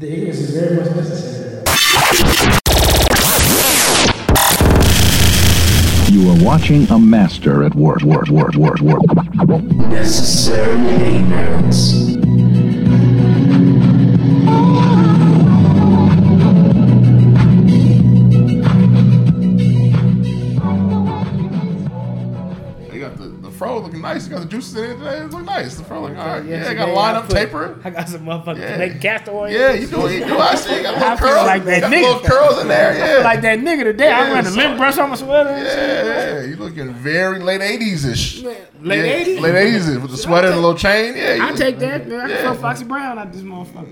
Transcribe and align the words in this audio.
The 0.00 0.10
ignorance 0.10 0.38
is 0.38 0.56
very 0.58 0.76
much 0.76 0.96
necessary. 0.96 1.62
You 6.10 6.30
are 6.30 6.42
watching 6.42 6.88
a 6.88 6.98
master 6.98 7.64
at 7.64 7.74
work, 7.74 8.00
work, 8.00 8.30
work, 8.30 8.54
work, 8.56 8.80
work. 8.80 9.62
Necessary 9.62 10.88
ignorance. 11.18 12.19
Nice. 24.14 24.26
You 24.26 24.30
got 24.32 24.40
the 24.40 24.46
juices 24.48 24.76
in 24.76 24.84
it 24.84 24.96
today. 24.98 25.16
It 25.18 25.30
look 25.30 25.44
nice. 25.44 25.74
The 25.76 25.84
fro 25.84 26.02
looking 26.02 26.16
all 26.16 26.26
right. 26.26 26.44
Yeah, 26.44 26.62
today 26.62 26.74
got 26.74 26.88
a 26.88 26.92
line 26.92 27.14
I 27.14 27.18
up 27.18 27.26
put- 27.26 27.34
taper. 27.36 27.80
I 27.84 27.90
got 27.90 28.08
some 28.08 28.22
motherfucking 28.26 28.58
Yeah. 28.58 28.84
yeah. 28.84 28.98
castor 28.98 29.30
oil. 29.32 29.50
Yeah, 29.50 29.72
you 29.72 29.86
do 29.86 30.06
it. 30.06 30.12
You 30.20 30.24
do. 30.26 30.38
I 30.38 30.54
see. 30.54 30.76
You 30.76 30.82
got 30.82 30.94
I 30.96 31.00
little 31.00 31.16
feel 31.16 31.28
curls. 31.34 31.46
like 31.46 31.64
that 31.64 31.80
got 31.82 31.92
nigga. 31.92 32.02
little 32.02 32.20
curls 32.28 32.60
in 32.62 32.68
there. 32.68 32.94
Yeah. 33.18 33.24
Like 33.24 33.40
that 33.42 33.58
nigga 33.60 33.84
today. 33.84 34.10
I 34.10 34.26
Yeah, 34.28 34.32
ran 34.34 34.46
a 34.46 34.50
so- 34.50 34.56
lint 34.56 34.76
brush 34.78 34.98
on 34.98 35.10
my 35.10 35.16
sweater. 35.16 35.50
Yeah, 35.50 36.34
yeah, 36.40 36.42
you 36.44 36.56
looking 36.56 36.92
very 36.94 37.38
late 37.40 37.60
eighties 37.62 38.04
ish. 38.04 38.42
Late 38.42 38.56
80s? 39.26 39.40
late 39.40 39.54
eighties 39.54 39.86
with 39.98 40.10
the 40.10 40.16
sweater 40.16 40.46
and 40.48 40.56
the 40.56 40.60
little 40.60 40.76
chain. 40.76 41.14
Yeah, 41.16 41.38
I 41.48 41.52
take 41.54 41.78
that. 41.80 42.08
Man. 42.08 42.20
I 42.20 42.28
can 42.28 42.36
throw 42.38 42.54
Foxy 42.54 42.84
Brown 42.84 43.18
out 43.18 43.32
this 43.32 43.42
motherfucker. 43.42 43.86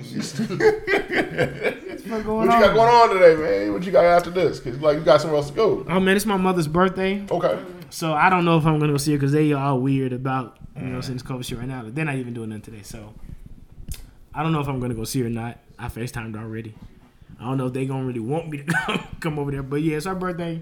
What's 1.89 2.03
going 2.25 2.25
What 2.27 2.45
you 2.45 2.49
got 2.51 2.75
going 2.75 2.89
on 2.89 3.11
today, 3.11 3.37
man? 3.65 3.73
What 3.75 3.85
you 3.85 3.93
got 3.93 4.05
after 4.05 4.31
this? 4.31 4.61
Cause 4.61 4.79
like 4.79 4.97
you 4.99 5.05
got 5.05 5.21
somewhere 5.21 5.37
else 5.39 5.51
to 5.51 5.57
go. 5.57 5.85
Oh 5.89 6.01
man, 6.01 6.17
it's 6.17 6.27
my 6.27 6.37
mother's 6.39 6.67
birthday. 6.69 7.23
Okay. 7.31 7.59
So 7.91 8.13
I 8.13 8.29
don't 8.31 8.45
know 8.45 8.59
if 8.59 8.67
I'm 8.67 8.79
gonna 8.79 8.93
go 8.93 8.99
see 8.99 9.13
her 9.13 9.19
because 9.19 9.33
they 9.33 9.53
are 9.53 9.77
weird 9.77 10.13
about 10.13 10.59
you 10.77 10.87
know 10.87 11.01
since 11.01 11.23
COVID 11.23 11.45
shit 11.45 11.59
right 11.59 11.69
now. 11.69 11.85
They're 11.87 12.05
not 12.05 12.17
even 12.17 12.35
doing 12.35 12.51
nothing 12.51 12.63
today, 12.63 12.83
so 12.83 13.15
I 14.35 14.43
don't 14.43 14.53
know 14.53 14.61
if 14.61 14.69
I'm 14.69 14.79
gonna 14.81 14.95
go 14.95 15.05
see 15.05 15.21
her 15.21 15.27
or 15.27 15.31
not. 15.31 15.59
I 15.79 15.89
Facetimed 15.89 16.37
already. 16.37 16.75
I 17.41 17.45
don't 17.45 17.57
know 17.57 17.67
if 17.67 17.73
they 17.73 17.87
gonna 17.87 18.05
really 18.05 18.21
want 18.21 18.49
me 18.49 18.59
to 18.59 19.05
come, 19.21 19.39
over 19.39 19.51
there, 19.51 19.63
but 19.63 19.77
yeah, 19.83 19.97
it's 19.97 20.07
our 20.07 20.15
birthday, 20.15 20.61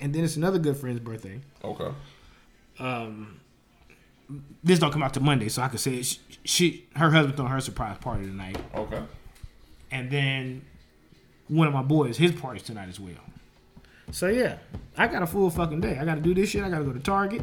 and 0.00 0.12
then 0.14 0.24
it's 0.24 0.36
another 0.36 0.58
good 0.58 0.76
friend's 0.76 1.00
birthday. 1.00 1.40
Okay. 1.64 1.90
Um, 2.78 3.40
this 4.64 4.78
don't 4.78 4.90
come 4.92 5.02
out 5.02 5.14
to 5.14 5.20
Monday, 5.20 5.48
so 5.48 5.62
I 5.62 5.68
could 5.68 5.80
say 5.80 5.94
it. 5.96 6.04
she, 6.06 6.18
she 6.44 6.88
her 6.96 7.10
husband 7.10 7.38
on 7.40 7.46
her 7.46 7.60
surprise 7.60 7.98
party 7.98 8.24
tonight, 8.24 8.58
Okay. 8.74 9.02
and 9.90 10.10
then 10.10 10.62
one 11.48 11.66
of 11.66 11.72
my 11.72 11.82
boys 11.82 12.16
his 12.16 12.32
party's 12.32 12.62
tonight 12.62 12.88
as 12.88 12.98
well. 13.00 13.12
So 14.12 14.28
yeah, 14.28 14.58
I 14.96 15.08
got 15.08 15.22
a 15.22 15.26
full 15.26 15.50
fucking 15.50 15.80
day. 15.80 15.98
I 15.98 16.04
got 16.04 16.14
to 16.14 16.20
do 16.20 16.32
this 16.34 16.50
shit. 16.50 16.62
I 16.62 16.70
got 16.70 16.78
to 16.78 16.84
go 16.84 16.92
to 16.92 17.00
Target. 17.00 17.42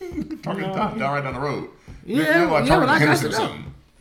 Target 0.42 0.72
down, 0.74 0.98
down 0.98 1.12
right 1.14 1.22
down 1.22 1.34
the 1.34 1.40
road. 1.40 1.68
Yeah, 2.04 2.24
They're 2.24 2.46
like 2.46 2.66
yeah, 2.68 2.80
but 2.80 2.88
I 2.88 2.98
got 2.98 3.18
to 3.18 3.28
go. 3.28 3.56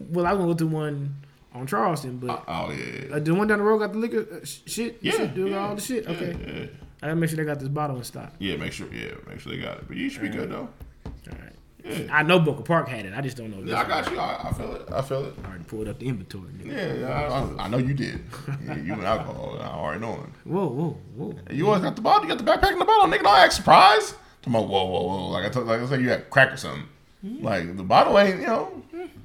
Well, 0.10 0.26
I 0.26 0.34
went 0.34 0.58
to 0.60 0.66
one 0.68 1.16
on 1.54 1.68
Charleston, 1.68 2.18
but 2.18 2.44
Oh 2.48 2.72
yeah. 2.72 3.16
uh, 3.16 3.20
the 3.20 3.36
one 3.36 3.48
down 3.48 3.60
the 3.60 3.66
road 3.66 3.80
got 3.80 3.92
the 3.92 4.00
liquor 4.00 4.26
uh, 4.42 4.46
sh- 4.46 4.60
shit. 4.66 4.98
Yeah, 5.02 5.12
shit, 5.12 5.36
do 5.36 5.48
yeah, 5.50 5.58
all 5.58 5.76
the 5.76 5.82
shit. 5.82 6.06
yeah, 6.06 6.10
Okay, 6.12 6.38
yeah. 6.40 6.66
I 7.02 7.08
gotta 7.08 7.16
make 7.18 7.30
sure 7.30 7.38
they 7.38 7.44
got 7.44 7.60
this 7.60 7.68
bottle 7.68 7.98
in 7.98 8.04
stock. 8.04 8.32
Yeah, 8.40 8.56
make 8.56 8.72
sure. 8.72 8.88
Yeah, 8.94 9.12
make 9.28 9.40
sure 9.42 9.52
they 9.54 9.60
got 9.62 9.78
it. 9.80 9.88
But 9.88 9.98
you 9.98 10.10
should 10.10 10.22
be 10.22 10.30
good 10.30 10.50
though. 10.52 10.70
All 11.06 11.38
right. 11.38 11.54
Yeah. 11.90 12.08
I 12.12 12.24
know 12.24 12.40
Booker 12.40 12.62
Park 12.62 12.88
had 12.88 13.06
it. 13.06 13.14
I 13.16 13.22
just 13.22 13.36
don't 13.36 13.50
know. 13.50 13.62
This 13.62 13.72
Yeah, 13.72 13.82
I 13.82 13.88
got 13.88 14.12
you. 14.12 14.20
I, 14.20 14.50
I 14.50 14.54
feel 14.54 14.76
it. 14.76 14.90
I 14.92 15.02
feel 15.02 15.26
it. 15.26 15.34
I 15.44 15.48
already 15.48 15.64
pulled 15.64 15.88
up 15.88 16.00
the 16.00 16.08
inventory. 16.08 16.52
Nigga. 16.52 16.72
Yeah, 16.72 16.94
yeah 16.94 17.54
I, 17.58 17.66
I 17.66 17.68
know 17.68 17.78
you 17.78 17.94
did. 17.94 18.22
Yeah, 18.66 18.78
you 18.78 18.94
and 18.94 19.04
alcohol. 19.04 19.58
I 19.60 19.68
already 19.68 20.02
know 20.02 20.14
it. 20.14 20.50
Whoa, 20.50 20.68
whoa, 20.68 20.98
whoa. 21.16 21.36
You 21.50 21.68
always 21.68 21.82
got 21.82 21.96
the 21.96 22.02
bottle. 22.02 22.30
You 22.30 22.36
got 22.36 22.46
the 22.46 22.52
backpack 22.52 22.74
in 22.74 22.80
the 22.80 22.86
bottle. 22.86 23.12
Nigga, 23.12 23.24
don't 23.24 23.38
act 23.38 23.54
surprised. 23.54 24.16
Come 24.44 24.56
on, 24.56 24.70
whoa, 24.70 24.86
whoa, 24.86 25.02
whoa. 25.02 25.28
Like 25.30 25.46
I 25.46 25.50
told, 25.50 25.68
like 25.68 25.82
I 25.82 25.86
said, 25.88 26.02
you 26.02 26.10
had 26.10 26.30
crack 26.30 26.54
or 26.54 26.58
something. 26.58 26.88
Hmm? 27.22 27.44
Like 27.44 27.76
the 27.76 27.84
bottle 27.84 28.18
ain't, 28.20 28.40
you 28.40 28.48
know. 28.48 28.84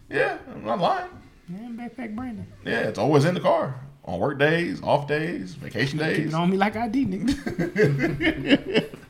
Yeah, 0.09 0.39
I'm 0.53 0.65
not 0.65 0.81
lying. 0.81 1.11
Yeah, 1.49 1.69
backpack 1.69 2.15
Brandon. 2.15 2.47
Yeah, 2.65 2.81
it's 2.81 2.99
always 2.99 3.25
in 3.25 3.35
the 3.35 3.41
car 3.41 3.79
on 4.05 4.19
work 4.19 4.39
days, 4.39 4.83
off 4.83 5.07
days, 5.07 5.55
vacation 5.55 5.99
days. 5.99 6.19
Keep 6.19 6.27
it 6.29 6.35
on 6.35 6.51
me 6.51 6.57
like 6.57 6.77
ID, 6.77 7.07
nigga. 7.07 8.91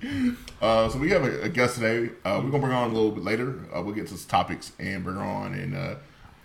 Uh, 0.61 0.89
so 0.89 0.99
we 0.99 1.11
have 1.11 1.25
a, 1.25 1.43
a 1.43 1.49
guest 1.51 1.75
today. 1.75 2.11
Uh, 2.25 2.41
we're 2.43 2.51
gonna 2.51 2.59
bring 2.59 2.73
her 2.73 2.79
on 2.79 2.91
a 2.91 2.95
little 2.95 3.11
bit 3.11 3.23
later. 3.23 3.59
Uh, 3.75 3.83
we'll 3.83 3.95
get 3.95 4.07
to 4.07 4.17
some 4.17 4.29
topics 4.29 4.73
and 4.79 5.05
bring 5.05 5.17
her 5.17 5.23
on, 5.23 5.53
and 5.53 5.75
uh, 5.75 5.97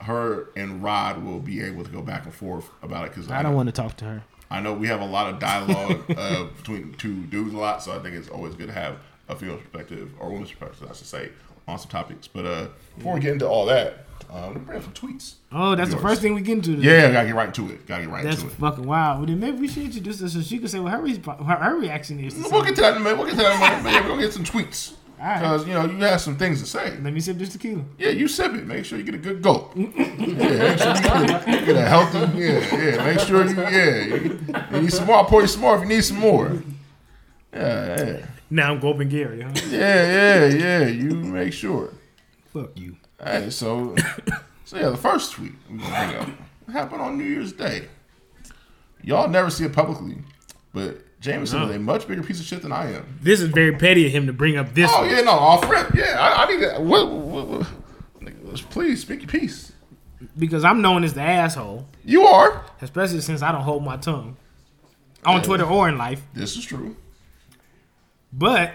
her 0.01 0.49
and 0.57 0.83
Rod 0.83 1.23
will 1.23 1.39
be 1.39 1.61
able 1.61 1.85
to 1.85 1.89
go 1.89 2.01
back 2.01 2.25
and 2.25 2.33
forth 2.33 2.69
about 2.81 3.05
it 3.05 3.11
because 3.13 3.31
I 3.31 3.41
don't 3.41 3.55
want 3.55 3.67
to 3.67 3.71
talk 3.73 3.95
to 3.97 4.05
her. 4.05 4.23
I 4.51 4.59
know 4.59 4.73
we 4.73 4.87
have 4.87 4.99
a 4.99 5.05
lot 5.05 5.33
of 5.33 5.39
dialogue 5.39 6.03
uh, 6.17 6.45
between 6.57 6.93
two 6.95 7.23
dudes 7.27 7.53
a 7.53 7.57
lot, 7.57 7.81
so 7.81 7.93
I 7.93 7.99
think 7.99 8.15
it's 8.15 8.27
always 8.27 8.55
good 8.55 8.67
to 8.67 8.73
have 8.73 8.97
a 9.29 9.35
female 9.35 9.57
perspective 9.57 10.11
or 10.19 10.29
woman's 10.31 10.51
perspective, 10.51 10.89
I 10.89 10.93
should 10.95 11.07
say, 11.07 11.29
on 11.67 11.79
some 11.79 11.89
topics. 11.89 12.27
But 12.27 12.45
uh, 12.45 12.67
before 12.97 13.13
we 13.13 13.19
get 13.21 13.33
into 13.33 13.47
all 13.47 13.65
that, 13.67 14.05
uh, 14.31 14.47
let 14.47 14.55
me 14.55 14.61
bring 14.61 14.77
up 14.77 14.83
some 14.83 14.93
tweets. 14.93 15.35
Oh, 15.51 15.75
that's 15.75 15.91
the 15.91 15.97
first 15.97 16.21
thing 16.21 16.33
we 16.35 16.41
get 16.41 16.57
into. 16.57 16.75
Today. 16.75 16.87
Yeah, 16.87 17.11
gotta 17.11 17.27
get 17.27 17.35
right 17.35 17.47
into 17.47 17.71
it. 17.73 17.85
Gotta 17.87 18.03
get 18.03 18.11
right 18.11 18.23
That's 18.23 18.37
into 18.37 18.47
it. 18.47 18.59
That's 18.59 18.75
fucking 18.75 18.87
wild. 18.87 19.19
Well, 19.19 19.27
then 19.27 19.39
maybe 19.39 19.59
we 19.59 19.67
should 19.67 19.83
introduce 19.83 20.19
her 20.21 20.29
so 20.29 20.41
she 20.41 20.59
could 20.59 20.69
say 20.69 20.79
what 20.79 20.91
her, 20.91 21.55
her, 21.55 21.75
reaction 21.79 22.19
is. 22.19 22.35
We'll 22.35 22.63
get 22.63 22.75
to 22.75 22.81
that 22.81 22.95
in 22.95 23.01
a 23.01 23.03
minute. 23.03 23.17
We'll 23.17 23.27
get 23.27 23.37
to 23.37 23.41
that 23.43 23.55
in 23.55 23.61
a 23.61 23.65
minute. 23.65 23.83
But 23.83 23.93
yeah, 23.93 24.01
we're 24.01 24.09
gonna 24.09 24.21
get 24.21 24.33
some 24.33 24.43
tweets 24.43 24.93
right. 25.19 25.39
because 25.39 25.67
you 25.67 25.73
know 25.73 25.85
you 25.85 25.97
have 25.97 26.21
some 26.21 26.37
things 26.37 26.61
to 26.61 26.67
say. 26.67 26.97
Let 26.97 27.13
me 27.13 27.19
sip 27.19 27.37
this 27.37 27.49
tequila. 27.49 27.83
Yeah, 27.97 28.09
you 28.09 28.27
sip 28.27 28.53
it. 28.53 28.65
Make 28.65 28.85
sure 28.85 28.97
you 28.97 29.03
get 29.03 29.15
a 29.15 29.19
good 29.19 29.41
gulp. 29.41 29.73
yeah, 29.75 29.85
make 29.85 30.79
sure 30.79 30.95
you 30.95 31.01
get 31.01 31.47
a, 31.47 31.65
get 31.65 31.75
a 31.75 31.81
healthy. 31.81 32.19
Yeah, 32.37 32.75
yeah. 32.75 33.05
Make 33.05 33.19
sure 33.19 33.45
you. 33.45 33.55
Yeah, 33.55 34.05
you, 34.05 34.39
you 34.71 34.81
need 34.81 34.93
some 34.93 35.07
more. 35.07 35.17
I'll 35.17 35.25
pour 35.25 35.41
you 35.41 35.47
some 35.47 35.61
more 35.61 35.75
if 35.75 35.81
you 35.81 35.87
need 35.87 36.03
some 36.03 36.17
more. 36.17 36.61
Yeah, 37.53 38.03
yeah, 38.03 38.25
Now 38.51 38.73
I'm 38.73 38.79
gulping 38.79 39.09
Gary. 39.09 39.41
Huh? 39.41 39.51
yeah, 39.69 40.45
yeah, 40.45 40.45
yeah. 40.45 40.87
You 40.87 41.15
make 41.15 41.51
sure. 41.51 41.93
Fuck 42.53 42.77
you. 42.77 42.95
Hey, 43.23 43.49
so, 43.49 43.95
so 44.65 44.77
yeah, 44.77 44.89
the 44.89 44.97
first 44.97 45.33
tweet 45.33 45.53
we 45.69 45.77
gonna 45.77 45.89
bring 45.89 46.15
up 46.21 46.29
happened 46.71 47.01
on 47.01 47.17
New 47.17 47.23
Year's 47.25 47.51
Day. 47.51 47.87
Y'all 49.03 49.27
never 49.27 49.49
see 49.49 49.65
it 49.65 49.73
publicly, 49.73 50.17
but 50.73 50.99
Jameson 51.19 51.63
is 51.63 51.75
a 51.75 51.79
much 51.79 52.07
bigger 52.07 52.23
piece 52.23 52.39
of 52.39 52.45
shit 52.45 52.61
than 52.61 52.71
I 52.71 52.93
am. 52.93 53.19
This 53.21 53.41
is 53.41 53.49
very 53.49 53.75
petty 53.75 54.05
of 54.05 54.11
him 54.11 54.27
to 54.27 54.33
bring 54.33 54.57
up 54.57 54.73
this. 54.73 54.89
Oh 54.93 55.01
one. 55.01 55.09
yeah, 55.09 55.21
no, 55.21 55.31
off 55.31 55.69
rip. 55.69 55.93
Yeah, 55.93 56.17
I, 56.19 56.43
I 56.43 56.51
need 56.51 56.59
to. 56.61 56.79
What, 56.79 57.09
what, 57.11 57.47
what, 57.47 58.55
please 58.69 59.01
speak 59.01 59.21
your 59.21 59.29
piece. 59.29 59.73
Because 60.37 60.63
I'm 60.63 60.81
known 60.81 61.03
as 61.03 61.13
the 61.13 61.21
asshole, 61.21 61.87
You 62.03 62.23
are. 62.23 62.65
especially 62.81 63.21
since 63.21 63.41
I 63.41 63.51
don't 63.51 63.61
hold 63.61 63.83
my 63.83 63.95
tongue 63.97 64.35
on 65.25 65.41
Twitter 65.41 65.65
or 65.65 65.87
in 65.87 65.97
life. 65.97 66.21
This 66.33 66.57
is 66.57 66.65
true. 66.65 66.95
But 68.33 68.73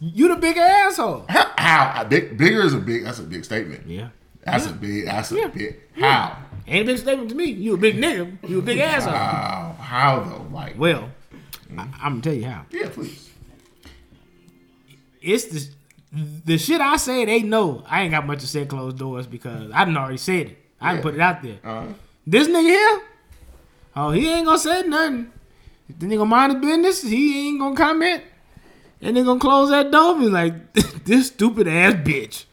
you 0.00 0.28
the 0.28 0.36
bigger 0.36 0.60
asshole. 0.60 1.24
How? 1.28 1.52
how 1.58 2.04
big, 2.04 2.36
bigger 2.38 2.62
is 2.62 2.74
a 2.74 2.78
big. 2.78 3.04
That's 3.04 3.18
a 3.18 3.22
big 3.22 3.44
statement. 3.44 3.86
Yeah. 3.86 4.08
That's 4.44 4.66
a 4.66 4.72
big. 4.72 5.06
That's 5.06 5.32
a 5.32 5.36
Yeah. 5.36 5.46
big. 5.48 5.76
How? 5.98 6.36
Ain't 6.68 6.88
a 6.88 6.92
big 6.92 6.98
statement 6.98 7.30
to 7.30 7.34
me. 7.36 7.46
You 7.46 7.74
a 7.74 7.76
big 7.76 7.96
nigga. 7.96 8.36
You 8.48 8.58
a 8.58 8.62
big 8.62 8.78
asshole. 8.78 9.12
How? 9.12 9.76
How 9.80 10.20
though? 10.20 10.46
Like, 10.52 10.78
Well, 10.78 11.08
I, 11.76 11.82
I'm 12.02 12.20
gonna 12.20 12.22
tell 12.22 12.34
you 12.34 12.44
how. 12.46 12.66
yeah, 12.70 12.88
please. 12.88 13.30
It's 15.22 15.44
the 15.46 15.68
the 16.44 16.58
shit 16.58 16.80
I 16.80 16.96
say. 16.96 17.24
They 17.24 17.42
know 17.42 17.82
I 17.88 18.02
ain't 18.02 18.12
got 18.12 18.26
much 18.26 18.40
to 18.40 18.46
say 18.46 18.64
closed 18.66 18.98
doors 18.98 19.26
because 19.26 19.70
I 19.72 19.84
done 19.84 19.96
already 19.96 20.18
said 20.18 20.46
it. 20.48 20.58
I 20.80 20.88
done 20.88 20.96
Yeah. 20.96 21.02
put 21.02 21.14
it 21.14 21.20
out 21.20 21.42
there. 21.42 21.58
Uh, 21.64 21.86
This 22.26 22.48
nigga 22.48 22.62
here, 22.68 23.02
oh, 23.94 24.10
he 24.10 24.28
ain't 24.28 24.46
gonna 24.46 24.58
say 24.58 24.82
nothing. 24.82 25.30
If 25.88 25.98
the 26.00 26.06
nigga 26.06 26.26
mind 26.26 26.52
his 26.54 26.60
business, 26.60 27.02
he 27.02 27.48
ain't 27.48 27.60
gonna 27.60 27.76
comment. 27.76 28.22
And 29.06 29.16
they're 29.16 29.24
gonna 29.24 29.38
close 29.38 29.70
that 29.70 29.92
door 29.92 30.12
and 30.14 30.20
be 30.20 30.28
like, 30.28 30.72
this 31.04 31.28
stupid 31.28 31.68
ass 31.68 31.94
bitch. 31.94 32.44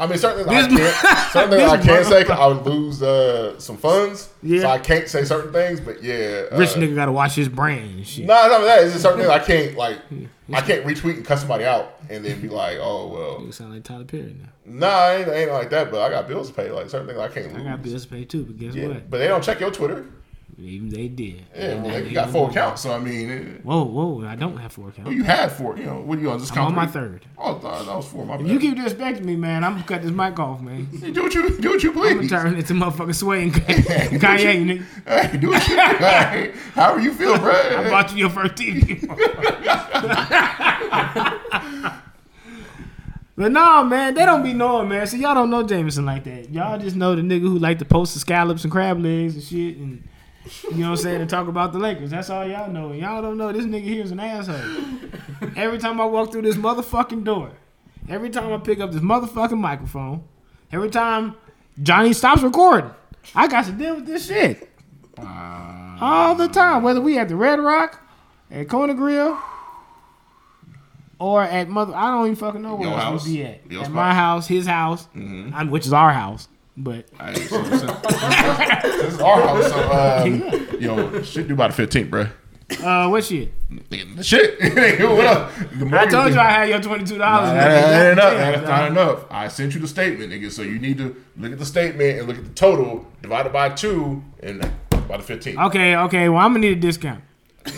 I 0.00 0.06
mean, 0.06 0.18
certain 0.18 0.44
things 0.46 0.64
I 0.64 0.76
can't. 0.76 1.30
Certain 1.32 1.50
things 1.50 1.70
I 1.70 1.76
can't 1.76 2.06
say. 2.06 2.24
I 2.24 2.46
would 2.46 2.64
lose 2.64 3.02
uh, 3.02 3.60
some 3.60 3.76
funds. 3.76 4.30
Yeah. 4.42 4.62
So 4.62 4.68
I 4.68 4.78
can't 4.78 5.06
say 5.06 5.24
certain 5.24 5.52
things. 5.52 5.78
But 5.78 6.02
yeah, 6.02 6.46
uh, 6.50 6.56
Rich 6.56 6.70
nigga 6.70 6.94
gotta 6.94 7.12
watch 7.12 7.34
his 7.34 7.50
brain 7.50 7.98
and 7.98 8.06
shit. 8.06 8.24
No, 8.24 8.32
nah, 8.34 8.48
not 8.48 8.60
that. 8.62 8.82
It's 8.82 8.92
just 8.92 9.02
certain 9.04 9.18
things 9.20 9.30
I 9.30 9.38
can't 9.44 9.76
like. 9.76 9.98
I 10.52 10.62
can't 10.62 10.86
retweet 10.86 11.16
and 11.18 11.24
cut 11.24 11.38
somebody 11.38 11.64
out 11.64 12.00
and 12.08 12.24
then 12.24 12.40
be 12.40 12.48
like, 12.48 12.78
oh 12.80 13.08
well. 13.08 13.44
You 13.44 13.52
sound 13.52 13.74
like 13.74 13.84
Tyler 13.84 14.04
Perry 14.04 14.34
now. 14.40 14.48
Nah, 14.64 15.10
ain't, 15.10 15.28
ain't 15.28 15.52
like 15.52 15.68
that. 15.68 15.90
But 15.90 16.00
I 16.00 16.08
got 16.08 16.26
bills 16.26 16.48
to 16.48 16.54
pay. 16.54 16.70
Like 16.70 16.88
certain 16.88 17.06
things 17.06 17.18
I 17.20 17.28
can't 17.28 17.52
lose. 17.52 17.62
I 17.62 17.70
got 17.70 17.82
bills 17.82 18.04
to 18.04 18.10
pay 18.10 18.24
too, 18.24 18.44
but 18.44 18.56
guess 18.56 18.74
Yeah, 18.74 18.88
what? 18.88 19.10
but 19.10 19.18
they 19.18 19.28
don't 19.28 19.44
check 19.44 19.60
your 19.60 19.70
Twitter. 19.70 20.06
Even 20.62 20.88
they 20.90 21.08
did. 21.08 21.42
Yeah, 21.56 21.82
well, 21.82 21.90
they 22.02 22.10
got 22.12 22.30
four 22.30 22.50
accounts. 22.50 22.82
So 22.82 22.92
I 22.92 22.98
mean, 22.98 23.30
it, 23.30 23.64
Whoa, 23.64 23.84
whoa! 23.84 24.26
I 24.26 24.36
don't 24.36 24.58
have 24.58 24.72
four 24.72 24.84
well, 24.84 24.92
accounts. 24.92 25.12
you 25.12 25.24
had 25.24 25.50
four. 25.52 25.76
You 25.78 25.86
know, 25.86 26.00
what 26.00 26.18
you 26.18 26.30
on 26.30 26.38
this 26.38 26.50
I'm 26.52 26.58
on 26.58 26.74
my 26.74 26.86
third. 26.86 27.24
Oh, 27.38 27.54
that 27.58 27.86
was 27.86 28.06
four. 28.08 28.26
My 28.26 28.36
bad. 28.36 28.46
You 28.46 28.58
keep 28.60 28.76
disrespecting 28.76 29.24
me, 29.24 29.36
man, 29.36 29.64
I'm 29.64 29.72
gonna 29.72 29.84
cut 29.84 30.02
this 30.02 30.10
mic 30.10 30.38
off, 30.38 30.60
man. 30.60 30.88
You 30.92 31.12
do 31.12 31.22
what 31.22 31.34
you 31.34 31.58
do 31.58 31.70
what 31.70 31.82
you 31.82 31.90
I'm 31.90 32.18
please. 32.18 32.30
turn 32.30 32.54
into 32.54 32.74
motherfucking 32.74 33.14
Sway 33.14 33.42
and 33.44 33.52
Kanye, 33.54 34.84
nigga. 34.84 35.30
Hey, 35.30 35.36
do 35.38 35.48
what 35.50 35.66
you 35.66 35.76
hey, 35.76 36.52
however 36.74 37.00
you 37.00 37.14
feel, 37.14 37.38
bro. 37.38 37.52
I 37.54 37.88
bought 37.88 38.12
you 38.12 38.18
your 38.18 38.30
first 38.30 38.54
TV. 38.54 39.06
but 43.36 43.52
nah, 43.52 43.82
man, 43.82 44.12
they 44.14 44.26
don't 44.26 44.42
be 44.42 44.52
knowing, 44.52 44.88
man. 44.88 45.06
So 45.06 45.16
y'all 45.16 45.34
don't 45.34 45.48
know 45.48 45.62
Jameson 45.62 46.04
like 46.04 46.24
that. 46.24 46.50
Y'all 46.50 46.78
just 46.78 46.96
know 46.96 47.16
the 47.16 47.22
nigga 47.22 47.42
who 47.42 47.58
like 47.58 47.78
to 47.78 47.86
post 47.86 48.12
the 48.12 48.20
scallops 48.20 48.64
and 48.64 48.70
crab 48.70 48.98
legs 49.02 49.34
and 49.34 49.42
shit, 49.42 49.78
and 49.78 50.02
you 50.64 50.78
know 50.78 50.90
what 50.90 50.98
I'm 50.98 51.02
saying, 51.02 51.20
and 51.20 51.30
talk 51.30 51.48
about 51.48 51.72
the 51.72 51.78
Lakers. 51.78 52.10
That's 52.10 52.30
all 52.30 52.46
y'all 52.46 52.70
know. 52.70 52.90
And 52.90 53.00
y'all 53.00 53.22
don't 53.22 53.36
know 53.36 53.52
this 53.52 53.64
nigga 53.64 53.82
here 53.84 54.02
is 54.04 54.10
an 54.10 54.20
asshole. 54.20 54.56
Every 55.56 55.78
time 55.78 56.00
I 56.00 56.04
walk 56.04 56.32
through 56.32 56.42
this 56.42 56.56
motherfucking 56.56 57.24
door, 57.24 57.52
every 58.08 58.30
time 58.30 58.52
I 58.52 58.58
pick 58.58 58.80
up 58.80 58.92
this 58.92 59.02
motherfucking 59.02 59.58
microphone, 59.58 60.24
every 60.72 60.90
time 60.90 61.34
Johnny 61.82 62.12
stops 62.12 62.42
recording, 62.42 62.90
I 63.34 63.48
got 63.48 63.64
to 63.66 63.72
deal 63.72 63.96
with 63.96 64.06
this 64.06 64.26
shit. 64.26 64.68
Uh, 65.18 65.96
all 66.00 66.34
the 66.34 66.48
time, 66.48 66.82
whether 66.82 67.00
we 67.00 67.18
at 67.18 67.28
the 67.28 67.36
Red 67.36 67.58
Rock, 67.60 68.02
at 68.50 68.68
Corner 68.68 68.94
Grill, 68.94 69.38
or 71.18 71.42
at 71.42 71.68
mother, 71.68 71.94
I 71.94 72.10
don't 72.10 72.24
even 72.26 72.36
fucking 72.36 72.62
know 72.62 72.76
where 72.76 72.88
Your 72.88 72.98
else 72.98 73.04
house? 73.22 73.26
we 73.26 73.36
be 73.36 73.44
at. 73.44 73.70
Your 73.70 73.80
at 73.82 73.86
spot? 73.86 73.94
my 73.94 74.14
house, 74.14 74.46
his 74.46 74.66
house, 74.66 75.04
mm-hmm. 75.14 75.54
I- 75.54 75.64
which 75.64 75.86
is 75.86 75.92
our 75.92 76.12
house. 76.12 76.48
But 76.82 77.08
so, 77.36 77.62
so, 77.64 77.86
this 78.02 79.14
is 79.14 79.20
our 79.20 79.42
house, 79.42 79.68
so 79.68 79.92
um, 79.92 80.68
you 80.80 80.86
know, 80.88 81.22
shit 81.22 81.46
due 81.46 81.54
by 81.56 81.68
the 81.68 81.74
fifteenth, 81.74 82.08
bro. 82.10 82.26
uh, 82.82 83.08
what 83.08 83.22
shit? 83.24 83.52
Shit, 84.22 84.60
what 85.00 85.26
up? 85.26 85.52
I 85.92 86.06
told 86.06 86.32
you 86.32 86.38
I 86.40 86.50
had 86.50 86.68
your 86.68 86.80
twenty 86.80 87.04
two 87.04 87.18
dollars. 87.18 87.50
That 87.50 87.70
ain't- 87.70 87.86
that 87.86 88.08
ain't 88.08 88.18
enough. 88.18 88.54
That's 88.56 88.68
not 88.68 88.90
enough. 88.90 89.24
I 89.30 89.48
sent 89.48 89.74
you 89.74 89.80
the 89.80 89.88
statement, 89.88 90.32
nigga. 90.32 90.50
So 90.50 90.62
you 90.62 90.78
need 90.78 90.98
to 90.98 91.14
look 91.36 91.52
at 91.52 91.58
the 91.58 91.66
statement 91.66 92.18
and 92.18 92.28
look 92.28 92.38
at 92.38 92.44
the 92.44 92.50
total 92.50 93.06
divided 93.22 93.52
by 93.52 93.68
two 93.70 94.22
and 94.42 94.60
by 95.08 95.16
the 95.18 95.22
15. 95.22 95.58
Okay, 95.58 95.96
okay. 95.96 96.28
Well, 96.28 96.38
I'm 96.38 96.52
gonna 96.52 96.60
need 96.60 96.78
a 96.78 96.80
discount. 96.80 97.22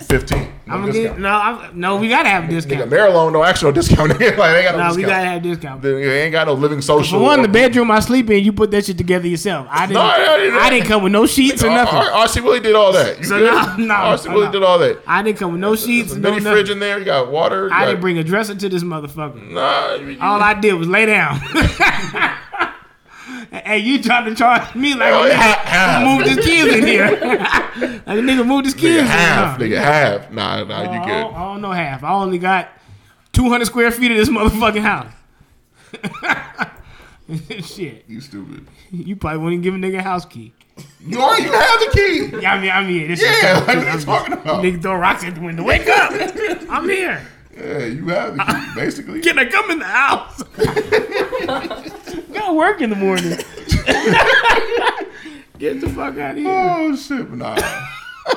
15. 0.00 0.38
No 0.66 0.74
I'm 0.74 0.80
gonna 0.80 0.92
discount. 0.92 1.16
get 1.16 1.20
no. 1.20 1.28
I'm, 1.28 1.78
no, 1.80 1.96
we 1.96 2.08
gotta 2.08 2.28
have 2.28 2.44
a 2.44 2.46
Nigga, 2.46 2.50
discount. 2.50 2.90
Maryland 2.90 3.32
no 3.34 3.44
actual 3.44 3.70
discount. 3.70 4.08
like, 4.10 4.18
they 4.18 4.36
got 4.36 4.38
no, 4.76 4.78
No, 4.78 4.88
discount. 4.88 4.96
we 4.96 5.02
gotta 5.02 5.24
have 5.26 5.36
a 5.44 5.48
discount. 5.48 5.82
They 5.82 6.22
ain't 6.22 6.32
got 6.32 6.46
no 6.48 6.56
LivingSocial. 6.56 7.10
For 7.10 7.18
one, 7.20 7.42
the 7.42 7.48
bedroom 7.48 7.90
I 7.90 8.00
sleep 8.00 8.30
in, 8.30 8.42
you 8.44 8.52
put 8.52 8.70
that 8.72 8.84
shit 8.86 8.96
together 8.98 9.28
yourself. 9.28 9.66
I 9.70 9.86
didn't. 9.86 9.94
No, 10.02 10.02
I 10.02 10.36
didn't- 10.38 10.54
I 10.58 10.70
didn't 10.70 10.86
come 10.88 11.02
with 11.02 11.12
no 11.12 11.26
sheets 11.26 11.62
or 11.62 11.68
nothing. 11.70 11.94
R- 11.94 12.26
RC 12.26 12.42
Willey 12.42 12.60
did 12.60 12.74
all 12.74 12.92
that. 12.92 13.18
You 13.18 13.24
So 13.24 13.38
good? 13.38 13.78
no, 13.78 13.84
no, 13.86 13.94
RC 13.94 14.32
Willey 14.32 14.46
no. 14.46 14.52
did 14.52 14.62
all 14.62 14.78
that. 14.78 15.02
I 15.06 15.22
didn't 15.22 15.38
come 15.38 15.52
with 15.52 15.60
no 15.60 15.76
sheets. 15.76 16.08
There's 16.12 16.18
a 16.18 16.20
No 16.20 16.30
mini 16.30 16.42
nothing. 16.42 16.56
fridge 16.56 16.70
in 16.70 16.78
there. 16.80 16.98
You 16.98 17.04
got 17.04 17.30
water. 17.30 17.68
You 17.68 17.74
I 17.74 17.80
got, 17.80 17.86
didn't 17.86 18.00
bring 18.00 18.18
a 18.18 18.24
dresser 18.24 18.54
to 18.54 18.68
this 18.68 18.82
motherfucker. 18.82 19.50
Nah, 19.50 19.94
you, 19.96 20.08
you, 20.10 20.20
All 20.20 20.40
I 20.40 20.54
did 20.54 20.72
was 20.74 20.88
lay 20.88 21.06
down. 21.06 21.38
Hey, 23.50 23.78
you 23.78 24.02
trying 24.02 24.24
to 24.26 24.34
charge 24.34 24.74
me 24.74 24.94
like 24.94 25.12
Oh, 25.12 25.30
half. 25.34 26.04
moved 26.04 26.26
his 26.26 26.44
kids 26.44 26.76
in 26.76 26.86
here? 26.86 27.06
like 27.10 27.20
a 28.18 28.22
nigga 28.22 28.46
moved 28.46 28.66
his 28.66 28.74
kids 28.74 29.02
nigga 29.04 29.10
half, 29.10 29.58
here. 29.60 29.68
nigga 29.68 29.82
half. 29.82 30.30
Nah, 30.30 30.64
nah, 30.64 30.74
I 30.74 30.82
you 30.82 30.86
don't, 30.88 31.04
good. 31.06 31.34
I 31.36 31.44
don't 31.44 31.60
know 31.62 31.72
half. 31.72 32.02
I 32.04 32.10
only 32.12 32.38
got 32.38 32.68
200 33.32 33.64
square 33.66 33.90
feet 33.90 34.10
of 34.10 34.16
this 34.16 34.28
motherfucking 34.28 34.82
house. 34.82 35.12
Shit, 37.64 38.04
You 38.06 38.20
stupid. 38.20 38.66
you 38.92 39.16
probably 39.16 39.38
wouldn't 39.42 39.62
give 39.62 39.74
a 39.74 39.76
nigga 39.78 39.98
a 39.98 40.02
house 40.02 40.24
key. 40.24 40.52
You 41.00 41.20
already 41.20 41.44
you 41.44 41.52
have 41.52 41.80
the 41.80 41.90
key. 41.92 42.30
Yeah, 42.42 42.52
I 42.54 42.60
mean, 42.60 42.70
I 42.70 42.84
mean, 42.86 43.08
this 43.08 43.20
Yeah, 43.22 43.58
shit. 43.58 43.66
like 43.66 43.78
what 43.86 43.98
you 43.98 44.04
talking 44.04 44.32
about? 44.34 44.62
Nigga 44.64 44.80
throw 44.82 44.94
rocks 44.96 45.24
at 45.24 45.34
the 45.34 45.40
window. 45.40 45.64
Wake 45.64 45.88
up! 45.88 46.12
I'm 46.70 46.88
here. 46.88 47.20
Yeah, 47.56 47.86
you 47.86 48.06
have 48.08 48.36
the 48.36 48.44
key, 48.44 48.74
basically. 48.74 49.20
Can 49.22 49.38
I 49.38 49.46
come 49.46 49.70
in 49.70 49.78
the 49.78 49.86
house? 49.86 50.42
Got 52.32 52.54
work 52.54 52.82
in 52.82 52.90
the 52.90 52.96
morning. 52.96 53.30
Get 55.58 55.80
the 55.80 55.88
fuck 55.88 56.18
out 56.18 56.32
of 56.32 56.36
here. 56.36 56.46
Oh 56.48 56.94
shit, 56.96 57.30
but 57.30 57.38
nah. 57.38 57.56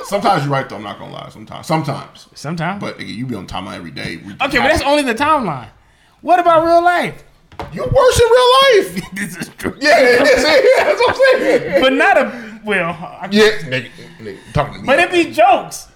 Sometimes 0.04 0.44
you're 0.44 0.52
right 0.52 0.66
though. 0.68 0.76
I'm 0.76 0.82
not 0.82 0.98
gonna 0.98 1.12
lie. 1.12 1.28
Sometimes, 1.28 1.66
sometimes. 1.66 2.28
Sometimes. 2.34 2.80
But 2.80 2.98
nigga, 2.98 3.14
you 3.14 3.26
be 3.26 3.34
on 3.34 3.46
time 3.46 3.68
every 3.68 3.90
day. 3.90 4.16
We- 4.16 4.32
okay, 4.32 4.58
but 4.58 4.68
that's 4.68 4.82
only 4.82 5.02
the 5.02 5.14
timeline. 5.14 5.68
What 6.22 6.40
about 6.40 6.64
real 6.64 6.82
life? 6.82 7.22
You're 7.74 7.88
worse 7.88 8.20
in 8.20 8.26
real 8.26 8.50
life. 8.62 9.10
this 9.14 9.36
is 9.36 9.48
true. 9.58 9.76
Yeah, 9.80 10.00
yeah, 10.00 10.24
yeah, 10.24 10.84
that's 10.84 11.00
what 11.00 11.10
I'm 11.10 11.16
saying. 11.42 11.82
But 11.82 11.92
not 11.92 12.16
a 12.16 12.60
well. 12.64 12.88
I, 12.90 13.28
Yeah, 13.30 13.50
nigga, 13.64 13.90
nigga 14.18 14.38
talking 14.54 14.74
to 14.74 14.80
me. 14.80 14.86
But 14.86 14.98
it 15.00 15.10
be 15.10 15.30
jokes. 15.30 15.88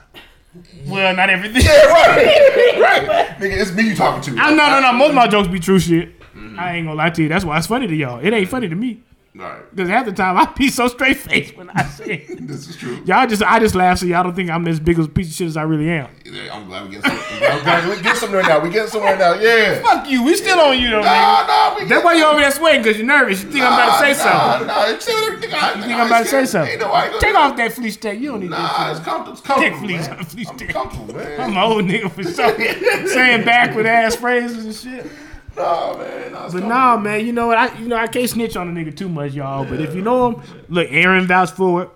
Well, 0.87 1.15
not 1.17 1.31
everything. 1.31 1.63
yeah, 1.63 1.85
right, 1.87 2.79
right. 2.81 3.29
Nigga, 3.39 3.61
it's 3.61 3.73
me 3.73 3.89
you 3.89 3.97
talking 3.97 4.23
to. 4.35 4.41
I, 4.41 4.51
no, 4.51 4.67
no, 4.69 4.81
no. 4.81 4.93
Most 4.93 5.11
of 5.11 5.15
my 5.15 5.27
jokes 5.29 5.49
be 5.49 5.61
true 5.61 5.79
shit. 5.79 6.19
Mm-hmm. 6.21 6.59
I 6.59 6.77
ain't 6.77 6.87
gonna 6.87 6.97
lie 6.97 7.11
to 7.11 7.23
you. 7.23 7.29
That's 7.29 7.45
why 7.45 7.59
it's 7.59 7.67
funny 7.67 7.87
to 7.87 7.95
y'all. 7.95 8.21
It 8.25 8.33
ain't 8.33 8.49
funny 8.49 8.69
to 8.69 8.75
me. 8.75 9.03
Right, 9.37 9.69
Because 9.75 9.89
half 9.89 10.07
the 10.07 10.13
time 10.13 10.37
I 10.37 10.45
be 10.57 10.69
so 10.69 10.87
straight 10.87 11.17
faced 11.17 11.57
when 11.57 11.69
I 11.71 11.83
say 11.87 12.25
it. 12.29 12.47
this 12.47 12.69
is 12.69 12.77
true. 12.77 13.03
Y'all 13.05 13.27
just, 13.27 13.43
I 13.43 13.59
just 13.59 13.75
laugh 13.75 13.99
so 13.99 14.07
y'all 14.07 14.23
don't 14.23 14.37
think 14.37 14.49
I'm 14.49 14.65
as 14.69 14.79
big 14.79 14.97
of 15.01 15.07
a 15.07 15.09
piece 15.09 15.27
of 15.29 15.35
shit 15.35 15.49
as 15.49 15.57
I 15.57 15.63
really 15.63 15.91
am. 15.91 16.09
I'm 16.53 16.67
glad 16.69 16.85
we 16.89 16.95
get 16.95 17.03
some. 17.03 17.17
Glad 17.41 17.89
we 17.97 18.01
get 18.01 18.17
somewhere 18.17 18.43
now. 18.45 18.61
We 18.61 18.71
get 18.71 18.89
somewhere 18.91 19.19
now. 19.19 19.35
Yeah. 19.35 19.83
Fuck 19.83 20.09
you. 20.09 20.23
We 20.25 20.37
still 20.37 20.61
on 20.61 20.79
you 20.79 20.89
though. 20.91 21.01
Nah, 21.01 21.47
nah, 21.49 21.77
we 21.77 21.85
That's 21.85 22.05
why 22.05 22.15
you 22.15 22.25
over 22.25 22.39
there 22.39 22.51
sweating 22.53 22.83
because 22.83 22.97
you're 22.97 23.09
nervous. 23.09 23.43
You 23.43 23.51
think 23.51 23.65
I'm 23.65 23.73
about 23.73 23.99
to 23.99 24.05
say 24.07 24.15
something. 24.15 24.67
Nah, 24.69 24.75
nah, 24.75 24.87
you 24.87 24.97
think 24.99 25.43
You 25.43 25.49
think 25.83 25.93
I'm 25.99 26.07
about 26.07 26.23
to 26.23 26.29
say 26.29 26.45
something. 26.47 26.79
Take 27.19 27.35
off 27.35 27.57
that 27.57 27.73
fleece 27.73 27.97
tag. 27.97 28.21
You 28.23 28.31
don't 28.31 28.41
need 28.41 28.51
Nah, 28.51 28.57
that 28.59 28.91
it's 28.91 28.99
shit. 29.01 29.05
comfortable. 29.05 29.33
It's 29.33 29.41
comfortable. 29.47 29.79
fleece 29.81 30.09
man. 30.09 30.25
fleece 30.25 30.49
I'm 30.49 30.57
tag. 30.59 30.69
comfortable, 30.69 31.15
man. 31.17 31.41
I'm 31.41 31.51
an 31.51 31.59
old 31.59 31.85
nigga 31.85 32.11
for 32.13 32.23
sure. 32.23 33.09
Saying 33.09 33.45
backward 33.45 33.87
ass 33.87 34.15
phrases 34.15 34.65
and 34.65 34.75
shit. 35.05 35.11
Nah, 35.57 35.97
man. 35.97 36.33
Nah, 36.33 36.49
But 36.51 36.63
nah, 36.65 36.97
man, 36.97 37.27
you 37.27 37.33
know 37.33 37.47
what? 37.47 37.59
I 37.59 37.79
you 37.79 37.89
know 37.89 37.97
I 37.97 38.07
can't 38.07 38.29
snitch 38.29 38.57
on 38.57 38.69
a 38.69 38.73
nigga 38.73 38.97
too 38.97 39.09
much, 39.09 39.33
y'all. 39.35 39.65
But 39.65 39.81
if 39.81 39.95
you 39.95 40.03
know 40.03 40.31
him, 40.33 40.43
look, 40.69 40.89
Aaron 40.91 41.27
vouched 41.27 41.55
for 41.55 41.83
it. 41.85 41.89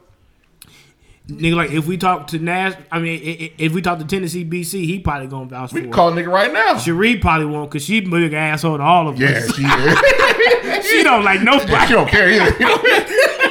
Nigga, 1.29 1.57
like 1.57 1.71
if 1.73 1.87
we 1.87 1.99
talk 1.99 2.29
to 2.29 2.39
Nash, 2.39 2.75
I 2.91 3.01
mean, 3.01 3.53
if 3.59 3.73
we 3.73 3.83
talk 3.83 3.99
to 3.99 4.05
Tennessee, 4.07 4.47
BC, 4.47 4.85
he 4.87 4.99
probably 4.99 5.27
gonna 5.27 5.45
vouch 5.47 5.73
We 5.75 5.81
for 5.81 5.85
can 5.85 5.91
it. 5.91 5.93
call 5.93 6.09
a 6.09 6.13
nigga 6.23 6.33
right 6.33 6.51
now. 6.53 6.79
Cherie 6.79 7.19
probably 7.19 7.45
won't, 7.47 7.71
cause 7.71 7.83
she 7.85 8.01
big 8.01 8.33
asshole 8.33 8.79
to 8.79 8.83
all 8.83 9.09
of 9.09 9.17
us. 9.17 9.21
Yeah, 9.21 9.41
she 9.41 9.65
is. 9.65 10.87
she 10.87 11.03
don't 11.03 11.25
like 11.25 11.43
no. 11.43 11.59
she 11.87 11.93
don't 11.93 12.09
care 12.09 12.31
either. 12.31 12.53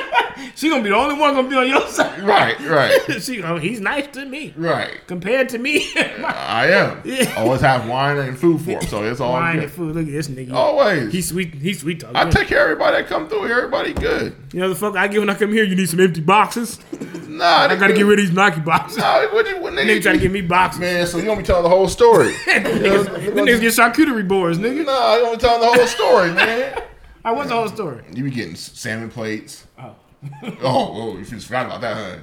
She 0.57 0.69
gonna 0.71 0.81
be 0.81 0.89
the 0.89 0.95
only 0.95 1.13
one 1.13 1.35
gonna 1.35 1.47
be 1.47 1.55
on 1.55 1.67
your 1.67 1.87
side. 1.87 2.19
right, 2.23 2.59
right, 2.61 2.99
she, 3.21 3.43
oh, 3.43 3.57
he's 3.57 3.79
nice 3.79 4.07
to 4.13 4.25
me 4.25 4.55
right. 4.57 4.89
compared 5.05 5.49
to 5.49 5.59
me. 5.59 5.87
I 5.95 6.71
am. 6.71 7.01
Yeah. 7.05 7.31
Always 7.37 7.61
have 7.61 7.87
wine 7.87 8.17
and 8.17 8.35
food 8.35 8.61
for 8.61 8.71
him, 8.71 8.81
so 8.81 9.03
it's 9.03 9.19
all 9.19 9.33
Wine 9.33 9.57
good. 9.57 9.63
and 9.65 9.71
food. 9.71 9.95
Look 9.95 10.07
at 10.07 10.11
this 10.11 10.29
nigga. 10.29 10.53
Always. 10.53 11.11
He's 11.13 11.29
sweet. 11.29 11.53
He's 11.53 11.81
sweet 11.81 11.99
talk. 11.99 12.15
I 12.15 12.27
take 12.31 12.47
care 12.47 12.65
of 12.65 12.71
everybody 12.71 12.97
that 12.97 13.07
come 13.07 13.29
through 13.29 13.43
here. 13.45 13.57
Everybody 13.57 13.93
good. 13.93 14.35
you 14.51 14.59
know 14.59 14.69
the 14.69 14.73
fuck 14.75 14.95
I 14.95 15.07
get 15.07 15.19
when 15.19 15.29
I 15.29 15.35
come 15.35 15.53
here. 15.53 15.63
You 15.63 15.75
need 15.75 15.89
some 15.89 15.99
empty 15.99 16.21
boxes. 16.21 16.79
Nah, 17.27 17.45
I 17.45 17.75
gotta 17.75 17.93
get 17.93 18.07
rid 18.07 18.17
of 18.17 18.25
these 18.25 18.35
Nike 18.35 18.59
boxes. 18.61 18.97
Nah, 18.97 19.31
what 19.31 19.47
you, 19.47 19.61
what 19.61 19.73
nigga, 19.73 19.85
Nigga 19.99 20.01
try 20.01 20.13
to 20.13 20.17
give 20.17 20.31
me 20.31 20.41
boxes. 20.41 20.79
Man, 20.79 21.05
so 21.05 21.19
you 21.19 21.25
don't 21.25 21.37
be 21.37 21.43
telling 21.43 21.61
the 21.61 21.69
whole 21.69 21.87
story. 21.87 22.33
niggas, 22.47 23.03
the 23.05 23.41
niggas 23.41 23.61
get 23.61 23.73
charcuterie 23.73 24.27
boards, 24.27 24.57
nigga. 24.57 24.83
nah, 24.87 25.17
you 25.17 25.21
don't 25.21 25.35
be 25.35 25.39
telling 25.39 25.61
the 25.61 25.67
whole 25.77 25.85
story, 25.85 26.31
man. 26.31 26.81
I 27.23 27.31
what's 27.31 27.49
the 27.49 27.55
whole 27.55 27.67
story? 27.67 28.03
You 28.11 28.23
be 28.23 28.31
getting 28.31 28.55
salmon 28.55 29.09
plates. 29.11 29.67
Oh. 29.77 29.93
oh, 30.61 30.61
oh, 30.63 31.17
you 31.17 31.25
just 31.25 31.47
forgot 31.47 31.67
about 31.67 31.81
that, 31.81 31.95
huh? 31.95 32.17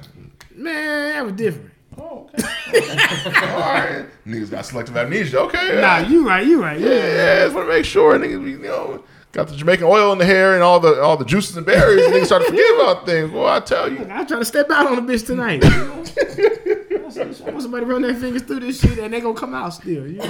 Man, 0.55 1.13
that 1.13 1.25
was 1.25 1.33
different. 1.33 1.71
Oh, 1.97 2.29
okay. 2.33 2.43
All 3.53 3.59
right. 3.59 4.05
Niggas 4.25 4.51
got 4.51 4.65
selective 4.65 4.97
amnesia. 4.97 5.39
Okay. 5.41 5.75
Nah, 5.75 5.97
yeah. 5.97 6.07
you 6.07 6.27
right, 6.27 6.45
you 6.45 6.61
right. 6.61 6.79
Yeah. 6.79 6.89
Yeah, 6.89 7.43
just 7.43 7.55
want 7.55 7.67
to 7.67 7.73
make 7.73 7.85
sure 7.85 8.17
niggas, 8.19 8.49
you 8.49 8.57
know, 8.59 9.03
got 9.31 9.47
the 9.47 9.55
Jamaican 9.55 9.85
oil 9.85 10.11
in 10.11 10.17
the 10.17 10.25
hair 10.25 10.53
and 10.53 10.63
all 10.63 10.79
the 10.79 11.01
all 11.01 11.15
the 11.17 11.25
juices 11.25 11.55
and 11.57 11.65
berries. 11.65 12.05
and 12.05 12.13
niggas 12.13 12.25
start 12.25 12.41
to 12.43 12.49
forget 12.49 12.75
about 12.75 13.05
things. 13.05 13.31
Well, 13.31 13.47
I 13.47 13.59
tell 13.59 13.91
you, 13.91 14.07
I 14.09 14.25
try 14.25 14.39
to 14.39 14.45
step 14.45 14.69
out 14.71 14.87
on 14.87 14.97
a 14.97 15.01
bitch 15.01 15.25
tonight. 15.25 15.63
I 17.17 17.51
want 17.51 17.61
somebody 17.61 17.85
to 17.85 17.91
run 17.91 18.01
their 18.01 18.15
fingers 18.15 18.41
through 18.41 18.61
this 18.61 18.81
shit 18.81 18.97
and 18.97 19.13
they 19.13 19.21
gonna 19.21 19.39
come 19.39 19.53
out 19.53 19.73
still. 19.73 20.07
You 20.07 20.17
know? 20.17 20.25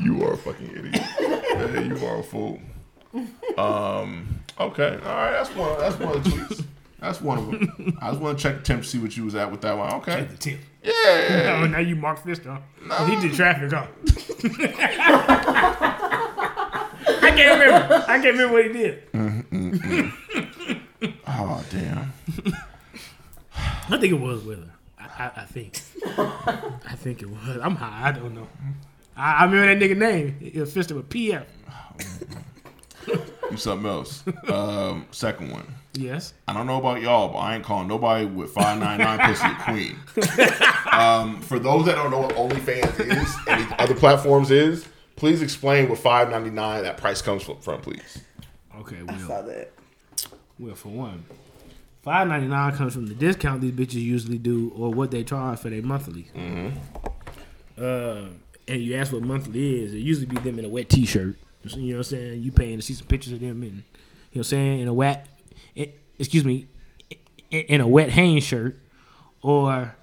you 0.00 0.24
are 0.24 0.34
a 0.34 0.36
fucking 0.36 0.70
idiot. 0.70 1.02
Yeah, 1.20 1.80
you 1.80 2.06
are 2.06 2.20
a 2.20 2.22
fool. 2.22 2.60
Um. 3.58 4.40
Okay. 4.58 4.98
All 5.04 5.14
right. 5.14 5.32
That's 5.32 5.50
one. 5.54 5.78
That's 5.78 5.96
one 5.98 6.16
of 6.16 6.24
the 6.24 6.30
tweets. 6.30 6.64
That's 7.00 7.20
one 7.20 7.38
of 7.38 7.46
them. 7.50 7.98
I 8.00 8.08
just 8.10 8.20
want 8.22 8.38
to 8.38 8.42
check 8.42 8.56
the 8.56 8.62
temp 8.62 8.82
to 8.82 8.88
see 8.88 8.98
what 8.98 9.16
you 9.16 9.24
was 9.24 9.34
at 9.34 9.50
with 9.50 9.60
that 9.62 9.76
one. 9.76 9.92
Okay. 9.94 10.14
Check 10.14 10.30
the 10.30 10.36
tip. 10.36 10.60
Yeah. 10.82 10.92
Oh, 11.62 11.66
now 11.66 11.78
you 11.80 11.94
Mark 11.96 12.22
Fister. 12.22 12.60
huh? 12.88 13.04
He 13.06 13.16
did 13.20 13.34
traffic, 13.36 13.70
huh? 13.72 13.86
I 16.08 17.30
can't 17.34 17.60
remember. 17.60 18.04
I 18.08 18.18
can't 18.20 18.24
remember 18.36 18.52
what 18.54 18.66
he 18.66 18.72
did. 18.72 19.02
Oh 21.26 21.64
damn. 21.70 22.12
I 23.88 23.98
think 23.98 24.12
it 24.12 24.20
was 24.20 24.42
with 24.44 24.58
her. 24.64 24.72
I, 24.98 25.04
I, 25.24 25.30
I 25.42 25.44
think. 25.44 25.80
I 26.16 26.94
think 26.96 27.22
it 27.22 27.28
was. 27.30 27.58
I'm 27.62 27.76
high. 27.76 28.08
I 28.08 28.12
don't 28.12 28.34
know. 28.34 28.48
I, 29.16 29.34
I 29.34 29.44
remember 29.44 29.74
that 29.74 29.80
nigga 29.90 29.96
name. 29.96 30.36
It 30.40 30.56
was 30.56 30.74
Fister 30.74 30.92
with 30.96 31.08
PF. 31.08 31.44
You 33.50 33.56
something 33.56 33.88
else. 33.88 34.24
Um. 34.48 35.06
Second 35.12 35.52
one. 35.52 35.66
Yes. 35.94 36.34
I 36.48 36.52
don't 36.52 36.66
know 36.66 36.78
about 36.78 37.00
y'all, 37.00 37.28
but 37.28 37.38
I 37.38 37.54
ain't 37.54 37.62
calling 37.64 37.86
nobody 37.86 38.24
with 38.24 38.50
five 38.50 38.76
nine 38.80 38.98
nine 38.98 39.18
pussy 39.28 39.46
a 39.46 39.54
queen. 39.62 39.96
Um, 40.92 41.40
for 41.42 41.58
those 41.60 41.86
that 41.86 41.94
don't 41.94 42.10
know 42.10 42.20
what 42.20 42.34
OnlyFans 42.34 42.98
is 43.00 43.36
and 43.46 43.72
other 43.78 43.94
platforms 43.94 44.50
is, 44.50 44.86
please 45.14 45.42
explain 45.42 45.88
what 45.88 45.98
five 45.98 46.28
ninety 46.28 46.50
nine 46.50 46.82
that 46.82 46.96
price 46.96 47.22
comes 47.22 47.44
from, 47.44 47.58
from 47.60 47.80
please. 47.82 48.18
Okay, 48.80 48.96
Saw 49.06 49.28
well, 49.28 49.42
that. 49.44 49.70
well, 50.58 50.74
for 50.74 50.88
one, 50.88 51.24
five 52.02 52.26
ninety 52.26 52.48
nine 52.48 52.72
comes 52.74 52.94
from 52.94 53.06
the 53.06 53.14
discount 53.14 53.60
these 53.60 53.72
bitches 53.72 54.02
usually 54.02 54.38
do, 54.38 54.72
or 54.76 54.92
what 54.92 55.12
they 55.12 55.22
charge 55.22 55.60
for 55.60 55.70
their 55.70 55.82
monthly. 55.82 56.26
Uh, 57.78 58.24
and 58.68 58.80
you 58.82 58.96
ask 58.96 59.12
what 59.12 59.22
monthly 59.22 59.84
is, 59.84 59.94
it 59.94 59.98
usually 59.98 60.26
be 60.26 60.36
them 60.40 60.58
in 60.58 60.64
a 60.64 60.68
wet 60.68 60.88
T-shirt. 60.88 61.36
You 61.74 61.82
know 61.82 61.88
what 61.94 61.96
I'm 61.98 62.02
saying? 62.04 62.42
You 62.42 62.52
paying 62.52 62.78
to 62.78 62.82
see 62.82 62.94
some 62.94 63.06
pictures 63.06 63.32
of 63.32 63.40
them 63.40 63.62
and 63.62 63.72
you 63.72 63.72
know 63.72 63.82
what 64.32 64.38
I'm 64.38 64.44
saying, 64.44 64.80
in 64.80 64.88
a 64.88 64.94
wet, 64.94 65.26
excuse 66.18 66.44
me, 66.44 66.66
in, 67.50 67.80
a 67.80 67.88
wet 67.88 68.10
Hanes 68.10 68.44
shirt, 68.44 68.78
or 69.42 69.94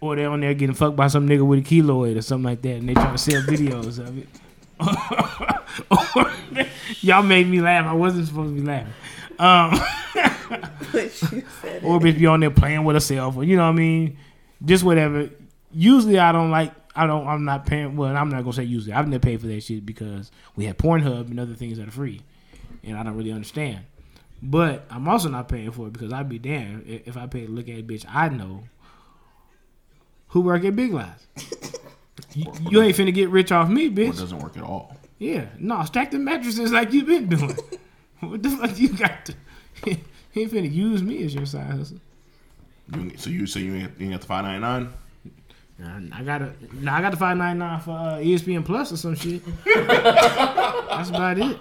or 0.00 0.16
they 0.16 0.24
on 0.24 0.40
there 0.40 0.54
getting 0.54 0.74
fucked 0.74 0.96
by 0.96 1.08
some 1.08 1.28
nigga 1.28 1.46
with 1.46 1.58
a 1.58 1.62
keloid 1.62 2.16
or 2.16 2.22
something 2.22 2.44
like 2.44 2.62
that, 2.62 2.76
and 2.76 2.88
they 2.88 2.94
trying 2.94 3.12
to 3.12 3.18
sell 3.18 3.42
videos 3.42 3.98
of 3.98 4.16
it. 4.18 4.28
Y'all 7.02 7.22
made 7.22 7.48
me 7.48 7.60
laugh. 7.60 7.86
I 7.86 7.92
wasn't 7.92 8.26
supposed 8.26 8.54
to 8.54 8.60
be 8.60 8.66
laughing. 8.66 8.92
Um, 9.38 9.78
But 10.94 11.32
you 11.32 11.42
said 11.60 11.84
or 11.84 11.98
bitch 11.98 12.18
be 12.18 12.26
on 12.26 12.40
there 12.40 12.50
playing 12.50 12.84
with 12.84 12.94
herself, 12.94 13.36
or 13.36 13.44
you 13.44 13.56
know 13.56 13.64
what 13.64 13.74
I 13.74 13.76
mean, 13.76 14.16
just 14.64 14.84
whatever. 14.84 15.28
Usually, 15.72 16.18
I 16.18 16.30
don't 16.30 16.50
like. 16.50 16.72
I 16.96 17.06
don't. 17.06 17.26
I'm 17.26 17.44
not 17.44 17.66
paying. 17.66 17.96
Well, 17.96 18.16
I'm 18.16 18.28
not 18.28 18.42
gonna 18.42 18.52
say 18.52 18.64
usually. 18.64 18.92
I've 18.92 19.08
never 19.08 19.20
paid 19.20 19.40
for 19.40 19.46
that 19.48 19.62
shit 19.62 19.84
because 19.84 20.30
we 20.56 20.66
have 20.66 20.76
Pornhub 20.76 21.28
and 21.28 21.40
other 21.40 21.54
things 21.54 21.78
that 21.78 21.88
are 21.88 21.92
free, 21.92 22.22
and 22.82 22.96
I 22.96 23.02
don't 23.02 23.16
really 23.16 23.32
understand. 23.32 23.80
But 24.42 24.84
I'm 24.90 25.08
also 25.08 25.28
not 25.28 25.48
paying 25.48 25.70
for 25.70 25.86
it 25.86 25.92
because 25.92 26.12
I'd 26.12 26.28
be 26.28 26.38
damned 26.38 26.84
if 26.86 27.16
I 27.16 27.26
pay 27.26 27.46
to 27.46 27.50
look 27.50 27.68
at 27.68 27.78
a 27.78 27.82
bitch 27.82 28.04
I 28.08 28.28
know 28.28 28.64
who 30.28 30.42
work 30.42 30.64
at 30.64 30.76
Big 30.76 30.92
Lots. 30.92 31.26
you, 32.34 32.52
you 32.68 32.82
ain't 32.82 32.96
finna 32.96 33.14
get 33.14 33.30
rich 33.30 33.52
off 33.52 33.68
me, 33.68 33.86
Or 33.86 34.00
it 34.00 34.16
doesn't 34.16 34.38
work 34.38 34.56
at 34.56 34.62
all. 34.62 34.96
Yeah, 35.18 35.46
no, 35.58 35.82
stack 35.84 36.10
the 36.10 36.18
mattresses 36.18 36.72
like 36.72 36.92
you've 36.92 37.06
been 37.06 37.28
doing. 37.28 37.56
what 38.20 38.42
the 38.42 38.50
fuck 38.50 38.78
you 38.78 38.88
got 38.88 39.26
to? 39.26 39.34
he 39.84 40.42
ain't 40.42 40.52
finna 40.52 40.72
use 40.72 41.02
me 41.02 41.24
as 41.24 41.34
your 41.34 41.46
side 41.46 41.70
hustle. 41.70 42.00
You, 42.94 43.12
so 43.16 43.30
you 43.30 43.46
say 43.46 43.60
you 43.60 43.74
ain't, 43.76 43.98
you 43.98 44.06
ain't 44.06 44.12
got 44.12 44.20
the 44.20 44.26
five 44.26 44.44
ninety 44.44 44.60
nine? 44.60 44.92
I 45.82 46.22
got 46.22 46.42
a, 46.42 46.54
nah, 46.72 46.96
I 46.96 47.00
got 47.00 47.10
the 47.10 47.16
five 47.16 47.36
ninety 47.36 47.58
nine 47.58 47.80
for 47.80 47.90
uh, 47.90 48.18
ESPN 48.18 48.64
Plus 48.64 48.92
or 48.92 48.96
some 48.96 49.16
shit. 49.16 49.42
That's 49.64 51.08
about 51.10 51.38
it. 51.38 51.58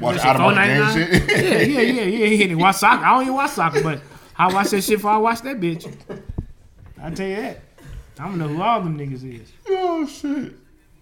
Watch 0.00 0.18
out 0.18 0.36
of 0.36 0.54
my 0.54 0.66
game 0.66 0.92
shit. 0.92 1.30
Yeah, 1.30 1.58
yeah, 1.60 1.80
yeah, 1.80 2.02
yeah. 2.02 2.26
He 2.26 2.36
didn't 2.36 2.58
watch 2.58 2.76
soccer. 2.76 3.04
I 3.04 3.14
don't 3.14 3.22
even 3.22 3.34
watch 3.34 3.50
soccer, 3.50 3.82
but 3.82 4.00
I 4.36 4.52
watch 4.52 4.70
that 4.70 4.82
shit 4.82 4.98
before 4.98 5.10
I 5.10 5.16
watch 5.18 5.42
that 5.42 5.60
bitch. 5.60 5.92
I 7.00 7.10
tell 7.10 7.26
you 7.26 7.36
that. 7.36 7.60
I 8.18 8.26
don't 8.26 8.38
know 8.38 8.48
who 8.48 8.62
all 8.62 8.80
them 8.80 8.98
niggas 8.98 9.40
is. 9.40 9.52
oh 9.68 10.06
shit. 10.06 10.54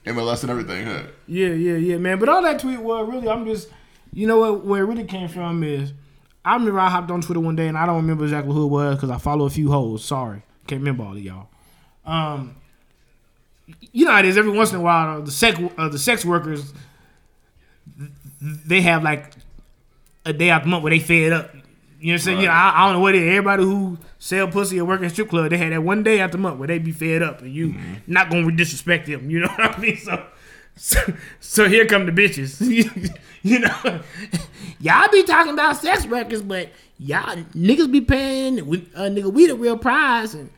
MLS 0.06 0.42
and 0.42 0.50
everything, 0.50 0.87
huh? 0.87 1.02
Yeah, 1.26 1.49
yeah, 1.49 1.76
yeah, 1.76 1.99
man. 1.99 2.18
But 2.18 2.30
all 2.30 2.42
that 2.42 2.59
tweet 2.59 2.80
was 2.80 3.06
really, 3.06 3.28
I'm 3.28 3.44
just, 3.44 3.68
you 4.14 4.26
know 4.26 4.38
what? 4.38 4.64
Where 4.64 4.82
it 4.82 4.87
really 4.87 5.04
came 5.04 5.28
from 5.28 5.62
is, 5.62 5.92
I 6.42 6.54
remember 6.54 6.80
I 6.80 6.88
hopped 6.88 7.11
on 7.11 7.20
Twitter 7.20 7.40
one 7.40 7.54
day 7.56 7.68
and 7.68 7.76
I 7.76 7.85
don't 7.85 7.97
remember 7.97 8.25
exactly 8.25 8.54
who 8.54 8.64
it 8.64 8.68
was 8.68 8.97
because 8.97 9.11
I 9.11 9.18
follow 9.18 9.44
a 9.44 9.50
few 9.50 9.70
hoes. 9.70 10.02
Sorry, 10.04 10.42
can't 10.66 10.80
remember 10.80 11.04
all 11.04 11.12
of 11.12 11.23
y'all. 11.23 11.49
Um, 12.07 12.57
you 13.92 14.04
know 14.04 14.12
how 14.12 14.19
it 14.21 14.25
is. 14.25 14.37
Every 14.37 14.50
once 14.52 14.71
in 14.71 14.76
a 14.76 14.80
while, 14.80 15.23
the 15.23 15.30
sex 15.30 15.59
uh, 15.78 15.88
the 15.88 15.99
sex 15.99 16.25
workers, 16.25 16.73
they 18.40 18.80
have 18.83 19.02
like 19.02 19.33
a 20.25 20.33
day 20.33 20.50
out 20.50 20.62
the 20.62 20.69
month 20.69 20.83
where 20.83 20.90
they 20.90 20.99
fed 20.99 21.33
up. 21.33 21.54
You 21.54 21.61
know 21.61 22.12
what 22.12 22.12
I'm 22.14 22.19
saying? 22.21 22.40
You 22.40 22.47
know, 22.47 22.52
I, 22.52 22.73
I 22.76 22.85
don't 22.87 22.95
know 22.95 23.00
what 23.00 23.14
it 23.14 23.23
is. 23.23 23.28
Everybody 23.28 23.62
who 23.64 23.99
sell 24.19 24.49
pussy 24.49 24.80
or 24.80 24.85
work 24.87 25.07
strip 25.11 25.28
club, 25.28 25.50
they 25.50 25.59
had 25.59 25.73
that 25.73 25.83
one 25.83 26.02
day 26.02 26.21
out 26.21 26.33
the 26.33 26.38
month 26.38 26.59
where 26.59 26.66
they 26.69 26.78
be 26.78 26.92
fed 26.92 27.23
up 27.23 27.42
and 27.42 27.52
you 27.52 27.75
not 28.07 28.30
gonna 28.30 28.50
disrespect 28.52 29.07
them. 29.07 29.30
You 29.30 29.40
know 29.40 29.49
what 29.49 29.76
I 29.76 29.78
mean? 29.78 29.97
So, 29.99 30.25
so, 30.76 30.99
so 31.40 31.69
here 31.69 31.85
come 31.87 32.07
the 32.07 32.12
bitches. 32.12 32.61
you 33.42 33.59
know, 33.59 34.00
y'all 34.80 35.09
be 35.12 35.23
talking 35.25 35.52
about 35.52 35.76
sex 35.76 36.07
workers, 36.07 36.40
but 36.42 36.71
y'all 36.99 37.37
niggas 37.54 37.90
be 37.92 38.00
paying. 38.00 38.66
we- 38.66 38.88
Uh, 38.95 39.02
nigga, 39.02 39.30
we 39.30 39.47
the 39.47 39.54
real 39.54 39.76
prize, 39.76 40.33
and 40.35 40.49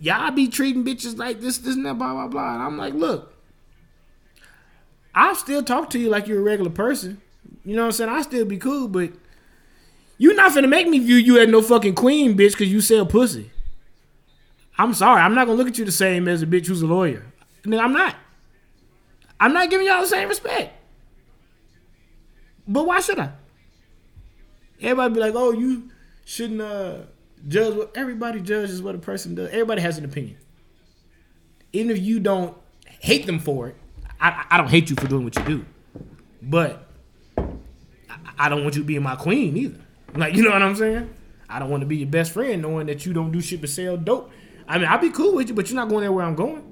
y'all 0.00 0.30
be 0.30 0.48
treating 0.48 0.84
bitches 0.84 1.18
like 1.18 1.40
this, 1.40 1.58
this, 1.58 1.76
and 1.76 1.86
that, 1.86 1.98
blah, 1.98 2.12
blah, 2.12 2.28
blah. 2.28 2.54
And 2.54 2.62
I'm 2.62 2.78
like, 2.78 2.94
look, 2.94 3.34
I'll 5.14 5.34
still 5.34 5.62
talk 5.62 5.90
to 5.90 5.98
you 5.98 6.08
like 6.08 6.26
you're 6.26 6.40
a 6.40 6.42
regular 6.42 6.70
person. 6.70 7.20
You 7.64 7.76
know 7.76 7.82
what 7.82 7.86
I'm 7.86 7.92
saying? 7.92 8.10
I 8.10 8.22
still 8.22 8.44
be 8.44 8.58
cool, 8.58 8.88
but 8.88 9.12
you're 10.18 10.34
not 10.34 10.52
finna 10.52 10.68
make 10.68 10.88
me 10.88 10.98
view 10.98 11.16
you 11.16 11.38
as 11.38 11.48
no 11.48 11.62
fucking 11.62 11.94
queen, 11.94 12.36
bitch, 12.36 12.52
because 12.52 12.72
you 12.72 12.80
sell 12.80 13.06
pussy. 13.06 13.50
I'm 14.78 14.94
sorry. 14.94 15.20
I'm 15.20 15.34
not 15.34 15.46
gonna 15.46 15.58
look 15.58 15.68
at 15.68 15.78
you 15.78 15.84
the 15.84 15.92
same 15.92 16.28
as 16.28 16.42
a 16.42 16.46
bitch 16.46 16.66
who's 16.66 16.82
a 16.82 16.86
lawyer. 16.86 17.26
I'm 17.64 17.92
not. 17.92 18.16
I'm 19.38 19.52
not 19.52 19.70
giving 19.70 19.86
y'all 19.86 20.00
the 20.00 20.06
same 20.06 20.28
respect. 20.28 20.72
But 22.66 22.86
why 22.86 23.00
should 23.00 23.18
I? 23.18 23.32
Everybody 24.80 25.14
be 25.14 25.20
like, 25.20 25.34
oh, 25.34 25.52
you 25.52 25.90
shouldn't 26.24 26.60
uh, 26.60 26.98
judge 27.48 27.74
what 27.74 27.92
everybody 27.96 28.40
judges 28.40 28.82
what 28.82 28.94
a 28.94 28.98
person 28.98 29.34
does. 29.34 29.50
Everybody 29.50 29.82
has 29.82 29.98
an 29.98 30.04
opinion. 30.04 30.36
Even 31.72 31.90
if 31.90 32.02
you 32.02 32.20
don't 32.20 32.56
hate 33.00 33.26
them 33.26 33.38
for 33.38 33.68
it, 33.68 33.76
I, 34.20 34.44
I 34.50 34.56
don't 34.56 34.68
hate 34.68 34.90
you 34.90 34.96
for 34.96 35.08
doing 35.08 35.24
what 35.24 35.36
you 35.36 35.44
do. 35.44 35.66
But 36.40 36.86
I, 37.36 37.44
I 38.38 38.48
don't 38.48 38.62
want 38.62 38.76
you 38.76 38.84
being 38.84 39.02
my 39.02 39.16
queen 39.16 39.56
either. 39.56 39.80
Like, 40.14 40.34
you 40.36 40.42
know 40.42 40.50
what 40.50 40.62
I'm 40.62 40.76
saying? 40.76 41.12
I 41.48 41.58
don't 41.58 41.70
want 41.70 41.82
to 41.82 41.86
be 41.86 41.96
your 41.96 42.08
best 42.08 42.32
friend 42.32 42.62
knowing 42.62 42.86
that 42.86 43.04
you 43.04 43.12
don't 43.12 43.30
do 43.30 43.40
shit 43.40 43.60
but 43.60 43.70
sell 43.70 43.96
dope. 43.96 44.30
I 44.66 44.78
mean, 44.78 44.88
I'll 44.88 44.98
be 44.98 45.10
cool 45.10 45.34
with 45.34 45.48
you, 45.48 45.54
but 45.54 45.68
you're 45.68 45.76
not 45.76 45.88
going 45.88 46.02
there 46.02 46.12
where 46.12 46.24
I'm 46.24 46.34
going. 46.34 46.68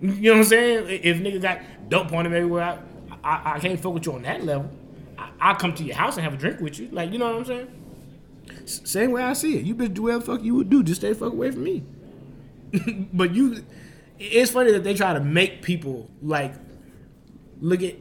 You 0.00 0.08
know 0.08 0.32
what 0.32 0.38
I'm 0.38 0.44
saying? 0.44 1.00
If 1.02 1.18
nigga 1.18 1.42
got 1.42 1.60
dope 1.88 2.12
on 2.12 2.26
him 2.26 2.32
everywhere, 2.32 2.82
I, 3.24 3.28
I, 3.28 3.54
I 3.54 3.58
can't 3.58 3.78
fuck 3.78 3.94
with 3.94 4.06
you 4.06 4.12
on 4.12 4.22
that 4.22 4.44
level. 4.44 4.70
I, 5.18 5.30
I'll 5.40 5.56
come 5.56 5.74
to 5.74 5.82
your 5.82 5.96
house 5.96 6.16
and 6.16 6.24
have 6.24 6.34
a 6.34 6.36
drink 6.36 6.60
with 6.60 6.78
you. 6.78 6.88
Like, 6.92 7.12
you 7.12 7.18
know 7.18 7.26
what 7.26 7.36
I'm 7.36 7.44
saying? 7.44 7.79
Same 8.64 9.12
way 9.12 9.22
I 9.22 9.32
see 9.32 9.56
it. 9.56 9.64
You 9.64 9.74
bitch 9.74 9.94
do 9.94 10.02
whatever 10.02 10.24
the 10.24 10.32
fuck 10.32 10.44
you 10.44 10.54
would 10.54 10.70
do. 10.70 10.82
Just 10.82 11.00
stay 11.00 11.14
fuck 11.14 11.32
away 11.32 11.50
from 11.50 11.64
me. 11.64 11.84
but 13.12 13.34
you, 13.34 13.64
it's 14.18 14.50
funny 14.50 14.72
that 14.72 14.84
they 14.84 14.94
try 14.94 15.12
to 15.12 15.20
make 15.20 15.62
people 15.62 16.10
like 16.22 16.54
look 17.60 17.82
at. 17.82 17.94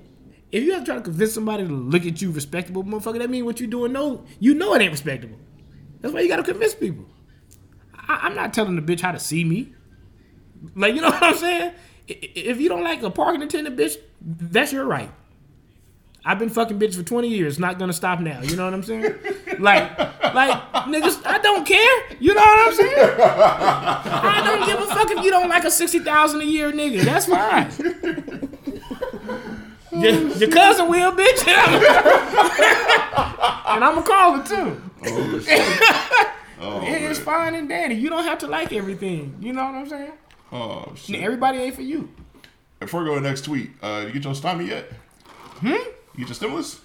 If 0.52 0.64
you 0.64 0.74
have 0.74 0.82
to 0.82 0.86
try 0.86 0.96
to 0.96 1.02
convince 1.02 1.34
somebody 1.34 1.68
to 1.68 1.72
look 1.72 2.06
at 2.06 2.22
you 2.22 2.32
respectable, 2.32 2.84
motherfucker, 2.84 3.20
that 3.20 3.30
means 3.30 3.46
what 3.46 3.60
you 3.60 3.68
doing? 3.68 3.92
No, 3.94 4.26
you 4.40 4.56
know 4.56 4.74
it 4.74 4.82
ain't 4.82 4.92
respectable. 4.92 5.38
That's 6.02 6.14
why 6.14 6.22
you 6.22 6.28
gotta 6.28 6.44
convince 6.44 6.74
people. 6.74 7.06
I, 7.94 8.22
I'm 8.24 8.36
not 8.36 8.54
telling 8.54 8.76
the 8.76 8.82
bitch 8.82 9.02
how 9.02 9.12
to 9.12 9.20
see 9.20 9.44
me. 9.44 9.74
Like, 10.76 10.96
you 10.96 11.02
know 11.02 11.10
what 11.12 11.24
I'm 11.24 11.36
saying? 11.36 11.74
If 12.08 12.60
you 12.60 12.70
don't 12.70 12.84
like 12.84 13.04
a 13.04 13.12
parking 13.12 13.44
attendant, 13.44 13.78
bitch, 13.78 13.98
that's 14.22 14.74
your 14.74 14.86
right. 14.86 15.12
I've 16.26 16.40
been 16.40 16.50
fucking 16.50 16.80
bitch 16.80 16.96
for 16.96 17.04
20 17.04 17.28
years. 17.28 17.60
Not 17.60 17.80
gonna 17.80 17.94
stop 17.94 18.20
now. 18.20 18.42
You 18.42 18.56
know 18.56 18.66
what 18.66 18.74
I'm 18.74 18.84
saying? 18.84 19.16
like, 19.60 20.19
like 20.34 20.52
niggas, 20.86 21.22
I 21.26 21.38
don't 21.40 21.66
care. 21.66 22.02
You 22.20 22.34
know 22.34 22.42
what 22.42 22.68
I'm 22.68 22.74
saying? 22.74 22.94
I 22.98 24.42
don't 24.46 24.66
give 24.66 24.80
a 24.80 24.86
fuck 24.88 25.10
if 25.12 25.24
you 25.24 25.30
don't 25.32 25.50
like 25.50 25.64
a 25.66 25.72
60,000 25.72 26.42
a 26.42 26.44
year 26.44 26.72
nigga. 26.72 27.02
That's 27.04 27.26
fine. 27.26 27.70
your, 30.02 30.14
your 30.38 30.50
cousin 30.50 30.88
will, 30.90 31.12
bitch. 31.12 31.48
and 31.48 31.84
I'm 33.84 33.96
gonna 33.96 34.04
call 34.04 34.40
it 34.40 34.46
too. 34.46 34.82
Oh, 35.06 35.40
shit. 35.40 35.62
Oh, 36.62 36.82
It 36.86 37.02
is 37.04 37.18
fine 37.20 37.56
and 37.56 37.70
dandy. 37.70 37.96
You 37.96 38.10
don't 38.10 38.26
have 38.26 38.40
to 38.40 38.48
like 38.48 38.74
everything. 38.74 39.36
You 39.40 39.54
know 39.54 39.64
what 39.64 39.76
I'm 39.76 39.88
saying? 39.90 40.12
Oh, 40.52 40.92
shit. 40.96 41.22
Everybody 41.22 41.60
ain't 41.60 41.76
for 41.76 41.82
you. 41.84 42.10
Before 42.80 43.02
we 43.02 43.08
go 43.10 43.16
to 43.16 43.22
the 43.22 43.28
next 43.28 43.46
tweet, 43.46 43.72
uh, 43.82 44.04
you 44.08 44.14
get 44.14 44.24
your 44.26 44.36
stomach 44.36 44.68
yet? 44.68 44.92
Hmm? 45.60 45.68
You 45.68 45.80
get 46.18 46.28
your 46.28 46.36
stimulus? 46.36 46.82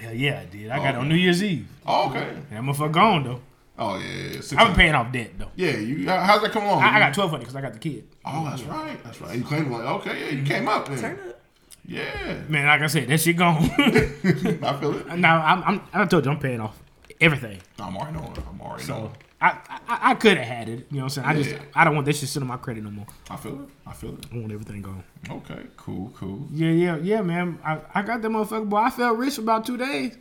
Hell 0.00 0.14
yeah, 0.14 0.40
I 0.40 0.44
did. 0.46 0.70
I 0.70 0.78
got 0.78 0.94
it 0.94 0.98
on 0.98 1.08
New 1.08 1.14
Year's 1.14 1.42
Eve. 1.42 1.66
Oh, 1.86 2.08
okay. 2.08 2.34
That 2.50 2.62
motherfucker 2.62 2.92
gone 2.92 3.24
though. 3.24 3.40
Oh, 3.78 3.98
yeah. 3.98 4.06
yeah, 4.06 4.40
yeah. 4.52 4.60
I've 4.60 4.66
been 4.68 4.76
paying 4.76 4.94
off 4.94 5.12
debt 5.12 5.30
though. 5.38 5.50
Yeah, 5.56 5.76
you. 5.76 6.06
how- 6.08 6.20
How's 6.20 6.42
that 6.42 6.52
come 6.52 6.64
along? 6.64 6.82
I, 6.82 6.96
I 6.96 6.98
got 6.98 7.12
twelve 7.14 7.30
hundred 7.30 7.42
because 7.44 7.56
I 7.56 7.60
got 7.60 7.74
the 7.74 7.78
kid. 7.78 8.06
Oh, 8.24 8.44
that's 8.44 8.62
right. 8.62 9.02
That's 9.04 9.20
right. 9.20 9.36
You 9.36 9.44
claimed 9.44 9.70
like, 9.70 9.84
okay, 9.84 10.18
yeah, 10.18 10.26
you 10.30 10.38
mm-hmm. 10.38 10.46
came 10.46 10.68
up. 10.68 10.88
Then. 10.88 10.98
Turn 10.98 11.28
up. 11.28 11.40
Yeah, 11.86 12.42
Man, 12.48 12.66
like 12.66 12.82
I 12.82 12.86
said, 12.86 13.08
that 13.08 13.18
shit 13.20 13.36
gone. 13.36 13.56
I 13.64 14.76
feel 14.80 14.96
it. 14.96 15.18
now 15.18 15.42
I'm, 15.44 15.62
I'm 15.64 15.80
I 15.92 16.04
told 16.04 16.24
you 16.24 16.30
I'm 16.30 16.38
paying 16.38 16.60
off 16.60 16.80
everything. 17.20 17.58
I'm 17.80 17.96
already 17.96 18.16
knowing. 18.16 18.36
I'm 18.48 18.60
already 18.60 18.84
So 18.84 18.94
knowing. 18.94 19.12
I 19.40 19.58
I, 19.88 20.10
I 20.10 20.14
could 20.14 20.36
have 20.36 20.46
had 20.46 20.68
it. 20.68 20.86
You 20.90 20.98
know 20.98 21.04
what 21.04 21.16
I'm 21.18 21.24
saying? 21.24 21.26
I 21.26 21.42
just 21.42 21.56
I 21.74 21.84
don't 21.84 21.94
want 21.94 22.06
this 22.06 22.20
shit 22.20 22.28
sitting 22.28 22.42
on 22.42 22.48
my 22.48 22.56
credit 22.56 22.84
no 22.84 22.90
more. 22.90 23.06
I 23.30 23.36
feel 23.36 23.62
it. 23.62 23.68
I 23.86 23.92
feel 23.92 24.14
it. 24.14 24.26
I 24.32 24.36
want 24.36 24.52
everything 24.52 24.82
gone. 24.82 25.04
Okay, 25.28 25.62
cool, 25.76 26.12
cool. 26.14 26.46
Yeah, 26.52 26.70
yeah, 26.70 26.96
yeah, 26.96 27.22
man. 27.22 27.58
I, 27.64 27.78
I 27.94 28.02
got 28.02 28.22
that 28.22 28.28
motherfucker, 28.28 28.68
boy. 28.68 28.76
I 28.76 28.90
felt 28.90 29.18
rich 29.18 29.36
for 29.36 29.42
about 29.42 29.64
two 29.64 29.76
days. 29.76 30.16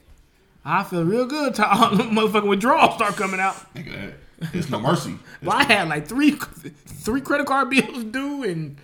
I 0.63 0.83
feel 0.83 1.03
real 1.03 1.25
good 1.25 1.55
till 1.55 1.65
all 1.71 1.95
the 1.95 2.03
motherfucking 2.03 2.47
withdrawals 2.47 2.95
start 2.95 3.15
coming 3.15 3.39
out. 3.39 3.55
Nigga, 3.73 4.13
it's 4.53 4.69
no 4.69 4.79
mercy. 4.79 5.17
Well, 5.41 5.55
I 5.57 5.63
had 5.63 5.87
like 5.87 6.05
three 6.05 6.31
three 6.31 7.21
credit 7.21 7.47
card 7.47 7.69
bills 7.69 8.03
due, 8.05 8.43
and 8.43 8.77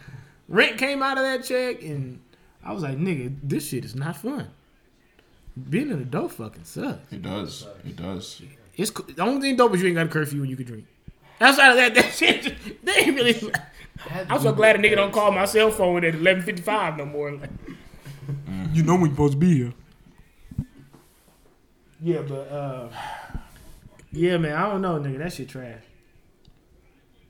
rent 0.48 0.78
came 0.78 1.04
out 1.04 1.18
of 1.18 1.24
that 1.24 1.44
check, 1.44 1.82
and 1.84 2.22
I 2.64 2.72
was 2.72 2.82
like, 2.82 2.98
nigga, 2.98 3.36
this 3.44 3.68
shit 3.68 3.84
is 3.84 3.94
not 3.94 4.16
fun. 4.18 4.50
Being 5.70 5.92
an 5.92 6.02
adult 6.02 6.34
fucking 6.34 6.64
sucks. 6.64 7.12
It 7.12 7.22
does. 7.22 7.68
It 7.86 7.96
does. 7.96 8.42
It's 8.78 8.92
co- 8.92 9.04
the 9.04 9.22
only 9.24 9.42
thing 9.42 9.56
dope 9.56 9.74
is 9.76 9.82
you 9.82 9.88
ain't 9.88 9.96
got 9.96 10.08
a 10.08 10.10
curfew 10.10 10.42
and 10.42 10.50
you 10.50 10.56
can 10.58 10.66
drink. 10.66 10.86
Outside 11.42 11.70
of 11.72 11.78
that, 11.78 11.96
that 11.96 12.14
shit, 12.14 12.84
they 12.86 12.92
ain't 12.94 13.16
really. 13.16 13.52
I'm 14.30 14.40
so 14.42 14.52
glad 14.54 14.76
a 14.76 14.80
nigga 14.80 14.96
don't 14.96 15.12
call 15.14 15.32
my 15.32 15.46
cell 15.46 15.72
phone 15.72 16.04
at 16.04 16.14
11:55 16.14 16.98
no 16.98 17.06
more. 17.06 17.32
Like, 17.34 17.50
You 18.74 18.84
know 18.84 18.94
when 18.94 19.02
you're 19.06 19.12
supposed 19.12 19.34
to 19.34 19.40
be 19.40 19.56
here. 19.58 19.74
Yeah, 22.02 22.22
but 22.22 22.52
uh, 22.52 22.90
yeah, 24.12 24.38
man, 24.38 24.54
I 24.56 24.70
don't 24.70 24.82
know, 24.82 25.00
nigga. 25.00 25.18
That 25.20 25.34
shit 25.34 25.50
trash. 25.50 25.82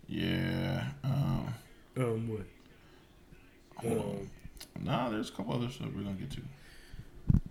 Yeah. 0.07 0.85
Um, 1.03 1.53
Um, 1.97 2.27
what? 2.27 2.41
hold 3.77 3.97
on. 3.97 4.29
Nah, 4.83 5.09
there's 5.09 5.29
a 5.29 5.33
couple 5.33 5.53
other 5.53 5.69
stuff 5.69 5.87
we're 5.95 6.03
gonna 6.03 6.15
get 6.15 6.31
to. 6.31 6.41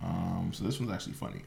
Um, 0.02 0.50
so 0.52 0.64
this 0.64 0.78
one's 0.78 0.92
actually 0.92 1.14
funny. 1.14 1.42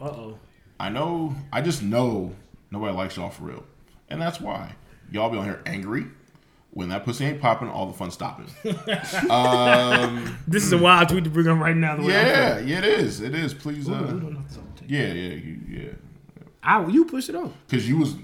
Uh 0.00 0.04
oh. 0.06 0.38
I 0.80 0.88
know. 0.88 1.34
I 1.52 1.60
just 1.60 1.82
know 1.82 2.34
nobody 2.70 2.94
likes 2.96 3.16
y'all 3.16 3.28
for 3.30 3.44
real, 3.44 3.64
and 4.08 4.20
that's 4.20 4.40
why 4.40 4.74
y'all 5.12 5.28
be 5.30 5.36
on 5.36 5.44
here 5.44 5.60
angry 5.66 6.06
when 6.72 6.88
that 6.88 7.04
pussy 7.04 7.26
ain't 7.26 7.40
popping. 7.40 7.68
All 7.68 7.86
the 7.86 7.92
fun 7.92 8.10
stopping. 8.10 8.46
um, 9.30 10.38
This 10.48 10.64
is 10.64 10.72
a 10.72 10.78
wild 10.78 11.10
tweet 11.10 11.24
to 11.24 11.30
bring 11.30 11.48
up 11.48 11.58
right 11.58 11.76
now. 11.76 11.96
The 11.96 12.02
way 12.02 12.12
yeah, 12.14 12.58
yeah, 12.60 12.78
it 12.78 12.84
is. 12.84 13.20
It 13.20 13.34
is. 13.34 13.52
Please. 13.52 13.84
feeling. 13.86 14.04
Uh, 14.04 14.14
We 14.14 14.20
don't 14.20 14.36
have 14.36 14.48
to 14.48 14.54
take- 14.80 14.90
yeah, 14.90 15.06
yeah, 15.12 15.34
you, 15.34 15.60
yeah. 15.68 15.88
I 16.62 16.86
you 16.86 17.04
push 17.04 17.28
it 17.28 17.34
off 17.34 17.52
because 17.68 17.88
you 17.88 17.98
was, 17.98 18.14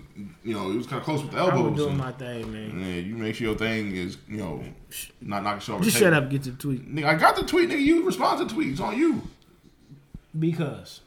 you 0.42 0.54
know, 0.54 0.70
it 0.70 0.76
was 0.76 0.86
kind 0.86 0.98
of 0.98 1.04
close 1.04 1.22
with 1.22 1.32
the 1.32 1.38
elbows. 1.38 1.52
I 1.52 1.62
was 1.62 1.64
elbows. 1.64 1.78
doing 1.78 1.90
and- 1.90 1.98
my 1.98 2.12
thing, 2.12 2.52
man. 2.52 2.80
Yeah, 2.80 3.00
you 3.00 3.16
make 3.16 3.34
sure 3.34 3.48
your 3.48 3.56
thing 3.58 3.94
is, 3.96 4.16
you 4.28 4.38
know, 4.38 4.64
not 5.20 5.42
knocking 5.42 5.60
shit 5.60 5.74
over. 5.74 5.84
Just 5.84 5.98
the 5.98 6.04
shut 6.04 6.12
up, 6.14 6.22
and 6.22 6.32
get 6.32 6.42
to 6.44 6.52
the 6.52 6.56
tweet. 6.56 6.94
Nigga, 6.94 7.04
I 7.04 7.14
got 7.16 7.36
the 7.36 7.42
tweet, 7.42 7.68
nigga. 7.68 7.82
You 7.82 8.04
respond 8.06 8.48
to 8.48 8.54
tweets 8.54 8.80
on 8.80 8.96
you. 8.96 9.22
Because 10.38 11.00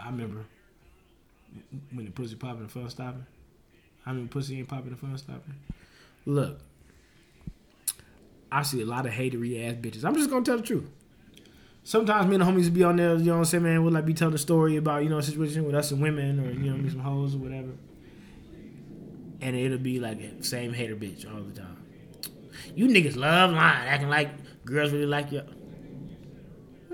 I 0.00 0.06
remember 0.06 0.44
when 1.92 2.04
the 2.04 2.10
pussy 2.10 2.36
popping, 2.36 2.62
the 2.62 2.68
fun 2.68 2.88
stopping. 2.88 3.26
I 4.06 4.12
mean, 4.12 4.28
pussy 4.28 4.58
ain't 4.58 4.68
popping, 4.68 4.90
the 4.90 4.96
fun 4.96 5.16
stopping. 5.18 5.54
Look, 6.24 6.60
I 8.50 8.62
see 8.62 8.80
a 8.80 8.86
lot 8.86 9.06
of 9.06 9.12
hatery 9.12 9.66
ass 9.66 9.74
bitches. 9.74 10.04
I'm 10.04 10.14
just 10.14 10.30
gonna 10.30 10.44
tell 10.44 10.56
the 10.56 10.62
truth. 10.62 10.88
Sometimes 11.82 12.26
me 12.28 12.34
and 12.34 12.42
the 12.42 12.46
homies 12.46 12.72
be 12.72 12.84
on 12.84 12.96
there, 12.96 13.14
you 13.14 13.24
know 13.24 13.32
what 13.32 13.38
I'm 13.38 13.44
saying, 13.46 13.64
man, 13.64 13.82
we'll 13.82 13.92
like 13.92 14.04
be 14.06 14.14
telling 14.14 14.34
a 14.34 14.38
story 14.38 14.76
about, 14.76 15.02
you 15.02 15.08
know, 15.08 15.18
a 15.18 15.22
situation 15.22 15.64
with 15.64 15.74
us 15.74 15.90
and 15.90 16.00
women 16.02 16.38
or, 16.38 16.50
you 16.50 16.70
know, 16.70 16.76
me 16.76 16.90
some 16.90 17.00
hoes 17.00 17.34
or 17.34 17.38
whatever. 17.38 17.70
And 19.40 19.56
it'll 19.56 19.78
be 19.78 19.98
like 19.98 20.38
the 20.38 20.44
same 20.44 20.74
hater 20.74 20.94
bitch 20.94 21.26
all 21.26 21.42
the 21.42 21.58
time. 21.58 21.78
You 22.74 22.86
niggas 22.86 23.16
love 23.16 23.52
lying, 23.52 23.88
acting 23.88 24.10
like 24.10 24.30
girls 24.64 24.92
really 24.92 25.06
like 25.06 25.32
you. 25.32 25.42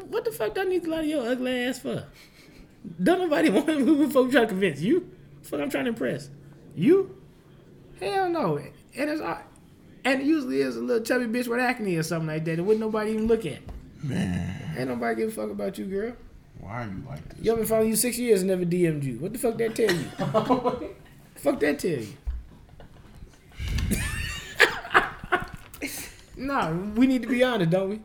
What 0.09 0.25
the 0.25 0.31
fuck 0.31 0.55
do 0.55 0.61
I 0.61 0.65
need 0.65 0.85
to 0.85 0.91
lie 0.91 1.03
to 1.03 1.07
your 1.07 1.29
ugly 1.29 1.65
ass 1.65 1.81
for? 1.81 2.07
Don't 3.03 3.19
nobody 3.21 3.51
want 3.51 3.69
who 3.69 4.07
the 4.07 4.13
fuck 4.13 4.31
try 4.31 4.43
to 4.43 4.47
convince 4.47 4.81
you? 4.81 5.11
Fuck, 5.43 5.61
I'm 5.61 5.71
trying 5.71 5.85
to 5.85 5.91
impress 5.91 6.31
you. 6.75 7.17
Hell 8.01 8.29
no. 8.31 8.57
And 8.59 9.11
it's 9.11 9.21
all- 9.21 9.43
and 10.05 10.21
it 10.21 10.27
usually 10.27 10.61
is 10.61 10.77
a 10.77 10.81
little 10.81 11.05
chubby 11.05 11.25
bitch 11.27 11.49
with 11.49 11.59
acne 11.59 11.97
or 11.97 12.03
something 12.03 12.29
like 12.29 12.45
that. 12.45 12.57
That 12.57 12.63
wouldn't 12.63 12.81
nobody 12.81 13.13
even 13.13 13.27
look 13.27 13.45
at. 13.45 13.59
Man, 14.03 14.75
Ain't 14.79 14.89
nobody 14.89 15.17
give 15.23 15.31
a 15.31 15.33
fuck 15.33 15.51
about 15.51 15.79
you, 15.79 15.87
girl. 15.87 16.13
why 16.61 16.83
are 16.83 16.85
you 16.87 17.03
like 17.09 17.29
this? 17.31 17.45
Yo, 17.45 17.53
I've 17.53 17.59
been 17.59 17.67
following 17.67 17.89
you 17.89 17.97
six 17.97 18.19
years 18.19 18.43
and 18.43 18.51
never 18.51 18.65
DM'd 18.65 19.03
you. 19.05 19.19
What 19.19 19.33
the 19.33 19.39
fuck 19.39 19.59
that 19.59 19.75
tell 19.75 19.93
you? 19.93 20.05
fuck 21.37 21.59
that 21.61 21.79
tell 21.81 21.91
you? 21.91 22.07
nah, 26.37 26.71
we 26.73 27.07
need 27.07 27.23
to 27.23 27.29
be 27.29 27.43
honest, 27.43 27.71
don't 27.71 27.91
we? 27.91 28.01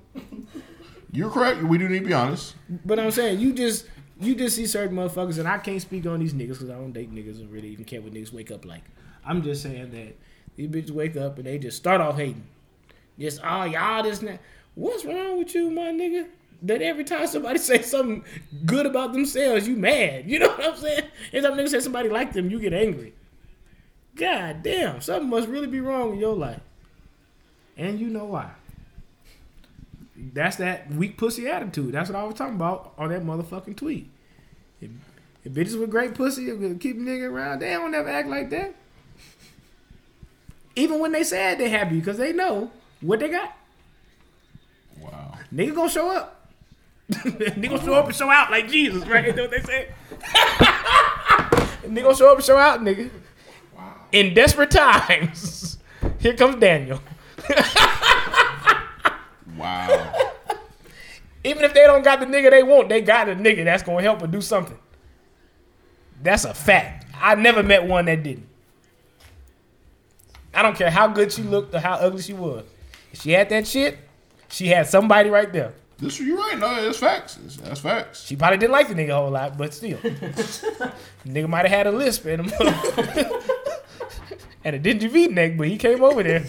You're 1.12 1.30
correct. 1.30 1.62
We 1.64 1.78
do 1.78 1.90
need 1.90 2.00
to 2.00 2.06
be 2.06 2.14
honest. 2.14 2.56
But 2.86 3.00
I'm 3.00 3.12
saying 3.12 3.40
you 3.40 3.54
just 3.54 3.86
you 4.22 4.36
just 4.36 4.56
see 4.56 4.68
certain 4.68 4.96
motherfuckers, 4.96 5.40
and 5.40 5.48
I 5.48 5.58
can't 5.58 5.82
speak 5.82 6.06
on 6.06 6.20
these 6.20 6.34
niggas 6.34 6.60
because 6.60 6.70
I 6.70 6.76
don't 6.76 6.94
date 6.94 7.14
niggas 7.14 7.40
and 7.40 7.52
really 7.52 7.70
even 7.70 7.86
care 7.86 8.02
what 8.02 8.14
niggas 8.14 8.32
wake 8.32 8.52
up 8.52 8.66
like. 8.66 8.84
I'm 9.26 9.42
just 9.42 9.64
saying 9.64 9.92
that 9.92 10.16
these 10.56 10.70
bitches 10.70 10.92
wake 10.92 11.18
up 11.18 11.38
and 11.38 11.46
they 11.46 11.58
just 11.58 11.78
start 11.78 12.02
off 12.02 12.18
hating. 12.18 12.44
Just 13.20 13.42
oh 13.44 13.64
y'all 13.66 14.04
this 14.04 14.20
that. 14.20 14.40
What's 14.76 15.06
wrong 15.06 15.38
with 15.38 15.54
you, 15.54 15.70
my 15.70 15.92
nigga? 15.92 16.28
That 16.64 16.82
every 16.82 17.04
time 17.04 17.28
somebody 17.28 17.60
say 17.60 17.82
something 17.82 18.24
good 18.66 18.86
about 18.86 19.14
themselves, 19.14 19.68
you 19.68 19.76
mad. 19.76 20.30
You 20.30 20.40
know 20.40 20.50
what 20.50 20.66
I'm 20.66 20.78
saying? 20.78 21.04
Every 21.34 21.50
time 21.50 21.58
niggas 21.58 21.70
say 21.70 21.80
somebody 21.80 22.10
like 22.10 22.34
them, 22.34 22.50
you 22.50 22.60
get 22.60 22.74
angry. 22.74 23.14
God 24.16 24.62
damn, 24.64 25.02
something 25.02 25.30
must 25.30 25.48
really 25.48 25.68
be 25.68 25.80
wrong 25.80 26.14
in 26.14 26.20
your 26.20 26.36
life. 26.36 26.62
And 27.78 28.00
you 28.00 28.08
know 28.08 28.26
why. 28.26 28.52
That's 30.34 30.58
that 30.58 30.90
weak 30.92 31.18
pussy 31.18 31.48
attitude. 31.48 31.94
That's 31.94 32.10
what 32.10 32.20
I 32.20 32.24
was 32.24 32.36
talking 32.36 32.56
about 32.56 32.94
on 32.98 33.10
that 33.10 33.24
motherfucking 33.24 33.76
tweet. 33.76 34.10
If, 34.80 34.92
if 35.44 35.52
bitches 35.52 35.80
with 35.80 35.90
great 35.90 36.14
pussy 36.14 36.46
keep 36.78 36.98
nigga 36.98 37.30
around, 37.30 37.60
they 37.60 37.72
don't 37.72 37.94
ever 37.94 38.10
act 38.10 38.28
like 38.28 38.50
that. 38.52 38.76
Even 40.76 41.00
when 41.00 41.12
they 41.12 41.24
sad, 41.24 41.58
they 41.58 41.70
happy 41.70 42.00
because 42.00 42.18
they 42.18 42.32
know 42.32 42.72
what 43.02 43.20
they 43.20 43.30
got. 43.30 43.58
Wow. 45.00 45.38
Nigga 45.54 45.76
gonna 45.76 45.90
show 45.90 46.10
up. 46.10 46.50
nigga 47.12 47.70
gonna 47.70 47.84
show 47.84 47.94
up 47.96 48.06
and 48.06 48.16
show 48.16 48.30
out 48.30 48.52
like 48.52 48.70
Jesus, 48.70 49.06
right? 49.08 49.26
You 49.26 49.34
know 49.34 49.48
what 49.48 49.52
they 49.52 49.62
say? 49.62 49.88
nigga 51.84 52.04
gonna 52.04 52.16
show 52.16 52.32
up 52.32 52.38
and 52.38 52.46
show 52.46 52.58
out, 52.58 52.80
nigga. 52.82 53.10
Wow. 53.76 53.96
In 54.12 54.34
desperate 54.34 54.72
times, 54.72 55.78
here 56.20 56.36
comes 56.36 56.58
Daniel. 56.58 57.02
Wow. 59.62 60.32
Even 61.44 61.64
if 61.64 61.74
they 61.74 61.86
don't 61.86 62.04
got 62.04 62.20
the 62.20 62.26
nigga 62.26 62.52
they 62.52 62.64
want, 62.64 62.90
they 62.90 63.02
got 63.02 63.30
a 63.30 63.36
nigga 63.36 63.64
that's 63.64 63.84
gonna 63.84 64.02
help 64.02 64.22
or 64.22 64.28
do 64.28 64.42
something. 64.42 64.78
That's 66.22 66.46
a 66.46 66.54
fact. 66.54 67.08
I 67.20 67.36
never 67.36 67.64
met 67.64 67.84
one 67.84 68.06
that 68.06 68.24
didn't. 68.24 68.48
I 70.54 70.62
don't 70.62 70.76
care 70.76 70.92
how 70.92 71.08
good 71.08 71.32
she 71.32 71.44
looked 71.44 71.74
or 71.74 71.80
how 71.80 71.96
ugly 71.96 72.22
she 72.22 72.34
was. 72.34 72.66
If 73.12 73.22
she 73.22 73.32
had 73.32 73.50
that 73.50 73.68
shit, 73.68 73.98
she 74.50 74.68
had 74.68 74.88
somebody 74.88 75.30
right 75.30 75.52
there. 75.52 75.74
this 75.98 76.20
you're 76.20 76.38
right. 76.38 76.58
No, 76.60 76.84
that's 76.84 76.98
facts. 76.98 77.36
That's, 77.36 77.58
that's 77.58 77.80
facts. 77.80 78.26
She 78.26 78.36
probably 78.36 78.58
didn't 78.58 78.74
like 78.74 78.88
the 78.88 78.96
nigga 78.96 79.10
a 79.10 79.16
whole 79.16 79.32
lot, 79.32 79.58
but 79.58 79.74
still. 79.74 79.98
nigga 81.26 81.48
might 81.48 81.66
have 81.66 81.70
had 81.72 81.88
a 81.88 81.92
lisp 81.92 82.26
and 82.26 82.52
a, 82.52 83.42
and 84.64 84.76
a 84.76 84.80
dingy 84.80 85.08
V 85.08 85.28
neck, 85.28 85.58
but 85.58 85.68
he 85.68 85.78
came 85.78 86.04
over 86.04 86.22
there. 86.22 86.46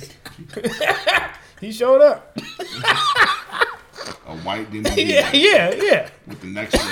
he 1.61 1.71
showed 1.73 2.03
up. 2.03 2.37
White 4.45 4.71
dingy 4.71 4.91
Yeah, 5.03 5.31
yeah, 5.33 5.71
yeah. 5.75 6.11
with 6.27 6.41
the 6.41 6.47
next 6.49 6.75
out. 6.79 6.89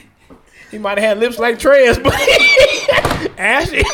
He 0.70 0.78
might 0.78 0.98
have 0.98 1.06
had 1.08 1.18
lips 1.20 1.38
like 1.38 1.58
Trey's, 1.60 1.98
but 2.00 2.12
Ashley. 3.38 3.84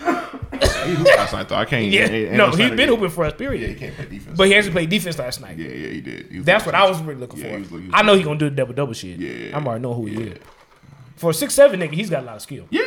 He 0.00 0.94
hooped 0.94 1.10
last 1.16 1.32
night 1.32 1.48
though. 1.48 1.56
I 1.56 1.64
can't. 1.64 1.86
Yeah, 1.92 2.06
ain't 2.08 2.32
no, 2.34 2.50
he's 2.50 2.70
been 2.70 2.88
hooping 2.88 3.10
for 3.10 3.24
us, 3.24 3.32
Yeah, 3.38 3.50
he 3.50 3.56
period. 3.58 3.78
can't 3.78 3.94
play 3.94 4.06
defense. 4.06 4.36
But 4.36 4.46
he 4.48 4.54
actually 4.54 4.72
played 4.72 4.88
defense 4.90 5.18
last 5.18 5.40
night. 5.40 5.58
Yeah, 5.58 5.68
yeah, 5.68 5.88
he 5.88 6.00
did. 6.00 6.26
He 6.30 6.38
That's 6.40 6.64
what 6.64 6.74
I 6.74 6.88
was 6.88 7.00
really 7.02 7.20
looking 7.20 7.40
Yeah, 7.40 7.44
for. 7.46 7.50
he 7.56 7.58
was 7.62 7.72
looking- 7.72 7.90
I 7.92 8.02
know 8.02 8.14
he's 8.14 8.24
gonna 8.24 8.38
do 8.38 8.48
the 8.48 8.56
double 8.56 8.72
double 8.74 8.92
shit. 8.94 9.18
Yeah, 9.18 9.56
I'm 9.56 9.66
already 9.66 9.82
know 9.82 9.92
who 9.94 10.06
he 10.06 10.14
yeah. 10.14 10.30
is. 10.32 10.38
For 11.16 11.30
a 11.30 11.34
six 11.34 11.52
seven 11.54 11.80
nigga, 11.80 11.92
he's 11.92 12.08
got 12.10 12.22
a 12.22 12.26
lot 12.26 12.36
of 12.36 12.42
skill. 12.42 12.66
Yeah, 12.70 12.82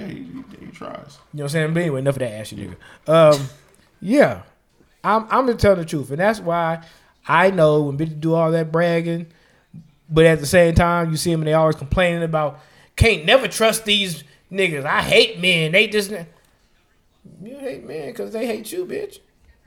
yeah, 0.00 0.06
he, 0.06 0.14
he, 0.14 0.66
he 0.66 0.72
tries. 0.72 1.18
You 1.32 1.38
know 1.38 1.42
what 1.42 1.42
I'm 1.42 1.48
saying? 1.48 1.74
But 1.74 1.80
anyway, 1.80 2.00
enough 2.00 2.16
of 2.16 2.20
that 2.20 2.32
ashy 2.32 2.56
nigga. 2.56 2.76
Um, 3.12 3.48
yeah, 4.00 4.42
I'm 5.02 5.22
I'm 5.24 5.46
gonna 5.46 5.54
tell 5.54 5.76
the 5.76 5.84
truth, 5.84 6.10
and 6.10 6.20
that's 6.20 6.40
why 6.40 6.82
I 7.26 7.50
know 7.50 7.82
when 7.82 7.98
bitches 7.98 8.20
do 8.20 8.34
all 8.34 8.50
that 8.52 8.72
bragging, 8.72 9.26
but 10.08 10.26
at 10.26 10.40
the 10.40 10.46
same 10.46 10.74
time, 10.74 11.10
you 11.10 11.16
see 11.16 11.30
them 11.30 11.40
and 11.40 11.48
they 11.48 11.54
always 11.54 11.76
complaining 11.76 12.22
about 12.22 12.60
can't 12.96 13.24
never 13.24 13.48
trust 13.48 13.84
these 13.84 14.24
niggas. 14.50 14.84
I 14.84 15.02
hate 15.02 15.40
men. 15.40 15.72
They 15.72 15.86
just 15.86 16.10
you 16.10 17.58
hate 17.58 17.86
men 17.86 18.08
because 18.08 18.32
they 18.32 18.46
hate 18.46 18.70
you, 18.72 18.86
bitch. 18.86 19.18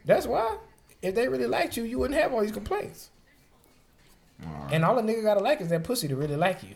That's 0.06 0.26
why. 0.26 0.58
If 1.02 1.16
they 1.16 1.30
really 1.30 1.48
liked 1.48 1.78
you, 1.78 1.84
you 1.84 2.00
wouldn't 2.00 2.20
have 2.20 2.34
all 2.34 2.42
these 2.42 2.52
complaints. 2.52 3.10
And 4.72 4.86
all 4.86 4.98
a 4.98 5.02
nigga 5.02 5.24
gotta 5.24 5.40
like 5.40 5.62
is 5.62 5.70
that 5.70 5.84
pussy 5.84 6.08
to 6.08 6.16
really 6.16 6.36
like 6.36 6.64
you. 6.64 6.76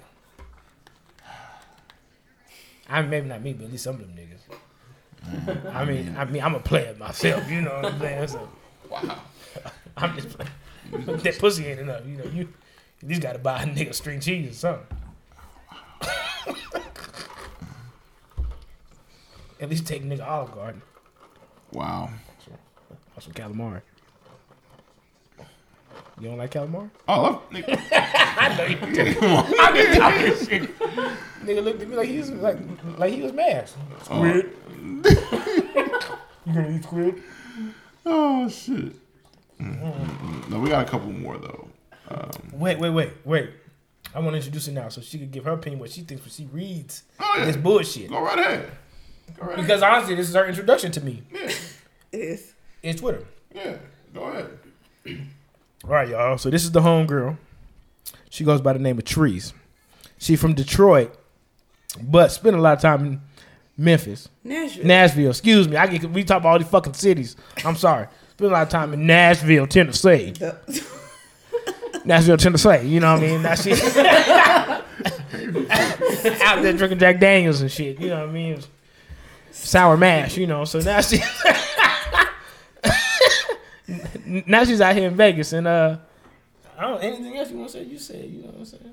I 2.94 3.02
mean, 3.02 3.10
maybe 3.10 3.28
not 3.28 3.42
me, 3.42 3.54
but 3.54 3.66
at 3.66 3.72
least 3.72 3.84
some 3.86 3.96
of 3.96 4.02
them 4.02 4.16
niggas. 4.16 4.42
Mm-hmm. 5.26 5.68
I 5.76 5.86
mean, 5.86 6.16
I 6.18 6.26
mean, 6.26 6.44
I'm 6.44 6.54
a 6.56 6.60
player 6.60 6.94
myself. 7.00 7.50
You 7.50 7.62
know 7.62 7.74
what 7.82 7.86
I'm 7.94 8.00
saying? 8.00 8.28
So 8.28 8.50
Wow. 8.90 9.18
I'm 9.98 10.16
just 10.16 10.30
playing. 10.30 10.52
that 11.24 11.40
pussy 11.40 11.66
ain't 11.68 11.80
enough. 11.80 12.06
You 12.06 12.18
know, 12.18 12.26
you 12.26 12.48
at 13.02 13.08
least 13.08 13.22
got 13.22 13.34
to 13.34 13.40
buy 13.40 13.64
a 13.64 13.66
nigga 13.66 13.94
string 13.96 14.20
cheese 14.20 14.52
or 14.52 14.54
something. 14.54 14.86
at 19.62 19.70
least 19.70 19.88
take 19.88 20.02
a 20.04 20.06
nigga 20.06 20.28
Olive 20.28 20.52
Garden 20.52 20.82
Wow. 21.72 22.10
or 23.16 23.22
some 23.22 23.34
calamari. 23.34 23.82
You 26.20 26.30
don't 26.30 26.38
like 26.38 26.52
calamari? 26.52 26.90
Oh, 27.08 27.14
I 27.14 27.18
love 27.22 27.50
nigga. 27.52 27.80
I 27.92 28.56
know 28.58 28.66
you 28.66 28.94
do. 28.94 29.04
Yeah, 29.04 29.14
come 29.16 29.32
on. 29.32 29.54
I'm 29.60 29.76
just 29.76 30.00
talking 30.00 30.48
shit. 30.48 30.80
Nigga 31.46 31.64
looked 31.64 31.82
at 31.82 31.90
me 31.90 31.96
like 31.96 32.08
he 32.08 32.18
was 32.20 32.32
like 32.32 32.58
like 32.98 33.14
he 33.14 33.22
was 33.22 33.34
mad. 33.34 33.70
Squid. 34.04 34.50
you 34.84 36.54
gonna 36.54 36.72
eat 36.76 36.84
squid? 36.84 37.22
Oh 38.06 38.48
shit. 38.50 38.94
Mm-mm. 39.60 40.50
No, 40.50 40.60
we 40.60 40.70
got 40.70 40.86
a 40.86 40.90
couple 40.90 41.12
more 41.12 41.38
though. 41.38 41.68
Um, 42.10 42.30
wait, 42.60 42.80
wait, 42.80 42.90
wait, 42.92 43.12
wait. 43.26 43.50
I 44.14 44.20
want 44.20 44.32
to 44.34 44.38
introduce 44.38 44.68
her 44.68 44.72
now 44.74 44.90
so 44.90 45.02
she 45.02 45.18
could 45.18 45.32
give 45.32 45.46
her 45.46 45.52
opinion 45.52 45.80
what 45.80 45.90
she 45.90 46.02
thinks 46.02 46.24
when 46.24 46.32
she 46.32 46.46
reads 46.54 47.04
Oh, 47.20 47.36
yeah. 47.38 47.46
this 47.46 47.58
bullshit. 47.58 48.10
Go 48.10 48.22
right 48.22 48.38
ahead. 48.38 48.72
Go 49.40 49.48
right 49.48 49.56
Because 49.56 49.82
honestly, 49.82 50.14
this 50.16 50.30
is 50.30 50.36
her 50.36 50.46
introduction 50.46 50.92
to 50.92 51.02
me. 51.02 51.24
ahead. 51.34 51.56
It 52.12 52.18
is. 52.20 52.54
It's 52.84 53.02
Twitter. 53.02 53.24
Yeah. 53.56 53.64
Yeah. 53.66 53.78
Go 54.14 54.24
ahead. 54.26 54.60
All 55.84 55.90
right, 55.90 56.08
y'all. 56.08 56.38
So 56.38 56.50
this 56.50 56.64
is 56.64 56.72
the 56.72 56.80
homegirl. 56.80 57.38
She 58.30 58.44
goes 58.44 58.62
by 58.62 58.74
the 58.74 58.80
name 58.80 58.98
of 58.98 59.06
Trees. 59.06 59.54
She 60.18 60.38
from 60.38 60.54
Detroit, 60.54 61.14
but 62.02 62.32
spent 62.32 62.56
a 62.56 62.62
lot 62.62 62.78
of 62.78 62.82
time 62.82 63.06
in 63.06 63.22
Memphis, 63.78 64.30
Nashville. 64.44 64.86
Nashville. 64.86 65.30
Excuse 65.32 65.68
me. 65.68 65.76
I 65.76 65.88
get 65.88 66.10
we 66.10 66.24
talk 66.24 66.40
about 66.40 66.50
all 66.50 66.60
these 66.60 66.70
fucking 66.70 66.94
cities. 66.94 67.36
I'm 67.66 67.76
sorry. 67.76 68.08
Spent 68.32 68.50
a 68.50 68.54
lot 68.54 68.64
of 68.64 68.70
time 68.70 68.94
in 68.94 69.06
Nashville, 69.06 69.68
Tennessee. 69.68 70.34
Nashville, 72.06 72.38
Tennessee. 72.38 72.88
You 72.88 73.00
know 73.02 73.14
what 73.14 73.24
I 73.24 73.28
mean? 73.28 73.42
That 73.44 73.60
shit. 73.60 73.80
Out 76.42 76.62
there 76.62 76.74
drinking 76.74 77.00
Jack 77.00 77.20
Daniels 77.20 77.62
and 77.62 77.72
shit. 77.72 78.00
You 78.00 78.10
know 78.10 78.22
what 78.22 78.30
I 78.30 78.32
mean? 78.32 78.60
Sour 79.52 79.98
mash. 79.98 80.38
You 80.38 80.48
know. 80.48 80.64
So 80.66 80.80
now 80.80 81.02
she. 81.02 81.20
now 84.48 84.64
she's 84.64 84.82
out 84.82 84.96
here 84.96 85.08
in 85.08 85.16
Vegas, 85.16 85.54
and 85.54 85.68
uh, 85.68 85.98
I 86.78 86.82
don't. 86.82 87.04
Anything 87.04 87.38
else 87.38 87.52
you 87.52 87.58
want 87.58 87.70
to 87.72 87.78
say? 87.78 87.84
You 87.84 87.98
said. 87.98 88.26
You 88.26 88.42
know 88.42 88.48
what 88.48 88.58
I'm 88.58 88.66
saying? 88.66 88.92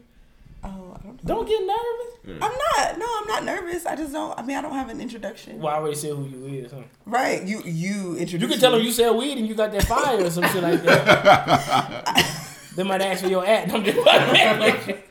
Oh, 0.62 0.96
I 0.98 1.02
don't. 1.02 1.24
Don't 1.24 1.48
get 1.48 1.60
nervous. 1.60 2.42
I'm 2.42 2.52
not. 2.52 2.98
No, 2.98 3.06
I'm 3.20 3.26
not 3.26 3.44
nervous. 3.44 3.86
I 3.86 3.96
just 3.96 4.12
don't. 4.12 4.38
I 4.38 4.42
mean, 4.42 4.56
I 4.56 4.62
don't 4.62 4.74
have 4.74 4.90
an 4.90 5.00
introduction. 5.00 5.58
Well, 5.58 5.72
I 5.72 5.78
already 5.78 5.96
said 5.96 6.14
who 6.14 6.26
you 6.26 6.64
is. 6.64 6.72
Huh? 6.72 6.82
Right. 7.06 7.42
You 7.42 7.62
you 7.64 8.16
introduce. 8.16 8.42
You 8.42 8.48
can 8.48 8.60
tell 8.60 8.72
them 8.72 8.82
you 8.82 8.92
sell 8.92 9.16
weed 9.16 9.38
and 9.38 9.48
you 9.48 9.54
got 9.54 9.72
that 9.72 9.84
fire 9.84 10.22
or 10.22 10.30
some 10.30 10.44
shit 10.44 10.62
like 10.62 10.82
that. 10.82 12.36
they 12.76 12.82
might 12.82 13.00
ask 13.00 13.24
for 13.24 13.30
your 13.30 13.46
ad. 13.46 13.70
I'm 13.70 13.84
just 13.84 13.98
like, 14.04 15.10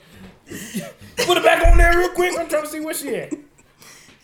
Put 1.26 1.38
it 1.38 1.44
back 1.44 1.68
on 1.68 1.78
there 1.78 1.98
real 1.98 2.10
quick. 2.10 2.38
I'm 2.38 2.48
trying 2.48 2.63
to 2.63 2.70
see 2.70 2.80
where 2.80 2.94
she 2.94 3.15
at. 3.15 3.34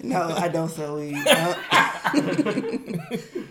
No, 0.01 0.35
I 0.37 0.47
don't 0.49 0.69
sell 0.69 0.97
weed. 0.97 1.15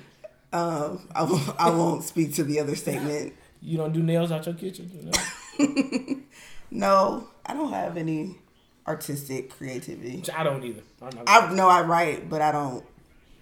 Uh, 0.54 0.90
um, 0.90 1.08
I 1.14 1.22
won't, 1.24 1.54
I 1.58 1.70
won't 1.70 2.04
speak 2.04 2.34
to 2.34 2.44
the 2.44 2.60
other 2.60 2.76
statement. 2.76 3.34
You 3.66 3.78
don't 3.78 3.94
do 3.94 4.02
nails 4.02 4.30
out 4.30 4.44
your 4.44 4.54
kitchen. 4.54 4.90
You 4.92 5.10
know? 5.10 6.20
No, 6.70 7.28
I 7.46 7.54
don't 7.54 7.72
have 7.72 7.96
any 7.96 8.36
artistic 8.86 9.56
creativity. 9.56 10.16
Which 10.16 10.28
I 10.28 10.42
don't 10.42 10.62
either. 10.62 10.82
I'm 11.00 11.12
I 11.26 11.54
know 11.54 11.68
I 11.68 11.80
write, 11.80 12.28
but 12.28 12.42
I 12.42 12.52
don't 12.52 12.84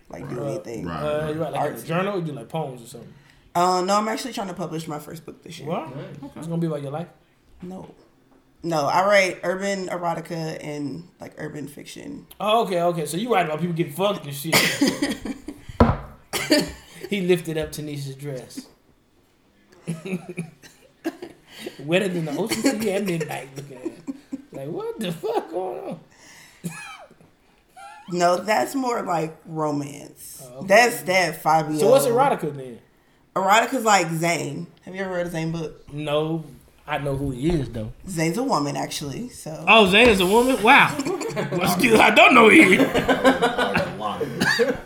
like 0.09 0.29
do 0.29 0.45
anything. 0.45 0.87
Right. 0.87 1.03
uh, 1.03 1.33
you 1.33 1.43
write 1.43 1.53
like 1.53 1.71
in 1.73 1.77
a 1.77 1.83
journal 1.83 2.15
or 2.15 2.19
you 2.21 2.27
do 2.27 2.33
like 2.33 2.49
poems 2.49 2.83
or 2.83 2.87
something? 2.87 3.13
Uh, 3.53 3.83
no, 3.85 3.97
I'm 3.97 4.07
actually 4.07 4.33
trying 4.33 4.47
to 4.49 4.55
publish 4.55 4.87
my 4.87 5.01
first 5.01 5.27
book 5.27 5.43
this 5.43 5.59
year. 5.59 5.69
Well, 5.69 5.93
it's 6.37 6.47
gonna 6.47 6.61
be 6.61 6.69
about 6.69 6.83
your 6.83 6.93
life. 6.93 7.09
No, 7.63 7.93
no, 8.63 8.87
I 8.87 9.05
write 9.05 9.41
urban 9.43 9.89
erotica 9.89 10.57
and 10.63 11.09
like 11.21 11.35
urban 11.39 11.67
fiction. 11.67 12.29
Oh, 12.39 12.65
okay, 12.65 12.81
okay. 12.83 13.07
So 13.07 13.17
you 13.17 13.35
write 13.35 13.47
about 13.47 13.61
people 13.61 13.75
getting 13.75 13.93
fucked 13.93 14.25
and 14.25 14.35
shit. 14.35 14.55
he 17.13 17.21
lifted 17.21 17.59
up 17.59 17.71
Tanisha's 17.73 18.15
dress. 18.15 18.67
Wetter 21.81 22.09
than 22.09 22.25
the 22.25 22.35
ocean 22.39 22.63
sea 22.81 22.91
at 22.93 23.05
midnight 23.05 23.49
looking 23.55 23.77
at. 23.77 23.85
it. 23.85 24.03
Like, 24.51 24.69
what 24.69 24.99
the 24.99 25.13
fuck 25.13 25.51
going 25.51 25.91
on? 25.91 26.01
No, 28.11 28.39
that's 28.39 28.75
more 28.75 29.03
like 29.03 29.37
romance. 29.45 30.43
Oh, 30.43 30.61
okay. 30.61 30.69
That's 30.69 31.03
that 31.03 31.43
Fabio. 31.43 31.79
So 31.79 31.91
what's 31.91 32.07
erotica 32.07 32.55
then? 32.57 32.79
Erotica's 33.37 33.85
like 33.85 34.11
Zane. 34.11 34.67
Have 34.87 34.95
you 34.95 35.03
ever 35.03 35.13
read 35.13 35.27
a 35.27 35.31
Zane 35.31 35.53
book? 35.53 35.93
No, 35.93 36.45
I 36.87 36.99
know 36.99 37.17
who 37.17 37.31
he 37.31 37.51
is 37.51 37.71
though. 37.71 37.93
Zane's 38.09 38.37
a 38.39 38.43
woman, 38.43 38.77
actually. 38.77 39.29
So 39.29 39.65
Oh, 39.69 39.87
Zane 39.87 40.09
is 40.09 40.21
a 40.21 40.27
woman? 40.27 40.61
Wow. 40.63 40.97
well, 41.53 41.69
still, 41.79 42.01
I 42.01 42.11
don't 42.11 42.35
know 42.35 42.49
he. 42.49 42.77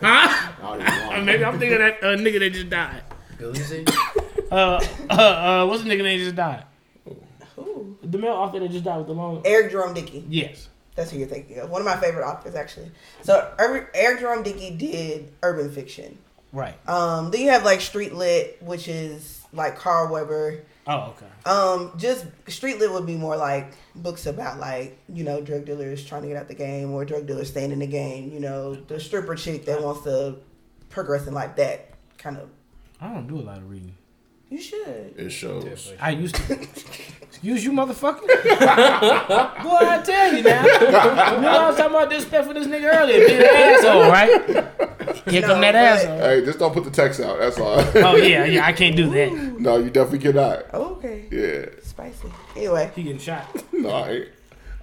Huh? 0.01 1.21
Maybe 1.23 1.43
I'm 1.43 1.57
thinking 1.59 1.73
of 1.73 1.79
that 1.79 2.03
uh, 2.03 2.15
nigga 2.15 2.39
that 2.39 2.49
just 2.51 2.69
died. 2.69 3.01
Uh, 4.51 4.79
uh, 5.09 5.13
uh, 5.13 5.65
what's 5.65 5.83
the 5.83 5.89
nigga 5.89 6.03
that 6.03 6.17
just 6.17 6.35
died? 6.35 6.63
Who? 7.55 7.97
The 8.03 8.17
male 8.17 8.33
author 8.33 8.59
that 8.59 8.71
just 8.71 8.83
died 8.85 8.97
with 8.97 9.07
the 9.07 9.13
long. 9.13 9.41
Eric 9.45 9.71
Jerome 9.71 9.93
Dickey. 9.93 10.23
Yes. 10.29 10.69
That's 10.95 11.11
who 11.11 11.17
you're 11.19 11.27
thinking 11.27 11.59
of. 11.59 11.69
One 11.69 11.81
of 11.81 11.85
my 11.85 11.97
favorite 11.97 12.25
authors, 12.25 12.55
actually. 12.55 12.91
So 13.21 13.53
Eric 13.59 13.89
Eric 13.93 14.19
Jerome 14.19 14.43
Dickey 14.43 14.71
did 14.71 15.31
urban 15.43 15.69
fiction. 15.71 16.17
Right. 16.53 16.75
Um, 16.87 17.29
then 17.31 17.41
you 17.41 17.49
have 17.49 17.65
like 17.65 17.81
Street 17.81 18.13
Lit, 18.13 18.57
which 18.61 18.87
is 18.87 19.41
like 19.53 19.77
Carl 19.77 20.11
Weber. 20.11 20.63
Oh, 20.87 21.13
okay. 21.15 21.25
Um, 21.49 21.91
just 21.97 22.25
Street 22.47 22.79
Lit 22.79 22.91
would 22.91 23.05
be 23.05 23.15
more 23.15 23.35
like 23.35 23.73
books 23.95 24.25
about 24.25 24.59
like 24.59 24.97
you 25.13 25.23
know 25.23 25.41
drug 25.41 25.65
dealers 25.65 26.05
trying 26.05 26.21
to 26.21 26.27
get 26.29 26.37
out 26.37 26.47
the 26.47 26.53
game 26.55 26.91
or 26.91 27.03
drug 27.03 27.27
dealers 27.27 27.49
staying 27.49 27.71
in 27.71 27.79
the 27.79 27.87
game. 27.87 28.31
You 28.31 28.39
know, 28.39 28.75
the 28.75 28.99
stripper 28.99 29.35
chick 29.35 29.65
that 29.65 29.83
wants 29.83 30.03
to 30.03 30.37
progress 30.89 31.27
in 31.27 31.33
life. 31.33 31.55
That 31.57 31.89
kind 32.17 32.37
of. 32.37 32.49
I 33.01 33.13
don't 33.13 33.27
do 33.27 33.37
a 33.37 33.43
lot 33.43 33.57
of 33.57 33.69
reading. 33.69 33.95
You 34.49 34.61
should. 34.61 35.13
It 35.17 35.29
shows. 35.29 35.93
I 35.99 36.11
used 36.11 36.35
to. 36.35 36.53
Excuse 37.21 37.65
you, 37.65 37.71
motherfucker. 37.73 38.21
Boy, 38.25 38.27
I 39.81 40.01
tell 40.03 40.33
you 40.33 40.41
now. 40.41 40.63
Remember 40.63 41.49
I 41.49 41.67
was 41.67 41.75
talking 41.75 41.91
about 41.95 42.09
disrespect 42.09 42.47
for 42.47 42.53
this 42.53 42.65
nigga 42.65 42.97
earlier. 42.97 43.27
Being 43.27 43.41
an 43.41 43.45
asshole, 43.45 44.09
right? 44.09 44.96
Here 45.29 45.41
come 45.41 45.61
No, 45.61 45.71
that 45.71 45.73
but- 45.73 45.75
asshole. 45.75 46.19
Hey, 46.19 46.45
just 46.45 46.59
don't 46.59 46.73
put 46.73 46.83
the 46.83 46.91
text 46.91 47.19
out. 47.19 47.39
That's 47.39 47.59
all. 47.59 47.79
Oh 47.95 48.15
yeah, 48.15 48.45
yeah. 48.45 48.65
I 48.65 48.73
can't 48.73 48.95
do 48.95 49.09
that. 49.11 49.31
no, 49.59 49.77
you 49.77 49.89
definitely 49.89 50.19
cannot. 50.31 50.65
Oh, 50.73 50.95
okay. 50.95 51.25
Yeah. 51.31 51.65
Spicy. 51.83 52.29
Anyway. 52.55 52.91
He 52.95 53.03
getting 53.03 53.19
shot. 53.19 53.45
No, 53.73 53.89
I 53.89 54.09
ain't. 54.09 54.27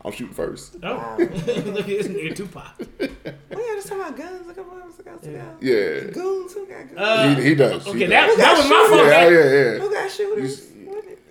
I'm 0.05 0.13
shooting 0.13 0.35
first. 0.35 0.77
Oh, 0.83 1.15
look 1.19 1.31
at 1.31 1.47
this 1.87 2.07
nigga 2.09 2.37
Tupac. 2.37 2.65
Oh 2.79 2.87
yeah, 3.01 3.31
just 3.51 3.89
talking 3.89 4.03
about 4.03 4.17
guns. 4.19 4.47
Look 4.47 4.59
at 4.59 4.67
what 4.71 4.83
else 4.83 4.97
guns 5.03 5.27
ago. 5.27 5.43
Yeah. 5.61 6.11
Goons. 6.13 6.53
Who 6.53 6.67
got 6.67 6.95
guns? 6.95 6.99
Uh, 6.99 7.35
he, 7.37 7.43
he 7.43 7.55
does. 7.55 7.87
okay, 7.89 7.99
he 8.01 8.07
that, 8.07 8.27
does. 8.27 8.37
that 8.37 8.57
was 8.59 8.69
my 8.69 8.87
fault. 8.91 9.07
Yeah, 9.09 9.29
yeah, 9.29 9.73
yeah. 9.73 9.79
Who 9.79 9.91
got 9.91 10.11
shooters? 10.11 10.71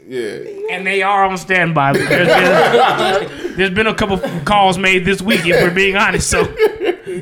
Yeah. 0.08 0.20
Yeah. 0.36 0.68
And 0.72 0.86
they 0.88 1.02
are 1.04 1.24
on 1.26 1.38
standby. 1.38 1.94
There's 1.94 2.10
been, 2.10 3.56
there's 3.58 3.70
been 3.70 3.88
a 3.88 3.94
couple 3.96 4.18
calls 4.44 4.78
made 4.78 5.06
this 5.06 5.22
week, 5.22 5.46
if 5.46 5.62
we're 5.62 5.74
being 5.74 5.96
honest. 5.96 6.30
So 6.30 6.44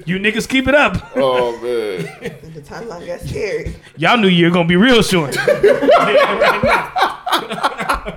you 0.05 0.19
niggas 0.19 0.47
keep 0.47 0.67
it 0.67 0.75
up. 0.75 1.11
Oh 1.15 1.53
man. 1.57 2.03
The 2.53 2.61
timeline 2.61 3.05
got 3.05 3.21
scary. 3.21 3.75
Y'all 3.97 4.17
knew 4.17 4.27
you 4.27 4.45
were 4.45 4.51
gonna 4.51 4.67
be 4.67 4.75
real 4.75 5.01
short. 5.01 5.35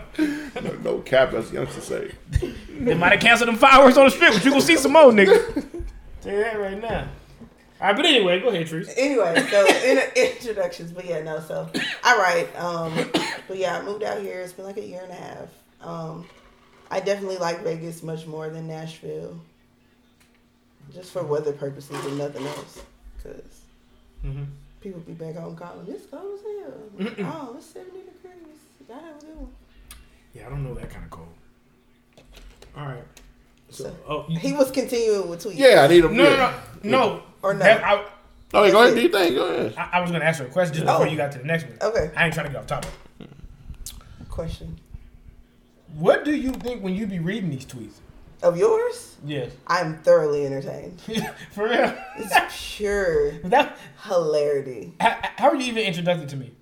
No 0.84 0.98
cap, 0.98 1.32
as 1.32 1.50
youngsters 1.50 1.84
say. 1.84 2.10
They 2.78 2.94
might 2.94 3.12
have 3.12 3.20
canceled 3.20 3.48
them 3.48 3.56
fireworks 3.56 3.96
on 3.96 4.04
the 4.04 4.10
strip, 4.10 4.34
but 4.34 4.44
you 4.44 4.50
gonna 4.50 4.62
see 4.62 4.76
some 4.76 4.92
more, 4.92 5.10
niggas. 5.10 5.66
Tell 6.20 6.32
you 6.32 6.40
that 6.40 6.60
right 6.60 6.80
now. 6.80 7.08
All 7.80 7.88
right, 7.88 7.96
but 7.96 8.04
anyway, 8.04 8.38
go 8.40 8.48
ahead, 8.48 8.66
Trees. 8.66 8.90
Anyway, 8.96 9.34
so 9.50 9.66
in, 9.66 9.98
introductions, 10.14 10.92
but 10.92 11.06
yeah, 11.06 11.22
no. 11.22 11.40
So 11.40 11.70
I 12.02 12.16
write, 12.18 12.62
um, 12.62 13.10
but 13.48 13.56
yeah, 13.56 13.78
I 13.78 13.82
moved 13.82 14.02
out 14.02 14.20
here. 14.20 14.40
It's 14.40 14.52
been 14.52 14.66
like 14.66 14.76
a 14.76 14.86
year 14.86 15.02
and 15.02 15.10
a 15.10 15.14
half. 15.14 15.48
Um, 15.80 16.26
I 16.90 17.00
definitely 17.00 17.38
like 17.38 17.62
Vegas 17.62 18.02
much 18.02 18.26
more 18.26 18.50
than 18.50 18.68
Nashville, 18.68 19.40
just 20.92 21.10
for 21.12 21.22
weather 21.22 21.52
purposes 21.52 22.04
and 22.04 22.18
nothing 22.18 22.46
else. 22.46 22.82
Cause 23.22 23.60
Mhm. 24.24 24.46
people 24.80 25.00
be 25.00 25.12
back 25.12 25.34
home 25.36 25.56
calling 25.56 25.86
it's 25.88 26.06
cold 26.06 26.38
as 26.38 26.40
hell. 26.42 27.26
oh, 27.32 27.54
it's 27.56 27.66
seventy 27.66 27.98
degrees. 28.00 28.58
Y'all 28.88 28.98
have 29.00 29.16
a 29.16 29.20
good 29.24 29.36
one. 29.36 29.50
Yeah, 30.34 30.46
I 30.46 30.50
don't 30.50 30.64
know 30.64 30.74
that 30.74 30.90
kind 30.90 31.04
of 31.04 31.10
cold. 31.10 31.28
All 32.76 32.86
right. 32.86 33.04
So, 33.70 33.84
So 33.84 33.96
oh, 34.08 34.24
you, 34.28 34.38
he 34.38 34.52
was 34.52 34.70
continuing 34.70 35.28
with 35.28 35.44
tweets. 35.44 35.56
Yeah, 35.56 35.82
I 35.82 35.86
need 35.88 36.04
him. 36.04 36.16
no, 36.16 36.24
no, 36.24 36.36
no, 36.36 36.54
no. 36.82 37.22
Or 37.42 37.54
no. 37.54 37.60
That- 37.60 37.82
I, 37.84 38.04
Okay, 38.52 38.70
go 38.70 38.82
ahead. 38.84 38.94
Do 38.94 39.02
you 39.02 39.08
think? 39.08 39.34
Go 39.34 39.46
ahead. 39.46 39.74
I, 39.76 39.98
I 39.98 40.00
was 40.00 40.12
gonna 40.12 40.24
ask 40.24 40.38
her 40.38 40.46
a 40.46 40.48
question 40.50 40.74
just 40.74 40.86
before 40.86 41.06
Oh. 41.06 41.10
you 41.10 41.16
got 41.16 41.32
to 41.32 41.38
the 41.38 41.44
next 41.44 41.64
one. 41.64 41.76
Okay. 41.82 42.12
I 42.16 42.26
ain't 42.26 42.34
trying 42.34 42.46
to 42.46 42.52
get 42.52 42.60
off 42.60 42.66
topic. 42.68 42.90
Question 44.30 44.78
What 45.96 46.24
do 46.24 46.34
you 46.34 46.50
think 46.52 46.82
when 46.82 46.94
you 46.94 47.06
be 47.06 47.18
reading 47.18 47.50
these 47.50 47.64
tweets? 47.66 47.94
Of 48.44 48.56
yours. 48.56 49.16
Yes. 49.24 49.50
I'm 49.66 49.98
thoroughly 50.02 50.44
entertained. 50.46 51.00
For 51.52 51.64
real. 51.64 51.96
It's 52.16 52.76
pure 52.76 53.32
that, 53.44 53.76
hilarity. 54.04 54.92
how, 55.00 55.16
how 55.36 55.48
are 55.48 55.56
you 55.56 55.64
even 55.68 55.82
introduced 55.84 56.28
to 56.28 56.36
me? 56.36 56.52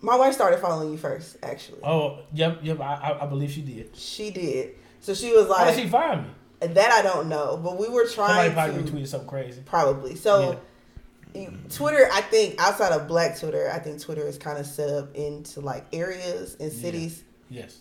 My 0.00 0.16
wife 0.16 0.32
started 0.34 0.60
following 0.60 0.92
you 0.92 0.98
first, 0.98 1.36
actually. 1.42 1.80
Oh, 1.82 2.20
yep, 2.32 2.60
yep. 2.62 2.80
I, 2.80 3.18
I, 3.20 3.26
believe 3.26 3.50
she 3.50 3.62
did. 3.62 3.96
She 3.96 4.30
did. 4.30 4.76
So 5.00 5.12
she 5.12 5.32
was 5.32 5.48
like, 5.48 5.58
How 5.60 5.70
did 5.72 5.80
she 5.80 5.88
find 5.88 6.22
me? 6.22 6.28
that 6.60 6.90
I 6.92 7.02
don't 7.02 7.28
know, 7.28 7.56
but 7.62 7.78
we 7.78 7.88
were 7.88 8.06
trying. 8.06 8.50
Somebody 8.50 8.54
probably 8.54 8.82
to 8.82 8.90
retweeted 8.90 9.08
something 9.08 9.28
crazy. 9.28 9.62
probably. 9.64 10.14
So 10.16 10.60
you- 11.34 11.52
Twitter, 11.70 12.08
I 12.12 12.20
think 12.22 12.60
outside 12.60 12.92
of 12.92 13.06
Black 13.06 13.38
Twitter, 13.38 13.70
I 13.72 13.78
think 13.78 14.00
Twitter 14.00 14.26
is 14.26 14.38
kind 14.38 14.58
of 14.58 14.66
set 14.66 14.88
up 14.88 15.14
into 15.14 15.60
like 15.60 15.84
areas 15.92 16.56
and 16.58 16.72
cities 16.72 17.22
Yes. 17.50 17.78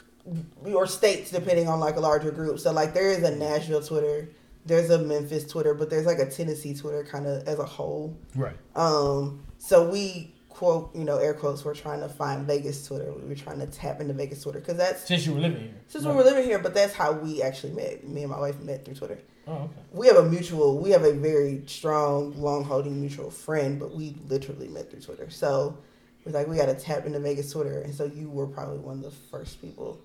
Or 0.66 0.88
states, 0.88 1.32
depending 1.32 1.68
on 1.68 1.80
like 1.80 1.96
a 1.96 2.00
larger 2.00 2.32
group. 2.32 2.60
So 2.60 2.72
like 2.72 2.94
there 2.94 3.12
is 3.12 3.24
a 3.24 3.36
Nashville 3.36 3.82
Twitter, 3.82 4.30
there's 4.66 4.90
a 4.90 4.98
Memphis 5.00 5.46
Twitter, 5.46 5.74
but 5.74 5.90
there's 5.90 6.06
like 6.06 6.20
a 6.20 6.30
Tennessee 6.30 6.74
Twitter 6.74 7.04
kind 7.04 7.26
of 7.26 7.48
as 7.48 7.60
a 7.60 7.66
whole. 7.66 8.18
Right. 8.36 8.56
Um, 8.76 9.44
so 9.58 9.90
we 9.90 10.34
quote, 10.50 10.94
you 10.96 11.04
know, 11.04 11.18
air 11.18 11.34
quotes, 11.34 11.64
we're 11.64 11.76
trying 11.76 12.02
to 12.02 12.10
find 12.10 12.46
Vegas 12.48 12.86
Twitter. 12.88 13.14
We 13.14 13.30
were 13.30 13.36
trying 13.36 13.60
to 13.60 13.68
tap 13.68 14.02
into 14.02 14.14
Vegas 14.14 14.42
Twitter 14.44 14.60
because 14.60 14.78
that's 14.78 15.08
Since 15.08 15.26
you 15.26 15.34
were 15.34 15.40
living 15.40 15.60
here. 15.60 15.74
since 15.88 16.04
Right. 16.04 16.12
we 16.12 16.18
were 16.18 16.24
living 16.24 16.44
here, 16.44 16.60
but 16.60 16.74
that's 16.74 16.94
how 16.94 17.12
we 17.14 17.42
actually 17.42 17.74
met. 17.74 18.08
Me 18.08 18.24
and 18.24 18.32
my 18.32 18.40
wife 18.40 18.60
met 18.60 18.84
through 18.84 18.96
Twitter. 18.96 19.20
Oh, 19.48 19.54
okay. 19.54 19.74
We 19.94 20.08
have 20.08 20.18
a 20.18 20.24
mutual, 20.24 20.78
we 20.80 20.90
have 20.90 21.04
a 21.04 21.14
very 21.14 21.62
strong, 21.68 22.34
long 22.42 22.66
holding 22.66 23.00
mutual 23.00 23.30
friend, 23.32 23.80
but 23.80 23.96
we 23.96 24.18
literally 24.28 24.68
met 24.68 24.90
through 24.92 25.02
Twitter. 25.02 25.30
So 25.30 25.78
was 26.26 26.34
like 26.34 26.48
we 26.48 26.58
got 26.58 26.66
to 26.66 26.76
tap 26.76 27.06
into 27.06 27.20
Vegas 27.20 27.52
Twitter, 27.52 27.80
and 27.80 27.96
so 27.96 28.04
you 28.06 28.30
were 28.30 28.48
probably 28.48 28.78
one 28.80 28.98
of 28.98 29.04
the 29.04 29.12
first 29.12 29.62
people 29.62 30.02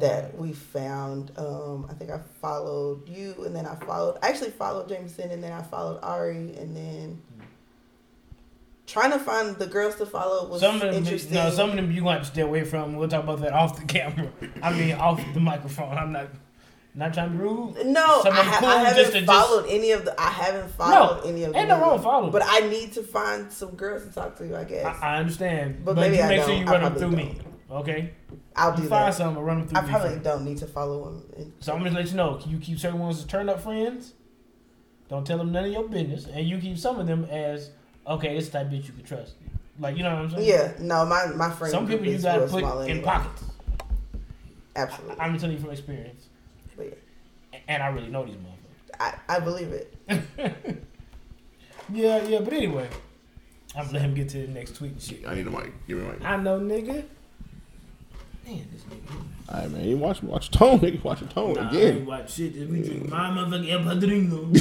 that 0.00 0.36
we 0.36 0.52
found. 0.52 1.32
Um, 1.36 1.86
I 1.90 1.94
think 1.94 2.10
I 2.10 2.20
followed 2.40 3.08
you, 3.08 3.34
and 3.44 3.54
then 3.54 3.66
I 3.66 3.74
followed. 3.76 4.18
I 4.22 4.28
actually 4.28 4.50
followed 4.50 4.88
Jameson, 4.88 5.30
and 5.30 5.42
then 5.42 5.52
I 5.52 5.62
followed 5.62 5.98
Ari, 6.02 6.54
and 6.58 6.76
then 6.76 7.22
trying 8.86 9.10
to 9.10 9.18
find 9.18 9.56
the 9.56 9.66
girls 9.66 9.96
to 9.96 10.06
follow 10.06 10.48
was 10.48 10.60
Some 10.60 10.76
of 10.76 10.80
them, 10.82 10.94
interesting. 10.94 11.34
no, 11.34 11.50
some 11.50 11.70
of 11.70 11.76
them 11.76 11.90
you 11.90 12.04
want 12.04 12.22
to 12.22 12.26
stay 12.28 12.42
away 12.42 12.64
from. 12.64 12.96
We'll 12.96 13.08
talk 13.08 13.24
about 13.24 13.40
that 13.40 13.52
off 13.52 13.78
the 13.78 13.84
camera. 13.86 14.28
I 14.62 14.72
mean, 14.72 14.92
off 15.06 15.20
the 15.34 15.40
microphone. 15.40 15.96
I'm 15.96 16.12
not. 16.12 16.28
Not 16.98 17.12
trying 17.12 17.32
to 17.32 17.36
be 17.36 17.42
rude. 17.42 17.74
No, 17.84 18.22
Some 18.22 18.32
I, 18.32 18.38
of 18.40 18.44
them 18.46 18.46
ha- 18.46 18.56
cool 18.60 18.68
I 18.70 18.78
haven't 18.84 19.04
to 19.04 19.12
just- 19.20 19.26
followed 19.26 19.66
any 19.68 19.90
of 19.90 20.06
the. 20.06 20.18
I 20.18 20.30
haven't 20.30 20.70
followed 20.70 21.24
No, 21.24 21.28
any 21.28 21.44
of 21.44 21.52
the. 21.52 21.58
ain't 21.58 21.68
no 21.68 21.78
wrong 21.78 22.00
following. 22.02 22.32
But 22.32 22.40
I 22.46 22.60
need 22.60 22.92
to 22.94 23.02
find 23.02 23.52
some 23.52 23.72
girls 23.72 24.06
to 24.06 24.12
talk 24.14 24.34
to. 24.38 24.56
I 24.58 24.64
guess 24.64 24.86
I, 24.86 25.16
I 25.16 25.18
understand, 25.18 25.84
But 25.84 25.96
but, 25.96 26.00
maybe 26.00 26.16
you 26.16 26.22
I 26.22 26.28
make 26.28 26.38
sure 26.38 26.48
don't. 26.54 26.60
you 26.60 26.66
I 26.66 26.70
run 26.72 26.82
them 26.84 26.94
through 26.94 27.10
me. 27.10 27.38
Okay, 27.70 28.12
I'll 28.54 28.76
you 28.76 28.82
do 28.82 28.88
find 28.88 29.08
that. 29.12 29.14
some 29.14 29.36
run 29.38 29.58
them 29.60 29.68
through 29.68 29.78
I 29.78 29.82
probably 29.82 30.10
first. 30.10 30.22
don't 30.22 30.44
need 30.44 30.58
to 30.58 30.66
follow 30.66 31.10
them. 31.10 31.52
So 31.60 31.74
I'm 31.74 31.82
just 31.82 31.96
let 31.96 32.08
you 32.08 32.14
know. 32.16 32.34
can 32.36 32.50
You 32.52 32.58
keep 32.58 32.78
certain 32.78 32.98
ones 33.00 33.18
as 33.18 33.24
turn 33.24 33.48
up 33.48 33.60
friends. 33.60 34.14
Don't 35.08 35.26
tell 35.26 35.38
them 35.38 35.50
none 35.52 35.64
of 35.64 35.72
your 35.72 35.88
business, 35.88 36.26
and 36.26 36.46
you 36.48 36.58
keep 36.58 36.78
some 36.78 36.98
of 37.00 37.06
them 37.06 37.24
as 37.24 37.70
okay. 38.06 38.34
This 38.34 38.48
type 38.48 38.66
of 38.66 38.72
bitch 38.72 38.86
you 38.86 38.92
can 38.92 39.02
trust. 39.04 39.34
Like 39.80 39.96
you 39.96 40.02
know 40.04 40.14
what 40.14 40.22
I'm 40.24 40.30
saying? 40.30 40.48
Yeah, 40.48 40.72
no, 40.80 41.04
my 41.06 41.26
my 41.34 41.50
friend. 41.50 41.70
Some 41.72 41.86
group 41.86 42.00
people 42.02 42.14
you 42.14 42.20
gotta 42.22 42.40
real 42.42 42.48
put 42.50 42.60
small 42.60 42.80
in 42.82 42.90
anyway. 42.90 43.04
pockets. 43.04 43.44
Absolutely, 44.76 45.16
I'm 45.20 45.38
telling 45.38 45.56
you 45.56 45.62
from 45.62 45.70
experience, 45.70 46.26
but 46.76 46.86
yeah, 46.86 47.58
and 47.68 47.82
I 47.82 47.88
really 47.88 48.08
know 48.08 48.24
these 48.24 48.36
motherfuckers. 48.36 48.96
I, 49.00 49.14
I 49.36 49.40
believe 49.40 49.72
it. 49.72 49.94
Yeah, 51.92 52.22
yeah. 52.24 52.40
But 52.40 52.52
anyway, 52.52 52.88
I'm 53.76 53.86
gonna 53.86 53.92
let 53.98 54.02
him 54.02 54.14
get 54.14 54.28
to 54.30 54.38
the 54.46 54.48
next 54.52 54.74
tweet 54.76 54.92
and 54.92 55.00
shit. 55.00 55.26
I 55.26 55.34
need 55.36 55.46
a 55.46 55.50
mic. 55.50 55.72
Give 55.86 55.98
me 55.98 56.04
a 56.04 56.12
mic. 56.12 56.24
I 56.24 56.36
know, 56.36 56.58
nigga. 56.58 57.04
Man, 58.46 58.66
this 58.72 58.82
nigga. 58.84 59.16
All 59.48 59.60
right, 59.60 59.70
man. 59.70 59.84
You 59.88 59.96
watch 59.96 60.22
watch 60.22 60.50
tone, 60.50 60.78
nigga. 60.80 61.02
Watch 61.02 61.20
your 61.20 61.30
tone 61.30 61.54
Nah, 61.54 61.62
I 61.64 61.68
again. 61.70 61.96
ain't 61.98 62.06
watch 62.06 62.32
shit. 62.34 62.54
We 62.54 62.82
drink 62.82 63.08
my 63.08 63.30
motherfucking 63.30 63.70
El 63.70 63.80
Padrino. 63.84 64.52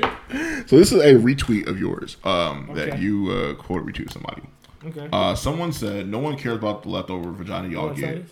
So 0.66 0.76
this 0.78 0.92
is 0.92 1.00
a 1.02 1.14
retweet 1.14 1.66
of 1.66 1.80
yours 1.80 2.16
um, 2.22 2.70
that 2.74 3.00
you 3.00 3.30
uh, 3.32 3.54
quote 3.54 3.84
retweet 3.84 4.12
somebody. 4.12 4.42
okay. 4.86 5.08
Uh, 5.12 5.34
someone 5.34 5.72
said, 5.72 6.06
"No 6.06 6.20
one 6.20 6.36
cares 6.36 6.56
about 6.58 6.84
the 6.84 6.88
leftover 6.90 7.32
vagina 7.32 7.68
y'all 7.68 7.92
get. 7.92 8.24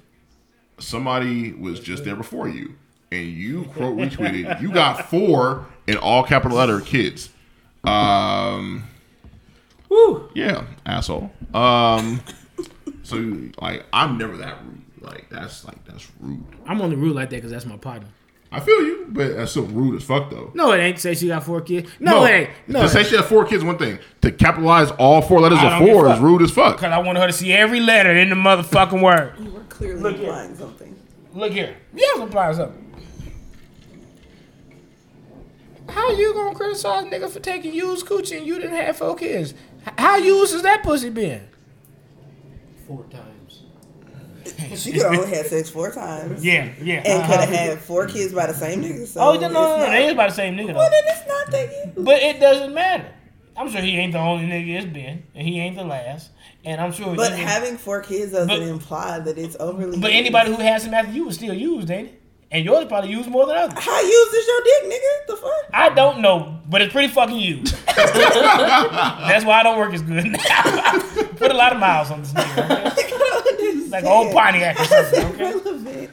Somebody 0.78 1.52
was 1.54 1.80
just 1.80 2.04
there 2.04 2.14
before 2.14 2.48
you, 2.48 2.74
and 3.10 3.26
you 3.26 3.64
quote 3.74 3.96
retweeted. 3.96 4.60
You 4.62 4.70
got 4.70 5.10
four 5.10 5.66
in 5.88 5.96
all 5.96 6.22
capital 6.22 6.56
letter 6.58 6.80
kids. 6.80 7.30
Um, 7.82 8.84
Woo. 9.88 10.30
yeah, 10.34 10.64
asshole. 10.86 11.32
Um, 11.52 12.20
so 13.08 13.16
like, 13.62 13.84
I'm 13.92 14.18
never 14.18 14.36
that 14.38 14.58
rude. 14.64 14.82
Like 15.00 15.28
that's 15.30 15.64
like 15.64 15.82
that's 15.84 16.08
rude. 16.20 16.44
I'm 16.66 16.80
only 16.80 16.96
rude 16.96 17.14
like 17.16 17.30
that 17.30 17.36
because 17.36 17.50
that's 17.50 17.64
my 17.66 17.76
partner. 17.76 18.08
I 18.50 18.60
feel 18.60 18.80
you, 18.82 19.06
but 19.10 19.36
that's 19.36 19.50
still 19.52 19.64
rude 19.66 19.96
as 19.96 20.04
fuck 20.04 20.30
though. 20.30 20.50
No, 20.54 20.72
it 20.72 20.78
ain't. 20.78 20.98
Say 20.98 21.14
she 21.14 21.28
got 21.28 21.44
four 21.44 21.60
kids. 21.60 21.90
No, 22.00 22.24
it 22.24 22.30
ain't. 22.30 22.50
No, 22.66 22.82
to 22.82 22.88
say 22.88 23.02
she 23.04 23.14
has 23.16 23.26
four 23.26 23.44
kids, 23.44 23.62
one 23.62 23.78
thing. 23.78 23.98
To 24.22 24.32
capitalize 24.32 24.90
all 24.92 25.20
four 25.22 25.40
letters 25.40 25.58
I 25.58 25.78
of 25.78 25.86
four 25.86 26.06
a 26.06 26.14
is 26.14 26.20
rude 26.20 26.42
as 26.42 26.50
fuck. 26.50 26.76
because 26.76 26.92
I 26.92 26.98
wanted 26.98 27.20
her 27.20 27.26
to 27.26 27.32
see 27.32 27.52
every 27.52 27.80
letter 27.80 28.10
in 28.10 28.28
the 28.30 28.34
motherfucking 28.34 29.02
word. 29.02 29.34
You 29.38 29.50
were 29.50 29.60
clearly 29.64 30.00
Look 30.02 30.16
here. 30.16 30.28
implying 30.28 30.56
something. 30.56 30.96
Look 31.34 31.52
here. 31.52 31.76
Yeah, 31.94 32.06
I'm 32.16 32.22
applying 32.22 32.56
something. 32.56 32.84
How 35.88 36.10
you 36.12 36.34
gonna 36.34 36.54
criticize 36.54 37.04
nigga 37.04 37.30
for 37.30 37.40
taking 37.40 37.72
used 37.72 38.06
coochie 38.06 38.38
and 38.38 38.46
you 38.46 38.56
didn't 38.58 38.76
have 38.76 38.96
four 38.96 39.14
kids? 39.16 39.54
How 39.96 40.16
used 40.16 40.52
has 40.52 40.62
that 40.62 40.82
pussy 40.82 41.08
been? 41.10 41.48
Four 42.88 43.04
times. 43.10 43.62
She 44.76 44.92
could 44.92 45.02
only 45.02 45.28
had 45.28 45.46
sex 45.46 45.68
four 45.68 45.92
times. 45.92 46.42
Yeah, 46.42 46.72
yeah. 46.82 47.02
And 47.04 47.22
could 47.30 47.40
have 47.40 47.50
uh-huh. 47.52 47.52
had 47.52 47.78
four 47.80 48.06
kids 48.06 48.32
by 48.32 48.46
the 48.46 48.54
same 48.54 48.82
nigga. 48.82 49.06
So 49.06 49.20
Oh, 49.20 49.34
no, 49.34 49.40
no, 49.40 49.46
it's 49.46 49.52
no, 49.54 49.60
no, 49.62 49.76
not- 49.78 49.90
they 49.90 49.98
ain't 50.04 50.12
about 50.12 50.30
the 50.30 50.34
same 50.36 50.56
nigga 50.56 50.74
Well, 50.74 50.90
then 50.90 51.02
it's 51.06 51.28
not 51.28 51.50
that 51.50 51.70
you. 51.96 52.02
But 52.02 52.22
it 52.22 52.40
doesn't 52.40 52.72
matter. 52.74 53.12
I'm 53.56 53.70
sure 53.70 53.80
he 53.82 53.96
ain't 53.98 54.12
the 54.12 54.20
only 54.20 54.46
nigga 54.46 54.82
it's 54.82 54.86
been, 54.86 55.24
and 55.34 55.46
he 55.46 55.58
ain't 55.60 55.76
the 55.76 55.84
last. 55.84 56.30
And 56.64 56.80
I'm 56.80 56.92
sure. 56.92 57.14
But 57.14 57.32
having 57.32 57.76
four 57.76 58.00
kids 58.00 58.32
doesn't 58.32 58.48
But- 58.48 58.62
imply 58.62 59.18
that 59.18 59.36
it's 59.36 59.56
overly. 59.60 59.98
but 59.98 60.12
used. 60.12 60.20
anybody 60.20 60.50
who 60.54 60.62
has 60.62 60.84
him 60.84 60.94
after 60.94 61.12
you 61.12 61.24
was 61.24 61.34
still 61.34 61.54
used, 61.54 61.90
ain't 61.90 62.08
it? 62.08 62.17
And 62.50 62.64
yours 62.64 62.86
probably 62.86 63.10
used 63.10 63.28
more 63.28 63.46
than 63.46 63.56
others. 63.56 63.78
How 63.84 64.00
used 64.00 64.34
is 64.34 64.46
your 64.46 64.60
dick, 64.64 64.84
nigga? 64.92 65.26
The 65.26 65.36
fuck? 65.36 65.52
I 65.72 65.90
don't 65.90 66.20
know, 66.20 66.58
but 66.68 66.80
it's 66.80 66.92
pretty 66.92 67.08
fucking 67.08 67.36
used. 67.36 67.76
That's 67.86 69.44
why 69.44 69.60
I 69.60 69.62
don't 69.62 69.78
work 69.78 69.92
as 69.92 70.00
good 70.00 70.24
now. 70.24 70.98
Put 71.36 71.50
a 71.50 71.54
lot 71.54 71.74
of 71.74 71.78
miles 71.78 72.10
on 72.10 72.20
this 72.22 72.32
nigga. 72.32 72.94
Like 73.90 74.04
old 74.04 74.34
Pontiac 74.34 74.78
or 74.78 74.84
something. 74.84 75.24
Okay? 75.34 75.50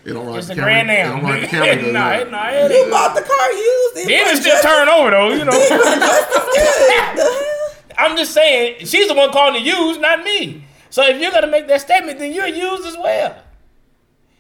It 0.06 0.14
don't 0.14 0.26
run 0.26 0.38
It's 0.40 0.50
a 0.50 0.56
the 0.56 0.62
grand 0.62 0.88
camera. 0.88 1.18
It 1.18 1.22
don't 1.22 1.24
run 1.24 1.32
like 1.34 1.42
the 1.42 1.48
camera. 1.48 1.76
does 1.76 1.92
nah, 1.94 2.12
it? 2.14 2.22
it, 2.22 2.32
nah, 2.32 2.48
it 2.50 2.72
You 2.72 2.90
bought 2.90 3.16
the 3.16 3.22
car 3.22 3.52
used. 3.52 3.98
It 3.98 4.08
Then 4.08 4.24
was 4.24 4.32
it's 4.32 4.40
still 4.40 4.54
just 4.54 4.64
turn 4.64 4.88
over 4.88 5.12
though, 5.12 5.30
you 5.34 5.44
know. 5.44 5.52
as. 5.52 5.68
The 5.70 7.18
hell? 7.18 7.76
I'm 7.98 8.16
just 8.16 8.34
saying, 8.34 8.86
she's 8.86 9.10
the 9.10 9.14
one 9.14 9.30
calling 9.32 9.62
it 9.62 9.66
used, 9.66 10.00
not 10.00 10.24
me. 10.24 10.64
So 10.90 11.04
if 11.06 11.20
you're 11.20 11.32
gonna 11.32 11.48
make 11.48 11.68
that 11.68 11.82
statement, 11.82 12.18
then 12.18 12.32
you're 12.32 12.48
used 12.48 12.86
as 12.86 12.96
well. 12.98 13.36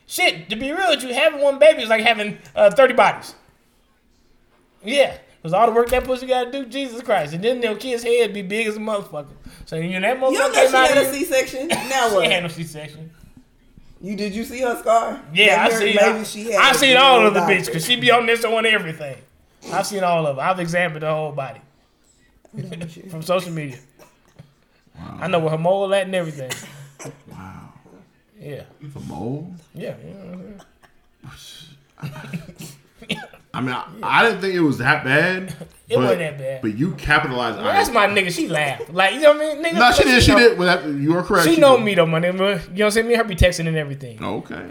Shit, 0.07 0.49
to 0.49 0.55
be 0.55 0.71
real 0.71 0.89
with 0.89 1.03
you, 1.03 1.13
having 1.13 1.41
one 1.41 1.57
baby 1.59 1.81
is 1.83 1.89
like 1.89 2.03
having 2.03 2.37
uh, 2.55 2.69
30 2.71 2.93
bodies. 2.93 3.33
Yeah. 4.83 5.17
Because 5.41 5.53
all 5.53 5.67
the 5.67 5.73
work 5.73 5.89
that 5.89 6.03
pussy 6.03 6.25
gotta 6.27 6.51
do, 6.51 6.65
Jesus 6.65 7.01
Christ. 7.01 7.33
And 7.33 7.43
then 7.43 7.59
their 7.61 7.75
kid's 7.75 8.03
head 8.03 8.33
be 8.33 8.41
big 8.41 8.67
as 8.67 8.77
a 8.77 8.79
motherfucker. 8.79 9.27
So 9.65 9.75
you 9.77 9.99
know 9.99 10.07
that 10.07 10.19
motherfucker 10.19 10.31
You 10.31 10.37
don't 10.37 10.53
know 10.53 10.59
came 10.61 10.69
she 10.69 10.75
out 10.75 10.87
had 10.89 10.97
a 10.97 11.03
here- 11.03 11.13
C-section. 11.13 11.67
Now 11.69 12.13
what? 12.13 12.19
She 12.19 12.23
ain't 12.25 12.33
had 12.33 12.43
no? 12.43 12.49
C-section. 12.49 13.11
You 14.01 14.15
did 14.15 14.33
you 14.35 14.43
see 14.43 14.61
her 14.61 14.77
scar? 14.79 15.21
Yeah, 15.33 15.63
I 15.65 15.69
Maybe- 15.69 15.75
see. 15.79 15.85
Maybe 15.99 16.19
I, 16.19 16.23
she 16.23 16.51
had. 16.51 16.61
I 16.61 16.71
a 16.71 16.73
seen 16.75 16.97
all 16.97 17.13
little 17.15 17.27
of 17.29 17.33
the 17.35 17.39
doctor. 17.41 17.55
bitch 17.55 17.65
because 17.67 17.85
she 17.85 17.95
be 17.95 18.11
on 18.11 18.25
this 18.25 18.43
on 18.45 18.65
everything. 18.65 19.17
I've 19.71 19.87
seen 19.87 20.03
all 20.03 20.25
of 20.27 20.37
it. 20.37 20.41
I've 20.41 20.59
examined 20.59 21.01
the 21.01 21.09
whole 21.11 21.31
body 21.31 21.61
from 23.09 23.21
social 23.23 23.51
media. 23.51 23.77
I 25.19 25.27
know 25.27 25.39
where 25.39 25.49
her 25.49 25.57
mole 25.57 25.93
at 25.93 26.05
and 26.05 26.13
everything. 26.15 26.51
Wow. 27.27 27.44
Yeah, 28.45 28.63
The 28.81 28.99
mole? 29.01 29.51
yeah. 29.73 29.95
You? 30.03 30.60
I 33.53 33.62
mean, 33.62 33.71
I, 33.71 33.86
I 34.03 34.23
didn't 34.25 34.41
think 34.41 34.53
it 34.53 34.60
was 34.60 34.77
that 34.79 35.03
bad. 35.03 35.53
It 35.88 35.97
but, 35.97 36.01
wasn't 36.01 36.19
that 36.21 36.38
bad. 36.39 36.62
But 36.63 36.75
you 36.79 36.93
capitalized 36.95 37.60
on 37.60 37.63
Well, 37.65 37.73
that's 37.73 37.89
it. 37.89 37.93
my 37.93 38.08
nigga. 38.08 38.31
She 38.31 38.47
laughed. 38.49 38.89
Like, 38.91 39.13
you 39.13 39.19
know 39.21 39.34
what 39.34 39.41
I 39.41 39.53
mean? 39.53 39.63
Nigga, 39.63 39.73
No, 39.77 39.91
she 39.91 40.03
did. 40.03 40.23
She 40.23 40.31
know- 40.31 40.39
did. 40.39 40.58
Well, 40.58 40.77
that, 40.81 40.89
you 40.89 41.15
are 41.15 41.21
correct. 41.21 41.47
She 41.47 41.58
know 41.58 41.77
did. 41.77 41.86
me 41.86 41.93
though, 41.93 42.08
my 42.08 42.19
nigga. 42.19 42.34
You 42.34 42.38
know 42.39 42.45
what 42.55 42.79
I'm 42.86 42.91
saying? 42.91 43.08
Me 43.08 43.13
and 43.13 43.21
her 43.21 43.27
be 43.29 43.36
texting 43.36 43.67
and 43.67 43.77
everything. 43.77 44.17
Okay. 44.23 44.55
You 44.55 44.65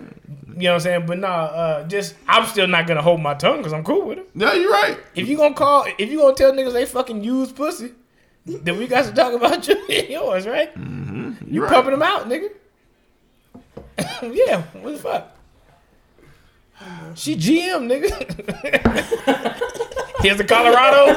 know 0.65 0.71
what 0.71 0.75
I'm 0.75 0.81
saying? 0.81 1.07
But 1.07 1.21
nah, 1.21 1.29
uh, 1.29 1.85
just 1.87 2.17
I'm 2.27 2.45
still 2.47 2.67
not 2.67 2.89
gonna 2.89 3.01
hold 3.01 3.21
my 3.21 3.35
tongue 3.35 3.59
because 3.59 3.73
I'm 3.73 3.85
cool 3.85 4.07
with 4.09 4.19
her. 4.19 4.25
Yeah, 4.35 4.55
you're 4.55 4.73
right. 4.73 4.99
If 5.15 5.29
you 5.29 5.37
gonna 5.37 5.55
call, 5.55 5.87
if 5.99 6.11
you 6.11 6.19
gonna 6.19 6.35
tell 6.35 6.51
niggas 6.53 6.73
they 6.73 6.85
fucking 6.85 7.23
use 7.23 7.53
pussy, 7.53 7.93
then 8.45 8.77
we 8.77 8.89
got 8.89 9.05
to 9.05 9.13
talk 9.13 9.33
about 9.35 9.69
you 9.69 9.77
and 9.89 10.09
yours, 10.09 10.49
right? 10.49 10.77
You 10.77 11.37
You're 11.49 11.65
right. 11.67 11.73
pumping 11.73 11.93
them 11.93 12.03
out, 12.03 12.29
nigga. 12.29 12.49
yeah, 14.23 14.63
what 14.81 14.93
the 14.93 14.99
fuck? 14.99 15.31
She 17.15 17.37
GM, 17.37 17.87
nigga. 17.89 18.11
Here's 20.23 20.41
a 20.41 20.45
Colorado. 20.45 21.15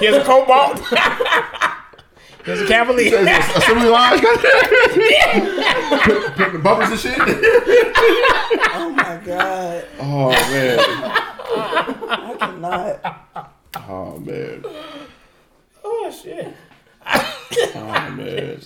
Here's 0.00 0.16
a 0.22 0.24
Cobalt. 0.24 0.78
Here's 2.44 2.60
a 2.62 2.66
Cavalier. 2.66 3.26
Assembly 3.26 3.88
line. 3.88 4.20
Put- 4.20 4.40
put 6.36 6.52
the 6.52 6.58
bumpers 6.62 6.90
and 6.90 7.00
shit. 7.00 7.18
Oh 8.74 8.90
my 8.96 9.20
god, 9.24 9.84
Oh 10.00 10.30
man. 10.30 10.78
I 12.06 12.36
cannot. 12.38 13.00
Oh 13.88 14.18
man. 14.18 14.64
oh 15.84 16.10
shit. 16.22 16.54
Oh 17.06 18.10
man. 18.16 18.60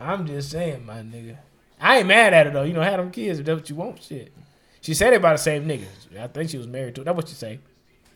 I'm 0.00 0.26
just 0.26 0.50
saying, 0.50 0.84
my 0.86 1.00
nigga. 1.02 1.36
I 1.82 1.98
ain't 1.98 2.06
mad 2.06 2.32
at 2.32 2.46
her 2.46 2.52
though. 2.52 2.62
You 2.62 2.72
know, 2.72 2.80
had 2.82 2.98
them 3.00 3.10
kids 3.10 3.38
if 3.40 3.46
that's 3.46 3.60
what 3.60 3.68
you 3.70 3.76
want. 3.76 4.02
Shit. 4.02 4.32
She 4.80 4.94
said 4.94 5.10
they 5.12 5.16
about 5.16 5.32
the 5.32 5.42
same 5.42 5.66
niggas. 5.66 6.18
I 6.18 6.28
think 6.28 6.48
she 6.50 6.58
was 6.58 6.66
married 6.66 6.94
to. 6.94 7.04
That's 7.04 7.16
what 7.16 7.28
she 7.28 7.34
say. 7.34 7.58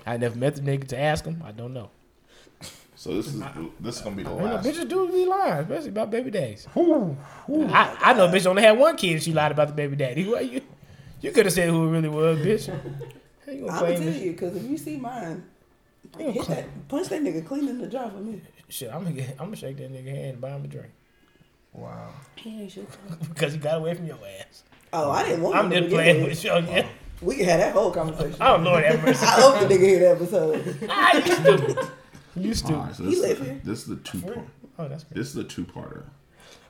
I 0.07 0.17
never 0.17 0.37
met 0.37 0.55
the 0.57 0.63
nigga 0.63 0.87
to 0.89 0.99
ask 0.99 1.25
him. 1.25 1.43
I 1.45 1.53
don't 1.53 1.75
know. 1.75 1.91
So 2.99 3.13
this 3.15 3.27
is 3.27 3.43
this 3.79 3.97
is 3.97 4.03
gonna 4.03 4.17
be 4.17 4.23
the 4.23 4.31
You 4.31 4.37
know, 4.39 4.45
last. 4.45 4.67
bitches 4.67 4.89
do 4.89 5.07
be 5.13 5.27
lying, 5.27 5.65
especially 5.65 5.89
about 5.91 6.11
baby 6.11 6.31
daddies. 6.31 6.67
I, 6.75 7.97
I 8.01 8.13
know 8.15 8.25
a 8.25 8.29
bitch 8.29 8.47
only 8.47 8.63
had 8.63 8.79
one 8.79 8.97
kid 8.97 9.13
and 9.15 9.23
she 9.23 9.33
lied 9.35 9.53
about 9.53 9.69
the 9.69 9.75
baby 9.75 9.97
daddy. 9.97 10.25
Well, 10.31 10.41
you 10.43 10.63
you 11.21 11.31
could 11.33 11.45
have 11.47 11.53
said 11.53 11.69
who 11.69 11.89
it 11.89 11.91
really 11.91 12.09
was, 12.09 12.39
bitch. 12.39 12.69
How 12.69 13.53
you 13.53 13.61
gonna 13.67 13.73
I'm 13.73 13.81
gonna 13.81 13.95
tell 13.97 14.05
this? 14.05 14.23
you 14.23 14.33
because 14.33 14.57
if 14.57 14.63
you 14.65 14.79
see 14.79 14.97
mine, 14.97 15.45
You 16.19 16.31
hit 16.33 16.43
claim- 16.45 16.57
that, 16.59 16.89
punch 16.89 17.09
that 17.09 17.23
nigga 17.23 17.45
clean 17.47 17.69
in 17.69 17.79
the 17.79 17.87
jar 17.87 18.11
for 18.11 18.17
me. 18.19 18.41
Shit, 18.69 18.91
I'm 18.93 19.03
gonna 19.03 19.15
get, 19.15 19.31
I'm 19.33 19.47
gonna 19.47 19.57
shake 19.57 19.77
that 19.77 19.93
nigga 19.93 20.09
hand 20.15 20.25
and 20.27 20.41
buy 20.41 20.51
him 20.53 20.65
a 20.65 20.69
drink 20.69 20.89
Wow. 21.77 22.09
He 22.37 22.71
because 23.29 23.53
he 23.53 23.59
got 23.59 23.79
away 23.79 23.95
from 23.95 24.07
your 24.07 24.19
ass. 24.41 24.63
Oh, 24.93 25.11
I 25.11 25.25
didn't 25.25 25.43
want 25.43 25.57
I'm 25.57 25.67
him 25.73 25.83
just 25.85 25.91
to 25.91 25.97
playing 25.97 26.25
with 26.25 26.45
you. 26.45 26.51
Yeah. 26.51 26.87
We 27.23 27.37
can 27.37 27.45
have 27.47 27.61
that 27.61 27.73
whole 27.73 27.91
conversation. 27.91 28.37
Oh 28.41 28.57
Lord 28.57 28.85
have 28.85 29.03
mercy. 29.03 29.25
I 29.25 29.31
hope 29.41 29.61
the 29.61 29.75
nigga 29.75 29.81
hear 29.81 29.99
that 30.01 30.17
episode. 30.17 30.79
Ah, 30.91 31.17
you 31.17 31.33
stupid. 31.35 31.89
You 32.37 32.49
All 32.51 32.55
stupid. 32.55 32.77
right. 32.77 32.95
So 32.95 33.05
He 33.05 33.11
this, 33.11 33.21
live 33.21 33.41
is, 33.41 33.47
here. 33.47 33.61
this 33.65 33.79
is 33.81 33.87
the 33.87 33.97
two 33.97 34.21
part. 34.21 34.39
Oh, 34.79 34.89
that's 34.89 35.05
great. 35.05 35.17
This 35.17 35.29
is 35.29 35.35
the 35.35 35.45
two 35.45 35.65
parter. 35.65 36.05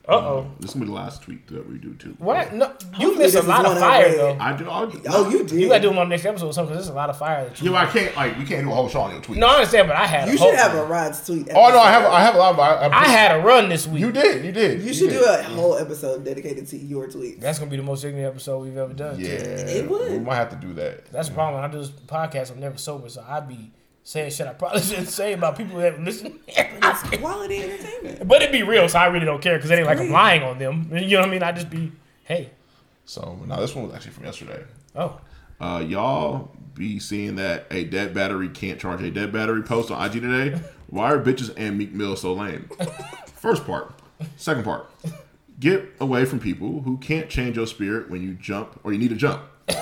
Uh 0.08 0.12
oh. 0.14 0.50
This 0.60 0.70
is 0.70 0.74
gonna 0.74 0.86
be 0.86 0.90
the 0.92 0.96
last 0.96 1.22
tweet 1.22 1.48
that 1.48 1.68
we 1.68 1.78
do 1.78 1.92
too. 1.94 2.14
What? 2.18 2.52
No, 2.54 2.66
you 2.66 2.72
Hopefully 3.08 3.16
missed 3.24 3.34
a 3.34 3.42
lot 3.42 3.66
of 3.66 3.76
fire 3.76 4.14
though. 4.16 4.36
I 4.38 4.56
do. 4.56 4.70
I'll, 4.70 4.92
Oh, 5.08 5.28
you 5.30 5.38
did. 5.44 5.60
You 5.60 5.68
gotta 5.68 5.80
do 5.80 5.88
them 5.88 5.98
on 5.98 6.08
the 6.08 6.14
next 6.14 6.24
episode 6.26 6.46
or 6.46 6.52
something 6.52 6.74
because 6.74 6.86
there's 6.86 6.92
a 6.94 6.96
lot 6.96 7.10
of 7.10 7.18
fire. 7.18 7.48
That 7.48 7.60
you 7.60 7.72
Yeah, 7.72 7.84
but 7.84 7.88
I 7.88 7.92
can't. 7.92 8.14
Like, 8.16 8.38
we 8.38 8.44
can't 8.44 8.64
do 8.64 8.70
a 8.70 8.74
whole 8.74 8.88
show 8.88 9.00
on 9.00 9.10
your 9.10 9.20
tweet. 9.20 9.38
no, 9.38 9.48
I 9.48 9.54
understand, 9.56 9.88
but 9.88 9.96
I 9.96 10.06
had. 10.06 10.28
You 10.28 10.34
a 10.34 10.36
should 10.36 10.42
whole- 10.44 10.56
have 10.56 10.74
a 10.76 10.84
Rod's 10.86 11.26
tweet. 11.26 11.48
Oh 11.50 11.68
no, 11.70 11.80
I 11.80 11.90
have. 11.90 12.04
I 12.04 12.20
have 12.20 12.34
a 12.36 12.38
lot. 12.38 12.52
Of, 12.54 12.92
I, 12.92 12.96
I 12.96 13.04
had 13.08 13.40
a 13.40 13.42
run 13.42 13.68
this 13.68 13.88
week. 13.88 14.00
You 14.00 14.12
did. 14.12 14.44
You 14.44 14.52
did. 14.52 14.82
You 14.82 14.94
should 14.94 15.10
did. 15.10 15.18
do 15.18 15.24
a 15.24 15.42
whole 15.42 15.76
episode 15.76 16.24
dedicated 16.24 16.68
to 16.68 16.76
your 16.78 17.08
tweets. 17.08 17.40
That's 17.40 17.58
gonna 17.58 17.70
be 17.70 17.76
the 17.76 17.82
most 17.82 18.04
ignorant 18.04 18.28
episode 18.28 18.60
we've 18.60 18.76
ever 18.76 18.92
done. 18.94 19.18
Yeah, 19.18 19.28
It 19.30 19.90
would. 19.90 20.12
We 20.12 20.18
might 20.20 20.36
have 20.36 20.50
to 20.50 20.56
do 20.56 20.72
that. 20.74 21.06
That's 21.10 21.28
the 21.30 21.34
problem. 21.34 21.60
When 21.60 21.68
I 21.68 21.72
do 21.72 21.78
this 21.80 21.90
podcast, 21.90 22.52
I'm 22.52 22.60
never 22.60 22.78
sober, 22.78 23.08
so 23.08 23.24
I'd 23.28 23.48
be 23.48 23.72
saying 24.06 24.30
shit 24.30 24.46
I 24.46 24.52
probably 24.52 24.80
shouldn't 24.82 25.08
say 25.08 25.32
about 25.32 25.56
people 25.58 25.78
that 25.80 26.00
listen. 26.00 26.38
It's 26.48 27.02
quality 27.18 27.62
entertainment. 27.62 28.28
but 28.28 28.40
it'd 28.40 28.52
be 28.52 28.62
real, 28.62 28.88
so 28.88 28.98
I 29.00 29.06
really 29.06 29.26
don't 29.26 29.42
care 29.42 29.56
because 29.58 29.70
it 29.70 29.74
ain't 29.74 29.86
like 29.86 29.98
I'm 29.98 30.10
lying 30.10 30.42
on 30.44 30.58
them. 30.58 30.88
You 30.92 31.08
know 31.16 31.20
what 31.20 31.28
I 31.28 31.32
mean? 31.32 31.42
I 31.42 31.50
just 31.52 31.68
be, 31.68 31.90
hey, 32.24 32.50
So 33.04 33.36
now 33.46 33.56
this 33.56 33.74
one 33.74 33.86
was 33.86 33.94
actually 33.94 34.12
from 34.12 34.24
yesterday. 34.24 34.62
oh, 34.94 35.20
Uh, 35.60 35.84
y'all 35.86 36.52
be 36.74 37.00
seeing 37.00 37.34
that 37.36 37.66
a 37.72 37.84
dead 37.84 38.14
battery 38.14 38.48
can't 38.48 38.78
charge 38.78 39.02
a 39.02 39.10
dead 39.10 39.32
battery 39.32 39.62
post 39.62 39.90
on 39.90 40.04
IG 40.06 40.22
today. 40.22 40.60
Why 40.86 41.10
are 41.12 41.18
bitches 41.20 41.52
and 41.56 41.76
Meek 41.76 41.92
Mill 41.92 42.14
so 42.14 42.32
lame? 42.34 42.70
First 43.34 43.66
part. 43.66 43.92
Second 44.36 44.62
part. 44.64 44.88
Get 45.58 45.92
away 46.00 46.24
from 46.24 46.38
people 46.38 46.82
who 46.82 46.98
can't 46.98 47.28
change 47.28 47.56
your 47.56 47.66
spirit 47.66 48.08
when 48.10 48.22
you 48.22 48.34
jump 48.34 48.78
or 48.84 48.92
you 48.92 48.98
need 48.98 49.10
to 49.10 49.16
jump. 49.16 49.42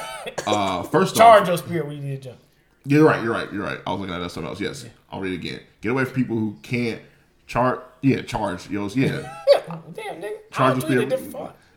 Uh, 0.46 0.82
first 0.84 1.14
charge 1.14 1.42
off, 1.42 1.48
your 1.48 1.56
spirit 1.58 1.86
when 1.86 1.96
you 1.96 2.02
need 2.02 2.22
to 2.22 2.28
jump. 2.30 2.38
Yeah, 2.86 2.98
You're 2.98 3.06
right. 3.06 3.22
You're 3.22 3.32
right. 3.32 3.52
You're 3.52 3.62
right. 3.62 3.78
I 3.86 3.90
was 3.92 4.00
looking 4.00 4.14
at 4.14 4.18
that 4.18 4.30
something 4.30 4.48
else. 4.48 4.60
Yes, 4.60 4.86
I'll 5.10 5.20
read 5.20 5.32
it 5.32 5.36
again. 5.36 5.60
Get 5.80 5.92
away 5.92 6.04
from 6.04 6.14
people 6.14 6.36
who 6.36 6.56
can't 6.62 7.00
charge. 7.46 7.80
Yeah, 8.02 8.22
charge. 8.22 8.68
Yours. 8.68 8.96
Yeah. 8.96 9.34
Damn, 9.94 10.20
nigga. 10.20 10.30
Charge 10.52 10.82
your 10.82 11.06
spirit. 11.08 11.32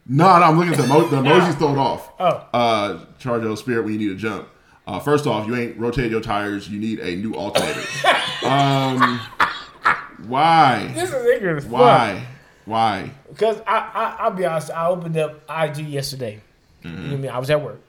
No, 0.10 0.39
no. 0.39 0.46
I'm 0.46 0.58
looking 0.58 0.74
at 0.74 0.80
the, 0.80 0.88
mo- 0.88 1.08
the 1.08 1.17
emojis 1.17 1.58
thrown 1.58 1.78
off. 1.78 2.12
Oh. 2.20 2.48
Uh, 2.54 3.06
charge 3.20 3.43
your 3.43 3.56
spirit 3.58 3.84
when 3.86 3.93
you 3.93 4.00
need 4.00 4.10
to 4.10 4.15
jump. 4.15 4.50
Uh, 4.86 5.00
first 5.00 5.28
off, 5.28 5.48
you 5.48 5.56
ain't 5.56 5.78
rotated 5.78 6.12
your 6.12 6.22
tires. 6.22 6.70
You 6.70 6.80
need 6.80 7.00
a 7.00 7.15
new 7.15 7.34
alternator. 7.36 7.82
um, 8.46 9.20
why? 10.28 10.91
This 10.93 11.12
is 11.13 11.26
ignorant. 11.26 11.65
Why? 11.67 12.26
Why? 12.65 13.12
Because 13.30 13.62
I, 13.67 13.78
I, 13.78 14.15
I'll 14.24 14.32
be 14.32 14.46
honest, 14.46 14.72
I 14.72 14.88
opened 14.88 15.17
up 15.17 15.41
IG 15.50 15.80
yesterday. 15.88 16.41
You 16.84 16.89
know 16.91 17.02
what 17.02 17.12
I 17.12 17.15
mean? 17.17 17.32
I 17.32 17.39
was 17.39 17.50
at 17.50 17.62
work. 17.62 17.82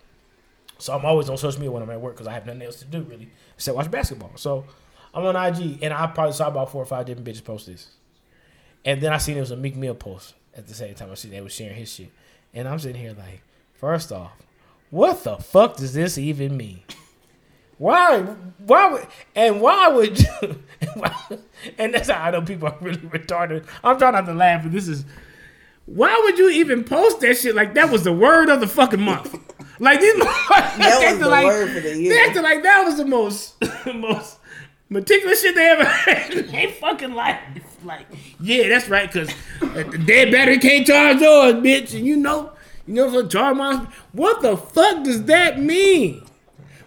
So 0.79 0.95
I'm 0.95 1.05
always 1.05 1.29
on 1.29 1.37
social 1.37 1.61
media 1.61 1.73
when 1.73 1.83
I'm 1.83 1.91
at 1.91 2.01
work 2.01 2.15
because 2.15 2.27
I 2.27 2.33
have 2.33 2.47
nothing 2.47 2.63
else 2.63 2.77
to 2.77 2.85
do 2.85 3.03
really 3.03 3.31
except 3.55 3.77
watch 3.77 3.91
basketball. 3.91 4.33
So 4.37 4.65
I'm 5.13 5.25
on 5.25 5.37
IG 5.37 5.83
and 5.83 5.93
I 5.93 6.07
probably 6.07 6.33
saw 6.33 6.49
about 6.49 6.71
four 6.71 6.83
or 6.83 6.87
five 6.87 7.07
different 7.07 7.27
bitches 7.27 7.45
post 7.45 7.67
this. 7.67 7.89
And 8.85 9.01
then 9.01 9.13
I 9.13 9.19
seen 9.19 9.37
it 9.37 9.41
was 9.41 9.51
a 9.51 9.57
Meek 9.57 9.77
Mill 9.77 9.95
post 9.95 10.35
at 10.57 10.67
the 10.67 10.75
same 10.75 10.95
time. 10.95 11.11
I 11.11 11.15
seen 11.15 11.33
they 11.33 11.41
was 11.41 11.53
sharing 11.53 11.77
his 11.77 11.93
shit. 11.93 12.13
And 12.55 12.69
I'm 12.69 12.79
sitting 12.79 13.01
here 13.01 13.15
like, 13.19 13.43
first 13.75 14.13
off, 14.13 14.33
what 14.91 15.25
the 15.25 15.37
fuck 15.37 15.77
does 15.77 15.95
this 15.95 16.17
even 16.17 16.57
mean? 16.57 16.83
Why? 17.79 18.21
Why 18.59 18.91
would? 18.91 19.07
And 19.37 19.61
why 19.61 19.89
would? 19.89 20.19
You, 20.19 20.63
and 21.79 21.95
that's 21.95 22.11
how 22.11 22.23
I 22.25 22.31
know 22.31 22.43
people 22.43 22.69
are 22.69 22.77
really 22.81 22.99
retarded. 22.99 23.67
I'm 23.85 23.99
trying 23.99 24.15
not 24.15 24.27
to 24.27 24.35
laugh, 24.35 24.63
but 24.65 24.73
this 24.73 24.89
is. 24.89 25.05
Why 25.87 26.21
would 26.25 26.39
you 26.39 26.51
even 26.51 26.85
post 26.85 27.21
that 27.21 27.37
shit 27.37 27.55
like 27.55 27.75
that 27.75 27.91
was 27.91 28.05
the 28.05 28.13
word 28.13 28.51
of 28.51 28.61
the 28.61 28.67
fucking 28.67 29.01
month? 29.01 29.39
Like 29.79 30.01
these 30.01 30.15
motherfuckers 30.23 30.77
That 30.79 31.11
was 31.13 31.19
the 31.21 31.29
like, 31.29 31.47
word 31.47 31.69
for 31.69 31.75
the 31.75 31.81
They 31.81 31.99
year. 32.01 32.27
acted 32.27 32.43
like 32.43 32.63
that 32.63 32.85
was 32.85 32.97
the 32.97 33.05
most 33.05 33.55
most 33.95 34.39
meticulous 34.89 35.43
shit 35.43 35.55
they 35.55 35.69
ever 35.69 35.85
had 35.85 36.33
in 36.35 36.47
their 36.51 36.69
fucking 36.71 37.15
life. 37.15 37.41
Like, 37.85 38.07
yeah, 38.41 38.69
that's 38.69 38.89
right, 38.89 39.11
cause 39.11 39.31
the 39.61 40.03
dead 40.05 40.33
battery 40.33 40.59
can't 40.59 40.87
charge 40.87 41.21
yours, 41.21 41.55
bitch. 41.55 41.95
And 41.95 42.05
you 42.07 42.17
know, 42.17 42.53
you 42.87 42.95
know, 42.95 43.11
for 43.11 43.29
charge 43.29 43.57
my 43.57 43.87
what 44.13 44.43
the 44.43 44.57
fuck 44.57 45.05
does 45.05 45.25
that 45.25 45.61
mean? 45.61 46.23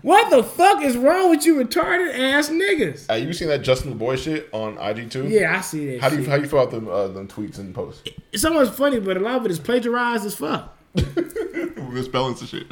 What 0.01 0.31
the 0.31 0.43
fuck 0.43 0.81
is 0.83 0.97
wrong 0.97 1.29
with 1.29 1.45
you 1.45 1.63
retarded 1.63 2.17
ass 2.17 2.49
niggas? 2.49 3.05
Hey, 3.07 3.23
you 3.23 3.33
seen 3.33 3.49
that 3.49 3.61
Justin 3.61 3.97
LaBoy 3.99 4.17
shit 4.17 4.49
on 4.51 4.77
IG 4.79 5.11
too? 5.11 5.27
Yeah, 5.27 5.57
I 5.57 5.61
see 5.61 5.91
that. 5.91 6.01
How 6.01 6.09
do 6.09 6.19
you 6.19 6.27
how 6.27 6.35
you 6.37 6.47
feel 6.47 6.59
about 6.59 6.71
them 6.71 6.87
uh, 6.89 7.07
them 7.09 7.27
tweets 7.27 7.59
and 7.59 7.73
posts? 7.73 8.01
It's 8.31 8.43
almost 8.43 8.73
funny, 8.73 8.99
but 8.99 9.15
a 9.15 9.19
lot 9.19 9.35
of 9.35 9.45
it 9.45 9.51
is 9.51 9.59
plagiarized 9.59 10.25
as 10.25 10.35
fuck. 10.35 10.75
And 10.95 12.37
shit. 12.47 12.67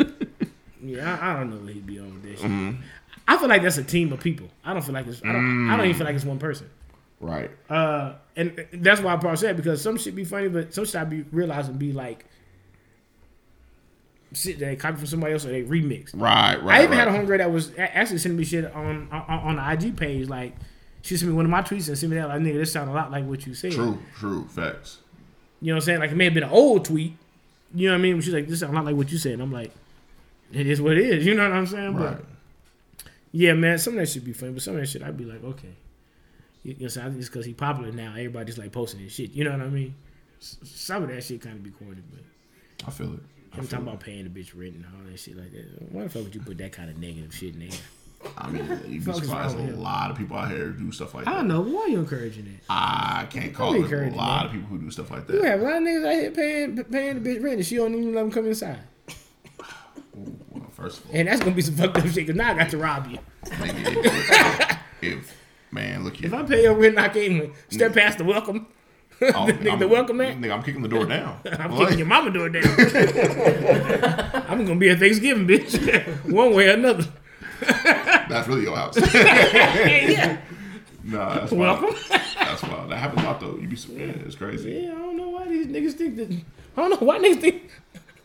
Yeah, 0.81 1.17
I, 1.21 1.31
I 1.31 1.33
don't 1.37 1.49
know 1.49 1.57
what 1.57 1.73
he'd 1.73 1.85
be 1.85 1.99
on 1.99 2.13
with 2.13 2.23
this. 2.23 2.41
Mm-hmm. 2.41 2.81
I 3.27 3.37
feel 3.37 3.47
like 3.47 3.61
that's 3.61 3.77
a 3.77 3.83
team 3.83 4.11
of 4.13 4.19
people. 4.19 4.47
I 4.63 4.73
don't 4.73 4.81
feel 4.81 4.93
like 4.93 5.07
it's. 5.07 5.21
I 5.23 5.31
don't. 5.31 5.69
I 5.69 5.77
don't 5.77 5.85
even 5.85 5.97
feel 5.97 6.05
like 6.05 6.15
it's 6.15 6.25
one 6.25 6.39
person. 6.39 6.69
Right. 7.19 7.51
Uh, 7.69 8.13
and 8.35 8.65
that's 8.73 9.01
why 9.01 9.13
I 9.13 9.17
probably 9.17 9.37
said 9.37 9.57
because 9.57 9.81
some 9.81 9.97
shit 9.97 10.15
be 10.15 10.23
funny, 10.23 10.47
but 10.47 10.73
some 10.73 10.85
shit 10.85 10.95
I 10.95 11.03
be 11.03 11.23
realizing 11.31 11.77
be 11.77 11.91
like 11.91 12.25
shit 14.33 14.59
they 14.59 14.75
copy 14.75 14.97
from 14.97 15.05
somebody 15.05 15.33
else 15.33 15.45
or 15.45 15.49
they 15.49 15.63
remix. 15.63 16.11
Right. 16.13 16.61
Right. 16.63 16.79
I 16.79 16.83
even 16.83 16.97
right. 16.97 17.07
had 17.07 17.07
a 17.07 17.11
homegirl 17.11 17.39
that 17.39 17.51
was 17.51 17.71
actually 17.77 18.19
sending 18.19 18.37
me 18.37 18.45
shit 18.45 18.73
on 18.73 19.09
on, 19.11 19.21
on 19.21 19.55
the 19.57 19.87
IG 19.87 19.97
page. 19.97 20.29
Like 20.29 20.55
she 21.01 21.17
sent 21.17 21.29
me 21.29 21.35
one 21.35 21.45
of 21.45 21.51
my 21.51 21.61
tweets 21.61 21.87
and 21.87 21.97
sent 21.97 22.09
me 22.09 22.17
that 22.17 22.29
like 22.29 22.41
nigga, 22.41 22.55
this 22.55 22.71
sound 22.71 22.89
a 22.89 22.93
lot 22.93 23.11
like 23.11 23.25
what 23.25 23.45
you 23.45 23.53
said. 23.53 23.73
True. 23.73 23.99
True. 24.17 24.47
Facts. 24.47 24.99
You 25.61 25.67
know 25.67 25.75
what 25.75 25.83
I'm 25.83 25.85
saying? 25.85 25.99
Like 25.99 26.11
it 26.11 26.15
may 26.15 26.25
have 26.25 26.33
been 26.33 26.43
an 26.43 26.49
old 26.49 26.85
tweet. 26.85 27.17
You 27.73 27.87
know 27.87 27.93
what 27.93 27.99
I 27.99 28.01
mean? 28.01 28.21
She's 28.21 28.33
like, 28.33 28.47
this 28.47 28.61
a 28.61 28.67
lot 28.67 28.85
like 28.85 28.95
what 28.95 29.11
you 29.11 29.17
said. 29.17 29.33
And 29.33 29.41
I'm 29.41 29.51
like, 29.51 29.71
it 30.51 30.67
is 30.67 30.81
what 30.81 30.97
it 30.97 31.05
is. 31.05 31.25
You 31.25 31.35
know 31.35 31.43
what 31.43 31.55
I'm 31.55 31.67
saying? 31.67 31.95
Right. 31.95 32.17
But 32.17 33.05
yeah, 33.31 33.53
man, 33.53 33.77
some 33.77 33.93
of 33.93 33.99
that 33.99 34.07
should 34.07 34.25
be 34.25 34.33
funny, 34.33 34.53
but 34.53 34.61
some 34.61 34.75
of 34.75 34.81
that 34.81 34.87
shit 34.87 35.03
I'd 35.03 35.17
be 35.17 35.25
like, 35.25 35.43
okay. 35.43 35.75
You 36.63 36.75
know, 36.79 36.87
so 36.87 37.01
I 37.01 37.05
think 37.05 37.17
it's 37.17 37.29
because 37.29 37.45
he's 37.45 37.55
popular 37.55 37.91
now. 37.91 38.11
Everybody's 38.11 38.57
like 38.57 38.71
posting 38.71 38.99
his 38.99 39.11
shit. 39.11 39.31
You 39.31 39.43
know 39.43 39.51
what 39.51 39.61
I 39.61 39.69
mean? 39.69 39.95
Some 40.39 41.03
of 41.03 41.09
that 41.09 41.23
shit 41.23 41.41
kind 41.41 41.55
of 41.55 41.63
be 41.63 41.69
corny, 41.69 42.01
but 42.11 42.87
I 42.87 42.91
feel 42.91 43.13
it. 43.13 43.19
I 43.53 43.57
I'm 43.57 43.67
talking 43.67 43.85
it. 43.85 43.89
about 43.89 43.99
paying 43.99 44.23
the 44.23 44.29
bitch 44.29 44.51
rent 44.55 44.75
and 44.75 44.85
all 44.85 45.09
that 45.09 45.19
shit 45.19 45.37
like 45.37 45.51
that. 45.51 45.91
Why 45.91 46.03
the 46.03 46.09
fuck 46.09 46.23
would 46.23 46.35
you 46.35 46.41
put 46.41 46.57
that 46.57 46.71
kind 46.71 46.89
of 46.89 46.97
negative 46.97 47.33
shit 47.33 47.53
in 47.53 47.59
there? 47.61 47.77
I 48.37 48.49
mean, 48.49 48.65
you'd 48.87 49.05
be 49.05 49.13
surprised. 49.13 49.57
A 49.57 49.61
lot 49.75 50.11
of 50.11 50.17
people 50.17 50.37
out 50.37 50.51
here 50.51 50.69
do 50.69 50.91
stuff 50.91 51.13
like 51.13 51.25
that. 51.25 51.33
I 51.33 51.37
don't 51.37 51.47
know. 51.47 51.61
Why 51.61 51.81
are 51.83 51.87
you 51.89 51.99
encouraging 51.99 52.47
it? 52.47 52.63
I 52.69 53.27
can't 53.29 53.53
call 53.53 53.73
it. 53.75 53.91
A 53.91 54.09
lot 54.15 54.37
man. 54.37 54.45
of 54.45 54.51
people 54.51 54.67
who 54.67 54.77
do 54.79 54.91
stuff 54.91 55.09
like 55.11 55.25
that. 55.27 55.33
You 55.33 55.43
have 55.43 55.61
a 55.61 55.63
lot 55.63 55.73
of 55.77 55.83
niggas 55.83 56.05
out 56.05 56.13
here 56.21 56.31
paying 56.31 56.83
paying 56.85 57.23
the 57.23 57.29
bitch 57.29 57.43
rent 57.43 57.55
and 57.57 57.65
she 57.65 57.75
don't 57.77 57.93
even 57.93 58.13
let 58.13 58.21
them 58.21 58.31
come 58.31 58.45
inside. 58.47 58.79
Well, 60.49 60.63
first 60.71 60.99
of 60.99 61.09
all, 61.09 61.15
And 61.15 61.27
that's 61.27 61.39
gonna 61.39 61.55
be 61.55 61.61
some 61.61 61.75
fucked 61.75 61.97
up 61.97 62.03
shit 62.05 62.15
because 62.15 62.35
now 62.35 62.51
I 62.51 62.55
got 62.55 62.69
to 62.71 62.77
rob 62.77 63.07
you. 63.09 63.19
nigga, 63.45 64.79
if, 65.01 65.35
man, 65.71 66.03
look 66.03 66.17
here. 66.17 66.27
If 66.27 66.33
I 66.33 66.43
pay 66.43 66.63
your 66.63 66.73
rent 66.73 66.97
and 66.97 66.99
I 66.99 67.07
can't 67.09 67.17
even 67.17 67.53
step 67.69 67.93
past 67.93 68.17
the 68.17 68.25
welcome, 68.25 68.67
Oh, 69.21 69.45
the, 69.47 69.53
nigga, 69.53 69.79
the 69.79 69.87
welcome 69.87 70.17
mat, 70.17 70.37
Nigga, 70.37 70.53
I'm 70.53 70.63
kicking 70.63 70.81
the 70.81 70.87
door 70.87 71.05
down. 71.05 71.39
I'm 71.51 71.71
Like, 71.71 71.81
kicking 71.89 71.99
your 71.99 72.07
mama 72.07 72.31
door 72.31 72.47
down. 72.49 72.63
I'm 74.47 74.65
gonna 74.65 74.79
be 74.79 74.89
at 74.89 74.99
Thanksgiving, 74.99 75.45
bitch, 75.47 76.31
one 76.31 76.53
way 76.53 76.69
or 76.69 76.73
another. 76.73 77.05
That's 77.59 78.47
really 78.47 78.63
your 78.63 78.75
house. 78.75 78.95
yeah. 79.13 80.37
nah, 81.03 81.39
that's 81.39 81.51
Welcome. 81.51 81.85
wild. 81.85 82.21
That's 82.39 82.63
wild. 82.63 82.91
That 82.91 82.97
happens 82.97 83.23
a 83.23 83.25
lot 83.25 83.39
though. 83.39 83.57
You 83.57 83.67
be 83.67 83.75
yeah, 83.75 84.11
it's 84.25 84.35
crazy. 84.35 84.71
Yeah, 84.71 84.91
I 84.91 84.95
don't 84.95 85.17
know 85.17 85.29
why 85.29 85.47
these 85.47 85.67
niggas 85.67 85.93
think 85.93 86.15
that. 86.17 86.31
I 86.31 86.81
don't 86.81 86.89
know 86.91 87.07
why 87.07 87.19
niggas 87.19 87.41
think 87.41 87.71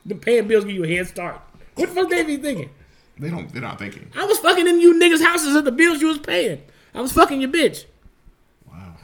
the 0.06 0.14
paying 0.14 0.46
bills 0.46 0.64
give 0.64 0.74
you 0.74 0.84
a 0.84 0.88
head 0.88 1.06
start. 1.06 1.40
What 1.74 1.88
the 1.88 1.94
fuck 1.94 2.10
they 2.10 2.22
be 2.22 2.36
thinking? 2.36 2.70
They 3.18 3.30
don't. 3.30 3.52
They're 3.52 3.62
not 3.62 3.78
thinking. 3.78 4.10
I 4.16 4.24
was 4.24 4.38
fucking 4.38 4.66
in 4.66 4.80
you 4.80 4.94
niggas' 4.94 5.22
houses 5.22 5.56
at 5.56 5.64
the 5.64 5.72
bills 5.72 6.00
you 6.00 6.08
was 6.08 6.18
paying. 6.18 6.62
I 6.94 7.00
was 7.00 7.12
fucking 7.12 7.40
your 7.40 7.50
bitch. 7.50 7.86
Wow. 8.70 8.94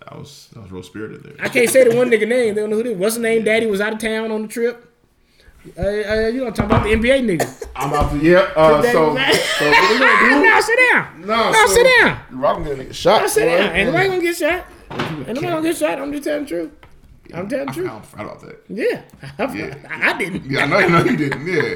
That 0.00 0.18
was 0.18 0.48
that 0.52 0.62
was 0.62 0.70
real 0.72 0.82
spirited 0.82 1.22
there. 1.22 1.34
I 1.40 1.48
can't 1.48 1.68
say 1.70 1.88
the 1.88 1.96
one 1.96 2.10
nigga 2.12 2.28
name. 2.28 2.54
They 2.54 2.60
don't 2.60 2.70
know 2.70 2.76
who 2.76 2.82
it 2.82 2.86
is. 2.88 2.96
What's 2.96 3.14
his 3.14 3.22
name? 3.22 3.44
Daddy 3.44 3.66
was 3.66 3.80
out 3.80 3.92
of 3.92 3.98
town 3.98 4.30
on 4.30 4.42
the 4.42 4.48
trip. 4.48 4.91
Uh, 5.78 5.80
uh, 5.80 6.28
you 6.28 6.44
know, 6.44 6.50
talking 6.50 6.64
about 6.64 6.82
the 6.82 6.90
NBA 6.92 7.22
niggas. 7.24 7.68
I'm 7.76 7.90
about 7.90 8.10
to. 8.10 8.18
Yeah. 8.18 8.50
Uh, 8.56 8.82
so, 8.82 8.90
so 8.92 9.04
what 9.14 9.90
we 9.92 9.98
gonna 9.98 10.34
do? 10.34 10.42
now 10.42 10.60
sit 10.60 10.78
down. 10.90 11.20
No, 11.20 11.26
now 11.26 11.66
so- 11.66 11.74
sit 11.74 11.86
down. 12.00 12.18
Rock 12.32 12.56
gonna 12.58 12.84
get 12.84 12.94
shot. 12.94 13.30
Sit 13.30 13.44
boy. 13.48 13.58
down. 13.58 13.76
Ain't 13.76 13.86
nobody 13.86 14.08
gonna 14.08 14.20
get 14.22 14.36
shot. 14.36 14.66
Ain't 14.90 15.28
nobody 15.28 15.42
gonna 15.42 15.62
get 15.62 15.76
shot. 15.76 15.98
I'm 16.00 16.12
just 16.12 16.24
telling 16.24 16.42
the 16.44 16.48
truth. 16.48 16.72
I'm 17.32 17.48
telling 17.48 17.66
the 17.66 17.70
I, 17.70 17.74
truth. 17.74 17.90
I 17.90 18.00
forgot 18.00 18.24
about 18.26 18.40
that. 18.40 18.64
Yeah. 18.68 19.02
Yeah. 19.54 19.76
I, 19.88 20.10
I 20.10 20.18
didn't. 20.18 20.50
Yeah, 20.50 20.64
I 20.64 20.66
know. 20.66 20.76
I 20.76 20.86
know 20.88 21.04
you 21.04 21.16
didn't. 21.16 21.46
Yeah. 21.46 21.74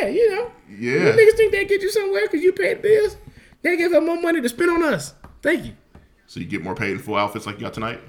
Yeah, 0.00 0.08
you 0.08 0.30
know. 0.30 0.50
Yeah. 0.68 0.92
You 0.92 1.12
niggas 1.12 1.36
think 1.36 1.52
they 1.52 1.64
get 1.64 1.80
you 1.80 1.90
somewhere 1.90 2.22
because 2.26 2.42
you 2.42 2.52
paid 2.52 2.82
bills? 2.82 3.16
They 3.62 3.76
give 3.76 3.92
them 3.92 4.06
more 4.06 4.20
money 4.20 4.40
to 4.40 4.48
spend 4.48 4.70
on 4.70 4.84
us. 4.84 5.14
Thank 5.42 5.64
you. 5.64 5.72
So 6.26 6.40
you 6.40 6.46
get 6.46 6.62
more 6.62 6.74
paid 6.74 6.92
in 6.92 6.98
full 6.98 7.16
outfits 7.16 7.46
like 7.46 7.56
you 7.56 7.62
got 7.62 7.74
tonight. 7.74 8.00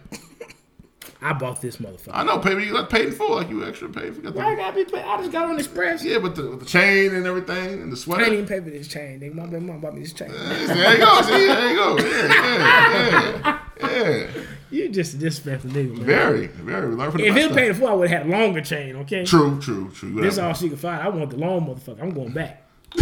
I 1.21 1.33
bought 1.33 1.61
this 1.61 1.77
motherfucker. 1.77 2.11
I 2.13 2.23
know, 2.23 2.37
baby. 2.37 2.63
You 2.63 2.73
got 2.73 2.89
paid 2.89 3.07
in 3.07 3.11
full 3.11 3.35
like 3.35 3.49
you 3.49 3.65
extra 3.65 3.89
paid. 3.89 4.15
For, 4.15 4.21
got 4.21 4.35
Why 4.35 4.53
I 4.53 4.55
gotta 4.55 4.75
be 4.75 4.85
paid? 4.85 5.03
I 5.03 5.17
just 5.17 5.31
got 5.31 5.49
on 5.49 5.57
Express. 5.57 6.03
yeah, 6.03 6.19
but 6.19 6.35
the, 6.35 6.49
with 6.49 6.59
the 6.61 6.65
chain 6.65 7.13
and 7.13 7.25
everything 7.25 7.81
and 7.81 7.91
the 7.91 7.97
sweater. 7.97 8.23
I 8.23 8.27
ain't 8.27 8.47
sweater. 8.47 8.55
even 8.55 8.63
pay 8.63 8.71
for 8.71 8.77
this 8.77 8.87
chain. 8.87 9.35
My 9.35 9.45
baby 9.45 9.65
mom 9.65 9.81
bought 9.81 9.95
me 9.95 10.01
this 10.01 10.13
chain. 10.13 10.31
There 10.31 10.93
you 10.93 10.99
go. 10.99 11.21
See, 11.23 11.45
there 11.45 11.69
you 11.69 11.75
go. 11.75 11.97
Yeah, 11.97 12.27
yeah, 12.27 13.59
yeah. 13.81 13.81
yeah. 13.81 14.27
You 14.71 14.87
just 14.89 15.15
a 15.15 15.17
disrespectful 15.17 15.71
nigga, 15.71 15.97
man. 15.97 16.05
Very, 16.05 16.45
very. 16.45 16.95
Learn 16.95 17.09
from 17.11 17.21
If 17.21 17.35
it 17.35 17.47
was 17.47 17.57
paid 17.57 17.75
for, 17.75 17.89
I 17.89 17.93
would 17.93 18.07
have 18.07 18.21
had 18.21 18.27
a 18.31 18.37
longer 18.37 18.61
chain, 18.61 18.97
okay? 18.97 19.25
True, 19.25 19.59
true, 19.59 19.89
true. 19.89 20.11
This 20.21 20.35
Whatever. 20.35 20.47
all 20.47 20.53
she 20.53 20.69
could 20.69 20.79
find. 20.79 21.01
I 21.01 21.09
want 21.09 21.31
the 21.31 21.37
long 21.37 21.65
motherfucker. 21.65 21.99
I'm 21.99 22.11
going 22.11 22.33
back. 22.33 22.67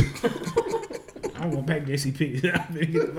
I'm 1.35 1.51
going 1.51 1.65
back 1.65 1.85
to 1.85 1.91
JCP. 1.91 2.45
I'm 2.45 2.73
gonna 2.73 2.85
get 2.85 3.13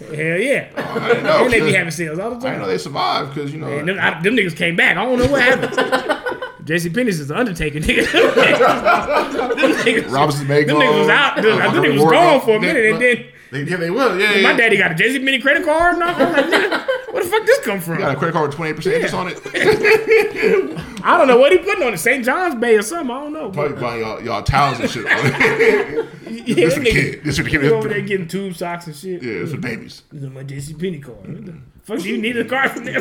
the 0.00 0.06
long. 0.06 0.08
Just 0.08 0.08
finished, 0.08 0.08
just 0.08 0.08
finished 0.08 0.12
open. 0.12 0.14
Hell 0.16 0.38
yeah. 0.40 0.68
I 0.76 1.08
didn't 1.08 1.24
know. 1.24 1.44
and 1.44 1.52
they 1.52 1.60
be 1.60 1.72
having 1.72 1.90
sales 1.90 2.18
all 2.18 2.30
the 2.30 2.36
time. 2.36 2.46
I 2.46 2.50
didn't 2.50 2.62
know 2.62 2.68
they 2.68 2.78
survived 2.78 3.34
because 3.34 3.52
you 3.52 3.60
know. 3.60 3.68
And 3.78 3.88
them, 3.88 3.98
I, 4.00 4.20
them 4.22 4.34
niggas 4.36 4.56
came 4.56 4.76
back. 4.76 4.96
I 4.96 5.04
don't 5.04 5.18
know 5.18 5.26
what 5.30 5.42
happened. 5.42 5.72
JC 6.64 6.94
Penney's 6.94 7.18
is 7.18 7.28
the 7.28 7.36
Undertaker, 7.36 7.80
nigga. 7.80 8.10
them 9.56 9.70
niggas, 9.72 10.10
Robinson's 10.10 10.46
them 10.46 10.58
niggas 10.66 10.98
was 11.00 11.08
out. 11.08 11.36
Them, 11.36 11.60
Uh, 11.60 11.72
them 11.72 11.82
niggas 11.84 12.02
was 12.02 12.10
gone 12.12 12.40
for 12.42 12.56
a 12.56 12.60
minute, 12.60 12.84
and 12.92 13.00
then 13.02 13.26
They, 13.50 13.64
yeah, 13.64 13.76
they 13.76 13.90
will. 13.90 14.18
Yeah, 14.18 14.34
yeah. 14.34 14.42
my 14.42 14.56
daddy 14.56 14.76
got 14.76 14.92
a 14.92 14.94
JC 14.94 15.22
mini 15.22 15.40
credit 15.40 15.64
card. 15.64 15.94
And 15.94 16.04
I'm 16.04 16.18
like, 16.18 16.88
where 17.12 17.24
the 17.24 17.28
fuck 17.28 17.44
this 17.44 17.58
come 17.64 17.80
from? 17.80 17.98
got 17.98 18.14
a 18.14 18.18
credit 18.18 18.32
card 18.32 18.48
with 18.48 18.56
twenty 18.56 18.70
eight 18.70 18.76
percent 18.76 18.94
interest 18.94 19.14
on 19.14 19.28
it. 19.28 19.40
I 21.04 21.18
don't 21.18 21.26
know 21.26 21.38
what 21.38 21.50
he 21.50 21.58
putting 21.58 21.82
on 21.82 21.92
it. 21.92 21.98
St. 21.98 22.24
John's 22.24 22.54
Bay 22.54 22.76
or 22.76 22.82
something. 22.82 23.10
I 23.10 23.20
don't 23.20 23.32
know. 23.32 23.50
Probably 23.50 23.80
buying 23.80 24.00
y'all, 24.02 24.22
y'all 24.22 24.42
towels 24.42 24.78
and 24.78 24.88
shit. 24.88 25.04
yeah, 25.04 26.54
this 26.54 26.74
for 26.74 26.80
the 26.80 26.90
kid. 26.90 27.24
This 27.24 27.38
for 27.38 27.42
the 27.42 27.50
kid. 27.50 27.64
over 27.72 27.88
there 27.88 28.00
getting 28.02 28.28
tube 28.28 28.54
socks 28.54 28.86
and 28.86 28.94
shit. 28.94 29.20
Yeah, 29.22 29.32
it's 29.32 29.52
for 29.52 29.58
babies. 29.58 30.02
This 30.12 30.22
is 30.22 30.30
my 30.30 30.44
JC 30.44 30.78
Penney 30.78 31.00
card. 31.00 31.18
What 31.18 31.44
mm-hmm. 31.44 31.58
fuck 31.82 31.98
do 31.98 32.08
you 32.08 32.18
need 32.18 32.36
a 32.36 32.44
card 32.44 32.70
from 32.70 32.84
there? 32.84 33.00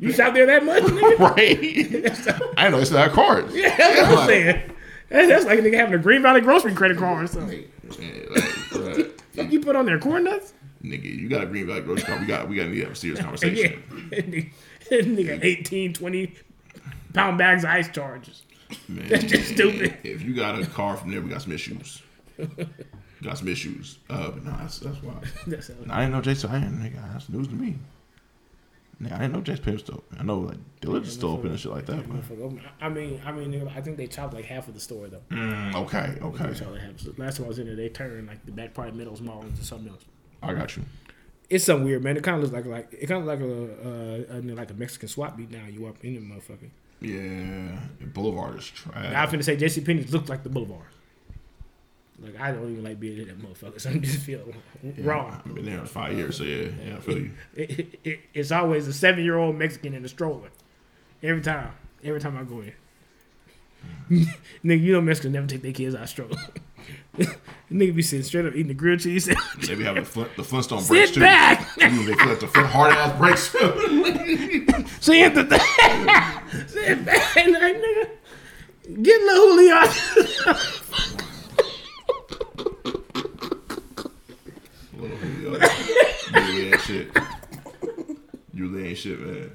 You 0.00 0.12
shop 0.12 0.34
there 0.34 0.46
that 0.46 0.64
much, 0.64 0.82
nigga? 0.82 1.18
Right. 1.18 2.50
I 2.58 2.68
know 2.68 2.78
they 2.78 2.84
still 2.84 2.98
had 2.98 3.12
cards. 3.12 3.54
Yeah, 3.54 3.76
that's 3.76 4.10
what 4.10 4.18
I'm 4.18 4.26
saying. 4.26 4.72
That's, 5.10 5.46
like 5.46 5.60
a 5.60 5.62
nigga 5.62 5.74
having 5.74 5.94
a 5.94 5.98
Green 5.98 6.20
Valley 6.22 6.40
grocery 6.40 6.74
credit 6.74 6.98
card 6.98 7.24
or 7.24 7.26
something. 7.28 7.64
Yeah, 7.98 8.08
like, 8.30 8.67
Fuck 9.38 9.52
you 9.52 9.60
put 9.60 9.76
on 9.76 9.86
there 9.86 9.98
corn 9.98 10.24
nuts? 10.24 10.54
nigga, 10.82 11.04
you 11.04 11.28
got 11.28 11.42
a 11.42 11.46
green 11.46 11.66
Valley 11.66 11.80
grocery 11.80 12.04
card. 12.04 12.20
We 12.20 12.26
got 12.26 12.48
we 12.48 12.56
got 12.56 12.64
to 12.64 12.80
have 12.80 12.92
a 12.92 12.94
serious 12.94 13.20
conversation. 13.24 13.82
nigga, 14.10 14.50
nigga 14.90 15.42
18, 15.42 15.92
20 15.94 16.34
pound 17.14 17.38
bags 17.38 17.64
of 17.64 17.70
ice 17.70 17.88
charges. 17.88 18.42
Man, 18.86 19.08
That's 19.08 19.24
just 19.24 19.54
stupid. 19.54 19.96
If 20.04 20.22
you 20.22 20.34
got 20.34 20.60
a 20.60 20.66
car 20.66 20.96
from 20.96 21.10
there, 21.10 21.20
we 21.20 21.30
got 21.30 21.42
some 21.42 21.52
issues. 21.52 22.02
got 23.22 23.38
some 23.38 23.48
issues. 23.48 23.98
Uh, 24.10 24.30
but 24.30 24.44
no, 24.44 24.52
that's 24.52 24.78
that's 24.78 25.02
why. 25.02 25.14
That's 25.46 25.70
I 25.90 26.00
didn't 26.00 26.12
know 26.12 26.20
Jason. 26.20 26.50
I 26.50 26.60
didn't, 26.60 26.78
nigga, 26.80 27.12
that's 27.12 27.28
news 27.28 27.48
to 27.48 27.54
me. 27.54 27.76
Nigga, 29.00 29.12
I 29.12 29.18
didn't 29.18 29.46
know 29.46 29.56
Penn 29.56 29.72
was 29.74 29.82
still. 29.82 30.02
I 30.18 30.24
know 30.24 30.38
like 30.40 30.56
Dillard's 30.80 31.12
still 31.12 31.30
open 31.30 31.50
and 31.50 31.60
shit 31.60 31.70
like 31.70 31.86
that. 31.86 32.04
But 32.08 32.64
I 32.80 32.88
mean, 32.88 33.20
I 33.24 33.30
mean, 33.30 33.68
I 33.74 33.80
think 33.80 33.96
they 33.96 34.08
chopped 34.08 34.34
like 34.34 34.44
half 34.44 34.66
of 34.66 34.74
the 34.74 34.80
store 34.80 35.06
though. 35.06 35.22
Mm, 35.30 35.74
okay, 35.74 36.18
okay, 36.20 36.54
chopped 36.58 36.72
like 36.72 36.80
half. 36.80 36.98
So 36.98 37.14
last 37.16 37.36
time 37.36 37.46
I 37.46 37.48
was 37.48 37.60
in 37.60 37.66
there, 37.66 37.76
they 37.76 37.88
turned 37.88 38.26
like 38.26 38.44
the 38.44 38.50
back 38.50 38.74
part 38.74 38.88
of 38.88 38.96
Meadows 38.96 39.20
Mall 39.20 39.42
into 39.42 39.64
something 39.64 39.88
else. 39.88 40.04
I 40.42 40.52
got 40.52 40.76
you. 40.76 40.84
It's 41.48 41.64
something 41.64 41.84
weird, 41.84 42.02
man. 42.02 42.16
It 42.16 42.24
kind 42.24 42.36
of 42.36 42.42
looks 42.42 42.52
like 42.52 42.66
like 42.66 42.92
it 42.92 43.06
kind 43.06 43.20
of 43.20 43.26
like 43.26 43.40
a, 43.40 44.34
uh, 44.34 44.38
a 44.38 44.54
like 44.54 44.70
a 44.70 44.74
Mexican 44.74 45.08
swap 45.08 45.36
beat. 45.36 45.50
Now 45.52 45.66
you 45.66 45.86
up 45.86 46.04
in 46.04 46.14
the 46.14 46.20
motherfucker. 46.20 46.70
Yeah, 47.00 47.78
Boulevard 48.08 48.58
is 48.58 48.66
trash. 48.66 49.14
I 49.14 49.24
was 49.24 49.32
finna 49.32 49.44
say 49.44 49.56
JC 49.56 49.86
Penney's 49.86 50.12
looked 50.12 50.28
like 50.28 50.42
the 50.42 50.48
Boulevard. 50.50 50.88
Like 52.20 52.40
I 52.40 52.50
don't 52.50 52.70
even 52.70 52.82
like 52.84 52.98
being 52.98 53.18
in 53.18 53.28
that 53.28 53.38
motherfucker. 53.38 53.80
So 53.80 53.90
I 53.90 53.98
just 53.98 54.18
feel 54.18 54.40
wrong. 54.98 55.40
I've 55.44 55.54
been 55.54 55.64
there 55.66 55.84
five 55.86 56.16
years, 56.16 56.38
so 56.38 56.44
yeah, 56.44 56.68
yeah, 56.84 56.96
I 56.96 57.00
feel 57.00 57.18
you. 57.18 57.30
It, 57.54 57.70
it, 57.78 58.00
it, 58.04 58.20
it's 58.34 58.50
always 58.50 58.88
a 58.88 58.92
seven 58.92 59.24
year 59.24 59.36
old 59.36 59.56
Mexican 59.56 59.94
in 59.94 60.04
a 60.04 60.08
stroller. 60.08 60.50
Every 61.22 61.42
time. 61.42 61.72
Every 62.02 62.20
time 62.20 62.36
I 62.36 62.44
go 62.44 62.60
in. 62.60 62.72
Nigga, 64.64 64.80
you 64.80 64.92
know 64.92 65.00
Mexicans 65.00 65.34
never 65.34 65.46
take 65.46 65.62
their 65.62 65.72
kids 65.72 65.94
out 65.94 66.02
of 66.02 66.08
stroller. 66.08 66.36
Nigga 67.70 67.94
be 67.94 68.02
sitting 68.02 68.24
straight 68.24 68.46
up 68.46 68.54
eating 68.54 68.68
the 68.68 68.74
grilled 68.74 69.00
cheese. 69.00 69.26
They 69.26 69.74
be 69.74 69.84
having 69.84 70.02
the, 70.04 70.08
Flint, 70.08 70.34
the 70.36 70.44
Flintstone 70.44 70.80
Sit 70.80 71.14
too. 71.14 71.20
back! 71.20 71.60
Ooh, 71.82 72.04
they 72.04 72.14
flip 72.14 72.40
the 72.40 72.46
front 72.48 72.68
hard 72.68 72.92
ass 72.92 73.18
brakes. 73.18 73.50
Sit 75.00 75.34
the 75.34 75.44
thing. 75.44 76.66
Sit 76.66 77.04
back, 77.04 77.36
like, 77.36 77.76
nigga. 77.76 78.08
Get 79.02 79.20
little 79.20 79.48
Julio. 79.52 81.24
Julio. 85.48 85.68
You 86.28 86.40
really 86.40 86.68
ain't 86.72 86.80
shit. 86.82 87.08
You 88.52 88.68
really 88.68 88.88
ain't 88.90 88.98
shit, 88.98 89.18
man. 89.20 89.50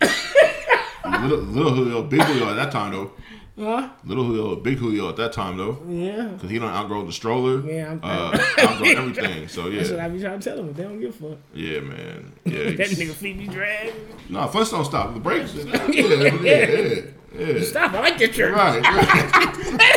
Little, 1.22 1.38
little 1.38 1.74
Julio, 1.74 2.02
big 2.02 2.22
Julio 2.22 2.50
at 2.50 2.56
that 2.56 2.70
time 2.72 2.92
though. 2.92 3.12
Huh? 3.58 3.88
Little 4.04 4.24
Julio, 4.24 4.56
big 4.56 4.78
Julio 4.78 5.08
at 5.10 5.16
that 5.16 5.32
time 5.32 5.56
though, 5.58 5.78
Yeah. 5.88 6.28
because 6.28 6.50
he 6.50 6.58
don't 6.58 6.70
outgrow 6.70 7.04
the 7.04 7.12
stroller. 7.12 7.60
Yeah, 7.66 7.88
I'm- 7.88 8.00
uh, 8.02 8.38
outgrow 8.58 8.88
everything. 8.90 9.48
So 9.48 9.66
yeah. 9.68 9.78
That's 9.78 9.90
what 9.90 10.00
I 10.00 10.08
be 10.08 10.20
trying 10.20 10.38
to 10.40 10.44
tell 10.48 10.56
them. 10.56 10.72
They 10.74 10.82
don't 10.82 11.00
give 11.00 11.10
a 11.10 11.28
fuck. 11.30 11.38
yeah, 11.54 11.80
man. 11.80 12.32
Yeah, 12.44 12.64
That 12.70 12.88
nigga 12.90 13.12
feet 13.12 13.38
be 13.38 13.46
dragged. 13.46 13.94
no, 14.30 14.46
Flintstone 14.48 14.84
stop 14.84 15.12
the 15.14 15.20
brakes. 15.20 15.54
Yeah, 15.54 15.86
yeah, 15.88 16.34
yeah. 16.42 17.00
yeah. 17.38 17.62
Stop. 17.64 17.92
I 17.94 18.00
like 18.00 18.18
that 18.18 18.34
shirt. 18.34 18.54
Right. 18.54 18.82
right. 18.82 19.90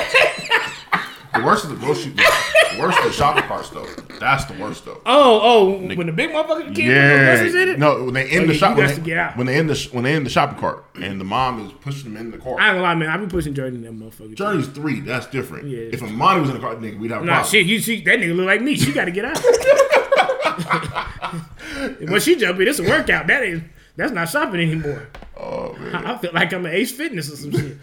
The 1.34 1.42
worst 1.44 1.64
of 1.66 1.72
the 1.72 1.76
grocery. 1.78 2.12
the 2.14 2.78
worst 2.80 2.98
of 3.00 3.06
the 3.06 3.12
shopping 3.12 3.44
carts 3.44 3.70
though. 3.70 3.86
That's 4.20 4.46
the 4.46 4.54
worst 4.62 4.86
though. 4.86 5.02
Oh, 5.06 5.40
oh, 5.44 5.70
when 5.96 6.08
the 6.08 6.14
big 6.14 6.30
motherfucker 6.32 6.74
kid 6.76 6.88
put 6.88 6.96
no 6.96 7.18
groceries 7.26 7.56
in 7.56 7.70
it? 7.70 7.80
No, 7.80 8.04
when 8.06 8.14
they 8.14 8.30
in 8.32 8.44
Oh, 8.44 8.48
the 8.48 8.54
yeah, 8.54 8.60
shop, 8.60 8.78
you 8.78 8.84
when 8.84 8.88
they, 8.90 8.96
to 8.96 9.02
get 9.02 9.18
out. 9.18 9.38
when 9.38 9.48
they 9.48 9.58
in 9.58 9.68
the 9.68 9.90
when 9.92 10.04
they 10.04 10.16
in 10.16 10.24
the 10.24 10.30
shopping 10.30 10.60
cart 10.60 10.86
and 10.96 11.20
the 11.20 11.26
mom 11.26 11.66
is 11.66 11.72
pushing 11.82 12.14
them 12.14 12.26
in 12.26 12.32
the 12.32 12.38
cart. 12.38 12.60
I 12.62 12.68
ain't 12.68 12.74
gonna 12.76 12.84
lie, 12.84 12.96
man. 12.96 13.10
I've 13.10 13.20
been 13.20 13.30
pushing 13.30 13.54
Jordan 13.54 13.84
in 13.86 14.00
that 14.00 14.06
motherfucker. 14.06 14.36
Journey's 14.36 14.68
three. 14.68 15.00
That's 15.02 15.28
different. 15.28 15.68
Yeah. 15.68 15.80
If 15.92 16.02
Amani 16.04 16.42
was 16.42 16.50
in 16.50 16.56
the 16.56 16.62
cart, 16.62 16.80
nigga, 16.82 17.00
we'd 17.00 17.12
have 17.12 17.24
a 17.24 17.26
Nah, 17.26 17.34
problem. 17.42 17.52
shit, 17.52 17.66
you 17.66 17.80
see 17.80 18.02
that 18.02 18.20
nigga 18.20 18.36
look 18.36 18.46
like 18.48 18.62
me. 18.62 18.76
She 18.76 18.92
got 18.94 19.06
to 19.06 19.12
get 19.12 19.26
out. 19.26 19.38
when 22.10 22.20
she 22.22 22.36
jump 22.36 22.60
in, 22.60 22.68
it's 22.68 22.80
a 22.80 22.84
workout. 22.84 23.28
That 23.28 23.44
ain't. 23.44 23.64
That's 23.96 24.12
not 24.12 24.30
shopping 24.30 24.60
anymore. 24.62 25.08
Oh 25.38 25.74
man. 25.74 25.96
I 25.96 26.18
feel 26.18 26.32
like 26.34 26.52
I'm 26.54 26.66
an 26.66 26.74
Ace 26.74 26.92
Fitness 26.92 27.32
or 27.32 27.36
some 27.36 27.52
shit. 27.52 27.78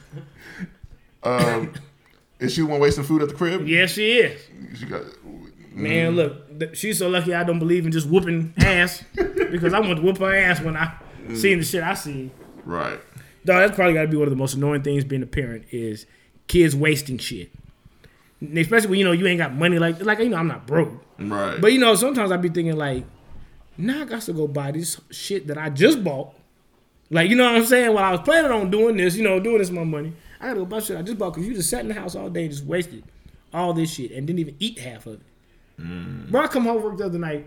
Um, 1.23 1.73
is 2.41 2.55
she 2.55 2.62
the 2.62 2.66
one 2.66 2.80
wasting 2.80 3.05
food 3.05 3.22
at 3.22 3.28
the 3.28 3.34
crib? 3.34 3.68
Yes, 3.68 3.93
she 3.93 4.18
is. 4.18 4.41
She 4.78 4.86
got. 4.86 5.03
Man, 5.72 6.12
mm. 6.12 6.16
look, 6.16 6.59
th- 6.59 6.76
she's 6.76 6.99
so 6.99 7.09
lucky 7.09 7.32
I 7.32 7.45
don't 7.45 7.59
believe 7.59 7.86
in 7.86 7.93
just 7.93 8.09
whooping 8.09 8.55
ass 8.59 9.05
because 9.14 9.72
I 9.72 9.80
want 9.80 9.97
to 9.97 10.03
whoop 10.03 10.18
her 10.18 10.34
ass 10.34 10.61
when 10.61 10.76
I 10.76 10.93
mm. 11.26 11.36
seen 11.36 11.59
the 11.59 11.64
shit 11.64 11.82
I 11.82 11.95
see. 11.95 12.30
Right. 12.64 12.99
Dog, 13.45 13.61
that's 13.61 13.74
probably 13.74 13.95
got 13.95 14.03
to 14.03 14.09
be 14.09 14.16
one 14.16 14.26
of 14.26 14.30
the 14.30 14.36
most 14.36 14.55
annoying 14.55 14.82
things 14.82 15.05
being 15.05 15.22
a 15.22 15.26
parent 15.26 15.66
is 15.70 16.07
kids 16.49 16.74
wasting 16.74 17.18
shit. 17.18 17.51
Especially 18.57 18.88
when 18.88 18.99
you 18.99 19.05
know 19.05 19.12
you 19.12 19.26
ain't 19.26 19.38
got 19.38 19.55
money 19.55 19.78
like 19.78 20.03
like 20.03 20.18
you 20.18 20.30
know 20.30 20.38
I'm 20.38 20.49
not 20.49 20.66
broke. 20.66 20.93
Right. 21.18 21.61
But 21.61 21.72
you 21.72 21.78
know, 21.78 21.95
sometimes 21.95 22.32
I 22.32 22.36
be 22.36 22.49
thinking 22.49 22.76
like, 22.76 23.05
now 23.76 24.03
I 24.03 24.05
got 24.07 24.22
to 24.22 24.32
go 24.32 24.49
buy 24.49 24.72
this 24.72 25.01
shit 25.11 25.47
that 25.47 25.59
I 25.59 25.70
just 25.70 26.03
bought. 26.03 26.34
Like, 27.11 27.28
you 27.28 27.36
know 27.36 27.45
what 27.45 27.57
I'm 27.57 27.66
saying? 27.66 27.93
While 27.93 28.05
I 28.05 28.12
was 28.12 28.20
planning 28.20 28.51
on 28.53 28.70
doing 28.70 28.97
this, 28.97 29.16
you 29.16 29.24
know, 29.24 29.41
doing 29.41 29.59
this 29.59 29.68
with 29.68 29.78
my 29.78 29.84
money, 29.84 30.12
I 30.41 30.49
gotta 30.49 30.61
go 30.61 30.66
buy 30.66 30.80
shit 30.80 30.97
I 30.97 31.03
just 31.03 31.18
bought 31.18 31.34
because 31.34 31.47
you 31.47 31.55
just 31.55 31.68
sat 31.70 31.80
in 31.80 31.88
the 31.88 31.95
house 31.95 32.14
all 32.14 32.30
day 32.30 32.43
and 32.43 32.51
just 32.51 32.64
wasted 32.64 33.05
all 33.53 33.72
this 33.72 33.93
shit 33.93 34.12
and 34.12 34.26
didn't 34.26 34.41
even 34.41 34.57
eat 34.59 34.78
half 34.78 35.07
of 35.07 35.14
it. 35.14 35.20
Bro, 36.30 36.43
I 36.43 36.47
come 36.47 36.64
home 36.64 36.80
from 36.80 36.91
work 36.91 36.99
the 36.99 37.07
other 37.07 37.18
night. 37.18 37.47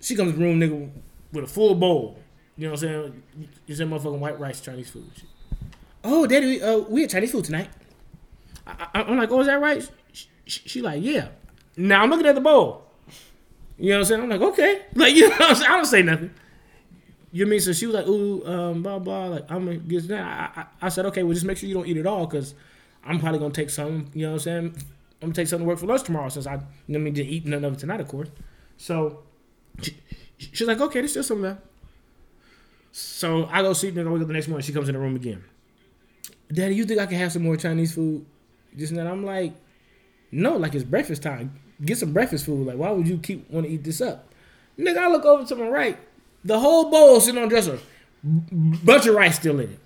She 0.00 0.14
comes 0.16 0.32
in 0.34 0.38
the 0.38 0.44
room, 0.44 0.60
nigga, 0.60 0.90
with 1.32 1.44
a 1.44 1.46
full 1.46 1.74
bowl. 1.74 2.18
You 2.56 2.66
know 2.66 2.72
what 2.72 2.82
I'm 2.82 2.88
saying? 2.88 3.22
You 3.66 3.74
said 3.74 3.88
motherfucking 3.88 4.18
white 4.18 4.38
rice, 4.38 4.60
Chinese 4.60 4.90
food. 4.90 5.10
Oh, 6.02 6.26
daddy, 6.26 6.62
uh, 6.62 6.78
we 6.78 7.02
had 7.02 7.10
Chinese 7.10 7.32
food 7.32 7.44
tonight. 7.44 7.68
I, 8.66 8.88
I, 8.94 9.02
I'm 9.02 9.16
like, 9.16 9.30
oh, 9.30 9.40
is 9.40 9.46
that 9.46 9.60
right? 9.60 9.88
She, 10.12 10.26
she, 10.46 10.68
she 10.68 10.82
like, 10.82 11.02
yeah. 11.02 11.28
Now 11.76 12.02
I'm 12.02 12.10
looking 12.10 12.26
at 12.26 12.34
the 12.34 12.40
bowl. 12.40 12.84
You 13.78 13.90
know 13.90 13.96
what 13.96 14.00
I'm 14.00 14.04
saying? 14.04 14.22
I'm 14.22 14.28
like, 14.28 14.40
okay. 14.40 14.82
Like, 14.94 15.14
you 15.14 15.28
know 15.28 15.36
what 15.36 15.50
I'm 15.50 15.56
saying? 15.56 15.70
I 15.70 15.76
don't 15.76 15.86
say 15.86 16.02
nothing. 16.02 16.30
You 17.34 17.46
mean 17.46 17.58
so 17.58 17.72
she 17.72 17.86
was 17.86 17.96
like, 17.96 18.06
ooh, 18.06 18.46
um, 18.46 18.84
blah 18.84 19.00
blah. 19.00 19.26
Like 19.26 19.50
I'm 19.50 19.64
gonna 19.64 19.78
get 19.78 20.06
that. 20.06 20.22
I, 20.56 20.86
I, 20.86 20.88
said, 20.88 21.04
okay, 21.06 21.24
well 21.24 21.34
just 21.34 21.44
make 21.44 21.58
sure 21.58 21.68
you 21.68 21.74
don't 21.74 21.88
eat 21.88 21.96
it 21.96 22.06
all, 22.06 22.24
cause 22.28 22.54
I'm 23.04 23.18
probably 23.18 23.40
gonna 23.40 23.52
take 23.52 23.70
some. 23.70 24.06
You 24.14 24.26
know 24.26 24.28
what 24.28 24.34
I'm 24.34 24.38
saying? 24.38 24.76
I'm 25.20 25.20
gonna 25.20 25.34
take 25.34 25.48
something 25.48 25.66
to 25.66 25.68
work 25.68 25.80
for 25.80 25.86
lunch 25.86 26.04
tomorrow, 26.04 26.28
since 26.28 26.46
I, 26.46 26.54
I 26.54 26.60
mean, 26.86 27.12
didn't 27.12 27.32
eat 27.32 27.44
none 27.44 27.64
of 27.64 27.72
it 27.72 27.80
tonight, 27.80 27.98
of 27.98 28.06
course. 28.06 28.28
So 28.76 29.24
she, 29.82 29.96
she's 30.38 30.68
like, 30.68 30.80
okay, 30.80 31.00
there's 31.00 31.10
still 31.10 31.24
some 31.24 31.42
left. 31.42 31.60
So 32.92 33.48
I 33.50 33.62
go 33.62 33.72
sleep, 33.72 33.96
and 33.96 34.08
I 34.08 34.12
wake 34.12 34.22
up 34.22 34.28
the 34.28 34.32
next 34.32 34.46
morning. 34.46 34.64
She 34.64 34.72
comes 34.72 34.88
in 34.88 34.94
the 34.94 35.00
room 35.00 35.16
again. 35.16 35.42
Daddy, 36.52 36.76
you 36.76 36.84
think 36.84 37.00
I 37.00 37.06
can 37.06 37.18
have 37.18 37.32
some 37.32 37.42
more 37.42 37.56
Chinese 37.56 37.96
food? 37.96 38.24
Just 38.76 38.94
that. 38.94 39.08
I'm 39.08 39.24
like, 39.24 39.54
no, 40.30 40.56
like 40.56 40.76
it's 40.76 40.84
breakfast 40.84 41.24
time. 41.24 41.58
Get 41.84 41.98
some 41.98 42.12
breakfast 42.12 42.46
food. 42.46 42.64
Like, 42.64 42.76
why 42.76 42.92
would 42.92 43.08
you 43.08 43.18
keep 43.18 43.50
want 43.50 43.66
to 43.66 43.72
eat 43.72 43.82
this 43.82 44.00
up? 44.00 44.32
Nigga, 44.78 44.98
I 44.98 45.08
look 45.08 45.24
over 45.24 45.44
to 45.44 45.56
my 45.56 45.68
right. 45.68 45.98
The 46.44 46.58
whole 46.58 46.90
bowl 46.90 47.20
sitting 47.20 47.42
on 47.42 47.48
the 47.48 47.54
dresser. 47.54 47.78
Bunch 48.22 49.06
of 49.06 49.14
rice 49.14 49.36
still 49.36 49.60
in 49.60 49.70
it. 49.70 49.78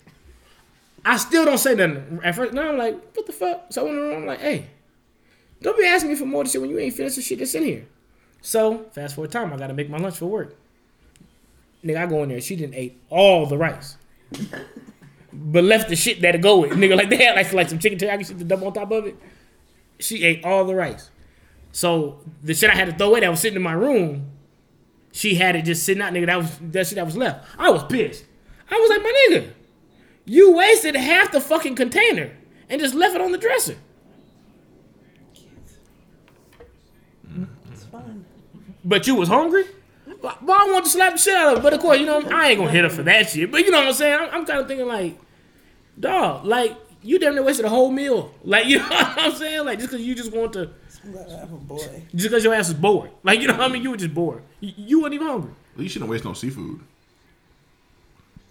I 1.04 1.16
still 1.16 1.44
don't 1.44 1.59
say 1.59 1.74
nothing. 1.74 2.20
At 2.22 2.34
first, 2.34 2.52
now 2.52 2.68
I'm 2.68 2.78
like, 2.78 2.94
what 3.16 3.26
the 3.26 3.32
fuck? 3.32 3.66
So 3.70 3.82
I 3.82 3.84
went 3.84 3.98
around, 3.98 4.22
I'm 4.22 4.26
like, 4.26 4.40
hey, 4.40 4.66
don't 5.62 5.78
be 5.78 5.86
asking 5.86 6.11
me 6.11 6.16
for 6.16 6.26
more 6.26 6.44
shit 6.46 6.61
when 6.61 6.70
you 6.70 6.78
ain't 6.78 6.94
finished 6.94 7.16
the 7.16 7.22
shit 7.22 7.38
that's 7.38 7.54
in 7.54 7.64
here. 7.64 7.86
So, 8.40 8.84
fast 8.92 9.14
forward 9.14 9.32
time, 9.32 9.52
I 9.52 9.56
gotta 9.56 9.74
make 9.74 9.90
my 9.90 9.98
lunch 9.98 10.16
for 10.16 10.26
work. 10.26 10.56
Nigga, 11.84 12.02
I 12.02 12.06
go 12.06 12.22
in 12.22 12.28
there, 12.28 12.40
she 12.40 12.56
didn't 12.56 12.74
ate 12.74 13.00
all 13.11 13.46
the 13.46 13.56
rice. 13.56 13.96
but 15.32 15.64
left 15.64 15.88
the 15.88 15.96
shit 15.96 16.20
that 16.22 16.32
to 16.32 16.38
go 16.38 16.59
with. 16.61 16.72
Nigga, 16.72 16.96
like 16.96 17.09
they 17.11 17.24
had 17.24 17.36
like, 17.36 17.52
like 17.52 17.68
some 17.68 17.78
chicken 17.78 17.98
teriyaki 17.98 18.26
shit 18.26 18.38
to 18.38 18.44
dump 18.44 18.62
on 18.62 18.72
top 18.72 18.90
of 18.90 19.06
it. 19.06 19.16
She 19.98 20.24
ate 20.24 20.44
all 20.44 20.64
the 20.64 20.74
rice. 20.74 21.11
So 21.72 22.20
the 22.42 22.54
shit 22.54 22.70
I 22.70 22.74
had 22.74 22.86
to 22.86 22.94
throw 22.94 23.09
away 23.09 23.20
that 23.20 23.30
was 23.30 23.40
sitting 23.40 23.56
in 23.56 23.62
my 23.62 23.72
room, 23.72 24.30
she 25.18 25.34
had 25.34 25.56
it 25.56 25.62
just 25.62 25.84
sitting 25.84 26.00
out, 26.00 26.12
nigga. 26.12 26.26
That 26.26 26.36
was 26.36 26.58
that 26.70 26.86
shit 26.86 26.94
that 26.94 27.04
was 27.04 27.16
left. 27.16 27.44
I 27.58 27.70
was 27.70 27.82
pissed. 27.84 28.24
I 28.70 28.76
was 28.76 28.88
like, 28.88 29.02
my 29.02 29.28
nigga, 29.30 29.50
you 30.24 30.52
wasted 30.52 30.94
half 30.94 31.32
the 31.32 31.40
fucking 31.40 31.74
container 31.74 32.30
and 32.68 32.80
just 32.80 32.94
left 32.94 33.16
it 33.16 33.20
on 33.20 33.32
the 33.32 33.38
dresser. 33.38 33.76
It's 37.72 37.84
fine. 37.90 38.24
But 38.84 39.08
you 39.08 39.16
was 39.16 39.28
hungry? 39.28 39.64
Well, 40.22 40.36
I 40.40 40.70
want 40.72 40.84
to 40.84 40.90
slap 40.90 41.14
the 41.14 41.18
shit 41.18 41.34
out 41.34 41.48
of 41.48 41.58
her. 41.58 41.62
But 41.64 41.72
of 41.72 41.80
course, 41.80 41.98
you 41.98 42.06
know, 42.06 42.20
I 42.20 42.50
ain't 42.50 42.58
gonna 42.60 42.70
hit 42.70 42.84
her 42.84 42.90
for 42.90 43.02
that 43.02 43.28
shit. 43.28 43.50
But 43.50 43.64
you 43.64 43.72
know 43.72 43.78
what 43.78 43.88
I'm 43.88 43.94
saying? 43.94 44.20
I'm, 44.20 44.28
I'm 44.32 44.46
kind 44.46 44.60
of 44.60 44.68
thinking 44.68 44.86
like, 44.86 45.18
dog, 45.98 46.44
like, 46.44 46.76
you 47.02 47.18
damn 47.18 47.34
near 47.34 47.42
wasted 47.42 47.64
a 47.66 47.68
whole 47.68 47.90
meal. 47.90 48.32
Like, 48.44 48.66
you 48.68 48.78
know 48.78 48.84
what 48.88 49.18
I'm 49.18 49.34
saying? 49.34 49.64
Like, 49.64 49.80
just 49.80 49.90
because 49.90 50.06
you 50.06 50.14
just 50.14 50.32
want 50.32 50.52
to, 50.52 50.70
I'm 51.05 51.12
glad 51.12 51.28
I 51.30 51.38
have 51.38 51.53
a 51.53 51.57
boy. 51.57 52.03
just 52.14 52.28
because 52.28 52.44
your 52.44 52.55
ass 52.55 52.68
is 52.68 52.74
bored. 52.74 53.11
Like, 53.22 53.40
you 53.40 53.49
know 53.49 53.55
what 53.55 53.70
I 53.70 53.72
mean? 53.72 53.82
You 53.82 53.90
were 53.90 53.96
just 53.96 54.14
bored. 54.14 54.42
You, 54.61 54.72
you 54.76 55.03
weren't 55.03 55.14
even 55.14 55.26
hungry. 55.26 55.53
Well, 55.76 55.82
you 55.84 55.88
shouldn't 55.88 56.11
waste 56.11 56.24
no 56.24 56.32
seafood. 56.32 56.80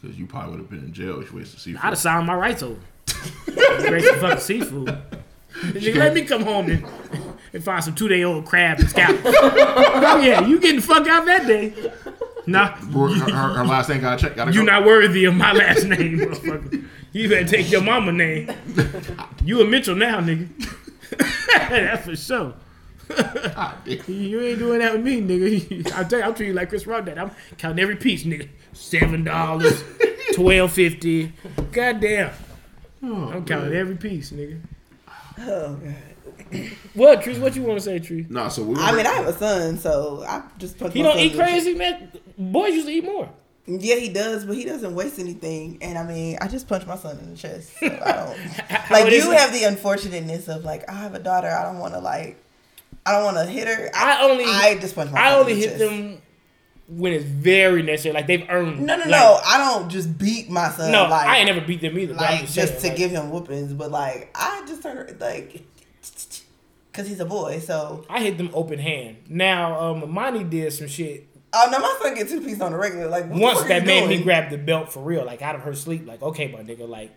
Because 0.02 0.18
you 0.18 0.26
probably 0.28 0.52
would 0.52 0.60
have 0.60 0.70
been 0.70 0.80
in 0.80 0.94
jail 0.94 1.20
if 1.22 1.32
you 1.32 1.38
wasted 1.38 1.60
seafood. 1.60 1.82
I'd 1.84 1.90
have 1.90 1.98
signed 1.98 2.28
my 2.28 2.36
rights 2.36 2.64
over. 2.64 2.80
Great 3.46 4.04
some 4.04 4.20
fucking 4.20 4.40
seafood. 4.40 4.98
Nigga, 5.62 5.96
let 5.96 6.14
me 6.14 6.22
come 6.22 6.44
home 6.44 6.70
and, 6.70 6.86
and 7.54 7.64
find 7.64 7.84
some 7.84 7.96
two 7.96 8.08
day 8.08 8.24
old 8.24 8.46
crab 8.46 8.80
and 8.80 8.90
scallops. 8.90 9.22
oh 9.26 10.22
yeah, 10.24 10.46
you 10.46 10.60
getting 10.60 10.78
the 10.78 10.82
fuck 10.86 11.08
out 11.08 11.26
that 11.26 11.48
day. 11.48 11.74
Nah, 12.46 12.68
her, 12.76 13.08
her, 13.10 13.54
her 13.56 13.66
last 13.66 13.90
name 13.90 14.02
got 14.02 14.20
checked. 14.20 14.36
Gotta 14.36 14.52
you 14.54 14.60
go. 14.62 14.66
not 14.66 14.86
worthy 14.86 15.26
of 15.26 15.36
my 15.36 15.52
last 15.52 15.84
name, 15.88 16.20
motherfucker. 16.20 16.86
You 17.12 17.28
better 17.28 17.48
take 17.48 17.72
your 17.72 17.82
mama 17.82 18.12
name. 18.12 18.52
You 19.44 19.62
a 19.62 19.66
Mitchell 19.66 19.96
now, 19.96 20.20
nigga. 20.20 20.48
That's 21.50 22.06
for 22.06 22.16
sure. 22.16 22.54
Ah. 23.56 23.78
You 23.86 24.42
ain't 24.42 24.60
doing 24.60 24.80
that 24.80 24.92
with 24.94 25.02
me, 25.02 25.22
nigga. 25.22 25.92
I'll 25.96 26.04
tell 26.06 26.20
you, 26.20 26.26
I'm 26.26 26.34
treating 26.36 26.54
you 26.54 26.60
like 26.60 26.68
Chris 26.68 26.86
Rock 26.86 27.06
that. 27.06 27.18
I'm 27.18 27.32
counting 27.58 27.80
every 27.82 27.96
piece, 27.96 28.26
nigga. 28.26 28.50
Seven 28.74 29.24
dollars, 29.24 29.82
twelve 30.34 30.74
fifty. 30.74 31.32
Goddamn. 31.72 32.32
I'm 33.02 33.46
counting 33.46 33.74
every 33.74 33.96
piece, 33.96 34.32
nigga. 34.32 34.60
Oh 35.40 35.76
god. 35.76 35.96
What, 36.94 37.22
Trees? 37.24 37.40
What 37.40 37.56
you 37.56 37.62
want 37.64 37.78
to 37.80 37.84
say, 37.86 38.00
Tree? 38.00 38.26
Nah, 38.30 38.50
so 38.50 38.64
we 38.64 38.74
were, 38.74 38.80
I 38.82 38.92
mean, 38.94 39.06
I 39.06 39.14
have 39.14 39.28
a 39.28 39.34
son, 39.34 39.78
so 39.78 40.24
I 40.28 40.44
just 40.58 40.78
punch 40.78 40.94
He 40.94 41.02
don't 41.02 41.18
eat 41.18 41.32
in 41.32 41.38
the 41.38 41.44
chest. 41.44 41.52
crazy, 41.54 41.74
man. 41.76 42.12
Boys 42.38 42.74
usually 42.74 42.96
eat 42.98 43.06
more. 43.06 43.30
Yeah, 43.68 43.96
he 43.96 44.08
does, 44.08 44.46
but 44.46 44.56
he 44.56 44.64
doesn't 44.64 44.96
waste 44.96 45.20
anything. 45.20 45.78
And 45.82 45.98
I 45.98 46.04
mean, 46.04 46.38
I 46.40 46.48
just 46.48 46.70
punched 46.70 46.88
my 46.88 46.96
son 46.96 47.20
in 47.20 47.32
the 47.32 47.38
chest. 47.38 47.78
So 47.80 47.86
I 47.86 48.12
don't 48.14 48.90
like 48.92 49.12
you 49.12 49.32
have 49.32 49.52
the 49.52 49.66
unfortunateness 49.66 50.48
of 50.48 50.64
like 50.64 50.90
I 50.90 50.94
have 50.94 51.14
a 51.16 51.20
daughter. 51.20 51.50
I 51.50 51.64
don't 51.64 51.80
want 51.80 51.94
to 51.94 52.00
like 52.00 52.38
I 53.08 53.12
don't 53.12 53.24
want 53.24 53.38
to 53.38 53.46
hit 53.46 53.68
her. 53.68 53.90
I 53.94 54.24
only, 54.24 54.44
I 54.46 54.78
just 54.80 54.94
punched 54.94 55.14
my. 55.14 55.22
I 55.22 55.36
only 55.36 55.54
the 55.54 55.60
hit 55.62 55.70
chest. 55.70 55.80
them 55.80 56.22
when 56.90 57.14
it's 57.14 57.24
very 57.24 57.82
necessary. 57.82 58.14
Like 58.14 58.28
they've 58.28 58.46
earned. 58.50 58.82
No, 58.82 58.98
no, 58.98 59.04
like- 59.04 59.10
no. 59.10 59.40
I 59.46 59.58
don't 59.58 59.90
just 59.90 60.18
beat 60.18 60.50
my 60.50 60.70
son. 60.70 60.92
No, 60.92 61.04
like, 61.04 61.26
I 61.26 61.38
ain't 61.38 61.48
never 61.48 61.62
beat 61.62 61.80
them 61.80 61.98
either. 61.98 62.14
like 62.14 62.42
just, 62.42 62.56
just, 62.56 62.82
to 62.82 62.90
like, 62.90 62.98
give 62.98 63.12
him 63.12 63.32
whoopings, 63.32 63.74
but 63.74 63.92
like 63.92 64.30
I 64.36 64.64
just 64.68 64.84
her 64.84 65.16
like 65.22 65.64
because 66.92 67.08
he's 67.08 67.22
a 67.22 67.26
boy. 67.26 67.60
So 67.60 68.06
I 68.10 68.22
hit 68.22 68.38
them 68.38 68.50
open 68.54 68.80
hand. 68.80 69.18
Now, 69.30 69.80
um, 69.80 70.04
Imani 70.04 70.44
did 70.44 70.74
some 70.74 70.88
shit 70.88 71.28
oh 71.54 71.70
no, 71.72 71.80
my 71.80 71.98
son 72.02 72.16
get 72.16 72.30
two 72.30 72.42
pieces 72.42 72.62
on 72.62 72.72
the 72.72 72.78
regular. 72.78 73.08
Like 73.08 73.30
once 73.30 73.64
that 73.64 73.86
made 73.86 74.08
me 74.10 74.22
grab 74.24 74.50
the 74.50 74.58
belt 74.58 74.92
for 74.92 75.02
real, 75.04 75.26
like 75.26 75.42
out 75.42 75.56
of 75.56 75.62
her 75.62 75.74
sleep. 75.74 76.08
Like, 76.08 76.22
okay, 76.22 76.48
my 76.52 76.60
nigga, 76.60 76.88
like 76.88 77.16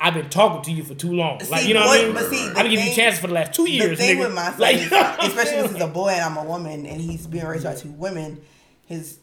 I've 0.00 0.14
been 0.14 0.28
talking 0.28 0.62
to 0.62 0.72
you 0.72 0.82
for 0.84 0.94
too 0.94 1.12
long. 1.12 1.40
Like, 1.50 1.66
you 1.66 1.74
know 1.74 1.80
what, 1.80 1.88
what- 1.88 2.00
I 2.00 2.04
mean? 2.04 2.14
but 2.14 2.30
see, 2.30 2.46
I've 2.48 2.54
been 2.54 2.70
giving 2.70 2.86
you 2.86 2.94
chances 2.94 3.20
for 3.20 3.28
the 3.28 3.34
last 3.34 3.54
two 3.54 3.68
years. 3.70 3.90
the 3.90 3.96
thing 3.96 4.16
nigga. 4.16 4.20
with 4.20 4.34
my 4.34 4.50
son, 4.50 4.60
like, 4.60 4.76
is, 4.76 4.84
you 4.84 4.90
know 4.90 4.96
what 5.02 5.20
I'm 5.20 5.30
especially 5.30 5.60
since 5.60 5.72
he's 5.72 5.82
a 5.82 5.88
boy 5.88 6.08
and 6.10 6.22
I'm 6.22 6.36
a 6.36 6.44
woman, 6.44 6.86
and 6.86 7.00
he's 7.00 7.26
being 7.26 7.46
raised 7.46 7.64
by 7.64 7.74
two 7.74 7.90
women, 7.92 8.40
his 8.86 9.18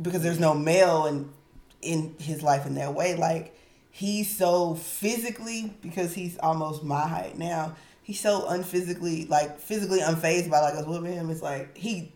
because 0.00 0.22
there's 0.22 0.40
no 0.40 0.54
male 0.54 1.06
in 1.06 1.30
in 1.82 2.14
his 2.18 2.42
life 2.42 2.66
in 2.66 2.74
that 2.76 2.94
way. 2.94 3.14
Like 3.16 3.54
he's 3.90 4.34
so 4.36 4.74
physically 4.74 5.74
because 5.82 6.14
he's 6.14 6.36
almost 6.38 6.82
my 6.82 7.06
height 7.06 7.38
now. 7.38 7.76
He's 8.02 8.20
so 8.20 8.42
unphysically, 8.42 9.28
like 9.28 9.58
physically 9.60 10.00
unfazed 10.00 10.50
by 10.50 10.60
like 10.60 10.74
us 10.74 10.84
whooping 10.86 11.12
him. 11.12 11.30
It's 11.30 11.42
like 11.42 11.76
he 11.76 12.12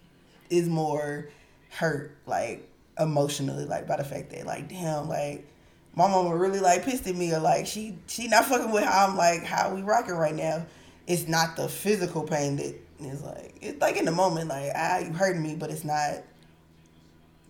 is 0.51 0.69
more 0.69 1.29
hurt, 1.71 2.17
like 2.27 2.69
emotionally, 2.99 3.65
like 3.65 3.87
by 3.87 3.97
the 3.97 4.05
fact 4.05 4.31
that 4.31 4.47
like 4.47 4.69
damn, 4.69 5.09
like 5.09 5.47
my 5.95 6.09
mama 6.09 6.37
really 6.37 6.61
like 6.61 6.85
pissed 6.85 7.07
at 7.07 7.15
me 7.17 7.33
or 7.33 7.41
like 7.41 7.67
she 7.67 7.97
she 8.07 8.29
not 8.29 8.45
fucking 8.47 8.71
with 8.71 8.85
how 8.85 9.07
I'm 9.09 9.17
like 9.17 9.43
how 9.45 9.75
we 9.75 9.83
rocking 9.83 10.15
right 10.15 10.35
now. 10.35 10.65
It's 11.07 11.27
not 11.27 11.57
the 11.57 11.69
physical 11.69 12.23
pain 12.23 12.57
that 12.57 12.75
is 13.01 13.23
like 13.23 13.57
it's 13.61 13.81
like 13.81 13.97
in 13.97 14.05
the 14.05 14.13
moment 14.13 14.49
like 14.49 14.73
ah 14.75 14.99
you 14.99 15.13
hurting 15.13 15.43
me, 15.43 15.55
but 15.57 15.71
it's 15.71 15.85
not 15.85 16.17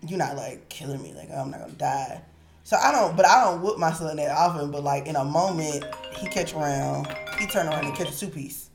you're 0.07 0.19
not 0.19 0.37
like 0.37 0.69
killing 0.69 1.03
me 1.03 1.13
like 1.15 1.31
I'm 1.31 1.51
not 1.51 1.61
gonna 1.61 1.73
die. 1.73 2.23
So 2.65 2.77
I 2.77 2.93
don't, 2.93 3.17
but 3.17 3.25
I 3.25 3.45
don't 3.45 3.63
whoop 3.63 3.79
my 3.79 3.93
son 3.95 4.17
that 4.17 4.31
often. 4.31 4.71
But 4.71 4.85
like 4.85 5.07
in 5.07 5.17
a 5.17 5.25
moment, 5.25 5.87
he 6.19 6.27
catch 6.29 6.53
around, 6.53 7.09
he 7.39 7.47
turn 7.47 7.67
around 7.67 7.87
and 7.87 7.95
catch 7.97 8.11
a 8.11 8.19
two 8.19 8.29
piece. 8.29 8.69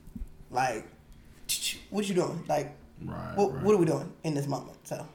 Like, 0.49 0.87
what 1.91 2.09
you 2.09 2.15
doing? 2.15 2.43
Like, 2.49 2.75
Right, 3.05 3.35
what, 3.37 3.53
right. 3.53 3.63
what 3.63 3.75
are 3.75 3.77
we 3.77 3.85
doing 3.85 4.11
in 4.23 4.33
this 4.33 4.47
moment? 4.47 4.77
So 4.87 5.05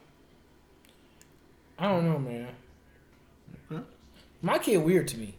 I 1.79 1.87
don't 1.87 2.05
know, 2.05 2.19
man. 2.19 2.49
Okay. 3.71 3.83
My 4.41 4.57
kid 4.59 4.77
weird 4.77 5.07
to 5.09 5.17
me. 5.17 5.35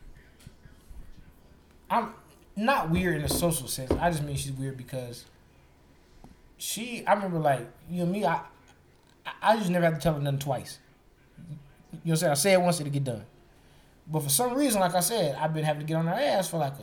I'm 1.90 2.14
not 2.56 2.90
weird 2.90 3.16
in 3.16 3.22
a 3.22 3.28
social 3.28 3.68
sense. 3.68 3.90
I 3.92 4.10
just 4.10 4.22
mean 4.22 4.36
she's 4.36 4.52
weird 4.52 4.76
because 4.76 5.24
she. 6.56 7.04
I 7.06 7.14
remember 7.14 7.38
like 7.38 7.66
you 7.90 8.02
and 8.02 8.12
me. 8.12 8.24
I 8.24 8.40
I- 9.42 9.56
just 9.56 9.70
never 9.70 9.84
have 9.84 9.94
to 9.94 10.00
tell 10.00 10.14
her 10.14 10.20
nothing 10.20 10.38
twice. 10.38 10.78
You 11.46 11.48
know 11.50 11.56
what 12.02 12.10
I'm 12.12 12.16
saying? 12.16 12.30
I 12.30 12.34
say 12.34 12.52
it 12.54 12.60
once 12.60 12.80
it'll 12.80 12.92
get 12.92 13.04
done. 13.04 13.24
But 14.06 14.22
for 14.22 14.28
some 14.28 14.54
reason, 14.54 14.80
like 14.80 14.94
I 14.94 15.00
said, 15.00 15.34
I've 15.36 15.52
been 15.54 15.64
having 15.64 15.80
to 15.80 15.86
get 15.86 15.94
on 15.96 16.06
her 16.06 16.14
ass 16.14 16.48
for 16.48 16.58
like 16.58 16.74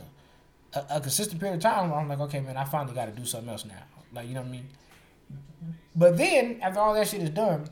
a, 0.74 0.78
a, 0.78 0.96
a 0.96 1.00
consistent 1.00 1.40
period 1.40 1.56
of 1.56 1.62
time. 1.62 1.90
Where 1.90 1.98
I'm 1.98 2.08
like, 2.08 2.20
okay, 2.20 2.40
man, 2.40 2.56
I 2.56 2.64
finally 2.64 2.94
got 2.94 3.06
to 3.06 3.12
do 3.12 3.24
something 3.24 3.48
else 3.48 3.64
now. 3.64 3.82
Like 4.12 4.28
you 4.28 4.34
know 4.34 4.40
what 4.40 4.48
I 4.48 4.52
mean? 4.52 4.68
But 5.96 6.16
then 6.16 6.60
after 6.62 6.80
all 6.80 6.94
that 6.94 7.08
shit 7.08 7.22
is 7.22 7.30
done, 7.30 7.68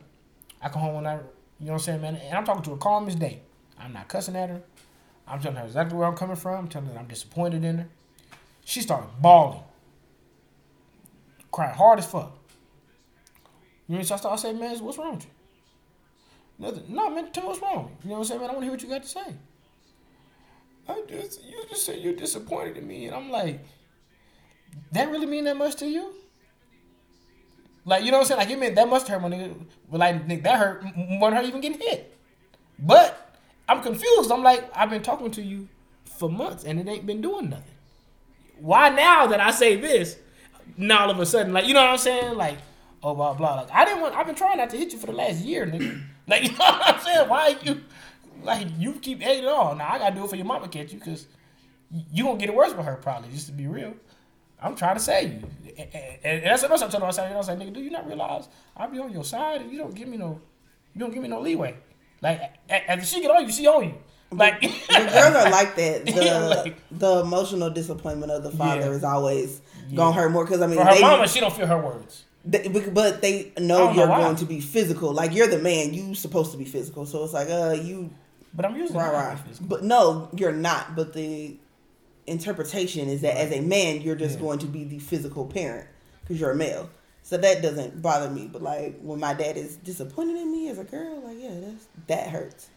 I 0.60 0.68
come 0.68 0.82
home 0.82 0.94
one 0.94 1.04
night, 1.04 1.20
you 1.58 1.66
know 1.66 1.72
what 1.72 1.78
I'm 1.78 1.84
saying, 1.84 2.02
man, 2.02 2.16
and 2.16 2.36
I'm 2.36 2.44
talking 2.44 2.62
to 2.64 2.70
her 2.70 2.76
calm 2.76 3.08
as 3.08 3.14
day. 3.14 3.40
I'm 3.78 3.92
not 3.92 4.08
cussing 4.08 4.36
at 4.36 4.50
her. 4.50 4.62
I'm 5.26 5.40
telling 5.40 5.56
her 5.56 5.64
exactly 5.64 5.96
where 5.96 6.06
I'm 6.06 6.16
coming 6.16 6.36
from. 6.36 6.54
I'm 6.54 6.68
telling 6.68 6.88
her 6.88 6.98
I'm 6.98 7.06
disappointed 7.06 7.64
in 7.64 7.78
her. 7.78 7.88
She 8.64 8.80
started 8.80 9.08
bawling, 9.20 9.60
crying 11.50 11.74
hard 11.74 11.98
as 11.98 12.06
fuck. 12.06 12.36
You 13.88 13.96
know, 13.96 14.02
so 14.02 14.14
I 14.14 14.18
started 14.18 14.40
saying, 14.40 14.58
man, 14.58 14.76
what's 14.78 14.98
wrong 14.98 15.14
with 15.14 15.24
you? 15.24 15.30
Nothing. 16.58 16.84
No, 16.88 17.10
man, 17.10 17.30
tell 17.32 17.44
me 17.44 17.48
what's 17.48 17.62
wrong. 17.62 17.96
You 18.02 18.10
know 18.10 18.14
what 18.14 18.18
I'm 18.20 18.24
saying, 18.24 18.40
man? 18.40 18.50
I 18.50 18.52
want 18.52 18.62
to 18.62 18.64
hear 18.64 18.72
what 18.72 18.82
you 18.82 18.88
got 18.88 19.02
to 19.02 19.08
say. 19.08 19.34
I 20.88 21.02
just, 21.08 21.44
you 21.44 21.64
just 21.68 21.84
said 21.84 22.00
you're 22.00 22.14
disappointed 22.14 22.76
in 22.76 22.86
me, 22.86 23.06
and 23.06 23.14
I'm 23.14 23.30
like, 23.30 23.60
that 24.92 25.10
really 25.10 25.26
mean 25.26 25.44
that 25.44 25.56
much 25.56 25.76
to 25.76 25.86
you? 25.86 26.12
Like, 27.86 28.04
you 28.04 28.10
know 28.10 28.18
what 28.18 28.24
I'm 28.24 28.28
saying? 28.28 28.40
Like, 28.40 28.50
it 28.50 28.58
meant 28.58 28.74
that 28.74 28.88
must 28.88 29.06
hurt 29.06 29.22
my 29.22 29.28
nigga. 29.28 29.54
But, 29.88 30.00
like, 30.00 30.26
nigga, 30.26 30.42
that 30.42 30.58
hurt 30.58 30.84
more 30.96 31.30
than 31.30 31.40
her 31.40 31.46
even 31.46 31.60
getting 31.60 31.80
hit. 31.80 32.18
But 32.80 33.38
I'm 33.68 33.80
confused. 33.80 34.30
I'm 34.32 34.42
like, 34.42 34.68
I've 34.74 34.90
been 34.90 35.02
talking 35.02 35.30
to 35.30 35.42
you 35.42 35.68
for 36.04 36.28
months, 36.28 36.64
and 36.64 36.80
it 36.80 36.88
ain't 36.88 37.06
been 37.06 37.20
doing 37.20 37.48
nothing. 37.48 37.64
Why 38.58 38.88
now 38.88 39.28
that 39.28 39.40
I 39.40 39.52
say 39.52 39.76
this, 39.76 40.18
now 40.76 41.04
all 41.04 41.10
of 41.10 41.20
a 41.20 41.26
sudden, 41.26 41.52
like, 41.52 41.66
you 41.66 41.74
know 41.74 41.80
what 41.80 41.90
I'm 41.90 41.98
saying? 41.98 42.34
Like, 42.34 42.58
oh, 43.04 43.14
blah, 43.14 43.34
blah. 43.34 43.54
Like, 43.54 43.70
I 43.70 43.84
didn't 43.84 44.00
want, 44.00 44.16
I've 44.16 44.26
been 44.26 44.34
trying 44.34 44.58
not 44.58 44.70
to 44.70 44.76
hit 44.76 44.92
you 44.92 44.98
for 44.98 45.06
the 45.06 45.12
last 45.12 45.38
year, 45.38 45.66
nigga. 45.66 46.02
Like, 46.28 46.42
you 46.42 46.48
know 46.48 46.56
what 46.56 46.96
I'm 46.96 47.00
saying? 47.04 47.28
Why 47.28 47.56
you, 47.62 47.80
like, 48.42 48.66
you 48.78 48.94
keep 48.94 49.24
egging 49.24 49.44
on. 49.44 49.78
Now, 49.78 49.92
I 49.92 49.98
got 50.00 50.08
to 50.08 50.16
do 50.16 50.24
it 50.24 50.30
for 50.30 50.34
your 50.34 50.44
mama 50.44 50.66
catch 50.66 50.92
you, 50.92 50.98
because 50.98 51.28
you 52.12 52.24
to 52.24 52.36
get 52.36 52.48
it 52.48 52.54
worse 52.56 52.74
with 52.74 52.84
her, 52.84 52.96
probably, 52.96 53.28
just 53.30 53.46
to 53.46 53.52
be 53.52 53.68
real. 53.68 53.94
I'm 54.62 54.74
trying 54.76 54.96
to 54.96 55.00
say 55.02 55.26
you. 55.26 55.42
And, 55.78 55.88
and, 55.94 56.18
and 56.24 56.44
that's 56.44 56.62
what 56.62 56.72
I 56.72 56.88
told 56.88 57.02
her. 57.02 57.04
I 57.08 57.10
said, 57.10 57.32
I 57.32 57.36
was 57.36 57.48
like, 57.48 57.58
nigga, 57.58 57.72
do 57.74 57.80
you 57.80 57.90
not 57.90 58.06
realize 58.06 58.48
I'll 58.76 58.90
be 58.90 58.98
on 58.98 59.12
your 59.12 59.24
side 59.24 59.60
and 59.62 59.70
you 59.70 59.78
don't 59.78 59.94
give 59.94 60.08
me 60.08 60.16
no, 60.16 60.40
you 60.94 61.00
don't 61.00 61.12
give 61.12 61.22
me 61.22 61.28
no 61.28 61.40
leeway. 61.40 61.76
Like, 62.22 62.40
after 62.70 63.04
she 63.04 63.20
get 63.20 63.30
on 63.30 63.44
you, 63.44 63.52
she 63.52 63.66
on 63.66 63.84
you. 63.84 63.94
Like, 64.30 64.60
the 64.60 64.68
girls 64.68 65.36
are 65.36 65.50
like 65.50 65.76
that. 65.76 66.06
The 66.06 66.24
Yeah, 66.24 66.38
like- 66.46 66.76
the 66.90 67.20
emotional 67.20 67.70
disappointment 67.70 68.32
of 68.32 68.42
the 68.42 68.50
father 68.50 68.80
Yeah. 68.82 68.90
is 68.96 69.04
always 69.04 69.60
gonna 69.94 70.12
hurt 70.12 70.32
more 70.32 70.44
because 70.44 70.62
I 70.62 70.66
mean 70.66 70.78
for 70.78 70.84
her 70.84 70.94
they, 70.94 71.00
mama, 71.00 71.28
she 71.28 71.38
don't 71.40 71.52
feel 71.54 71.66
her 71.66 71.78
words. 71.78 72.24
they- 72.44 72.66
but 72.68 73.20
they 73.20 73.52
know 73.58 73.92
you're 73.92 74.08
why. 74.08 74.18
going 74.22 74.36
to 74.36 74.44
be 74.46 74.60
physical. 74.60 75.12
Like 75.12 75.32
you're 75.34 75.46
the 75.46 75.58
man, 75.58 75.92
you 75.94 76.14
supposed 76.14 76.50
to 76.52 76.58
be 76.58 76.64
physical. 76.64 77.04
So 77.06 77.22
it's 77.24 77.34
like 77.34 77.48
uh 77.50 77.76
you 77.80 78.10
But 78.54 78.64
I'm 78.64 78.74
usually 78.76 78.98
Right, 78.98 79.12
not 79.12 79.34
right. 79.46 79.58
But 79.60 79.84
no, 79.84 80.28
you're 80.34 80.52
not. 80.52 80.96
But 80.96 81.12
the 81.12 81.56
interpretation 82.26 83.08
is 83.08 83.20
that 83.22 83.36
as 83.36 83.52
a 83.52 83.60
man, 83.60 84.00
you're 84.02 84.16
just 84.16 84.36
Yeah. 84.36 84.42
going 84.42 84.58
to 84.60 84.66
be 84.66 84.84
the 84.84 84.98
physical 84.98 85.46
parent 85.46 85.88
because 86.22 86.40
you're 86.40 86.50
a 86.52 86.56
male. 86.56 86.90
So 87.22 87.36
that 87.36 87.60
doesn't 87.62 88.00
bother 88.02 88.30
me. 88.30 88.48
But 88.52 88.62
like 88.62 88.98
when 89.00 89.18
my 89.20 89.34
dad 89.34 89.56
is 89.56 89.76
disappointed 89.76 90.36
in 90.36 90.50
me 90.52 90.68
as 90.68 90.78
a 90.78 90.84
girl, 90.84 91.20
like 91.24 91.36
yeah, 91.40 91.54
that's 91.60 91.86
that 92.06 92.28
hurts. 92.28 92.68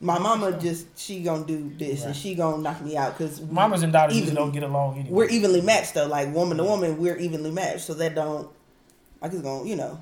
My 0.00 0.18
mama 0.18 0.52
just 0.60 0.96
she 0.98 1.22
gonna 1.22 1.44
do 1.44 1.72
this 1.76 2.04
and 2.04 2.14
she 2.14 2.34
gonna 2.34 2.62
knock 2.62 2.80
me 2.82 2.96
out 2.96 3.16
because 3.18 3.40
Mamas 3.40 3.82
and 3.82 3.92
daughters 3.92 4.14
just 4.14 4.28
evenly- 4.28 4.40
don't 4.42 4.52
get 4.52 4.62
along 4.62 4.94
anyway. 4.98 5.10
We're 5.10 5.28
evenly 5.28 5.60
matched 5.60 5.94
though. 5.94 6.06
Like 6.06 6.32
woman 6.34 6.58
to 6.58 6.64
woman, 6.64 6.98
we're 6.98 7.16
evenly 7.16 7.50
matched. 7.50 7.80
So 7.80 7.94
that 7.94 8.14
don't 8.14 8.48
like 9.20 9.32
it's 9.32 9.42
gonna 9.42 9.66
you 9.68 9.74
know. 9.76 10.00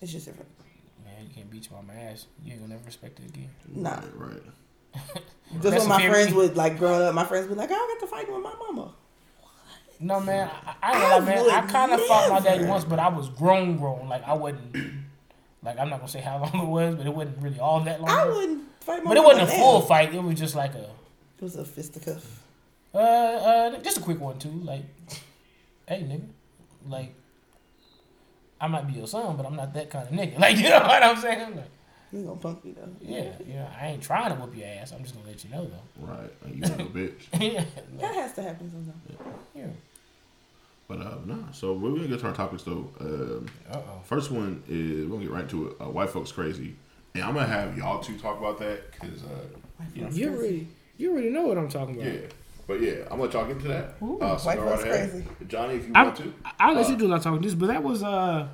It's 0.00 0.12
just 0.12 0.26
different. 0.26 0.48
Man, 1.04 1.24
you 1.26 1.34
can't 1.34 1.50
beat 1.50 1.68
your 1.70 1.82
mama 1.82 1.98
ass. 1.98 2.26
You 2.44 2.52
ain't 2.52 2.60
gonna 2.60 2.74
never 2.74 2.84
respect 2.86 3.18
it 3.18 3.26
again. 3.30 3.50
Nah. 3.74 3.94
Right, 4.14 4.14
right. 4.14 4.42
Just 4.94 5.24
That's 5.54 5.78
when 5.80 5.88
my 5.88 6.08
friends 6.08 6.32
would 6.34 6.56
like 6.56 6.78
growing 6.78 7.02
up, 7.02 7.14
my 7.14 7.24
friends 7.24 7.48
would 7.48 7.54
be 7.54 7.60
like, 7.60 7.70
"Oh, 7.72 7.74
I 7.74 7.94
got 7.94 8.00
to 8.00 8.06
fight 8.06 8.32
with 8.32 8.42
my 8.42 8.52
mama." 8.54 8.92
No 10.00 10.20
man, 10.20 10.48
I, 10.64 10.74
I 10.82 10.92
gonna 11.20 11.26
man. 11.26 11.50
I 11.50 11.60
kind 11.66 11.92
of 11.92 12.00
fought 12.06 12.30
my 12.30 12.40
daddy 12.40 12.64
once, 12.64 12.84
but 12.84 12.98
I 12.98 13.08
was 13.08 13.28
grown, 13.30 13.78
grown. 13.78 14.08
Like 14.08 14.26
I 14.26 14.34
wasn't. 14.34 14.76
Like 15.62 15.78
I'm 15.78 15.88
not 15.90 15.98
gonna 16.00 16.08
say 16.12 16.20
how 16.20 16.38
long 16.54 16.66
it 16.66 16.68
was, 16.68 16.94
but 16.94 17.06
it 17.06 17.14
wasn't 17.14 17.42
really 17.42 17.58
all 17.58 17.80
that 17.80 18.00
long. 18.00 18.10
I 18.10 18.26
wouldn't 18.26 18.62
fight 18.80 19.02
my 19.02 19.08
but 19.10 19.16
it 19.16 19.24
wasn't 19.24 19.48
a 19.48 19.52
now. 19.52 19.58
full 19.58 19.80
fight. 19.82 20.14
It 20.14 20.22
was 20.22 20.38
just 20.38 20.54
like 20.54 20.74
a, 20.74 20.84
It 21.38 21.42
was 21.42 21.56
a 21.56 21.64
fisticuff. 21.64 22.44
uh, 22.94 22.98
uh, 22.98 23.78
just 23.80 23.98
a 23.98 24.00
quick 24.00 24.20
one 24.20 24.38
too. 24.38 24.50
Like, 24.50 24.84
hey 25.88 26.02
nigga, 26.02 26.28
like, 26.88 27.12
I 28.60 28.68
might 28.68 28.86
be 28.86 28.94
your 28.94 29.06
son, 29.08 29.36
but 29.36 29.46
I'm 29.46 29.56
not 29.56 29.72
that 29.74 29.90
kind 29.90 30.06
of 30.08 30.14
nigga. 30.14 30.38
Like, 30.40 30.56
you 30.56 30.68
know 30.68 30.78
what 30.80 31.02
I'm 31.02 31.16
saying? 31.20 31.56
Like, 31.56 31.70
You 32.12 32.22
gonna 32.22 32.36
punk 32.36 32.64
me 32.64 32.72
though? 32.72 32.88
yeah, 33.02 33.32
yeah. 33.46 33.68
I 33.80 33.88
ain't 33.88 34.02
trying 34.02 34.30
to 34.34 34.40
whoop 34.40 34.56
your 34.56 34.66
ass. 34.66 34.92
I'm 34.92 35.02
just 35.02 35.14
gonna 35.14 35.26
let 35.26 35.44
you 35.44 35.50
know 35.50 35.64
though. 35.66 36.06
Right. 36.06 36.30
Like, 36.44 36.54
you 36.54 36.60
little 36.62 36.86
bitch. 36.86 37.12
yeah, 37.52 37.64
That 37.98 38.14
has 38.14 38.32
to 38.34 38.42
happen 38.42 38.70
sometimes. 38.70 39.38
yeah. 39.54 39.66
But 40.88 41.00
uh, 41.02 41.16
no. 41.26 41.44
So 41.52 41.74
we're 41.74 41.90
gonna 41.90 42.08
get 42.08 42.20
to 42.20 42.28
our 42.28 42.34
topics 42.34 42.62
though. 42.62 42.88
Um, 43.00 43.46
Uh 43.70 43.76
oh. 43.76 44.00
first 44.04 44.30
one 44.30 44.62
is 44.68 45.04
we're 45.06 45.10
gonna 45.16 45.24
get 45.24 45.32
right 45.32 45.42
into 45.42 45.68
it. 45.68 45.76
Uh, 45.80 45.84
white 45.90 46.08
folks 46.10 46.32
crazy, 46.32 46.76
and 47.14 47.24
I'm 47.24 47.34
gonna 47.34 47.46
have 47.46 47.76
y'all 47.76 48.00
two 48.02 48.16
talk 48.18 48.38
about 48.38 48.58
that 48.60 48.90
because 48.92 49.22
uh, 49.24 49.84
you 49.94 50.02
know, 50.02 50.08
You 50.10 50.34
already, 50.34 50.68
you 50.96 51.12
already 51.12 51.28
know 51.30 51.42
what 51.42 51.58
I'm 51.58 51.68
talking 51.68 52.00
about. 52.00 52.10
yeah. 52.12 52.20
But 52.66 52.80
yeah, 52.82 52.94
I'm 53.10 53.18
gonna 53.18 53.30
talk 53.30 53.50
into 53.50 53.68
that. 53.68 53.96
Ooh, 54.02 54.18
uh, 54.18 54.36
so 54.38 54.46
white 54.46 54.58
folks 54.58 54.82
right 54.82 54.90
crazy. 55.10 55.24
Johnny, 55.46 55.74
if 55.74 55.86
you 55.88 55.92
I, 55.94 56.02
want 56.04 56.16
to. 56.16 56.34
I'll 56.58 56.74
let 56.74 56.86
Uh, 56.86 56.88
you 56.90 56.96
do 56.96 57.06
a 57.06 57.08
lot 57.08 57.16
of 57.16 57.22
talking 57.22 57.42
this, 57.42 57.54
but 57.54 57.66
that 57.68 57.82
was 57.82 58.02
uh, 58.02 58.48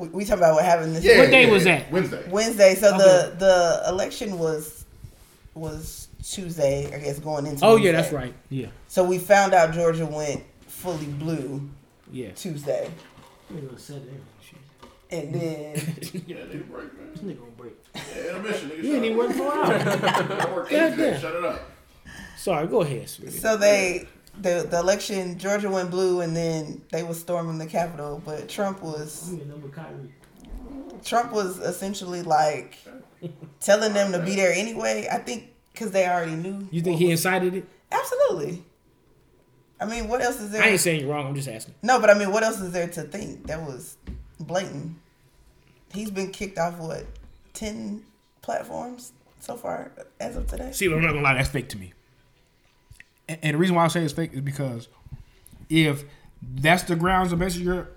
We, 0.00 0.08
we 0.08 0.24
talking 0.24 0.38
about 0.42 0.54
what 0.54 0.64
happened 0.64 0.96
this 0.96 1.04
Yeah, 1.04 1.18
What 1.18 1.30
day 1.30 1.44
yeah, 1.46 1.52
was 1.52 1.64
that? 1.64 1.92
Wednesday. 1.92 2.24
Wednesday. 2.30 2.74
So 2.74 2.88
Okay. 2.88 2.98
the 2.98 3.34
the 3.38 3.82
election 3.90 4.38
was 4.38 4.86
was 5.54 6.08
Tuesday, 6.24 6.86
I 6.94 6.98
guess, 7.00 7.18
going 7.18 7.46
into. 7.46 7.64
oh 7.64 7.76
yeah, 7.76 7.92
that's 7.92 8.10
right. 8.12 8.32
Yeah, 8.48 8.68
So 8.88 9.04
we 9.04 9.18
found 9.18 9.52
out 9.52 9.72
Georgia 9.74 10.06
went 10.06 10.42
fully 10.66 11.04
blue 11.06 11.68
yeah. 12.10 12.30
Tuesday, 12.30 12.90
and 15.10 15.34
then 15.34 15.74
Yeah, 16.26 16.44
they 16.46 16.58
break, 16.58 16.96
man. 16.96 17.10
Nigga 17.22 17.38
gonna 17.38 17.50
break. 17.58 17.72
Yeah, 17.94 18.36
intermission, 18.36 18.70
nigga. 18.70 18.82
You 18.84 18.94
ain't 18.96 19.04
even 19.04 19.16
working 19.18 19.36
for 19.36 19.52
hours. 19.52 19.82
I 19.86 20.52
work 20.54 20.72
eight 20.72 20.76
God 20.78 20.90
today. 20.96 21.18
Shut 21.20 21.34
it 21.34 21.44
up. 21.44 21.60
Sorry, 22.38 22.66
go 22.68 22.80
ahead, 22.82 23.08
sweetie. 23.08 23.32
so 23.36 23.56
they 23.56 24.06
the 24.38 24.66
the 24.68 24.78
election 24.78 25.38
Georgia 25.38 25.70
went 25.70 25.90
blue, 25.90 26.20
and 26.20 26.36
then 26.36 26.82
they 26.90 27.02
were 27.02 27.14
storming 27.14 27.58
the 27.58 27.66
Capitol, 27.66 28.22
but 28.24 28.48
Trump 28.48 28.82
was 28.82 29.34
Trump 31.04 31.32
was 31.32 31.58
essentially 31.58 32.22
like 32.22 32.78
telling 33.60 33.92
them 33.92 34.12
to 34.12 34.18
be 34.20 34.34
there 34.36 34.52
anyway. 34.52 35.08
I 35.10 35.18
think 35.18 35.48
because 35.72 35.90
they 35.92 36.06
already 36.06 36.32
knew. 36.32 36.68
You 36.70 36.82
think 36.82 36.98
he 36.98 37.10
incited 37.10 37.54
it? 37.54 37.66
Absolutely. 37.90 38.64
I 39.80 39.86
mean, 39.86 40.08
what 40.08 40.20
else 40.20 40.40
is 40.40 40.50
there? 40.50 40.62
I 40.62 40.68
ain't 40.68 40.80
saying 40.80 41.00
you're 41.00 41.10
wrong. 41.10 41.26
I'm 41.26 41.34
just 41.34 41.48
asking. 41.48 41.74
No, 41.82 41.98
but 42.00 42.10
I 42.10 42.14
mean, 42.14 42.30
what 42.32 42.42
else 42.42 42.60
is 42.60 42.72
there 42.72 42.88
to 42.88 43.02
think? 43.02 43.46
That 43.46 43.62
was 43.62 43.96
blatant. 44.38 44.96
He's 45.92 46.10
been 46.10 46.30
kicked 46.30 46.58
off 46.58 46.78
what 46.78 47.06
ten 47.54 48.04
platforms 48.42 49.12
so 49.40 49.56
far 49.56 49.90
as 50.20 50.36
of 50.36 50.46
today. 50.46 50.70
See, 50.72 50.86
I'm 50.86 51.00
not 51.00 51.12
gonna 51.12 51.22
lie, 51.22 51.34
that's 51.34 51.48
fake 51.48 51.68
to 51.70 51.78
me. 51.78 51.92
And, 53.42 53.54
the 53.54 53.58
reason 53.58 53.76
why 53.76 53.84
I 53.84 53.88
say 53.88 54.02
it's 54.02 54.12
fake 54.12 54.32
is 54.32 54.40
because 54.40 54.88
if 55.68 56.04
that's 56.42 56.82
the 56.84 56.96
grounds 56.96 57.32
of 57.32 57.38
basically 57.38 57.66
you're 57.66 57.88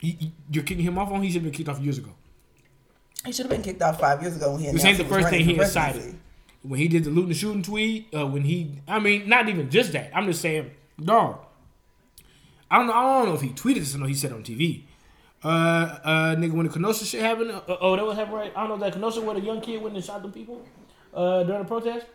you- 0.00 0.32
you're 0.50 0.64
kicking 0.64 0.84
him 0.84 0.98
off 0.98 1.10
on, 1.10 1.22
he 1.22 1.28
should 1.30 1.36
have 1.36 1.44
been 1.44 1.52
kicked 1.52 1.68
off 1.68 1.80
years 1.80 1.98
ago. 1.98 2.10
He 3.24 3.32
should 3.32 3.46
have 3.46 3.50
been 3.50 3.62
kicked 3.62 3.80
off 3.82 3.98
five 3.98 4.20
years 4.22 4.36
ago 4.36 4.52
when 4.52 4.60
he 4.60 4.70
This 4.70 4.84
ain't 4.84 4.98
the 4.98 5.04
first 5.04 5.28
thing 5.30 5.44
he 5.44 5.58
incited. 5.58 6.16
When 6.62 6.78
he 6.78 6.88
did 6.88 7.04
the 7.04 7.10
looting 7.10 7.30
and 7.30 7.36
shooting 7.36 7.62
tweet, 7.62 8.08
uh, 8.14 8.26
when 8.26 8.42
he, 8.42 8.72
I 8.88 8.98
mean, 8.98 9.28
not 9.28 9.48
even 9.48 9.70
just 9.70 9.92
that. 9.92 10.10
I'm 10.14 10.26
just 10.26 10.40
saying, 10.42 10.70
dog. 11.02 11.38
I 12.70 12.78
don't 12.78 12.88
know. 12.88 12.92
I 12.92 13.02
don't 13.18 13.28
know 13.28 13.34
if 13.34 13.40
he 13.40 13.50
tweeted 13.50 13.76
this 13.78 13.94
or 13.94 13.98
no. 13.98 14.06
He 14.06 14.14
said 14.14 14.32
on 14.32 14.42
TV. 14.42 14.82
Uh, 15.44 15.48
uh, 15.48 16.36
nigga, 16.36 16.52
when 16.52 16.66
the 16.66 16.72
Kenosha 16.72 17.04
shit 17.04 17.20
happened, 17.20 17.52
uh, 17.52 17.60
oh, 17.80 17.94
that 17.96 18.04
was 18.04 18.16
happening 18.16 18.38
right. 18.38 18.52
I 18.56 18.66
don't 18.66 18.78
know 18.80 18.84
that 18.84 18.92
Kenosha 18.94 19.20
where 19.20 19.34
the 19.36 19.40
young 19.40 19.60
kid 19.60 19.80
went 19.80 19.94
and 19.94 20.04
shot 20.04 20.22
them 20.22 20.32
people, 20.32 20.66
uh, 21.14 21.44
during 21.44 21.62
the 21.62 21.68
protest. 21.68 22.06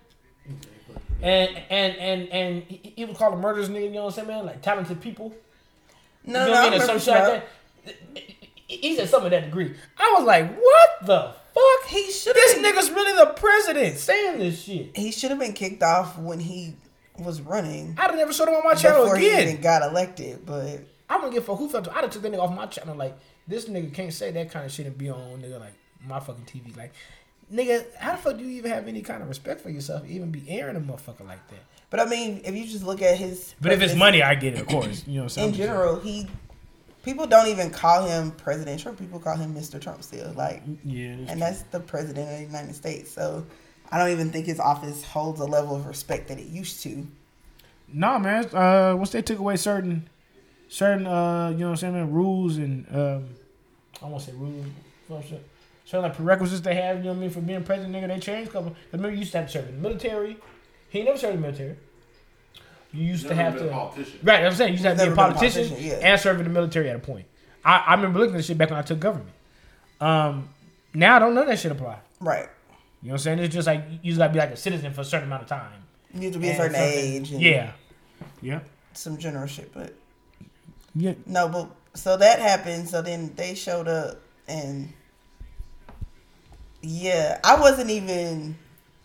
And 1.24 1.56
and 1.70 1.96
and 1.98 2.30
and 2.30 2.64
he, 2.64 2.94
he 2.96 3.06
was 3.06 3.18
called 3.18 3.34
a 3.34 3.38
murderous 3.38 3.70
nigga. 3.70 3.84
You 3.86 3.90
know 3.92 4.06
what 4.06 4.18
I'm 4.18 4.26
saying, 4.26 4.28
man? 4.28 4.46
Like 4.46 4.62
talented 4.62 5.02
people. 5.02 5.34
No, 6.26 6.46
You 6.46 6.52
know 6.52 6.54
no, 6.54 6.62
what 6.64 6.74
I 6.74 6.78
mean? 6.78 6.82
Some 6.88 7.00
shit 7.00 7.14
like 7.14 7.24
that. 7.84 8.24
He 8.68 8.96
said 8.96 9.10
something 9.10 9.26
of 9.28 9.32
that 9.32 9.46
degree. 9.46 9.76
I 9.98 10.16
was 10.18 10.26
like, 10.26 10.56
what 10.58 10.90
the 11.06 11.34
fuck? 11.54 11.90
He 11.90 12.10
should 12.12 12.34
This 12.36 12.54
have. 12.54 12.64
nigga's 12.64 12.90
really 12.90 13.14
the 13.18 13.34
president 13.34 13.98
saying 13.98 14.40
this 14.40 14.62
shit. 14.64 14.96
He 14.96 15.12
should 15.12 15.30
have 15.32 15.40
been 15.40 15.54
kicked 15.54 15.84
off 15.84 16.18
when 16.18 16.40
he 16.40 16.76
was 17.20 17.42
running 17.42 17.94
I'd 18.00 18.10
have 18.10 18.16
never 18.16 18.32
showed 18.34 18.48
him 18.48 18.56
on 18.56 18.64
my 18.64 18.74
channel 18.74 19.04
before 19.04 19.18
he 19.18 19.28
again. 19.28 19.50
even 19.50 19.62
got 19.62 19.84
elected. 19.84 20.46
But 20.46 20.80
I 21.10 21.16
wouldn't 21.18 21.34
give 21.34 21.48
a 21.50 21.56
who 21.56 21.68
felt. 21.68 21.88
I'd 21.90 21.96
have 22.04 22.10
took 22.12 22.22
that 22.22 22.32
nigga 22.32 22.40
off 22.40 22.56
my 22.56 22.66
channel. 22.68 22.96
Like 22.96 23.18
this 23.48 23.66
nigga 23.66 23.94
can't 23.94 24.14
say 24.14 24.32
that 24.32 24.50
kind 24.52 24.66
of 24.66 24.72
shit 24.72 24.86
and 24.86 24.98
be 24.98 25.10
on 25.10 25.42
nigga 25.42 25.60
like 25.60 25.74
my 26.08 26.20
fucking 26.22 26.46
TV. 26.46 26.76
Like 26.78 26.94
nigga, 27.52 27.86
how 27.96 28.14
the 28.14 28.18
fuck 28.18 28.38
do 28.38 28.44
you 28.44 28.58
even 28.58 28.72
have 28.72 28.88
any 28.88 29.02
kind 29.02 29.22
of 29.22 29.30
respect 29.30 29.62
for 29.62 29.70
yourself? 29.70 30.08
Even 30.08 30.32
be 30.32 30.44
airing 30.50 30.76
a 30.76 30.80
motherfucker 30.80 31.26
like 31.26 31.48
that. 31.50 31.60
but 31.90 32.00
I 32.00 32.06
mean, 32.06 32.42
if 32.44 32.56
you 32.56 32.66
just 32.66 32.84
look 32.84 33.02
at 33.02 33.18
his, 33.18 33.56
But 33.62 33.72
if 33.72 33.82
it's 33.82 33.96
money, 33.96 34.24
I 34.24 34.36
get 34.36 34.56
it. 34.56 34.62
Of 34.62 34.68
course, 34.68 35.04
you 35.08 35.20
know. 35.20 35.24
what 35.24 35.38
I'm 35.38 35.50
in 35.50 35.54
general, 35.54 36.00
he 36.00 36.28
people 37.04 37.28
don't 37.28 37.48
even 37.48 37.70
call 37.70 38.06
him 38.06 38.32
President 38.32 38.80
Trump. 38.80 39.00
People 39.00 39.20
call 39.20 39.36
him 39.36 39.54
Mr. 39.56 39.82
Trump 39.82 40.04
still. 40.04 40.32
Like, 40.34 40.64
yeah. 40.84 41.16
that's 41.18 41.32
and 41.32 41.42
that's 41.42 41.62
the 41.64 41.80
president 41.80 42.30
of 42.30 42.38
the 42.38 42.46
United 42.46 42.76
States. 42.76 43.12
So 43.12 43.46
I 43.92 43.98
don't 43.98 44.10
even 44.10 44.30
think 44.32 44.46
his 44.46 44.60
office 44.60 45.04
holds 45.04 45.40
a 45.40 45.46
level 45.46 45.76
of 45.76 45.86
respect 45.86 46.28
that 46.30 46.40
it 46.40 46.48
used 46.48 46.82
to. 46.84 47.08
Nah, 47.94 48.20
man. 48.20 48.46
Uh, 48.56 48.96
once 48.96 49.12
they 49.12 49.22
took 49.22 49.40
away 49.40 49.58
certain, 49.58 50.10
certain, 50.70 51.06
uh, 51.06 51.50
you 51.50 51.58
know 51.58 51.66
what 51.66 51.72
I'm 51.72 51.78
saying, 51.78 51.94
man, 51.94 52.12
rules 52.12 52.58
and 52.58 52.86
um, 52.96 53.30
I 54.02 54.06
won't 54.06 54.22
say 54.22 54.32
rules, 54.34 54.66
fuck 55.08 55.26
shit. 55.26 55.46
Certain 55.92 56.04
like 56.04 56.16
prerequisites 56.16 56.62
they 56.62 56.76
have, 56.76 56.98
you 56.98 57.04
know 57.04 57.10
what 57.10 57.18
I 57.18 57.20
mean, 57.22 57.30
for 57.30 57.42
being 57.42 57.64
president, 57.64 57.94
nigga, 57.96 58.08
they 58.08 58.20
changed 58.20 58.50
a 58.50 58.54
couple. 58.54 58.72
'cause 58.72 58.80
Remember, 58.94 59.12
you 59.14 59.20
used 59.20 59.32
to 59.34 59.40
have 59.40 59.48
to 59.48 59.52
serve 59.54 59.68
in 59.70 59.76
the 59.76 59.82
military. 59.82 60.38
He 60.90 61.04
never 61.04 61.18
served 61.18 61.36
in 61.36 61.42
the 61.42 61.48
military. 61.48 61.76
You 62.94 63.04
used 63.06 63.28
to 63.28 63.36
have 63.36 63.58
to. 63.58 63.68
politician. 63.70 64.20
Right, 64.24 64.46
I'm 64.46 64.54
saying 64.54 64.70
you 64.70 64.74
used 64.74 64.84
to 64.84 64.90
have 64.90 64.98
to 64.98 65.04
be 65.06 65.08
a 65.12 65.16
Never 65.16 65.16
been 65.16 65.24
a 65.26 65.34
politician, 65.34 65.70
politician, 65.70 66.00
yeah. 66.02 66.08
and 66.12 66.20
serve 66.20 66.38
in 66.40 66.44
the 66.46 66.50
military 66.50 66.90
at 66.90 66.96
a 66.96 67.00
point. 67.00 67.26
I, 67.64 67.78
I 67.88 67.94
remember 67.96 68.20
looking 68.20 68.36
at 68.36 68.38
this 68.38 68.48
shit 68.48 68.58
back 68.58 68.70
when 68.70 68.80
I 68.80 68.82
took 68.82 69.00
government. 69.00 69.30
Um, 70.02 70.50
now 70.94 71.16
I 71.16 71.20
don't 71.20 71.36
know 71.36 71.46
that 71.46 71.60
shit 71.60 71.72
apply. 71.72 72.00
Right. 72.20 72.48
You 73.02 73.08
know 73.10 73.14
what 73.14 73.14
I'm 73.14 73.18
saying? 73.20 73.40
It's 73.40 73.54
just 73.54 73.68
like 73.68 73.84
you 74.02 74.12
just 74.12 74.18
gotta 74.18 74.34
be 74.34 74.40
like 74.40 74.52
a 74.52 74.58
citizen 74.58 74.94
for 74.94 75.02
a 75.02 75.06
certain 75.06 75.28
amount 75.28 75.44
of 75.44 75.48
time. 75.50 75.72
You 76.14 76.20
need 76.22 76.34
to 76.34 76.40
be 76.40 76.50
a 76.50 76.56
certain 76.56 76.76
age. 76.76 77.32
And 77.32 77.42
Yeah. 77.42 77.72
Yeah. 78.42 78.60
Some 78.94 79.18
general 79.18 79.48
shit, 79.48 79.74
but 79.74 79.94
Yeah. 80.96 81.14
no. 81.26 81.48
But 81.50 81.70
so 81.94 82.18
that 82.18 82.40
happened. 82.40 82.90
So 82.90 83.02
then 83.02 83.32
they 83.36 83.56
showed 83.56 83.88
up, 83.88 84.20
and 84.48 84.92
yeah, 86.82 87.40
I 87.44 87.60
wasn't 87.60 87.90
even. 87.90 88.58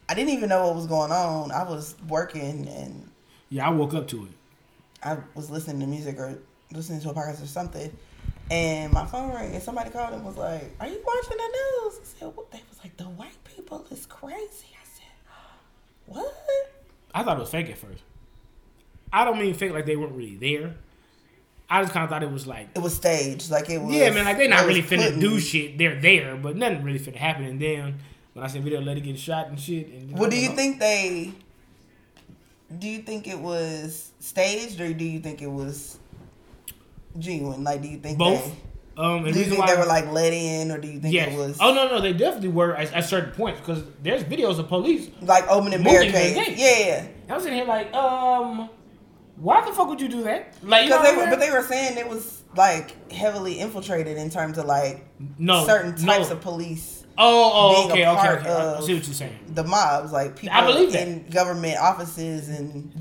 I 0.08 0.14
didn't 0.14 0.30
even 0.34 0.48
know 0.48 0.66
what 0.66 0.76
was 0.76 0.86
going 0.86 1.10
on. 1.10 1.50
I 1.50 1.64
was 1.64 1.96
working 2.08 2.68
and 2.68 3.10
Yeah, 3.50 3.66
I 3.66 3.70
woke 3.70 3.92
up 3.94 4.06
to 4.08 4.24
it. 4.24 4.30
I 5.02 5.18
was 5.34 5.50
listening 5.50 5.80
to 5.80 5.86
music 5.86 6.18
or 6.18 6.38
listening 6.72 7.00
to 7.00 7.10
a 7.10 7.14
podcast 7.14 7.42
or 7.42 7.46
something, 7.46 7.96
and 8.50 8.92
my 8.92 9.04
phone 9.06 9.34
rang 9.34 9.52
and 9.52 9.62
somebody 9.62 9.90
called 9.90 10.14
and 10.14 10.24
was 10.24 10.36
like, 10.36 10.74
"Are 10.80 10.86
you 10.86 11.02
watching 11.04 11.36
the 11.36 11.48
news?" 11.84 12.00
I 12.00 12.04
said, 12.04 12.36
"What?" 12.36 12.50
They 12.50 12.62
was 12.68 12.78
like, 12.82 12.96
"The 12.96 13.04
white 13.04 13.44
people 13.44 13.84
is 13.90 14.06
crazy." 14.06 14.68
I 14.72 14.84
said, 14.84 15.12
"What?" 16.06 16.34
I 17.14 17.22
thought 17.22 17.36
it 17.36 17.40
was 17.40 17.50
fake 17.50 17.70
at 17.70 17.78
first. 17.78 18.02
I 19.12 19.24
don't 19.24 19.38
mean 19.38 19.54
fake 19.54 19.72
like 19.72 19.86
they 19.86 19.96
weren't 19.96 20.14
really 20.14 20.36
there. 20.36 20.74
I 21.68 21.82
just 21.82 21.92
kind 21.92 22.04
of 22.04 22.10
thought 22.10 22.22
it 22.22 22.30
was 22.30 22.46
like, 22.46 22.68
It 22.74 22.78
was 22.80 22.94
staged, 22.94 23.50
like 23.50 23.68
it 23.70 23.78
was. 23.78 23.94
yeah, 23.94 24.10
man, 24.10 24.24
like 24.24 24.36
they're 24.38 24.48
not 24.48 24.66
really 24.66 24.82
finna 24.82 25.04
putting- 25.06 25.20
do 25.20 25.40
shit. 25.40 25.76
They're 25.78 26.00
there, 26.00 26.36
but 26.36 26.56
nothing 26.56 26.82
really 26.84 27.00
finna 27.00 27.16
happen. 27.16 27.44
And 27.44 27.60
then 27.60 27.98
when 28.34 28.44
I 28.44 28.48
seen 28.48 28.62
video, 28.62 28.80
let 28.80 28.96
it 28.96 29.00
get 29.00 29.18
shot 29.18 29.48
and 29.48 29.58
shit. 29.58 29.88
And 29.88 30.16
What 30.18 30.30
do 30.30 30.36
you 30.38 30.50
think 30.50 30.78
they? 30.78 31.32
Do 32.78 32.88
you 32.88 32.98
think 32.98 33.26
it 33.28 33.38
was 33.38 34.10
staged 34.20 34.80
or 34.80 34.92
do 34.92 35.04
you 35.04 35.20
think 35.20 35.40
it 35.42 35.46
was 35.50 35.98
genuine? 37.18 37.64
Like, 37.64 37.82
do 37.82 37.88
you 37.88 37.98
think 37.98 38.18
Both. 38.18 38.44
They, 38.44 39.02
Um, 39.02 39.24
do 39.24 39.38
you 39.38 39.44
think 39.44 39.58
why, 39.58 39.74
they 39.74 39.78
were 39.78 39.84
like 39.86 40.10
let 40.10 40.32
in, 40.32 40.70
or 40.70 40.78
do 40.78 40.88
you 40.88 40.98
think 41.00 41.12
yes. 41.12 41.30
it 41.30 41.36
was 41.36 41.58
Oh 41.60 41.74
no, 41.74 41.86
no, 41.88 42.00
they 42.00 42.12
definitely 42.14 42.48
were 42.48 42.74
at, 42.74 42.92
at 42.94 43.04
certain 43.04 43.32
points 43.32 43.60
because 43.60 43.82
there's 44.02 44.24
videos 44.24 44.58
of 44.58 44.68
police. 44.68 45.10
like 45.20 45.46
opening 45.48 45.82
barricades? 45.82 46.36
Yeah, 46.58 46.78
yeah. 46.78 47.06
I 47.28 47.34
was 47.34 47.44
in 47.44 47.52
here 47.54 47.66
like, 47.66 47.92
um, 47.92 48.70
why 49.36 49.64
the 49.64 49.72
fuck 49.72 49.88
would 49.88 50.00
you 50.00 50.08
do 50.08 50.22
that? 50.24 50.54
Like, 50.62 50.84
you 50.84 50.90
know 50.90 51.02
they 51.02 51.16
were, 51.16 51.26
but 51.28 51.38
they 51.40 51.50
were 51.50 51.62
saying 51.62 51.98
it 51.98 52.08
was 52.08 52.42
like 52.56 53.10
heavily 53.12 53.58
infiltrated 53.60 54.16
in 54.16 54.30
terms 54.30 54.58
of 54.58 54.66
like 54.66 55.04
no 55.38 55.66
certain 55.66 55.92
types 55.94 56.28
no. 56.30 56.36
of 56.36 56.40
police, 56.40 57.04
Oh, 57.18 57.84
oh, 57.86 57.90
okay, 57.90 58.06
okay, 58.06 58.28
okay. 58.28 58.48
I- 58.50 58.80
see 58.80 58.94
what 58.94 59.04
you're 59.06 59.14
saying. 59.14 59.38
the 59.54 59.64
mobs, 59.64 60.12
like 60.12 60.36
people 60.36 60.56
I 60.56 60.66
believe 60.66 60.92
that. 60.92 61.06
in 61.06 61.28
government 61.30 61.78
offices 61.78 62.48
and 62.48 62.92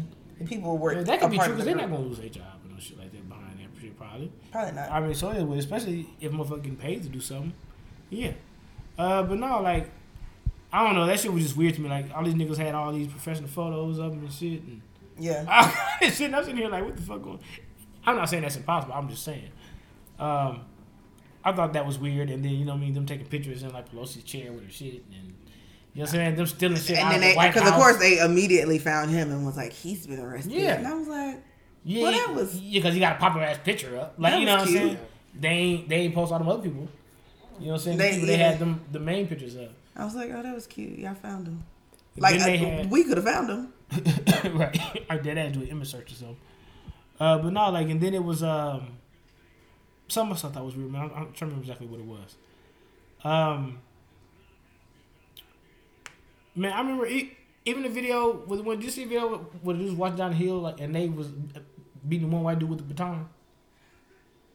people 0.45 0.77
were 0.77 0.93
Yeah, 0.93 1.03
that 1.03 1.19
could 1.19 1.31
be 1.31 1.37
true 1.37 1.47
because 1.47 1.59
the 1.59 1.65
they're 1.65 1.75
not 1.75 1.89
gonna 1.89 2.01
lose 2.03 2.17
their 2.19 2.29
job 2.29 2.43
and 2.63 2.73
no 2.73 2.79
shit 2.79 2.97
like 2.97 3.11
that 3.11 3.27
behind 3.27 3.59
that 3.59 3.81
shit 3.81 3.97
probably. 3.97 4.31
Probably 4.51 4.73
not. 4.73 4.89
I 4.91 4.99
mean, 5.01 5.13
so 5.15 5.31
it 5.31 5.43
would, 5.43 5.59
especially 5.59 6.09
if 6.21 6.31
motherfucker 6.31 6.61
getting 6.63 6.77
paid 6.77 7.03
to 7.03 7.09
do 7.09 7.19
something. 7.19 7.53
Yeah. 8.09 8.31
Uh, 8.97 9.23
but 9.23 9.37
no, 9.37 9.61
like, 9.61 9.89
I 10.71 10.83
don't 10.85 10.95
know. 10.95 11.05
That 11.05 11.19
shit 11.19 11.33
was 11.33 11.43
just 11.43 11.57
weird 11.57 11.73
to 11.75 11.81
me. 11.81 11.89
Like, 11.89 12.05
all 12.15 12.23
these 12.23 12.33
niggas 12.35 12.57
had 12.57 12.73
all 12.75 12.93
these 12.93 13.07
professional 13.07 13.49
photos 13.49 13.97
of 13.99 14.11
them 14.11 14.19
and 14.23 14.31
shit. 14.31 14.61
And 14.63 14.81
yeah. 15.19 15.45
I 16.01 16.09
sitting, 16.09 16.33
I'm 16.35 16.43
sitting 16.43 16.57
here 16.57 16.69
like, 16.69 16.83
what 16.83 16.95
the 16.95 17.01
fuck 17.03 17.21
going 17.23 17.39
I'm 18.05 18.15
not 18.17 18.29
saying 18.29 18.43
that's 18.43 18.55
impossible. 18.55 18.93
I'm 18.93 19.09
just 19.09 19.23
saying. 19.23 19.49
Um, 20.19 20.61
I 21.43 21.51
thought 21.51 21.73
that 21.73 21.85
was 21.85 21.97
weird, 21.99 22.29
and 22.29 22.43
then 22.43 22.51
you 22.53 22.65
know 22.65 22.71
what 22.73 22.77
I 22.77 22.81
mean 22.81 22.93
them 22.93 23.05
taking 23.05 23.25
pictures 23.27 23.63
in 23.63 23.71
like 23.73 23.91
Pelosi's 23.91 24.23
chair 24.23 24.51
with 24.51 24.63
her 24.65 24.71
shit, 24.71 25.03
and 25.13 25.33
you 25.93 26.01
know 26.01 26.01
what 26.01 26.01
I'm 26.01 26.07
saying 26.07 26.35
them 26.35 26.45
stealing 26.47 26.77
shit 26.77 26.97
out 26.97 27.13
And 27.13 27.21
then 27.23 27.35
the 27.35 27.39
they, 27.41 27.47
because 27.47 27.61
House. 27.63 27.71
of 27.71 27.77
course 27.77 27.97
they 27.97 28.19
immediately 28.19 28.79
found 28.79 29.11
him 29.11 29.31
and 29.31 29.45
was 29.45 29.55
like, 29.57 29.73
he's 29.73 30.05
been 30.07 30.19
arrested. 30.19 30.51
Yeah. 30.53 30.75
And 30.75 30.87
I 30.87 30.93
was 30.93 31.07
like, 31.07 31.43
yeah, 31.83 32.03
well, 32.03 32.11
that 32.11 32.33
was- 32.35 32.59
yeah, 32.59 32.79
because 32.79 32.93
he 32.95 32.99
got 32.99 33.15
a 33.17 33.19
popular 33.19 33.45
ass 33.45 33.59
picture 33.63 33.97
up, 33.97 34.15
like 34.17 34.39
you 34.39 34.45
know 34.45 34.53
what 34.57 34.67
I'm 34.67 34.73
saying. 34.73 34.97
They 35.39 35.47
ain't 35.49 35.89
they 35.89 35.95
ain't 35.97 36.15
post 36.15 36.31
all 36.31 36.39
them 36.39 36.47
other 36.49 36.63
people. 36.63 36.87
You 37.59 37.67
know 37.67 37.71
what 37.73 37.77
I'm 37.79 37.83
saying? 37.85 37.97
They- 37.97 38.11
people 38.13 38.27
they 38.27 38.37
had 38.37 38.59
them 38.59 38.81
the 38.91 38.99
main 38.99 39.27
pictures 39.27 39.55
up. 39.57 39.71
I 39.95 40.03
was 40.05 40.15
like, 40.15 40.29
oh, 40.33 40.41
that 40.41 40.53
was 40.55 40.67
cute. 40.67 40.97
Y'all 40.99 41.13
found 41.15 41.47
him. 41.47 41.63
And 42.15 42.21
Like 42.23 42.39
they 42.39 42.55
uh, 42.55 42.77
had- 42.77 42.91
we 42.91 43.03
could 43.03 43.17
have 43.17 43.25
found 43.25 43.49
him. 43.49 43.73
right. 44.53 45.05
I 45.09 45.17
did 45.17 45.37
that 45.37 45.53
do 45.53 45.61
an 45.61 45.67
image 45.67 45.91
search 45.91 46.11
or 46.11 46.15
something. 46.15 46.37
Uh, 47.19 47.37
but 47.37 47.53
no, 47.53 47.69
like, 47.69 47.89
and 47.89 48.01
then 48.01 48.13
it 48.13 48.23
was 48.23 48.43
um, 48.43 48.97
some 50.07 50.31
of 50.31 50.37
stuff 50.39 50.53
that 50.53 50.63
was 50.63 50.75
weird. 50.75 50.91
Man, 50.91 51.01
I'm, 51.03 51.11
I'm 51.11 51.33
trying 51.33 51.33
to 51.33 51.45
remember 51.45 51.61
exactly 51.63 51.87
what 51.87 51.99
it 51.99 52.05
was. 52.05 52.35
Um, 53.23 53.79
man, 56.55 56.73
I 56.73 56.79
remember 56.79 57.05
e 57.07 57.31
even 57.65 57.83
the 57.83 57.89
video 57.89 58.43
with 58.45 58.61
when 58.61 58.77
did 58.77 58.85
you 58.85 58.91
see 58.91 59.03
the 59.03 59.09
video 59.09 59.37
where 59.61 59.75
the 59.75 59.83
dudes 59.83 59.95
walking 59.95 60.17
down 60.17 60.31
the 60.31 60.37
hill 60.37 60.59
like 60.59 60.79
and 60.79 60.93
they 60.93 61.09
was 61.09 61.27
beating 62.07 62.29
the 62.29 62.35
one 62.35 62.43
white 62.43 62.59
dude 62.59 62.69
with 62.69 62.79
the 62.79 62.85
baton. 62.85 63.27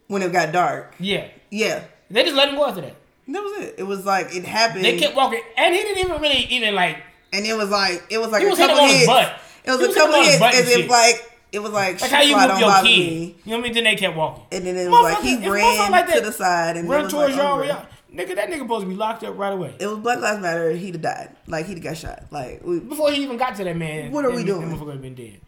When 0.07 0.23
it 0.23 0.33
got 0.33 0.53
dark. 0.53 0.95
Yeah, 0.99 1.29
Yeah. 1.51 1.85
they 2.11 2.25
just 2.25 2.35
let 2.35 2.49
him 2.49 2.57
go 2.57 2.67
after 2.67 2.81
that. 2.81 2.97
That 3.29 3.43
was 3.43 3.63
it. 3.65 3.75
It 3.79 3.83
was 3.85 4.05
like 4.05 4.35
it 4.35 4.45
happened. 4.45 4.85
They 4.85 4.99
kept 4.99 5.15
walking, 5.15 5.41
and 5.57 5.73
he 5.75 5.81
didn't 5.83 5.99
even 5.99 6.21
really 6.21 6.47
even 6.51 6.75
like. 6.75 6.99
And 7.33 7.47
it 7.47 7.57
was 7.57 7.71
like 7.71 8.05
it 8.11 8.19
was 8.19 8.31
like 8.31 8.43
a 8.43 8.49
was 8.49 8.59
hitting 8.59 8.75
couple 8.77 8.85
him 8.85 8.91
on 8.91 8.91
his 8.91 8.99
hits. 8.99 9.07
butt. 9.07 9.41
It 9.65 9.71
was 9.71 9.81
a 9.81 9.87
was 9.89 9.97
couple 9.97 10.15
on 10.17 10.25
hits 10.25 10.41
and 10.43 10.55
as 10.55 10.71
if 10.71 10.91
like 10.91 11.27
it 11.53 11.59
was 11.61 11.73
like, 11.73 12.01
Like 12.01 12.11
how 12.11 12.21
you 12.23 12.39
"Shit, 12.39 12.49
whoop 12.51 12.61
your 12.61 12.75
kid. 12.77 12.83
me." 12.85 13.37
You 13.45 13.51
know 13.51 13.57
what 13.57 13.59
I 13.59 13.63
mean? 13.63 13.73
Then 13.75 13.85
they 13.85 13.97
kept 13.97 14.17
walking. 14.17 14.45
And 14.53 14.67
then 14.67 14.77
it 14.77 14.89
was 14.89 15.03
like 15.03 15.23
he 15.23 15.37
Motherfuckers- 15.37 15.41
if 15.41 15.45
motherfuckers 15.45 15.53
ran 15.81 15.91
like 15.91 16.07
that 16.07 16.15
to 16.15 16.21
the 16.21 16.33
side 16.33 16.77
and 16.77 16.89
Run 16.89 17.09
towards 17.09 17.37
like, 17.37 17.69
y'all. 17.69 17.87
Nigga, 18.15 18.35
that 18.37 18.49
nigga 18.51 18.59
supposed 18.59 18.85
to 18.85 18.89
be 18.89 18.95
locked 18.97 19.23
up 19.25 19.39
right 19.39 19.53
away. 19.53 19.75
It 19.79 19.87
was 19.87 19.99
Black 19.99 20.19
Lives 20.21 20.41
Matter. 20.43 20.73
He'd 20.73 20.95
have 20.95 21.03
died. 21.03 21.37
Like 21.47 21.67
he'd 21.67 21.75
have 21.75 21.83
got 21.85 21.97
shot. 21.97 22.25
Like 22.31 22.61
we, 22.65 22.81
Before 22.81 23.11
he 23.11 23.23
even 23.23 23.37
got 23.37 23.55
to 23.57 23.65
that 23.65 23.77
man, 23.77 24.11
What 24.13 24.25
are 24.25 24.31
that- 24.31 24.37
we 24.37 24.43
that 24.43 24.47
doing? 24.49 24.69
motherfucker 24.69 24.87
would 24.87 24.93
have 24.95 25.03
been 25.03 25.15
dead. 25.15 25.41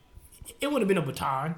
It 0.61 0.71
would 0.73 0.81
have 0.81 0.89
been 0.89 0.99
a 0.99 1.03
baton. 1.03 1.55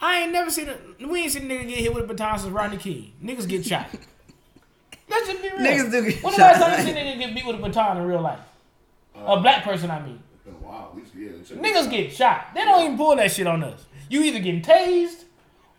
I 0.00 0.20
ain't 0.22 0.32
never 0.32 0.50
seen 0.50 0.68
a. 0.68 1.06
We 1.06 1.22
ain't 1.22 1.32
seen 1.32 1.50
a 1.50 1.54
nigga 1.54 1.68
get 1.68 1.78
hit 1.78 1.94
with 1.94 2.04
a 2.04 2.06
baton 2.06 2.38
since 2.38 2.52
Rodney 2.52 2.76
King. 2.76 3.12
Niggas 3.24 3.48
get 3.48 3.64
shot. 3.66 3.86
Let's 5.08 5.28
just 5.28 5.42
be 5.42 5.48
real. 5.50 5.58
Niggas 5.58 5.90
do 5.90 6.04
get 6.10 6.22
when 6.22 6.34
the 6.34 6.40
last 6.40 6.60
time 6.60 6.78
you 6.80 6.86
seen 6.86 6.96
a 6.96 7.00
nigga 7.00 7.18
get 7.20 7.34
beat 7.34 7.46
with 7.46 7.56
a 7.56 7.58
baton 7.60 7.96
in 7.98 8.04
real 8.06 8.20
life? 8.20 8.40
A 9.26 9.40
black 9.40 9.64
person, 9.64 9.90
I 9.90 10.00
mean. 10.04 10.22
Been 10.44 10.54
a 10.54 10.56
while, 10.58 10.90
at 10.92 10.96
least, 10.96 11.12
yeah, 11.16 11.28
it 11.30 11.46
should 11.46 11.60
be. 11.62 11.68
Niggas 11.68 11.90
get 11.90 12.12
shot. 12.12 12.48
They 12.54 12.64
don't 12.64 12.84
even 12.84 12.96
pull 12.96 13.16
that 13.16 13.30
shit 13.32 13.46
on 13.46 13.62
us. 13.64 13.84
You 14.08 14.22
either 14.22 14.38
getting 14.38 14.62
tased 14.62 15.24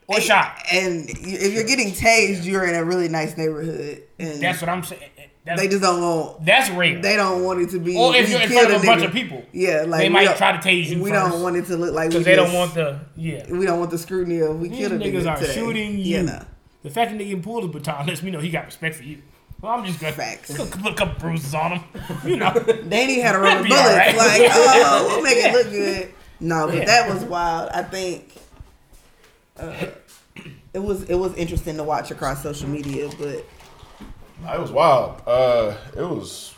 or 0.07 0.19
shot. 0.19 0.59
And 0.71 1.05
if 1.09 1.53
you're 1.53 1.63
getting 1.63 1.91
tased, 1.91 2.43
you're 2.45 2.65
in 2.65 2.75
a 2.75 2.83
really 2.83 3.07
nice 3.09 3.37
neighborhood, 3.37 4.03
and 4.19 4.41
That's 4.41 4.61
what 4.61 4.69
I'm 4.69 4.83
saying. 4.83 5.01
That's, 5.45 5.61
they 5.61 5.69
just 5.69 5.81
don't 5.81 6.01
want. 6.01 6.45
that's 6.45 6.69
rare. 6.71 6.99
They 7.01 7.15
don't 7.15 7.41
want 7.41 7.61
it 7.61 7.69
to 7.69 7.79
be. 7.79 7.95
Or 7.97 8.13
if 8.13 8.29
you're 8.29 8.41
in 8.41 8.49
killed 8.49 8.63
front 8.67 8.75
of 8.75 8.83
a 8.83 8.85
bunch 8.85 9.03
of 9.03 9.13
people. 9.13 9.45
Yeah, 9.53 9.85
like 9.87 10.01
They 10.01 10.09
might 10.09 10.35
try 10.35 10.51
to 10.51 10.57
tase 10.57 10.87
you 10.87 11.01
We 11.01 11.09
first. 11.11 11.31
don't 11.31 11.41
want 11.41 11.55
it 11.55 11.65
to 11.67 11.77
look 11.77 11.93
like 11.93 12.09
we 12.09 12.15
Because 12.15 12.25
they 12.25 12.35
don't 12.35 12.53
want 12.53 12.73
the 12.73 12.99
yeah. 13.15 13.49
We 13.49 13.65
don't 13.65 13.79
want 13.79 13.91
the 13.91 13.97
scrutiny 13.97 14.39
of 14.41 14.59
we 14.59 14.67
These 14.67 14.77
killed 14.79 14.91
a 14.91 14.99
niggas 14.99 15.21
nigga 15.23 15.31
are 15.31 15.37
today. 15.39 15.53
shooting 15.53 15.97
Yeah, 15.99 16.17
you. 16.19 16.23
nah. 16.23 16.43
The 16.83 16.89
fact 16.89 17.11
that 17.11 17.17
they 17.17 17.29
can 17.29 17.41
pull 17.41 17.61
the 17.61 17.69
baton 17.69 18.07
lets 18.07 18.21
me 18.23 18.29
know 18.31 18.39
he 18.41 18.49
got 18.49 18.65
respect 18.65 18.95
for 18.95 19.03
you. 19.03 19.21
Well, 19.61 19.71
I'm 19.71 19.85
just 19.85 19.99
gonna 19.99 20.13
Facts. 20.13 20.55
put 20.55 20.91
a 20.91 20.95
couple 20.95 21.19
bruises 21.19 21.53
on 21.55 21.71
him. 21.79 21.83
You 22.25 22.37
know. 22.37 22.53
Danny 22.89 23.19
had 23.19 23.35
a 23.35 23.39
rubber 23.39 23.63
be 23.63 23.69
bullet. 23.69 23.81
alright. 23.81 24.15
Like, 24.15 24.41
oh, 24.53 25.05
we'll 25.07 25.23
make 25.23 25.37
it 25.37 25.53
look 25.53 25.69
good. 25.71 26.13
No, 26.39 26.67
but 26.67 26.75
Yeah. 26.75 26.85
that 26.85 27.09
was 27.13 27.23
wild. 27.23 27.69
I 27.71 27.81
think 27.83 28.33
uh, 29.59 29.73
it 30.73 30.79
was 30.79 31.03
it 31.03 31.15
was 31.15 31.33
interesting 31.35 31.77
to 31.77 31.83
watch 31.83 32.11
across 32.11 32.43
social 32.43 32.69
media, 32.69 33.09
but 33.17 33.43
It 34.53 34.59
was 34.61 34.71
wild. 34.71 35.21
Uh, 35.25 35.75
it 35.95 36.03
was, 36.03 36.53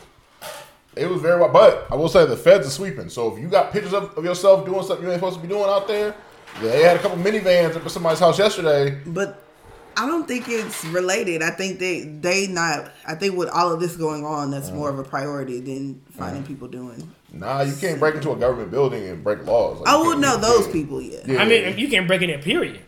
it 0.94 1.08
was 1.08 1.22
very 1.22 1.40
wild. 1.40 1.54
But 1.54 1.86
I 1.90 1.94
will 1.94 2.10
say 2.10 2.26
the 2.26 2.36
feds 2.36 2.66
are 2.66 2.70
sweeping. 2.70 3.08
So 3.08 3.32
if 3.34 3.40
you 3.40 3.48
got 3.48 3.72
pictures 3.72 3.94
of, 3.94 4.16
of 4.18 4.24
yourself 4.24 4.66
doing 4.66 4.82
something 4.82 5.04
you 5.06 5.10
ain't 5.10 5.20
supposed 5.20 5.36
to 5.36 5.42
be 5.42 5.48
doing 5.48 5.64
out 5.64 5.88
there, 5.88 6.14
they 6.60 6.82
had 6.82 6.96
a 6.96 6.98
couple 6.98 7.16
minivans 7.16 7.74
up 7.76 7.84
at 7.86 7.90
somebody's 7.90 8.18
house 8.20 8.38
yesterday. 8.38 8.98
but 9.06 9.42
I 10.00 10.06
don't 10.06 10.26
think 10.26 10.48
it's 10.48 10.82
related. 10.86 11.42
I 11.42 11.50
think 11.50 11.78
they 11.78 12.00
they 12.00 12.46
not. 12.46 12.90
I 13.06 13.14
think 13.14 13.36
with 13.36 13.50
all 13.50 13.70
of 13.70 13.80
this 13.80 13.96
going 13.96 14.24
on, 14.24 14.50
that's 14.50 14.70
more 14.70 14.88
of 14.88 14.98
a 14.98 15.04
priority 15.04 15.60
than 15.60 16.00
finding 16.12 16.42
people 16.42 16.68
doing. 16.68 17.12
Nah, 17.34 17.60
you 17.60 17.76
can't 17.76 18.00
break 18.00 18.14
into 18.14 18.30
a 18.32 18.36
government 18.36 18.70
building 18.70 19.06
and 19.06 19.22
break 19.22 19.44
laws. 19.44 19.78
Like, 19.80 19.88
I 19.90 19.98
you 19.98 20.06
would 20.06 20.12
can't- 20.12 20.20
know 20.22 20.36
those 20.38 20.62
can't- 20.62 20.72
people. 20.72 21.02
Yeah. 21.02 21.18
Yeah. 21.26 21.42
I 21.42 21.44
mean, 21.44 21.76
you 21.76 21.88
can't 21.88 22.08
break 22.08 22.22
in 22.22 22.28
there. 22.28 22.38
Period. 22.38 22.80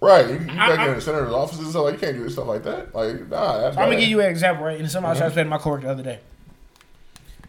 right? 0.00 0.24
You, 0.28 0.34
you 0.34 0.46
I- 0.50 0.66
break 0.68 0.78
I- 0.78 0.88
in 0.88 0.94
the 0.94 1.00
senator's 1.00 1.32
offices 1.32 1.64
and 1.64 1.70
stuff 1.70 1.82
like 1.82 1.94
you 1.94 1.98
can't 1.98 2.16
do 2.16 2.28
stuff 2.28 2.46
like 2.46 2.62
that. 2.62 2.94
Like, 2.94 3.28
nah. 3.28 3.58
That's 3.58 3.76
I'm 3.76 3.86
gonna 3.86 3.98
give 3.98 4.08
you 4.08 4.20
an 4.20 4.30
example, 4.30 4.66
right? 4.66 4.78
And 4.78 4.88
somebody 4.88 5.14
mm-hmm. 5.14 5.18
tried 5.18 5.26
to 5.26 5.30
explain 5.30 5.46
to 5.46 5.50
my 5.50 5.58
coworker 5.58 5.82
the 5.82 5.90
other 5.90 6.04
day. 6.04 6.20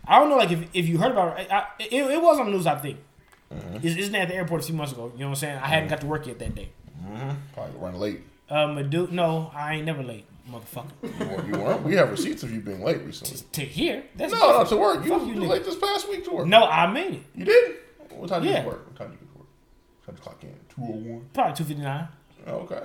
I 0.07 0.17
don't 0.17 0.29
know, 0.29 0.37
like 0.37 0.49
if, 0.49 0.67
if 0.73 0.87
you 0.87 0.97
heard 0.97 1.11
about 1.11 1.39
it, 1.39 1.51
I, 1.51 1.67
it, 1.79 1.93
it 1.93 2.19
was 2.19 2.39
on 2.39 2.47
the 2.47 2.51
news. 2.51 2.65
I 2.65 2.79
think. 2.79 2.97
Mm-hmm. 3.53 3.85
It's, 3.87 3.95
it's 3.95 4.15
at 4.15 4.27
the 4.27 4.35
airport 4.35 4.61
a 4.61 4.65
few 4.65 4.75
months 4.75 4.91
ago. 4.93 5.11
You 5.13 5.19
know 5.19 5.25
what 5.27 5.31
I'm 5.33 5.35
saying? 5.35 5.59
I 5.59 5.67
hadn't 5.67 5.83
mm-hmm. 5.83 5.89
got 5.91 6.01
to 6.01 6.07
work 6.07 6.25
yet 6.25 6.39
that 6.39 6.55
day. 6.55 6.69
Probably 7.53 7.79
run 7.79 7.95
late. 7.95 8.21
Uh, 8.49 8.67
Medusa. 8.67 9.13
No, 9.13 9.51
I 9.53 9.75
ain't 9.75 9.85
never 9.85 10.03
late, 10.03 10.25
motherfucker. 10.49 11.47
You 11.47 11.59
weren't. 11.59 11.83
We 11.83 11.95
have 11.95 12.09
receipts 12.09 12.43
of 12.43 12.51
you 12.51 12.61
being 12.61 12.83
late 12.83 13.01
recently. 13.03 13.37
To, 13.37 13.43
to 13.43 13.61
here? 13.61 14.03
That's 14.15 14.33
no, 14.33 14.39
not 14.39 14.69
to 14.69 14.77
work. 14.77 15.05
You, 15.05 15.25
you, 15.25 15.35
late 15.35 15.63
this 15.63 15.75
past 15.75 16.09
week 16.09 16.25
to 16.25 16.31
work. 16.31 16.47
No, 16.47 16.65
I 16.65 16.87
made 16.87 17.15
it. 17.15 17.23
You 17.35 17.45
did? 17.45 17.75
What 18.09 18.29
time 18.29 18.43
yeah. 18.43 18.53
did 18.53 18.63
you 18.63 18.69
work? 18.69 18.87
What 18.87 18.95
time 18.95 19.11
did 19.11 19.19
you 19.21 19.27
work? 19.35 19.47
What 19.97 20.05
time 20.05 20.15
did 20.15 20.19
you 20.19 20.23
clock 20.23 20.43
in? 20.43 20.49
Two 20.69 20.81
oh 20.81 21.13
one. 21.13 21.29
Probably 21.33 21.55
two 21.55 21.63
fifty 21.63 21.83
nine. 21.83 22.07
Oh, 22.47 22.55
okay. 22.59 22.81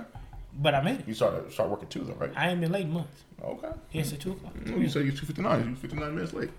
But 0.57 0.75
I 0.75 0.81
made 0.81 0.99
it. 0.99 1.07
You 1.07 1.13
started 1.13 1.51
start 1.51 1.69
working 1.69 1.87
two 1.89 2.03
though, 2.03 2.13
right? 2.13 2.31
I 2.35 2.49
ain't 2.49 2.61
been 2.61 2.71
late 2.71 2.87
months. 2.87 3.23
Okay. 3.43 3.71
Yes, 3.91 4.13
at 4.13 4.19
two 4.19 4.31
o'clock. 4.31 4.53
No, 4.65 4.77
you 4.77 4.87
said 4.87 5.03
you're 5.05 5.13
two 5.13 5.25
fifty 5.25 5.41
nine. 5.41 5.69
You 5.69 5.75
fifty 5.75 5.97
nine 5.97 6.15
minutes 6.15 6.33
late. 6.33 6.51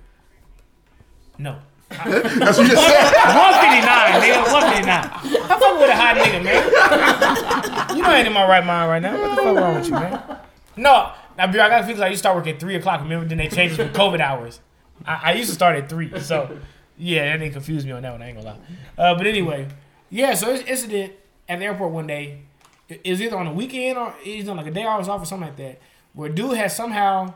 No. 1.38 1.59
That's 1.88 2.59
what 2.59 2.66
you 2.66 2.76
said. 2.76 3.12
159, 3.14 4.20
nigga. 4.20 4.52
159. 4.52 5.36
I'm 5.57 5.61
fucking 5.61 5.80
with 5.80 5.90
a 5.90 5.96
hot 5.96 6.16
nigga, 6.16 6.44
man. 6.44 7.96
you 7.96 8.02
know 8.02 8.09
I 8.09 8.18
ain't 8.18 8.26
in 8.26 8.32
my 8.32 8.46
right 8.46 8.64
mind 8.64 8.90
right 8.90 9.02
now. 9.02 9.20
What 9.20 9.30
the 9.30 9.42
fuck 9.42 9.57
wrong 9.57 9.74
with 9.76 9.86
you, 9.86 9.92
man? 9.92 10.38
No, 10.76 11.12
now, 11.36 11.44
I 11.48 11.52
gotta 11.52 11.86
feel 11.86 11.96
like 11.96 12.11
you 12.11 12.16
start 12.16 12.36
working 12.36 12.54
at 12.54 12.61
3 12.61 12.76
o'clock. 12.76 13.00
Remember, 13.02 13.26
then 13.26 13.38
they 13.38 13.48
changed 13.48 13.78
it 13.78 13.92
from 13.92 13.94
COVID 13.94 14.20
hours. 14.20 14.61
I, 15.04 15.20
I, 15.24 15.32
used 15.34 15.50
to 15.50 15.54
start 15.54 15.76
at 15.76 15.88
3, 15.88 16.20
so 16.20 16.59
yeah, 16.96 17.26
that 17.26 17.38
didn't 17.38 17.52
confuse 17.52 17.84
me 17.84 17.92
on 17.92 18.02
that 18.02 18.12
one. 18.12 18.22
I 18.22 18.28
ain't 18.28 18.38
gonna 18.38 18.50
lie. 18.50 18.59
Uh, 18.96 19.14
but 19.16 19.26
anyway, 19.26 19.68
yeah, 20.09 20.34
so 20.34 20.46
this 20.46 20.62
incident 20.62 21.12
at 21.48 21.59
the 21.59 21.64
airport 21.66 21.92
one 21.92 22.07
day 22.07 22.40
is 22.88 23.20
either 23.20 23.36
on 23.36 23.46
a 23.46 23.52
weekend 23.52 23.98
or 23.98 24.14
he's 24.22 24.48
on 24.48 24.57
like 24.57 24.66
a 24.66 24.70
day 24.70 24.84
I 24.84 24.96
was 24.96 25.09
off 25.09 25.22
or 25.22 25.26
something 25.26 25.48
like 25.48 25.57
that, 25.57 25.80
where 26.14 26.30
dude 26.30 26.57
has 26.57 26.74
somehow 26.74 27.34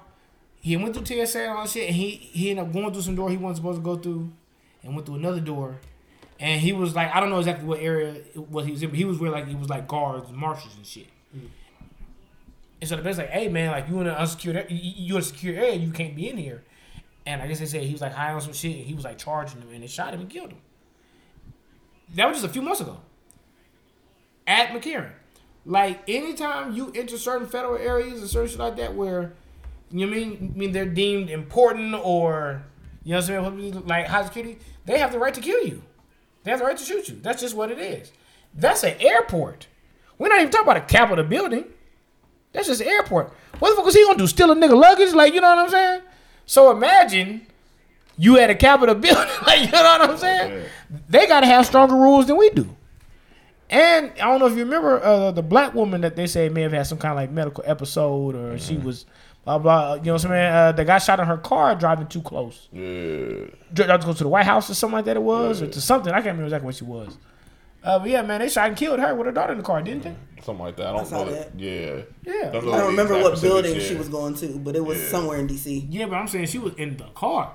he 0.61 0.77
went 0.77 0.95
through 0.95 1.05
TSA 1.05 1.41
and 1.41 1.51
all 1.51 1.63
that 1.65 1.71
shit, 1.71 1.87
and 1.89 1.97
he 1.97 2.11
he 2.11 2.51
ended 2.51 2.67
up 2.67 2.73
going 2.73 2.91
through 2.93 3.03
some 3.03 3.17
door 3.17 3.31
he 3.31 3.37
wasn't 3.37 3.57
supposed 3.57 3.79
to 3.79 3.85
go 3.85 3.97
through, 3.97 4.33
and 4.83 4.95
went 4.95 5.07
through 5.07 5.17
another 5.17 5.41
door, 5.41 5.79
and 6.41 6.59
he 6.59 6.73
was 6.73 6.97
like, 6.97 7.15
I 7.15 7.21
don't 7.21 7.29
know 7.29 7.39
exactly 7.39 7.67
what 7.67 7.81
area 7.81 8.23
was 8.35 8.65
he 8.65 8.73
was 8.73 8.83
in, 8.83 8.89
but 8.89 8.99
he 8.99 9.05
was 9.05 9.19
where 9.19 9.31
like 9.31 9.47
he 9.47 9.55
was 9.55 9.69
like 9.69 9.87
guards, 9.87 10.33
marshals 10.33 10.75
and 10.75 10.87
shit. 10.87 11.07
And 12.81 12.89
so 12.89 12.97
the 12.97 13.03
best 13.03 13.19
like, 13.19 13.29
hey 13.29 13.49
man, 13.49 13.71
like 13.71 13.89
you 13.91 14.01
in 14.01 14.07
an 14.07 14.15
unsecured, 14.15 14.67
you 14.71 15.17
in 15.17 15.21
a 15.21 15.25
secure 15.25 15.55
area, 15.55 15.75
you 15.75 15.93
can't 15.93 16.17
be 16.17 16.31
in 16.31 16.39
here. 16.39 16.65
And 17.27 17.43
I 17.43 17.47
guess 17.47 17.59
they 17.59 17.67
said 17.67 17.83
he 17.83 17.93
was 17.93 18.01
like 18.01 18.15
high 18.15 18.33
on 18.33 18.41
some 18.41 18.55
shit, 18.55 18.77
and 18.77 18.87
he 18.87 18.95
was 18.95 19.05
like 19.05 19.19
charging 19.19 19.61
them, 19.61 19.69
and 19.71 19.83
they 19.83 19.87
shot 19.87 20.15
him 20.15 20.21
and 20.21 20.31
killed 20.31 20.53
him. 20.53 20.63
That 22.15 22.27
was 22.27 22.39
just 22.39 22.47
a 22.47 22.53
few 22.53 22.63
months 22.63 22.81
ago. 22.81 22.99
At 24.47 24.69
McCarran, 24.69 25.13
like 25.67 26.03
anytime 26.09 26.73
you 26.73 26.91
enter 26.95 27.19
certain 27.19 27.47
federal 27.47 27.77
areas 27.77 28.23
or 28.23 28.29
certain 28.29 28.49
shit 28.49 28.59
like 28.59 28.77
that, 28.77 28.95
where 28.95 29.35
you 29.91 30.07
know 30.07 30.13
I 30.13 30.17
mean, 30.17 30.53
I 30.55 30.59
mean 30.59 30.73
they're 30.73 30.87
deemed 30.87 31.29
important 31.29 31.95
or 31.95 32.65
you 33.05 33.13
know 33.13 33.19
what 33.19 33.31
I'm 33.31 33.61
saying, 33.61 33.87
like 33.87 34.07
high 34.07 34.25
security, 34.25 34.59
they 34.87 34.99
have 34.99 35.13
the 35.13 35.19
right 35.19 35.35
to 35.35 35.41
kill 35.43 35.63
you. 35.67 35.83
They 36.43 36.51
have 36.51 36.61
the 36.61 36.67
right 36.67 36.77
to 36.77 36.85
shoot 36.85 37.09
you. 37.09 37.19
That's 37.21 37.41
just 37.43 37.55
what 37.55 37.71
it 37.71 37.79
is. 37.79 38.13
That's 38.55 38.83
an 38.83 38.97
airport. 39.01 39.67
We're 40.19 40.29
not 40.29 40.41
even 40.41 40.51
talking 40.51 40.67
about 40.69 40.77
a 40.77 40.87
Capitol 40.87 41.25
building. 41.25 41.65
That's 42.53 42.67
just 42.67 42.81
an 42.81 42.89
airport. 42.89 43.33
What 43.59 43.71
the 43.71 43.77
fuck 43.77 43.85
was 43.85 43.95
he 43.95 44.05
gonna 44.05 44.19
do? 44.19 44.27
Steal 44.27 44.51
a 44.51 44.57
nigga 44.57 44.79
luggage? 44.79 45.13
Like, 45.15 45.35
you 45.35 45.41
know 45.41 45.49
what 45.51 45.59
I'm 45.59 45.71
saying? 45.71 46.03
So 46.47 46.71
imagine 46.71 47.47
you 48.19 48.39
at 48.39 48.51
a 48.51 48.55
Capitol 48.55 48.95
building. 48.97 49.29
like, 49.47 49.61
you 49.61 49.71
know 49.71 49.83
what 49.83 50.11
I'm 50.11 50.17
saying? 50.19 50.65
They 51.09 51.27
gotta 51.27 51.47
have 51.47 51.67
stronger 51.67 51.95
rules 51.95 52.27
than 52.27 52.37
we 52.37 52.51
do. 52.51 52.77
And 53.69 54.11
I 54.21 54.25
don't 54.27 54.41
know 54.41 54.47
if 54.47 54.55
you 54.57 54.65
remember 54.65 55.01
uh, 55.03 55.31
the 55.31 55.43
black 55.43 55.75
woman 55.75 56.01
that 56.01 56.17
they 56.17 56.27
say 56.27 56.49
may 56.49 56.63
have 56.63 56.73
had 56.73 56.89
some 56.89 56.99
kind 56.99 57.13
of 57.13 57.17
like 57.17 57.31
medical 57.31 57.63
episode 57.67 58.35
or 58.35 58.59
she 58.59 58.77
was 58.77 59.07
blah 59.45 59.59
blah. 59.59 59.95
You 59.95 60.03
know 60.03 60.13
what 60.15 60.25
I'm 60.25 60.31
saying? 60.31 60.53
Uh, 60.53 60.73
the 60.73 60.85
guy 60.85 60.99
shot 60.99 61.21
in 61.21 61.27
her 61.27 61.39
car 61.39 61.75
driving 61.75 62.07
too 62.07 62.23
close. 62.23 62.69
Yeah. 62.73 63.47
Tried 63.75 64.01
to 64.01 64.07
go 64.07 64.13
to 64.13 64.23
the 64.25 64.29
White 64.29 64.47
House 64.47 64.71
or 64.71 64.75
something 64.75 64.97
like 64.97 65.05
that. 65.07 65.17
It 65.17 65.23
was 65.23 65.63
or 65.63 65.67
to 65.67 65.81
something. 65.81 66.13
I 66.13 66.17
can't 66.17 66.27
remember 66.27 66.45
exactly 66.45 66.67
what 66.67 66.75
she 66.77 66.85
was. 66.85 67.17
Uh, 67.83 67.99
but 67.99 68.11
yeah, 68.11 68.21
man, 68.23 68.41
they 68.41 68.49
shot 68.49 68.69
and 68.69 68.77
killed 68.77 69.01
her 69.01 69.15
with 69.15 69.25
her 69.27 69.33
daughter 69.33 69.53
in 69.53 69.59
the 69.59 69.65
car, 69.65 69.81
didn't 69.83 70.03
they? 70.03 70.15
Something 70.43 70.65
like 70.67 70.77
that. 70.77 70.89
I 70.89 70.93
don't 70.93 71.07
saw 71.07 71.25
know. 71.25 71.31
That. 71.33 71.53
that. 71.57 71.61
Yeah. 71.61 72.03
Yeah. 72.25 72.51
know 72.61 72.73
I 72.73 72.79
don't 72.79 72.87
remember 72.91 73.15
what 73.23 73.41
building 73.41 73.81
she 73.81 73.95
was 73.95 74.09
going 74.11 74.35
to, 74.35 74.59
but 74.59 74.77
it 74.77 74.85
was 74.85 74.99
Yeah. 75.01 75.09
somewhere 75.09 75.39
in 75.39 75.47
DC. 75.49 75.87
Yeah, 75.89 76.07
but 76.07 76.17
I'm 76.17 76.29
saying 76.29 76.47
she 76.47 76.59
was 76.59 76.75
in 76.75 76.97
the 76.99 77.05
car. 77.15 77.55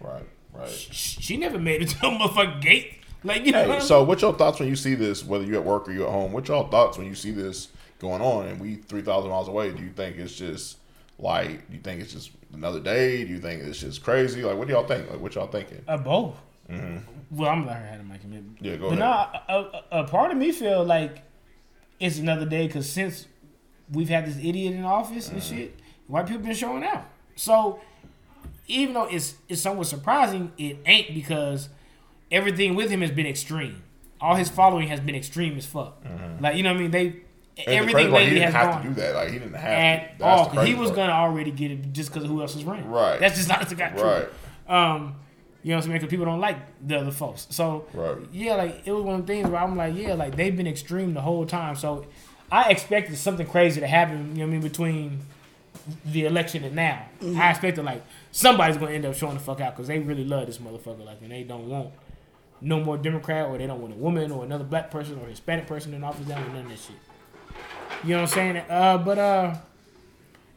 Right. 0.00 0.22
Right. 0.52 0.68
Sh- 0.70 1.16
She 1.20 1.36
never 1.36 1.58
made 1.58 1.82
it 1.82 1.88
to 1.88 1.98
the 2.00 2.06
motherfucking 2.06 2.60
gate. 2.60 2.98
Like 3.24 3.44
you 3.46 3.50
know. 3.52 3.64
Hey, 3.64 3.72
I'm 3.76 3.80
so 3.80 4.04
what's 4.04 4.22
your 4.22 4.34
thoughts 4.34 4.60
when 4.60 4.68
you 4.68 4.76
see 4.76 4.94
this? 4.94 5.24
Whether 5.24 5.44
you're 5.44 5.56
at 5.60 5.64
work 5.64 5.88
or 5.88 5.92
you're 5.92 6.06
at 6.06 6.12
home, 6.12 6.30
what's 6.32 6.48
your 6.48 6.68
thoughts 6.68 6.96
when 6.98 7.06
you 7.08 7.14
see 7.16 7.30
this 7.32 7.68
going 7.98 8.20
on 8.22 8.46
and 8.46 8.60
we 8.60 8.76
three 8.76 9.02
thousand 9.02 9.30
miles 9.30 9.48
away? 9.48 9.72
Do 9.72 9.82
you 9.82 9.90
think 9.90 10.16
it's 10.18 10.34
just 10.36 10.76
like? 11.18 11.68
Do 11.68 11.74
you 11.76 11.80
think 11.80 12.00
it's 12.00 12.12
just 12.12 12.30
another 12.52 12.80
day? 12.80 13.24
Do 13.24 13.30
you 13.30 13.38
think 13.40 13.62
it's 13.62 13.80
just 13.80 14.02
crazy? 14.02 14.42
Like, 14.42 14.56
what 14.56 14.66
do 14.68 14.74
y'all 14.74 14.86
think? 14.86 15.10
Like, 15.10 15.20
what 15.20 15.34
y'all 15.34 15.46
thinking? 15.46 15.82
Uh, 15.88 15.96
both. 15.96 16.36
Well, 17.30 17.50
I'm 17.50 17.66
not 17.66 17.76
had 17.76 17.98
to 17.98 18.04
make 18.04 18.22
him. 18.22 18.32
Mm-hmm. 18.32 18.64
Yeah, 18.64 18.76
go 18.76 18.90
but 18.90 18.98
ahead. 18.98 19.40
no, 19.48 19.54
a, 19.54 19.82
a, 19.98 20.00
a 20.02 20.04
part 20.08 20.30
of 20.30 20.36
me 20.38 20.52
feel 20.52 20.84
like 20.84 21.22
it's 22.00 22.18
another 22.18 22.46
day 22.46 22.66
because 22.66 22.88
since 22.90 23.26
we've 23.92 24.08
had 24.08 24.26
this 24.26 24.36
idiot 24.38 24.74
in 24.74 24.84
office 24.84 25.28
and 25.28 25.40
Mm-hmm. 25.40 25.56
shit, 25.56 25.80
white 26.06 26.26
people 26.26 26.42
been 26.42 26.54
showing 26.54 26.84
out. 26.84 27.04
So 27.36 27.80
even 28.66 28.94
though 28.94 29.04
it's 29.06 29.34
it's 29.48 29.60
somewhat 29.60 29.86
surprising, 29.88 30.52
it 30.56 30.78
ain't 30.86 31.14
because 31.14 31.68
everything 32.30 32.74
with 32.74 32.90
him 32.90 33.00
has 33.02 33.10
been 33.10 33.26
extreme. 33.26 33.82
All 34.20 34.36
his 34.36 34.48
following 34.48 34.88
has 34.88 35.00
been 35.00 35.14
extreme 35.14 35.56
as 35.58 35.66
fuck. 35.66 36.02
Like 36.40 36.56
you 36.56 36.62
know 36.62 36.72
what 36.72 36.78
I 36.78 36.82
mean? 36.82 36.90
They 36.90 37.06
Mm-hmm. 37.08 37.18
And 37.56 37.66
the 37.66 37.72
everything 37.72 37.92
crazy 37.94 38.10
part, 38.10 38.20
he 38.22 38.26
lately 38.26 38.38
didn't 38.40 38.52
has 38.52 38.54
have 38.54 38.72
gone 38.74 38.82
to 38.82 38.88
do 38.88 38.94
that. 39.00 39.14
Like, 39.14 39.28
he 39.30 39.38
didn't 39.38 39.54
have 39.54 39.70
at 39.70 40.12
to. 40.12 40.18
That's 40.24 40.40
all. 40.40 40.48
the 40.48 40.54
'cause 40.56 40.66
he 40.66 40.74
was 40.74 40.88
part. 40.90 40.96
gonna 40.96 41.12
already 41.12 41.50
get 41.52 41.70
it 41.70 41.92
just 41.92 42.10
because 42.10 42.24
of 42.24 42.30
who 42.30 42.40
else 42.40 42.56
is 42.56 42.64
running. 42.64 42.90
Right. 42.90 43.20
That's 43.20 43.36
just 43.36 43.48
not 43.48 43.68
the 43.68 43.74
guy. 43.76 43.92
Right. 43.94 44.28
Um, 44.68 45.14
you 45.62 45.70
know 45.70 45.76
what 45.76 45.84
I'm 45.84 45.90
saying? 45.90 45.92
Because 45.92 46.08
people 46.10 46.26
don't 46.26 46.40
like 46.40 46.56
the 46.86 46.98
other 46.98 47.10
folks. 47.12 47.46
So 47.50 47.84
Right. 47.94 48.16
yeah, 48.32 48.54
like 48.56 48.82
it 48.86 48.92
was 48.92 49.04
one 49.04 49.20
of 49.20 49.26
the 49.26 49.32
things 49.32 49.48
where 49.48 49.60
I'm 49.60 49.76
like, 49.76 49.94
yeah, 49.94 50.14
like 50.14 50.34
they've 50.36 50.56
been 50.56 50.66
extreme 50.66 51.14
the 51.14 51.20
whole 51.22 51.46
time. 51.46 51.76
So 51.76 52.06
I 52.50 52.70
expected 52.70 53.16
something 53.16 53.46
crazy 53.46 53.80
to 53.80 53.86
happen. 53.86 54.34
You 54.36 54.40
know 54.42 54.46
what 54.46 54.48
I 54.48 54.52
mean? 54.52 54.60
Between 54.60 55.20
the 56.06 56.24
election 56.26 56.64
and 56.64 56.74
now, 56.74 57.02
I 57.36 57.50
expected 57.50 57.84
like 57.84 58.02
somebody's 58.32 58.76
gonna 58.78 58.92
end 58.92 59.06
up 59.06 59.14
showing 59.14 59.34
the 59.34 59.40
fuck 59.40 59.60
out 59.60 59.74
because 59.76 59.86
they 59.88 59.98
really 60.00 60.24
love 60.24 60.46
this 60.46 60.58
motherfucker. 60.58 61.04
Like, 61.04 61.18
and 61.22 61.30
they 61.30 61.44
don't 61.44 61.68
want 61.68 61.90
no 62.60 62.80
more 62.80 62.96
Democrat 62.98 63.46
or 63.46 63.58
they 63.58 63.66
don't 63.66 63.80
want 63.80 63.92
a 63.92 63.96
woman 63.96 64.30
or 64.32 64.44
another 64.44 64.64
black 64.64 64.90
person 64.90 65.18
or 65.22 65.28
Hispanic 65.28 65.66
person 65.66 65.94
in 65.94 66.02
office. 66.02 66.26
They 66.26 66.34
don't 66.34 66.42
want 66.42 66.54
none 66.54 66.64
of 66.64 66.70
that 66.70 66.78
shit. 66.78 66.96
You 68.04 68.10
know 68.10 68.22
what 68.22 68.30
I'm 68.30 68.34
saying? 68.34 68.56
Uh, 68.68 68.98
but 68.98 69.18
uh, 69.18 69.54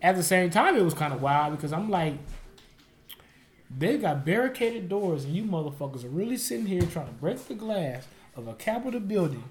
at 0.01 0.15
the 0.15 0.23
same 0.23 0.49
time, 0.49 0.75
it 0.75 0.83
was 0.83 0.93
kind 0.93 1.13
of 1.13 1.21
wild 1.21 1.55
because 1.55 1.71
I'm 1.73 1.89
like, 1.89 2.13
they 3.75 3.97
got 3.97 4.25
barricaded 4.25 4.89
doors, 4.89 5.25
and 5.25 5.35
you 5.35 5.43
motherfuckers 5.43 6.03
are 6.03 6.09
really 6.09 6.37
sitting 6.37 6.65
here 6.65 6.81
trying 6.81 7.07
to 7.07 7.13
break 7.13 7.37
the 7.47 7.53
glass 7.53 8.07
of 8.35 8.47
a 8.47 8.53
Capitol 8.53 8.99
building 8.99 9.43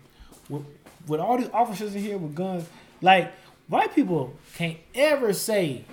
with, 0.49 0.65
with 1.07 1.21
all 1.21 1.39
these 1.39 1.51
officers 1.53 1.95
in 1.95 2.03
here 2.03 2.17
with 2.19 2.35
guns. 2.35 2.67
Like, 3.03 3.33
white 3.69 3.95
people 3.95 4.35
can't 4.57 4.79
ever 4.95 5.33
say 5.33 5.85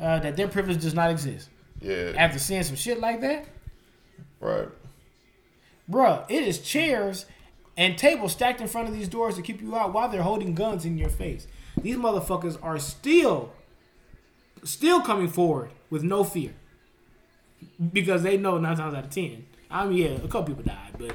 uh, 0.00 0.20
that 0.20 0.36
their 0.36 0.48
privilege 0.48 0.80
does 0.82 0.94
not 0.94 1.10
exist. 1.10 1.48
Yeah. 1.80 2.12
After 2.16 2.38
seeing 2.38 2.62
some 2.62 2.76
shit 2.76 3.00
like 3.00 3.20
that, 3.20 3.46
Right. 4.40 4.68
bruh, 5.90 6.24
it 6.30 6.42
is 6.42 6.58
chairs 6.60 7.26
and 7.76 7.96
tables 7.98 8.32
stacked 8.32 8.60
in 8.60 8.68
front 8.68 8.88
of 8.88 8.94
these 8.94 9.08
doors 9.08 9.36
to 9.36 9.42
keep 9.42 9.60
you 9.60 9.76
out 9.76 9.92
while 9.92 10.08
they're 10.08 10.22
holding 10.22 10.54
guns 10.54 10.84
in 10.84 10.96
your 10.98 11.08
face. 11.10 11.46
These 11.80 11.96
motherfuckers 11.96 12.58
are 12.62 12.78
still, 12.78 13.52
still 14.64 15.00
coming 15.02 15.28
forward 15.28 15.70
with 15.90 16.02
no 16.02 16.24
fear 16.24 16.52
because 17.92 18.22
they 18.22 18.36
know 18.36 18.58
nine 18.58 18.76
times 18.76 18.94
out 18.94 19.04
of 19.04 19.10
ten. 19.10 19.46
I 19.70 19.86
mean, 19.86 19.98
yeah, 19.98 20.08
a 20.24 20.28
couple 20.28 20.44
people 20.44 20.62
died, 20.62 20.92
but 20.98 21.14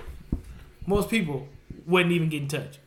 most 0.86 1.09
people 1.09 1.47
wouldn't 1.88 2.12
even 2.12 2.30
get 2.30 2.41
in 2.43 2.47
touch. 2.47 2.78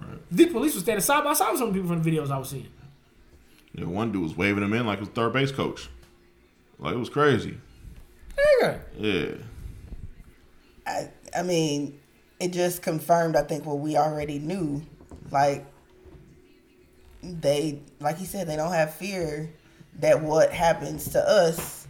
Right. 0.00 0.18
The 0.30 0.46
police 0.46 0.74
was 0.74 0.84
standing 0.84 1.02
side 1.02 1.24
by 1.24 1.32
side 1.32 1.50
with 1.50 1.58
some 1.60 1.72
people 1.72 1.88
from 1.88 2.02
the 2.02 2.10
videos 2.10 2.30
I 2.30 2.38
was 2.38 2.48
seeing. 2.50 2.68
Yeah, 3.74 3.84
one 3.84 4.12
dude 4.12 4.22
was 4.22 4.36
waving 4.36 4.62
him 4.62 4.72
in 4.72 4.86
like 4.86 5.00
a 5.00 5.06
third 5.06 5.32
base 5.32 5.52
coach. 5.52 5.88
Like 6.78 6.94
it 6.94 6.98
was 6.98 7.10
crazy. 7.10 7.58
Nigga, 8.62 8.80
Yeah. 8.96 9.34
I, 10.86 11.10
I 11.36 11.42
mean, 11.42 11.98
it 12.40 12.52
just 12.52 12.82
confirmed, 12.82 13.36
I 13.36 13.42
think, 13.42 13.66
what 13.66 13.78
we 13.78 13.96
already 13.96 14.38
knew. 14.38 14.82
Like, 15.30 15.66
they, 17.22 17.80
like 18.00 18.16
he 18.18 18.24
said, 18.24 18.46
they 18.48 18.56
don't 18.56 18.72
have 18.72 18.94
fear 18.94 19.52
that 20.00 20.22
what 20.22 20.52
happens 20.52 21.10
to 21.12 21.18
us 21.20 21.86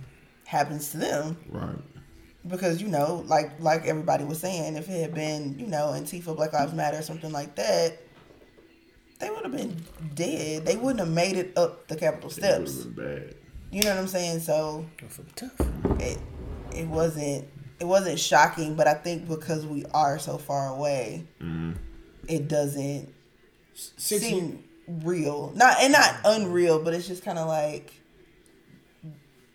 happens 0.46 0.90
to 0.92 0.96
them. 0.99 1.36
Right. 1.51 1.76
Because, 2.46 2.80
you 2.80 2.88
know, 2.88 3.24
like 3.26 3.61
like 3.61 3.84
everybody 3.84 4.24
was 4.24 4.40
saying, 4.40 4.76
if 4.76 4.88
it 4.88 5.01
had 5.03 5.14
been, 5.14 5.59
you 5.59 5.66
know, 5.66 5.88
Antifa, 5.94 6.34
Black 6.34 6.53
Lives 6.55 6.72
Matter, 6.72 6.99
or 6.99 7.03
something 7.03 7.30
like 7.30 7.55
that, 7.57 7.99
they 9.18 9.28
would 9.28 9.42
have 9.42 9.53
been 9.53 9.76
dead. 10.14 10.64
They 10.64 10.76
wouldn't 10.76 11.01
have 11.01 11.11
made 11.11 11.36
it 11.36 11.59
up 11.59 11.88
the 11.88 11.96
Capitol 11.96 12.30
It 12.30 12.34
steps. 12.34 12.76
would 12.76 12.84
have 12.86 12.96
been 12.96 13.24
bad. 13.26 13.34
You 13.70 13.82
know 13.82 13.90
what 13.90 13.99
I'm 13.99 14.07
saying? 14.07 14.40
So 14.40 14.86
tough. 15.36 15.53
it 16.01 16.18
it 16.74 16.86
wasn't 16.88 17.46
it 17.81 17.87
wasn't 17.87 18.18
shocking, 18.18 18.74
but 18.74 18.87
I 18.87 18.95
think 18.95 19.29
because 19.29 19.64
we 19.66 19.85
are 19.95 20.18
so 20.18 20.39
far 20.39 20.68
away, 20.68 21.26
mm-hmm. 21.41 21.72
it 22.26 22.49
doesn't 22.49 23.12
Six 23.74 24.22
seem 24.22 24.64
real. 24.87 25.53
Not 25.55 25.76
and 25.81 25.93
not 25.93 26.16
unreal, 26.24 26.83
but 26.83 26.95
it's 26.95 27.07
just 27.07 27.24
kind 27.24 27.39
of 27.39 27.47
like 27.47 27.93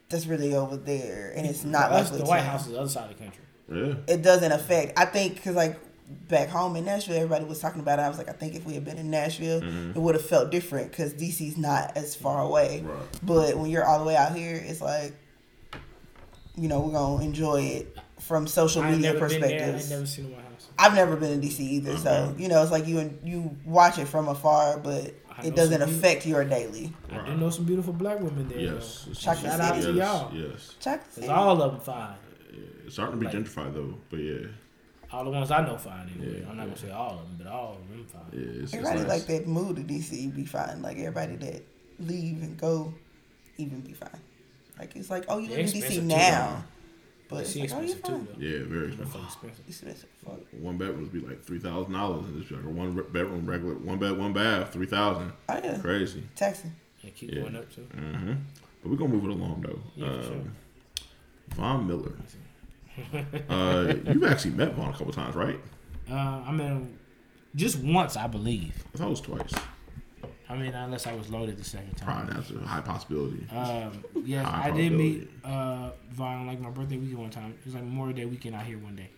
that's 0.09 0.25
really 0.25 0.55
over 0.55 0.77
there, 0.77 1.33
and 1.35 1.45
it's 1.45 1.63
not 1.63 1.91
us, 1.91 2.05
likely 2.05 2.19
the 2.19 2.23
to. 2.25 2.29
White 2.29 2.43
House 2.43 2.65
is 2.65 2.73
the 2.73 2.79
other 2.79 2.89
side 2.89 3.11
of 3.11 3.17
the 3.17 3.23
country. 3.23 3.43
Yeah. 3.69 4.13
It 4.13 4.21
doesn't 4.21 4.51
affect. 4.51 4.97
I 4.97 5.05
think 5.05 5.35
because 5.35 5.55
like 5.55 5.79
back 6.29 6.49
home 6.49 6.75
in 6.75 6.85
Nashville, 6.85 7.15
everybody 7.15 7.45
was 7.45 7.59
talking 7.59 7.81
about 7.81 7.99
it. 7.99 8.03
I 8.03 8.09
was 8.09 8.17
like, 8.17 8.29
I 8.29 8.33
think 8.33 8.55
if 8.55 8.65
we 8.65 8.75
had 8.75 8.85
been 8.85 8.97
in 8.97 9.09
Nashville, 9.09 9.61
mm-hmm. 9.61 9.91
it 9.91 9.97
would 9.97 10.15
have 10.15 10.25
felt 10.25 10.51
different 10.51 10.91
because 10.91 11.13
DC's 11.13 11.57
not 11.57 11.97
as 11.97 12.15
far 12.15 12.41
away. 12.41 12.83
Right. 12.85 12.99
But 13.23 13.57
when 13.57 13.69
you're 13.69 13.85
all 13.85 13.99
the 13.99 14.05
way 14.05 14.15
out 14.15 14.35
here, 14.35 14.55
it's 14.55 14.81
like, 14.81 15.13
you 16.55 16.67
know, 16.67 16.81
we're 16.81 16.93
gonna 16.93 17.23
enjoy 17.23 17.61
it 17.61 17.97
from 18.23 18.47
social 18.47 18.81
I 18.81 18.89
ain't 18.89 18.97
media 18.97 19.13
never 19.13 19.27
been 19.27 19.41
there. 19.41 19.49
I 19.49 19.53
ain't 19.53 19.61
perspectives. 19.61 19.89
never 19.89 20.05
seen 20.05 20.25
the 20.25 20.31
White 20.35 20.45
House. 20.45 20.67
I've 20.79 20.95
never 20.95 21.15
been 21.15 21.31
in 21.33 21.41
DC 21.41 21.59
either, 21.59 21.97
so 21.97 22.09
mm-hmm. 22.09 22.41
you 22.41 22.47
know, 22.47 22.61
it's 22.61 22.71
like 22.71 22.87
you 22.87 22.99
and 22.99 23.19
you 23.23 23.55
watch 23.65 23.99
it 23.99 24.07
from 24.07 24.27
afar, 24.27 24.77
but 24.79 25.13
I 25.29 25.47
it 25.47 25.55
doesn't 25.55 25.79
some 25.79 25.89
people- 25.89 25.99
affect 26.05 26.25
your 26.25 26.43
daily. 26.45 26.93
I 27.11 27.25
do 27.25 27.37
know 27.37 27.49
some 27.49 27.65
beautiful 27.65 27.93
black 27.93 28.19
women 28.19 28.47
there. 28.49 28.59
Yes. 28.59 29.05
though. 29.07 29.13
Chocolate 29.13 29.51
Shout 29.51 29.59
out 29.59 29.75
City. 29.75 29.93
to 29.93 29.97
y'all. 29.97 30.33
Yes. 30.33 30.75
Chocolate 30.79 31.15
Cause 31.15 31.29
all 31.29 31.61
of 31.61 31.71
them 31.73 31.81
fine. 31.81 32.15
It's 32.85 32.95
starting 32.95 33.19
to 33.19 33.19
be 33.19 33.25
Like- 33.25 33.35
gentrified 33.45 33.73
though, 33.73 33.93
but 34.09 34.17
yeah. 34.19 34.47
All 35.11 35.23
the 35.25 35.29
ones 35.29 35.51
I 35.51 35.63
know 35.63 35.77
fine 35.77 36.09
anyway. 36.17 36.41
Yeah, 36.41 36.49
I'm 36.49 36.57
not 36.57 36.65
gonna 36.65 36.77
say 36.77 36.89
all 36.89 37.19
of 37.19 37.27
them, 37.27 37.35
but 37.37 37.47
all 37.47 37.73
of 37.73 37.87
them 37.87 38.03
fine. 38.11 38.21
Yeah, 38.31 38.39
it's, 38.39 38.57
it's 38.63 38.73
Everybody 38.73 38.99
nice. 39.01 39.09
like 39.09 39.25
that 39.27 39.47
move 39.47 39.75
to 39.75 39.83
DC 39.83 40.35
be 40.35 40.43
fine. 40.43 40.81
Like 40.81 40.97
everybody 40.97 41.35
that 41.35 41.61
leave 41.99 42.41
and 42.41 42.57
go, 42.57 42.93
even 43.57 43.81
be 43.81 43.93
fine. 43.93 44.09
Like 44.79 44.95
it's 44.95 45.11
like, 45.11 45.25
oh, 45.29 45.37
you 45.37 45.49
They're 45.49 45.57
live 45.57 45.67
in 45.67 45.71
DC 45.71 45.75
expensive 45.77 46.01
too, 46.03 46.07
now, 46.07 46.63
but 47.33 47.41
it's 47.41 47.53
She 47.53 47.61
like, 47.61 47.71
oh, 47.73 47.81
expensive 47.81 48.03
too 48.03 48.27
though. 48.33 48.39
Yeah, 48.45 48.59
very 48.65 48.87
expensive. 48.87 49.11
Fucking 49.13 49.25
expensive. 49.27 49.65
Expensive. 49.69 50.09
Fuck. 50.25 50.39
One 50.61 50.77
bedroom 50.77 51.01
would 51.01 51.13
be 51.13 51.19
like 51.21 51.43
three 51.43 51.59
thousand 51.59 51.93
dollars, 51.93 52.25
and 52.25 52.41
it's 52.41 52.51
like 52.51 52.63
a 52.63 52.69
one 52.69 52.93
bedroom 53.11 53.45
regular, 53.45 53.75
one 53.75 53.97
bed, 53.99 54.17
one 54.17 54.33
bath, 54.33 54.71
three 54.73 54.85
thousand. 54.85 55.31
Oh 55.49 55.59
yeah, 55.63 55.77
Crazy. 55.79 56.23
taxi. 56.35 56.69
Yeah, 57.01 57.09
keep 57.11 57.31
Yeah. 57.31 57.41
going 57.41 57.55
up 57.55 57.71
too. 57.73 57.87
Mm-hmm. 57.95 58.33
But 58.81 58.91
we're 58.91 58.97
gonna 58.97 59.13
move 59.13 59.25
it 59.25 59.31
along 59.31 59.61
though. 59.67 59.79
Yeah, 59.95 60.17
for 60.21 60.23
sure. 60.23 60.33
um, 60.33 60.55
Von 61.49 61.87
Miller. 61.87 62.13
uh, 63.49 63.93
you've 64.11 64.23
actually 64.23 64.51
met 64.51 64.73
Von 64.75 64.89
a 64.89 64.91
couple 64.97 65.11
times, 65.13 65.35
right? 65.35 65.59
Uh, 66.09 66.13
I 66.45 66.51
mean, 66.51 66.97
just 67.55 67.79
once 67.79 68.15
I 68.17 68.27
believe. 68.27 68.83
I 68.93 68.97
thought 68.97 69.07
it 69.07 69.09
was 69.09 69.21
twice. 69.21 69.53
I 70.53 70.57
mean, 70.57 70.73
unless 70.73 71.07
I 71.07 71.13
was 71.15 71.29
loaded 71.29 71.57
the 71.57 71.63
second 71.63 71.95
time. 71.95 72.07
Probably 72.27 72.33
that's 72.35 72.51
a 72.51 72.67
high 72.67 72.81
possibility. 72.81 73.45
Um, 73.51 74.03
yes, 74.23 74.45
High 74.45 74.67
I 74.67 74.71
did 74.71 74.91
meet 74.91 75.29
uh, 75.43 75.89
Von 76.11 76.41
on 76.41 76.47
like 76.47 76.59
my 76.59 76.69
birthday 76.69 76.97
weekend 76.97 77.17
one 77.19 77.29
time. 77.29 77.51
It 77.59 77.65
was 77.65 77.73
like 77.73 77.83
Memorial 77.83 78.15
Day 78.15 78.25
weekend 78.25 78.55
out 78.55 78.65
here 78.65 78.77
one 78.77 78.95
day, 78.95 79.09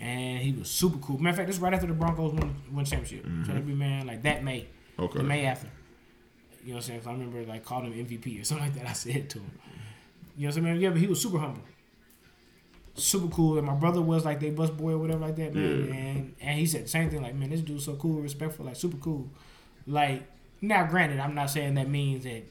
and 0.00 0.40
he 0.40 0.52
was 0.52 0.70
super 0.70 0.98
cool. 0.98 1.18
Matter 1.18 1.30
of 1.30 1.36
fact, 1.36 1.46
this 1.48 1.56
is 1.56 1.62
right 1.62 1.74
after 1.74 1.86
the 1.86 1.92
Broncos 1.92 2.32
won, 2.32 2.56
won 2.72 2.84
championship. 2.84 3.26
So 3.46 3.52
every 3.52 3.74
man 3.74 4.06
like 4.06 4.22
that 4.22 4.42
May, 4.42 4.60
Mm-hmm. 4.96 5.02
Okay. 5.04 5.18
the 5.18 5.24
May 5.24 5.44
after. 5.46 5.68
You 6.62 6.70
know 6.70 6.74
what 6.74 6.84
I'm 6.84 6.88
saying? 6.88 7.02
So 7.04 7.10
I 7.10 7.12
remember 7.14 7.42
like 7.44 7.64
calling 7.64 7.92
him 7.92 8.06
MVP 8.06 8.40
or 8.40 8.44
something 8.44 8.66
like 8.66 8.74
that. 8.76 8.86
I 8.88 8.92
said 8.92 9.30
to 9.30 9.38
him. 9.38 9.50
You 10.36 10.46
know 10.46 10.50
what 10.50 10.56
I'm 10.58 10.64
saying? 10.64 10.80
Yeah, 10.80 10.90
but 10.90 10.98
he 11.00 11.06
was 11.06 11.20
super 11.20 11.38
humble. 11.38 11.62
Super 12.94 13.28
cool. 13.28 13.56
And 13.58 13.66
my 13.66 13.74
brother 13.74 14.02
was 14.02 14.24
like 14.24 14.40
they 14.40 14.50
bus 14.50 14.70
boy 14.70 14.92
or 14.92 14.98
whatever 14.98 15.20
like 15.20 15.36
that, 15.36 15.54
man. 15.54 15.86
Yeah. 15.88 15.94
And 15.94 16.34
and 16.40 16.58
he 16.58 16.66
said 16.66 16.84
the 16.84 16.88
same 16.88 17.08
thing, 17.10 17.22
like, 17.22 17.34
man, 17.34 17.50
this 17.50 17.60
dude's 17.60 17.84
so 17.84 17.94
cool, 17.94 18.20
respectful, 18.20 18.66
like 18.66 18.76
super 18.76 18.96
cool. 18.98 19.28
Like, 19.86 20.22
now 20.60 20.86
granted, 20.86 21.18
I'm 21.20 21.34
not 21.34 21.50
saying 21.50 21.74
that 21.74 21.88
means 21.88 22.24
that 22.24 22.42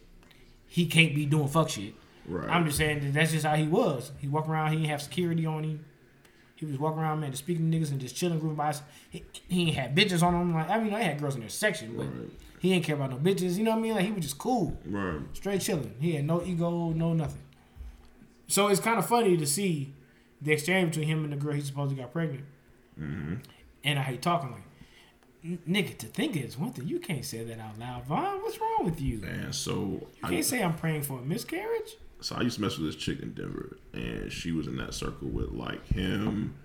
he 0.68 0.86
can't 0.88 1.14
be 1.16 1.26
doing 1.26 1.48
fuck 1.48 1.70
shit. 1.70 1.94
Right. 2.28 2.50
I'm 2.50 2.66
just 2.66 2.78
saying 2.78 3.00
that 3.02 3.14
that's 3.14 3.32
just 3.32 3.46
how 3.46 3.56
he 3.56 3.68
was. 3.68 4.12
He 4.20 4.28
walk 4.28 4.48
around, 4.48 4.72
he 4.72 4.78
didn't 4.78 4.90
have 4.90 5.02
security 5.02 5.46
on 5.46 5.64
him. 5.64 5.86
He 6.56 6.66
was 6.66 6.78
walking 6.78 7.00
around, 7.00 7.22
man, 7.22 7.32
just 7.32 7.44
speaking 7.44 7.72
to 7.72 7.78
niggas 7.78 7.90
and 7.92 8.02
just 8.02 8.16
chilling, 8.18 8.38
group 8.38 8.58
by. 8.58 8.76
He, 9.10 9.24
he 9.48 9.68
ain't 9.68 9.76
had 9.76 9.96
bitches 9.96 10.22
on 10.22 10.34
him. 10.36 10.54
Like 10.54 10.70
I 10.70 10.78
mean, 10.80 10.94
I 10.94 11.02
had 11.02 11.20
girls 11.20 11.36
in 11.36 11.40
their 11.40 11.50
section, 11.50 11.96
but 11.96 12.04
Right. 12.08 12.30
he 12.60 12.74
ain't 12.74 12.84
care 12.84 12.96
about 12.96 13.12
no 13.12 13.16
bitches. 13.18 13.58
You 13.58 13.64
know 13.64 13.72
what 13.72 13.78
I 13.78 13.82
mean? 13.82 13.96
Like 13.96 14.06
he 14.06 14.12
was 14.12 14.24
just 14.26 14.38
cool, 14.38 14.78
Right. 14.86 15.22
straight 15.34 15.62
chilling. 15.62 15.96
He 16.02 16.16
had 16.16 16.26
no 16.26 16.44
ego, 16.44 16.90
no 16.90 17.14
nothing. 17.14 17.42
So 18.48 18.68
it's 18.68 18.82
kind 18.82 19.00
of 19.00 19.06
funny 19.08 19.38
to 19.38 19.46
see 19.48 19.94
the 20.42 20.52
exchange 20.52 20.90
between 20.90 21.08
him 21.08 21.24
and 21.24 21.32
the 21.32 21.38
girl 21.38 21.54
he 21.54 21.62
supposedly 21.62 22.02
got 22.04 22.12
pregnant. 22.12 22.44
Mm-hmm. 23.00 23.36
And 23.86 23.98
I 24.00 24.02
hate 24.02 24.22
talking 24.22 24.52
like, 24.52 24.60
"N- 24.62 24.69
nigga, 25.46 25.98
to 25.98 26.08
think 26.08 26.36
it's 26.36 26.58
one 26.58 26.72
thing. 26.74 26.88
You 26.88 27.00
can't 27.00 27.24
say 27.26 27.44
that 27.44 27.60
out 27.60 27.80
loud, 27.80 28.06
Von. 28.06 28.42
What's 28.42 28.60
wrong 28.60 28.86
with 28.86 29.02
you? 29.02 29.20
Man, 29.20 29.54
so 29.54 29.74
You 29.74 30.08
I, 30.24 30.30
can't 30.30 30.46
say 30.46 30.64
I'm 30.64 30.74
praying 30.76 31.04
for 31.04 31.20
a 31.20 31.22
miscarriage. 31.22 31.96
so 32.22 32.36
I 32.36 32.42
used 32.42 32.56
to 32.58 32.62
mess 32.62 32.78
with 32.78 32.88
this 32.88 32.96
chick 32.96 33.22
in 33.22 33.34
Denver, 33.34 33.78
and 33.94 34.32
she 34.32 34.52
was 34.52 34.68
in 34.68 34.78
that 34.78 34.94
circle 34.94 35.28
with 35.30 35.52
like 35.52 35.86
him, 35.88 36.56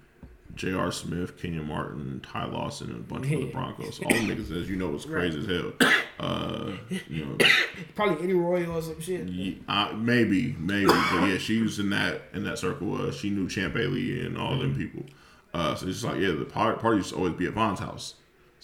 J.R. 0.56 0.92
Smith, 0.92 1.36
Kenyon 1.36 1.66
Martin, 1.66 2.20
Ty 2.24 2.46
Lawson, 2.46 2.90
and 2.90 3.00
a 3.00 3.02
bunch 3.02 3.26
of 3.26 3.32
other 3.32 3.46
Broncos. 3.46 4.00
All 4.00 4.10
the 4.10 4.16
niggas, 4.18 4.50
as 4.56 4.68
you 4.70 4.76
know, 4.76 4.88
was 4.88 5.04
crazy 5.06 5.38
as 5.40 5.46
hell. 5.46 5.72
Uh, 6.20 6.72
you 7.08 7.24
know, 7.26 7.36
Probably 7.96 8.22
Eddie 8.22 8.34
Royal 8.34 8.76
or 8.78 8.82
some 8.82 9.00
shit. 9.00 9.28
Ye- 9.28 9.60
uh, 9.68 9.92
maybe, 9.96 10.54
maybe, 10.58 10.86
but 10.86 11.26
yeah, 11.28 11.38
she 11.38 11.60
was 11.60 11.78
in 11.80 11.90
that 11.90 12.22
in 12.34 12.44
that 12.44 12.58
circle. 12.58 13.00
Uh, 13.00 13.10
she 13.12 13.30
knew 13.30 13.48
Champ 13.48 13.74
Bailey 13.74 14.24
and 14.24 14.38
all 14.38 14.56
them 14.58 14.76
people. 14.76 15.02
Uh, 15.52 15.74
so 15.74 15.86
it's 15.86 16.00
just 16.00 16.04
like 16.04 16.20
yeah, 16.20 16.30
the 16.32 16.44
par- 16.44 16.76
party 16.76 16.98
used 16.98 17.10
to 17.10 17.16
always 17.16 17.34
be 17.34 17.46
at 17.46 17.52
Von's 17.52 17.80
house. 17.80 18.14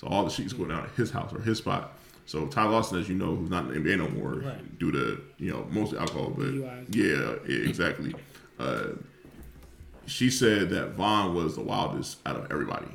So 0.01 0.07
all 0.07 0.25
the 0.25 0.31
sheets 0.31 0.55
go 0.55 0.65
down 0.65 0.85
at 0.85 0.91
his 0.93 1.11
house 1.11 1.31
or 1.31 1.41
his 1.41 1.59
spot. 1.59 1.93
So 2.25 2.47
Ty 2.47 2.69
Lawson, 2.69 2.99
as 2.99 3.07
you 3.09 3.15
know, 3.17 3.37
who's 3.37 3.51
not 3.51 3.71
in 3.71 3.83
the 3.85 3.91
NBA 3.91 3.99
no 3.99 4.09
more 4.09 4.37
Right. 4.37 4.79
due 4.79 4.91
to 4.93 5.21
you 5.39 5.51
know 5.51 5.67
mostly 5.71 5.99
alcohol, 5.99 6.33
but 6.35 6.55
yeah, 6.55 6.81
yeah, 6.91 7.37
exactly. 7.69 8.15
Uh, 8.59 8.93
she 10.07 10.31
said 10.31 10.71
that 10.71 10.93
Von 10.93 11.35
was 11.35 11.55
the 11.57 11.61
wildest 11.61 12.19
out 12.25 12.37
of 12.37 12.51
everybody. 12.51 12.89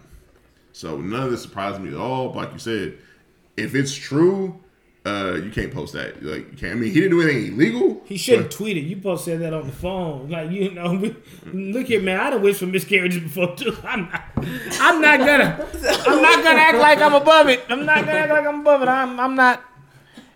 So 0.73 0.97
none 0.99 1.23
of 1.25 1.31
this 1.31 1.43
surprised 1.43 1.79
me 1.79 1.89
at 1.89 1.95
all. 1.97 2.29
But 2.29 2.35
like 2.45 2.53
you 2.53 2.59
said, 2.59 2.97
if 3.55 3.75
it's 3.75 3.93
true, 3.93 4.59
uh, 5.05 5.35
you 5.35 5.51
can't 5.51 5.71
post 5.71 5.93
that. 5.93 6.23
Like 6.23 6.51
you 6.51 6.57
can't. 6.57 6.71
I 6.71 6.75
mean, 6.75 6.91
he 6.91 6.99
didn't 6.99 7.11
do 7.11 7.21
anything 7.21 7.53
illegal. 7.53 8.01
He 8.05 8.17
should 8.17 8.39
have 8.39 8.49
tweeted. 8.49 8.87
You 8.87 8.95
both 8.95 9.21
said 9.21 9.39
that 9.41 9.53
on 9.53 9.67
the 9.67 9.73
phone. 9.73 10.29
Like 10.29 10.49
you 10.49 10.71
know, 10.71 10.93
we, 10.95 11.15
look 11.53 11.87
here, 11.87 12.01
man. 12.01 12.19
I 12.19 12.31
done 12.31 12.41
wished 12.41 12.59
for 12.59 12.65
miscarriages 12.65 13.21
before 13.21 13.55
too. 13.55 13.77
I'm 13.83 14.09
not. 14.09 14.23
I'm 14.81 15.01
not 15.01 15.19
gonna. 15.19 15.67
I'm 16.07 16.21
not 16.21 16.43
gonna 16.43 16.59
act 16.59 16.77
like 16.79 16.99
I'm 16.99 17.13
above 17.13 17.49
it. 17.49 17.63
I'm 17.69 17.85
not 17.85 17.99
gonna 17.99 18.17
act 18.17 18.31
like 18.31 18.45
I'm 18.47 18.61
above 18.61 18.81
it. 18.81 18.87
I'm. 18.87 19.19
I'm 19.19 19.35
not. 19.35 19.63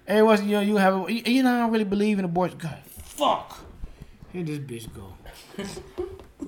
Hey, 0.05 0.22
what's 0.22 0.43
you 0.43 0.51
know? 0.51 0.61
You 0.61 0.76
have. 0.76 0.93
A, 0.93 1.13
you, 1.13 1.24
you 1.26 1.43
know, 1.43 1.55
I 1.55 1.59
don't 1.61 1.72
really 1.72 1.84
believe 1.84 2.20
in 2.20 2.26
abortion. 2.26 2.59
God, 2.59 2.78
fuck. 2.86 3.57
Here 4.32 4.43
this 4.43 4.59
bitch 4.59 4.88
go. 4.93 5.13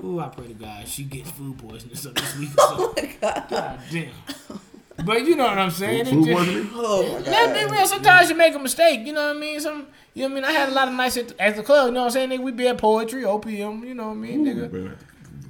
Ooh, 0.03 0.19
I 0.19 0.29
pray 0.29 0.47
to 0.47 0.53
God 0.53 0.87
she 0.87 1.03
gets 1.03 1.31
food 1.31 1.57
poisoning 1.57 1.93
or 1.93 1.97
something 1.97 2.23
this 2.23 2.37
week. 2.37 2.51
Or 2.57 2.77
something. 2.77 3.13
God 3.19 3.79
damn. 3.91 4.61
But 5.05 5.25
you 5.25 5.35
know 5.35 5.45
what 5.45 5.57
I'm 5.57 5.71
saying? 5.71 6.01
It 6.01 6.07
Food 6.07 6.25
just- 6.27 6.69
Oh 6.73 7.03
my 7.03 7.19
Let's 7.31 7.59
be 7.59 7.65
real. 7.75 7.85
Sometimes 7.87 8.29
you 8.29 8.35
make 8.35 8.55
a 8.55 8.59
mistake. 8.59 9.05
You 9.05 9.13
know 9.13 9.27
what 9.27 9.35
I 9.35 9.39
mean? 9.39 9.59
Some, 9.59 9.87
you 10.13 10.23
know 10.27 10.29
what 10.29 10.31
I 10.31 10.35
mean? 10.35 10.43
I 10.45 10.51
had 10.51 10.69
a 10.69 10.73
lot 10.73 10.87
of 10.87 10.93
nights 10.93 11.17
at, 11.17 11.33
at 11.39 11.55
the 11.55 11.63
club. 11.63 11.87
You 11.87 11.93
know 11.93 12.01
what 12.01 12.05
I'm 12.07 12.11
saying? 12.11 12.29
Nigga, 12.29 12.43
we 12.43 12.51
be 12.51 12.67
at 12.67 12.77
poetry, 12.77 13.23
OPM. 13.23 13.85
You 13.87 13.93
know 13.93 14.07
what 14.07 14.11
I 14.11 14.15
mean? 14.15 14.45
Nigga, 14.45 14.71
Man, 14.71 14.97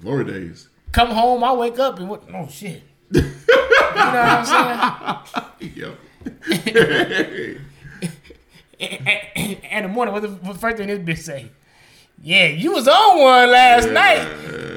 glory 0.01 0.25
days. 0.25 0.67
come 0.91 1.09
home. 1.09 1.43
I 1.43 1.51
wake 1.53 1.79
up 1.79 1.99
and 1.99 2.09
what? 2.09 2.23
Oh 2.33 2.47
shit. 2.47 2.83
you 3.11 3.21
know 3.21 3.29
what 3.93 4.15
I'm 4.15 4.45
saying? 5.59 5.73
Yep. 5.75 5.97
And, 8.79 9.07
and, 9.35 9.57
and 9.69 9.85
the 9.85 9.89
morning, 9.89 10.13
what 10.13 10.23
the, 10.23 10.29
what 10.29 10.53
the 10.53 10.59
first 10.59 10.77
thing 10.77 10.87
this 10.87 10.99
bitch 10.99 11.23
say? 11.23 11.51
Yeah, 12.23 12.47
you 12.47 12.73
was 12.73 12.87
on 12.87 13.19
one 13.19 13.51
last 13.51 13.89
night. 13.89 14.27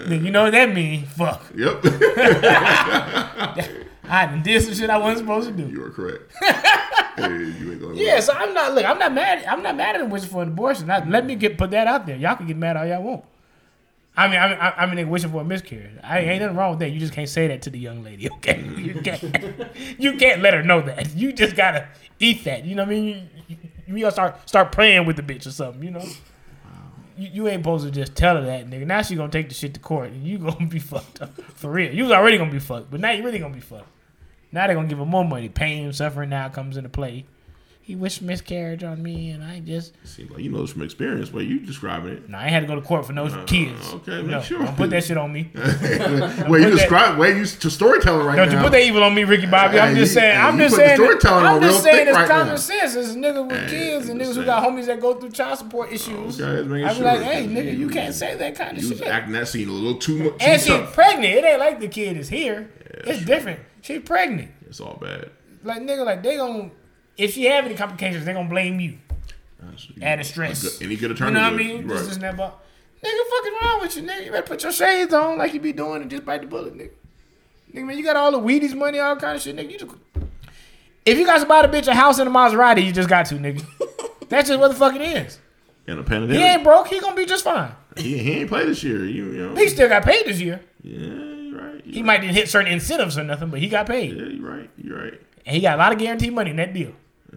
Nigga, 0.07 0.25
you 0.25 0.31
know 0.31 0.45
what 0.45 0.53
that 0.53 0.75
mean? 0.75 1.05
Fuck. 1.07 1.43
Yep. 1.55 1.85
I 4.09 4.27
done 4.27 4.43
did 4.43 4.63
some 4.63 4.75
shit 4.75 4.91
I 4.91 4.99
wasn't 4.99 5.21
supposed 5.21 5.49
to 5.49 5.55
do. 5.55 5.69
you 5.69 5.85
are 5.85 5.91
correct. 5.91 6.33
hey, 6.41 7.29
you 7.29 7.73
ain't 7.73 7.81
going. 7.81 7.97
Yeah, 7.97 8.21
so 8.21 8.33
I'm 8.33 8.53
not 8.55 8.75
look. 8.75 8.85
I'm 8.85 8.99
not 8.99 9.13
mad. 9.13 9.45
I'm 9.45 9.63
not 9.63 9.77
mad 9.77 9.97
at 9.97 10.01
him 10.01 10.11
wishing 10.11 10.29
for 10.29 10.43
an 10.43 10.49
abortion. 10.49 10.87
Let 10.87 11.25
me 11.25 11.35
get 11.37 11.59
put 11.59 11.71
that 11.71 11.87
out 11.87 12.07
there. 12.07 12.17
Y'all 12.17 12.37
can 12.37 12.47
get 12.47 12.57
mad 12.57 12.77
all 12.77 12.87
y'all 12.87 13.03
want. 13.03 13.25
I 14.17 14.29
mean, 14.29 14.39
I 14.39 14.49
mean, 14.49 14.59
I, 14.61 14.71
I 14.71 14.87
mean, 14.87 15.05
nigga 15.05 15.09
wishing 15.09 15.31
for 15.31 15.41
a 15.41 15.45
miscarriage. 15.45 15.99
I 16.03 16.21
ain't 16.21 16.41
nothing 16.41 16.57
wrong 16.57 16.71
with 16.71 16.79
that. 16.81 16.91
You 16.91 17.01
just 17.01 17.13
can't 17.13 17.29
say 17.29 17.49
that 17.49 17.63
to 17.63 17.71
the 17.71 17.81
young 17.81 18.05
lady, 18.05 18.31
okay? 18.31 18.63
You 18.85 18.95
mm-hmm. 18.95 19.31
can't. 19.33 20.01
you 20.01 20.17
can't 20.17 20.41
let 20.41 20.55
her 20.55 20.63
know 20.63 20.81
that. 20.83 21.15
You 21.17 21.33
just 21.33 21.57
gotta 21.57 21.89
eat 22.21 22.45
that. 22.45 22.65
You 22.65 22.77
know 22.77 22.83
what 22.83 22.89
I 22.89 22.95
mean? 22.95 23.29
You, 23.49 23.57
you, 23.87 23.97
you 23.97 24.01
gotta 24.03 24.13
start 24.13 24.49
start 24.49 24.73
praying 24.73 25.07
with 25.07 25.17
the 25.17 25.23
bitch 25.23 25.47
or 25.47 25.51
something. 25.51 25.83
You 25.83 25.91
know. 25.91 26.05
You, 27.17 27.29
you 27.33 27.49
ain't 27.49 27.61
supposed 27.61 27.85
to 27.85 27.93
just 27.93 28.17
tell 28.17 28.37
her 28.37 28.43
that, 28.43 28.69
nigga. 28.69 28.87
Now 28.87 29.03
she 29.03 29.15
gonna 29.17 29.31
take 29.31 29.49
the 29.49 29.55
shit 29.55 29.75
to 29.75 29.81
court, 29.81 30.11
and 30.11 30.25
you 30.25 30.39
gonna 30.39 30.67
be 30.67 30.79
fucked 30.81 31.23
up 31.23 31.41
for 31.53 31.71
real. 31.71 31.93
You 31.93 32.05
was 32.05 32.13
already 32.13 32.39
gonna 32.39 32.53
be 32.53 32.59
fucked, 32.59 32.91
but 32.91 33.01
now 33.01 33.11
you 33.11 33.25
really 33.25 33.39
gonna 33.39 33.55
be 33.55 33.61
fucked. 33.61 33.89
Now 34.55 34.69
they're 34.69 34.77
gonna 34.77 34.87
give 34.89 35.01
him 35.01 35.09
more 35.09 35.25
money. 35.25 35.49
Pain, 35.49 35.93
suffering 35.93 36.31
now 36.31 36.49
comes 36.49 36.77
into 36.77 36.89
play. 36.89 37.27
He 37.83 37.95
wished 37.97 38.23
miscarriage 38.23 38.83
on 38.83 39.03
me, 39.03 39.29
and 39.29 39.45
I 39.45 39.61
just 39.61 39.93
Seems 40.05 40.31
like 40.31 40.41
you 40.43 40.49
know 40.51 40.63
this 40.63 40.71
from 40.71 40.81
experience. 40.81 41.29
but 41.29 41.41
you 41.41 41.59
describing 41.61 42.13
it. 42.15 42.31
no, 42.31 42.39
I 42.39 42.49
had 42.49 42.61
to 42.61 42.67
go 42.67 42.77
to 42.77 42.81
court 42.81 43.05
for 43.05 43.13
no 43.13 43.27
uh, 43.27 43.45
kids. 43.45 43.93
okay, 43.93 44.23
make 44.23 44.27
no, 44.31 44.41
sure. 44.41 44.61
don't 44.61 44.75
put 44.75 44.89
that 44.89 45.05
shit 45.05 45.19
on 45.19 45.31
me. 45.33 45.51
way 46.49 46.61
you 46.61 46.71
describe. 46.71 47.19
Way 47.19 47.37
you 47.37 47.45
to 47.45 47.69
storytelling 47.69 48.25
right 48.27 48.37
now. 48.37 48.45
Don't 48.47 48.55
you 48.55 48.61
put 48.61 48.73
that 48.73 48.81
evil 48.81 49.03
on 49.03 49.13
me, 49.13 49.25
Ricky 49.25 49.45
Bobby? 49.47 49.79
I'm 49.79 49.95
Hey, 49.95 50.01
just 50.01 50.15
saying. 50.15 50.35
hey, 50.35 50.41
I'm 50.41 50.57
just 50.57 50.77
saying. 50.77 50.97
storytelling 50.97 51.45
I'm 51.45 51.61
just 51.61 51.83
saying 51.83 52.07
it's 52.09 52.17
right 52.17 52.27
common 52.29 52.47
now. 52.47 52.57
sense. 52.57 52.95
It's 52.95 53.15
niggas 53.17 53.49
with 53.49 53.61
Hey, 53.69 53.69
kids 53.69 54.09
and 54.09 54.19
niggas 54.19 54.37
who 54.37 54.45
got 54.47 54.63
homies 54.67 54.87
that 54.87 55.01
go 55.01 55.15
through 55.21 55.33
child 55.33 55.59
support 55.59 55.89
oh, 55.91 55.95
issues. 55.95 56.41
Okay, 56.41 56.51
let's 56.61 56.69
make 56.69 56.85
I 56.87 56.89
be 56.89 56.95
sure. 56.95 57.05
like, 57.05 57.21
hey, 57.23 57.47
nigga, 57.49 57.77
you 57.77 57.89
can't 57.91 58.15
say 58.15 58.35
that 58.35 58.55
kind 58.55 58.79
of 58.79 58.85
shit. 58.85 59.01
You 59.01 59.05
acting 59.05 59.33
that 59.35 59.49
scene 59.49 59.69
a 59.69 59.73
little 59.73 59.99
too 59.99 60.23
much. 60.31 60.35
And 60.43 60.59
she's 60.63 60.89
pregnant. 60.93 61.35
It 61.35 61.45
ain't 61.45 61.61
like 61.61 61.81
the 61.81 61.89
kid 61.89 62.17
is 62.17 62.31
here. 62.31 62.71
It's 63.07 63.25
different. 63.25 63.61
She's 63.83 64.03
pregnant. 64.03 64.51
It's 64.67 64.81
all 64.81 64.99
bad. 65.01 65.31
Like 65.63 65.83
nigga, 65.83 66.05
like 66.05 66.23
they 66.23 66.37
gon' 66.37 66.71
if 67.17 67.35
she 67.35 67.45
have 67.45 67.65
any 67.65 67.75
complications, 67.75 68.25
they 68.25 68.33
gonna 68.33 68.49
blame 68.49 68.81
you. 68.81 68.99
Added 70.03 70.27
stress. 70.27 70.63
A 70.63 70.79
good- 70.79 70.87
Any 70.87 70.97
good 70.97 71.11
attorney. 71.13 71.31
You 71.31 71.35
know 71.37 71.43
what 71.43 71.53
I 71.53 71.57
mean? 71.57 71.89
You're 71.89 71.99
This 71.99 72.09
is 72.09 72.17
about. 72.19 72.61
Nigga, 73.03 73.31
fucking 73.31 73.53
wrong 73.63 73.81
with 73.83 73.97
you, 73.97 74.03
nigga. 74.03 74.25
You 74.25 74.31
better 74.31 74.47
put 74.47 74.63
your 74.63 74.73
shades 74.73 75.13
on 75.13 75.37
like 75.39 75.53
you 75.53 75.61
be 75.61 75.73
doing 75.73 76.03
and 76.03 76.11
just 76.11 76.25
bite 76.25 76.41
the 76.41 76.47
bullet, 76.47 76.75
nigga. 76.75 76.91
Nigga, 77.75 77.85
man, 77.87 77.99
you 77.99 78.05
got 78.05 78.17
all 78.17 78.31
the 78.33 78.39
Wheaties 78.39 78.75
money, 78.75 78.99
all 78.99 79.17
kind 79.17 79.37
of 79.37 79.43
shit, 79.43 79.57
nigga. 79.57 79.71
You 79.73 79.79
just, 79.79 79.95
if 81.05 81.19
you 81.19 81.27
got 81.27 81.41
to 81.41 81.47
buy 81.47 81.67
the 81.67 81.69
bitch 81.77 81.87
a 81.87 81.95
house 81.95 82.19
in 82.19 82.27
a 82.27 82.31
Maserati, 82.31 82.85
you 82.85 82.93
just 82.93 83.09
got 83.09 83.27
to, 83.27 83.35
nigga. 83.35 83.63
That's 84.29 84.49
just 84.49 84.59
what 84.61 84.69
the 84.69 84.75
fuck 84.75 84.95
it 84.95 85.03
is. 85.03 85.39
And 85.87 85.99
a 86.01 86.27
He 86.33 86.39
ain't 86.43 86.65
broke. 86.65 86.89
He 86.89 86.99
gonna 86.99 87.15
be 87.15 87.27
just 87.27 87.45
fine. 87.45 87.73
He, 87.97 88.17
he 88.17 88.33
ain't 88.33 88.49
played 88.49 88.69
this 88.69 88.83
year. 88.83 89.05
You, 89.05 89.33
you 89.33 89.49
know. 89.49 89.55
He 89.55 89.69
still 89.69 89.89
got 89.89 90.03
paid 90.03 90.25
this 90.27 90.41
year. 90.41 90.61
yeah, 90.83 91.34
you're 91.95 92.05
right. 92.05 92.12
He 92.14 92.18
might 92.20 92.20
didn't 92.20 92.36
hit 92.36 92.49
certain 92.49 92.72
incentives 92.72 93.18
or 93.18 93.24
nothing, 93.24 93.51
but 93.51 93.61
he 93.61 93.68
got 93.68 93.86
paid, 93.86 94.16
Yeah, 94.16 94.26
you're 94.26 94.51
right. 94.51 94.70
You're 94.76 95.03
right. 95.05 95.20
and 95.47 95.57
he 95.57 95.61
got 95.62 95.74
a 95.76 95.78
lot 95.78 95.92
of 95.92 95.99
guaranteed 95.99 96.32
money 96.32 96.51
in 96.51 96.57
that 96.57 96.72
deal. 96.74 96.92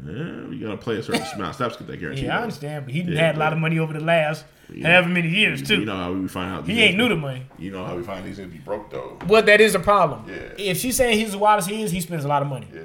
Yeah, 0.05 0.13
you 0.49 0.59
gotta 0.61 0.77
play 0.77 0.97
a 0.97 1.03
certain 1.03 1.21
amount 1.35 1.49
of 1.49 1.55
steps 1.55 1.75
to 1.77 1.83
get 1.83 1.91
that 1.91 1.97
guarantee. 1.99 2.25
Yeah, 2.25 2.37
I 2.37 2.41
understand, 2.43 2.85
but 2.85 2.93
he 2.93 3.01
Yeah, 3.01 3.19
had 3.19 3.35
a 3.35 3.39
lot 3.39 3.51
of 3.53 3.57
money 3.59 3.79
over 3.79 3.93
the 3.93 3.99
last 3.99 4.45
Yeah. 4.71 4.87
however 4.89 5.09
many 5.09 5.29
years 5.29 5.61
too. 5.67 5.79
You 5.79 5.85
know 5.85 5.95
how 5.95 6.11
we 6.13 6.27
find 6.27 6.53
out. 6.53 6.67
he 6.67 6.83
ain't 6.83 6.97
new 6.97 7.07
to 7.09 7.15
money. 7.15 7.43
You 7.57 7.71
know 7.71 7.83
how 7.83 7.95
we 7.95 8.03
find 8.03 8.23
these 8.25 8.37
niggas 8.37 8.51
be 8.51 8.57
broke 8.59 8.91
though. 8.91 9.17
Well, 9.27 9.41
that 9.41 9.59
is 9.59 9.73
a 9.73 9.79
problem. 9.79 10.25
Yeah. 10.29 10.35
If 10.57 10.77
she's 10.77 10.95
saying 10.95 11.17
he's 11.17 11.29
as 11.29 11.35
wild 11.35 11.59
as 11.59 11.65
he 11.65 11.81
is, 11.81 11.89
he 11.91 12.01
spends 12.01 12.25
a 12.25 12.27
lot 12.27 12.41
of 12.43 12.47
money. 12.47 12.67
Yeah, 12.73 12.81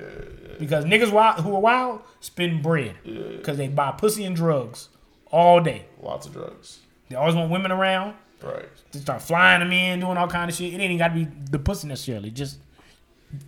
Because 0.59 0.85
niggas 0.87 1.13
wild, 1.13 1.41
who 1.41 1.55
are 1.55 1.61
wild 1.61 2.01
spend 2.21 2.63
bread. 2.63 2.95
Because 3.05 3.59
they 3.59 3.69
buy 3.69 3.93
pussy 3.93 4.25
and 4.25 4.35
drugs 4.35 4.89
all 5.31 5.61
day. 5.61 5.85
lots 6.01 6.27
of 6.27 6.33
drugs. 6.33 6.79
They 7.11 7.17
always 7.17 7.35
want 7.35 7.51
women 7.51 7.73
around. 7.73 8.15
Right. 8.43 8.69
They 8.93 8.99
start 9.01 9.23
flying 9.23 9.61
them 9.61 9.73
in, 9.73 10.01
doing 10.01 10.17
all 10.17 10.29
kind 10.29 10.51
of 10.51 10.57
shit. 10.57 10.69
It 10.73 10.77
ain't 10.77 10.83
even 10.85 10.99
got 10.99 11.09
to 11.09 11.15
be 11.15 11.25
the 11.51 11.59
pussy 11.59 11.87
necessarily. 11.89 12.31
Just 12.31 12.59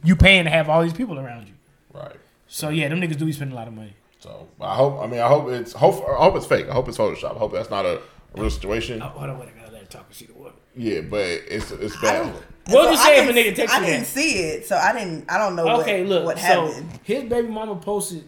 you 0.03 0.17
paying 0.17 0.45
to 0.45 0.51
have 0.51 0.69
all 0.69 0.83
these 0.83 0.93
people 0.93 1.19
around 1.19 1.47
you. 1.49 1.55
Right. 1.93 2.17
So 2.49 2.69
yeah, 2.69 2.89
them 2.89 3.01
niggas 3.01 3.19
do 3.19 3.25
be 3.27 3.33
spending 3.33 3.57
a 3.57 3.59
lot 3.59 3.69
of 3.69 3.75
money. 3.75 3.95
So 4.21 4.49
I 4.61 4.75
hope. 4.75 5.01
I 5.01 5.07
mean, 5.07 5.21
I 5.21 5.29
hope 5.29 5.49
it's. 5.51 5.73
Hope. 5.73 5.97
I 6.09 6.23
hope 6.23 6.37
it's 6.37 6.47
fake. 6.47 6.69
I 6.69 6.73
hope 6.73 6.89
it's 6.89 6.97
Photoshop. 6.99 7.37
I 7.37 7.39
hope 7.39 7.53
that's 7.53 7.71
not 7.71 7.85
a, 7.85 7.99
a 8.35 8.41
real 8.41 8.51
situation. 8.51 9.03
Oh, 9.03 9.07
hold 9.09 9.31
on, 9.31 9.39
wait, 9.39 9.49
I 9.55 9.61
gotta 9.61 9.73
let 9.73 9.83
her 9.83 9.87
talk. 9.89 10.07
She 10.13 10.27
the 10.27 10.33
woman. 10.35 10.53
Yeah, 10.77 11.03
but 11.03 11.21
it's 11.21 11.71
it's 11.73 12.01
bad. 12.01 12.23
don't- 12.33 12.43
What 12.75 12.91
you 12.91 12.97
say 12.97 13.19
I 13.21 13.23
if 13.25 13.29
a 13.29 13.33
didn't- 13.33 13.53
nigga 13.53 13.57
text 13.57 13.75
I 13.75 13.81
you 13.81 13.87
didn't 13.87 14.07
see 14.07 14.39
it, 14.39 14.67
so 14.67 14.77
I 14.77 14.93
didn't. 14.93 15.31
I 15.31 15.37
don't 15.39 15.55
know 15.57 15.81
Okay, 15.81 16.01
what, 16.03 16.09
look. 16.09 16.25
what 16.25 16.39
so 16.39 16.45
happened. 16.45 17.01
his 17.03 17.25
baby 17.25 17.49
mama 17.49 17.77
posted 17.77 18.25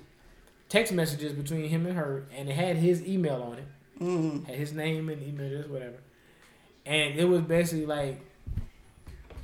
text 0.69 0.93
messages 0.93 1.33
between 1.33 1.69
him 1.69 1.87
and 1.87 1.97
her, 1.97 2.27
and 2.37 2.49
it 2.51 2.55
had 2.55 2.77
his 2.77 3.03
email 3.07 3.43
on 3.43 3.59
it. 3.59 3.65
Mm-hmm. 4.03 4.45
Had 4.45 4.57
his 4.57 4.73
name 4.75 5.09
and 5.09 5.23
email 5.23 5.47
address, 5.47 5.69
whatever. 5.69 5.97
And 6.87 7.19
it 7.19 7.25
was 7.25 7.43
basically 7.43 7.87
like, 7.87 8.21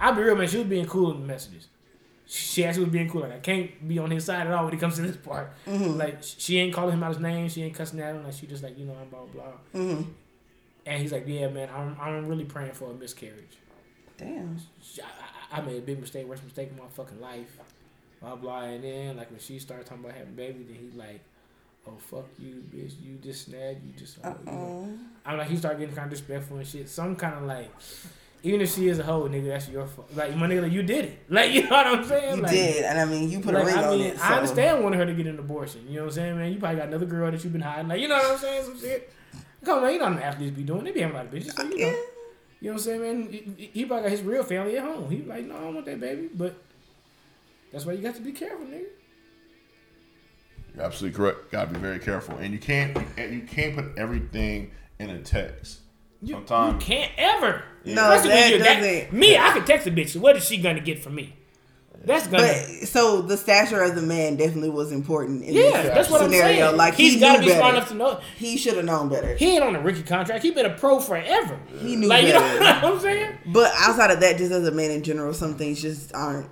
I'll 0.01 0.15
be 0.15 0.23
real, 0.23 0.37
man. 0.37 0.49
She 0.49 0.59
was 0.59 0.67
being 0.67 0.87
cool 0.87 1.13
in 1.13 1.21
the 1.21 1.27
messages. 1.27 1.69
She 2.27 2.65
actually 2.65 2.85
was 2.85 2.93
being 2.93 3.11
cool. 3.11 3.23
Like 3.23 3.33
I 3.33 3.39
can't 3.41 3.87
be 3.87 3.99
on 3.99 4.11
his 4.11 4.25
side 4.25 4.47
at 4.47 4.53
all 4.53 4.65
when 4.65 4.73
it 4.73 4.81
comes 4.81 4.97
to 4.97 5.03
this 5.03 5.17
part. 5.17 5.53
Mm-hmm. 5.67 5.99
Like 5.99 6.19
she 6.23 6.59
ain't 6.59 6.73
calling 6.73 6.95
him 6.95 7.03
out 7.03 7.13
his 7.13 7.21
name. 7.21 7.49
She 7.49 7.63
ain't 7.63 7.75
cussing 7.75 8.01
at 8.01 8.15
him. 8.15 8.25
Like 8.25 8.33
she 8.33 8.47
just 8.47 8.63
like 8.63 8.79
you 8.79 8.87
know 8.87 8.97
I'm 9.01 9.09
blah 9.09 9.27
blah. 9.27 9.53
Mm-hmm. 9.75 10.11
And 10.87 11.03
he's 11.03 11.13
like, 11.13 11.25
yeah, 11.27 11.49
man, 11.49 11.69
I'm 11.75 11.97
I'm 12.01 12.27
really 12.29 12.45
praying 12.45 12.73
for 12.73 12.91
a 12.91 12.95
miscarriage. 12.95 13.59
Damn. 14.17 14.57
I, 15.53 15.59
I, 15.59 15.61
made 15.63 15.79
a 15.79 15.81
big 15.81 16.01
mistake, 16.01 16.27
worst 16.27 16.45
mistake 16.45 16.71
in 16.71 16.79
my 16.79 16.89
fucking 16.89 17.21
life. 17.21 17.59
Blah 18.21 18.37
blah. 18.37 18.63
And 18.63 18.83
then 18.83 19.17
like 19.17 19.31
when 19.31 19.41
she 19.41 19.59
started 19.59 19.87
talking 19.87 20.05
about 20.05 20.17
having 20.17 20.33
a 20.33 20.37
baby, 20.37 20.65
then 20.65 20.77
he 20.77 20.99
like, 20.99 21.21
oh 21.87 21.97
fuck 21.99 22.27
you, 22.39 22.63
bitch, 22.73 22.95
you 23.01 23.17
just 23.17 23.47
snagged, 23.47 23.85
you 23.85 23.93
just. 23.93 24.19
Uh, 24.25 24.35
you 24.47 24.53
know. 24.53 24.99
I'm 25.25 25.39
like 25.39 25.49
he 25.49 25.57
started 25.57 25.79
getting 25.79 25.95
kind 25.95 26.07
of 26.07 26.11
disrespectful 26.11 26.59
and 26.59 26.67
shit. 26.67 26.89
Some 26.89 27.17
kind 27.17 27.35
of 27.35 27.43
like, 27.45 27.71
even 28.43 28.61
if 28.61 28.75
she 28.75 28.89
is 28.89 28.99
a 28.99 29.03
hoe, 29.03 29.29
nigga, 29.29 29.49
that's 29.49 29.69
your 29.69 29.87
fault. 29.87 30.11
Like 30.15 30.37
my 30.37 30.47
nigga, 30.47 30.63
like, 30.63 30.73
you 30.73 30.83
did 30.83 31.05
it. 31.07 31.19
Like 31.29 31.53
you 31.53 31.63
know 31.63 31.71
what 31.71 31.87
I'm 31.87 32.05
saying? 32.05 32.37
You 32.37 32.43
like, 32.43 32.53
did, 32.53 32.85
and 32.85 33.01
I 33.01 33.05
mean, 33.05 33.31
you 33.31 33.41
put 33.41 33.55
Like, 33.55 33.65
a 33.65 33.67
ring 33.67 33.77
I 33.77 33.85
on 33.85 33.99
mean, 33.99 34.07
it. 34.09 34.19
So. 34.19 34.25
I 34.25 34.35
understand 34.35 34.83
wanting 34.85 35.01
her 35.01 35.07
to 35.07 35.15
get 35.15 35.27
an 35.27 35.39
abortion. 35.39 35.87
You 35.89 35.97
know 35.97 36.01
what 36.03 36.07
I'm 36.09 36.15
saying, 36.15 36.37
man? 36.39 36.53
You 36.53 36.59
probably 36.59 36.79
got 36.79 36.89
another 36.89 37.07
girl 37.07 37.31
that 37.31 37.43
you've 37.43 37.53
been 37.53 37.63
hiding. 37.63 37.89
Like, 37.89 38.01
you 38.01 38.09
know 38.09 38.17
what 38.17 38.33
I'm 38.33 38.39
saying? 38.39 38.65
Some 38.65 38.81
shit. 38.81 39.13
Come 39.65 39.79
on, 39.79 39.85
man. 39.85 39.93
You 39.93 39.99
know 40.01 40.11
what 40.11 40.23
athletes 40.23 40.57
be 40.57 40.63
doing. 40.65 40.85
They 40.85 40.91
be 40.93 41.01
having 41.01 41.17
a 41.17 41.19
lot 41.19 41.27
of 41.27 41.33
bitches. 41.33 41.53
So, 41.55 41.63
you 41.63 41.79
know. 41.79 42.03
You 42.61 42.69
know 42.69 42.73
what 42.73 42.73
I'm 42.73 42.79
saying, 42.79 43.01
man? 43.01 43.33
He, 43.33 43.71
he 43.73 43.85
probably 43.85 44.05
got 44.05 44.11
his 44.13 44.23
real 44.23 44.45
family 44.45 44.77
at 44.77 44.85
home. 44.85 45.11
He 45.11 45.23
like, 45.23 45.45
no, 45.47 45.57
I 45.57 45.61
don't 45.61 45.75
want 45.75 45.87
that 45.87 46.01
baby. 46.01 46.29
But 46.33 46.55
that's 47.73 47.85
why 47.85 47.95
you 47.95 48.03
got 48.03 48.15
to 48.15 48.21
be 48.21 48.33
careful, 48.33 48.67
nigga. 48.67 48.87
You're 50.75 50.85
absolutely 50.85 51.17
correct. 51.17 51.51
Gotta 51.51 51.73
be 51.73 51.79
very 51.81 51.99
careful, 51.99 52.37
and 52.39 52.53
you 52.53 52.59
can't 52.59 52.97
and 53.19 53.35
you 53.35 53.43
can't 53.43 53.75
put 53.77 53.99
everything 53.99 54.71
in 54.99 55.11
a 55.11 55.19
text. 55.21 55.81
You, 56.23 56.35
Sometimes- 56.35 56.75
you 56.75 56.87
can't 56.95 57.13
ever. 57.19 57.63
No, 57.85 58.13
Especially 58.13 58.29
when 58.31 58.39
that 58.41 58.51
you're 58.51 58.59
doesn't- 58.61 59.13
Me, 59.13 59.37
I 59.37 59.51
can 59.53 59.65
text 59.65 59.87
a 59.89 59.91
bitch. 59.91 60.11
So 60.11 60.21
what 60.21 60.37
is 60.37 60.45
she 60.47 60.57
gonna 60.59 60.81
get 60.81 61.03
from 61.03 61.15
me? 61.17 61.35
That's 62.05 62.27
gonna. 62.27 62.43
But 62.43 62.89
so 62.89 63.23
the 63.23 63.37
stature 63.37 63.81
of 63.83 63.95
the 63.95 64.03
man 64.03 64.35
definitely 64.37 64.71
was 64.71 64.91
important 64.93 65.45
in 65.45 65.55
yeah, 65.55 65.63
this 65.83 65.95
that's 65.95 66.11
what 66.11 66.23
scenario. 66.23 66.47
I'm 66.49 66.57
saying. 66.69 66.77
Like 66.77 66.95
he's 66.95 67.15
he 67.15 67.21
got 67.21 67.35
to 67.37 67.41
be 67.41 67.47
better. 67.47 67.59
smart 67.61 67.75
enough 67.77 67.89
to 67.89 67.95
know. 67.95 68.21
He 68.37 68.57
should 68.57 68.75
have 68.77 68.85
known 68.85 69.09
better. 69.09 69.37
He 69.37 69.55
ain't 69.55 69.63
on 69.63 69.77
a 69.77 69.81
rookie 69.81 70.03
contract. 70.03 70.43
He 70.43 70.51
been 70.51 70.67
a 70.67 70.71
pro 70.75 70.99
forever. 70.99 71.61
He 71.81 71.95
knew 71.97 72.09
like 72.09 72.27
you 72.27 72.33
know 72.33 72.41
what 72.81 72.85
I'm 72.85 72.99
saying. 73.01 73.39
But 73.47 73.73
outside 73.77 74.11
of 74.11 74.19
that, 74.21 74.37
just 74.39 74.51
as 74.51 74.67
a 74.67 74.73
man 74.73 74.91
in 74.91 75.03
general, 75.05 75.33
some 75.35 75.55
things 75.57 75.81
just 75.83 76.13
aren't 76.15 76.49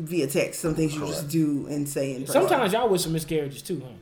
via 0.00 0.26
text. 0.26 0.60
Some 0.60 0.74
things 0.74 0.94
you 0.94 1.00
just 1.06 1.28
do 1.28 1.66
and 1.68 1.88
say 1.88 2.14
in 2.14 2.22
person. 2.22 2.42
Sometimes 2.42 2.72
y'all 2.72 2.88
wish 2.88 3.02
some 3.02 3.12
miscarriages 3.12 3.62
too, 3.62 3.80
huh? 3.84 3.92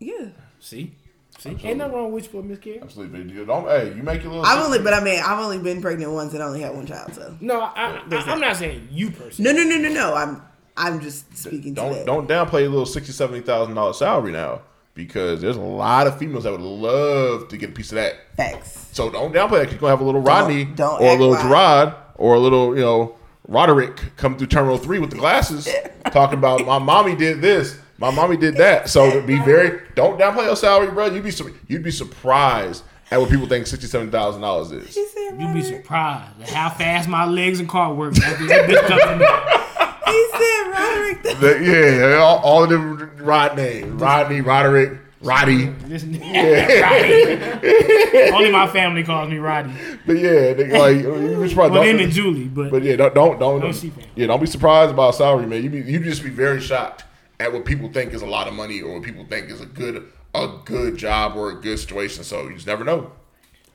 yeah. 0.00 0.26
See, 0.60 0.92
see, 1.38 1.56
ain't 1.62 1.78
nothing 1.78 1.94
wrong 1.94 2.12
with 2.12 2.24
you 2.24 2.30
for 2.30 2.38
a 2.40 2.42
miscarriage. 2.42 2.82
Absolutely, 2.82 3.18
big 3.22 3.34
deal. 3.34 3.46
Don't 3.46 3.66
hey, 3.66 3.94
you 3.94 4.02
make 4.02 4.22
your 4.22 4.32
little. 4.32 4.46
I've 4.46 4.64
only, 4.64 4.80
but 4.80 4.92
I 4.94 5.02
mean, 5.02 5.20
I've 5.24 5.38
only 5.38 5.58
been 5.58 5.80
pregnant 5.80 6.12
once 6.12 6.32
and 6.34 6.42
only 6.42 6.60
had 6.60 6.74
one 6.74 6.86
child. 6.86 7.14
So 7.14 7.36
No, 7.40 7.60
I, 7.60 8.00
I, 8.10 8.22
I'm 8.26 8.40
not 8.40 8.56
saying 8.56 8.88
you 8.90 9.10
personally. 9.10 9.52
no, 9.52 9.62
no, 9.62 9.68
no, 9.68 9.88
no, 9.88 9.94
no. 9.94 10.14
I'm, 10.14 10.42
I'm 10.76 11.00
just 11.00 11.36
speaking 11.36 11.74
don't 11.74 11.92
that. 11.92 12.06
don't 12.06 12.28
downplay 12.28 12.66
a 12.66 12.68
little 12.68 12.86
sixty 12.86 13.12
seventy 13.12 13.40
thousand 13.40 13.74
dollar 13.74 13.92
salary 13.92 14.32
now 14.32 14.62
because 14.94 15.40
there's 15.40 15.56
a 15.56 15.60
lot 15.60 16.06
of 16.08 16.18
females 16.18 16.42
that 16.44 16.50
would 16.52 16.60
love 16.60 17.48
to 17.48 17.56
get 17.56 17.70
a 17.70 17.72
piece 17.72 17.92
of 17.92 17.96
that. 17.96 18.14
Facts. 18.36 18.88
So 18.92 19.10
don't 19.10 19.32
downplay 19.32 19.62
that. 19.62 19.70
You're 19.70 19.78
gonna 19.80 19.90
have 19.90 20.00
a 20.00 20.04
little 20.04 20.20
Rodney 20.22 20.64
don't 20.64 21.00
or 21.00 21.08
a 21.08 21.12
little 21.12 21.30
like- 21.30 21.42
Gerard 21.42 21.94
or 22.16 22.34
a 22.34 22.40
little 22.40 22.74
you 22.76 22.82
know 22.82 23.14
Roderick 23.48 24.00
come 24.16 24.36
through 24.36 24.46
Terminal 24.48 24.78
Three 24.78 24.98
with 24.98 25.10
the 25.10 25.16
glasses, 25.16 25.66
talking 26.12 26.38
about 26.38 26.64
my 26.66 26.78
mommy 26.78 27.16
did 27.16 27.40
this, 27.40 27.78
my 27.98 28.10
mommy 28.10 28.36
did 28.36 28.56
that. 28.56 28.88
So 28.88 29.22
be 29.22 29.38
very 29.40 29.80
don't 29.94 30.20
downplay 30.20 30.44
your 30.46 30.54
salary, 30.56 30.90
bro. 30.90 31.06
You'd 31.06 31.24
be 31.24 31.30
su- 31.30 31.54
you'd 31.66 31.82
be 31.82 31.90
surprised 31.90 32.84
at 33.10 33.18
what 33.18 33.30
people 33.30 33.46
think 33.46 33.66
sixty 33.66 33.86
seven 33.88 34.10
thousand 34.10 34.42
dollars 34.42 34.70
is. 34.70 34.94
You'd 34.96 35.54
be 35.54 35.62
surprised 35.62 36.42
at 36.42 36.50
how 36.50 36.68
fast 36.70 37.08
my 37.08 37.24
legs 37.24 37.58
and 37.58 37.68
car 37.68 37.94
work. 37.94 38.16
after 38.18 38.46
that 38.48 38.68
bitch 38.68 38.86
comes 38.86 39.12
in 39.12 39.18
there. 39.18 39.64
He 40.06 40.28
said, 40.32 40.70
Roderick. 40.70 41.22
The- 41.22 41.34
The- 41.40 41.64
yeah, 42.10 42.16
all, 42.18 42.38
all 42.40 42.60
the 42.66 42.68
different 42.76 43.20
Rod 43.22 43.56
names, 43.56 44.00
Rodney, 44.00 44.40
Roderick, 44.42 44.98
Roddy. 45.20 45.66
This 45.86 46.04
Roddy. 46.82 48.30
Only 48.32 48.50
my 48.52 48.68
family 48.72 49.02
calls 49.04 49.28
me 49.30 49.38
Roddy. 49.38 49.72
But 50.06 50.18
yeah, 50.18 50.52
they, 50.54 50.78
like 50.78 50.96
you 50.98 51.38
be 51.40 51.48
surprised. 51.48 51.72
Well, 51.72 51.82
don't- 51.82 51.86
him 51.96 51.98
and 52.00 52.12
Julie, 52.12 52.44
but, 52.48 52.70
But 52.70 52.82
yeah, 52.82 52.96
don't 52.96 53.14
don't 53.14 53.38
don't, 53.38 53.60
family. 53.74 53.92
yeah, 54.14 54.26
don't 54.26 54.40
be 54.40 54.46
surprised 54.46 54.92
about 54.92 55.14
salary, 55.14 55.46
man. 55.46 55.62
You 55.62 55.70
be 55.70 55.80
you 55.80 56.00
just 56.00 56.22
be 56.22 56.30
very 56.30 56.60
shocked 56.60 57.04
at 57.40 57.52
what 57.52 57.64
people 57.64 57.90
think 57.92 58.12
is 58.14 58.22
a 58.22 58.26
lot 58.26 58.48
of 58.48 58.54
money 58.54 58.80
or 58.80 58.94
what 58.94 59.02
people 59.02 59.24
think 59.24 59.50
is 59.50 59.60
a 59.60 59.66
good 59.66 60.06
a 60.34 60.48
good 60.64 60.96
job 60.96 61.36
or 61.36 61.50
a 61.50 61.54
good 61.60 61.78
situation. 61.78 62.22
So 62.24 62.48
you 62.48 62.54
just 62.54 62.66
never 62.66 62.84
know. 62.84 63.12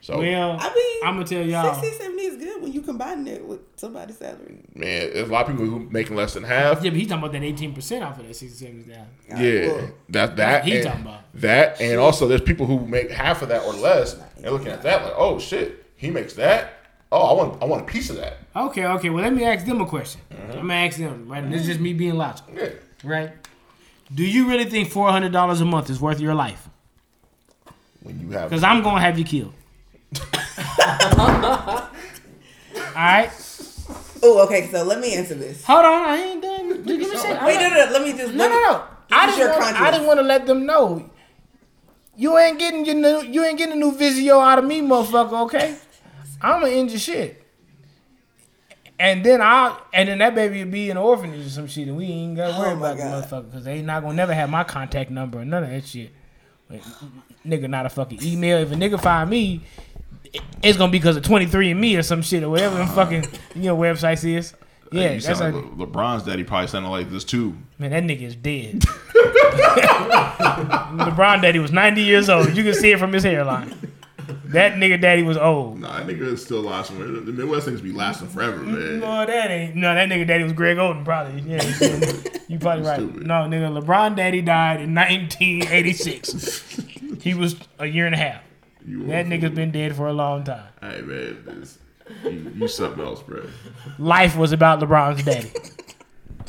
So 0.04 0.18
well, 0.20 0.58
I 0.60 0.74
mean, 0.76 1.00
I'm 1.06 1.14
gonna 1.16 1.26
tell 1.26 1.46
y'all. 1.46 1.74
60, 1.74 1.98
70 1.98 2.22
is 2.24 2.36
good 2.36 2.62
when 2.62 2.74
you 2.74 2.82
combine 2.82 3.26
it 3.26 3.46
with 3.46 3.62
somebody's 3.78 4.18
salary. 4.18 4.60
man, 4.76 5.14
there's 5.14 5.30
a 5.30 5.32
lot 5.32 5.46
of 5.46 5.52
people 5.52 5.66
who 5.66 5.80
making 5.92 6.18
less 6.18 6.34
than 6.34 6.44
half. 6.44 6.84
Yeah, 6.84 6.90
but 6.90 7.00
he 7.00 7.06
talking 7.06 7.20
about 7.24 7.32
that 7.32 7.42
18 7.42 7.74
percent 7.74 8.04
off 8.04 8.20
of 8.20 8.28
that 8.28 8.36
67 8.36 8.90
down. 8.90 9.08
Yeah, 9.30 9.68
Well, 9.68 9.92
that 10.10 10.36
that 10.36 10.66
he 10.66 10.76
and, 10.76 10.84
talking 10.84 11.02
about. 11.04 11.22
that, 11.36 11.80
and 11.80 12.00
also 12.02 12.28
there's 12.28 12.42
people 12.42 12.66
who 12.66 12.86
make 12.86 13.12
half 13.12 13.44
of 13.44 13.48
that 13.48 13.64
or 13.64 13.72
less. 13.72 14.18
They're 14.38 14.52
looking 14.52 14.68
at 14.74 14.82
that 14.82 15.06
like, 15.06 15.14
oh 15.16 15.40
shit, 15.40 15.86
he 15.96 16.10
makes 16.10 16.34
that. 16.34 16.74
Oh, 17.10 17.22
I 17.22 17.34
want 17.34 17.64
I 17.64 17.66
want 17.66 17.84
a 17.84 17.86
piece 17.86 18.10
of 18.10 18.18
that. 18.18 18.40
Okay, 18.54 18.86
okay. 18.86 19.10
Well, 19.10 19.24
let 19.24 19.34
me 19.34 19.46
ask 19.46 19.66
them 19.66 19.80
a 19.80 19.86
question. 19.86 20.20
Mm-hmm. 20.30 20.52
I'm 20.52 20.58
gonna 20.68 20.74
ask 20.74 20.98
them. 20.98 21.30
Right, 21.30 21.50
this 21.50 21.62
is 21.62 21.68
just 21.68 21.80
me 21.80 21.94
being 21.94 22.16
logical. 22.16 22.54
Yeah. 22.54 22.72
Right? 23.06 23.32
Do 24.14 24.26
you 24.26 24.50
really 24.50 24.66
think 24.66 24.90
four 24.90 25.10
hundred 25.12 25.32
dollars 25.32 25.62
a 25.62 25.66
month 25.66 25.90
is 25.90 26.02
worth 26.02 26.20
your 26.20 26.36
life? 26.36 26.68
When 28.02 28.20
you 28.20 28.32
have 28.32 28.50
Because 28.50 28.66
I'm 28.66 28.84
gonna 28.84 29.00
have 29.00 29.18
you 29.18 29.24
killed. 29.24 29.54
All 32.96 32.96
right. 32.96 33.30
Oh, 34.22 34.44
okay. 34.46 34.68
So 34.72 34.84
let 34.84 35.00
me 35.00 35.16
answer 35.16 35.36
this. 35.36 35.64
Hold 35.66 35.86
on. 35.86 35.92
I 36.10 36.18
ain't 36.18 36.42
done. 36.42 36.70
Just 36.70 36.86
give 36.86 37.00
me 37.00 37.06
a 37.12 37.18
second. 37.18 37.46
Wait, 37.46 37.56
not- 37.56 37.64
no, 37.64 37.70
no, 37.70 37.86
no. 37.86 37.92
Let 37.92 38.02
me 38.04 38.12
just. 38.14 38.34
No, 38.34 38.44
let 38.44 38.50
no, 38.50 38.56
me- 38.56 38.62
no. 38.64 38.84
I 39.12 39.26
didn't, 39.28 39.40
want, 39.50 39.52
I 39.62 39.64
conscience. 39.74 39.96
just 39.98 40.08
want 40.08 40.20
to 40.20 40.24
let 40.26 40.46
them 40.48 40.66
know. 40.66 41.10
You 42.16 42.38
ain't 42.38 42.58
getting 42.60 42.86
your 42.86 42.96
new, 42.96 43.22
you 43.24 43.44
ain't 43.44 43.58
getting 43.58 43.74
a 43.74 43.78
new 43.78 43.92
Vizio 43.92 44.42
out 44.42 44.60
of 44.60 44.66
me, 44.66 44.82
motherfucker. 44.82 45.44
Okay, 45.46 45.76
I'm 46.42 46.62
gonna 46.62 46.72
end 46.74 46.90
your 46.92 47.00
shit, 47.00 47.44
and 49.00 49.24
then 49.26 49.42
I, 49.42 49.78
and 49.94 50.10
then 50.10 50.20
that 50.20 50.34
baby 50.36 50.64
will 50.64 50.72
be 50.72 50.90
in 50.92 50.98
an 50.98 51.04
orphanage 51.04 51.46
or 51.46 51.50
some 51.50 51.68
shit, 51.68 51.88
and 51.88 51.98
we 51.98 52.06
ain't 52.06 52.38
gotta 52.38 52.58
worry 52.60 52.72
Oh 52.72 52.78
about 52.78 52.98
the 52.98 53.04
motherfucker 53.04 53.46
because 53.52 53.66
they 53.66 53.82
not 53.82 54.02
gonna 54.04 54.14
never 54.16 54.34
have 54.34 54.50
my 54.50 54.64
contact 54.64 55.10
number 55.12 55.40
or 55.40 55.46
none 55.46 55.64
of 55.64 55.70
that 55.72 55.86
shit. 55.86 56.12
But, 56.70 56.82
nigga, 57.46 57.68
not 57.70 57.86
a 57.88 57.90
fucking 57.90 58.24
email. 58.24 58.60
If 58.60 58.72
a 58.72 58.76
nigga 58.76 59.00
find 59.02 59.30
me, 59.30 59.56
it- 59.56 59.93
it's 60.62 60.78
gonna 60.78 60.92
be 60.92 60.98
because 61.00 61.18
of 61.18 61.24
23 61.24 61.72
and 61.72 61.80
me 61.82 61.96
or 61.96 62.04
some 62.04 62.22
shit 62.22 62.44
or 62.44 62.50
whatever 62.50 62.78
them 62.78 62.90
uh, 62.90 62.94
fucking 62.94 63.26
you 63.56 63.64
know 63.64 63.78
websites 63.78 64.24
is. 64.26 64.54
Yeah, 64.92 65.14
you 65.14 65.22
that's 65.22 65.40
sound 65.40 65.56
like 65.56 65.66
Le- 65.78 65.88
LeBron's 65.88 66.24
daddy 66.24 66.44
probably 66.44 66.68
sounded 66.68 66.90
like 66.90 67.10
this 67.10 67.24
too. 67.24 67.58
Man, 67.80 67.92
that 67.92 68.04
nigga 68.04 68.22
is 68.22 68.36
dead. 68.36 68.80
LeBron 70.94 71.42
daddy 71.42 71.58
was 71.60 71.72
90 71.72 72.02
years 72.02 72.30
old. 72.30 72.56
You 72.56 72.64
can 72.64 72.74
see 72.76 72.92
it 72.92 73.00
from 73.00 73.12
his 73.12 73.24
hairline. 73.24 73.74
That 74.46 74.74
nigga 74.74 75.02
daddy 75.02 75.24
was 75.24 75.36
old. 75.36 75.80
Nah, 75.80 75.98
that 75.98 76.08
nigga 76.08 76.22
is 76.34 76.44
still 76.44 76.60
alive 76.60 76.86
somewhere. 76.86 77.08
The 77.08 77.32
Midwest 77.32 77.66
things 77.66 77.82
be 77.82 77.92
lasting 77.92 78.28
forever, 78.30 78.60
mm, 78.60 78.68
man. 78.68 79.00
No, 79.00 79.26
that 79.26 79.52
ain't. 79.52 79.76
No, 79.76 79.96
that 79.96 80.08
nigga 80.08 80.28
daddy 80.28 80.44
was 80.44 80.54
Greg 80.54 80.78
Oden, 80.78 81.04
probably. 81.04 81.42
Yeah, 81.42 81.64
you 82.48 82.60
probably 82.60 82.86
right. 82.86 83.00
Stupid. 83.00 83.26
No, 83.26 83.34
nigga, 83.46 83.82
LeBron 83.82 84.16
daddy 84.16 84.42
died 84.44 84.82
in 84.82 84.94
1986. 84.94 86.82
he 87.22 87.34
was 87.34 87.56
a 87.80 87.88
year 87.88 88.06
and 88.06 88.14
a 88.14 88.18
half. 88.20 88.42
You 88.86 89.06
That 89.08 89.26
a 89.26 89.30
nigga's 89.30 89.48
fool. 89.48 89.56
been 89.56 89.72
dead 89.72 89.96
for 89.96 90.08
a 90.08 90.14
long 90.14 90.44
time. 90.44 90.68
Hey 90.82 91.02
man, 91.02 91.44
this, 91.46 91.78
you, 92.24 92.52
you 92.56 92.68
something 92.68 93.04
else, 93.04 93.22
bro. 93.24 93.46
Life 93.98 94.36
was 94.36 94.52
about 94.52 94.80
LeBron's 94.80 95.24
daddy. 95.24 95.52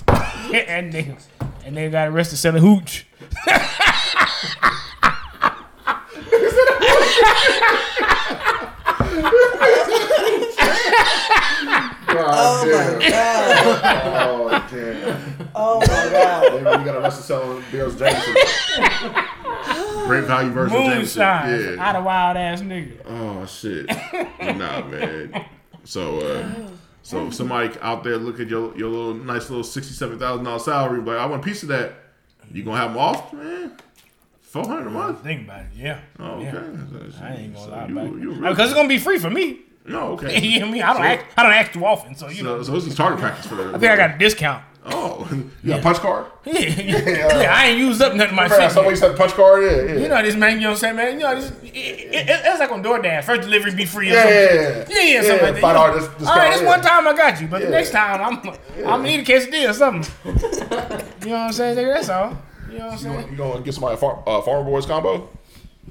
and 0.68 0.92
nigga, 0.92 1.22
and 1.64 1.76
nigga 1.76 1.92
got 1.92 2.08
arrested 2.08 2.36
selling 2.36 2.62
hooch. 2.62 3.06
Oh 12.16 12.64
my 12.66 13.08
god. 13.08 14.12
Oh 14.16 14.68
damn! 14.70 15.48
Oh 15.54 15.80
my 15.80 15.86
god. 15.86 16.52
Maybe 16.62 16.78
you 16.80 16.84
got 16.84 16.96
arrested 17.02 17.24
selling 17.24 17.64
Bills 17.72 17.96
Jameson. 17.96 18.34
Great 20.06 20.24
value 20.24 20.50
versus 20.50 20.72
of 20.76 20.84
Jameson. 20.84 21.22
Moonshine. 21.22 21.76
Yeah. 21.76 21.84
Out 21.88 21.96
of 21.96 22.04
wild 22.04 22.36
ass 22.36 22.60
nigga. 22.60 22.98
Oh 23.06 23.46
shit. 23.46 23.86
nah, 24.58 24.84
man. 24.86 25.44
So, 25.84 26.18
uh, 26.20 26.68
so 27.02 27.26
if 27.26 27.34
somebody 27.34 27.70
out 27.80 28.04
there 28.04 28.16
look 28.16 28.40
at 28.40 28.48
your 28.48 28.76
your 28.76 28.88
little 28.90 29.14
nice 29.14 29.48
little 29.50 29.64
sixty 29.64 29.92
seven 29.94 30.18
thousand 30.18 30.44
dollar 30.44 30.58
salary, 30.58 31.00
but 31.00 31.18
I 31.18 31.26
want 31.26 31.42
a 31.42 31.44
piece 31.44 31.62
of 31.62 31.68
that. 31.70 31.94
You 32.52 32.62
gonna 32.62 32.76
have 32.76 32.90
them 32.90 32.98
off, 32.98 33.32
man? 33.32 33.76
Four 34.42 34.66
hundred 34.66 34.86
a 34.88 34.90
month. 34.90 35.22
Think 35.22 35.46
about 35.46 35.60
it, 35.62 35.66
yeah. 35.74 36.00
Oh, 36.18 36.24
okay. 36.34 36.44
Yeah. 36.44 36.52
I 37.22 37.34
ain't 37.34 37.54
gonna 37.54 37.64
So 37.66 37.70
lie 37.72 37.86
you- 37.86 37.98
about 38.32 38.46
it. 38.46 38.50
Because 38.50 38.68
it's 38.70 38.74
gonna 38.74 38.88
be 38.88 38.98
free 38.98 39.18
for 39.18 39.30
me. 39.30 39.60
No, 39.86 40.12
okay. 40.12 40.40
you 40.46 40.60
know 40.60 40.68
I 40.68 40.70
mean? 40.70 40.82
I 40.82 40.86
don't 40.88 40.96
So- 40.96 41.02
act 41.02 41.34
I 41.38 41.42
don't 41.42 41.52
act 41.52 41.74
too 41.74 41.84
often, 41.84 42.14
so 42.14 42.28
you 42.28 42.36
So, 42.36 42.42
know. 42.44 42.62
so 42.62 42.72
this 42.72 42.86
is 42.86 42.94
target 42.94 43.18
practice 43.20 43.46
for 43.46 43.54
the. 43.56 43.68
I 43.74 43.78
think 43.78 43.84
I 43.92 43.96
got 43.96 44.14
a 44.14 44.18
discount. 44.18 44.62
Oh, 44.86 45.26
you 45.62 45.70
got 45.70 45.80
a 45.80 45.82
punch 45.82 45.98
card? 45.98 46.26
Yeah, 46.44 46.58
yeah, 46.60 47.40
yeah, 47.40 47.54
I 47.56 47.66
ain't 47.68 47.78
used 47.78 48.02
up 48.02 48.14
nothing 48.14 48.32
of 48.32 48.36
my 48.36 48.48
shit. 48.48 48.70
somebody 48.70 48.96
said 48.96 49.16
punch 49.16 49.32
card? 49.32 49.62
Yeah, 49.64 49.70
yeah. 49.82 49.94
You 50.02 50.08
know 50.08 50.22
this 50.22 50.34
man, 50.36 50.56
you 50.56 50.60
know 50.64 50.68
what 50.68 50.72
I'm 50.72 50.76
saying, 50.78 50.96
man? 50.96 51.12
You 51.14 51.20
know, 51.20 51.34
this, 51.40 51.50
it, 51.62 51.74
it, 51.74 52.14
it- 52.28 52.42
it's 52.44 52.60
like 52.60 52.70
on 52.70 52.82
DoorDash. 52.84 53.24
First 53.24 53.42
delivery 53.42 53.74
be 53.74 53.86
free 53.86 54.10
or 54.10 54.12
Yeah, 54.14 54.22
something. 54.22 54.36
yeah, 54.36 55.00
Yeah, 55.00 55.06
yeah, 55.06 55.12
yeah. 55.14 55.22
something 55.22 55.46
Yeah, 55.46 55.52
like 55.52 55.54
that. 55.54 55.62
$5 55.62 55.64
You 55.64 55.72
know, 55.72 55.98
dis- 55.98 56.08
discount, 56.08 56.28
All 56.28 56.36
right, 56.36 56.52
this 56.52 56.60
yeah. 56.60 56.66
one 56.68 56.80
time 56.82 57.08
I 57.08 57.16
got 57.16 57.40
you, 57.40 57.46
but 57.48 57.60
Yeah. 57.60 57.66
the 57.66 57.72
next 57.72 57.90
time 57.92 58.20
I'm 58.20 58.48
I'm 58.48 58.84
gonna 58.84 59.02
need 59.04 59.20
a 59.20 59.24
quesadilla 59.24 59.70
or 59.70 59.72
something. 59.72 60.14
you 60.24 60.30
know 61.30 61.32
what 61.32 61.32
I'm 61.46 61.52
saying, 61.52 61.76
nigga? 61.78 61.94
That's 61.94 62.08
all. 62.10 62.36
You 62.70 62.78
know 62.78 62.84
what 62.86 62.86
I'm 62.86 62.92
You 62.92 62.98
saying? 62.98 63.14
gonna, 63.20 63.30
you 63.30 63.36
gonna 63.38 63.60
get 63.62 63.72
somebody 63.74 63.94
a 63.94 63.96
far, 63.96 64.22
uh, 64.26 64.42
Farmer 64.42 64.64
Boys 64.64 64.84
combo? 64.86 65.28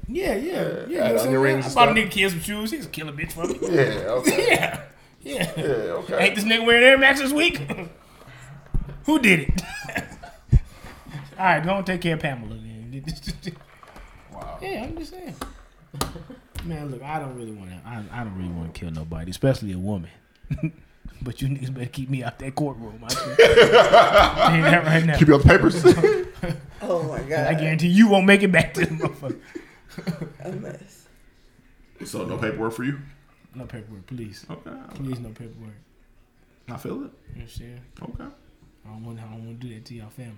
Yeah, 0.06 0.34
yeah, 0.36 0.36
yeah. 0.36 0.86
You 0.86 0.98
know 0.98 1.00
I'm 1.00 1.06
onion 1.08 1.18
saying? 1.18 1.36
rings 1.38 1.66
I 1.66 1.74
bought 1.74 1.88
a 1.88 1.92
nigga 2.00 2.10
kid 2.12 2.30
some 2.30 2.40
shoes. 2.40 2.70
He's 2.70 2.86
a 2.86 2.88
killer 2.90 3.12
bitch 3.12 3.32
for 3.32 3.46
me. 3.48 3.58
Yeah, 3.60 4.08
okay. 4.18 4.46
Yeah, 5.22 5.46
yeah. 5.46 5.52
Yeah, 5.56 5.64
okay. 6.04 6.18
Ain't 6.26 6.34
this 6.36 6.44
nigga 6.44 6.66
wearing 6.66 6.84
Air 6.84 6.98
Max 6.98 7.18
this 7.20 7.32
week? 7.32 7.60
Who 9.04 9.18
did 9.18 9.40
it? 9.40 9.62
All 11.38 11.44
right, 11.44 11.64
go 11.64 11.76
and 11.76 11.86
take 11.86 12.00
care 12.00 12.14
of 12.14 12.20
Pamela. 12.20 12.54
Then. 12.54 13.04
Wow. 14.32 14.58
Yeah, 14.60 14.82
I'm 14.82 14.98
just 14.98 15.12
saying. 15.12 15.34
Man, 16.64 16.90
look, 16.90 17.02
I 17.04 17.20
don't 17.20 17.36
really 17.36 17.52
want 17.52 17.70
to. 17.70 17.76
I, 17.86 18.02
I 18.10 18.24
don't 18.24 18.36
really 18.36 18.50
want 18.50 18.74
to 18.74 18.80
kill 18.80 18.90
nobody, 18.90 19.30
especially 19.30 19.72
a 19.72 19.78
woman. 19.78 20.10
but 21.22 21.40
you 21.40 21.46
niggas 21.46 21.72
better 21.72 21.86
keep 21.86 22.10
me 22.10 22.24
out 22.24 22.40
that 22.40 22.56
courtroom. 22.56 22.98
I 23.04 23.14
can 23.14 23.36
tell 23.36 24.56
you 24.56 24.62
that 24.62 24.84
right 24.84 25.04
now. 25.04 25.16
Keep 25.16 25.28
you 25.28 25.34
on 25.34 25.40
the 25.42 25.46
papers. 25.46 25.84
Oh 26.82 27.04
my 27.04 27.20
god! 27.22 27.46
I 27.46 27.54
guarantee 27.54 27.88
you 27.88 28.08
won't 28.08 28.26
make 28.26 28.42
it 28.42 28.50
back 28.50 28.74
to 28.74 28.80
the 28.80 28.86
motherfucker. 28.86 29.38
A 30.40 30.52
mess. 30.52 31.06
so 32.04 32.24
no 32.24 32.36
paperwork 32.36 32.72
for 32.72 32.82
you? 32.84 32.98
No 33.54 33.66
paperwork, 33.66 34.06
please. 34.06 34.44
Okay. 34.50 34.70
Please, 34.94 35.20
no 35.20 35.28
paperwork. 35.28 35.74
I 36.68 36.76
feel 36.76 36.94
it. 36.94 36.96
You 36.96 37.02
know 37.04 37.10
what 37.34 37.40
I'm 37.42 37.48
saying? 37.48 37.80
Okay. 38.02 38.24
I 38.86 38.88
don't 38.90 39.04
want. 39.04 39.18
I 39.18 39.22
don't 39.22 39.46
want 39.46 39.60
to 39.60 39.66
do 39.66 39.74
that 39.74 39.84
to 39.86 39.94
y'all 39.94 40.10
family. 40.10 40.34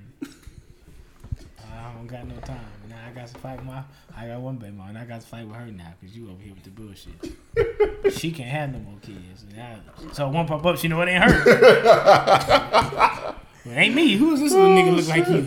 I 1.73 1.93
don't 1.95 2.07
got 2.07 2.27
no 2.27 2.37
time. 2.41 2.61
Now 2.89 2.97
I 3.09 3.11
got 3.13 3.27
to 3.29 3.39
fight 3.39 3.57
with 3.59 3.67
my. 3.67 3.83
I 4.17 4.29
got 4.29 4.41
one 4.41 4.57
baby 4.57 4.73
mom, 4.73 4.89
and 4.91 4.99
I 4.99 5.05
got 5.05 5.21
to 5.21 5.27
fight 5.27 5.47
with 5.47 5.57
her 5.57 5.67
now 5.67 5.93
because 6.01 6.17
you 6.17 6.31
over 6.31 6.41
here 6.43 6.55
with 6.55 6.63
the 6.65 6.71
bullshit. 6.71 8.15
she 8.19 8.31
can't 8.31 8.49
have 8.49 8.73
no 8.73 8.79
more 8.79 8.99
kids. 9.03 9.45
And 9.51 9.61
I- 9.61 10.13
so 10.13 10.29
one 10.29 10.47
pop 10.47 10.65
up, 10.65 10.79
she 10.79 10.89
know 10.89 11.01
it 11.03 11.09
ain't 11.09 11.25
her. 11.25 11.43
it 13.67 13.71
ain't 13.77 13.95
me. 13.95 14.15
Who 14.17 14.33
is 14.35 14.41
this 14.41 14.53
little 14.53 14.69
nigga 14.69 14.97
look 14.97 15.09
like 15.09 15.29
you? 15.29 15.47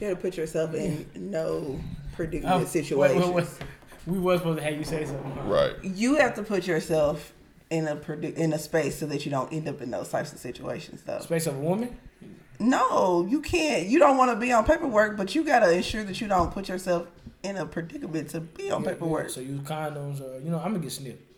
You 0.00 0.08
gotta 0.08 0.16
put 0.16 0.36
yourself 0.36 0.74
in 0.74 1.06
no 1.14 1.78
predicament 2.16 2.54
Oh, 2.54 2.58
wait, 2.58 2.68
situations. 2.68 3.24
wait, 3.26 3.34
wait. 3.34 3.46
We 4.06 4.18
was 4.18 4.40
supposed 4.40 4.58
to 4.58 4.64
have 4.64 4.74
you 4.76 4.82
say 4.82 5.04
something. 5.04 5.48
Right. 5.48 5.74
You 5.84 6.16
have 6.16 6.34
to 6.34 6.42
put 6.42 6.66
yourself 6.66 7.32
in 7.72 7.88
a 7.88 7.96
predi- 7.96 8.34
in 8.34 8.52
a 8.52 8.58
space 8.58 8.98
so 8.98 9.06
that 9.06 9.24
you 9.24 9.30
don't 9.30 9.52
end 9.52 9.66
up 9.66 9.80
in 9.80 9.90
those 9.90 10.10
types 10.10 10.32
of 10.32 10.38
situations, 10.38 11.02
though. 11.02 11.20
Space 11.20 11.46
of 11.46 11.56
a 11.56 11.60
woman. 11.60 11.96
No, 12.60 13.26
you 13.28 13.40
can't. 13.40 13.86
You 13.86 13.98
don't 13.98 14.16
want 14.16 14.30
to 14.30 14.36
be 14.36 14.52
on 14.52 14.64
paperwork, 14.64 15.16
but 15.16 15.34
you 15.34 15.42
gotta 15.42 15.72
ensure 15.72 16.04
that 16.04 16.20
you 16.20 16.28
don't 16.28 16.52
put 16.52 16.68
yourself 16.68 17.08
in 17.42 17.56
a 17.56 17.66
predicament 17.66 18.30
to 18.30 18.40
be 18.40 18.70
on 18.70 18.84
paperwork. 18.84 19.30
So 19.30 19.40
use 19.40 19.60
condoms, 19.62 20.20
or 20.20 20.38
you 20.38 20.50
know, 20.50 20.58
I'm 20.58 20.72
gonna 20.72 20.78
get 20.80 20.92
snipped. 20.92 21.28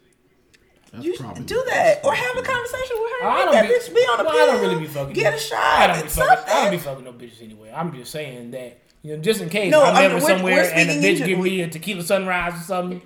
That's 0.92 1.04
You 1.04 1.14
probably 1.18 1.44
do 1.44 1.62
that, 1.70 2.04
or 2.04 2.14
have 2.14 2.36
a 2.36 2.42
conversation 2.42 2.96
with 3.00 3.12
her. 3.20 3.28
I 3.28 3.44
don't 3.44 3.52
that 3.54 3.68
be, 3.68 3.74
bitch 3.74 3.94
be 3.94 4.00
on 4.00 4.18
the 4.18 4.24
well, 4.24 4.32
I 4.34 4.52
don't 4.52 4.60
really 4.60 4.80
be 4.80 4.86
fucking. 4.86 5.14
Get 5.14 5.34
a 5.34 5.38
shot. 5.38 5.58
I 5.58 5.86
don't 5.86 6.02
be 6.02 6.08
fucking. 6.08 6.52
I 6.52 6.62
don't 6.62 6.70
be 6.72 6.78
fucking 6.78 7.04
no 7.04 7.12
bitches 7.12 7.42
anyway. 7.42 7.72
I'm 7.74 7.92
just 7.94 8.12
saying 8.12 8.50
that 8.50 8.80
you 9.02 9.16
know, 9.16 9.22
just 9.22 9.40
in 9.40 9.48
case 9.50 9.70
No, 9.70 9.82
I'm 9.82 9.96
I 9.96 10.02
mean, 10.02 10.10
ever 10.12 10.20
somewhere 10.20 10.54
we're 10.54 10.70
and 10.70 10.90
a 10.90 10.94
bitch 10.94 11.24
give 11.24 11.38
me 11.38 11.60
a 11.60 11.68
tequila 11.68 12.02
sunrise 12.02 12.54
or 12.54 12.64
something, 12.64 13.02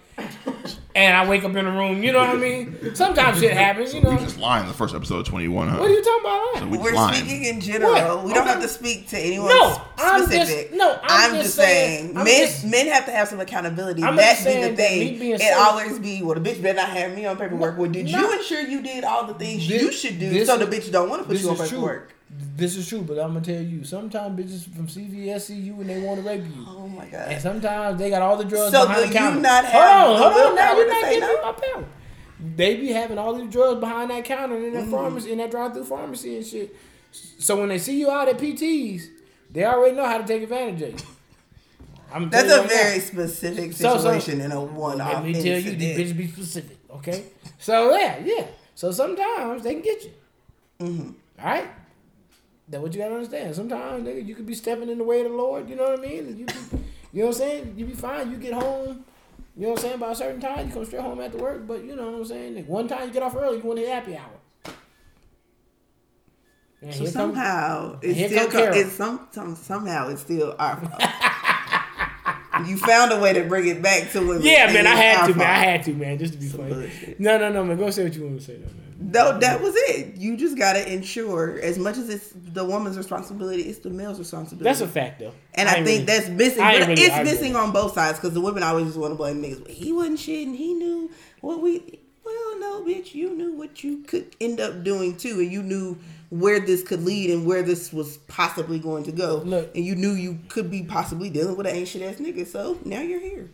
and 0.98 1.16
I 1.16 1.28
wake 1.28 1.44
up 1.44 1.54
in 1.54 1.64
a 1.64 1.70
room. 1.70 2.02
You 2.02 2.10
know 2.12 2.18
what 2.18 2.30
I 2.30 2.34
mean? 2.36 2.94
Sometimes 2.94 3.38
shit 3.38 3.52
happens. 3.52 3.94
You 3.94 4.00
know. 4.00 4.10
We 4.10 4.16
just 4.16 4.38
lying 4.38 4.64
in 4.64 4.68
the 4.68 4.74
first 4.74 4.94
episode 4.96 5.18
of 5.20 5.26
21, 5.26 5.68
huh? 5.68 5.78
What 5.78 5.88
are 5.88 5.92
you 5.94 6.02
talking 6.02 6.20
about? 6.20 6.58
So 6.58 6.66
we 6.68 6.78
We're 6.78 6.92
lying. 6.92 7.14
speaking 7.14 7.44
in 7.44 7.60
general. 7.60 7.92
What? 7.92 8.24
We 8.24 8.32
don't 8.34 8.42
Okay. 8.42 8.50
have 8.50 8.62
to 8.62 8.68
speak 8.68 9.06
to 9.10 9.18
anyone 9.18 9.48
No, 9.50 9.80
I'm 9.96 10.22
specific. 10.24 10.70
just- 10.70 10.78
no, 10.78 10.98
I'm 11.04 11.34
just 11.36 11.54
saying- 11.54 12.16
I'm 12.16 12.24
men 12.24 12.46
just- 12.46 12.64
men 12.64 12.86
have 12.88 13.06
to 13.06 13.12
have 13.12 13.28
some 13.28 13.38
accountability. 13.38 14.02
I'm 14.02 14.16
that 14.16 14.32
just 14.42 14.46
be 14.46 14.60
the 14.62 14.76
thing. 14.76 15.32
It 15.34 15.40
safe- 15.40 15.56
always 15.56 15.98
be 16.00 16.20
well, 16.22 16.34
the 16.34 16.40
bitch 16.50 16.60
better 16.60 16.74
not 16.80 16.88
have 16.88 17.14
me 17.14 17.26
on 17.26 17.36
paperwork. 17.36 17.78
Well, 17.78 17.90
did 17.90 18.10
No. 18.10 18.18
you 18.18 18.32
ensure 18.38 18.60
you 18.60 18.82
did 18.82 19.04
all 19.04 19.24
the 19.24 19.34
things 19.34 19.68
This- 19.68 19.80
you 19.82 19.92
should 19.92 20.18
do 20.18 20.28
this 20.30 20.48
so 20.48 20.56
the 20.58 20.66
bitch 20.66 20.90
don't 20.90 21.08
want 21.08 21.22
to 21.22 21.28
put 21.28 21.38
you 21.38 21.48
on 21.50 21.56
paperwork? 21.56 22.08
true. 22.08 22.14
This 22.30 22.76
is 22.76 22.86
true, 22.88 23.02
but 23.02 23.18
I'm 23.18 23.32
gonna 23.32 23.40
tell 23.44 23.60
you. 23.62 23.84
Sometimes 23.84 24.38
bitches 24.38 24.74
from 24.76 24.86
CVS 24.86 25.40
see 25.42 25.54
you 25.54 25.74
and 25.80 25.88
they 25.88 26.00
want 26.00 26.20
to 26.20 26.26
rape 26.28 26.44
you. 26.44 26.64
Oh 26.66 26.86
my 26.88 27.06
god! 27.06 27.28
And 27.32 27.40
sometimes 27.40 27.98
they 27.98 28.10
got 28.10 28.20
all 28.22 28.36
the 28.36 28.44
drugs 28.44 28.72
So 28.72 28.86
behind 28.86 29.04
the 29.04 29.06
you 29.08 29.12
counter. 29.14 29.40
not 29.40 29.64
hold 29.64 29.82
have 29.84 30.06
on, 30.08 30.16
hold 30.32 30.48
on. 30.48 30.54
Now 30.54 30.76
you're 30.76 30.88
not 30.88 31.04
giving 31.10 31.20
no? 31.20 31.42
my 31.42 31.52
power. 31.52 31.84
They 32.56 32.76
be 32.76 32.88
having 32.92 33.18
all 33.18 33.34
these 33.34 33.50
drugs 33.50 33.80
behind 33.80 34.10
that 34.10 34.24
counter 34.24 34.56
in 34.56 34.72
that 34.74 34.82
Mm-hmm. 34.82 34.90
pharmacy, 34.90 35.32
in 35.32 35.38
that 35.38 35.50
drive-through 35.50 35.84
pharmacy 35.84 36.36
and 36.36 36.46
shit. 36.46 36.76
So 37.10 37.56
when 37.58 37.68
they 37.70 37.78
see 37.78 37.98
you 37.98 38.10
out 38.10 38.28
at 38.28 38.38
PTs, 38.38 39.06
they 39.50 39.64
already 39.64 39.96
know 39.96 40.04
how 40.06 40.18
to 40.18 40.24
take 40.26 40.42
advantage 40.42 40.82
of 40.82 41.00
you. 41.00 41.06
I'm 42.12 42.30
That's 42.30 42.50
a 42.52 42.60
right 42.60 42.68
very 42.68 43.00
specific 43.00 43.72
So- 43.72 43.96
so- 43.96 44.02
situation 44.18 44.40
in 44.42 44.52
a 44.52 44.60
one-off 44.62 45.14
Let 45.14 45.24
me 45.24 45.32
tell 45.32 45.42
you, 45.58 45.72
these 45.76 46.12
bitches 46.12 46.16
be 46.16 46.26
specific, 46.28 46.76
okay? 46.96 47.24
So 47.58 47.96
yeah, 47.96 48.18
yeah. 48.22 48.46
So 48.74 48.92
sometimes 48.92 49.62
they 49.64 49.72
can 49.74 49.82
get 49.82 50.04
you. 50.04 50.10
Mm-hmm. 50.80 51.10
All 51.40 51.44
right. 51.44 51.68
That's 52.70 52.82
what 52.82 52.92
you 52.94 53.00
gotta 53.00 53.14
understand. 53.14 53.54
Sometimes 53.54 54.06
nigga, 54.06 54.26
you 54.26 54.34
could 54.34 54.46
be 54.46 54.54
stepping 54.54 54.88
in 54.90 54.98
the 54.98 55.04
way 55.04 55.20
of 55.24 55.30
the 55.30 55.36
Lord. 55.36 55.68
You 55.70 55.76
know 55.76 55.90
what 55.90 55.98
I 56.00 56.02
mean? 56.02 56.36
You, 56.36 56.44
be, 56.46 56.52
you 57.12 57.20
know 57.22 57.26
what 57.26 57.26
I'm 57.28 57.32
saying? 57.32 57.74
You 57.76 57.84
be 57.86 57.94
fine. 57.94 58.30
You 58.30 58.36
get 58.36 58.52
home. 58.52 59.04
You 59.56 59.62
know 59.64 59.70
what 59.70 59.78
I'm 59.80 59.84
saying? 59.86 59.98
By 59.98 60.10
a 60.10 60.14
certain 60.14 60.40
time, 60.40 60.68
you 60.68 60.72
come 60.72 60.84
straight 60.84 61.02
home 61.02 61.20
after 61.20 61.38
work. 61.38 61.66
But 61.66 61.82
you 61.84 61.96
know 61.96 62.10
what 62.10 62.14
I'm 62.20 62.24
saying? 62.26 62.54
Like, 62.56 62.68
one 62.68 62.86
time 62.86 63.08
you 63.08 63.12
get 63.14 63.22
off 63.22 63.34
early, 63.34 63.56
you 63.56 63.62
want 63.64 63.78
to 63.78 63.84
hit 63.86 63.94
happy 63.94 64.16
hour. 64.16 64.74
And 66.80 66.94
So 66.94 67.04
come- 67.04 67.12
somehow 67.12 67.98
here 68.00 68.10
it's 68.12 68.32
still 68.34 68.50
come 68.50 68.72
it's 68.72 68.92
some, 68.92 69.28
some 69.32 69.56
somehow 69.56 70.08
it's 70.10 70.20
still 70.20 70.54
our 70.60 70.76
fault. 70.76 71.02
you 72.68 72.76
found 72.76 73.10
a 73.12 73.18
way 73.18 73.32
to 73.32 73.42
bring 73.44 73.66
it 73.66 73.82
back 73.82 74.10
to 74.12 74.20
women. 74.20 74.42
yeah, 74.42 74.70
man, 74.72 74.86
I 74.86 74.94
had 74.94 75.26
to, 75.26 75.34
man. 75.34 75.46
I 75.50 75.54
had 75.58 75.82
to, 75.84 75.92
man, 75.94 76.18
just 76.18 76.34
to 76.34 76.38
be 76.38 76.46
funny. 76.48 77.16
No, 77.18 77.36
no, 77.38 77.50
no, 77.50 77.64
man. 77.64 77.78
Go 77.78 77.90
say 77.90 78.04
what 78.04 78.14
you 78.14 78.22
want 78.24 78.38
to 78.40 78.44
say, 78.44 78.54
though, 78.56 78.66
man. 78.66 78.87
No, 79.00 79.38
that 79.38 79.62
was 79.62 79.74
it. 79.76 80.16
You 80.16 80.36
just 80.36 80.58
gotta 80.58 80.92
ensure, 80.92 81.60
as 81.62 81.78
much 81.78 81.96
as 81.98 82.08
it's 82.08 82.32
the 82.34 82.64
woman's 82.64 82.96
responsibility, 82.96 83.62
it's 83.62 83.78
the 83.78 83.90
male's 83.90 84.18
responsibility. 84.18 84.64
That's 84.64 84.80
a 84.80 84.88
fact, 84.88 85.20
though. 85.20 85.32
And 85.54 85.68
I, 85.68 85.76
ain't 85.76 85.86
think 85.86 86.08
really- 86.08 86.18
that's 86.18 86.28
missing. 86.28 86.62
I 86.62 86.78
really 86.78 86.92
it's 86.94 87.14
arguing. 87.14 87.24
missing 87.24 87.56
on 87.56 87.70
both 87.72 87.94
sides 87.94 88.18
because 88.18 88.34
the 88.34 88.40
women 88.40 88.64
always 88.64 88.86
just 88.86 88.98
want 88.98 89.12
to 89.12 89.16
blame 89.16 89.40
niggas. 89.40 89.62
But 89.62 89.70
he 89.70 89.92
wasn't 89.92 90.18
shitting. 90.18 90.56
He 90.56 90.74
knew 90.74 91.10
what 91.40 91.60
we. 91.62 92.00
Well, 92.24 92.58
no, 92.58 92.84
bitch. 92.84 93.14
You 93.14 93.34
knew 93.34 93.52
what 93.52 93.84
you 93.84 93.98
could 94.02 94.34
end 94.40 94.60
up 94.60 94.82
doing 94.82 95.16
too, 95.16 95.38
and 95.38 95.50
you 95.50 95.62
knew 95.62 95.96
where 96.30 96.58
this 96.60 96.82
could 96.82 97.04
lead 97.04 97.30
and 97.30 97.46
where 97.46 97.62
this 97.62 97.92
was 97.92 98.16
possibly 98.26 98.80
going 98.80 99.04
to 99.04 99.12
go. 99.12 99.36
Look. 99.46 99.74
and 99.76 99.84
you 99.84 99.94
knew 99.94 100.10
you 100.10 100.40
could 100.48 100.70
be 100.72 100.82
possibly 100.82 101.30
dealing 101.30 101.56
with 101.56 101.66
an 101.68 101.74
ancient 101.76 102.02
ass 102.02 102.16
nigga. 102.16 102.46
So 102.46 102.78
now 102.84 103.00
you're 103.00 103.20
here. 103.20 103.48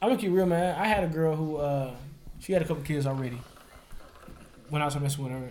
I'm 0.00 0.08
gonna 0.10 0.20
keep 0.20 0.32
real, 0.32 0.46
man. 0.46 0.76
I 0.78 0.86
had 0.86 1.02
a 1.02 1.08
girl 1.08 1.34
who 1.34 1.56
uh 1.56 1.94
she 2.38 2.52
had 2.52 2.62
a 2.62 2.64
couple 2.64 2.82
kids 2.84 3.06
already 3.06 3.40
when 4.70 4.82
I 4.82 4.86
was 4.86 4.98
messing 4.98 5.24
with 5.24 5.32
her. 5.32 5.50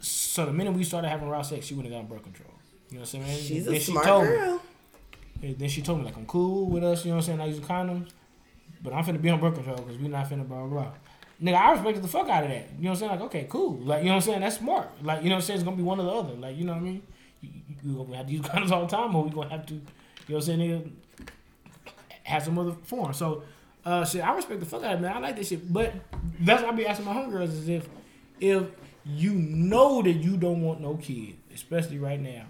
So 0.00 0.46
the 0.46 0.52
minute 0.52 0.72
we 0.74 0.84
started 0.84 1.08
having 1.08 1.28
raw 1.28 1.42
sex, 1.42 1.66
she 1.66 1.74
would 1.74 1.84
have 1.86 1.92
gotten 1.92 2.06
birth 2.06 2.22
control. 2.22 2.50
You 2.90 2.96
know 2.96 3.00
what 3.00 3.14
I'm 3.14 3.24
saying? 3.24 3.38
She's 3.44 3.64
Then 3.64 3.74
a 3.74 3.78
she 3.80 3.90
smart 3.92 4.06
told 4.06 4.24
girl. 4.26 4.62
and 5.42 5.58
then 5.58 5.68
she 5.68 5.82
told 5.82 5.98
me 5.98 6.04
like 6.04 6.16
I'm 6.16 6.26
cool 6.26 6.66
with 6.66 6.84
us. 6.84 7.04
You 7.04 7.10
know 7.10 7.16
what 7.16 7.28
I'm 7.28 7.38
saying? 7.38 7.40
I 7.40 7.46
use 7.46 7.60
condoms, 7.60 8.10
but 8.82 8.92
I'm 8.92 9.04
finna 9.04 9.20
be 9.20 9.30
on 9.30 9.40
birth 9.40 9.54
control 9.54 9.76
because 9.78 9.98
we're 9.98 10.08
not 10.10 10.28
finna 10.28 10.46
blah 10.46 10.58
blah. 10.66 10.68
blah. 10.82 10.92
Nigga, 11.42 11.54
I 11.56 11.72
respected 11.72 12.02
the 12.02 12.08
fuck 12.08 12.28
out 12.28 12.44
of 12.44 12.50
that. 12.50 12.68
You 12.78 12.84
know 12.84 12.90
what 12.90 12.94
I'm 12.94 12.96
saying? 12.96 13.10
Like, 13.12 13.20
okay, 13.22 13.46
cool. 13.50 13.76
Like, 13.78 13.98
you 14.02 14.06
know 14.08 14.12
what 14.12 14.16
I'm 14.16 14.22
saying? 14.22 14.40
That's 14.40 14.56
smart. 14.56 14.88
Like, 15.02 15.22
you 15.22 15.28
know 15.28 15.34
what 15.34 15.40
I'm 15.42 15.46
saying? 15.46 15.58
It's 15.58 15.64
gonna 15.64 15.76
be 15.76 15.82
one 15.82 16.00
or 16.00 16.04
the 16.04 16.10
other. 16.10 16.32
Like, 16.34 16.56
you 16.56 16.64
know 16.64 16.72
what 16.72 16.78
I 16.80 16.84
mean? 16.84 17.02
You, 17.42 17.50
you, 17.68 17.90
you 17.92 18.04
gonna 18.04 18.16
have 18.16 18.26
to 18.26 18.32
use 18.32 18.40
condoms 18.46 18.70
all 18.70 18.86
the 18.86 18.96
time, 18.96 19.14
or 19.14 19.24
we 19.24 19.30
gonna 19.30 19.50
have 19.50 19.66
to, 19.66 19.74
you 19.74 19.80
know 19.80 19.86
what 20.28 20.36
I'm 20.36 20.42
saying? 20.42 20.60
Nigga, 20.60 21.26
have 22.22 22.42
some 22.44 22.58
other 22.58 22.72
form. 22.84 23.12
So, 23.12 23.42
uh, 23.86 24.04
shit, 24.04 24.26
I 24.26 24.34
respect 24.34 24.58
the 24.58 24.66
fuck 24.66 24.82
out 24.82 24.94
of 24.94 25.00
man. 25.00 25.16
I 25.16 25.20
like 25.20 25.36
this 25.36 25.48
shit. 25.48 25.72
But 25.72 25.94
that's 26.40 26.62
what 26.62 26.74
I 26.74 26.76
be 26.76 26.86
asking 26.86 27.06
my 27.06 27.14
homegirls 27.14 27.52
is 27.52 27.68
if, 27.68 27.88
if 28.40 28.66
you 29.04 29.32
know 29.32 30.02
that 30.02 30.12
you 30.12 30.36
don't 30.36 30.60
want 30.60 30.80
no 30.80 30.96
kid, 30.96 31.36
especially 31.54 31.98
right 31.98 32.20
now, 32.20 32.46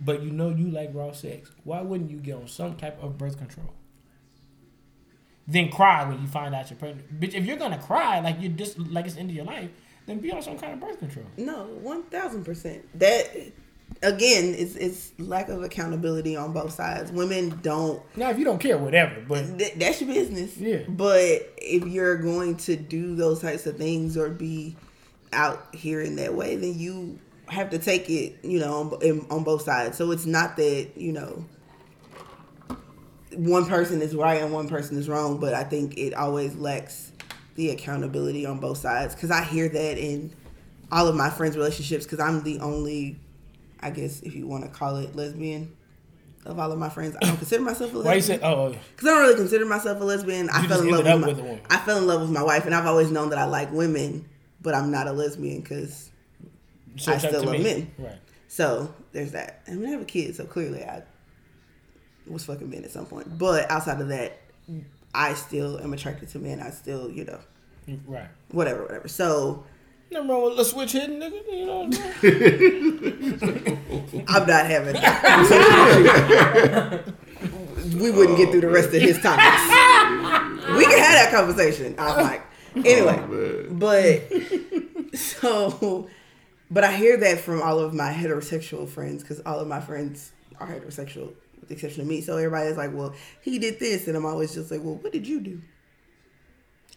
but 0.00 0.22
you 0.22 0.30
know 0.30 0.50
you 0.50 0.70
like 0.70 0.90
raw 0.94 1.10
sex, 1.10 1.50
why 1.64 1.82
wouldn't 1.82 2.08
you 2.08 2.18
get 2.18 2.36
on 2.36 2.46
some 2.46 2.76
type 2.76 3.02
of 3.02 3.18
birth 3.18 3.36
control? 3.36 3.74
Then 5.46 5.70
cry 5.70 6.08
when 6.08 6.22
you 6.22 6.28
find 6.28 6.54
out 6.54 6.70
you're 6.70 6.78
pregnant. 6.78 7.20
Bitch, 7.20 7.34
if 7.34 7.44
you're 7.44 7.58
gonna 7.58 7.78
cry 7.78 8.20
like 8.20 8.40
you 8.40 8.48
just 8.48 8.78
like 8.78 9.04
it's 9.04 9.14
the 9.14 9.20
end 9.20 9.30
of 9.30 9.36
your 9.36 9.44
life, 9.44 9.68
then 10.06 10.18
be 10.18 10.30
on 10.32 10.40
some 10.40 10.56
kind 10.56 10.72
of 10.72 10.80
birth 10.80 10.98
control. 11.00 11.26
No, 11.36 11.64
one 11.64 12.04
thousand 12.04 12.44
percent. 12.44 12.86
That 12.98 13.36
again, 14.02 14.54
it's 14.56 14.76
it's 14.76 15.12
lack 15.18 15.48
of 15.48 15.62
accountability 15.62 16.36
on 16.36 16.52
both 16.52 16.72
sides. 16.72 17.10
Women 17.12 17.58
don't 17.62 18.02
Now, 18.16 18.30
if 18.30 18.38
you 18.38 18.44
don't 18.44 18.58
care, 18.58 18.78
whatever. 18.78 19.22
But 19.26 19.58
Th- 19.58 19.74
that's 19.74 20.00
your 20.00 20.12
business. 20.12 20.56
Yeah. 20.56 20.82
But 20.88 21.52
if 21.58 21.86
you're 21.86 22.16
going 22.16 22.56
to 22.58 22.76
do 22.76 23.14
those 23.14 23.40
types 23.40 23.66
of 23.66 23.76
things 23.76 24.16
or 24.16 24.30
be 24.30 24.76
out 25.32 25.74
here 25.74 26.00
in 26.00 26.16
that 26.16 26.34
way, 26.34 26.56
then 26.56 26.78
you 26.78 27.18
have 27.48 27.70
to 27.70 27.78
take 27.78 28.08
it, 28.08 28.38
you 28.42 28.58
know, 28.58 28.98
on, 29.02 29.26
on 29.30 29.44
both 29.44 29.62
sides. 29.62 29.98
So 29.98 30.10
it's 30.10 30.26
not 30.26 30.56
that 30.56 30.90
you 30.96 31.12
know 31.12 31.44
one 33.36 33.66
person 33.66 34.00
is 34.02 34.14
right 34.14 34.40
and 34.42 34.52
one 34.52 34.68
person 34.68 34.96
is 34.98 35.08
wrong, 35.08 35.38
but 35.38 35.54
I 35.54 35.64
think 35.64 35.96
it 35.96 36.14
always 36.14 36.54
lacks 36.56 37.12
the 37.54 37.70
accountability 37.70 38.46
on 38.46 38.58
both 38.58 38.78
sides 38.78 39.14
because 39.14 39.30
I 39.30 39.44
hear 39.44 39.68
that 39.68 39.98
in 39.98 40.32
all 40.90 41.08
of 41.08 41.14
my 41.14 41.30
friends' 41.30 41.56
relationships 41.56 42.04
because 42.04 42.20
I'm 42.20 42.42
the 42.42 42.60
only, 42.60 43.18
I 43.84 43.90
guess, 43.90 44.20
if 44.22 44.34
you 44.34 44.46
want 44.46 44.64
to 44.64 44.70
call 44.70 44.96
it 44.96 45.14
lesbian. 45.14 45.76
Of 46.46 46.58
all 46.58 46.70
of 46.70 46.78
my 46.78 46.90
friends, 46.90 47.16
I 47.22 47.26
don't 47.26 47.38
consider 47.38 47.62
myself 47.62 47.94
a 47.94 47.96
lesbian. 47.98 48.04
why 48.04 48.14
you 48.16 48.20
say, 48.20 48.38
oh, 48.42 48.68
Because 48.68 49.08
I 49.08 49.12
don't 49.12 49.22
really 49.22 49.34
consider 49.36 49.64
myself 49.64 49.98
a 49.98 50.04
lesbian. 50.04 50.50
I 50.50 50.66
fell 50.66 50.82
in 50.82 50.90
love 50.90 51.04
with, 51.04 51.20
my, 51.20 51.26
with 51.26 51.38
a 51.38 51.42
woman. 51.42 51.60
I 51.70 51.78
fell 51.78 51.96
in 51.96 52.06
love 52.06 52.20
with 52.20 52.30
my 52.30 52.42
wife, 52.42 52.66
and 52.66 52.74
I've 52.74 52.84
always 52.84 53.10
known 53.10 53.30
that 53.30 53.38
I 53.38 53.44
like 53.46 53.72
women, 53.72 54.28
but 54.60 54.74
I'm 54.74 54.90
not 54.90 55.06
a 55.06 55.12
lesbian 55.12 55.60
because 55.62 56.10
so 56.96 57.12
I 57.12 57.16
still 57.18 57.44
love 57.44 57.52
me. 57.52 57.62
men. 57.62 57.90
Right. 57.98 58.18
so 58.46 58.94
there's 59.12 59.32
that. 59.32 59.62
I 59.66 59.70
mean, 59.70 59.86
I 59.86 59.90
have 59.92 60.02
a 60.02 60.04
kid, 60.04 60.36
so 60.36 60.44
clearly 60.44 60.84
I 60.84 61.02
was 62.26 62.44
fucking 62.44 62.68
men 62.68 62.84
at 62.84 62.90
some 62.90 63.06
point. 63.06 63.38
But 63.38 63.70
outside 63.70 64.00
of 64.02 64.08
that, 64.08 64.38
I 65.14 65.32
still 65.32 65.78
am 65.80 65.94
attracted 65.94 66.28
to 66.30 66.38
men. 66.38 66.60
I 66.60 66.70
still, 66.70 67.10
you 67.10 67.24
know, 67.24 67.38
Right. 68.06 68.28
whatever, 68.50 68.82
whatever. 68.82 69.08
So 69.08 69.64
Nothing 70.14 70.28
wrong 70.28 70.44
with 70.44 70.60
a 70.60 70.64
switch 70.64 70.92
hitting, 70.92 71.18
nigga. 71.18 71.42
You 71.52 71.66
know 71.66 71.78
what 71.78 71.86
I'm 71.86 71.92
saying? 72.20 73.80
I'm 74.28 74.46
not 74.46 74.66
having 74.66 74.92
that 74.94 75.22
conversation. 76.94 78.00
we 78.00 78.12
wouldn't 78.12 78.38
get 78.38 78.52
through 78.52 78.60
the 78.60 78.70
rest 78.70 78.94
of 78.94 79.02
his 79.02 79.20
topics. 79.20 79.62
We 80.78 80.84
can 80.84 80.98
have 81.00 81.14
that 81.18 81.32
conversation. 81.32 81.96
I'm 81.98 82.22
like, 82.22 82.42
anyway, 82.76 83.18
oh, 83.28 83.66
but 83.70 85.18
so, 85.18 86.08
but 86.70 86.84
I 86.84 86.94
hear 86.94 87.16
that 87.16 87.40
from 87.40 87.60
all 87.60 87.80
of 87.80 87.92
my 87.92 88.12
heterosexual 88.12 88.88
friends 88.88 89.22
because 89.22 89.40
all 89.40 89.58
of 89.58 89.66
my 89.66 89.80
friends 89.80 90.30
are 90.60 90.68
heterosexual, 90.68 91.34
with 91.58 91.68
the 91.68 91.74
exception 91.74 92.02
of 92.02 92.06
me. 92.06 92.20
So 92.20 92.36
everybody's 92.36 92.76
like, 92.76 92.94
well, 92.94 93.16
he 93.42 93.58
did 93.58 93.80
this, 93.80 94.06
and 94.06 94.16
I'm 94.16 94.26
always 94.26 94.54
just 94.54 94.70
like, 94.70 94.80
well, 94.84 94.94
what 94.94 95.12
did 95.12 95.26
you 95.26 95.40
do? 95.40 95.60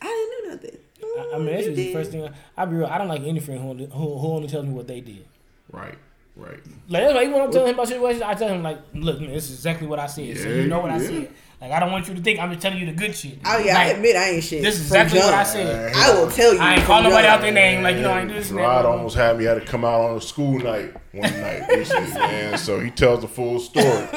I 0.03 0.05
didn't 0.05 0.61
do 0.61 0.67
nothing. 0.67 0.86
I, 1.03 1.31
I 1.35 1.37
mean, 1.37 1.47
that's 1.47 1.67
the 1.67 1.93
first 1.93 2.11
thing. 2.11 2.25
I, 2.25 2.31
I 2.55 2.65
be 2.65 2.75
real. 2.75 2.87
I 2.87 2.97
don't 2.97 3.07
like 3.07 3.21
any 3.21 3.39
friend 3.39 3.61
who 3.61 3.69
only, 3.69 3.85
who, 3.85 4.17
who 4.17 4.27
only 4.27 4.47
tells 4.47 4.65
me 4.65 4.73
what 4.73 4.87
they 4.87 5.01
did. 5.01 5.25
Right. 5.71 5.97
Right. 6.35 6.59
Like 6.87 7.03
that's 7.03 7.13
why 7.15 7.21
even 7.21 7.33
when 7.33 7.41
I'm 7.41 7.51
telling 7.51 7.69
him 7.69 7.73
about 7.73 7.87
situations, 7.87 8.21
I 8.21 8.35
tell 8.35 8.49
him 8.49 8.61
like, 8.61 8.79
look, 8.93 9.19
man, 9.19 9.31
this 9.31 9.49
is 9.49 9.55
exactly 9.55 9.87
what 9.87 9.97
I 9.97 10.05
said. 10.05 10.37
so 10.37 10.47
you 10.49 10.67
know 10.67 10.79
what 10.79 10.91
I 10.91 10.97
yeah. 10.97 11.07
said. 11.07 11.31
Like 11.59 11.71
I 11.71 11.79
don't 11.79 11.91
want 11.91 12.07
you 12.07 12.13
to 12.13 12.21
think 12.21 12.39
I'm 12.39 12.51
just 12.51 12.61
telling 12.61 12.77
you 12.77 12.85
the 12.85 12.91
good 12.91 13.15
shit. 13.15 13.39
Oh 13.43 13.57
yeah, 13.57 13.79
I 13.79 13.85
Like, 13.87 13.95
admit 13.95 14.15
I 14.15 14.29
ain't 14.29 14.43
shit. 14.43 14.61
This 14.61 14.79
is 14.79 14.89
from 14.89 14.97
exactly 15.01 15.19
what 15.21 15.33
I 15.33 15.37
jump. 15.43 15.47
said. 15.47 15.93
I 15.95 16.13
will 16.13 16.29
tell 16.29 16.53
you. 16.53 16.59
I 16.59 16.71
ain't 16.73 16.79
from 16.81 16.87
call 16.87 17.01
nobody 17.03 17.23
jump. 17.23 17.33
out 17.35 17.41
their 17.41 17.51
name. 17.51 17.81
Like 17.81 17.95
you 17.95 18.03
know, 18.03 18.11
I 18.11 18.19
ain't 18.19 18.29
do 18.29 18.35
this. 18.35 18.51
and 18.51 18.59
that. 18.59 18.63
Rod 18.63 18.85
almost 18.85 19.15
had 19.15 19.39
me 19.39 19.45
had 19.45 19.55
to 19.55 19.61
come 19.65 19.83
out 19.83 20.01
on 20.01 20.17
a 20.17 20.21
school 20.21 20.59
night 20.59 20.93
one 21.13 21.31
night 21.41 21.67
recently, 21.69 22.11
man. 22.19 22.59
So 22.59 22.79
he 22.79 22.91
tells 22.91 23.21
the 23.21 23.27
full 23.27 23.59
story. 23.59 24.07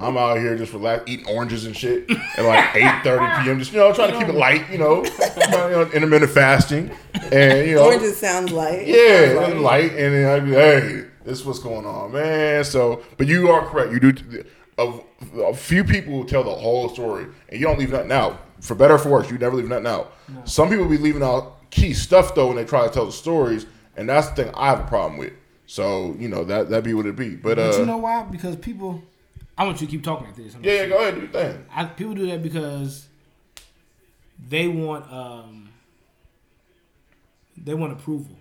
I'm 0.00 0.16
out 0.16 0.38
here 0.38 0.56
just 0.58 0.72
relax, 0.72 1.04
eating 1.06 1.26
oranges 1.28 1.64
and 1.64 1.76
shit 1.76 2.10
at 2.10 2.44
like 2.44 2.64
8:30 3.04 3.44
p.m. 3.44 3.58
Just 3.60 3.72
you 3.72 3.78
know, 3.78 3.92
trying 3.92 4.10
to 4.12 4.18
keep 4.18 4.26
it 4.28 4.34
light, 4.34 4.68
you 4.68 4.78
know, 4.78 5.04
intermittent 5.92 6.32
fasting, 6.32 6.90
and 7.30 7.68
you 7.68 7.76
know, 7.76 7.84
Oranges 7.84 8.16
sounds 8.16 8.50
light. 8.50 8.84
yeah, 8.88 9.44
and 9.46 9.62
light, 9.62 9.92
and 9.92 10.12
then 10.14 10.28
I'd 10.28 10.44
be, 10.44 10.52
hey, 10.52 11.04
this 11.24 11.38
is 11.38 11.44
what's 11.44 11.60
going 11.60 11.86
on, 11.86 12.10
man. 12.12 12.64
So, 12.64 13.02
but 13.16 13.28
you 13.28 13.48
are 13.50 13.64
correct. 13.64 13.92
You 13.92 14.00
do. 14.00 14.44
A, 14.80 15.40
a 15.42 15.54
few 15.54 15.84
people 15.84 16.14
will 16.14 16.24
tell 16.24 16.42
the 16.42 16.50
whole 16.54 16.88
story, 16.88 17.26
and 17.48 17.60
you 17.60 17.66
don't 17.66 17.78
leave 17.78 17.92
nothing 17.92 18.12
out. 18.12 18.40
For 18.60 18.74
better 18.74 18.94
or 18.94 18.98
for 18.98 19.10
worse, 19.10 19.30
you 19.30 19.38
never 19.38 19.56
leave 19.56 19.68
nothing 19.68 19.86
out. 19.86 20.12
Some 20.44 20.68
people 20.68 20.86
be 20.86 20.98
leaving 20.98 21.22
out 21.22 21.70
key 21.70 21.94
stuff 21.94 22.34
though 22.34 22.48
when 22.48 22.56
they 22.56 22.64
try 22.64 22.86
to 22.86 22.92
tell 22.92 23.06
the 23.06 23.12
stories, 23.12 23.66
and 23.96 24.08
that's 24.08 24.28
the 24.30 24.44
thing 24.44 24.54
I 24.54 24.66
have 24.66 24.80
a 24.80 24.86
problem 24.86 25.18
with. 25.18 25.32
So 25.66 26.16
you 26.18 26.28
know 26.28 26.44
that 26.44 26.68
that 26.70 26.84
be 26.84 26.94
what 26.94 27.06
it 27.06 27.16
be. 27.16 27.36
But 27.36 27.58
uh, 27.58 27.70
But 27.70 27.78
you 27.78 27.86
know 27.86 27.98
why? 27.98 28.24
Because 28.24 28.56
people, 28.56 29.02
I 29.56 29.64
want 29.64 29.80
you 29.80 29.86
to 29.86 29.90
keep 29.90 30.02
talking 30.02 30.26
like 30.26 30.36
this. 30.36 30.54
I'm 30.54 30.64
yeah, 30.64 30.72
yeah, 30.72 30.86
go 30.88 30.98
ahead, 30.98 31.14
do 31.14 31.20
your 31.20 31.30
thing. 31.30 31.64
I, 31.72 31.84
people 31.84 32.14
do 32.14 32.26
that 32.26 32.42
because 32.42 33.06
they 34.48 34.68
want 34.68 35.10
um 35.12 35.68
they 37.56 37.74
want 37.74 37.92
approval. 37.92 38.36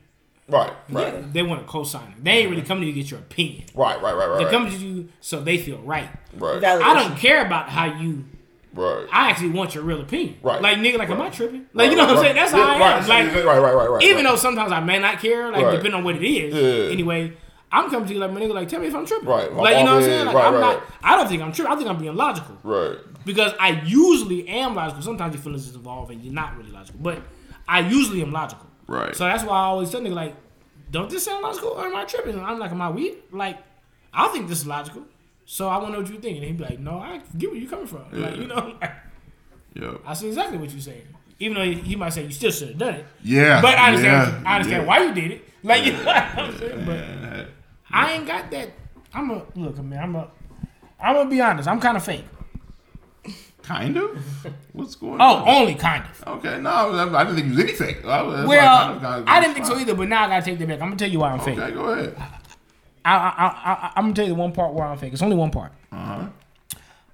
Right, 0.49 0.71
right, 0.89 1.31
They 1.33 1.43
want 1.43 1.61
a 1.61 1.65
cosigner. 1.65 2.13
They 2.21 2.31
ain't 2.31 2.49
really 2.49 2.63
coming 2.63 2.81
to 2.81 2.87
you 2.87 2.93
to 2.93 2.99
get 3.01 3.11
your 3.11 3.19
opinion. 3.19 3.65
right, 3.75 4.01
right, 4.01 4.15
right, 4.15 4.27
right. 4.29 4.37
They 4.39 4.45
right, 4.45 4.51
come 4.51 4.63
right, 4.65 4.73
to 4.73 4.77
you 4.79 5.09
so 5.21 5.41
they 5.41 5.57
feel 5.57 5.77
right. 5.79 6.09
right, 6.35 6.61
Validation. 6.61 6.81
I 6.81 6.93
don't 6.95 7.17
care 7.17 7.45
about 7.45 7.69
how 7.69 7.85
you. 7.85 8.25
right. 8.73 9.07
I 9.11 9.29
actually 9.29 9.49
want 9.51 9.75
your 9.75 9.83
real 9.83 10.01
opinion. 10.01 10.37
Right. 10.41 10.61
Like 10.61 10.77
nigga, 10.79 10.97
like 10.97 11.09
am 11.09 11.21
I 11.21 11.29
tripping? 11.29 11.65
Like 11.73 11.91
you 11.91 11.97
know 11.97 12.05
what 12.07 12.17
I'm 12.17 12.23
saying? 12.23 12.35
That's 12.35 12.51
how 12.51 12.61
I 12.63 12.73
am. 12.75 12.81
Right, 12.81 13.07
Like 13.07 13.45
right, 13.45 13.59
right, 13.59 13.73
right, 13.75 13.89
right. 13.91 14.03
even 14.03 14.17
right. 14.17 14.31
though 14.31 14.35
sometimes 14.37 14.71
I 14.71 14.79
may 14.79 14.97
not 14.99 15.19
care, 15.19 15.51
like 15.51 15.63
Right. 15.63 15.71
depending 15.75 15.93
on 15.95 16.03
what 16.03 16.15
it 16.15 16.23
is. 16.27 16.53
Yeah. 16.53 16.91
Anyway, 16.91 17.33
I'm 17.71 17.89
coming 17.91 18.07
to 18.07 18.13
you 18.15 18.19
like 18.19 18.31
my 18.31 18.39
nigga, 18.41 18.53
like 18.55 18.67
tell 18.69 18.79
me 18.79 18.87
if 18.87 18.95
I'm 18.95 19.05
tripping. 19.05 19.29
Right. 19.29 19.53
Like 19.53 19.77
you 19.77 19.83
know 19.83 19.95
what 19.95 20.03
I'm 20.03 20.09
saying? 20.09 20.25
Like 20.25 20.35
right, 20.35 20.45
I'm 20.47 20.53
right, 20.55 20.59
not. 20.61 20.79
right. 20.79 20.89
I 21.03 21.15
don't 21.17 21.27
think 21.27 21.41
I'm 21.43 21.51
tripping. 21.51 21.71
I 21.71 21.75
think 21.75 21.87
I'm 21.89 21.99
being 21.99 22.15
logical. 22.15 22.57
right, 22.63 22.97
because 23.25 23.53
I 23.59 23.81
usually 23.85 24.47
am 24.47 24.73
logical. 24.75 25.03
Sometimes 25.03 25.33
your 25.35 25.43
feelings 25.43 25.67
is 25.67 25.75
involved 25.75 26.11
and 26.11 26.23
you're 26.23 26.33
not 26.33 26.57
really 26.57 26.71
logical, 26.71 26.99
but 27.03 27.21
I 27.67 27.81
usually 27.81 28.21
am 28.23 28.31
logical. 28.31 28.65
Right. 28.89 29.15
So 29.15 29.23
that's 29.25 29.43
why 29.43 29.55
I 29.55 29.63
always 29.65 29.91
tell 29.91 30.01
nigga 30.01 30.15
like, 30.15 30.35
don't 30.89 31.09
this 31.09 31.25
sound 31.25 31.43
logical 31.43 31.69
or 31.69 31.85
am 31.85 31.95
I 31.95 32.05
tripping? 32.05 32.33
And 32.33 32.41
I'm 32.41 32.57
like, 32.57 32.71
am 32.71 32.81
I 32.81 32.89
weird? 32.89 33.17
Like, 33.31 33.59
I 34.11 34.27
think 34.29 34.49
this 34.49 34.61
is 34.61 34.67
logical. 34.67 35.03
So 35.45 35.67
I 35.69 35.77
want 35.77 35.89
to 35.89 35.91
know 35.93 35.99
what 35.99 36.09
you 36.09 36.19
think. 36.19 36.37
And 36.37 36.45
he'd 36.45 36.57
be 36.57 36.63
like, 36.63 36.79
no, 36.79 36.97
I 36.97 37.21
get 37.37 37.51
where 37.51 37.59
you 37.59 37.69
coming 37.69 37.85
from. 37.85 38.05
Like, 38.11 38.37
you 38.37 38.47
know, 38.47 38.75
like, 38.81 38.91
yeah, 39.75 39.97
I 40.05 40.15
see 40.15 40.27
exactly 40.27 40.57
what 40.57 40.71
you're 40.71 40.81
saying. 40.81 41.07
Even 41.39 41.55
though 41.55 41.71
he, 41.71 41.95
might 41.95 42.09
say 42.09 42.25
you 42.25 42.31
still 42.31 42.51
should 42.51 42.69
have 42.69 42.77
done 42.79 42.95
it. 42.95 43.05
yeah. 43.23 43.61
But 43.61 43.77
I 43.77 43.89
understand. 43.89 44.43
yeah, 44.43 44.49
I 44.49 44.55
understand 44.55 44.83
yeah. 44.83 44.87
why 44.87 45.03
you 45.03 45.13
did 45.13 45.31
it. 45.31 45.49
Like, 45.63 45.85
you 45.85 45.91
know 45.93 46.03
what 46.03 46.15
I'm 46.15 46.57
saying? 46.57 46.85
But 46.85 47.47
I 47.91 48.13
ain't 48.13 48.27
got 48.27 48.49
that. 48.51 48.71
I'm 49.13 49.29
a 49.29 49.45
look, 49.55 49.77
man. 49.83 50.03
I'm 50.03 50.15
a. 50.15 50.31
I'm 50.99 51.15
gonna 51.15 51.29
be 51.29 51.41
honest. 51.41 51.67
I'm 51.67 51.79
kind 51.79 51.95
of 51.95 52.03
fake. 52.03 52.25
Kind 53.69 53.97
of. 53.97 54.17
What's 54.73 54.95
going 54.95 55.21
on? 55.21 55.21
Oh, 55.21 55.43
on? 55.43 55.47
only 55.47 55.75
kind 55.75 56.03
of. 56.03 56.27
Okay, 56.39 56.59
no, 56.59 56.71
I 57.15 57.23
didn't 57.23 57.35
think 57.35 57.51
you 57.51 57.55
was 57.55 57.63
anything. 57.65 58.03
I 58.03 58.23
Well, 58.23 58.47
why 58.47 58.95
I 58.95 58.99
kind 58.99 59.21
of 59.21 59.27
I 59.27 59.39
didn't 59.39 59.53
think 59.53 59.67
so 59.67 59.77
either, 59.77 59.93
but 59.93 60.09
now 60.09 60.23
I 60.23 60.27
gotta 60.27 60.43
take 60.43 60.57
that 60.57 60.67
back. 60.67 60.81
I'm 60.81 60.87
gonna 60.87 60.95
tell 60.95 61.09
you 61.09 61.19
why 61.19 61.29
I'm 61.33 61.39
fake. 61.39 61.59
Okay, 61.59 61.71
go 61.71 61.85
ahead. 61.89 62.15
I, 63.05 63.15
I, 63.15 63.27
I, 63.27 63.71
I, 63.71 63.91
I'm 63.95 64.05
gonna 64.05 64.15
tell 64.15 64.25
you 64.25 64.33
the 64.33 64.39
one 64.39 64.53
part 64.53 64.73
where 64.73 64.87
I'm 64.87 64.97
fake. 64.97 65.13
It's 65.13 65.21
only 65.21 65.35
one 65.35 65.51
part. 65.51 65.71
Uh-huh. 65.91 66.29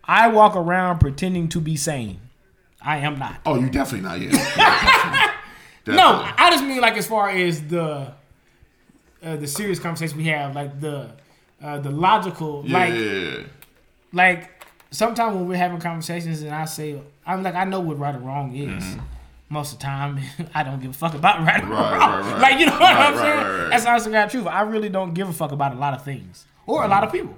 I 0.06 0.30
walk 0.30 0.56
around 0.56 0.99
pretending 0.99 1.49
to 1.49 1.60
be 1.60 1.76
sane. 1.76 2.22
I 2.82 2.99
am 2.99 3.19
not. 3.19 3.41
Oh, 3.45 3.60
you 3.60 3.69
definitely 3.69 4.07
not 4.07 4.22
yet. 4.22 4.32
Yeah, 4.32 5.34
definitely. 5.84 5.95
No, 5.95 6.32
I 6.38 6.52
just 6.52 6.64
mean 6.64 6.80
like 6.80 6.95
as 6.95 7.06
far 7.06 7.32
as 7.32 7.68
the 7.68 8.14
uh, 9.22 9.36
the 9.36 9.48
serious 9.48 9.80
conversation 9.80 10.18
we 10.18 10.27
have, 10.27 10.56
like 10.56 10.80
the 10.80 11.11
uh, 11.61 11.80
the 11.80 11.91
logical, 11.91 12.64
Yeah, 12.65 12.77
like 12.80 13.45
like 14.14 14.55
sometimes 14.91 15.36
when 15.36 15.48
we're 15.48 15.57
having 15.57 15.80
conversations 15.80 16.41
and 16.41 16.53
I 16.53 16.66
say 16.66 16.99
I'm 17.26 17.44
like 17.44 17.56
I 17.56 17.64
know 17.66 17.80
what 17.80 17.99
right 17.99 18.16
or 18.16 18.20
wrong 18.20 18.56
is. 18.56 18.98
Most 19.48 19.74
of 19.74 19.80
the 19.80 19.84
time, 19.86 20.20
I 20.56 20.64
don't 20.64 20.82
give 20.82 20.90
a 20.91 20.94
fuck 20.94 21.14
about 21.14 21.45
right 21.45 21.64
or 21.64 21.68
Mm-hmm. 21.68 21.72
Right, 21.74 21.91
wrong. 21.91 21.99
right, 22.26 22.32
right. 22.34 22.41
Like 22.41 22.60
you 22.60 22.66
know 22.66 22.72
what 22.74 22.82
I'm 22.95 23.16
saying? 23.16 23.70
That's 23.70 23.86
honestly 23.86 24.12
God 24.12 24.30
truth. 24.30 24.48
I 24.48 24.62
really 24.62 24.90
don't 24.90 25.14
give 25.14 25.30
a 25.30 25.34
fuck 25.34 25.52
about 25.52 25.74
a 25.74 25.78
lot 25.78 25.94
of 25.94 26.03
things 26.03 26.45
or 26.66 26.84
a 26.84 26.88
lot 26.88 27.03
of 27.03 27.12
people. 27.12 27.36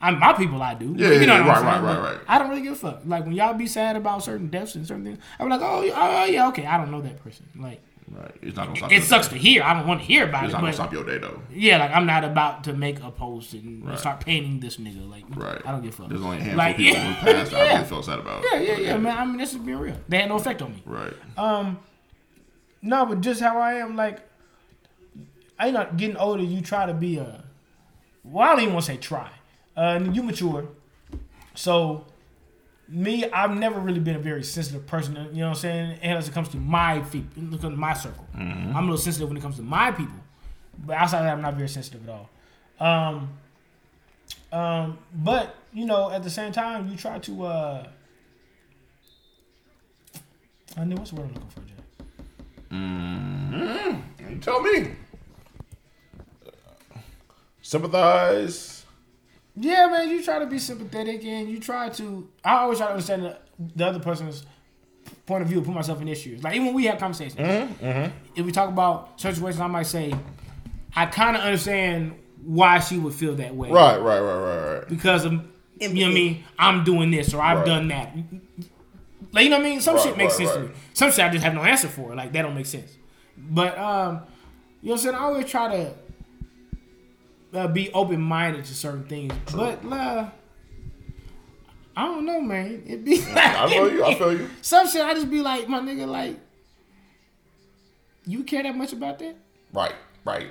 I'm 0.00 0.20
my 0.20 0.32
people. 0.32 0.62
I 0.62 0.74
do. 0.74 0.86
Mm-hmm. 0.90 0.98
Yeah, 1.00 1.10
you 1.10 1.26
know 1.26 1.34
yeah, 1.38 1.46
what 1.46 1.56
I'm 1.56 1.64
right, 1.64 1.72
saying? 1.74 1.84
right, 1.84 1.98
right, 1.98 2.12
right. 2.12 2.20
I 2.28 2.38
don't 2.38 2.50
really 2.50 2.62
give 2.62 2.74
a 2.74 2.76
fuck. 2.76 3.00
Like 3.04 3.24
when 3.24 3.32
y'all 3.32 3.54
be 3.54 3.66
sad 3.66 3.96
about 3.96 4.22
certain 4.22 4.46
deaths 4.46 4.76
and 4.76 4.86
certain 4.86 5.04
things, 5.04 5.18
I'm 5.40 5.48
like, 5.48 5.60
oh, 5.60 5.90
oh 5.92 6.24
yeah, 6.24 6.46
okay. 6.48 6.64
I 6.66 6.76
don't 6.78 6.92
know 6.92 7.00
that 7.00 7.22
person. 7.24 7.46
Like 7.56 7.80
Right. 8.10 8.34
It's 8.42 8.56
not 8.56 8.66
gonna 8.66 8.76
stop. 8.78 8.92
it 8.92 9.02
sucks 9.02 9.28
day. 9.28 9.36
to 9.36 9.42
hear. 9.42 9.62
I 9.62 9.74
don't 9.74 9.86
want 9.86 10.00
to 10.00 10.06
hear 10.06 10.24
about 10.28 10.44
It's 10.44 10.50
it, 10.52 10.56
not 10.56 10.60
gonna 10.62 10.72
stop 10.72 10.92
your 10.92 11.04
day 11.04 11.18
though. 11.18 11.42
yeah, 11.52 11.78
like 11.78 11.90
I'm 11.92 12.06
not 12.06 12.24
about 12.24 12.64
to 12.64 12.72
make 12.72 13.02
a 13.02 13.10
post 13.10 13.52
and 13.54 13.84
Right. 13.86 13.98
start 13.98 14.24
painting 14.24 14.60
this 14.60 14.76
nigga. 14.78 15.08
Like, 15.08 15.24
Right. 15.36 15.60
I 15.66 15.72
don't 15.72 15.82
give 15.82 15.92
a 15.92 15.96
fuck. 15.96 16.08
There's 16.08 16.22
only 16.22 16.38
a 16.38 16.40
handful 16.40 16.58
Like, 16.58 16.70
of 16.74 16.76
people 16.78 17.00
yeah. 17.00 17.12
who 17.14 17.26
passed. 17.32 17.54
I 17.54 17.64
Yeah. 17.64 17.72
really 17.74 17.84
felt 17.88 18.04
sad 18.06 18.18
about. 18.18 18.44
Yeah, 18.50 18.60
yeah, 18.60 18.76
yeah, 18.78 18.96
man. 18.96 19.18
I 19.18 19.24
mean, 19.24 19.36
this 19.36 19.52
is 19.52 19.58
being 19.58 19.78
real. 19.78 19.96
They 20.08 20.18
had 20.20 20.28
no 20.28 20.36
effect 20.36 20.62
on 20.62 20.72
me. 20.72 20.82
Right. 20.86 21.12
Um. 21.36 21.78
No, 22.80 23.04
but 23.06 23.20
just 23.20 23.40
how 23.40 23.58
I 23.60 23.74
am, 23.74 23.96
like, 23.96 24.20
I 25.58 25.70
not 25.70 25.96
getting 25.96 26.16
older. 26.16 26.42
You 26.44 26.60
try 26.60 26.86
to 26.86 26.94
be 26.94 27.18
a, 27.18 27.42
well, 28.24 28.46
I 28.48 28.52
don't 28.52 28.60
even 28.62 28.74
want 28.74 28.86
to 28.86 28.92
say 28.92 28.98
try. 28.98 29.28
Uh, 29.76 30.00
you 30.12 30.22
mature, 30.22 30.66
so 31.54 32.04
me, 32.88 33.24
I've 33.30 33.56
never 33.56 33.78
really 33.80 34.00
been 34.00 34.16
a 34.16 34.20
very 34.20 34.42
sensitive 34.42 34.86
person. 34.86 35.14
You 35.14 35.20
know 35.40 35.48
what 35.48 35.48
I'm 35.48 35.54
saying? 35.54 35.98
And 36.02 36.18
as 36.18 36.28
it 36.28 36.32
comes 36.32 36.48
to 36.50 36.56
my 36.56 37.02
feet, 37.02 37.26
look 37.36 37.62
at 37.64 37.72
my 37.72 37.92
circle, 37.92 38.26
I'm 38.34 38.74
a 38.76 38.80
little 38.80 38.96
sensitive 38.96 39.28
when 39.28 39.36
it 39.36 39.40
comes 39.42 39.56
to 39.56 39.62
my 39.62 39.90
people. 39.90 40.16
But 40.86 40.96
outside 40.96 41.18
of 41.18 41.24
that, 41.24 41.32
I'm 41.32 41.42
not 41.42 41.54
very 41.54 41.68
sensitive 41.68 42.08
at 42.08 42.14
all. 42.14 42.30
Um, 42.80 43.30
um, 44.52 44.98
but 45.14 45.56
you 45.72 45.84
know, 45.84 46.10
at 46.10 46.22
the 46.22 46.30
same 46.30 46.52
time, 46.52 46.88
you 46.88 46.96
try 46.96 47.18
to. 47.18 47.44
uh 47.44 47.86
I 50.76 50.84
know 50.84 50.96
what's 50.96 51.10
the 51.10 51.16
word 51.16 51.28
I'm 51.28 51.34
looking 51.34 51.50
for, 51.50 51.60
Jay. 51.60 51.74
You 54.30 54.38
tell 54.38 54.60
me. 54.62 54.92
Sympathize. 57.62 58.77
Yeah, 59.60 59.86
man, 59.86 60.08
you 60.08 60.22
try 60.22 60.38
to 60.38 60.46
be 60.46 60.58
sympathetic 60.58 61.24
and 61.24 61.48
you 61.48 61.58
try 61.58 61.88
to. 61.90 62.28
I 62.44 62.58
always 62.58 62.78
try 62.78 62.86
to 62.88 62.92
understand 62.92 63.24
the, 63.24 63.38
the 63.76 63.86
other 63.86 63.98
person's 63.98 64.44
point 65.26 65.42
of 65.42 65.48
view, 65.48 65.60
put 65.62 65.74
myself 65.74 66.00
in 66.00 66.08
issues. 66.08 66.42
Like 66.44 66.54
even 66.54 66.66
when 66.66 66.74
we 66.74 66.84
have 66.86 66.98
conversations, 66.98 67.36
Mm-hmm, 67.38 68.14
if 68.36 68.46
we 68.46 68.52
talk 68.52 68.68
about 68.68 69.20
situations, 69.20 69.60
I 69.60 69.66
might 69.66 69.86
say, 69.86 70.14
I 70.94 71.06
kind 71.06 71.36
of 71.36 71.42
understand 71.42 72.14
why 72.44 72.78
she 72.78 72.98
would 72.98 73.14
feel 73.14 73.34
that 73.36 73.54
way, 73.54 73.70
Right, 73.70 73.96
right, 74.00 74.20
right, 74.20 74.36
right, 74.38 74.74
right. 74.78 74.88
Because 74.88 75.24
of, 75.24 75.32
you 75.32 75.40
know 75.88 76.00
what 76.02 76.10
I 76.10 76.14
mean. 76.14 76.44
I'm 76.58 76.84
doing 76.84 77.10
this 77.10 77.34
or 77.34 77.40
I've 77.42 77.58
Right. 77.58 77.66
done 77.66 77.88
that. 77.88 78.14
Like 79.32 79.44
you 79.44 79.50
know 79.50 79.58
what 79.58 79.66
I 79.66 79.68
mean. 79.70 79.80
Some 79.80 79.96
Right, 79.96 80.04
shit 80.04 80.16
makes 80.16 80.38
right, 80.38 80.48
sense 80.48 80.52
to 80.52 80.60
me. 80.60 80.70
Some 80.94 81.10
shit 81.10 81.20
I 81.24 81.28
just 81.30 81.44
have 81.44 81.54
no 81.54 81.62
answer 81.62 81.88
for. 81.88 82.14
Like 82.14 82.32
that 82.32 82.42
don't 82.42 82.54
make 82.54 82.66
sense. 82.66 82.96
But 83.36 83.76
um, 83.78 84.22
you 84.80 84.88
know 84.88 84.92
what 84.92 84.92
I'm 84.92 84.98
saying. 84.98 85.14
I 85.16 85.18
always 85.20 85.46
try 85.46 85.68
to 85.76 85.94
uh, 87.54 87.68
be 87.68 87.90
open 87.92 88.20
minded 88.20 88.64
to 88.66 88.74
certain 88.74 89.04
things. 89.04 89.32
But 89.54 89.84
uh, 89.84 90.28
I 91.96 92.04
don't 92.04 92.24
know, 92.24 92.40
man. 92.40 92.82
It 92.86 93.04
be 93.04 93.18
like, 93.20 93.36
I 93.36 93.68
feel 93.68 93.92
you. 93.92 94.04
I 94.04 94.14
feel 94.14 94.32
you. 94.38 94.48
Some 94.62 94.86
shit 94.88 95.02
I 95.02 95.14
just 95.14 95.30
be 95.30 95.40
like, 95.40 95.68
my 95.68 95.80
nigga, 95.80 96.06
like, 96.06 96.38
you 98.26 98.44
care 98.44 98.62
that 98.62 98.76
much 98.76 98.92
about 98.92 99.18
that? 99.20 99.36
Right, 99.72 99.94
right. 100.24 100.48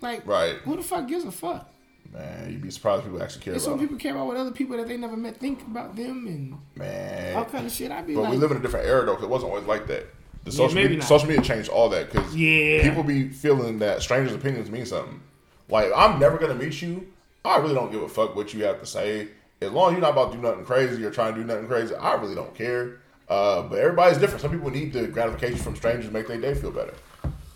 Like, 0.00 0.26
Right. 0.26 0.56
Who 0.64 0.76
the 0.76 0.82
fuck 0.82 1.08
gives 1.08 1.24
a 1.24 1.32
fuck? 1.32 1.68
Man, 2.12 2.50
you'd 2.52 2.62
be 2.62 2.70
surprised 2.70 3.02
people 3.02 3.20
actually 3.22 3.42
care 3.42 3.54
And 3.54 3.62
some 3.62 3.72
about. 3.74 3.82
people 3.82 3.96
care 3.98 4.12
about 4.12 4.26
what 4.26 4.36
other 4.36 4.52
people 4.52 4.76
that 4.76 4.86
they 4.86 4.96
never 4.96 5.16
met 5.16 5.38
think 5.38 5.62
about 5.62 5.96
them 5.96 6.26
and 6.28 6.56
man 6.76 7.34
all 7.36 7.44
kind 7.44 7.66
of 7.66 7.72
shit. 7.72 7.90
I'd 7.90 8.06
be 8.06 8.14
but 8.14 8.22
like, 8.22 8.30
we 8.32 8.36
live 8.36 8.52
in 8.52 8.58
a 8.58 8.60
different 8.60 8.86
era 8.86 9.04
though, 9.04 9.12
because 9.12 9.24
it 9.24 9.30
wasn't 9.30 9.50
always 9.50 9.66
like 9.66 9.86
that. 9.88 10.06
The 10.44 10.50
Yeah, 10.52 10.56
social 10.56 10.74
maybe 10.74 10.82
media, 10.90 10.98
not. 10.98 11.08
social 11.08 11.28
media 11.28 11.42
changed 11.42 11.68
all 11.68 11.88
that 11.88 12.12
because 12.12 12.36
Yeah. 12.36 12.82
people 12.88 13.02
be 13.02 13.28
feeling 13.30 13.80
that 13.80 14.02
strangers' 14.02 14.34
opinions 14.34 14.70
mean 14.70 14.86
something. 14.86 15.20
Like 15.68 15.90
I'm 15.94 16.18
never 16.18 16.38
gonna 16.38 16.54
meet 16.54 16.80
you. 16.82 17.12
I 17.44 17.58
really 17.58 17.74
don't 17.74 17.92
give 17.92 18.02
a 18.02 18.08
fuck 18.08 18.34
what 18.34 18.52
you 18.52 18.64
have 18.64 18.80
to 18.80 18.86
say. 18.86 19.28
As 19.60 19.70
long 19.70 19.88
as 19.88 19.92
you're 19.92 20.00
not 20.02 20.10
about 20.10 20.32
to 20.32 20.36
do 20.36 20.42
nothing 20.42 20.64
crazy 20.64 21.04
or 21.04 21.10
trying 21.10 21.34
to 21.34 21.40
do 21.40 21.46
nothing 21.46 21.66
crazy, 21.66 21.94
I 21.94 22.14
really 22.14 22.34
don't 22.34 22.54
care. 22.54 23.00
Uh, 23.28 23.62
but 23.62 23.78
everybody's 23.78 24.18
different. 24.18 24.42
Some 24.42 24.50
people 24.50 24.70
need 24.70 24.92
the 24.92 25.06
gratification 25.08 25.58
from 25.58 25.76
strangers 25.76 26.06
to 26.06 26.12
make 26.12 26.28
their 26.28 26.40
day 26.40 26.54
feel 26.54 26.70
better. 26.70 26.94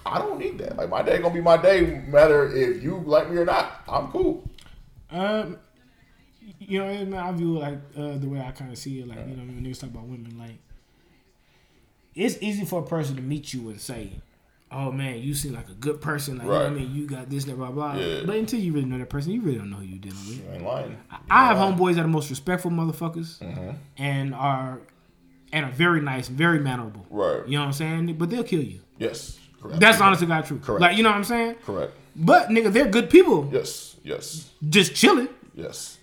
I 0.04 0.18
don't 0.18 0.38
need 0.38 0.58
that. 0.58 0.76
Like 0.76 0.88
my 0.88 1.02
day 1.02 1.18
gonna 1.18 1.34
be 1.34 1.40
my 1.40 1.56
day, 1.56 2.02
matter 2.06 2.50
if 2.54 2.82
you 2.82 3.02
like 3.04 3.30
me 3.30 3.36
or 3.36 3.44
not. 3.44 3.82
I'm 3.88 4.08
cool. 4.08 4.48
Um, 5.10 5.58
you 6.58 6.78
know, 6.78 6.86
man, 6.86 7.14
I 7.14 7.32
view 7.32 7.58
like 7.58 7.78
uh, 7.96 8.16
the 8.16 8.28
way 8.28 8.40
I 8.40 8.50
kind 8.52 8.72
of 8.72 8.78
see 8.78 9.00
it. 9.00 9.08
Like, 9.08 9.18
you 9.28 9.36
know, 9.36 9.42
when 9.42 9.62
niggas 9.64 9.80
talk 9.80 9.90
about 9.90 10.04
women, 10.04 10.38
like, 10.38 10.58
it's 12.14 12.38
easy 12.40 12.64
for 12.64 12.80
a 12.80 12.86
person 12.86 13.16
to 13.16 13.22
meet 13.22 13.52
you 13.52 13.68
and 13.70 13.80
say, 13.80 14.12
oh 14.72 14.92
man, 14.92 15.18
you 15.18 15.34
seem 15.34 15.52
like 15.54 15.68
a 15.68 15.74
good 15.74 16.00
person. 16.00 16.38
Like 16.38 16.46
you 16.46 16.52
know 16.52 16.58
what 16.58 16.66
I 16.66 16.70
mean, 16.70 16.94
you 16.94 17.06
got 17.06 17.28
this, 17.30 17.44
that, 17.44 17.56
blah 17.56 17.70
blah. 17.70 17.94
Yeah. 17.96 18.22
But 18.24 18.36
until 18.36 18.60
you 18.60 18.72
really 18.72 18.86
know 18.86 18.98
that 18.98 19.10
person, 19.10 19.32
you 19.32 19.40
really 19.40 19.58
don't 19.58 19.70
know 19.70 19.78
who 19.78 19.84
you're 19.84 19.98
dealing 19.98 20.18
with. 20.28 20.44
You 20.44 20.52
ain't 20.52 20.64
lying. 20.64 20.96
I 21.30 21.46
have 21.46 21.56
homeboys 21.56 21.96
that 21.96 22.04
are 22.04 22.08
most 22.08 22.30
respectful 22.30 22.70
motherfuckers 22.70 23.38
Mm-hmm. 23.38 23.70
and 23.98 24.34
are 24.34 24.80
and 25.52 25.64
are 25.66 25.72
very 25.72 26.00
nice, 26.00 26.28
very 26.28 26.60
mannerable. 26.60 27.04
Right. 27.10 27.46
You 27.46 27.54
know 27.54 27.60
what 27.60 27.66
I'm 27.66 27.72
saying? 27.72 28.14
But 28.18 28.30
they'll 28.30 28.44
kill 28.44 28.62
you. 28.62 28.80
Yes. 28.98 29.38
Correct. 29.60 29.80
That's 29.80 30.00
honest 30.00 30.20
to 30.20 30.26
God 30.26 30.44
true. 30.46 30.58
Correct. 30.58 30.80
Like 30.80 30.96
you 30.96 31.02
know 31.02 31.10
what 31.10 31.16
I'm 31.16 31.24
saying? 31.24 31.56
Correct. 31.64 31.92
But 32.16 32.48
nigga, 32.48 32.72
they're 32.72 32.88
good 32.88 33.10
people. 33.10 33.48
Yes. 33.52 33.96
Yes. 34.02 34.50
Just 34.68 34.94
chilling. 34.94 35.28
Yes. 35.54 35.98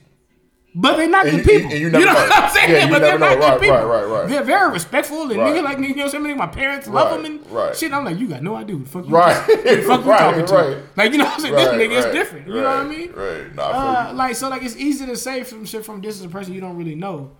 But 0.80 0.98
they're 0.98 1.10
not 1.10 1.26
And 1.26 1.38
good 1.38 1.46
you- 1.46 1.52
people. 1.60 1.72
and 1.72 1.80
you 1.80 1.86
You, 1.88 1.92
know 1.92 2.00
know. 2.00 2.14
what 2.14 2.32
I'm 2.44 2.50
saying? 2.52 2.70
Yeah, 2.72 2.86
you 2.86 2.92
but 2.92 3.00
they're 3.00 3.18
never 3.18 3.36
not 3.36 3.40
know. 3.40 3.52
good 3.54 3.62
people. 3.62 3.78
right, 3.78 3.86
right, 4.04 4.04
right. 4.20 4.30
They're 4.30 4.44
very 4.44 4.72
respectful 4.72 5.24
and 5.24 5.32
Right. 5.40 5.56
nigga 5.56 5.64
like 5.64 5.80
me. 5.80 5.88
you 5.88 5.96
know 5.96 6.06
what 6.06 6.14
I'm 6.14 6.24
saying? 6.24 6.38
My 6.38 6.46
parents 6.46 6.88
love 6.88 7.12
Right, 7.12 7.24
them 7.24 7.26
and 7.42 7.52
right. 7.52 7.76
shit. 7.76 7.92
I'm 7.94 8.06
like, 8.06 8.20
you 8.20 8.28
got 8.28 8.44
no 8.44 8.56
idea 8.56 8.78
fuck 8.86 9.08
you 9.08 9.16
Right. 9.16 9.34
fuck 9.36 10.06
Right, 10.06 10.20
talking 10.20 10.46
to. 10.46 10.84
Like 10.96 11.12
you 11.14 11.18
know 11.18 11.26
what 11.26 11.34
I'm 11.34 11.40
saying? 11.40 11.54
Right, 11.56 11.78
this 11.78 11.90
nigga 11.90 11.98
is 11.98 12.06
different. 12.14 12.48
You 12.48 12.54
right, 12.56 12.62
know 12.62 12.70
what 12.70 12.86
I 12.86 12.98
mean? 12.98 13.12
Right. 13.12 13.56
Nah, 13.56 13.64
Uh, 13.64 14.08
you. 14.12 14.18
like 14.18 14.36
so, 14.36 14.50
like 14.50 14.62
it's 14.62 14.78
easy 14.78 15.06
to 15.08 15.16
say 15.16 15.44
from 15.44 15.66
shit 15.66 15.84
from 15.84 16.00
this 16.02 16.16
is 16.20 16.24
a 16.26 16.30
person 16.30 16.54
you 16.54 16.62
don't 16.62 16.78
really 16.78 16.96
know. 16.96 17.32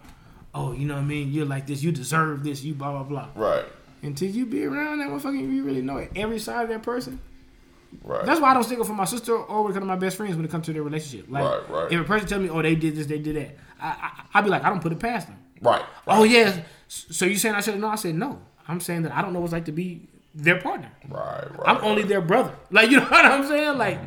Oh, 0.56 0.72
you 0.74 0.88
know 0.88 0.96
what 0.96 1.02
I 1.02 1.06
mean? 1.06 1.32
You're 1.32 1.46
like 1.46 1.68
this. 1.68 1.84
You 1.84 1.92
deserve 1.92 2.44
this. 2.44 2.64
You 2.64 2.74
blah 2.74 2.92
blah 2.92 3.04
blah. 3.04 3.28
Right. 3.36 3.66
Until 4.02 4.30
you 4.30 4.46
be 4.48 4.66
around 4.66 5.00
that 5.00 5.10
motherfucker, 5.10 5.40
you 5.40 5.64
really 5.64 5.82
know 5.84 5.98
it. 5.98 6.12
Every 6.16 6.40
side 6.40 6.64
of 6.64 6.70
that 6.70 6.82
person. 6.82 7.20
Right. 8.04 8.26
That's 8.26 8.40
why 8.40 8.52
I 8.52 8.54
don't 8.54 8.80
up 8.80 8.88
for 8.88 8.94
my 8.94 9.06
sister 9.06 9.36
or 9.36 9.64
one 9.64 9.76
of 9.76 9.84
my 9.84 9.96
best 9.96 10.18
friends 10.18 10.36
when 10.36 10.46
it 10.46 10.52
comes 10.52 10.66
to 10.68 10.74
their 10.74 10.84
relationship. 10.84 11.28
Like, 11.30 11.44
Right, 11.44 11.70
right. 11.70 11.92
if 11.92 12.00
a 12.00 12.04
person 12.04 12.28
tell 12.28 12.40
me, 12.40 12.50
"Oh, 12.50 12.62
they 12.62 12.76
did 12.76 12.96
this, 12.96 13.08
they 13.08 13.20
did 13.20 13.36
that," 13.36 13.58
I, 13.82 13.88
I, 13.88 14.24
I'd 14.40 14.44
be 14.44 14.50
like, 14.50 14.64
"I 14.64 14.70
don't 14.70 14.82
put 14.82 14.92
it 14.92 15.00
past 15.00 15.28
them." 15.28 15.38
right. 15.62 15.84
Oh 16.08 16.24
yeah. 16.24 16.62
So 16.88 17.26
you 17.26 17.36
saying 17.38 17.56
I 17.56 17.62
should 17.62 17.74
have 17.74 17.82
known? 17.82 17.92
I 17.92 17.96
said 17.96 18.16
no. 18.16 18.40
I'm 18.68 18.80
saying 18.80 19.04
that 19.04 19.14
I 19.14 19.22
don't 19.22 19.34
know 19.34 19.40
what 19.40 19.46
it's 19.46 19.54
like 19.54 19.66
to 19.66 19.72
be 19.72 20.08
their 20.36 20.60
partner. 20.62 20.92
Right. 21.10 21.44
Right. 21.58 21.60
I'm 21.66 21.84
only 21.84 22.04
their 22.04 22.22
brother. 22.22 22.54
Like 22.72 22.90
you 22.92 22.98
know 22.98 23.06
what 23.06 23.26
I'm 23.26 23.46
saying? 23.48 23.78
Like 23.78 24.00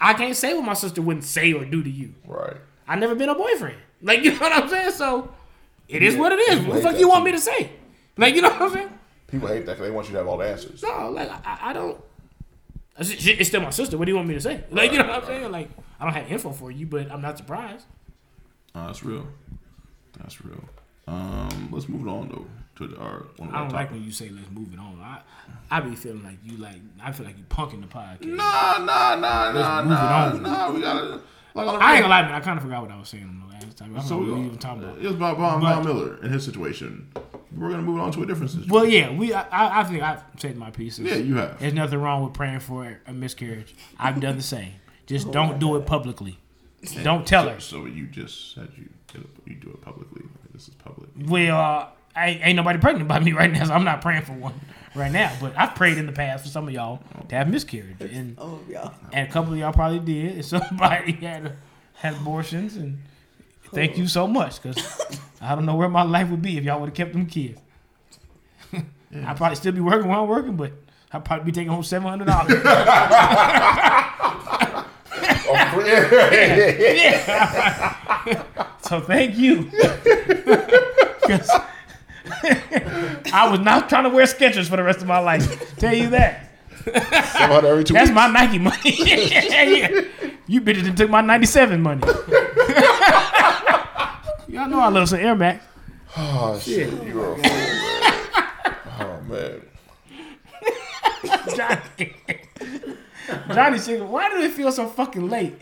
I 0.00 0.14
can't 0.14 0.36
say 0.36 0.54
what 0.54 0.64
my 0.64 0.74
sister 0.74 1.00
wouldn't 1.02 1.24
say 1.24 1.52
or 1.52 1.64
do 1.64 1.82
to 1.82 1.90
you. 1.90 2.14
Right. 2.26 2.56
I 2.86 2.96
never 2.96 3.14
been 3.14 3.28
a 3.28 3.34
boyfriend. 3.34 3.76
Like 4.02 4.22
you 4.24 4.32
know 4.32 4.38
what 4.38 4.52
I'm 4.52 4.68
saying? 4.68 4.92
So 4.92 5.32
it 5.88 6.02
is 6.02 6.16
what 6.16 6.32
it 6.32 6.38
is. 6.50 6.60
What 6.66 6.74
the 6.76 6.82
fuck 6.82 6.98
you 6.98 7.08
want 7.08 7.24
me 7.24 7.32
to 7.32 7.40
say? 7.40 7.70
Like 8.16 8.34
you 8.34 8.42
know 8.42 8.50
what 8.50 8.62
I'm 8.62 8.72
saying? 8.72 8.98
People 9.28 9.48
hate 9.48 9.64
that 9.66 9.72
because 9.76 9.86
they 9.88 9.90
want 9.90 10.08
you 10.08 10.12
to 10.12 10.18
have 10.18 10.28
all 10.28 10.36
the 10.36 10.46
answers. 10.46 10.82
No, 10.82 11.10
like 11.10 11.30
I, 11.30 11.58
I 11.70 11.72
don't. 11.72 11.98
It's 12.98 13.26
it's 13.26 13.48
still 13.48 13.62
my 13.62 13.70
sister. 13.70 13.96
What 13.96 14.04
do 14.04 14.10
you 14.12 14.16
want 14.16 14.28
me 14.28 14.34
to 14.34 14.40
say? 14.40 14.64
Like 14.70 14.92
you 14.92 14.98
know 14.98 15.06
what 15.06 15.22
I'm 15.22 15.26
saying? 15.26 15.50
Like 15.50 15.70
I 15.98 16.04
don't 16.04 16.14
have 16.14 16.30
info 16.30 16.52
for 16.52 16.70
you, 16.70 16.86
but 16.86 17.10
I'm 17.10 17.22
not 17.22 17.38
surprised. 17.38 17.86
Uh, 18.74 18.86
that's 18.86 19.02
real. 19.02 19.26
That's 20.18 20.44
real. 20.44 20.64
Um, 21.08 21.68
let's 21.72 21.88
move 21.88 22.06
it 22.06 22.10
on 22.10 22.28
though 22.28 22.46
to 22.86 22.96
our 22.98 23.26
one 23.36 23.48
of 23.48 23.54
I 23.54 23.58
don't 23.60 23.72
like 23.72 23.90
when 23.90 24.04
you 24.04 24.12
say 24.12 24.28
let's 24.30 24.50
move 24.50 24.72
it 24.72 24.78
on. 24.78 25.00
I 25.00 25.20
I 25.70 25.80
be 25.80 25.94
feeling 25.96 26.22
like 26.22 26.38
you 26.44 26.58
like 26.58 26.80
I 27.02 27.12
feel 27.12 27.26
like 27.26 27.38
you 27.38 27.44
punking 27.44 27.80
the 27.80 27.86
podcast. 27.86 28.24
Nah, 28.24 28.78
nah, 28.78 29.16
nah, 29.16 29.52
nah, 29.52 29.82
move 29.82 29.92
it 29.92 29.94
nah, 29.94 30.30
on. 30.30 30.42
nah. 30.42 30.70
We 30.70 30.80
gotta. 30.80 31.20
Like, 31.54 31.68
I 31.68 31.94
ain't 31.94 32.02
gonna 32.02 32.08
lie, 32.08 32.22
man. 32.22 32.34
I 32.34 32.40
kind 32.40 32.56
of 32.58 32.64
forgot 32.64 32.82
what 32.82 32.90
I 32.90 32.98
was 32.98 33.08
saying 33.08 33.42
the 33.46 33.52
last 33.52 33.76
time. 33.76 33.96
I 33.96 34.02
So 34.02 34.18
we 34.18 34.30
even 34.30 34.58
talking 34.58 34.84
about. 34.84 34.98
It 34.98 35.04
was 35.04 35.14
about 35.14 35.36
Von, 35.36 35.60
But- 35.60 35.74
Von 35.74 35.84
Miller 35.84 36.18
and 36.22 36.32
his 36.32 36.44
situation. 36.44 37.08
We're 37.54 37.68
gonna 37.70 37.82
move 37.82 38.00
on 38.00 38.10
to 38.12 38.22
a 38.22 38.26
different 38.26 38.50
situation. 38.50 38.72
Well, 38.72 38.86
yeah, 38.86 39.12
we. 39.14 39.34
I, 39.34 39.80
I 39.80 39.84
think 39.84 40.02
I've 40.02 40.22
said 40.38 40.56
my 40.56 40.70
pieces. 40.70 41.04
Yeah, 41.04 41.16
you 41.16 41.36
have. 41.36 41.60
There's 41.60 41.74
nothing 41.74 42.00
wrong 42.00 42.24
with 42.24 42.32
praying 42.32 42.60
for 42.60 42.98
a 43.06 43.12
miscarriage. 43.12 43.74
I've 43.98 44.20
done 44.20 44.36
the 44.36 44.42
same. 44.42 44.72
Just 45.06 45.30
don't 45.30 45.58
do 45.58 45.76
it 45.76 45.84
publicly. 45.84 46.38
Don't 47.02 47.26
tell 47.26 47.48
her. 47.48 47.60
So 47.60 47.84
you 47.84 48.06
just 48.06 48.54
said 48.54 48.68
you 48.76 48.88
you 49.44 49.54
do 49.54 49.68
it 49.70 49.82
publicly. 49.82 50.22
This 50.52 50.68
is 50.68 50.74
public. 50.74 51.10
Well, 51.26 51.56
uh, 51.58 51.86
I, 52.14 52.40
ain't 52.42 52.56
nobody 52.56 52.78
pregnant 52.78 53.08
by 53.08 53.20
me 53.20 53.32
right 53.32 53.50
now, 53.50 53.64
so 53.64 53.74
I'm 53.74 53.84
not 53.84 54.00
praying 54.00 54.22
for 54.22 54.32
one 54.32 54.54
right 54.94 55.10
now. 55.12 55.32
But 55.40 55.54
I've 55.56 55.74
prayed 55.74 55.98
in 55.98 56.06
the 56.06 56.12
past 56.12 56.44
for 56.44 56.50
some 56.50 56.68
of 56.68 56.74
y'all 56.74 57.02
to 57.28 57.34
have 57.34 57.48
miscarriage, 57.48 58.00
and 58.00 58.36
Oh 58.38 58.60
y'all. 58.68 58.94
and 59.12 59.28
a 59.28 59.30
couple 59.30 59.52
of 59.52 59.58
y'all 59.58 59.72
probably 59.72 59.98
did. 60.00 60.34
And 60.36 60.44
somebody 60.70 61.12
had 61.12 61.56
had 61.94 62.14
abortions, 62.14 62.76
and 62.76 62.98
thank 63.72 63.96
you 63.98 64.06
so 64.08 64.26
much 64.26 64.60
because 64.62 65.00
I 65.40 65.54
don't 65.54 65.66
know 65.66 65.76
where 65.76 65.88
my 65.88 66.02
life 66.02 66.28
would 66.30 66.42
be 66.42 66.58
if 66.58 66.64
y'all 66.64 66.80
would 66.80 66.88
have 66.90 66.96
kept 66.96 67.12
them 67.12 67.26
kids. 67.26 67.60
I'd 69.14 69.36
probably 69.36 69.56
still 69.56 69.72
be 69.72 69.80
working 69.80 70.08
while 70.08 70.22
I'm 70.22 70.28
working, 70.28 70.56
but 70.56 70.72
I'd 71.12 71.22
probably 71.24 71.44
be 71.44 71.52
taking 71.52 71.70
home 71.70 71.82
seven 71.82 72.08
hundred 72.08 72.26
dollars. 72.26 72.54
Oh, 75.54 75.82
yeah. 75.84 77.12
So 78.82 79.00
thank 79.00 79.36
you. 79.36 79.64
'Cause 81.26 81.50
I 83.32 83.48
was 83.50 83.60
not 83.60 83.88
trying 83.88 84.04
to 84.04 84.10
wear 84.10 84.24
Skechers 84.26 84.68
for 84.68 84.76
the 84.76 84.82
rest 84.82 85.00
of 85.00 85.06
my 85.06 85.18
life. 85.18 85.76
Tell 85.78 85.94
you 85.94 86.10
that. 86.10 86.48
About 86.86 87.64
every 87.64 87.84
two 87.84 87.94
That's 87.94 88.08
weeks. 88.10 88.14
my 88.14 88.26
Nike 88.28 88.58
money. 88.58 88.78
yeah. 88.84 90.00
You 90.48 90.60
bitches 90.60 90.84
done 90.84 90.96
took 90.96 91.10
my 91.10 91.20
97 91.20 91.80
money. 91.80 92.02
Y'all 94.48 94.68
know 94.68 94.80
I 94.80 94.88
love 94.88 95.08
some 95.08 95.20
Air 95.20 95.34
Max. 95.36 95.64
Oh 96.16 96.58
shit, 96.58 96.92
you 97.04 97.22
are 97.22 97.32
a 97.32 97.36
fool, 97.36 97.42
man. 97.42 98.76
Oh 99.00 99.20
man. 99.28 99.62
Johnny. 101.56 102.14
Johnny 103.54 103.78
Singer, 103.78 104.04
why 104.04 104.28
do 104.30 104.36
it 104.42 104.50
feel 104.52 104.70
so 104.72 104.86
fucking 104.88 105.30
late? 105.30 105.54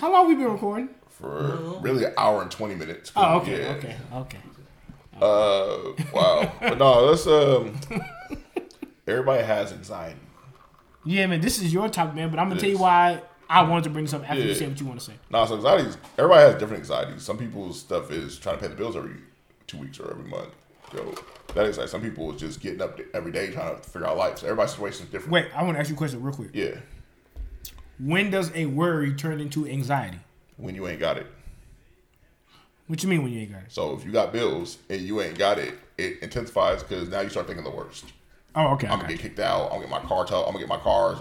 How 0.00 0.12
long 0.12 0.28
we 0.28 0.34
been 0.34 0.52
recording? 0.52 0.90
For 1.08 1.78
really 1.80 2.04
an 2.04 2.12
hour 2.18 2.42
and 2.42 2.50
twenty 2.50 2.74
minutes. 2.74 3.10
Oh, 3.16 3.38
okay, 3.38 3.62
Yeah. 3.62 3.68
okay, 3.76 3.96
okay. 4.12 4.38
Uh, 5.20 5.92
wow. 6.12 6.52
But 6.60 6.78
no, 6.78 7.04
let's 7.04 7.26
um. 7.26 7.78
Everybody 9.06 9.44
has 9.44 9.72
anxiety. 9.72 10.18
Yeah, 11.04 11.26
man, 11.26 11.40
this 11.40 11.60
is 11.62 11.72
your 11.72 11.88
topic, 11.88 12.16
man, 12.16 12.30
but 12.30 12.38
I'm 12.40 12.48
gonna 12.48 12.56
It 12.58 12.60
tell 12.60 12.70
you 12.70 12.74
is. 12.76 12.80
why 12.82 13.22
I 13.48 13.62
wanted 13.62 13.84
to 13.84 13.90
bring 13.90 14.04
this 14.06 14.14
up 14.14 14.28
after 14.28 14.42
you 14.42 14.48
Yeah. 14.48 14.54
say 14.56 14.66
what 14.66 14.80
you 14.80 14.86
want 14.86 14.98
to 14.98 15.06
say. 15.06 15.12
No, 15.30 15.46
so 15.46 15.54
anxieties. 15.54 15.96
Everybody 16.18 16.40
has 16.50 16.54
different 16.60 16.80
anxieties. 16.80 17.22
Some 17.22 17.38
people's 17.38 17.78
stuff 17.78 18.10
is 18.10 18.36
trying 18.38 18.56
to 18.56 18.62
pay 18.62 18.68
the 18.68 18.74
bills 18.74 18.96
every 18.96 19.14
two 19.68 19.78
weeks 19.78 20.00
or 20.00 20.10
every 20.10 20.24
month. 20.28 20.48
So 20.92 21.14
that 21.54 21.66
is 21.66 21.78
like 21.78 21.88
some 21.88 22.00
people 22.02 22.32
is 22.32 22.40
just 22.40 22.60
getting 22.60 22.82
up 22.82 22.98
every 23.14 23.30
day 23.30 23.52
trying 23.52 23.76
to 23.76 23.82
figure 23.82 24.06
out 24.08 24.16
life. 24.16 24.38
So 24.38 24.46
everybody's 24.46 24.72
situation 24.72 25.06
is 25.06 25.12
different. 25.12 25.32
Wait, 25.32 25.46
I 25.54 25.62
want 25.62 25.76
to 25.76 25.80
ask 25.80 25.88
you 25.90 25.94
a 25.94 25.98
question 25.98 26.20
real 26.22 26.34
quick. 26.34 26.50
Yeah, 26.52 26.74
When 28.00 28.30
does 28.30 28.50
a 28.54 28.66
worry 28.66 29.12
turn 29.14 29.40
into 29.40 29.66
anxiety? 29.68 30.18
when 30.58 30.74
you 30.74 30.88
ain't 30.88 30.98
got 31.00 31.16
it. 31.18 31.26
What 32.86 33.02
you 33.02 33.08
mean 33.08 33.22
when 33.22 33.32
you 33.32 33.40
ain't 33.40 33.52
got 33.52 33.62
it? 33.62 33.72
So 33.72 33.94
if 33.94 34.04
you 34.04 34.12
got 34.12 34.32
bills 34.32 34.78
and 34.88 35.00
you 35.00 35.20
ain't 35.20 35.38
got 35.38 35.58
it, 35.58 35.74
it 35.98 36.22
intensifies 36.22 36.82
because 36.82 37.08
now 37.08 37.20
you 37.20 37.28
start 37.28 37.46
thinking 37.46 37.64
the 37.64 37.70
worst. 37.70 38.04
Oh, 38.54 38.68
okay. 38.74 38.86
I'm 38.86 38.98
gonna 39.00 39.12
get 39.12 39.20
kicked 39.20 39.40
out. 39.40 39.64
I'm 39.64 39.80
gonna 39.80 39.82
get 39.82 39.90
my 39.90 40.00
car 40.00 40.24
towed. 40.24 40.46
I'm 40.46 40.52
gonna 40.52 40.60
get 40.60 40.68
my 40.68 40.78
car 40.78 41.20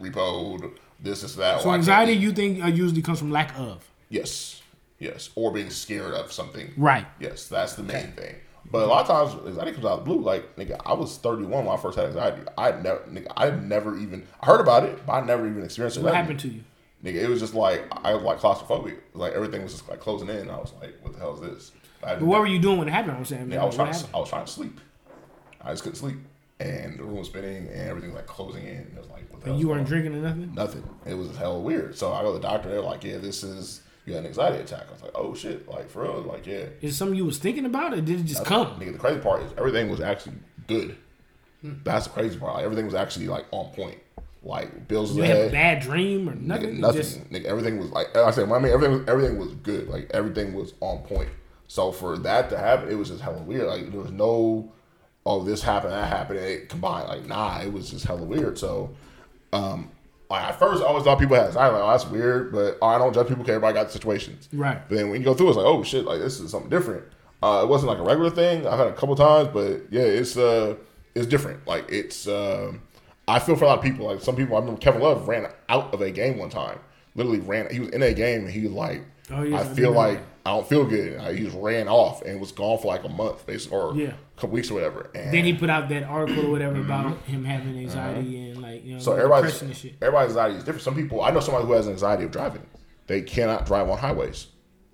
repoed. 0.00 0.72
This, 1.00 1.22
this, 1.22 1.34
that. 1.36 1.62
So 1.62 1.72
anxiety, 1.72 2.12
you 2.12 2.32
think 2.32 2.62
uh, 2.62 2.66
usually 2.66 3.02
comes 3.02 3.18
from 3.18 3.30
lack 3.30 3.56
of? 3.58 3.88
Yes, 4.10 4.62
yes, 4.98 5.30
or 5.34 5.52
being 5.52 5.70
scared 5.70 6.14
of 6.14 6.32
something. 6.32 6.72
Right. 6.76 7.06
Yes, 7.20 7.48
that's 7.48 7.74
the 7.74 7.82
main 7.82 8.12
thing. 8.12 8.36
But 8.70 8.82
a 8.82 8.86
lot 8.86 9.08
of 9.08 9.30
times, 9.30 9.46
anxiety 9.46 9.72
comes 9.72 9.86
out 9.86 9.92
of 9.92 9.98
the 10.00 10.04
blue. 10.04 10.20
Like, 10.20 10.56
nigga, 10.56 10.80
I 10.84 10.92
was 10.92 11.16
31 11.18 11.64
when 11.64 11.74
I 11.74 11.80
first 11.80 11.96
had 11.96 12.06
anxiety. 12.06 12.42
I 12.58 12.72
never, 12.72 13.00
nigga, 13.10 13.32
I 13.36 13.50
never 13.50 13.96
even 13.96 14.26
I 14.40 14.46
heard 14.46 14.60
about 14.60 14.84
it, 14.84 15.06
but 15.06 15.12
I 15.12 15.24
never 15.24 15.48
even 15.48 15.64
experienced 15.64 15.98
it. 15.98 16.02
What 16.02 16.14
happened 16.14 16.40
to 16.40 16.48
you? 16.48 16.62
Nigga, 17.04 17.14
it 17.14 17.28
was 17.28 17.40
just 17.40 17.54
like 17.54 17.84
I 18.04 18.14
was 18.14 18.22
like 18.24 18.38
claustrophobic. 18.38 18.98
Like 19.14 19.32
everything 19.32 19.62
was 19.62 19.72
just 19.72 19.88
like 19.88 20.00
closing 20.00 20.28
in. 20.28 20.50
I 20.50 20.56
was 20.56 20.72
like, 20.80 20.94
what 21.02 21.12
the 21.12 21.18
hell 21.18 21.34
is 21.34 21.40
this? 21.40 21.72
But 22.00 22.22
what 22.22 22.40
were 22.40 22.46
you 22.46 22.58
doing 22.58 22.78
when 22.78 22.88
it 22.88 22.92
happened? 22.92 23.16
I'm 23.16 23.24
saying, 23.24 23.50
Yeah, 23.50 23.62
I 23.62 23.66
was 23.66 23.74
trying. 23.74 23.92
To. 23.92 24.06
I 24.14 24.18
was 24.18 24.28
trying 24.28 24.44
to 24.44 24.52
sleep. 24.52 24.80
I 25.60 25.72
just 25.72 25.82
couldn't 25.82 25.96
sleep, 25.96 26.16
and 26.60 26.98
the 26.98 27.02
room 27.02 27.18
was 27.18 27.28
spinning, 27.28 27.68
and 27.68 27.88
everything 27.88 28.10
was 28.10 28.16
like 28.16 28.26
closing 28.26 28.64
in. 28.64 28.76
It 28.76 28.96
was 28.96 29.08
like, 29.08 29.30
what 29.32 29.42
the? 29.42 29.50
And 29.50 29.60
you 29.60 29.68
weren't 29.68 29.86
drinking 29.86 30.14
or 30.14 30.18
nothing? 30.18 30.54
nothing. 30.54 30.88
It 31.06 31.14
was 31.14 31.36
hell 31.36 31.60
weird. 31.60 31.96
So 31.96 32.12
I 32.12 32.22
go 32.22 32.32
to 32.32 32.38
the 32.38 32.46
doctor. 32.46 32.68
They're 32.68 32.80
like, 32.80 33.04
yeah, 33.04 33.18
this 33.18 33.42
is 33.42 33.82
you 34.06 34.14
had 34.14 34.22
an 34.22 34.28
anxiety 34.28 34.58
attack. 34.62 34.86
I 34.88 34.92
was 34.92 35.02
like, 35.02 35.12
oh 35.14 35.34
shit, 35.34 35.68
like 35.68 35.90
for 35.90 36.02
real, 36.02 36.22
like 36.22 36.46
yeah. 36.46 36.66
Is 36.80 36.94
it 36.94 36.96
something 36.96 37.16
you 37.16 37.24
was 37.24 37.38
thinking 37.38 37.66
about, 37.66 37.92
or 37.92 38.00
did 38.00 38.20
it 38.20 38.24
just 38.24 38.44
come? 38.44 38.78
Nigga, 38.80 38.92
the 38.92 38.98
crazy 38.98 39.20
part 39.20 39.42
is 39.42 39.52
everything 39.56 39.90
was 39.90 40.00
actually 40.00 40.36
good. 40.66 40.96
Hmm. 41.60 41.74
That's 41.84 42.06
the 42.06 42.12
crazy 42.12 42.38
part. 42.38 42.54
Like, 42.54 42.64
everything 42.64 42.86
was 42.86 42.94
actually 42.94 43.28
like 43.28 43.46
on 43.50 43.72
point. 43.72 43.98
Like 44.48 44.88
bills 44.88 45.14
You 45.14 45.22
had 45.24 45.48
a 45.48 45.50
bad 45.50 45.80
dream 45.80 46.28
or 46.28 46.32
Nigga, 46.32 46.40
nothing? 46.40 46.80
nothing. 46.80 46.96
Just, 47.02 47.30
Nigga, 47.30 47.44
everything 47.44 47.78
was 47.78 47.90
like 47.90 48.16
I 48.16 48.30
said. 48.30 48.50
I 48.50 48.58
mean, 48.58 48.72
everything 48.72 48.98
was 48.98 49.06
everything 49.08 49.38
was 49.38 49.52
good. 49.56 49.88
Like 49.88 50.10
everything 50.14 50.54
was 50.54 50.72
on 50.80 50.98
point. 51.02 51.28
So 51.66 51.92
for 51.92 52.16
that 52.18 52.48
to 52.50 52.56
happen, 52.58 52.88
it 52.90 52.94
was 52.94 53.08
just 53.10 53.20
hella 53.20 53.42
weird. 53.42 53.66
Like 53.66 53.90
there 53.92 54.00
was 54.00 54.10
no, 54.10 54.72
oh 55.26 55.44
this 55.44 55.62
happened, 55.62 55.92
that 55.92 56.08
happened, 56.08 56.38
it 56.38 56.70
combined. 56.70 57.08
Like 57.08 57.26
nah, 57.26 57.60
it 57.60 57.70
was 57.70 57.90
just 57.90 58.06
hella 58.06 58.22
weird. 58.24 58.58
So, 58.58 58.96
um, 59.52 59.90
like 60.30 60.42
at 60.44 60.58
first 60.58 60.82
I 60.82 60.86
always 60.86 61.04
thought 61.04 61.18
people 61.18 61.36
had 61.36 61.48
anxiety. 61.48 61.74
Like 61.74 61.82
oh 61.84 61.90
that's 61.90 62.06
weird, 62.06 62.50
but 62.50 62.78
I 62.82 62.96
don't 62.96 63.12
judge 63.12 63.28
people. 63.28 63.44
'cause 63.44 63.50
Everybody 63.50 63.74
got 63.74 63.90
situations. 63.90 64.48
Right. 64.54 64.80
But 64.88 64.94
then 64.96 65.10
when 65.10 65.20
you 65.20 65.24
go 65.26 65.34
through, 65.34 65.48
it's 65.48 65.58
like 65.58 65.66
oh 65.66 65.82
shit, 65.82 66.06
like 66.06 66.20
this 66.20 66.40
is 66.40 66.50
something 66.50 66.70
different. 66.70 67.04
Uh, 67.42 67.60
it 67.64 67.68
wasn't 67.68 67.90
like 67.90 67.98
a 67.98 68.02
regular 68.02 68.30
thing. 68.30 68.66
I've 68.66 68.78
had 68.78 68.88
a 68.88 68.94
couple 68.94 69.14
times, 69.14 69.50
but 69.52 69.82
yeah, 69.90 70.00
it's 70.02 70.38
uh, 70.38 70.74
it's 71.14 71.26
different. 71.26 71.66
Like 71.66 71.84
it's 71.90 72.26
um. 72.26 72.80
I 73.28 73.38
feel 73.38 73.56
for 73.56 73.64
a 73.64 73.68
lot 73.68 73.78
of 73.78 73.84
people. 73.84 74.06
Like 74.06 74.20
some 74.20 74.34
people, 74.36 74.56
I 74.56 74.60
remember 74.60 74.80
Kevin 74.80 75.00
Love 75.02 75.28
ran 75.28 75.46
out 75.68 75.92
of 75.94 76.00
a 76.00 76.10
game 76.10 76.38
one 76.38 76.50
time, 76.50 76.78
literally 77.14 77.40
ran. 77.40 77.70
He 77.70 77.80
was 77.80 77.90
in 77.90 78.02
a 78.02 78.12
game 78.14 78.40
and 78.44 78.50
he 78.50 78.62
was 78.62 78.72
like, 78.72 79.02
Oh, 79.30 79.54
I 79.54 79.62
feel 79.64 79.92
like. 79.92 80.20
I 80.46 80.52
don't 80.52 80.66
feel 80.66 80.86
good. 80.86 81.18
Like, 81.18 81.36
he 81.36 81.44
just 81.44 81.58
ran 81.60 81.88
off 81.88 82.22
and 82.22 82.40
was 82.40 82.52
gone 82.52 82.78
for 82.78 82.86
like 82.86 83.04
a 83.04 83.08
month, 83.10 83.44
basically, 83.46 83.76
or 83.76 83.94
Yeah. 83.94 84.06
a 84.36 84.40
couple 84.40 84.48
weeks 84.54 84.70
or 84.70 84.74
whatever. 84.74 85.10
And 85.14 85.30
Then 85.30 85.44
he 85.44 85.52
put 85.52 85.68
out 85.68 85.90
that 85.90 86.04
article 86.04 86.46
or 86.46 86.50
whatever 86.50 86.80
about 86.80 87.18
him 87.24 87.44
having 87.44 87.76
anxiety 87.78 88.48
and 88.52 88.62
like 88.62 88.82
you 88.82 88.92
know 88.92 88.96
Mm-hmm. 88.96 89.04
so 89.04 89.12
everybody's 89.12 89.60
and 89.60 89.76
shit. 89.76 89.96
everybody's 90.00 90.30
anxiety 90.30 90.54
is 90.56 90.64
different. 90.64 90.80
Some 90.84 90.94
people 90.94 91.20
I 91.22 91.32
know 91.32 91.40
somebody 91.40 91.66
who 91.66 91.72
has 91.74 91.86
anxiety 91.86 92.24
of 92.24 92.30
driving. 92.30 92.62
They 93.08 93.20
cannot 93.20 93.66
drive 93.66 93.90
on 93.90 93.98
highways, 93.98 94.46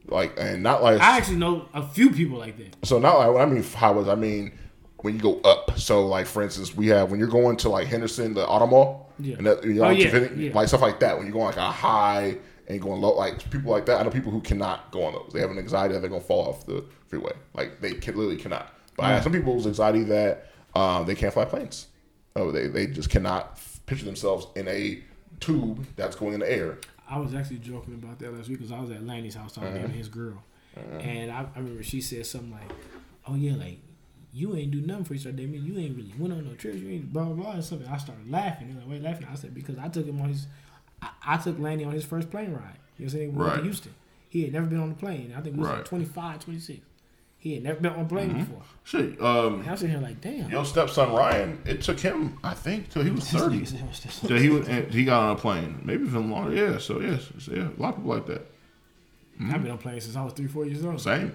like 0.08 0.34
and 0.36 0.60
not 0.64 0.82
like 0.82 1.00
I 1.00 1.18
actually 1.18 1.36
know 1.36 1.68
a 1.72 1.86
few 1.86 2.10
people 2.10 2.38
like 2.38 2.56
that. 2.58 2.74
So 2.84 2.98
not 2.98 3.16
like 3.18 3.32
when 3.32 3.42
I 3.42 3.46
mean 3.46 3.62
highways, 3.62 4.08
I 4.08 4.16
mean 4.16 4.58
when 5.04 5.14
you 5.14 5.20
go 5.20 5.38
up. 5.40 5.78
So 5.78 6.06
like 6.06 6.24
for 6.24 6.42
instance, 6.42 6.74
we 6.74 6.86
have 6.86 7.10
when 7.10 7.20
you're 7.20 7.28
going 7.28 7.58
to 7.58 7.68
like 7.68 7.86
Henderson, 7.88 8.32
the 8.32 8.48
auto 8.48 8.66
mall, 8.66 9.12
Yeah. 9.18 9.36
and 9.36 9.46
that, 9.46 9.62
you 9.62 9.74
know, 9.74 9.84
Oh, 9.84 9.90
yeah, 9.90 10.28
yeah. 10.34 10.54
like 10.54 10.66
stuff 10.68 10.80
like 10.80 10.98
that. 11.00 11.18
When 11.18 11.26
you're 11.26 11.34
going 11.34 11.44
like 11.44 11.58
a 11.58 11.70
high 11.70 12.38
and 12.68 12.80
going 12.80 13.02
low, 13.02 13.14
like 13.14 13.50
people 13.50 13.70
like 13.70 13.84
that. 13.84 14.00
I 14.00 14.02
know 14.02 14.08
people 14.08 14.32
who 14.32 14.40
cannot 14.40 14.90
go 14.92 15.04
on 15.04 15.12
those. 15.12 15.30
They 15.34 15.40
have 15.40 15.50
an 15.50 15.58
anxiety 15.58 15.92
that 15.92 16.00
they're 16.00 16.08
gonna 16.08 16.22
fall 16.22 16.48
off 16.48 16.64
the 16.64 16.82
freeway. 17.08 17.32
Like 17.52 17.82
they 17.82 17.92
can, 17.92 18.16
literally 18.16 18.38
cannot. 18.38 18.72
But 18.96 19.02
I 19.04 19.10
have 19.10 19.20
mm. 19.20 19.24
some 19.24 19.32
people's 19.32 19.66
anxiety 19.66 20.04
that 20.04 20.50
um, 20.74 21.04
they 21.04 21.14
can't 21.14 21.34
fly 21.34 21.44
planes. 21.44 21.88
Oh, 22.34 22.50
they 22.50 22.68
they 22.68 22.86
just 22.86 23.10
cannot 23.10 23.60
picture 23.84 24.06
themselves 24.06 24.46
in 24.56 24.66
a 24.68 25.02
tube 25.38 25.84
that's 25.96 26.16
going 26.16 26.32
in 26.32 26.40
the 26.40 26.50
air. 26.50 26.78
I 27.06 27.18
was 27.18 27.34
actually 27.34 27.58
joking 27.58 27.92
about 27.92 28.18
that 28.20 28.32
last 28.34 28.48
week 28.48 28.56
because 28.56 28.72
I 28.72 28.80
was 28.80 28.90
at 28.90 29.06
Lanny's 29.06 29.34
house 29.34 29.52
talking 29.52 29.74
to 29.74 29.80
him 29.80 29.84
and 29.84 29.94
his 29.94 30.08
girl, 30.08 30.42
mm-hmm. 30.74 31.00
and 31.06 31.30
I, 31.30 31.44
I 31.54 31.58
remember 31.58 31.82
she 31.82 32.00
said 32.00 32.24
something 32.24 32.52
like, 32.52 32.70
"Oh 33.28 33.34
yeah, 33.34 33.54
like 33.56 33.80
you 34.34 34.56
ain't 34.56 34.70
do 34.72 34.80
nothing 34.80 35.04
for 35.04 35.14
yourself. 35.14 35.36
That 35.36 35.48
mean 35.48 35.64
you 35.64 35.78
ain't 35.78 35.96
really 35.96 36.12
went 36.18 36.32
on 36.32 36.44
no 36.44 36.54
trips. 36.54 36.78
You 36.78 36.90
ain't 36.90 37.12
blah 37.12 37.24
blah 37.24 37.34
blah." 37.44 37.52
And 37.52 37.64
something. 37.64 37.86
I 37.88 37.96
started 37.98 38.30
laughing. 38.30 38.68
They're 38.68 38.78
like, 38.82 38.90
"Wait, 38.90 39.02
laughing?" 39.02 39.26
I 39.30 39.34
said, 39.36 39.54
"Because 39.54 39.78
I 39.78 39.88
took 39.88 40.06
him 40.06 40.20
on 40.20 40.28
his, 40.28 40.46
I, 41.00 41.08
I 41.26 41.36
took 41.36 41.58
Lanny 41.58 41.84
on 41.84 41.92
his 41.92 42.04
first 42.04 42.30
plane 42.30 42.52
ride. 42.52 42.60
You 42.60 42.60
know 42.60 42.66
what 42.96 43.02
I'm 43.04 43.08
saying? 43.10 43.34
We 43.34 43.44
to 43.44 43.50
Right. 43.50 43.62
Houston. 43.62 43.94
He 44.28 44.42
had 44.42 44.52
never 44.52 44.66
been 44.66 44.80
on 44.80 44.90
a 44.90 44.94
plane. 44.94 45.32
I 45.36 45.40
think 45.40 45.54
he 45.54 45.60
was 45.60 45.68
like 45.70 45.84
25, 45.84 46.40
26. 46.40 46.80
He 47.38 47.54
had 47.54 47.62
never 47.62 47.78
been 47.78 47.92
on 47.92 48.00
a 48.00 48.08
plane 48.08 48.32
before. 48.32 48.62
Shit, 48.84 49.20
um, 49.20 49.60
And 49.60 49.68
I 49.68 49.70
was 49.72 49.80
sitting 49.80 49.94
here 49.94 50.02
like, 50.02 50.20
damn. 50.22 50.50
your 50.50 50.64
stepson 50.64 51.12
Ryan, 51.12 51.60
it 51.66 51.82
took 51.82 52.00
him, 52.00 52.38
I 52.42 52.54
think, 52.54 52.88
till 52.88 53.02
he 53.04 53.10
was 53.10 53.28
thirty. 53.30 53.58
nigga 53.60 53.66
said, 53.68 53.82
"What's 53.86 54.00
this?" 54.00 54.24
Yeah, 54.30 54.38
he 54.38 54.48
was, 54.48 54.66
he 54.66 55.04
got 55.04 55.22
on 55.24 55.36
a 55.36 55.38
plane, 55.38 55.80
maybe 55.84 56.04
even 56.04 56.30
longer. 56.30 56.54
Yeah, 56.56 56.78
so 56.78 57.00
yes, 57.00 57.28
so, 57.38 57.52
yeah, 57.52 57.68
a 57.68 57.80
lot 57.80 57.90
of 57.90 57.96
people 57.96 58.10
like 58.14 58.26
that. 58.26 58.46
I've 59.42 59.62
been 59.62 59.72
on 59.72 59.78
planes 59.78 60.04
since 60.04 60.16
I 60.16 60.24
was 60.24 60.32
three, 60.32 60.46
four 60.46 60.64
years 60.64 60.84
old. 60.84 61.00
Same. 61.00 61.32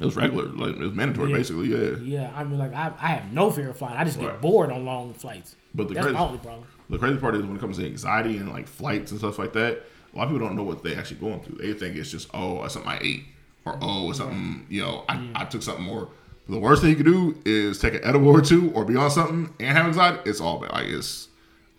It 0.00 0.04
was 0.04 0.16
regular, 0.16 0.46
like 0.46 0.74
it 0.76 0.80
was 0.80 0.92
mandatory, 0.92 1.30
Yeah. 1.30 1.36
basically. 1.36 1.68
Yeah. 1.68 1.96
Yeah, 2.02 2.32
I 2.34 2.42
mean, 2.44 2.58
like 2.58 2.74
I, 2.74 2.92
I 3.00 3.06
have 3.08 3.32
no 3.32 3.50
fear 3.50 3.70
of 3.70 3.76
flying. 3.78 3.96
I 3.96 4.04
just 4.04 4.18
get 4.18 4.28
Right. 4.28 4.40
bored 4.40 4.72
on 4.72 4.84
long 4.84 5.14
flights. 5.14 5.54
But 5.74 5.88
the 5.88 5.94
That's 5.94 6.06
crazy, 6.06 6.18
my 6.18 6.24
only 6.24 6.38
problem. 6.38 6.64
the 6.90 6.98
crazy 6.98 7.18
part 7.18 7.34
is 7.36 7.42
when 7.42 7.56
it 7.56 7.60
comes 7.60 7.78
to 7.78 7.86
anxiety 7.86 8.36
and 8.38 8.50
like 8.50 8.66
flights 8.66 9.10
and 9.12 9.20
stuff 9.20 9.38
like 9.38 9.52
that, 9.52 9.82
a 10.12 10.16
lot 10.16 10.24
of 10.24 10.30
people 10.32 10.46
don't 10.46 10.56
know 10.56 10.62
what 10.64 10.82
they 10.82 10.94
actually 10.96 11.18
going 11.18 11.40
through. 11.42 11.58
They 11.58 11.72
think 11.74 11.96
it's 11.96 12.10
just 12.10 12.28
oh, 12.34 12.64
it's 12.64 12.74
something 12.74 12.90
I 12.90 12.98
ate, 13.00 13.24
or 13.64 13.78
oh, 13.80 14.10
it's 14.10 14.18
something 14.18 14.66
you 14.68 14.82
know 14.82 15.04
I, 15.08 15.28
I 15.34 15.44
took 15.44 15.62
something 15.62 15.84
more. 15.84 16.08
The 16.48 16.58
worst 16.58 16.82
thing 16.82 16.90
you 16.90 16.96
can 16.96 17.06
do 17.06 17.40
is 17.46 17.78
take 17.78 17.94
an 17.94 18.00
edible 18.04 18.28
or 18.28 18.40
two, 18.42 18.70
or 18.72 18.84
be 18.84 18.96
on 18.96 19.10
something 19.10 19.54
and 19.60 19.76
have 19.78 19.86
anxiety. 19.86 20.28
It's 20.28 20.40
all 20.40 20.58
bad. 20.58 20.72
Like 20.72 20.88
it's, 20.88 21.28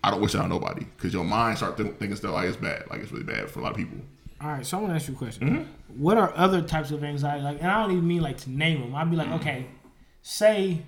I 0.02 0.10
don't 0.10 0.20
wish 0.20 0.32
that 0.32 0.40
on 0.42 0.48
nobody 0.48 0.84
because 0.96 1.12
your 1.14 1.22
mind 1.24 1.58
start 1.58 1.76
think, 1.76 1.98
thinking 1.98 2.16
stuff 2.16 2.32
like 2.32 2.48
it's 2.48 2.56
bad, 2.56 2.84
like 2.90 3.00
it's 3.00 3.12
really 3.12 3.24
bad 3.24 3.50
for 3.50 3.60
a 3.60 3.62
lot 3.62 3.72
of 3.72 3.76
people. 3.76 3.98
All 4.46 4.52
right, 4.52 4.64
so 4.64 4.78
I 4.78 4.80
want 4.80 4.92
to 4.92 4.96
ask 4.96 5.08
you 5.08 5.14
a 5.14 5.16
question. 5.18 5.48
Mm-hmm. 5.50 6.00
What 6.02 6.16
are 6.18 6.32
other 6.36 6.62
types 6.62 6.92
of 6.92 7.02
anxiety? 7.02 7.42
Like, 7.42 7.58
and 7.60 7.68
I 7.68 7.82
don't 7.82 7.90
even 7.90 8.06
mean 8.06 8.22
like 8.22 8.36
to 8.38 8.50
name 8.50 8.80
them. 8.80 8.94
I'd 8.94 9.10
be 9.10 9.16
Mm-hmm. 9.16 9.30
like, 9.32 9.40
okay, 9.40 9.66
say, 10.22 10.82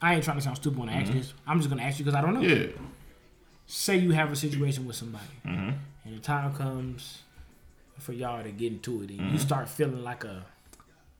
I 0.00 0.14
ain't 0.14 0.22
trying 0.22 0.36
to 0.36 0.42
sound 0.42 0.56
stupid 0.56 0.78
when 0.78 0.88
I 0.88 0.92
Mm-hmm. 0.92 1.02
ask 1.02 1.12
this. 1.12 1.34
I'm 1.48 1.58
just 1.58 1.68
gonna 1.68 1.82
ask 1.82 1.98
you 1.98 2.04
because 2.04 2.16
I 2.16 2.20
don't 2.20 2.34
know. 2.34 2.40
Yeah, 2.42 2.66
Say 3.66 3.96
you 3.96 4.12
have 4.12 4.30
a 4.30 4.36
situation 4.36 4.86
with 4.86 4.94
somebody, 4.94 5.24
Mm-hmm. 5.44 5.70
and 6.04 6.16
the 6.16 6.20
time 6.20 6.54
comes 6.54 7.22
for 7.98 8.12
y'all 8.12 8.40
to 8.44 8.52
get 8.52 8.70
into 8.72 9.02
it, 9.02 9.10
and 9.10 9.18
Mm-hmm. 9.18 9.32
you 9.32 9.38
start 9.40 9.68
feeling 9.68 10.04
like 10.04 10.22
a 10.22 10.46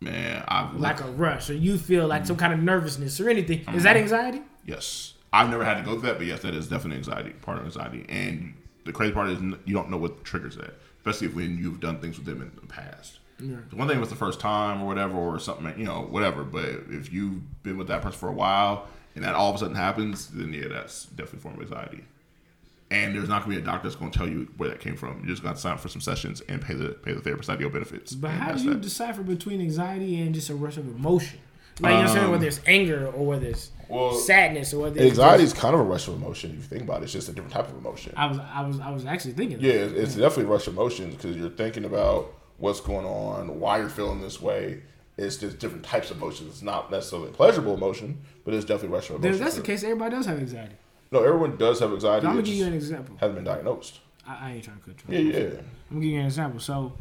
man, 0.00 0.44
I've 0.46 0.76
like 0.76 1.00
a 1.00 1.10
rush, 1.10 1.50
or 1.50 1.54
you 1.54 1.78
feel 1.78 2.06
like 2.06 2.20
Mm-hmm. 2.22 2.26
some 2.28 2.36
kind 2.36 2.52
of 2.52 2.60
nervousness 2.60 3.18
or 3.20 3.28
anything. 3.28 3.64
Is 3.74 3.82
that 3.82 3.96
anxiety? 3.96 4.42
Yes, 4.64 5.14
I've 5.32 5.50
never 5.50 5.64
had 5.64 5.78
to 5.78 5.82
go 5.82 5.94
through 5.98 6.10
that, 6.10 6.18
but 6.18 6.28
yes, 6.28 6.42
that 6.42 6.54
is 6.54 6.68
definitely 6.68 6.98
anxiety, 6.98 7.30
part 7.30 7.58
of 7.58 7.64
anxiety. 7.64 8.06
And 8.08 8.54
the 8.84 8.92
crazy 8.92 9.12
part 9.12 9.30
is 9.30 9.40
you 9.40 9.74
don't 9.74 9.90
know 9.90 9.96
what 9.98 10.22
triggers 10.22 10.56
that, 10.56 10.74
especially 11.08 11.28
if 11.28 11.34
when 11.34 11.58
you've 11.58 11.80
done 11.80 11.98
things 12.00 12.16
with 12.18 12.26
them 12.26 12.42
in 12.42 12.50
the 12.54 12.66
past. 12.66 13.18
The 13.70 13.76
one 13.76 13.86
thing 13.86 14.00
was 14.00 14.08
the 14.10 14.16
first 14.16 14.40
time 14.40 14.82
or 14.82 14.86
whatever, 14.86 15.16
or 15.16 15.38
something, 15.38 15.72
you 15.78 15.84
know, 15.84 16.02
whatever. 16.02 16.42
But 16.42 16.64
if 16.90 17.12
you've 17.12 17.62
been 17.62 17.78
with 17.78 17.86
that 17.88 18.02
person 18.02 18.18
for 18.18 18.28
a 18.28 18.32
while 18.32 18.88
and 19.14 19.24
that 19.24 19.34
all 19.34 19.50
of 19.50 19.56
a 19.56 19.58
sudden 19.58 19.76
happens, 19.76 20.28
then 20.28 20.52
yeah, 20.52 20.68
that's 20.68 21.04
definitely 21.06 21.38
a 21.38 21.42
form 21.42 21.54
of 21.54 21.60
anxiety. 21.62 22.04
And 22.90 23.14
there's 23.14 23.28
not 23.28 23.42
gonna 23.42 23.54
be 23.54 23.60
a 23.60 23.64
doctor 23.64 23.88
that's 23.88 23.96
gonna 23.98 24.10
tell 24.10 24.28
you 24.28 24.48
where 24.56 24.70
that 24.70 24.80
came 24.80 24.96
from. 24.96 25.18
You're 25.18 25.28
just 25.28 25.42
got 25.42 25.54
to 25.54 25.60
sign 25.60 25.74
up 25.74 25.80
for 25.80 25.88
some 25.88 26.00
sessions 26.00 26.40
and 26.48 26.60
pay 26.60 26.74
the 26.74 26.88
pay 26.88 27.12
the 27.12 27.20
therapist 27.20 27.48
ideal 27.50 27.70
benefits. 27.70 28.14
But 28.14 28.30
how 28.30 28.52
do 28.52 28.62
you 28.62 28.70
that. 28.70 28.80
decipher 28.80 29.22
between 29.22 29.60
anxiety 29.60 30.20
and 30.20 30.34
just 30.34 30.50
a 30.50 30.54
rush 30.54 30.76
of 30.76 30.86
emotion? 30.88 31.38
Like 31.80 31.92
you 31.92 31.96
know, 31.96 32.00
what 32.00 32.08
I'm 32.10 32.16
saying 32.16 32.30
whether 32.30 32.46
it's 32.46 32.60
anger 32.66 33.06
or 33.06 33.26
whether 33.26 33.46
it's 33.46 33.70
Um, 33.77 33.77
well, 33.88 34.14
sadness 34.14 34.72
or 34.74 34.82
whether 34.82 35.00
Anxiety 35.00 35.44
is 35.44 35.52
kind 35.52 35.74
of 35.74 35.80
a 35.80 35.84
rush 35.84 36.08
of 36.08 36.14
emotion. 36.14 36.50
If 36.50 36.56
you 36.56 36.62
think 36.62 36.82
about 36.82 37.00
it, 37.00 37.04
it's 37.04 37.12
just 37.12 37.28
a 37.28 37.32
different 37.32 37.52
type 37.52 37.68
of 37.68 37.76
emotion. 37.76 38.12
I 38.16 38.26
was, 38.26 38.38
I 38.38 38.62
was, 38.66 38.80
I 38.80 38.90
was 38.90 39.04
actually 39.06 39.32
thinking. 39.32 39.58
Yeah, 39.60 39.72
that. 39.72 39.82
it's, 39.92 39.92
it's 39.94 40.14
definitely 40.14 40.44
rush 40.46 40.66
of 40.66 40.74
emotions 40.74 41.14
because 41.16 41.36
you're 41.36 41.50
thinking 41.50 41.84
about 41.84 42.32
what's 42.58 42.80
going 42.80 43.06
on, 43.06 43.60
why 43.60 43.78
you're 43.78 43.88
feeling 43.88 44.20
this 44.20 44.40
way. 44.40 44.82
It's 45.16 45.36
just 45.36 45.58
different 45.58 45.84
types 45.84 46.10
of 46.12 46.18
emotions. 46.18 46.50
It's 46.50 46.62
not 46.62 46.90
necessarily 46.92 47.28
a 47.30 47.32
pleasurable 47.32 47.74
emotion, 47.74 48.18
but 48.44 48.54
it's 48.54 48.64
definitely 48.64 48.94
rush 48.96 49.10
of 49.10 49.24
if 49.24 49.38
that's 49.38 49.56
the 49.56 49.62
case, 49.62 49.82
everybody 49.82 50.14
does 50.14 50.26
have 50.26 50.38
anxiety. 50.38 50.76
No, 51.10 51.24
everyone 51.24 51.56
does 51.56 51.80
have 51.80 51.92
anxiety. 51.92 52.26
I'm 52.26 52.34
gonna 52.34 52.42
give 52.44 52.54
you 52.54 52.66
an 52.66 52.74
example. 52.74 53.16
hasn't 53.18 53.34
been 53.36 53.44
diagnosed. 53.44 53.98
I, 54.26 54.36
I 54.50 54.52
ain't 54.52 54.64
trying 54.64 54.78
to 54.78 54.84
cut 54.84 54.94
you. 55.08 55.18
Yeah, 55.18 55.38
yeah. 55.38 55.44
I'm 55.46 55.96
gonna 55.96 56.00
give 56.02 56.12
you 56.12 56.20
an 56.20 56.26
example. 56.26 56.60
So, 56.60 56.92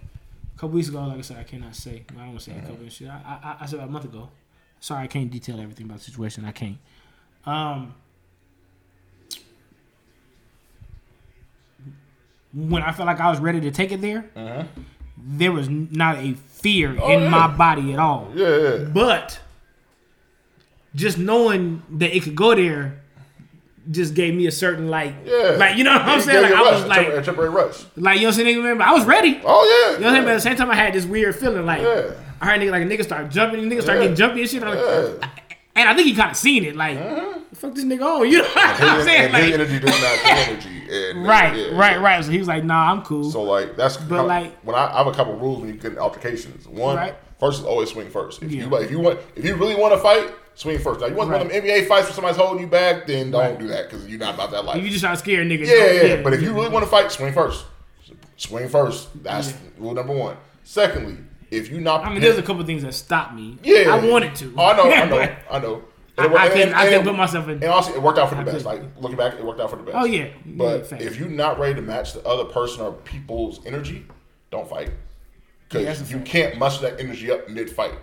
a 0.56 0.60
couple 0.60 0.70
weeks 0.76 0.88
ago, 0.88 1.02
like 1.06 1.18
I 1.20 1.22
said, 1.22 1.38
I 1.38 1.44
cannot 1.44 1.76
say. 1.76 2.06
I 2.10 2.14
don't 2.14 2.28
want 2.30 2.40
to 2.40 2.46
say 2.46 2.52
Mm-hmm. 2.54 2.66
a 2.66 2.70
couple 2.70 2.86
of 2.88 2.92
shit. 2.94 3.10
I, 3.10 3.14
I, 3.14 3.58
I 3.62 3.66
said 3.68 3.76
about 3.76 3.90
a 3.90 3.92
month 3.92 4.06
ago. 4.06 4.30
Sorry, 4.80 5.04
I 5.04 5.08
can't 5.08 5.30
detail 5.32 5.60
everything 5.60 5.86
about 5.86 6.00
the 6.00 6.06
situation. 6.06 6.46
I 6.46 6.52
can't. 6.52 6.78
Um, 7.46 7.96
when 12.54 12.84
I 12.84 12.92
felt 12.92 13.08
like 13.08 13.20
I 13.20 13.30
was 13.30 13.40
ready 13.40 13.62
to 13.62 13.72
take 13.72 13.92
it 13.92 14.02
there, 14.02 14.30
there 15.18 15.52
was 15.52 15.70
not 15.70 16.18
a 16.18 16.34
fear 16.34 16.94
in. 16.94 17.00
Oh, 17.02 17.10
yeah. 17.10 17.30
my 17.30 17.48
body 17.48 17.94
at 17.94 18.00
all. 18.00 18.32
Yeah, 18.34 18.58
yeah. 18.58 18.78
But 18.86 19.40
just 20.96 21.18
knowing 21.18 21.84
that 21.92 22.16
it 22.16 22.24
could 22.24 22.36
go 22.36 22.56
there 22.56 23.04
just 23.92 24.14
gave 24.16 24.34
me 24.36 24.48
a 24.48 24.52
certain 24.52 24.88
like, 24.90 25.14
Yeah. 25.26 25.56
like 25.58 25.78
you 25.78 25.84
know 25.84 25.94
what 25.94 26.02
I'm 26.02 26.22
saying? 26.22 26.42
Like 26.44 26.54
I 26.54 26.62
rush, 26.62 26.74
was 26.74 26.86
like, 26.86 26.98
temporary- 27.00 27.18
a 27.20 27.24
temporary 27.24 27.50
rush. 27.52 27.86
like 27.96 28.16
you 28.16 28.22
know 28.24 28.28
what 28.30 28.40
I'm 28.40 28.46
saying? 28.46 28.58
Nigga, 28.58 28.82
I 28.82 28.94
was 28.94 29.06
ready. 29.06 29.42
Oh 29.46 29.88
yeah. 29.90 29.98
You 29.98 30.02
know 30.04 30.08
what 30.08 30.10
I'm 30.10 30.14
saying? 30.14 30.24
But 30.26 30.32
at 30.32 30.36
the 30.36 30.42
same 30.42 30.56
time, 30.58 30.72
I 30.72 30.76
had 30.76 30.94
this 30.94 31.06
weird 31.06 31.36
feeling 31.36 31.66
like 31.66 31.82
Yeah. 31.82 32.12
I 32.42 32.46
heard 32.48 32.60
nigga 32.62 32.72
like 32.72 32.84
a 32.84 32.86
nigga 32.86 33.04
start 33.04 33.30
jumping, 33.32 33.62
nigga 33.70 33.82
start 33.82 33.98
Yeah. 33.98 34.04
getting 34.04 34.16
jumpy 34.18 34.42
and 34.42 34.50
shit. 34.50 34.64
I'm 34.64 34.70
like, 34.76 34.80
Yeah. 34.80 35.30
and 35.76 35.90
I 35.90 35.94
think 35.96 36.08
he 36.08 36.14
kind 36.16 36.32
of 36.32 36.38
seen 36.38 36.64
it. 36.66 36.76
Like, 36.76 36.98
mm-hmm. 36.98 37.54
fuck 37.56 37.74
this 37.76 37.86
nigga 37.86 38.02
on. 38.04 38.28
You 38.32 38.40
know 38.40 38.44
what 38.44 38.82
I'm 38.82 39.04
saying? 39.04 39.24
and 39.26 39.34
Like, 39.34 39.54
energy 39.54 39.80
does 39.80 40.02
not 40.02 40.20
energy. 40.26 40.70
And, 40.90 41.26
right, 41.26 41.56
yeah, 41.56 41.78
right, 41.78 42.00
right. 42.00 42.24
So 42.24 42.32
he 42.32 42.38
was 42.38 42.48
like, 42.48 42.64
Nah, 42.64 42.92
I'm 42.92 43.02
cool. 43.04 43.30
So 43.32 43.44
like 43.44 43.76
that's 43.78 43.98
But, 43.98 44.16
how- 44.18 44.26
like- 44.26 44.58
when 44.64 44.76
I, 44.76 44.94
I 44.94 44.98
have 45.00 45.08
a 45.08 45.12
couple 45.14 45.34
rules 45.36 45.60
when 45.60 45.70
you 45.70 45.76
get 45.76 45.94
in 45.94 45.98
altercations. 45.98 46.68
One, 46.68 46.96
Right. 46.98 47.16
first 47.40 47.60
is 47.60 47.66
always 47.66 47.90
swing 47.90 48.10
first. 48.10 48.42
If 48.44 48.52
Yeah. 48.52 48.66
you 48.68 48.76
if 48.78 48.92
you 48.92 49.00
want 49.00 49.20
if 49.36 49.46
you 49.46 49.56
really 49.56 49.76
want 49.76 49.94
to 49.94 50.00
fight, 50.00 50.30
swing 50.58 50.80
first. 50.80 51.00
Now 51.00 51.08
you 51.08 51.14
want 51.16 51.30
one 51.32 51.42
of 51.42 51.48
them 51.50 51.64
NBA 51.64 51.88
fights 51.88 52.08
where 52.08 52.14
somebody's 52.14 52.38
holding 52.38 52.62
you 52.62 52.68
back, 52.68 53.08
then 53.08 53.32
don't 53.32 53.42
Right. 53.42 53.60
do 53.60 53.68
that 53.70 53.90
because 53.90 54.08
you're 54.08 54.20
not 54.20 54.34
about 54.36 54.52
that 54.52 54.66
life. 54.66 54.82
you 54.84 54.90
just 54.90 55.02
try 55.02 55.12
to 55.12 55.18
scare 55.18 55.44
niggas. 55.46 55.68
yeah, 55.68 55.92
yeah, 55.92 56.02
yeah. 56.16 56.22
But 56.22 56.34
if 56.34 56.42
you 56.42 56.54
really 56.54 56.70
want 56.70 56.84
to 56.84 56.90
fight, 56.92 57.12
swing 57.12 57.32
first. 57.34 57.66
Swing 58.36 58.68
first. 58.70 59.10
That's 59.24 59.54
rule 59.78 59.94
number 59.94 60.14
one. 60.14 60.38
Secondly, 60.64 61.18
if 61.50 61.72
you 61.72 61.80
not 61.80 62.06
I 62.06 62.10
mean, 62.12 62.22
there's 62.22 62.38
a 62.38 62.44
couple 62.44 62.64
things 62.66 62.84
that 62.84 62.94
stopped 62.94 63.34
me. 63.34 63.58
yeah, 63.64 63.94
I 63.94 64.06
wanted 64.06 64.36
to. 64.36 64.54
Oh, 64.58 64.66
I 64.66 64.76
know, 64.78 64.92
I 64.92 65.06
know, 65.10 65.36
I 65.52 65.60
know. 65.60 65.84
I- 66.20 66.26
And 66.26 66.36
I 66.36 66.50
couldn't- 66.50 66.74
I 66.74 66.86
couldn't 66.90 67.04
put 67.06 67.16
myself 67.16 67.46
in- 67.48 67.54
And 67.64 67.66
also, 67.66 67.94
it 67.94 68.02
worked 68.02 68.18
out 68.18 68.30
for 68.30 68.36
the 68.36 68.42
I 68.42 68.44
best. 68.46 68.66
Like 68.66 68.80
couldn't. 68.80 69.02
looking 69.02 69.18
back, 69.18 69.36
it 69.36 69.46
worked 69.46 69.60
out 69.62 69.70
for 69.70 69.76
the 69.76 69.84
best. 69.84 69.96
Oh, 70.00 70.04
yeah. 70.06 70.24
Yeah, 70.24 70.30
But 70.46 70.92
if 71.00 71.20
you're 71.20 71.30
not 71.30 71.60
ready 71.60 71.76
to 71.76 71.82
match 71.84 72.14
the 72.14 72.26
other 72.28 72.44
person 72.46 72.82
or 72.82 72.92
people's 72.94 73.64
energy, 73.68 74.04
don't 74.50 74.68
fight. 74.68 74.90
Because 75.70 76.02
a 76.02 76.06
you 76.06 76.18
fact. 76.18 76.26
can't 76.28 76.58
muster 76.58 76.90
that 76.90 77.00
energy 77.00 77.30
up 77.32 77.48
mid 77.50 77.70
fight. 77.70 77.94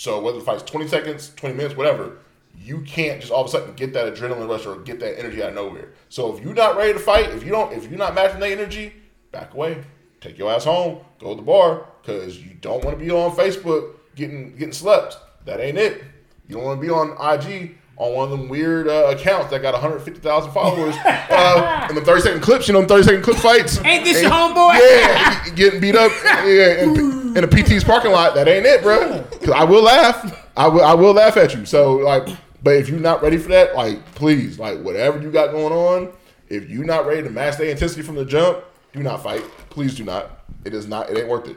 So 0.00 0.18
whether 0.18 0.38
the 0.38 0.44
fight's 0.46 0.62
20 0.62 0.88
seconds, 0.88 1.30
20 1.36 1.54
minutes, 1.54 1.76
whatever, 1.76 2.20
you 2.58 2.80
can't 2.80 3.20
just 3.20 3.30
all 3.30 3.42
of 3.42 3.48
a 3.48 3.50
sudden 3.50 3.74
get 3.74 3.92
that 3.92 4.14
adrenaline 4.14 4.48
rush 4.48 4.64
or 4.64 4.76
get 4.76 4.98
that 5.00 5.18
energy 5.18 5.42
out 5.42 5.50
of 5.50 5.56
nowhere. 5.56 5.92
So 6.08 6.34
if 6.34 6.42
you're 6.42 6.54
not 6.54 6.74
ready 6.74 6.94
to 6.94 6.98
fight, 6.98 7.28
if 7.34 7.44
you 7.44 7.50
don't, 7.50 7.70
if 7.74 7.84
you're 7.90 7.98
not 7.98 8.14
matching 8.14 8.40
that 8.40 8.50
energy, 8.50 8.94
back 9.30 9.52
away. 9.52 9.84
Take 10.22 10.38
your 10.38 10.50
ass 10.50 10.64
home. 10.64 11.00
Go 11.18 11.34
to 11.34 11.36
the 11.36 11.42
bar 11.42 11.86
because 12.00 12.42
you 12.42 12.54
don't 12.62 12.82
want 12.82 12.98
to 12.98 13.04
be 13.04 13.10
on 13.10 13.36
Facebook 13.36 13.96
getting 14.16 14.56
getting 14.56 14.72
slept. 14.72 15.18
That 15.44 15.60
ain't 15.60 15.76
it. 15.76 16.02
You 16.48 16.54
don't 16.54 16.64
want 16.64 16.80
to 16.80 16.86
be 16.86 16.90
on 16.90 17.10
IG 17.34 17.76
on 18.00 18.14
one 18.14 18.24
of 18.32 18.38
them 18.38 18.48
weird 18.48 18.88
uh, 18.88 19.14
accounts 19.14 19.50
that 19.50 19.60
got 19.60 19.74
150,000 19.74 20.52
followers 20.52 20.94
uh, 21.04 21.86
in 21.90 21.94
the 21.94 22.00
30 22.00 22.22
second 22.22 22.40
clips. 22.40 22.66
You 22.66 22.72
know, 22.72 22.86
30 22.86 23.02
second 23.02 23.22
clip 23.22 23.36
fights. 23.36 23.78
Ain't 23.84 24.04
this 24.04 24.16
And- 24.16 24.22
your 24.24 24.32
homeboy? 24.32 24.78
Yeah, 24.80 25.48
getting 25.54 25.80
beat 25.80 25.94
up 25.94 26.10
yeah, 26.24 26.82
in, 26.82 27.36
in 27.36 27.44
a 27.44 27.48
PT's 27.48 27.84
parking 27.84 28.10
lot. 28.10 28.34
That 28.34 28.48
ain't 28.48 28.64
it, 28.64 28.82
bro. 28.82 29.22
'Cause 29.40 29.50
I 29.50 29.64
will 29.64 29.82
laugh. 29.82 30.48
I 30.56 30.66
will. 30.68 30.82
I 30.82 30.94
will 30.94 31.12
laugh 31.12 31.36
at 31.36 31.54
you. 31.54 31.66
So 31.66 31.96
like, 31.96 32.26
but 32.62 32.74
if 32.76 32.88
you're 32.88 32.98
not 32.98 33.22
ready 33.22 33.36
for 33.36 33.50
that, 33.50 33.74
like, 33.76 34.02
please, 34.14 34.58
like, 34.58 34.80
whatever 34.82 35.20
you 35.20 35.30
got 35.30 35.52
going 35.52 35.72
on, 35.72 36.12
if 36.48 36.68
you're 36.70 36.84
not 36.84 37.06
ready 37.06 37.22
to 37.22 37.30
match 37.30 37.56
the 37.58 37.70
intensity 37.70 38.02
from 38.02 38.14
the 38.16 38.24
jump, 38.24 38.58
Do 38.94 39.02
not 39.02 39.22
fight. 39.22 39.42
Please 39.68 39.94
do 39.94 40.04
not. 40.04 40.40
It 40.64 40.72
is 40.74 40.86
not. 40.88 41.10
It 41.10 41.18
ain't 41.18 41.28
worth 41.28 41.48
it. 41.48 41.56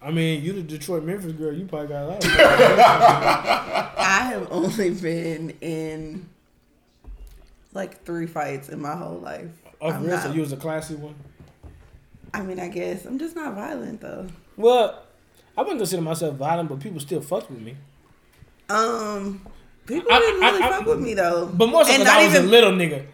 I 0.00 0.10
mean, 0.12 0.42
you 0.44 0.52
the 0.52 0.62
Detroit 0.62 1.02
Memphis 1.04 1.32
girl. 1.32 1.52
You 1.52 1.64
probably 1.66 1.88
got 1.88 2.04
a 2.04 2.06
lot. 2.06 2.24
Of 2.24 2.30
I 2.38 4.20
have 4.32 4.46
only 4.50 4.90
been 4.90 5.50
in 5.60 6.28
like 7.74 8.04
three 8.04 8.26
fights 8.26 8.68
in 8.68 8.80
my 8.80 8.94
whole 8.94 9.18
life. 9.18 9.48
oh, 9.80 9.88
I'm 9.88 9.94
for 9.94 10.00
real? 10.06 10.10
not- 10.16 10.22
So 10.24 10.32
you 10.32 10.40
was 10.40 10.52
a 10.52 10.56
classy 10.56 10.94
one. 10.94 11.14
I 12.32 12.42
mean, 12.42 12.60
I 12.60 12.68
guess 12.68 13.06
I'm 13.06 13.18
just 13.18 13.34
not 13.34 13.54
violent 13.54 14.00
though. 14.00 14.26
Well, 14.56 15.02
I 15.56 15.62
wouldn't 15.62 15.78
consider 15.80 16.02
myself 16.02 16.36
violent, 16.36 16.68
but 16.68 16.78
people 16.80 17.00
still 17.00 17.20
fuck 17.20 17.48
with 17.50 17.60
me. 17.60 17.74
Um, 18.68 19.44
people 19.86 20.12
I- 20.12 20.18
didn't 20.20 20.40
really 20.40 20.62
I- 20.62 20.66
I- 20.68 20.70
fuck 20.78 20.86
with 20.86 21.00
me 21.00 21.14
though. 21.14 21.46
But 21.46 21.68
more 21.68 21.84
so 21.84 21.90
And 21.92 22.02
because 22.02 22.14
not 22.14 22.20
I 22.22 22.24
was 22.26 22.34
even- 22.36 22.46
a 22.46 22.50
little 22.50 22.72
nigga. 22.72 23.06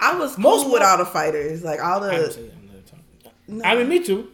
I 0.00 0.18
was 0.18 0.34
cool 0.34 0.42
most 0.42 0.70
with 0.72 0.82
all 0.82 0.98
the 0.98 1.04
fighters, 1.06 1.62
like 1.62 1.80
all 1.80 2.02
I, 2.02 2.12
haven't 2.14 2.32
said 2.32 2.50
the 2.50 3.24
that 3.24 3.32
no, 3.48 3.64
I 3.64 3.76
mean, 3.76 3.88
me 3.88 4.02
too. 4.02 4.28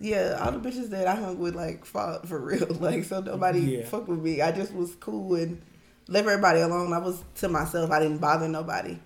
Yeah, 0.00 0.38
all 0.40 0.52
the 0.52 0.58
bitches 0.68 0.90
that 0.90 1.06
I 1.08 1.14
hung 1.16 1.38
with 1.38 1.54
like 1.54 1.84
fought 1.84 2.26
for 2.28 2.38
real. 2.38 2.66
Like 2.80 3.04
so 3.04 3.20
nobody 3.20 3.60
Yeah. 3.60 3.84
fucked 3.86 4.08
with 4.08 4.20
me. 4.20 4.40
I 4.42 4.52
just 4.52 4.72
was 4.72 4.94
cool 4.96 5.34
and 5.34 5.60
left 6.08 6.26
everybody 6.28 6.60
alone. 6.60 6.92
I 6.92 6.98
was 6.98 7.22
to 7.36 7.48
myself. 7.48 7.90
I 7.90 7.98
didn't 8.00 8.18
bother 8.18 8.48
nobody 8.48 8.98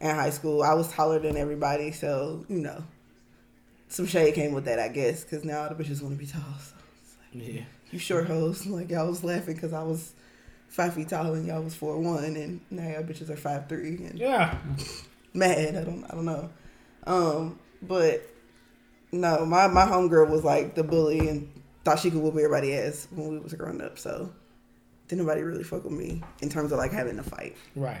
in 0.00 0.14
high 0.14 0.30
school. 0.30 0.62
I 0.62 0.74
was 0.74 0.88
taller 0.92 1.18
than 1.18 1.36
everybody, 1.36 1.90
so 1.92 2.44
you 2.48 2.58
know, 2.60 2.84
some 3.88 4.06
shade 4.06 4.34
came 4.34 4.52
with 4.52 4.64
that, 4.66 4.78
I 4.78 4.88
guess, 4.88 5.22
because 5.24 5.44
now 5.44 5.62
all 5.62 5.68
the 5.68 5.74
bitches 5.82 6.02
want 6.02 6.14
to 6.14 6.18
be 6.18 6.26
tall. 6.30 6.42
So 6.60 6.74
it's 7.02 7.16
like, 7.34 7.54
Yeah. 7.54 7.62
you 7.90 7.98
short 7.98 8.26
hoes, 8.26 8.66
like 8.66 8.90
y'all 8.90 9.06
was 9.08 9.24
laughing 9.24 9.54
because 9.54 9.72
I 9.72 9.82
was 9.82 10.12
five 10.68 10.94
feet 10.94 11.08
tall 11.08 11.34
and 11.34 11.46
y'all 11.46 11.62
was 11.62 11.74
four 11.74 11.98
one, 11.98 12.24
and 12.36 12.60
now 12.70 12.88
y'all 12.88 13.02
bitches 13.02 13.30
are 13.30 13.36
five 13.36 13.68
three 13.68 13.96
and 13.96 14.18
Yeah. 14.18 14.56
mad. 15.34 15.76
I 15.76 15.84
don't 15.84 16.04
I 16.04 16.14
don't 16.14 16.24
know. 16.24 16.50
Um, 17.06 17.58
but 17.82 18.22
no, 19.12 19.44
my 19.46 19.66
my 19.68 19.84
homegirl 19.84 20.30
was 20.30 20.44
like 20.44 20.74
the 20.74 20.84
bully 20.84 21.28
and 21.28 21.50
thought 21.84 21.98
she 21.98 22.10
could 22.10 22.20
whoop 22.20 22.34
everybody 22.34 22.74
ass 22.74 23.08
when 23.14 23.30
we 23.30 23.38
was 23.38 23.54
growing 23.54 23.80
up. 23.80 23.98
So 23.98 24.30
didn't 25.08 25.24
nobody 25.24 25.42
really 25.42 25.64
fuck 25.64 25.84
with 25.84 25.92
me 25.92 26.22
in 26.42 26.48
terms 26.48 26.72
of 26.72 26.78
like 26.78 26.92
having 26.92 27.18
a 27.18 27.22
fight. 27.22 27.56
Right. 27.74 28.00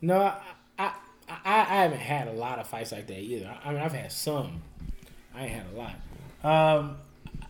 No, 0.00 0.20
I, 0.20 0.34
I, 0.78 0.92
I, 1.28 1.60
I 1.60 1.82
haven't 1.82 1.98
had 1.98 2.28
a 2.28 2.32
lot 2.32 2.58
of 2.58 2.66
fights 2.66 2.92
like 2.92 3.06
that 3.08 3.18
either. 3.18 3.54
I 3.64 3.72
mean, 3.72 3.82
I've 3.82 3.92
had 3.92 4.12
some. 4.12 4.62
I 5.34 5.44
ain't 5.44 5.52
had 5.52 5.66
a 5.74 5.76
lot. 5.76 5.94
Um, 6.42 6.96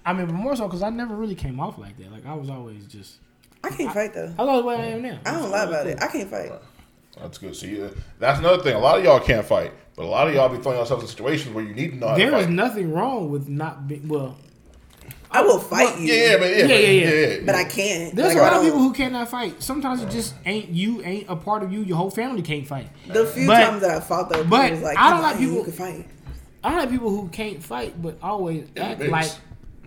I 0.05 0.13
mean, 0.13 0.27
but 0.27 0.35
more 0.35 0.57
so 0.57 0.67
because 0.67 0.83
I 0.83 0.91
never 0.91 1.15
really 1.15 1.35
came 1.35 1.61
off 1.61 1.79
like 1.79 1.97
that. 1.99 2.11
Like 2.11 2.27
I 2.27 2.35
was 2.35 2.51
always 2.51 2.87
just. 2.87 3.19
I 3.63 3.69
can't 3.69 3.93
fight 3.93 4.15
though. 4.15 4.35
I 4.39 4.43
was 4.43 4.63
the 4.63 4.67
way 4.67 4.77
I 4.77 4.87
am 4.87 5.03
now. 5.03 5.21
I 5.27 5.33
don't 5.33 5.51
lie 5.51 5.65
about 5.65 5.87
it. 5.87 6.03
I 6.03 6.07
can't 6.09 6.31
fight. 6.31 6.53
That's 7.19 7.39
good. 7.39 7.55
See, 7.55 7.87
that's 8.19 8.39
another 8.39 8.63
thing. 8.63 8.75
A 8.75 8.79
lot 8.79 8.99
of 8.99 9.05
y'all 9.05 9.21
can't 9.21 9.45
fight, 9.45 9.73
but 10.01 10.07
a 10.07 10.09
lot 10.09 10.29
of 10.29 10.35
y'all 10.35 10.49
be 10.49 10.57
throwing 10.63 10.79
yourselves 10.79 11.03
in 11.03 11.09
situations 11.11 11.55
where 11.55 11.63
you 11.63 11.75
need 11.75 11.91
to 11.91 11.97
know 11.99 12.09
how 12.09 12.17
There 12.17 12.31
to 12.31 12.39
is 12.39 12.49
nothing 12.49 12.91
wrong 12.91 13.31
with 13.31 13.49
not 13.51 13.87
being 13.87 14.09
well. 14.09 14.35
I 15.31 15.43
will 15.43 15.59
fight 15.61 15.99
you. 16.01 16.07
yeah, 16.07 16.15
yeah, 16.33 16.37
but 16.39 16.45
yeah, 16.51 16.57
Yeah, 16.57 16.63
but, 16.63 16.71
yeah, 16.71 16.89
yeah. 16.89 17.27
yeah, 17.37 17.41
But 17.45 17.55
I 17.55 17.65
can't. 17.65 18.17
There's 18.17 18.29
Like, 18.35 18.39
a 18.39 18.41
lot 18.41 18.53
of 18.55 18.63
people 18.63 18.79
who 18.79 18.93
cannot 18.95 19.29
fight. 19.29 19.63
Sometimes 19.63 20.03
it 20.03 20.09
just 20.11 20.35
ain't 20.47 20.71
you, 20.71 21.03
ain't 21.03 21.27
a 21.29 21.37
part 21.37 21.63
of 21.63 21.71
you. 21.73 21.83
Your 21.83 21.99
whole 21.99 22.11
family 22.11 22.41
can't 22.41 22.67
fight. 22.67 22.89
The 23.07 23.27
few 23.27 23.47
But- 23.47 23.61
times 23.63 23.83
that 23.83 23.91
I 23.91 24.01
fought 24.01 24.31
though, 24.31 24.37
people 24.37 24.51
but 24.59 24.71
was 24.73 24.81
like, 24.83 24.97
I 24.99 25.11
don't 25.11 25.23
like 25.23 25.39
people- 25.39 25.57
who 25.57 25.65
can 25.65 25.73
fight. 25.73 26.07
I 26.65 26.71
don't 26.71 26.79
like 26.79 26.91
people 26.91 27.11
who 27.11 27.29
can't 27.29 27.63
fight, 27.63 28.01
but 28.03 28.17
always 28.23 28.67
act 28.77 29.01
mix. 29.01 29.13
like 29.13 29.31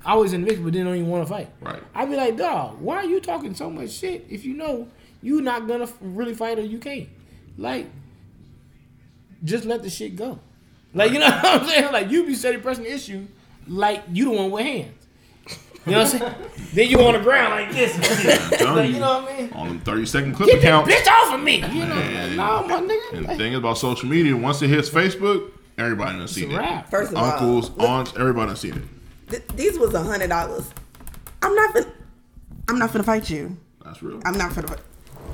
always 0.06 0.34
in 0.34 0.42
the 0.42 0.48
mix, 0.48 0.60
but 0.60 0.74
then 0.74 0.86
don't 0.86 0.96
even 0.96 1.10
want 1.10 1.26
to 1.28 1.34
fight. 1.34 1.50
Right. 1.60 1.82
I'd 1.96 2.10
be 2.10 2.16
like, 2.16 2.38
dog, 2.38 2.80
why 2.80 2.98
are 2.98 3.06
you 3.06 3.20
talking 3.20 3.54
so 3.56 3.70
much 3.70 3.90
shit 3.90 4.26
if 4.30 4.46
you 4.46 4.54
know 4.54 4.88
you're 5.22 5.42
not 5.42 5.68
gonna 5.68 5.88
really 6.02 6.34
fight 6.36 6.60
or 6.60 6.64
you 6.64 6.78
can't? 6.80 7.10
Like, 7.58 7.88
just 9.44 9.66
let 9.66 9.84
the 9.84 9.90
shit 9.90 10.16
go. 10.16 10.40
Like, 10.94 11.12
you 11.12 11.20
know 11.20 11.26
what 11.30 11.46
I'm 11.62 11.68
saying? 11.68 11.92
Like, 11.92 12.10
you 12.12 12.26
be 12.26 12.36
steady 12.36 12.58
pressing 12.60 12.84
the 12.84 12.92
issue 12.94 13.28
like 13.68 14.04
you 14.12 14.26
the 14.26 14.32
one 14.32 14.52
with 14.52 14.64
hands. 14.66 15.08
You 15.86 15.92
know 15.92 16.04
what 16.04 16.14
I'm 16.14 16.20
saying? 16.20 16.36
then 16.74 16.90
you 16.90 17.00
on 17.02 17.14
the 17.14 17.20
ground 17.20 17.52
like 17.54 17.72
this. 17.76 17.96
and 17.96 18.06
shit. 18.06 18.60
telling 18.60 18.76
like, 18.78 18.88
you. 18.90 18.94
you 18.96 19.00
know 19.02 19.22
what 19.22 19.32
I 19.34 19.38
mean? 19.38 19.54
On 19.54 19.68
them 19.68 19.80
30 19.82 20.06
second 20.06 20.34
clip 20.36 20.48
Get 20.50 20.56
this 20.56 20.64
accounts. 20.64 20.94
bitch 20.94 21.08
off 21.08 21.34
of 21.34 21.42
me. 21.44 21.56
You 21.58 21.62
know? 21.86 21.96
Man. 21.96 22.36
No, 22.38 22.64
my 22.68 22.80
nigga. 22.82 23.14
And 23.14 23.26
the 23.26 23.28
Like, 23.30 23.38
thing 23.38 23.56
about 23.56 23.78
social 23.78 24.08
media, 24.08 24.36
once 24.38 24.62
it 24.62 24.70
hits 24.70 24.90
Facebook, 24.90 25.52
everybody 25.78 26.18
done 26.18 26.28
seen 26.30 26.52
a 26.52 26.56
it. 26.56 26.58
wrap. 26.58 26.90
First 26.90 27.12
of 27.12 27.18
Uncles, 27.18 27.72
all, 27.78 27.86
aunts, 27.88 28.14
everybody 28.18 28.48
done 28.48 28.56
seen 28.56 28.74
it. 28.76 29.30
th- 29.30 29.44
these 29.56 29.78
was 29.78 29.94
a 29.94 30.02
hundred 30.04 30.30
dollars. 30.30 30.70
I'm 31.42 31.54
not 31.54 31.76
finna. 31.76 31.92
I'm 32.70 32.80
not 32.80 32.92
finna 32.92 33.04
fight 33.04 33.30
you. 33.30 33.58
That's 33.84 34.02
real. 34.02 34.22
I'm 34.24 34.38
not 34.38 34.52
finna. 34.52 34.70
fight. 34.70 34.80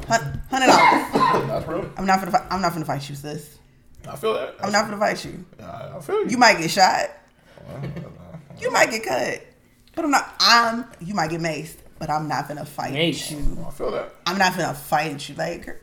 Hun- 0.07 0.41
Hundred 0.49 0.65
dollars. 0.65 1.47
That's 1.47 1.67
real. 1.67 1.91
I'm 1.95 2.05
not 2.07 2.19
finna. 2.21 2.31
Fight. 2.31 2.43
I'm 2.49 2.61
not 2.61 2.73
finna 2.73 2.87
fight 2.87 3.07
you, 3.07 3.13
sis. 3.15 3.58
I 4.07 4.15
feel 4.15 4.33
that. 4.33 4.55
I'm 4.61 4.71
not 4.71 4.85
gonna 4.85 4.97
fight 4.97 5.23
you. 5.25 5.45
I, 5.61 5.91
I 5.95 5.99
feel 5.99 6.23
you. 6.23 6.29
You 6.29 6.37
might 6.37 6.57
get 6.57 6.69
shot. 6.71 7.09
You 8.59 8.71
might 8.71 8.91
get 8.91 9.03
cut. 9.03 9.41
But 9.95 10.03
I'm 10.03 10.11
not. 10.11 10.35
I'm. 10.41 10.85
You 10.99 11.13
might 11.13 11.29
get 11.29 11.39
maced. 11.39 11.77
But 11.97 12.09
I'm 12.09 12.27
not 12.27 12.47
gonna 12.49 12.65
fight 12.65 12.93
Maced. 12.93 13.31
you. 13.31 13.65
I 13.65 13.71
feel 13.71 13.91
that. 13.91 14.13
I'm 14.25 14.37
not 14.37 14.51
gonna 14.57 14.73
fight 14.73 15.29
you. 15.29 15.35
Like, 15.35 15.81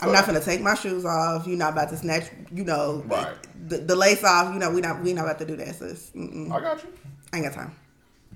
I'm 0.00 0.12
not 0.12 0.24
gonna 0.24 0.40
take 0.40 0.60
my 0.60 0.74
shoes 0.74 1.04
off. 1.04 1.44
You're 1.46 1.56
not 1.58 1.72
about 1.72 1.88
to 1.90 1.96
snatch. 1.96 2.30
You 2.52 2.62
know, 2.64 3.02
Right. 3.08 3.34
the, 3.68 3.78
the 3.78 3.96
lace 3.96 4.22
off. 4.22 4.52
You 4.54 4.60
know, 4.60 4.70
we 4.70 4.80
not. 4.80 5.02
We 5.02 5.12
not 5.12 5.24
about 5.24 5.38
to 5.40 5.44
do 5.44 5.56
that, 5.56 5.74
sis. 5.74 6.10
Mm-mm. 6.14 6.52
I 6.52 6.60
got 6.60 6.82
you. 6.84 6.90
I 7.32 7.36
ain't 7.38 7.46
got 7.46 7.54
time. 7.54 7.74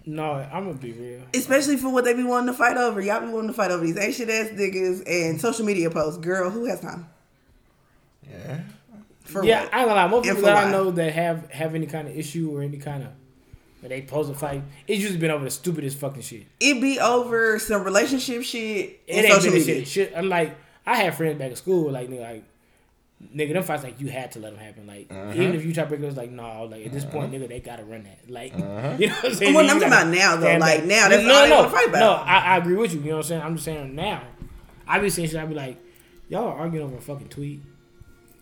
No, 0.07 0.32
I'm 0.32 0.65
gonna 0.66 0.74
be 0.74 0.90
real. 0.93 1.23
Especially 1.35 1.77
for 1.77 1.90
what 1.93 2.05
they 2.05 2.15
be 2.15 2.24
wanting 2.24 2.49
to 2.49 2.59
fight 2.59 2.77
over. 2.77 3.01
Y'all 3.01 3.20
be 3.20 3.28
wanting 3.28 3.49
to 3.51 3.55
fight 3.55 3.70
over 3.70 3.85
these 3.85 3.99
ancient 3.99 4.28
ass 4.28 4.49
niggas 4.49 5.05
and 5.09 5.40
social 5.40 5.65
media 5.65 5.89
posts. 5.89 6.19
Girl, 6.19 6.51
who 6.51 6.65
has 6.65 6.81
time? 6.81 7.07
Yeah. 8.28 8.61
For 9.28 9.44
yeah, 9.44 9.64
what? 9.64 9.74
I 9.74 9.80
ain't 9.80 9.88
gonna 9.88 10.00
lie. 10.00 10.09
Most 10.09 10.26
people 10.26 10.42
that 10.42 10.66
I 10.66 10.70
know 10.70 10.90
that 10.90 11.12
have 11.12 11.50
have 11.50 11.74
any 11.74 11.86
kind 11.86 12.09
of 12.09 12.16
issue 12.16 12.50
or 12.50 12.62
any 12.62 12.78
kind 12.78 13.02
of 13.02 13.10
that 13.82 13.88
they 13.88 14.02
pose 14.02 14.28
a 14.28 14.34
fight, 14.34 14.62
it's 14.86 15.00
usually 15.00 15.18
been 15.18 15.30
over 15.30 15.44
the 15.44 15.50
stupidest 15.50 15.98
fucking 15.98 16.22
shit. 16.22 16.46
It 16.60 16.80
be 16.80 16.98
over 16.98 17.59
some 17.59 17.84
relationship 17.84 18.42
shit 18.42 19.00
It 19.06 19.24
ain't 19.24 19.42
been 19.42 19.64
shit. 19.64 19.86
Shit, 19.86 20.12
I'm 20.16 20.28
like, 20.28 20.56
I 20.86 20.96
had 20.96 21.16
friends 21.16 21.38
back 21.38 21.50
in 21.50 21.56
school, 21.56 21.90
like 21.90 22.09
nigga, 22.09 22.20
like 22.20 22.44
nigga, 23.34 23.52
them 23.52 23.62
fights 23.62 23.84
like 23.84 24.00
you 24.00 24.09
had 24.09 24.32
to 24.32 24.40
let 24.40 24.52
them 24.52 24.60
happen. 24.60 24.86
Like 24.86 25.09
uh-huh. 25.10 25.32
even 25.34 25.55
if 25.55 25.64
you 25.64 25.74
try 25.74 25.84
to 25.84 25.88
break 25.88 26.00
it, 26.00 26.05
it 26.05 26.06
was 26.06 26.16
like 26.16 26.30
no, 26.30 26.64
like 26.64 26.86
at 26.86 26.92
this 26.92 27.05
point, 27.05 27.26
uh-huh. 27.26 27.44
nigga, 27.44 27.48
they 27.48 27.60
gotta 27.60 27.84
run 27.84 28.05
that. 28.05 28.30
Like 28.30 28.55
uh-huh. 28.56 28.96
you 28.98 29.09
know 29.09 29.14
what 29.14 29.24
I'm 29.26 29.34
saying? 29.34 29.55
Well, 29.55 29.70
I'm 29.70 29.78
talking 29.78 29.88
about 29.88 30.09
now, 30.09 30.36
though. 30.36 30.42
stand 30.42 30.60
Like, 30.60 30.84
now, 30.84 31.09
that's 31.09 31.24
no, 31.24 31.34
all 31.34 31.42
they 31.42 31.50
no, 31.50 31.56
wanna 31.56 31.70
fight 31.70 31.88
about. 31.88 32.00
No, 32.00 32.12
I, 32.12 32.38
I 32.38 32.56
agree 32.56 32.76
with 32.76 32.94
you. 32.94 33.00
You 33.00 33.10
know 33.10 33.16
what 33.16 33.26
I'm 33.26 33.28
saying? 33.28 33.42
I'm 33.42 33.55
just 33.56 33.64
saying 33.66 33.94
now. 33.94 34.22
I 34.86 34.98
be 34.98 35.10
saying 35.10 35.28
shit. 35.28 35.38
I 35.38 35.44
be 35.44 35.55
like, 35.55 35.76
y'all 36.28 36.48
are 36.48 36.56
arguing 36.56 36.86
over 36.86 36.96
a 36.96 37.00
fucking 37.00 37.28
tweet 37.28 37.60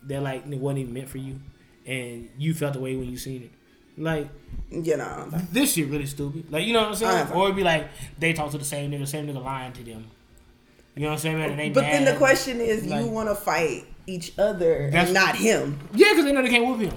that 0.07 0.21
like 0.23 0.45
it 0.47 0.57
wasn't 0.59 0.79
even 0.79 0.93
meant 0.93 1.09
for 1.09 1.17
you, 1.17 1.39
and 1.85 2.29
you 2.37 2.53
felt 2.53 2.73
the 2.73 2.79
way 2.79 2.95
when 2.95 3.09
you 3.09 3.17
seen 3.17 3.43
it. 3.43 3.51
Like 3.99 4.29
You 4.69 4.97
know. 4.97 5.27
this 5.51 5.73
shit 5.73 5.87
really 5.89 6.05
stupid. 6.05 6.51
Like 6.51 6.65
you 6.65 6.73
know 6.73 6.81
what 6.81 6.89
I'm 6.89 6.95
saying? 6.95 7.31
Or 7.31 7.45
it'd 7.45 7.55
be 7.55 7.63
like 7.63 7.87
they 8.19 8.33
talk 8.33 8.51
to 8.51 8.57
the 8.57 8.65
same 8.65 8.91
nigga, 8.91 9.07
same 9.07 9.27
nigga 9.27 9.43
lying 9.43 9.73
to 9.73 9.83
them. 9.83 10.05
You 10.95 11.03
know 11.03 11.09
what 11.09 11.13
I'm 11.13 11.19
saying, 11.19 11.37
man? 11.37 11.49
And 11.51 11.59
they 11.59 11.69
But 11.69 11.81
then 11.81 12.05
the 12.05 12.15
question 12.15 12.59
is, 12.59 12.85
Like- 12.85 13.03
you 13.05 13.11
want 13.11 13.29
to 13.29 13.35
fight 13.35 13.85
each 14.07 14.37
other 14.39 14.89
and 14.93 15.13
not 15.13 15.35
him. 15.35 15.79
Yeah, 15.93 16.09
because 16.11 16.25
they 16.25 16.31
know 16.31 16.41
they 16.41 16.49
can't 16.49 16.65
whoop 16.65 16.79
him. 16.79 16.93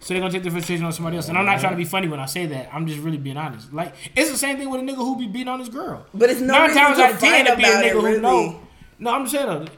So 0.00 0.14
they're 0.14 0.20
gonna 0.20 0.32
take 0.32 0.44
the 0.44 0.50
frustration 0.50 0.84
on 0.84 0.92
somebody 0.92 1.16
else. 1.16 1.28
And 1.28 1.36
I'm 1.36 1.44
not 1.44 1.58
trying 1.58 1.72
to 1.72 1.76
be 1.76 1.84
funny 1.84 2.06
when 2.06 2.20
I 2.20 2.26
say 2.26 2.46
that. 2.46 2.70
I'm 2.72 2.86
just 2.86 3.00
really 3.00 3.16
being 3.18 3.36
honest. 3.36 3.72
Like 3.72 3.94
it's 4.14 4.30
the 4.30 4.36
same 4.38 4.56
thing 4.56 4.70
with 4.70 4.80
a 4.80 4.84
nigga 4.84 4.96
who 4.96 5.18
be 5.18 5.26
beating 5.26 5.48
on 5.48 5.58
his 5.58 5.68
girl. 5.68 6.06
But 6.14 6.30
it's 6.30 6.40
no 6.40 6.54
Nine 6.54 6.72
times 6.74 6.98
out 7.00 7.12
of 7.14 7.18
ten 7.18 7.44
to 7.46 7.56
be 7.56 7.64
a 7.64 7.66
nigga 7.66 7.84
it, 7.86 7.92
who 7.92 8.02
really. 8.06 8.20
know. 8.20 8.60
No, 9.00 9.10
I'm 9.12 9.24
just 9.26 9.34
saying. 9.34 9.68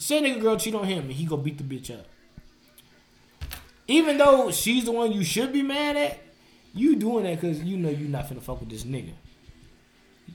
Say 0.00 0.22
nigga 0.22 0.40
girl 0.40 0.56
cheat 0.56 0.74
on 0.74 0.84
him 0.84 1.04
and 1.04 1.12
he 1.12 1.26
go 1.26 1.36
beat 1.36 1.58
the 1.58 1.62
bitch 1.62 1.90
up. 1.90 2.06
Even 3.86 4.16
though 4.16 4.50
she's 4.50 4.86
the 4.86 4.92
one 4.92 5.12
you 5.12 5.22
should 5.22 5.52
be 5.52 5.62
mad 5.62 5.94
at, 5.94 6.18
you 6.74 6.96
doing 6.96 7.24
that 7.24 7.38
because 7.38 7.62
you 7.62 7.76
know 7.76 7.90
you 7.90 8.08
not 8.08 8.26
finna 8.26 8.40
fuck 8.40 8.60
with 8.60 8.70
this 8.70 8.84
nigga. 8.84 9.12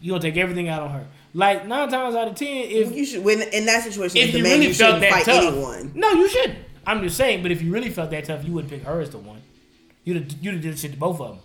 You 0.01 0.11
gonna 0.11 0.21
take 0.21 0.37
everything 0.37 0.69
out 0.69 0.83
on 0.83 0.91
her. 0.91 1.07
Like 1.33 1.65
nine 1.65 1.89
times 1.89 2.13
out 2.13 2.27
of 2.27 2.35
ten, 2.35 2.47
if 2.47 2.95
You 2.95 3.05
should, 3.05 3.23
when 3.23 3.41
in 3.41 3.65
that 3.65 3.81
situation, 3.83 4.17
if 4.17 4.33
the 4.33 4.37
you 4.37 4.43
man, 4.43 4.51
really 4.53 4.67
you 4.67 4.73
felt 4.75 5.01
shouldn't 5.01 5.01
that 5.01 5.11
fight 5.11 5.25
tough, 5.25 5.43
anyone. 5.53 5.91
no, 5.95 6.11
you 6.11 6.29
shouldn't. 6.29 6.59
I'm 6.85 7.01
just 7.01 7.17
saying. 7.17 7.41
But 7.41 7.51
if 7.51 7.63
you 7.63 7.71
really 7.71 7.89
felt 7.89 8.11
that 8.11 8.25
tough, 8.25 8.45
you 8.45 8.53
wouldn't 8.53 8.71
pick 8.71 8.83
her 8.83 9.01
as 9.01 9.09
the 9.09 9.17
one. 9.17 9.41
You'd 10.03 10.17
have, 10.17 10.43
you'd 10.43 10.53
have 10.53 10.61
did 10.63 10.77
shit 10.77 10.91
to 10.91 10.97
both 10.97 11.19
of 11.19 11.29
them. 11.29 11.39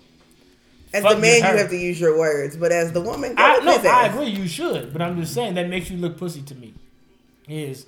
As 0.93 1.03
fuck 1.03 1.15
the 1.15 1.21
man, 1.21 1.37
you 1.37 1.59
have 1.59 1.71
to 1.71 1.77
use 1.77 1.99
your 1.99 2.19
words, 2.19 2.57
but 2.57 2.71
as 2.71 2.93
the 2.93 3.01
woman, 3.01 3.35
I 3.39 3.61
no, 3.61 3.77
I 3.91 4.09
agree. 4.09 4.27
You 4.27 4.47
should, 4.47 4.93
but 4.93 5.01
I'm 5.01 5.19
just 5.19 5.33
saying 5.33 5.55
that 5.55 5.71
makes 5.71 5.91
you 5.91 5.97
look 5.97 6.19
pussy 6.19 6.43
to 6.43 6.55
me. 6.55 6.75
Is 7.49 7.87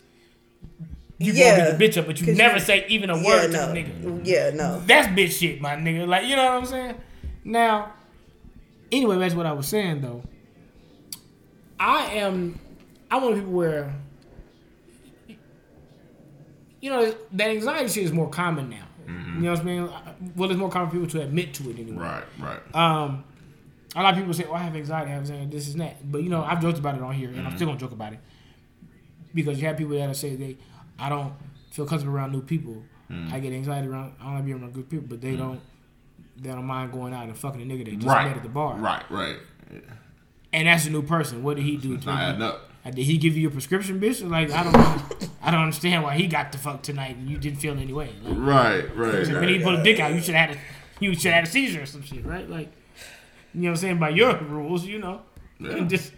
you 1.18 1.32
Yeah, 1.32 1.56
gonna 1.58 1.78
beat 1.78 1.92
the 1.92 2.00
bitch 2.00 2.00
up, 2.02 2.06
but 2.06 2.20
you 2.20 2.34
never 2.34 2.54
you- 2.54 2.60
say 2.60 2.84
even 2.88 3.10
a 3.10 3.16
Yeah, 3.16 3.24
word 3.24 3.52
no, 3.52 3.66
to 3.68 3.72
the 3.72 3.80
nigga. 3.80 4.20
yeah, 4.24 4.50
no. 4.50 4.80
That's 4.86 5.08
bitch 5.08 5.38
shit, 5.38 5.60
my 5.60 5.76
nigga. 5.76 6.06
Like 6.08 6.26
you 6.26 6.34
know 6.36 6.44
what 6.44 6.52
I'm 6.54 6.66
saying? 6.66 6.94
Now, 7.44 7.92
anyway, 8.90 9.18
that's 9.18 9.34
what 9.34 9.46
I 9.46 9.52
was 9.52 9.66
saying 9.68 10.00
though. 10.00 10.22
I 11.78 12.06
am. 12.14 12.58
I'm 13.10 13.22
one 13.22 13.32
of 13.32 13.38
people 13.38 13.52
where, 13.52 13.92
you 16.80 16.90
know, 16.90 17.14
that 17.32 17.50
anxiety 17.50 17.88
shit 17.88 18.04
is 18.04 18.12
more 18.12 18.28
common 18.28 18.70
now. 18.70 18.86
You 19.06 19.12
know 19.42 19.50
what 19.50 19.60
I 19.60 19.64
mean? 19.64 19.88
Saying? 19.88 20.32
Well, 20.36 20.50
it's 20.50 20.58
more 20.58 20.70
common 20.70 20.88
for 20.90 20.94
people 20.96 21.08
to 21.10 21.22
admit 21.22 21.54
to 21.54 21.70
it 21.70 21.78
anyway. 21.78 21.98
Right, 22.04 22.24
right. 22.38 22.74
Um, 22.74 23.24
a 23.96 24.02
lot 24.02 24.14
of 24.14 24.18
people 24.18 24.32
say, 24.32 24.44
"Oh, 24.48 24.54
I 24.54 24.58
have 24.60 24.74
anxiety, 24.76 25.10
I 25.10 25.14
have 25.14 25.22
anxiety, 25.22 25.46
this 25.50 25.68
is 25.68 25.74
that." 25.74 26.10
But 26.10 26.22
you 26.22 26.28
know, 26.30 26.42
I've 26.42 26.60
joked 26.62 26.78
about 26.78 26.94
it 26.96 27.02
on 27.02 27.12
here, 27.12 27.28
and 27.30 27.46
I'm 27.46 27.54
still 27.56 27.66
gonna 27.66 27.78
joke 27.78 27.92
about 27.92 28.12
it 28.14 28.20
because 29.34 29.60
you 29.60 29.66
have 29.68 29.76
people 29.76 29.96
that 29.96 30.16
say 30.16 30.34
they, 30.36 30.56
I 30.98 31.08
don't 31.08 31.32
feel 31.70 31.86
comfortable 31.86 32.16
around 32.16 32.32
new 32.32 32.42
people 32.42 32.82
I 33.30 33.40
get 33.40 33.52
anxiety 33.52 33.88
around. 33.88 34.14
I 34.20 34.24
don't 34.24 34.34
like 34.36 34.44
being 34.46 34.58
around 34.58 34.72
good 34.72 34.88
people, 34.88 35.06
but 35.06 35.20
they 35.20 35.36
don't. 35.36 35.60
They 36.38 36.48
don't 36.48 36.64
mind 36.64 36.92
going 36.92 37.12
out 37.12 37.24
and 37.24 37.36
fucking 37.36 37.60
a 37.60 37.64
nigga 37.66 37.84
they 37.84 37.96
just 37.96 38.06
right 38.06 38.26
met 38.26 38.38
at 38.38 38.42
the 38.42 38.48
bar. 38.48 38.74
Right, 38.76 39.04
right. 39.10 39.36
And 40.52 40.66
that's 40.66 40.86
a 40.86 40.90
new 40.90 41.02
person. 41.02 41.42
What 41.42 41.56
did 41.56 41.64
he 41.64 41.76
do? 41.76 41.98
to 41.98 42.06
Not 42.06 42.22
adding 42.22 42.42
up. 42.42 42.70
Uh, 42.84 42.90
Did 42.90 43.04
he 43.04 43.16
give 43.18 43.36
you 43.36 43.48
a 43.48 43.50
prescription, 43.50 44.00
bitch? 44.00 44.28
Like 44.28 44.50
I 44.50 44.64
don't. 44.64 45.30
I 45.42 45.50
don't 45.50 45.60
understand 45.60 46.02
why 46.02 46.14
he 46.14 46.26
got 46.26 46.52
the 46.52 46.58
fuck 46.58 46.82
tonight 46.82 47.16
and 47.16 47.28
you 47.28 47.36
didn't 47.36 47.58
feel 47.58 47.76
any 47.78 47.92
way. 47.92 48.10
Like, 48.22 48.38
Right, 48.38 48.96
right. 48.96 49.28
when 49.28 49.48
he 49.48 49.58
pulled 49.60 49.80
a 49.80 49.82
dick 49.84 50.00
out, 50.00 50.14
you 50.14 50.20
should 50.20 50.34
have 50.34 50.50
had 50.50 50.56
a, 50.56 50.60
you 51.04 51.12
should 51.14 51.32
have 51.32 51.34
had 51.34 51.44
a 51.44 51.50
seizure 51.50 51.82
or 51.82 51.86
some 51.86 52.02
shit, 52.02 52.24
right? 52.24 52.48
Like, 52.48 52.72
you 53.52 53.60
know 53.62 53.68
what 53.68 53.70
I'm 53.72 53.76
saying? 53.76 53.98
By 53.98 54.08
your 54.10 54.36
rules, 54.38 54.84
you 54.86 54.98
know, 54.98 55.20
Yeah. 55.58 55.80
just 55.86 56.12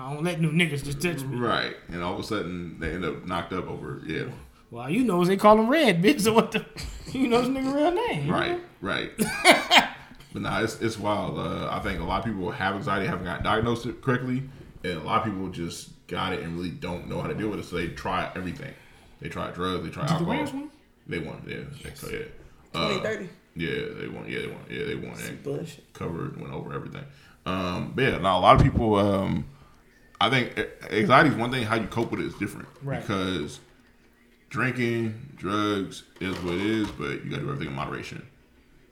I 0.00 0.14
don't 0.14 0.24
let 0.24 0.40
new 0.40 0.50
niggas 0.50 0.84
just 0.84 1.00
touch 1.02 1.22
me. 1.22 1.36
Right, 1.38 1.76
and 1.88 2.02
all 2.02 2.14
of 2.14 2.20
a 2.20 2.22
sudden 2.22 2.78
they 2.80 2.92
end 2.92 3.04
up 3.04 3.26
knocked 3.26 3.52
up 3.52 3.68
over. 3.68 4.00
Yeah, 4.06 4.24
Well, 4.70 4.88
you 4.88 5.04
know 5.04 5.24
they 5.24 5.36
call 5.36 5.58
him 5.58 5.68
Red, 5.68 6.02
bitch. 6.02 6.20
So 6.24 6.32
what 6.32 6.52
the? 6.52 6.64
You 7.12 7.28
know 7.28 7.42
this 7.42 7.50
nigga 7.50 7.74
real 7.74 7.90
name, 7.90 8.30
right, 8.30 8.60
right. 8.80 9.10
but 10.32 10.42
nah, 10.42 10.60
it's 10.62 10.80
it's 10.80 10.98
wild. 10.98 11.38
Uh, 11.38 11.68
I 11.70 11.80
think 11.80 12.00
a 12.00 12.04
lot 12.04 12.20
of 12.20 12.24
people 12.24 12.50
have 12.50 12.76
anxiety, 12.76 13.06
haven't 13.06 13.24
got 13.24 13.42
diagnosed 13.42 13.84
it 13.86 14.00
correctly, 14.00 14.44
and 14.84 14.92
a 14.94 15.02
lot 15.02 15.26
of 15.26 15.32
people 15.32 15.48
just 15.48 15.90
got 16.06 16.32
it 16.32 16.40
and 16.40 16.56
really 16.56 16.70
don't 16.70 17.08
know 17.08 17.20
how 17.20 17.28
to 17.28 17.34
deal 17.34 17.48
with 17.48 17.58
it. 17.60 17.64
So 17.64 17.76
they 17.76 17.88
try 17.88 18.30
everything. 18.34 18.72
They 19.20 19.28
try 19.28 19.50
drugs. 19.50 19.84
They 19.84 19.90
try 19.90 20.06
the 20.06 20.12
alcohol. 20.12 20.32
Rams 20.32 20.52
win? 20.52 20.70
They 21.06 21.18
won. 21.18 21.42
Yeah, 21.46 21.56
they, 21.82 21.94
so, 21.94 22.08
yeah. 22.08 22.24
Uh, 22.72 23.00
thirty. 23.00 23.28
yeah, 23.56 23.70
they 23.98 24.08
won. 24.08 24.24
Yeah, 24.28 24.40
they 24.40 24.46
won. 24.46 24.64
Yeah, 24.70 24.84
they 24.84 24.94
won. 24.94 25.18
And 25.20 25.42
Bullshit. 25.42 25.92
covered, 25.92 26.40
went 26.40 26.54
over 26.54 26.72
everything. 26.72 27.04
Um, 27.44 27.92
but 27.94 28.02
yeah, 28.02 28.18
now 28.18 28.38
a 28.38 28.40
lot 28.40 28.56
of 28.56 28.62
people. 28.62 28.94
Um, 28.94 29.46
I 30.20 30.28
think 30.28 30.58
anxiety 30.90 31.30
is 31.30 31.36
one 31.36 31.50
thing. 31.50 31.64
How 31.64 31.76
you 31.76 31.86
cope 31.86 32.10
with 32.10 32.20
it 32.20 32.26
is 32.26 32.34
different 32.34 32.68
Right. 32.82 33.00
because 33.00 33.60
drinking, 34.50 35.14
drugs 35.36 36.02
is 36.20 36.36
what 36.42 36.54
it 36.54 36.60
is, 36.62 36.88
but 36.90 37.24
you 37.24 37.30
got 37.30 37.36
to 37.36 37.42
do 37.42 37.48
everything 37.50 37.68
in 37.68 37.74
moderation. 37.74 38.26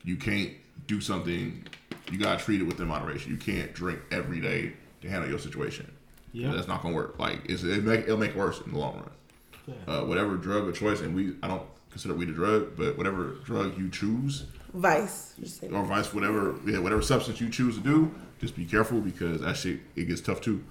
You 0.04 0.16
can't 0.16 0.52
do 0.86 1.00
something. 1.00 1.64
You 2.10 2.18
got 2.18 2.38
to 2.38 2.44
treat 2.44 2.60
it 2.60 2.64
within 2.64 2.88
moderation. 2.88 3.30
You 3.32 3.36
can't 3.38 3.74
drink 3.74 4.00
every 4.10 4.40
day 4.40 4.72
to 5.02 5.08
handle 5.10 5.28
your 5.28 5.38
situation. 5.38 5.90
Yeah. 6.32 6.52
that's 6.52 6.68
not 6.68 6.82
gonna 6.82 6.94
work. 6.94 7.18
Like 7.18 7.40
it's, 7.46 7.62
it 7.62 7.82
make, 7.84 8.00
it'll 8.00 8.18
make 8.18 8.30
it 8.30 8.36
worse 8.36 8.60
in 8.60 8.72
the 8.72 8.78
long 8.78 8.96
run. 8.96 9.76
Uh, 9.86 10.04
whatever 10.04 10.36
drug 10.36 10.68
of 10.68 10.74
choice, 10.74 11.00
and 11.00 11.14
we 11.14 11.34
I 11.42 11.48
don't 11.48 11.62
consider 11.90 12.14
weed 12.14 12.28
a 12.28 12.32
drug, 12.32 12.76
but 12.76 12.96
whatever 12.96 13.36
drug 13.44 13.78
you 13.78 13.88
choose, 13.90 14.44
Vice. 14.74 15.34
Or 15.72 15.82
vice 15.84 16.12
whatever 16.14 16.54
yeah, 16.66 16.78
whatever 16.78 17.00
substance 17.02 17.40
you 17.40 17.48
choose 17.50 17.76
to 17.76 17.80
do, 17.82 18.14
just 18.40 18.54
be 18.56 18.64
careful 18.66 19.00
because 19.00 19.40
that 19.40 19.56
shit 19.56 19.80
it 19.96 20.04
gets 20.04 20.20
tough 20.20 20.40
too. 20.42 20.62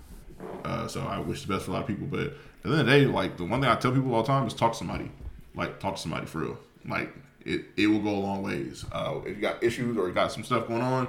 Uh, 0.63 0.87
so 0.87 1.01
I 1.01 1.19
wish 1.19 1.41
the 1.43 1.53
best 1.53 1.65
for 1.65 1.71
a 1.71 1.73
lot 1.75 1.81
of 1.81 1.87
people, 1.87 2.07
but 2.07 2.19
at 2.19 2.33
the 2.63 2.69
end 2.69 2.79
of 2.79 2.85
the 2.85 2.91
day, 2.91 3.05
like 3.05 3.37
the 3.37 3.45
one 3.45 3.61
thing 3.61 3.69
I 3.69 3.75
tell 3.75 3.91
people 3.91 4.13
all 4.13 4.23
the 4.23 4.27
time 4.27 4.45
is 4.47 4.53
talk 4.53 4.73
to 4.73 4.77
somebody, 4.77 5.11
like 5.55 5.79
talk 5.79 5.95
to 5.95 6.01
somebody 6.01 6.25
for 6.25 6.39
real. 6.39 6.57
Like 6.87 7.13
it, 7.45 7.65
it 7.77 7.87
will 7.87 8.01
go 8.01 8.09
a 8.09 8.19
long 8.19 8.43
ways. 8.43 8.85
Uh, 8.91 9.19
if 9.25 9.35
you 9.35 9.41
got 9.41 9.63
issues 9.63 9.97
or 9.97 10.07
you 10.07 10.13
got 10.13 10.31
some 10.31 10.43
stuff 10.43 10.67
going 10.67 10.81
on, 10.81 11.07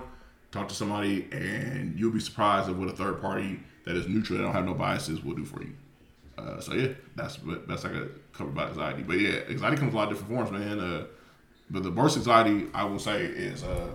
talk 0.53 0.69
to 0.69 0.75
somebody, 0.75 1.29
and 1.33 1.99
you'll 1.99 2.13
be 2.13 2.21
surprised 2.21 2.69
at 2.69 2.77
what 2.77 2.89
a 2.89 2.93
third 2.93 3.21
party 3.21 3.61
that 3.85 3.97
is 3.97 4.07
neutral, 4.07 4.39
that 4.39 4.45
don't 4.45 4.53
have 4.53 4.65
no 4.65 4.75
biases, 4.75 5.23
will 5.23 5.35
do 5.35 5.45
for 5.45 5.63
you. 5.63 5.73
Uh, 6.39 6.61
so 6.61 6.73
yeah, 6.73 6.89
that's 7.17 7.43
what 7.43 7.67
that's 7.67 7.85
like 7.85 7.95
a 7.95 8.09
covered 8.33 8.55
by 8.55 8.69
anxiety. 8.69 9.03
But 9.03 9.19
yeah, 9.19 9.41
anxiety 9.49 9.77
comes 9.77 9.91
in 9.93 9.97
a 9.97 10.01
lot 10.01 10.13
of 10.13 10.19
different 10.19 10.35
forms, 10.35 10.51
man. 10.53 10.79
Uh, 10.79 11.07
but 11.71 11.83
the 11.83 11.91
worst 11.91 12.17
anxiety 12.17 12.69
I 12.73 12.85
will 12.85 12.99
say 12.99 13.25
is 13.25 13.65
uh, 13.65 13.91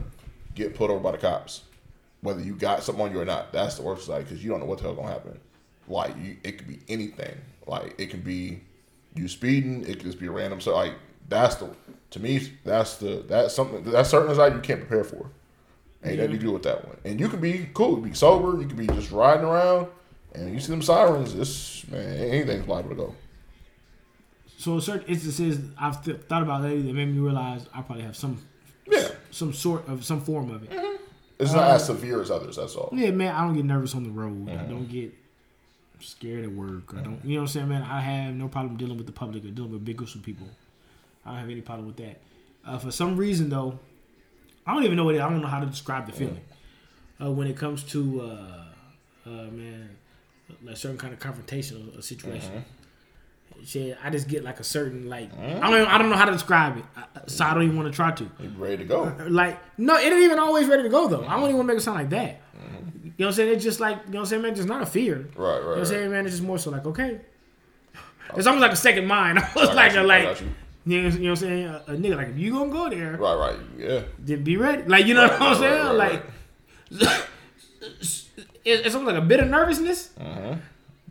get 0.53 0.75
pulled 0.75 0.91
over 0.91 0.99
by 0.99 1.11
the 1.11 1.17
cops, 1.17 1.61
whether 2.23 2.41
you 2.41 2.55
got 2.55 2.83
something 2.83 3.03
on 3.05 3.11
you 3.11 3.19
or 3.19 3.25
not. 3.25 3.53
That's 3.53 3.75
the 3.75 3.83
worst 3.83 4.07
side 4.07 4.23
because 4.23 4.43
you 4.43 4.49
don't 4.49 4.59
know 4.59 4.65
what 4.65 4.79
the 4.79 4.85
hell 4.85 4.95
gonna 4.95 5.09
happen. 5.09 5.39
Like 5.87 6.15
you, 6.17 6.37
it 6.43 6.57
could 6.57 6.67
be 6.67 6.79
anything. 6.87 7.35
Like 7.67 7.95
it 7.99 8.09
can 8.09 8.21
be 8.21 8.61
you 9.15 9.27
speeding. 9.27 9.83
It 9.83 9.97
could 9.97 10.05
just 10.05 10.19
be 10.19 10.27
a 10.27 10.31
random. 10.31 10.61
So 10.61 10.73
like 10.73 10.93
that's 11.29 11.55
the 11.55 11.69
to 12.11 12.19
me 12.19 12.53
that's 12.63 12.97
the 12.97 13.23
that's 13.27 13.53
something 13.53 13.83
that's 13.83 14.09
certain 14.09 14.29
anxiety 14.29 14.55
you 14.55 14.61
can't 14.61 14.79
prepare 14.79 15.03
for. 15.03 15.29
Ain't 16.05 16.17
nothing 16.17 16.31
to 16.33 16.37
do 16.37 16.51
with 16.51 16.63
that 16.63 16.85
one. 16.85 16.97
And 17.05 17.19
you 17.19 17.29
can 17.29 17.39
be 17.39 17.69
cool. 17.73 17.91
You 17.91 17.95
can 18.01 18.09
be 18.09 18.13
sober. 18.15 18.61
You 18.61 18.67
can 18.67 18.75
be 18.75 18.87
just 18.87 19.11
riding 19.11 19.45
around. 19.45 19.87
And 20.33 20.53
you 20.53 20.59
see 20.59 20.71
them 20.71 20.81
sirens. 20.81 21.33
It's 21.35 21.87
man, 21.87 22.17
anything's 22.17 22.67
liable 22.67 22.89
to 22.89 22.95
go. 22.95 23.15
So 24.57 24.75
in 24.75 24.81
certain 24.81 25.07
instances, 25.07 25.59
I've 25.77 26.03
th- 26.03 26.21
thought 26.21 26.41
about 26.41 26.61
lately 26.63 26.83
that 26.83 26.93
made 26.93 27.09
me 27.09 27.19
realize 27.19 27.65
I 27.73 27.81
probably 27.81 28.03
have 28.03 28.15
some 28.15 28.41
Yeah, 28.89 29.09
some 29.31 29.53
sort 29.53 29.87
of 29.87 30.03
some 30.05 30.21
form 30.21 30.49
of 30.51 30.63
it. 30.63 30.71
Mm-hmm. 30.71 31.03
It's 31.43 31.53
not 31.53 31.69
as 31.71 31.85
severe 31.85 32.21
as 32.21 32.31
others. 32.31 32.55
That's 32.55 32.75
all. 32.75 32.89
Yeah, 32.93 33.11
man, 33.11 33.35
I 33.35 33.45
don't 33.45 33.55
get 33.55 33.65
nervous 33.65 33.95
on 33.95 34.03
the 34.03 34.09
road. 34.09 34.49
I 34.49 34.63
don't 34.63 34.89
get 34.89 35.13
scared 35.99 36.43
at 36.43 36.51
work. 36.51 36.93
I 36.93 37.01
don't, 37.01 37.23
you 37.23 37.35
know 37.35 37.41
what 37.41 37.41
I'm 37.43 37.47
saying, 37.47 37.69
man. 37.69 37.81
I 37.83 38.01
have 38.01 38.33
no 38.35 38.47
problem 38.47 38.77
dealing 38.77 38.97
with 38.97 39.05
the 39.05 39.13
public 39.13 39.45
or 39.45 39.49
dealing 39.49 39.71
with 39.71 39.85
big 39.85 39.97
groups 39.97 40.15
of 40.15 40.23
people. 40.23 40.47
I 41.25 41.31
don't 41.31 41.39
have 41.39 41.49
any 41.49 41.61
problem 41.61 41.87
with 41.87 41.97
that. 41.97 42.19
Uh, 42.65 42.77
for 42.77 42.91
some 42.91 43.15
reason, 43.15 43.49
though, 43.49 43.79
I 44.65 44.73
don't 44.73 44.83
even 44.83 44.97
know 44.97 45.05
what 45.05 45.15
it. 45.15 45.21
I 45.21 45.29
don't 45.29 45.41
know 45.41 45.47
how 45.47 45.59
to 45.59 45.65
describe 45.65 46.05
the 46.05 46.11
feeling 46.13 46.41
uh, 47.21 47.31
when 47.31 47.47
it 47.47 47.57
comes 47.57 47.83
to 47.83 48.21
uh, 48.21 48.65
uh, 49.25 49.29
man, 49.29 49.89
like 50.63 50.77
certain 50.77 50.97
kind 50.97 51.13
of 51.13 51.19
confrontational 51.19 51.97
or 51.97 52.01
situation. 52.01 52.65
Shit, 53.65 53.97
I 54.03 54.09
just 54.09 54.27
get 54.27 54.43
like 54.43 54.59
a 54.59 54.63
certain 54.63 55.07
like 55.09 55.31
mm. 55.33 55.57
I 55.61 55.69
don't 55.69 55.73
even, 55.79 55.85
I 55.87 55.97
don't 55.97 56.09
know 56.09 56.15
how 56.17 56.25
to 56.25 56.31
describe 56.33 56.77
it, 56.77 56.83
so 57.27 57.45
I 57.45 57.53
don't 57.53 57.63
even 57.63 57.77
want 57.77 57.87
to 57.91 57.95
try 57.95 58.11
to 58.11 58.23
You 58.39 58.49
ready 58.57 58.77
to 58.77 58.83
go? 58.85 59.03
Uh, 59.05 59.15
uh, 59.23 59.29
like 59.29 59.57
no, 59.77 59.95
it 59.97 60.11
ain't 60.11 60.21
even 60.23 60.37
always 60.39 60.67
ready 60.67 60.83
to 60.83 60.89
go 60.89 61.07
though. 61.07 61.25
I 61.25 61.35
don't 61.35 61.43
even 61.45 61.55
want 61.57 61.67
to 61.69 61.73
make 61.73 61.77
it 61.77 61.83
sound 61.83 61.97
like 61.99 62.09
that. 62.09 62.41
Mm-hmm. 62.55 63.05
You 63.05 63.09
know 63.09 63.13
what 63.17 63.25
I'm 63.27 63.33
saying? 63.33 63.53
It's 63.53 63.63
just 63.63 63.79
like 63.79 63.97
you 64.05 64.11
know 64.13 64.19
what 64.19 64.19
I'm 64.21 64.25
saying, 64.25 64.41
man. 64.41 64.51
It's 64.53 64.65
not 64.65 64.81
a 64.81 64.85
fear. 64.85 65.29
Right, 65.35 65.37
right, 65.37 65.55
You 65.57 65.61
know 65.61 65.67
what 65.67 65.73
I'm 65.73 65.77
right. 65.79 65.87
saying, 65.87 66.11
man? 66.11 66.25
It's 66.25 66.35
just 66.35 66.43
more 66.43 66.57
so 66.57 66.71
like 66.71 66.85
okay. 66.85 67.21
It's 68.35 68.47
almost 68.47 68.61
like 68.61 68.71
a 68.71 68.75
second 68.75 69.05
mind. 69.05 69.39
I 69.39 69.49
was 69.55 69.69
I 69.69 69.73
like 69.73 69.93
you, 69.93 70.01
a 70.01 70.03
like 70.03 70.41
you. 70.41 70.47
you 70.85 71.01
know, 71.03 71.07
you 71.09 71.19
know 71.19 71.29
what 71.29 71.29
I'm 71.29 71.35
saying? 71.35 71.65
A, 71.67 71.83
a 71.87 71.91
nigga 71.95 72.15
like 72.17 72.29
if 72.29 72.37
you 72.37 72.51
gonna 72.51 72.71
go 72.71 72.89
there, 72.89 73.15
Right, 73.17 73.35
right. 73.35 73.59
Yeah. 73.77 74.01
then 74.19 74.43
be 74.43 74.57
ready. 74.57 74.83
Like 74.83 75.05
you 75.05 75.13
know 75.13 75.27
Right, 75.27 75.39
what 75.39 75.41
I'm 75.57 75.61
right, 75.61 76.21
saying? 76.91 77.07
like 77.09 77.19
it's, 77.81 78.29
it's 78.65 78.95
almost 78.95 79.13
like 79.15 79.23
a 79.23 79.25
bit 79.25 79.39
of 79.39 79.49
nervousness, 79.49 80.11
Uh-huh. 80.19 80.55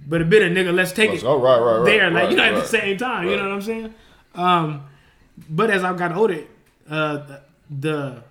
But 0.07 0.23
a 0.23 0.25
bit 0.25 0.43
of 0.43 0.53
nigga. 0.53 0.75
Let's 0.75 0.93
take 0.93 1.11
Let's 1.11 1.23
it 1.23 1.27
go. 1.27 1.41
Right, 1.41 1.59
right, 1.59 1.77
right. 1.79 1.85
there, 1.85 2.11
like 2.11 2.23
right, 2.25 2.31
you 2.31 2.37
know, 2.37 2.45
at 2.45 2.55
the 2.55 2.67
same 2.67 2.97
time. 2.97 3.29
You 3.29 3.37
know 3.37 3.43
what 3.43 3.53
I'm 3.53 3.63
saying? 3.63 3.95
Um, 4.35 4.85
but 5.49 5.71
as 5.71 5.85
I've 5.85 5.97
gotten 5.97 6.17
older, 6.17 6.45
uh, 6.89 7.39
the 7.71 8.23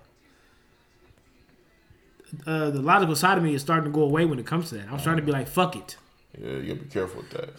uh, 2.46 2.70
the 2.70 2.80
logical 2.80 3.14
side 3.14 3.38
of 3.38 3.44
me 3.44 3.54
is 3.54 3.62
starting 3.62 3.84
to 3.84 3.90
go 3.90 4.02
away 4.02 4.24
when 4.24 4.38
it 4.38 4.46
comes 4.46 4.70
to 4.70 4.76
that. 4.76 4.88
I'm 4.90 4.98
starting 4.98 5.24
to 5.24 5.26
be 5.26 5.32
like, 5.32 5.48
fuck 5.48 5.76
it. 5.76 5.96
Yeah, 6.38 6.50
you 6.52 6.74
gotta 6.74 6.84
be 6.84 6.90
careful 6.90 7.20
with 7.20 7.30
that. 7.30 7.50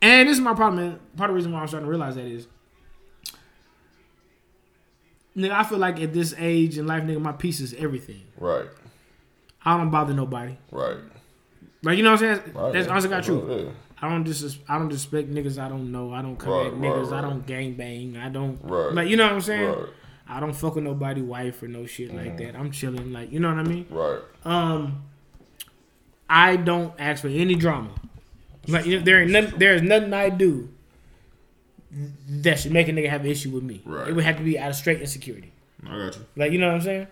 And 0.00 0.28
this 0.28 0.36
is 0.36 0.40
my 0.40 0.54
problem, 0.54 0.82
man. 0.82 1.00
Part 1.16 1.30
of 1.30 1.34
the 1.34 1.36
reason 1.36 1.52
why 1.52 1.60
I'm 1.60 1.68
starting 1.68 1.86
to 1.86 1.90
realize 1.90 2.16
that 2.16 2.24
is, 2.24 2.46
nigga, 5.36 5.52
I 5.52 5.62
feel 5.64 5.78
like 5.78 6.00
at 6.00 6.12
this 6.12 6.34
age 6.38 6.78
in 6.78 6.86
life, 6.86 7.02
nigga, 7.04 7.20
my 7.20 7.32
peace 7.32 7.60
is 7.60 7.74
everything. 7.74 8.22
Right, 8.38 8.68
I 9.64 9.76
don't 9.76 9.90
bother 9.90 10.14
nobody. 10.14 10.56
right, 10.70 10.96
Like 11.82 11.96
you 11.98 12.04
know 12.04 12.12
what 12.12 12.22
I'm 12.22 12.36
saying? 12.42 12.54
right. 12.54 12.72
That's 12.72 12.88
honestly 12.88 13.10
got 13.10 13.24
true. 13.24 13.64
Yeah. 13.66 13.70
I 14.00 14.08
don't 14.08 14.24
dis 14.24 14.58
I 14.68 14.78
don't 14.78 14.88
disrespect 14.88 15.32
niggas 15.32 15.58
I 15.62 15.68
don't 15.68 15.90
know. 15.92 16.12
I 16.12 16.22
don't 16.22 16.36
come 16.36 16.52
Right, 16.52 16.66
at 16.66 16.72
right, 16.72 16.80
niggas. 16.82 17.12
I 17.12 17.20
don't 17.20 17.46
gang 17.46 17.74
bang. 17.74 18.16
I 18.16 18.28
don't 18.28 18.58
Right. 18.62 18.92
like 18.92 19.08
you 19.08 19.16
know 19.16 19.24
what 19.24 19.32
I'm 19.34 19.40
saying. 19.40 19.68
Right, 19.68 19.88
I 20.28 20.40
don't 20.40 20.52
fuck 20.54 20.74
with 20.76 20.84
nobody 20.84 21.20
wife 21.22 21.62
or 21.62 21.68
no 21.68 21.86
shit 21.86 22.08
Mm-hmm. 22.08 22.16
like 22.18 22.36
that. 22.38 22.56
I'm 22.56 22.70
chilling 22.70 23.12
like 23.12 23.30
you 23.32 23.40
know 23.40 23.48
what 23.48 23.58
I 23.58 23.62
mean. 23.64 23.86
right. 23.90 24.20
Um, 24.44 25.02
I 26.28 26.56
don't 26.56 26.94
ask 26.98 27.22
for 27.22 27.28
any 27.28 27.54
drama. 27.54 27.90
Like 28.68 28.86
you 28.86 28.98
know, 28.98 29.04
there 29.04 29.20
ain't 29.22 29.30
nothing, 29.30 29.58
there 29.58 29.74
is 29.74 29.82
nothing 29.82 30.12
I 30.14 30.30
do 30.30 30.68
that 32.28 32.58
should 32.58 32.72
make 32.72 32.88
a 32.88 32.92
nigga 32.92 33.08
have 33.10 33.20
an 33.22 33.26
issue 33.30 33.50
with 33.50 33.62
me. 33.62 33.82
Right. 33.84 34.08
It 34.08 34.14
would 34.14 34.24
have 34.24 34.36
to 34.38 34.42
be 34.42 34.58
out 34.58 34.70
of 34.70 34.76
straight 34.76 35.00
insecurity. 35.00 35.52
I 35.86 35.90
got 35.98 36.16
you. 36.16 36.24
Like 36.36 36.52
you 36.52 36.58
know 36.58 36.68
what 36.68 36.76
I'm 36.76 36.80
saying. 36.82 37.06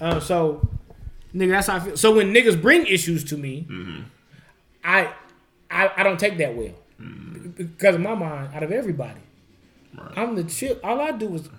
Um, 0.00 0.20
so, 0.20 0.66
nigga, 1.34 1.50
that's 1.50 1.66
how 1.68 1.76
I 1.76 1.80
feel. 1.80 1.96
So 1.96 2.14
when 2.16 2.32
niggas 2.32 2.60
bring 2.60 2.86
issues 2.86 3.24
to 3.24 3.36
me, 3.36 3.66
mm-hmm. 3.68 4.02
I, 4.84 5.12
I 5.70 5.90
I 5.98 6.02
don't 6.02 6.18
take 6.18 6.38
that 6.38 6.54
well 6.56 6.74
because 7.56 7.94
in 7.96 8.02
my 8.02 8.14
mind, 8.14 8.54
out 8.54 8.62
of 8.62 8.72
everybody, 8.72 9.20
Right. 9.96 10.10
I'm 10.16 10.34
the 10.36 10.44
chill. 10.44 10.78
All 10.82 11.00
I 11.02 11.12
do 11.12 11.34
is 11.34 11.50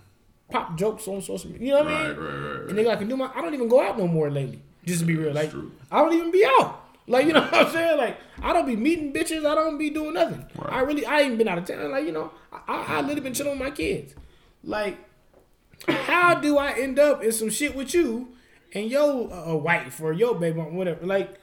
pop 0.49 0.75
jokes 0.75 1.07
on 1.07 1.21
social 1.21 1.51
media. 1.51 1.67
You 1.67 1.73
know 1.73 1.83
what 1.83 1.93
I 1.93 2.07
Right, 2.07 2.17
mean? 2.17 2.25
right, 2.25 2.33
right, 2.59 2.69
And 2.69 2.79
nigga, 2.79 2.87
I 2.89 2.95
can 2.95 3.07
do 3.07 3.15
my. 3.15 3.29
I 3.35 3.41
don't 3.41 3.53
even 3.53 3.67
go 3.67 3.79
out 3.79 3.95
no 3.97 4.07
more 4.07 4.31
lately. 4.31 4.59
Just 4.85 5.01
to 5.01 5.05
be 5.05 5.15
real, 5.15 5.33
like. 5.33 5.51
I 5.91 5.99
don't 6.01 6.13
even 6.13 6.31
be 6.31 6.43
out. 6.43 6.79
Like 7.05 7.27
you 7.27 7.33
know 7.37 7.41
what 7.41 7.53
I'm 7.53 7.71
saying? 7.71 7.97
Like 7.97 8.17
I 8.41 8.53
don't 8.53 8.65
be 8.65 8.75
meeting 8.75 9.13
bitches. 9.13 9.45
I 9.45 9.53
don't 9.53 9.77
be 9.77 9.89
doing 9.91 10.13
nothing. 10.15 10.45
I 10.65 10.79
really, 10.81 11.05
I 11.05 11.19
ain't 11.21 11.37
been 11.37 11.47
out 11.47 11.59
of 11.59 11.65
town. 11.65 11.91
Like 11.91 12.05
you 12.05 12.11
know, 12.11 12.31
I, 12.51 12.59
I, 12.67 12.85
I 12.97 13.01
literally 13.01 13.21
been 13.21 13.33
chilling 13.35 13.51
with 13.51 13.59
my 13.61 13.71
kids. 13.71 14.15
Like, 14.63 14.97
how 15.87 16.33
do 16.35 16.57
I 16.57 16.71
end 16.71 16.97
up 16.97 17.23
in 17.23 17.31
some 17.33 17.49
shit 17.51 17.75
with 17.75 17.93
you 17.93 18.29
and 18.73 18.89
your 18.89 19.31
uh, 19.31 19.55
wife 19.55 20.01
or 20.01 20.13
your 20.13 20.35
baby 20.35 20.57
mom, 20.57 20.75
whatever? 20.75 21.05
Like, 21.05 21.39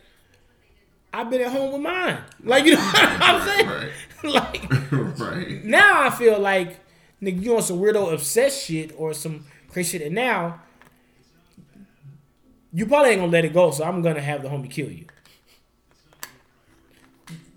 I've 1.13 1.31
been 1.31 1.41
at 1.41 1.53
home 1.53 1.73
with 1.73 1.83
mine. 1.83 2.19
Like 2.43 2.65
you 2.65 2.75
know 2.75 2.81
what 2.81 3.23
I'm 3.23 3.49
saying? 3.49 3.69
Right, 3.69 3.91
Like 4.23 4.91
right. 5.19 5.65
now 5.65 6.03
I 6.03 6.11
feel 6.11 6.39
like 6.39 6.81
nigga 7.23 7.43
you 7.43 7.57
on 7.57 7.63
some 7.63 7.79
weirdo 7.81 8.13
obsessed 8.13 8.65
shit 8.67 8.93
or 8.97 9.13
some 9.15 9.45
crazy 9.71 9.99
shit, 9.99 10.07
and 10.07 10.15
now 10.15 10.61
you 12.73 12.87
probably 12.87 13.11
ain't 13.11 13.21
gonna 13.21 13.33
let 13.33 13.45
it 13.45 13.53
go. 13.53 13.71
So 13.71 13.85
I'm 13.85 14.03
gonna 14.03 14.21
have 14.21 14.43
the 14.43 14.49
homie 14.49 14.71
kill 14.71 14.91
you. 14.91 15.07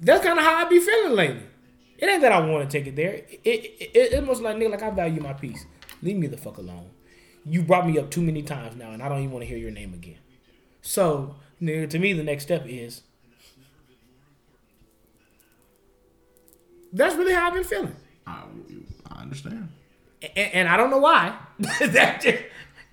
That's 0.01 0.23
kind 0.23 0.37
of 0.37 0.43
how 0.43 0.65
I 0.65 0.65
be 0.65 0.79
feeling 0.79 1.13
lately. 1.15 1.43
It 1.97 2.07
ain't 2.09 2.21
that 2.21 2.31
I 2.33 2.39
want 2.45 2.69
to 2.69 2.77
take 2.77 2.87
it 2.87 2.95
there. 2.95 3.13
It, 3.13 3.39
it, 3.43 3.49
it, 3.79 3.95
it 3.95 4.19
almost 4.19 4.41
like 4.41 4.57
nigga, 4.57 4.71
like 4.71 4.83
I 4.83 4.89
value 4.89 5.21
my 5.21 5.33
peace. 5.33 5.65
Leave 6.01 6.17
me 6.17 6.27
the 6.27 6.35
fuck 6.37 6.57
alone. 6.57 6.89
You 7.45 7.61
brought 7.61 7.85
me 7.85 7.97
up 7.99 8.09
too 8.09 8.21
many 8.21 8.41
times 8.41 8.75
now, 8.75 8.91
and 8.91 9.01
I 9.03 9.09
don't 9.09 9.19
even 9.19 9.31
want 9.31 9.43
to 9.43 9.47
hear 9.47 9.57
your 9.57 9.71
name 9.71 9.93
again. 9.93 10.17
So, 10.81 11.35
nigga, 11.61 11.89
to 11.89 11.99
me, 11.99 12.13
the 12.13 12.23
next 12.23 12.43
step 12.43 12.65
is 12.67 13.01
that's 16.91 17.15
really 17.15 17.33
how 17.33 17.47
I've 17.47 17.53
been 17.53 17.63
feeling, 17.63 17.95
I, 18.25 18.43
I 19.11 19.21
understand. 19.21 19.69
and, 20.21 20.53
and 20.53 20.67
I 20.67 20.77
don't 20.77 20.89
know 20.89 20.99
why. 20.99 21.37
that 21.79 22.21
just, 22.21 22.43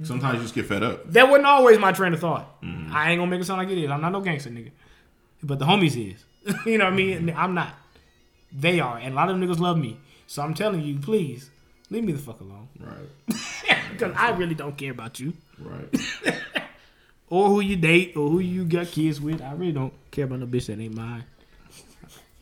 Sometimes 0.02 0.36
you 0.36 0.43
just 0.43 0.55
get 0.55 0.66
fed 0.66 0.82
up. 0.82 1.10
that 1.12 1.28
wasn't 1.28 1.47
always 1.47 1.78
my 1.78 1.93
train 1.93 2.14
of 2.14 2.20
thought. 2.20 2.60
Mm-hmm. 2.62 2.94
I 2.94 3.10
ain't 3.10 3.20
gonna 3.20 3.31
make 3.31 3.40
it 3.40 3.44
sound 3.44 3.59
like 3.59 3.68
it 3.68 3.78
is. 3.78 3.90
I'm 3.90 4.01
not 4.01 4.12
no 4.12 4.20
gangster 4.20 4.51
nigga, 4.51 4.70
but 5.43 5.59
the 5.59 5.66
homies 5.66 6.14
is. 6.14 6.24
you 6.66 6.78
know 6.78 6.85
what 6.86 6.94
I 6.94 6.97
mean? 6.97 7.18
Mm-hmm. 7.27 7.39
I'm 7.39 7.55
not. 7.55 7.74
They 8.52 8.81
are, 8.81 8.98
and 8.98 9.12
a 9.12 9.16
lot 9.16 9.28
of 9.28 9.39
them 9.39 9.47
niggas 9.48 9.60
love 9.60 9.78
me. 9.78 10.01
So 10.27 10.43
I'm 10.43 10.55
telling 10.55 10.81
you, 10.81 10.98
please 10.98 11.51
leave 11.91 12.05
me 12.05 12.12
the 12.12 12.19
fuck 12.19 12.41
alone, 12.41 12.69
Right. 12.79 13.37
because 13.93 14.15
I 14.17 14.31
really 14.31 14.55
don't 14.55 14.77
care 14.77 14.93
about 14.93 15.19
you 15.21 15.33
Right. 15.59 15.89
or 17.29 17.49
who 17.49 17.61
you 17.61 17.77
date 17.77 18.17
or 18.17 18.29
who 18.29 18.39
you 18.41 18.65
got 18.65 18.87
kids 18.89 19.21
with. 19.21 19.43
I 19.43 19.53
really 19.53 19.73
don't 19.73 19.93
care 20.11 20.25
about 20.25 20.39
no 20.41 20.47
bitch 20.47 20.67
that 20.67 20.79
ain't 20.81 20.95
mine. 20.95 21.25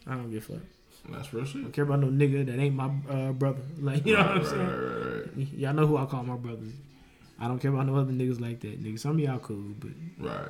I 0.06 0.12
don't 0.14 0.30
give 0.30 0.48
a 0.48 0.52
fuck. 0.54 0.62
That's 1.10 1.32
real 1.32 1.44
shit. 1.44 1.56
I 1.56 1.62
don't 1.62 1.72
care 1.72 1.84
about 1.84 2.00
no 2.00 2.08
nigga 2.08 2.44
that 2.46 2.58
ain't 2.58 2.74
my 2.74 2.90
uh, 3.10 3.32
brother. 3.32 3.60
Like 3.80 4.04
you 4.06 4.14
know 4.16 4.22
what 4.22 4.30
I'm 4.30 4.38
Right, 4.38 4.46
saying? 4.46 4.66
right, 4.66 5.36
right, 5.36 5.48
Y'all 5.54 5.74
know 5.74 5.86
who 5.86 5.96
I 5.96 6.04
call 6.06 6.22
my 6.22 6.36
brothers. 6.36 6.72
I 7.40 7.46
don't 7.48 7.58
care 7.60 7.70
about 7.70 7.86
no 7.86 7.96
other 7.96 8.12
niggas 8.12 8.40
like 8.40 8.60
that, 8.60 8.82
nigga. 8.82 8.98
Some 8.98 9.12
of 9.12 9.20
y'all 9.20 9.38
cool, 9.38 9.72
but 9.78 9.90
right. 10.18 10.48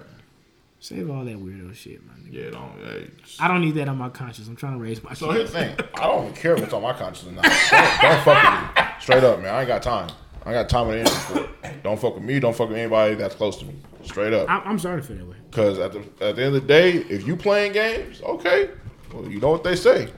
save 0.80 1.10
all 1.10 1.24
that 1.24 1.36
weirdo 1.36 1.74
shit, 1.74 2.00
my 2.06 2.14
nigga. 2.14 2.32
Yeah, 2.32 2.50
don't. 2.50 2.72
Hey, 2.82 3.10
just- 3.22 3.42
I 3.42 3.46
don't 3.48 3.60
need 3.60 3.74
that 3.74 3.88
on 3.88 3.98
my 3.98 4.08
conscience. 4.08 4.48
I'm 4.48 4.56
trying 4.56 4.72
to 4.72 4.78
raise 4.78 5.02
my 5.04 5.12
So 5.14 5.30
here's 5.30 5.52
the 5.52 5.58
thing. 5.58 5.76
I 5.94 6.06
don't 6.06 6.24
even 6.24 6.36
care 6.36 6.54
if 6.56 6.62
it's 6.62 6.72
on 6.72 6.82
my 6.82 6.92
conscience 6.94 7.28
or 7.30 7.32
not. 7.32 7.44
Don't, 7.44 8.00
don't 8.02 8.24
fuck 8.24 8.42
with 8.42 8.76
me. 8.76 8.77
Straight 9.08 9.24
up, 9.24 9.40
man. 9.40 9.54
I 9.54 9.60
ain't 9.60 9.68
got 9.68 9.82
time. 9.82 10.10
I 10.44 10.52
got 10.52 10.68
time 10.68 10.90
and 10.90 10.98
energy 10.98 11.14
for 11.14 11.38
it. 11.38 11.82
Don't 11.82 11.98
fuck 11.98 12.16
with 12.16 12.24
me. 12.24 12.38
Don't 12.40 12.54
fuck 12.54 12.68
with 12.68 12.76
anybody 12.76 13.14
that's 13.14 13.34
close 13.34 13.56
to 13.56 13.64
me. 13.64 13.74
Straight 14.04 14.34
up. 14.34 14.50
I'm, 14.50 14.72
I'm 14.72 14.78
sorry 14.78 15.00
to 15.00 15.06
feel 15.06 15.16
that 15.16 15.26
way. 15.26 15.36
Because 15.48 15.78
at 15.78 15.92
the 15.94 16.00
at 16.20 16.36
the 16.36 16.44
end 16.44 16.54
of 16.54 16.60
the 16.60 16.68
day, 16.68 16.92
if 16.92 17.26
you 17.26 17.34
playing 17.34 17.72
games, 17.72 18.20
okay, 18.20 18.68
well, 19.10 19.26
you 19.26 19.40
know 19.40 19.48
what 19.48 19.64
they 19.64 19.76
say. 19.76 20.12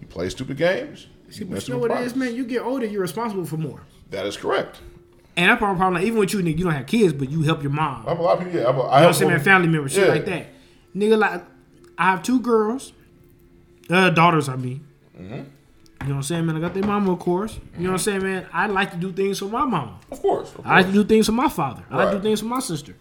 You 0.00 0.06
play 0.08 0.30
stupid 0.30 0.56
games. 0.56 1.06
See, 1.30 1.44
you 1.44 1.46
but 1.46 1.68
you 1.68 1.74
know 1.74 1.78
what 1.78 1.92
it 1.92 2.00
is, 2.00 2.16
man? 2.16 2.34
You 2.34 2.44
get 2.44 2.62
older, 2.62 2.86
you're 2.86 3.02
responsible 3.02 3.44
for 3.44 3.56
more. 3.56 3.82
That 4.10 4.26
is 4.26 4.36
correct. 4.36 4.80
And 5.36 5.56
part 5.56 5.76
problem, 5.76 5.94
like, 5.94 6.04
even 6.04 6.18
with 6.18 6.32
you, 6.32 6.40
nigga, 6.40 6.58
you 6.58 6.64
don't 6.64 6.74
have 6.74 6.86
kids, 6.86 7.12
but 7.12 7.30
you 7.30 7.42
help 7.42 7.62
your 7.62 7.70
mom. 7.70 8.04
I 8.04 8.10
have 8.10 8.18
a 8.18 8.22
lot 8.22 8.38
of 8.38 8.44
people. 8.44 8.58
Yeah, 8.58 8.66
I, 8.68 8.72
have, 8.72 8.80
I 8.80 8.82
You 8.82 8.82
know 8.82 8.90
what 8.90 9.02
I'm 9.04 9.12
saying, 9.14 9.30
man? 9.30 9.40
Family 9.44 9.68
members, 9.68 9.92
shit 9.92 10.08
Yeah. 10.08 10.12
like 10.12 10.24
that. 10.24 10.46
Nigga, 10.96 11.18
like, 11.18 11.42
I 11.96 12.10
have 12.10 12.24
two 12.24 12.40
girls, 12.40 12.92
uh, 13.90 14.10
daughters, 14.10 14.48
I 14.48 14.56
mean. 14.56 14.84
Mm-hmm. 15.16 15.42
You 16.04 16.10
know 16.10 16.16
what 16.16 16.18
I'm 16.18 16.22
saying, 16.24 16.46
man? 16.46 16.56
I 16.56 16.60
got 16.60 16.74
their 16.74 16.84
mama, 16.84 17.12
of 17.12 17.18
course. 17.18 17.54
You 17.54 17.60
know 17.60 17.70
what 17.70 17.78
I'm 17.78 17.94
uh-huh. 17.94 17.98
saying, 17.98 18.22
man? 18.22 18.46
I 18.52 18.66
like 18.66 18.90
to 18.90 18.98
do 18.98 19.10
things 19.10 19.38
for 19.38 19.46
my 19.46 19.64
mama. 19.64 19.98
Of 20.12 20.20
course. 20.20 20.50
Of 20.50 20.56
course. 20.56 20.68
I 20.68 20.76
like 20.76 20.86
to 20.86 20.92
do 20.92 21.02
things 21.04 21.24
for 21.26 21.32
my 21.32 21.48
father. 21.48 21.82
I 21.90 21.96
like 21.96 22.10
to 22.10 22.16
do 22.18 22.22
things 22.22 22.40
for 22.40 22.46
my 22.46 22.60
sister. 22.60 22.94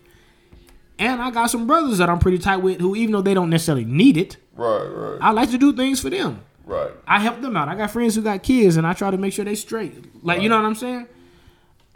And 0.97 1.21
I 1.21 1.29
got 1.29 1.47
some 1.49 1.67
brothers 1.67 1.97
that 1.97 2.09
I'm 2.09 2.19
pretty 2.19 2.37
tight 2.37 2.57
with 2.57 2.79
who, 2.79 2.95
even 2.95 3.11
though 3.11 3.21
they 3.21 3.33
don't 3.33 3.49
necessarily 3.49 3.83
need 3.83 4.15
it, 4.15 4.37
right, 4.55 4.85
right, 4.85 5.17
I 5.21 5.31
like 5.31 5.51
to 5.51 5.57
do 5.57 5.73
things 5.75 5.99
for 5.99 6.09
them. 6.09 6.43
right. 6.65 6.91
I 7.05 7.19
help 7.19 7.41
them 7.41 7.57
out. 7.57 7.67
I 7.67 7.75
got 7.75 7.91
friends 7.91 8.15
who 8.15 8.21
got 8.21 8.41
kids, 8.41 8.77
and 8.77 8.87
I 8.87 8.93
try 8.93 9.11
to 9.11 9.17
make 9.17 9.33
sure 9.33 9.43
they 9.43 9.55
straight. 9.55 10.23
Like 10.23 10.41
you 10.41 10.47
know 10.47 10.55
what 10.55 10.65
I'm 10.65 10.75
saying? 10.75 11.07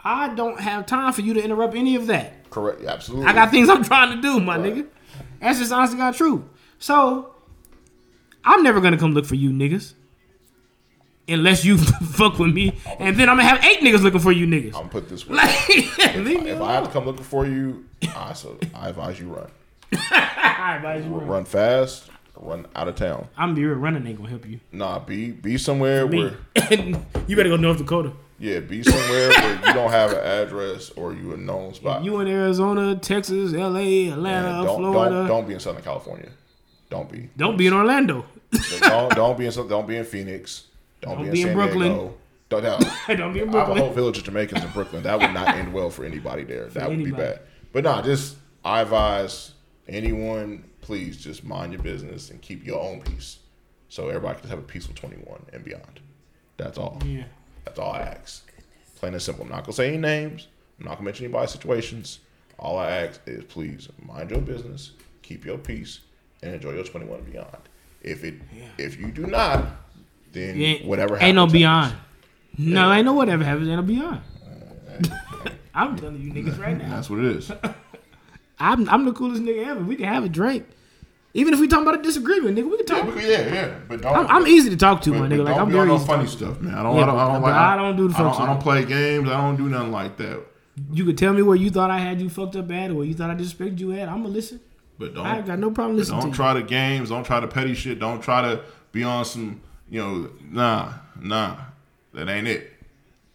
I 0.04 0.34
don't 0.34 0.60
have 0.60 0.84
time 0.84 1.12
for 1.14 1.22
you 1.22 1.32
to 1.34 1.42
interrupt 1.42 1.74
any 1.74 1.96
of 1.96 2.06
that. 2.08 2.50
Correct. 2.50 2.84
Absolutely. 2.84 3.26
I 3.26 3.32
got 3.32 3.50
things 3.50 3.68
I'm 3.70 3.82
trying 3.82 4.14
to 4.14 4.20
do, 4.20 4.40
my 4.40 4.58
Right. 4.58 4.74
nigga. 4.74 4.86
That's 5.40 5.58
just 5.58 5.72
honestly 5.72 5.96
got 5.96 6.14
truth. 6.14 6.42
So 6.78 7.34
I'm 8.44 8.62
never 8.62 8.80
gonna 8.80 8.98
come 8.98 9.12
look 9.12 9.24
for 9.26 9.36
you 9.36 9.50
niggas. 9.50 9.94
Unless 11.28 11.64
you 11.64 11.76
fuck 12.12 12.38
with 12.38 12.54
me. 12.54 12.78
And 12.98 13.16
then 13.16 13.28
I'm 13.28 13.36
gonna 13.36 13.48
have 13.48 13.64
eight 13.64 13.80
niggas 13.80 14.02
looking 14.02 14.20
for 14.20 14.32
you 14.32 14.46
niggas. 14.46 14.66
I'm 14.68 14.72
gonna 14.72 14.88
put 14.88 15.08
this 15.08 15.26
way. 15.28 15.36
Like, 15.36 15.68
leave 16.16 16.42
me 16.42 16.50
if 16.50 16.60
I 16.60 16.72
have 16.72 16.84
to 16.84 16.90
come 16.90 17.04
looking 17.04 17.24
for 17.24 17.46
you, 17.46 17.84
I 18.16 18.32
so 18.32 18.58
I 18.74 18.88
advise 18.88 19.20
you 19.20 19.28
run. 19.28 19.50
I 19.92 20.76
advise 20.76 21.04
you 21.04 21.10
run. 21.10 21.26
Run 21.26 21.44
fast. 21.44 22.10
Run 22.40 22.66
out 22.76 22.86
of 22.86 22.94
town. 22.94 23.26
I'm 23.36 23.54
be 23.54 23.64
real, 23.64 23.76
running 23.76 24.06
ain't 24.06 24.16
gonna 24.16 24.30
help 24.30 24.46
you. 24.46 24.60
Nah, 24.72 25.00
be 25.00 25.32
be 25.32 25.58
somewhere 25.58 26.06
Me. 26.06 26.30
where 26.30 26.36
you 27.26 27.36
better 27.36 27.48
go 27.48 27.56
North 27.56 27.78
Dakota. 27.78 28.12
yeah, 28.38 28.60
be 28.60 28.84
somewhere 28.84 29.28
where 29.30 29.54
you 29.56 29.74
don't 29.74 29.90
have 29.90 30.12
an 30.12 30.18
address 30.20 30.90
or 30.90 31.12
you 31.12 31.32
a 31.32 31.36
known 31.36 31.74
spot. 31.74 32.04
You 32.04 32.20
in 32.20 32.28
Arizona, 32.28 32.94
Texas, 32.94 33.52
LA, 33.52 34.12
Atlanta, 34.12 34.64
don't, 34.64 34.78
Florida. 34.78 35.14
don't 35.16 35.26
don't 35.26 35.48
be 35.48 35.54
in 35.54 35.60
Southern 35.60 35.82
California. 35.82 36.28
Don't 36.90 37.10
be. 37.10 37.28
Don't 37.36 37.56
be 37.56 37.66
in 37.66 37.72
Orlando. 37.72 38.24
don't 38.80 39.14
don't 39.16 39.36
be 39.36 39.46
in 39.46 39.52
don't 39.68 39.86
be 39.88 39.96
in 39.96 40.04
Phoenix. 40.04 40.67
Don't, 41.00 41.16
Don't 41.16 41.22
be 41.22 41.28
in, 41.28 41.32
be 41.32 41.40
in 41.42 41.46
San 41.48 41.56
Brooklyn. 41.56 41.88
Diego. 41.88 42.14
Don't, 42.48 42.62
no. 42.62 42.78
Don't 43.16 43.32
be 43.32 43.40
in 43.40 43.50
Brooklyn. 43.50 43.54
I 43.54 43.58
have 43.58 43.76
a 43.76 43.80
whole 43.80 43.92
village 43.92 44.18
of 44.18 44.24
Jamaicans 44.24 44.64
in 44.64 44.70
Brooklyn. 44.70 45.02
That 45.02 45.18
would 45.20 45.32
not 45.32 45.56
end 45.56 45.72
well 45.72 45.90
for 45.90 46.04
anybody 46.04 46.44
there. 46.44 46.66
That 46.68 46.88
would 46.88 47.04
be 47.04 47.10
bad. 47.10 47.40
But 47.72 47.84
nah, 47.84 48.02
just 48.02 48.36
I 48.64 48.80
advise 48.80 49.52
anyone, 49.86 50.64
please 50.80 51.16
just 51.18 51.44
mind 51.44 51.72
your 51.72 51.82
business 51.82 52.30
and 52.30 52.40
keep 52.40 52.64
your 52.64 52.80
own 52.80 53.02
peace. 53.02 53.38
So 53.88 54.08
everybody 54.08 54.40
can 54.40 54.50
have 54.50 54.58
a 54.58 54.62
peaceful 54.62 54.94
21 54.94 55.46
and 55.52 55.64
beyond. 55.64 56.00
That's 56.56 56.78
all. 56.78 57.00
Yeah. 57.04 57.24
That's 57.64 57.78
all 57.78 57.92
I 57.92 58.00
ask. 58.00 58.50
Plain 58.96 59.12
and 59.14 59.22
simple. 59.22 59.44
I'm 59.44 59.50
not 59.50 59.64
gonna 59.64 59.74
say 59.74 59.88
any 59.88 59.98
names. 59.98 60.48
I'm 60.78 60.86
not 60.86 60.94
gonna 60.94 61.04
mention 61.04 61.24
anybody's 61.24 61.50
situations. 61.50 62.20
All 62.58 62.78
I 62.78 62.90
ask 62.90 63.20
is 63.26 63.44
please 63.44 63.88
mind 64.04 64.30
your 64.30 64.40
business, 64.40 64.92
keep 65.22 65.44
your 65.44 65.58
peace, 65.58 66.00
and 66.42 66.54
enjoy 66.54 66.72
your 66.72 66.84
21 66.84 67.18
and 67.18 67.32
beyond. 67.32 67.56
If 68.02 68.24
it 68.24 68.34
if 68.76 68.98
you 68.98 69.10
do 69.10 69.26
not, 69.26 69.66
then 70.32 70.60
ain't- 70.60 70.84
whatever 70.86 71.14
happens, 71.16 71.28
Ain't 71.28 71.34
no 71.36 71.42
happens. 71.42 71.52
beyond. 71.52 71.94
No, 72.58 72.92
ain't 72.92 73.04
no 73.04 73.12
whatever 73.12 73.44
happens. 73.44 73.68
Ain't 73.68 73.76
no 73.76 73.82
beyond. 73.82 74.20
I'm 75.74 75.96
telling 75.96 76.20
you 76.20 76.32
niggas 76.32 76.58
right 76.60 76.76
now. 76.76 76.88
That's 76.90 77.08
what 77.08 77.20
it 77.20 77.26
is. 77.36 77.52
I'm 78.58 78.88
I'm 78.88 79.04
the 79.04 79.12
coolest 79.12 79.42
nigga 79.42 79.66
ever. 79.66 79.80
We 79.84 79.94
can 79.96 80.06
have 80.06 80.24
a 80.24 80.28
drink. 80.28 80.66
Even 81.34 81.54
if 81.54 81.60
we 81.60 81.68
talking 81.68 81.86
about 81.86 82.00
a 82.00 82.02
disagreement, 82.02 82.56
nigga, 82.58 82.68
we 82.70 82.82
can 82.82 82.96
Yeah, 82.96 83.04
talk. 83.04 83.14
we- 83.14 83.30
yeah, 83.30 83.54
yeah. 83.54 83.74
But 83.86 84.00
don't. 84.02 84.16
I'm, 84.16 84.26
I'm 84.28 84.46
easy 84.48 84.70
to 84.70 84.76
talk 84.76 85.02
to, 85.02 85.10
but- 85.12 85.20
my 85.20 85.28
nigga. 85.28 85.44
Like 85.44 85.56
I'm 85.56 85.70
very 85.70 85.86
no 85.86 85.98
funny 85.98 86.24
to. 86.24 86.30
stuff, 86.30 86.60
man. 86.60 86.74
I 86.74 86.82
don't. 86.82 86.96
Yeah, 86.96 87.02
I 87.02 87.06
don't, 87.06 87.18
I 87.18 87.32
don't 87.32 87.42
like. 87.42 87.52
I 87.54 87.76
don't 87.76 87.96
do 87.96 88.08
the 88.08 88.14
I 88.14 88.22
don't, 88.22 88.40
I 88.40 88.46
don't 88.46 88.60
play 88.60 88.84
games. 88.84 89.28
I 89.28 89.40
don't 89.40 89.56
do 89.56 89.68
nothing 89.68 89.92
like 89.92 90.16
that. 90.16 90.42
You 90.92 91.04
could 91.04 91.18
tell 91.18 91.32
me 91.32 91.42
where 91.42 91.56
you 91.56 91.70
thought 91.70 91.90
I 91.90 91.98
had 91.98 92.20
you 92.20 92.28
fucked 92.28 92.56
up 92.56 92.70
at, 92.72 92.90
or 92.90 92.94
where 92.94 93.04
you 93.06 93.14
thought 93.14 93.30
I 93.30 93.34
disrespected 93.34 93.78
you 93.78 93.92
at. 93.92 94.08
I'm 94.08 94.22
gonna 94.22 94.34
listen. 94.34 94.60
But 94.98 95.14
don't. 95.14 95.24
I 95.26 95.40
got 95.42 95.58
no 95.60 95.70
problem 95.70 95.96
listening 95.96 96.20
don't 96.20 96.30
to 96.30 96.36
try 96.36 96.54
the 96.54 96.62
games. 96.62 97.10
Don't 97.10 97.24
try 97.24 97.38
the 97.40 97.46
petty 97.48 97.74
shit. 97.74 98.00
Don't 98.00 98.20
try 98.20 98.42
to 98.42 98.62
be 98.90 99.04
on 99.04 99.24
some. 99.24 99.60
You 99.90 100.00
know, 100.02 100.30
nah, 100.50 100.92
nah. 101.20 101.56
That 102.14 102.28
ain't 102.28 102.46
it. 102.48 102.72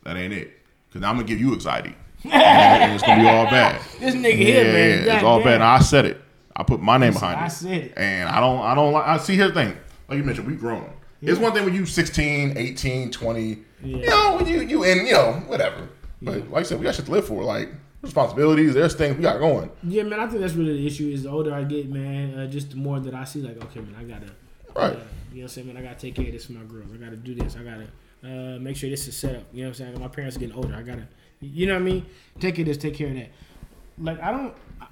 That 0.04 0.18
ain't 0.18 0.34
it. 0.34 0.52
Cause 0.92 1.02
I'm 1.04 1.16
gonna 1.16 1.28
give 1.28 1.40
you 1.40 1.54
anxiety, 1.54 1.96
and 2.24 2.94
it's 2.94 3.04
gonna 3.04 3.22
be 3.24 3.28
all 3.28 3.46
bad. 3.46 3.82
This 4.00 4.14
nigga 4.14 4.24
Yeah, 4.38 4.46
here, 4.46 4.64
man. 4.74 5.06
yeah, 5.08 5.16
it's 5.16 5.24
all 5.24 5.40
bad. 5.44 5.56
And 5.56 5.64
I 5.64 5.80
said 5.80 6.06
it. 6.06 6.22
I 6.56 6.62
put 6.64 6.80
my 6.82 6.98
name 6.98 7.14
behind 7.14 7.40
I 7.40 7.48
it. 7.48 7.50
said 7.50 7.72
it. 7.86 7.94
And 7.98 8.30
I 8.30 8.40
don't. 8.40 8.60
I 8.60 8.76
don't 8.76 8.94
like. 8.94 9.08
I 9.08 9.18
see. 9.18 9.36
Here's 9.36 9.54
the 9.54 9.64
thing. 9.64 9.78
Like 10.08 10.18
you 10.18 10.24
mentioned, 10.24 10.48
we 10.48 10.56
grown. 10.56 10.88
It's 11.22 11.40
one 11.40 11.54
thing 11.54 11.64
when 11.66 11.74
you 11.74 11.86
16, 11.86 12.58
18, 12.58 13.10
20. 13.10 13.42
yeah. 13.50 13.58
You 13.98 14.08
know, 14.10 14.36
when 14.36 14.46
you 14.48 14.60
you 14.62 14.84
in 14.84 15.06
you 15.08 15.14
know 15.14 15.34
whatever. 15.48 15.88
But 16.22 16.50
like 16.52 16.60
I 16.62 16.64
said, 16.64 16.78
we 16.80 16.84
got 16.84 16.94
shit 16.96 17.06
to 17.06 17.12
live 17.12 17.26
for. 17.26 17.44
Like 17.44 17.70
responsibilities. 18.04 18.74
There's 18.74 18.94
things 18.94 19.16
we 19.16 19.24
got 19.24 19.40
going. 19.40 19.72
Yeah, 19.82 20.04
man. 20.04 20.20
I 20.20 20.28
think 20.28 20.42
that's 20.42 20.54
really 20.54 20.74
the 20.78 20.86
issue. 20.86 21.10
Is 21.10 21.24
the 21.24 21.30
older 21.30 21.54
I 21.54 21.64
get, 21.64 21.90
man, 21.90 22.38
uh, 22.38 22.48
just 22.48 22.72
the 22.72 22.76
more 22.76 23.00
that 23.00 23.14
I 23.16 23.24
see, 23.24 23.42
like, 23.42 23.64
okay, 23.64 23.80
man, 23.80 23.96
I 23.98 24.04
gotta, 24.04 24.28
Right. 24.76 24.86
uh, 24.86 24.90
you 24.92 24.96
know, 24.96 25.02
what 25.02 25.42
I'm 25.44 25.48
saying, 25.50 25.68
man, 25.68 25.78
I 25.78 25.82
gotta 25.82 26.00
take 26.00 26.16
care 26.16 26.26
of 26.26 26.32
this 26.32 26.46
for 26.46 26.54
my 26.54 26.64
girls. 26.64 26.92
I 26.94 26.98
gotta 26.98 27.16
do 27.16 27.34
this. 27.36 27.56
I 27.56 27.64
gotta 27.64 27.88
uh, 28.24 28.60
make 28.60 28.76
sure 28.78 28.90
this 28.90 29.08
is 29.08 29.18
set 29.18 29.36
up. 29.36 29.44
You 29.54 29.64
know 29.64 29.70
what 29.70 29.80
I'm 29.80 29.86
saying? 29.88 30.00
My 30.00 30.08
parents 30.08 30.36
are 30.36 30.40
getting 30.40 30.56
older. 30.56 30.76
I 30.76 30.82
gotta, 30.82 31.08
you 31.42 31.66
know 31.68 31.74
what 31.74 31.82
I 31.82 31.86
mean? 31.86 32.06
Take 32.40 32.56
care 32.56 32.64
of 32.64 32.68
this. 32.68 32.78
Take 32.78 32.96
care 32.96 33.08
of 33.10 33.16
that. 33.16 33.30
Like, 33.98 34.22
I 34.22 34.32
don't, 34.32 34.54
I- 34.82 34.88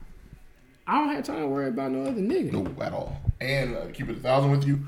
don't 1.00 1.10
have 1.16 1.24
time 1.24 1.40
to 1.42 1.48
worry 1.48 1.68
about 1.70 1.92
no 1.92 2.02
other 2.04 2.20
nigga. 2.22 2.52
No, 2.52 2.84
at 2.84 2.92
all. 2.94 3.22
And 3.40 3.76
uh, 3.76 3.86
keep 3.94 4.10
it 4.10 4.18
a 4.18 4.20
thousand 4.20 4.52
with 4.52 4.68
you. 4.68 4.82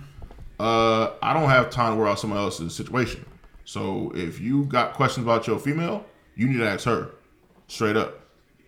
Uh, 0.59 1.11
I 1.21 1.33
don't 1.33 1.49
have 1.49 1.69
time 1.69 1.93
to 1.93 1.97
worry 1.97 2.07
about 2.09 2.19
someone 2.19 2.39
else's 2.39 2.75
situation. 2.75 3.25
So 3.65 4.11
if 4.15 4.39
you 4.39 4.65
got 4.65 4.93
questions 4.93 5.23
about 5.25 5.47
your 5.47 5.57
female, 5.59 6.05
you 6.35 6.47
need 6.47 6.57
to 6.57 6.67
ask 6.67 6.85
her 6.85 7.11
straight 7.67 7.95
up. 7.95 8.19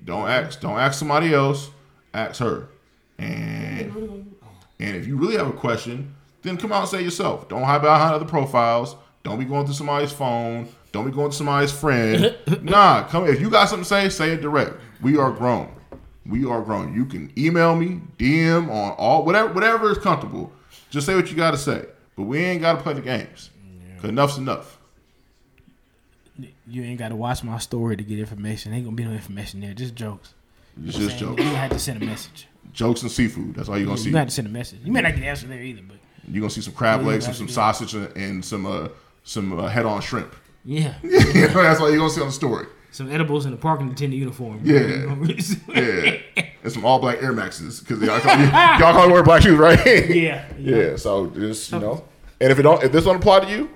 Don't 0.04 0.28
ask. 0.30 0.62
Don't 0.62 0.78
ask 0.80 0.98
somebody 0.98 1.34
else. 1.34 1.70
Ask 2.14 2.40
her. 2.40 2.70
And 3.18 4.35
and 4.80 4.96
if 4.96 5.08
you 5.08 5.18
really 5.18 5.38
have 5.38 5.48
a 5.48 5.54
question, 5.54 6.16
then 6.42 6.58
come 6.58 6.72
out 6.72 6.82
and 6.82 6.90
say 6.90 7.00
it 7.00 7.04
yourself. 7.04 7.48
Don't 7.50 7.64
hide 7.64 7.82
behind 7.82 8.14
other 8.14 8.26
profiles. 8.26 8.96
Don't 9.24 9.40
be 9.40 9.46
going 9.46 9.66
through 9.66 9.76
somebody's 9.76 10.12
phone. 10.12 10.70
Don't 10.92 11.06
be 11.06 11.12
going 11.12 11.32
to 11.32 11.36
somebody's 11.36 11.72
friend. 11.72 12.36
nah, 12.62 13.04
come. 13.08 13.28
If 13.28 13.42
you 13.42 13.50
got 13.50 13.68
something 13.70 13.84
to 13.84 13.90
say, 13.90 14.10
say 14.10 14.32
it 14.32 14.42
direct. 14.42 14.74
We 15.02 15.18
are 15.18 15.32
grown. 15.32 15.72
We 16.26 16.46
are 16.46 16.62
grown. 16.62 16.94
You 16.94 17.06
can 17.06 17.32
email 17.38 17.76
me, 17.76 18.02
DM 18.18 18.70
on 18.70 18.92
all 18.98 19.26
whatever 19.26 19.54
whatever 19.54 19.92
is 19.92 19.98
comfortable. 19.98 20.52
Just 20.90 21.06
say 21.06 21.16
what 21.16 21.30
you 21.30 21.36
got 21.36 21.52
to 21.52 21.58
say. 21.58 21.86
But 22.16 22.24
we 22.24 22.40
ain't 22.40 22.62
got 22.62 22.78
to 22.78 22.84
play 22.84 22.94
the 22.94 23.02
games. 23.02 23.50
Cause 24.00 24.10
enough's 24.10 24.38
enough. 24.38 24.78
You 26.68 26.84
ain't 26.84 27.00
gotta 27.00 27.16
watch 27.16 27.44
my 27.44 27.60
story 27.60 27.96
to 27.96 28.04
get 28.04 28.20
information. 28.20 28.74
Ain't 28.74 28.86
gonna 28.86 28.96
be 28.96 29.06
no 29.06 29.12
information 29.12 29.62
there. 29.62 29.74
Just 29.74 29.96
jokes. 29.96 30.34
It's 30.84 30.98
just 30.98 31.18
jokes. 31.18 31.42
You 31.42 31.50
have 31.50 31.72
to 31.72 31.80
send 31.80 32.02
a 32.02 32.06
message. 32.06 32.48
Jokes 32.76 33.02
and 33.02 33.12
seafood. 33.12 33.56
That's 33.56 33.70
all 33.70 33.78
you're 33.78 33.88
gonna 33.88 33.98
see. 33.98 34.10
You 34.10 34.14
got 34.14 34.28
to 34.28 34.34
send 34.34 34.48
a 34.48 34.52
message. 34.52 34.82
You 34.84 34.92
may 34.92 35.02
not 35.02 35.14
get 35.14 35.22
the 35.22 35.28
answer 35.28 35.48
there 35.48 35.62
either, 35.62 35.82
but 35.88 35.98
You're 36.30 36.42
gonna 36.42 36.52
see 36.52 36.62
some 36.62 36.74
crab 36.74 37.02
Yeah, 37.02 37.08
legs, 37.08 37.26
some, 37.26 37.34
some 37.34 37.48
sausage, 37.50 37.96
and, 37.96 38.16
and 38.18 38.44
some 38.44 38.66
uh, 38.66 38.90
some 39.24 39.58
uh, 39.58 39.68
head-on 39.68 40.02
shrimp. 40.02 40.36
Yeah. 40.66 40.96
know, 41.04 41.12
that's 41.12 41.80
what 41.80 41.88
you're 41.88 41.98
gonna 41.98 42.10
see 42.10 42.22
on 42.22 42.28
the 42.28 42.34
story. 42.34 42.68
Some 42.92 43.10
edibles 43.12 43.46
in 43.46 43.52
the 43.52 43.58
parking 43.58 43.90
attendant 43.90 44.20
uniform. 44.20 44.60
Yeah. 44.64 45.16
Yeah, 45.76 46.20
and 46.64 46.74
some 46.74 46.84
all 46.84 47.00
black 47.00 47.22
Air 47.22 47.32
Maxes 47.32 47.80
because 47.80 48.02
y'all 48.02 48.20
call, 48.20 48.38
y'all 48.80 48.94
call 48.94 49.12
wear 49.12 49.24
black 49.24 49.44
shoes, 49.44 49.58
right? 49.58 49.80
yeah. 50.10 50.46
yeah. 50.58 50.96
So 50.96 51.28
just 51.28 51.72
you 51.72 51.80
know, 51.80 52.04
and 52.42 52.52
if 52.52 52.60
it 52.60 52.64
don't, 52.64 52.84
if 52.84 52.92
this 52.92 53.06
don't 53.06 53.18
apply 53.18 53.42
to 53.42 53.50
you, 53.50 53.70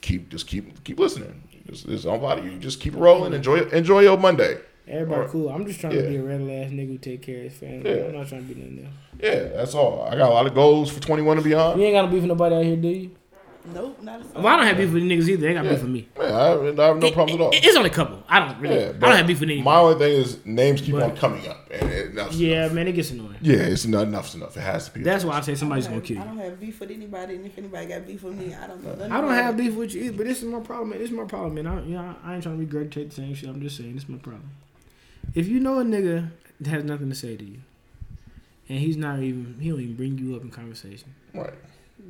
keep 0.00 0.28
just 0.28 0.46
keep 0.46 0.82
keep 0.84 0.98
listening. 0.98 1.42
This, 1.64 1.82
this 1.82 2.02
don't 2.02 2.16
apply 2.16 2.40
to 2.40 2.44
you. 2.44 2.58
Just 2.58 2.80
keep 2.80 2.94
rolling. 2.94 3.32
Enjoy 3.32 3.60
enjoy 3.68 4.00
your 4.00 4.18
Monday. 4.18 4.58
Everybody 4.86 5.14
Alright. 5.16 5.30
cool. 5.30 5.48
I'm 5.48 5.66
just 5.66 5.80
trying 5.80 5.94
Yeah. 5.94 6.02
to 6.02 6.08
be 6.08 6.16
a 6.16 6.22
regular 6.22 6.52
ass 6.52 6.70
nigga 6.70 6.88
who 6.88 6.98
take 6.98 7.22
care 7.22 7.38
of 7.38 7.42
his 7.44 7.54
family. 7.54 7.90
Yeah. 7.90 8.04
I'm 8.06 8.12
not 8.12 8.28
trying 8.28 8.46
to 8.46 8.54
be 8.54 8.60
nothing 8.60 8.84
else. 8.84 8.94
Yeah, 9.22 9.56
that's 9.56 9.74
all. 9.74 10.02
I 10.10 10.16
got 10.16 10.30
a 10.30 10.34
lot 10.34 10.46
of 10.46 10.54
goals 10.54 10.90
for 10.90 11.00
21 11.00 11.38
and 11.38 11.44
beyond. 11.44 11.80
You 11.80 11.86
ain't 11.86 11.94
got 11.94 12.02
no 12.06 12.10
beef 12.10 12.20
with 12.20 12.28
nobody 12.28 12.54
out 12.54 12.64
here, 12.64 12.76
do 12.76 12.88
you? 12.88 13.10
Nope, 13.72 14.02
not 14.02 14.20
a 14.20 14.24
Well, 14.40 14.46
I 14.48 14.56
don't 14.56 14.66
have 14.66 14.76
beef 14.76 14.92
with 14.92 15.02
the 15.02 15.08
niggas 15.10 15.26
either. 15.26 15.40
They 15.40 15.48
ain't 15.56 15.56
got 15.64 15.70
beef 15.70 15.80
with 15.80 15.90
me. 15.90 16.06
Man, 16.18 16.30
I, 16.34 16.48
have, 16.48 16.78
I 16.80 16.84
have 16.88 16.98
no 16.98 17.10
problems 17.12 17.32
at 17.32 17.40
all. 17.40 17.50
It- 17.50 17.64
It's 17.64 17.74
only 17.78 17.88
a 17.88 17.92
couple. 17.94 18.22
I 18.28 18.38
don't 18.40 18.60
really. 18.60 18.74
Yeah, 18.78 18.88
I 18.88 18.92
don't 18.92 19.16
have 19.16 19.26
beef 19.26 19.40
with 19.40 19.48
anybody. 19.48 19.64
My 19.64 19.76
only 19.76 19.98
thing 19.98 20.12
is 20.20 20.44
names 20.44 20.82
keep 20.82 20.92
But- 20.92 21.02
on 21.04 21.16
coming 21.16 21.48
up, 21.48 21.66
and 21.72 21.90
it, 21.90 22.14
that's 22.14 22.36
yeah, 22.36 22.68
man, 22.68 22.88
it 22.88 22.92
gets 22.92 23.10
annoying. 23.12 23.36
yeah, 23.40 23.56
it's 23.56 23.86
not 23.86 24.02
enough's 24.06 24.34
enough. 24.34 24.54
It 24.58 24.60
has 24.60 24.84
to 24.90 24.92
be. 24.92 25.02
That's 25.02 25.24
why 25.24 25.38
I 25.38 25.40
say 25.40 25.54
somebody's 25.54 25.86
don't 25.86 25.94
gonna 25.94 26.00
have- 26.00 26.08
kill 26.08 26.20
I 26.20 26.24
don't 26.26 26.36
have 26.50 26.60
beef 26.60 26.78
with 26.78 26.90
anybody, 26.90 27.36
and 27.36 27.46
if 27.46 27.56
anybody 27.56 27.86
got 27.86 28.06
beef 28.06 28.22
with 28.22 28.34
me, 28.34 28.52
I 28.54 28.66
don't 28.66 28.84
know. 28.84 28.90
nothing 28.90 29.04
I 29.12 29.16
don't 29.16 29.24
about 29.30 29.42
have 29.42 29.54
it. 29.54 29.62
beef 29.62 29.74
with 29.76 29.94
you 29.94 30.02
either, 30.02 30.16
but 30.18 30.26
this 30.26 30.42
is 30.42 30.44
my 30.44 30.60
problem. 30.60 30.90
Man. 30.90 30.98
This 30.98 31.08
is 31.10 31.16
my 31.16 31.24
problem, 31.24 31.54
man. 31.54 31.66
I, 31.66 31.82
you 31.86 31.94
know, 31.94 32.14
I 32.22 32.34
ain't 32.34 32.42
trying 32.42 32.58
to 32.60 32.66
regurgitate 32.66 33.08
the 33.08 33.14
same 33.14 33.32
shit. 33.34 33.48
I'm 33.48 33.62
just 33.62 33.78
saying 33.78 33.94
this 33.94 34.02
is 34.02 34.08
my 34.10 34.18
problem. 34.18 34.50
If 35.34 35.48
you 35.48 35.60
know 35.60 35.80
a 35.80 35.84
nigga 35.84 36.30
that 36.60 36.70
has 36.70 36.84
nothing 36.84 37.08
to 37.10 37.14
say 37.14 37.36
to 37.36 37.44
you, 37.44 37.58
and 38.68 38.78
he's 38.78 38.96
not 38.96 39.20
even, 39.20 39.56
he 39.60 39.70
don't 39.70 39.80
even 39.80 39.96
bring 39.96 40.18
you 40.18 40.36
up 40.36 40.42
in 40.42 40.50
conversation. 40.50 41.14
right, 41.34 41.52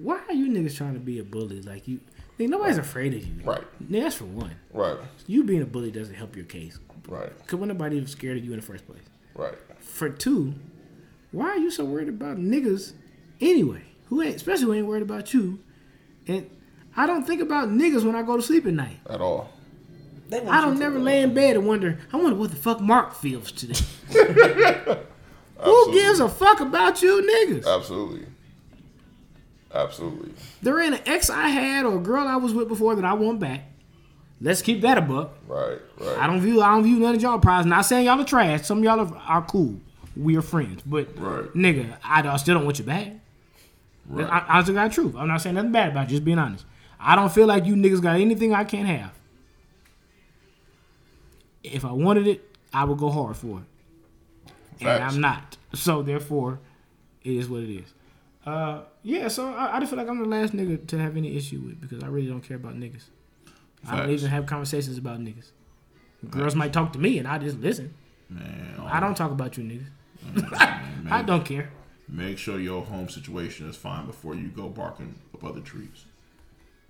Why 0.01 0.21
are 0.29 0.35
you 0.35 0.49
niggas 0.51 0.77
trying 0.77 0.95
to 0.95 1.01
be 1.01 1.19
a 1.19 1.25
bully? 1.25 1.61
Like 1.63 1.89
you, 1.89 2.01
nigga, 2.39 2.51
nobody's 2.51 2.79
afraid 2.79 3.15
of 3.15 3.25
you. 3.27 3.43
right, 3.45 3.65
Nigga, 3.83 4.03
that's 4.03 4.17
for 4.17 4.25
one. 4.27 4.55
right, 4.73 4.99
You 5.27 5.45
being 5.45 5.63
a 5.63 5.67
bully 5.67 5.91
doesn't 5.91 6.15
help 6.15 6.37
your 6.37 6.45
case. 6.45 6.79
right, 7.09 7.33
Cause 7.47 7.59
when 7.59 7.69
nobody 7.69 7.97
even 7.97 8.09
scared 8.09 8.37
of 8.39 8.45
you 8.45 8.53
in 8.53 8.61
the 8.61 8.65
first 8.67 8.87
place. 8.87 9.03
right. 9.35 9.55
For 9.81 10.09
two, 10.09 10.55
why 11.33 11.49
are 11.51 11.59
you 11.59 11.71
so 11.71 11.85
worried 11.85 12.09
about 12.09 12.37
niggas 12.39 12.93
anyway? 13.41 13.83
Who 14.09 14.23
ain't, 14.23 14.37
especially 14.37 14.65
who 14.67 14.75
ain't 14.75 14.87
worried 14.87 15.03
about 15.03 15.33
you. 15.35 15.59
And 16.29 16.49
I 16.97 17.07
don't 17.07 17.27
think 17.27 17.41
about 17.43 17.69
niggas 17.71 18.05
when 18.05 18.15
I 18.15 18.23
go 18.23 18.37
to 18.37 18.43
sleep 18.43 18.67
at 18.67 18.75
night. 18.75 18.99
At 19.09 19.21
all. 19.21 19.51
They 20.35 20.48
I 20.48 20.61
don't 20.61 20.78
never 20.81 20.98
lay 20.98 21.23
in 21.23 21.32
bed 21.32 21.56
and 21.56 21.66
wonder, 21.66 21.97
I 22.12 22.16
wonder 22.16 22.35
what 22.35 22.51
the 22.51 22.56
fuck 22.56 22.81
Mark 22.81 23.15
feels 23.15 23.52
today. 23.52 23.78
Who 25.59 25.93
gives 25.93 26.19
a 26.19 26.28
fuck 26.28 26.61
about 26.61 27.01
you 27.02 27.23
niggas? 27.23 27.65
Absolutely. 27.66 28.27
Absolutely. 29.73 30.32
There 30.61 30.81
ain't 30.81 30.94
an 30.94 31.01
ex 31.06 31.31
I 31.31 31.48
had 31.48 31.86
or 31.86 31.98
a 31.98 32.01
girl 32.01 32.27
I 32.27 32.36
was 32.36 32.52
with 32.52 32.66
before 32.69 32.97
that 32.97 33.05
I 33.05 33.12
want 33.12 33.39
back. 33.39 33.62
Let's 34.40 34.61
keep 34.61 34.81
that 34.81 34.98
a 34.98 35.01
buck. 35.02 35.35
Right, 35.47 35.78
right. 36.01 36.19
I 36.19 36.27
don't 36.27 36.40
view 36.40 36.61
I 36.61 36.73
don't 36.74 36.82
view 36.82 36.98
none 36.98 37.15
of 37.15 37.23
y'all 37.23 37.39
prize. 37.39 37.65
Not 37.65 37.82
saying 37.82 38.06
y'all 38.06 38.20
are 38.20 38.24
trash. 38.24 38.62
Some 38.62 38.78
of 38.78 38.85
y'all 38.85 39.01
are, 39.01 39.16
are 39.28 39.43
cool. 39.43 39.81
We 40.16 40.36
are 40.36 40.43
friends. 40.43 40.82
But 40.85 41.16
Right. 41.16 41.44
nigga, 41.55 41.97
I, 42.02 42.28
I 42.28 42.36
still 42.39 42.56
don't 42.56 42.65
want 42.65 42.81
you 42.81 42.85
back. 42.85 43.12
Right. 44.06 44.28
I, 44.28 44.59
I 44.59 44.62
just 44.62 44.74
got 44.74 44.90
truth. 44.93 45.15
I'm 45.16 45.28
not 45.28 45.40
saying 45.43 45.55
nothing 45.55 45.73
bad 45.73 45.90
about 45.93 46.09
you, 46.09 46.16
just 46.16 46.24
being 46.24 46.39
honest. 46.40 46.65
I 46.98 47.15
don't 47.16 47.32
feel 47.32 47.47
like 47.47 47.65
you 47.66 47.74
niggas 47.77 48.02
got 48.02 48.16
anything 48.20 48.52
I 48.52 48.65
can't 48.65 48.89
have. 48.89 49.12
If 51.65 51.85
I 51.85 51.93
wanted 51.93 52.27
it, 52.28 52.57
I 52.73 52.85
would 52.85 52.99
go 52.99 53.11
hard 53.11 53.36
for 53.36 53.61
it. 53.61 54.53
And 54.81 55.03
I'm 55.03 55.20
not. 55.20 55.57
So 55.73 56.03
therefore, 56.03 56.61
it 57.23 57.32
is 57.32 57.49
what 57.49 57.62
it 57.62 57.74
is. 57.74 57.95
Uh, 58.47 58.82
yeah, 59.03 59.28
so 59.28 59.49
I, 59.49 59.77
I 59.77 59.81
just 59.81 59.91
feel 59.91 59.99
like 59.99 60.09
I'm 60.09 60.19
the 60.19 60.28
last 60.28 60.53
nigga 60.53 60.86
to 60.89 60.99
have 60.99 61.16
any 61.16 61.36
issue 61.36 61.61
with 61.61 61.81
because 61.81 62.03
I 62.03 62.09
really 62.09 62.27
don't 62.27 62.43
care 62.43 62.57
about 62.57 62.74
niggas. 62.74 63.05
I 63.86 63.97
don't 63.97 64.11
even 64.11 64.28
have 64.31 64.47
conversations 64.47 64.99
about 64.99 65.20
niggas. 65.20 65.51
Girls 66.31 66.55
might 66.55 66.73
talk 66.73 66.93
to 66.95 66.99
me 66.99 67.19
and 67.19 67.28
I 67.28 67.39
just 67.39 67.59
listen. 67.59 67.95
Man, 68.28 68.81
I 68.86 69.01
don't 69.01 69.15
talk 69.15 69.31
about 69.31 69.57
you 69.57 69.65
niggas. 69.65 69.91
I 71.11 71.23
don't 71.23 71.45
care. 71.45 71.70
Make 72.09 72.39
sure 72.39 72.59
your 72.59 72.82
home 72.82 73.09
situation 73.09 73.69
is 73.69 73.77
fine 73.77 74.07
before 74.07 74.35
you 74.35 74.49
go 74.49 74.69
barking 74.69 75.15
up 75.35 75.45
other 75.45 75.61
trees. 75.61 76.05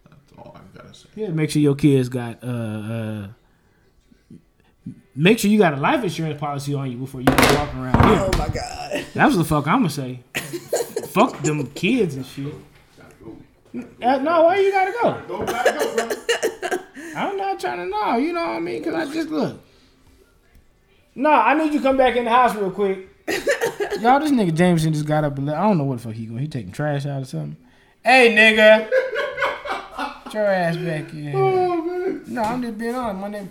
That's 0.09 0.33
all 0.39 0.57
I've 0.57 0.75
gotta 0.75 0.95
say. 0.95 1.09
Yeah, 1.15 1.29
make 1.29 1.51
sure 1.51 1.63
your 1.63 1.75
kids 1.75 2.09
got 2.09 2.43
uh 2.43 2.47
uh 2.47 3.29
make 5.15 5.39
sure 5.39 5.51
you 5.51 5.59
got 5.59 5.75
a 5.75 5.77
life 5.77 6.03
insurance 6.03 6.39
policy 6.39 6.75
on 6.75 6.91
you 6.91 6.97
before 6.97 7.21
you 7.21 7.27
go 7.27 7.55
walking 7.57 7.81
around 7.81 8.05
here. 8.09 8.29
Oh 8.33 8.39
my 8.39 8.49
god. 8.49 9.05
That 9.15 9.27
was 9.27 9.37
the 9.37 9.45
fuck 9.45 9.67
I'ma 9.67 9.89
say. 9.89 10.21
fuck 11.09 11.41
them 11.43 11.67
kids 11.69 12.17
and 12.17 12.27
shit. 12.27 12.55
Uh, 14.03 14.19
no, 14.19 14.45
why 14.45 14.59
you 14.59 14.71
gotta 14.71 14.93
go? 15.03 15.45
I'm 17.17 17.37
not 17.37 17.61
trying 17.61 17.79
to 17.79 17.87
know, 17.87 18.17
you 18.17 18.33
know 18.33 18.41
what 18.41 18.57
I 18.57 18.61
mean? 18.61 18.83
Cause 18.83 18.95
I 18.95 19.13
just 19.13 19.29
look. 19.31 19.61
No, 21.15 21.31
I 21.31 21.55
need 21.55 21.73
you 21.73 21.79
to 21.79 21.83
come 21.83 21.97
back 21.97 22.17
in 22.17 22.25
the 22.25 22.31
house 22.31 22.57
real 22.57 22.71
quick. 22.71 23.09
Y'all, 24.01 24.21
this 24.21 24.31
nigga 24.33 24.53
Jameson 24.53 24.93
just 24.93 25.07
got 25.07 25.25
up 25.25 25.39
and 25.39 25.47
left. 25.47 25.59
I 25.59 25.63
don't 25.63 25.79
know 25.79 25.85
what 25.85 25.99
the 25.99 26.05
fuck 26.05 26.15
he 26.15 26.27
going. 26.27 26.41
He 26.41 26.49
taking 26.49 26.73
trash 26.73 27.07
out 27.07 27.23
or 27.23 27.25
something. 27.25 27.57
Hey, 28.05 28.35
nigga. 28.35 28.91
Get 30.25 30.35
your 30.35 30.47
ass 30.47 30.77
back 30.77 31.11
here. 31.11 31.33
No, 31.33 32.43
I'm 32.43 32.63
just 32.63 32.77
being 32.77 32.95
honest. 32.95 33.21
My 33.21 33.29
name. 33.29 33.49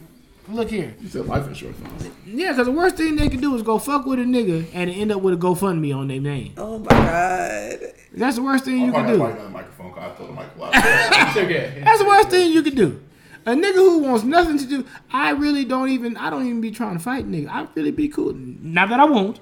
Look 0.49 0.69
here. 0.69 0.93
You 0.99 1.07
said 1.07 1.25
life 1.25 1.47
insurance 1.47 1.79
policy. 1.79 2.11
Yeah, 2.25 2.51
because 2.51 2.65
the 2.67 2.73
worst 2.73 2.97
thing 2.97 3.15
they 3.15 3.29
can 3.29 3.39
do 3.39 3.55
is 3.55 3.61
go 3.61 3.79
fuck 3.79 4.05
with 4.05 4.19
a 4.19 4.23
nigga 4.23 4.65
and 4.73 4.89
end 4.89 5.11
up 5.11 5.21
with 5.21 5.33
a 5.35 5.37
GoFundMe 5.37 5.95
on 5.95 6.09
their 6.09 6.19
name. 6.19 6.53
Oh 6.57 6.79
my 6.79 6.89
god. 6.89 7.79
That's 8.13 8.35
the 8.35 8.43
worst 8.43 8.65
thing 8.65 8.77
you 8.77 8.87
I'm 8.87 9.05
can 9.05 9.17
probably 9.17 9.33
do. 9.33 9.39
not 9.39 9.51
microphone 9.51 9.89
because 9.89 10.11
I 10.11 10.15
told 10.17 10.29
the 10.29 10.33
mic 10.33 10.47
a 10.57 11.39
okay. 11.45 11.81
That's 11.83 11.99
the 11.99 12.05
worst 12.05 12.29
thing 12.29 12.51
you 12.51 12.61
can 12.61 12.75
do. 12.75 13.01
A 13.45 13.51
nigga 13.51 13.75
who 13.75 13.99
wants 13.99 14.23
nothing 14.23 14.57
to 14.57 14.65
do, 14.65 14.85
I 15.11 15.31
really 15.31 15.65
don't 15.65 15.89
even, 15.89 16.15
I 16.17 16.29
don't 16.29 16.45
even 16.45 16.61
be 16.61 16.71
trying 16.71 16.97
to 16.97 17.03
fight 17.03 17.29
nigga. 17.29 17.49
I 17.49 17.67
really 17.75 17.91
be 17.91 18.07
cool. 18.09 18.33
Not 18.33 18.89
that 18.89 18.99
I 18.99 19.05
won't, 19.05 19.39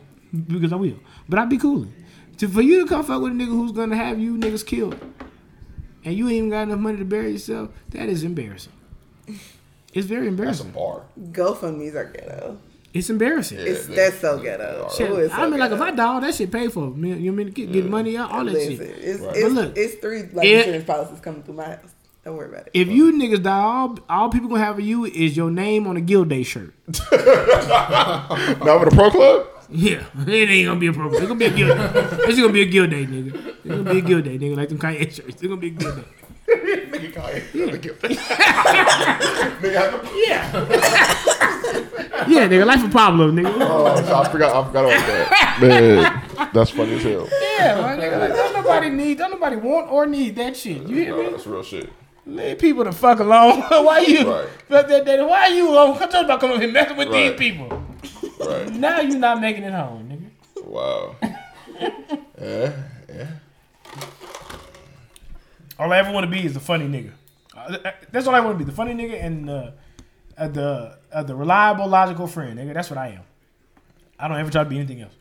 because 0.47 0.71
I 0.71 0.75
will, 0.75 0.99
but 1.27 1.37
I'd 1.39 1.49
be 1.49 1.57
cooling. 1.57 1.93
To, 2.37 2.47
for 2.47 2.61
you 2.61 2.81
to 2.83 2.87
come 2.87 3.03
fuck 3.03 3.21
with 3.21 3.31
a 3.31 3.35
nigga 3.35 3.47
who's 3.47 3.71
gonna 3.71 3.95
have 3.95 4.19
you 4.19 4.37
niggas 4.37 4.65
killed, 4.65 4.99
and 6.03 6.15
you 6.15 6.25
ain't 6.27 6.33
even 6.37 6.49
got 6.49 6.61
enough 6.63 6.79
money 6.79 6.97
to 6.97 7.05
bury 7.05 7.33
yourself, 7.33 7.69
that 7.89 8.09
is 8.09 8.23
embarrassing. 8.23 8.73
It's 9.93 10.07
very 10.07 10.21
That's 10.29 10.59
a 10.59 10.63
embarrassing. 10.63 10.71
bar. 10.71 11.01
GoFundMe's 11.31 11.95
are 11.95 12.05
ghetto. 12.05 12.57
It's 12.93 13.09
embarrassing. 13.09 13.59
It's 13.59 13.85
they- 13.87 13.95
that's 13.95 14.19
so 14.19 14.37
they 14.37 14.43
ghetto. 14.43 14.85
are. 14.89 14.93
Shit, 14.95 15.09
Ooh, 15.11 15.27
so 15.29 15.33
I 15.33 15.49
mean, 15.49 15.59
like 15.59 15.71
if. 15.71 15.79
I 15.81 15.91
die, 15.91 16.03
all 16.05 16.19
that 16.21 16.35
shit 16.35 16.51
paid 16.51 16.71
for. 16.73 16.89
Me- 16.91 17.13
You 17.17 17.31
mean 17.31 17.49
get, 17.51 17.71
get 17.71 17.85
money 17.85 18.17
out, 18.17 18.31
all 18.31 18.43
that 18.45 18.53
Listen, 18.53 18.77
shit. 18.77 18.81
it's, 18.99 19.21
Right. 19.21 19.35
it's, 19.37 19.53
look, 19.53 19.77
it's 19.77 19.95
three 19.95 20.23
life 20.33 20.45
it- 20.45 20.59
insurance 20.59 20.83
policies 20.85 21.19
coming 21.21 21.43
through 21.43 21.55
my 21.55 21.65
house. 21.65 21.93
Don't 22.23 22.37
worry 22.37 22.49
about 22.49 22.67
it. 22.67 22.71
If 22.75 22.87
you 22.89 23.11
niggas 23.13 23.41
die, 23.43 23.59
all, 23.59 23.97
all 24.07 24.29
people 24.29 24.47
gonna 24.49 24.63
have 24.63 24.77
of 24.77 24.85
you 24.85 25.05
is 25.05 25.35
your 25.35 25.49
name 25.49 25.87
on 25.87 25.97
a 25.97 26.01
Gildan 26.01 26.45
shirt. 26.45 26.73
Not 27.65 28.79
with 28.79 28.93
a 28.93 28.95
pro 28.95 29.09
club? 29.09 29.47
Yeah, 29.69 30.03
it 30.27 30.49
ain't 30.49 30.67
gonna 30.67 30.79
be 30.79 30.87
a 30.87 30.93
problem. 30.93 31.15
It's 31.15 31.27
gonna 31.27 31.39
be 31.39 31.45
a 31.45 31.51
Gildan. 31.51 32.19
It's 32.27 32.39
gonna 32.39 32.53
be 32.53 32.61
a 32.61 32.67
Gildan, 32.71 33.07
nigga. 33.07 33.35
It's 33.63 33.67
gonna 33.67 33.83
be 33.93 33.99
a 33.99 34.01
Gildan, 34.01 34.39
nigga. 34.39 34.57
Like 34.57 34.69
them 34.69 34.77
Kanye 34.79 34.99
shirts. 35.11 35.19
It's 35.29 35.41
gonna 35.41 35.57
be 35.57 35.67
a 35.69 35.71
Gildan. 35.71 36.03
Nigga, 36.51 37.11
Kanye. 37.13 37.41
Nigga, 39.61 39.77
I 39.77 39.91
know- 39.91 40.03
Yeah, 42.27 42.47
nigga. 42.47 42.65
Life 42.65 42.83
a 42.85 42.89
problem, 42.89 43.35
nigga. 43.35 43.53
Oh, 43.61 43.85
I 43.87 44.29
forgot. 44.29 44.55
I 44.55 44.67
forgot 44.67 44.85
about 44.85 45.07
that. 45.07 45.57
Man, 45.61 46.49
that's 46.53 46.69
funny 46.71 46.93
as 46.95 47.03
hell. 47.03 47.27
Yeah, 47.57 47.81
my 47.81 47.95
nigga. 47.97 48.19
Like, 48.19 48.33
don't 48.33 48.53
nobody 48.53 48.89
need, 48.89 49.17
don't 49.17 49.31
nobody 49.31 49.55
want 49.55 49.91
or 49.91 50.05
need 50.07 50.35
that 50.35 50.55
shit. 50.57 50.83
You 50.83 50.95
hear 50.95 51.09
No, 51.15 51.23
me? 51.23 51.29
that's 51.31 51.47
real 51.47 51.63
shit. 51.63 51.89
Leave 52.25 52.59
people 52.59 52.83
the 52.83 52.91
fuck 52.91 53.19
alone. 53.19 53.61
why 53.69 53.99
you? 53.99 54.29
Right. 54.31 54.47
That, 54.69 54.87
that, 55.05 55.27
why 55.27 55.47
you 55.47 55.69
alone? 55.69 55.97
Come 55.97 56.09
talk 56.09 56.25
about 56.25 56.39
coming 56.39 56.59
here 56.61 56.71
messing 56.71 56.95
with 56.97 57.09
Right. 57.09 57.37
these 57.37 57.53
people. 57.53 57.67
Right. 58.39 58.69
Now 58.73 58.99
you're 59.01 59.17
not 59.17 59.41
making 59.41 59.63
it 59.63 59.73
home, 59.73 60.07
nigga. 60.09 60.65
Wow. 60.65 61.15
yeah, 61.21 61.89
yeah. 62.41 62.71
All 65.79 65.91
I 65.91 65.97
ever 65.97 66.11
want 66.11 66.25
to 66.25 66.31
be 66.31 66.45
is 66.45 66.53
the 66.53 66.59
funny 66.59 66.87
nigga. 66.87 67.11
Uh, 67.55 67.77
That's 68.11 68.27
all 68.27 68.35
I 68.35 68.39
want 68.39 68.57
to 68.57 68.63
be. 68.63 68.69
The 68.69 68.75
funny 68.75 68.93
nigga 68.93 69.23
and 69.23 69.49
uh, 69.49 69.71
uh, 70.37 70.47
the 70.47 70.97
uh, 71.11 71.23
the 71.23 71.35
reliable, 71.35 71.87
logical 71.87 72.27
friend, 72.27 72.57
nigga. 72.59 72.73
That's 72.73 72.89
what 72.89 72.97
I 72.97 73.09
am. 73.09 73.23
I 74.19 74.27
don't 74.27 74.37
ever 74.37 74.51
try 74.51 74.63
to 74.63 74.69
be 74.69 74.77
anything 74.77 75.01
else. 75.01 75.13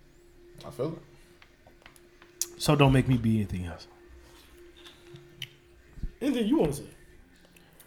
I 0.67 0.71
feel 0.71 0.93
it. 0.93 0.99
So 2.59 2.77
don't 2.77 2.93
make 2.93 3.09
me 3.09 3.17
be 3.17 3.37
anything 3.37 3.67
else. 3.67 3.87
Anything 6.21 6.47
you 6.47 6.59
want 6.59 6.75
to 6.75 6.83
say? 6.83 6.89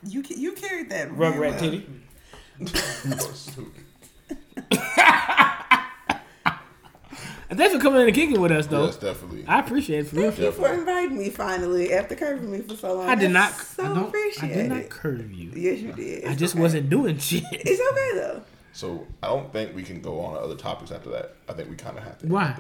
You 0.08 0.24
ca- 0.24 0.36
you 0.36 0.54
carried 0.54 0.90
that 0.90 1.10
Rugrat 1.12 1.40
real 1.40 1.52
well. 1.52 1.60
titty. 1.60 1.86
And 7.50 7.60
thanks 7.60 7.74
for 7.76 7.80
coming 7.82 8.02
in 8.02 8.08
and 8.08 8.16
kicking 8.16 8.40
with 8.40 8.52
us, 8.52 8.68
though. 8.68 8.86
Yes, 8.86 8.98
definitely. 8.98 9.46
I 9.48 9.60
appreciate 9.60 10.00
it 10.00 10.08
for 10.08 10.16
real. 10.16 10.32
Thank 10.32 10.44
you 10.44 10.52
for 10.54 10.74
inviting 10.74 11.18
me 11.18 11.30
finally 11.30 11.94
after 11.94 12.16
curving 12.16 12.52
me 12.52 12.60
for 12.62 12.76
so 12.76 12.96
long. 12.96 13.10
I 13.10 13.16
did 13.16 13.32
not. 13.32 13.52
That's 13.52 13.68
So 13.68 13.84
I, 13.84 13.88
don't, 13.94 14.16
I 14.44 14.48
did 14.48 14.70
not 14.70 14.90
curve 14.90 15.32
you. 15.32 15.52
Yes, 15.56 15.80
you 15.80 15.92
did. 15.94 16.26
I 16.26 16.36
just 16.36 16.56
okay. 16.56 16.62
wasn't 16.62 16.90
doing 16.90 17.18
shit. 17.18 17.44
It's 17.52 17.82
okay 17.92 18.18
though. 18.20 18.42
So 18.76 19.06
I 19.22 19.28
don't 19.28 19.54
think 19.54 19.76
we 19.76 19.84
can 19.84 20.02
go 20.02 20.20
on 20.22 20.34
to 20.34 20.40
other 20.40 20.56
topics 20.56 20.92
after 20.92 21.12
that. 21.12 21.36
I 21.48 21.54
think 21.54 21.70
we 21.70 21.76
kind 21.76 21.96
of 21.96 22.04
have 22.04 22.18
to. 22.20 22.28
Why? 22.28 22.58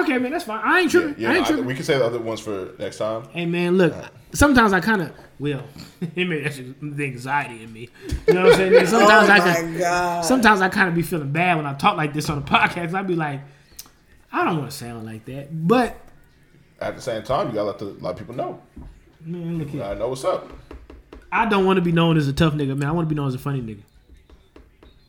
Okay, 0.00 0.16
man, 0.18 0.30
that's 0.30 0.44
fine. 0.44 0.60
I 0.62 0.80
ain't 0.82 0.94
Yeah, 0.94 1.00
tripping. 1.00 1.22
yeah 1.22 1.30
I 1.30 1.32
no, 1.32 1.38
ain't 1.40 1.50
I- 1.50 1.60
we 1.62 1.74
can 1.74 1.82
say 1.84 1.98
the 1.98 2.04
other 2.06 2.20
ones 2.20 2.38
for 2.38 2.70
next 2.78 2.98
time. 2.98 3.24
Hey 3.30 3.46
man, 3.46 3.76
look. 3.76 3.92
Sometimes 4.32 4.72
I 4.72 4.78
kind 4.80 5.02
of 5.02 5.12
will. 5.40 5.62
Maybe 6.14 6.40
that's 6.42 6.58
the 6.80 7.04
anxiety 7.04 7.64
in 7.64 7.72
me. 7.72 7.88
You 8.28 8.34
know 8.34 8.44
what 8.44 8.52
I'm 8.52 8.58
saying? 8.58 8.74
And 8.76 8.86
Oh 8.86 8.90
Sometimes 8.90 9.28
I 9.30 9.38
my 9.38 9.54
can, 9.54 9.78
god. 9.78 10.24
sometimes 10.24 10.60
I 10.60 10.68
kind 10.68 10.88
of 10.88 10.94
be 10.94 11.02
feeling 11.02 11.32
bad 11.32 11.56
when 11.56 11.66
I 11.66 11.74
talk 11.74 11.96
like 11.96 12.12
this 12.12 12.30
on 12.30 12.38
the 12.44 12.46
podcast. 12.50 12.94
I'd 12.94 13.06
be 13.08 13.16
like, 13.16 13.40
I 14.36 14.44
don't 14.44 14.58
want 14.58 14.70
to 14.70 14.76
sound 14.76 15.06
like 15.06 15.24
that. 15.26 15.48
But 15.66 15.96
At 16.80 16.94
the 16.96 17.02
same 17.02 17.22
time, 17.22 17.48
you 17.48 17.54
gotta 17.54 17.68
let 17.68 17.78
the 17.78 17.84
let 18.00 18.16
people 18.18 18.34
know. 18.34 18.60
man, 19.24 19.58
look 19.58 19.68
You 19.68 19.72
here. 19.74 19.82
gotta 19.82 19.98
know 19.98 20.08
what's 20.08 20.24
up. 20.24 20.50
I 21.32 21.46
don't 21.46 21.64
want 21.64 21.78
to 21.78 21.82
be 21.82 21.92
known 21.92 22.16
as 22.16 22.28
a 22.28 22.32
tough 22.32 22.52
nigga, 22.54 22.76
man. 22.76 22.88
I 22.88 22.92
want 22.92 23.08
to 23.08 23.14
be 23.14 23.18
known 23.18 23.28
as 23.28 23.34
a 23.34 23.38
funny 23.38 23.60
nigga. 23.62 23.80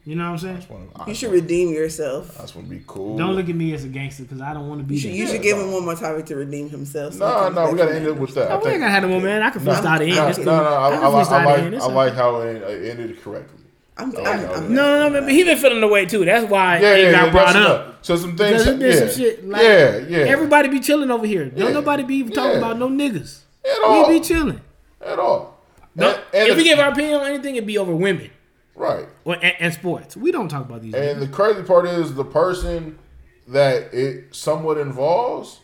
You 0.05 0.15
know 0.15 0.31
what 0.31 0.41
I'm 0.43 0.61
saying? 0.61 0.83
You 1.07 1.13
should 1.13 1.31
redeem 1.33 1.73
yourself. 1.73 2.37
That's 2.37 2.53
gonna 2.53 2.65
be 2.67 2.81
cool. 2.87 3.17
Don't 3.17 3.35
look 3.35 3.49
at 3.49 3.55
me 3.55 3.73
as 3.73 3.83
a 3.83 3.89
gangster 3.89 4.23
because 4.23 4.39
I 4.39 4.53
don't 4.53 4.69
want 4.69 4.79
to 4.79 4.85
be 4.87 4.95
You 4.95 5.01
should, 5.01 5.11
you 5.11 5.27
should 5.27 5.41
give 5.41 5.57
him 5.57 5.73
one 5.73 5.83
more 5.83 5.95
topic 5.95 6.25
to 6.27 6.37
redeem 6.37 6.69
himself. 6.69 7.13
so 7.15 7.25
he 7.27 7.31
No, 7.33 7.39
comes 7.41 7.55
no, 7.57 7.71
we 7.73 7.77
gotta 7.77 7.95
end 7.95 8.05
that. 8.05 8.11
it 8.11 8.17
with 8.17 8.33
that. 8.35 8.49
I 8.49 8.53
we 8.53 8.53
ain't 8.55 8.63
think- 8.63 8.79
gotta 8.79 8.91
have 8.93 9.03
no 9.03 9.09
more, 9.09 9.19
man. 9.21 9.41
I 9.41 9.49
can 9.49 9.61
freestyle 9.61 9.97
the 9.99 10.05
end. 10.05 10.15
No, 10.15 10.27
It's 10.27 10.37
no, 10.39 10.43
cool. 10.45 10.53
no, 10.55 10.63
I, 10.63 10.87
I 10.87 10.91
can 10.95 11.03
I, 11.03 11.07
like, 11.09 11.27
freestyle 11.27 11.31
I 11.33 11.41
the 11.41 11.47
like, 11.49 11.59
end. 11.59 11.73
It's 11.75 11.83
I 11.83 11.87
all 11.89 11.93
like 11.93 12.13
how 12.13 12.39
it, 12.39 12.55
it 12.55 12.89
ended 12.99 13.21
correctly. 13.21 13.59
I'm, 13.97 14.13
Oh, 14.15 14.23
I'm, 14.23 14.41
no, 14.41 14.53
I'm, 14.53 14.73
No, 14.73 15.09
no, 15.09 15.09
no, 15.09 15.21
but 15.21 15.31
he 15.31 15.43
been 15.43 15.57
feeling 15.57 15.81
the 15.81 15.87
way 15.87 16.05
too. 16.05 16.23
That's 16.25 16.49
why 16.49 16.79
Yeah, 16.79 16.93
it 16.95 17.03
yeah, 17.05 17.11
got 17.11 17.25
yeah, 17.25 17.31
brought 17.31 17.53
that's 17.53 17.69
up. 17.69 18.05
So 18.05 18.15
some 18.15 18.37
things, 18.37 18.63
Because 18.63 18.79
there's 18.79 18.95
yeah, 19.01 19.07
some 19.07 19.19
shit 19.21 19.47
like 19.47 19.61
yeah, 19.61 19.97
yeah. 20.07 20.17
everybody 20.19 20.69
be 20.69 20.79
chilling 20.79 21.09
over 21.11 21.25
here. 21.25 21.45
Don't 21.45 21.67
Yeah. 21.67 21.73
nobody 21.73 22.03
be 22.03 22.15
even 22.15 22.31
talking 22.33 22.51
Yeah. 22.51 22.57
about 22.57 22.77
no 22.77 22.87
niggas. 22.89 23.39
At 23.65 23.83
all. 23.83 24.07
We 24.09 24.19
be 24.19 24.25
chilling. 24.25 24.61
at 25.05 25.19
all. 25.19 25.57
No, 25.95 26.09
And- 26.09 26.19
and 26.33 26.49
if 26.49 26.57
we 26.57 26.63
give 26.63 26.79
our 26.79 26.91
opinion 26.91 27.19
on 27.21 27.27
anything, 27.27 27.55
it'd 27.55 27.65
be 27.67 27.77
over 27.77 27.95
women 27.95 28.29
right. 28.75 29.07
or, 29.25 29.35
and, 29.35 29.53
and 29.59 29.73
sports. 29.73 30.15
We 30.15 30.31
don't 30.31 30.47
talk 30.49 30.65
about 30.65 30.81
these. 30.83 30.93
And 30.93 31.17
niggas. 31.17 31.19
the 31.21 31.27
crazy 31.27 31.63
part 31.63 31.87
is 31.87 32.13
the 32.13 32.23
person 32.25 32.99
that 33.47 33.93
it 33.93 34.35
somewhat 34.35 34.77
involves 34.77 35.59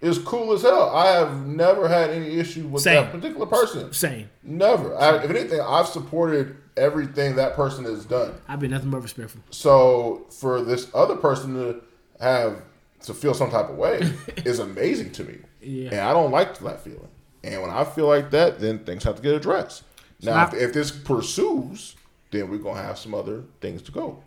is 0.00 0.18
cool 0.18 0.52
as 0.52 0.62
hell. 0.62 0.90
I 0.90 1.12
have 1.12 1.46
never 1.46 1.86
had 1.88 2.10
any 2.10 2.38
issue 2.38 2.66
with 2.66 2.82
Same. 2.82 2.96
that 3.04 3.12
particular 3.12 3.46
person. 3.46 3.92
Same. 3.92 4.28
Never. 4.42 4.96
I, 4.96 5.18
if 5.22 5.30
anything, 5.30 5.60
I've 5.60 5.86
supported 5.86 6.56
everything 6.76 7.36
that 7.36 7.54
person 7.54 7.84
has 7.84 8.04
done. 8.04 8.34
I've 8.48 8.60
been 8.60 8.70
nothing 8.70 8.90
but 8.90 9.00
respectful. 9.02 9.42
So 9.50 10.26
for 10.30 10.62
this 10.62 10.88
other 10.94 11.16
person 11.16 11.54
to 11.54 11.82
have 12.20 12.62
to 13.02 13.14
feel 13.14 13.34
some 13.34 13.50
type 13.50 13.68
of 13.68 13.76
way 13.76 14.00
is 14.44 14.58
amazing 14.58 15.12
to 15.12 15.24
me. 15.24 15.38
Yeah. 15.60 15.90
And 15.90 16.00
I 16.00 16.12
don't 16.12 16.30
like 16.30 16.58
that 16.58 16.80
feeling. 16.80 17.08
And 17.44 17.60
when 17.60 17.70
I 17.70 17.84
feel 17.84 18.06
like 18.06 18.30
that, 18.30 18.60
then 18.60 18.78
things 18.80 19.04
have 19.04 19.16
to 19.16 19.22
get 19.22 19.34
addressed. 19.34 19.82
Now, 20.22 20.34
not- 20.34 20.54
if, 20.54 20.60
if 20.62 20.72
this 20.72 20.90
pursues, 20.90 21.96
then 22.30 22.50
we're 22.50 22.58
gonna 22.58 22.80
have 22.82 22.98
some 22.98 23.14
other 23.14 23.42
things 23.60 23.82
to 23.82 23.92
go. 23.92 24.22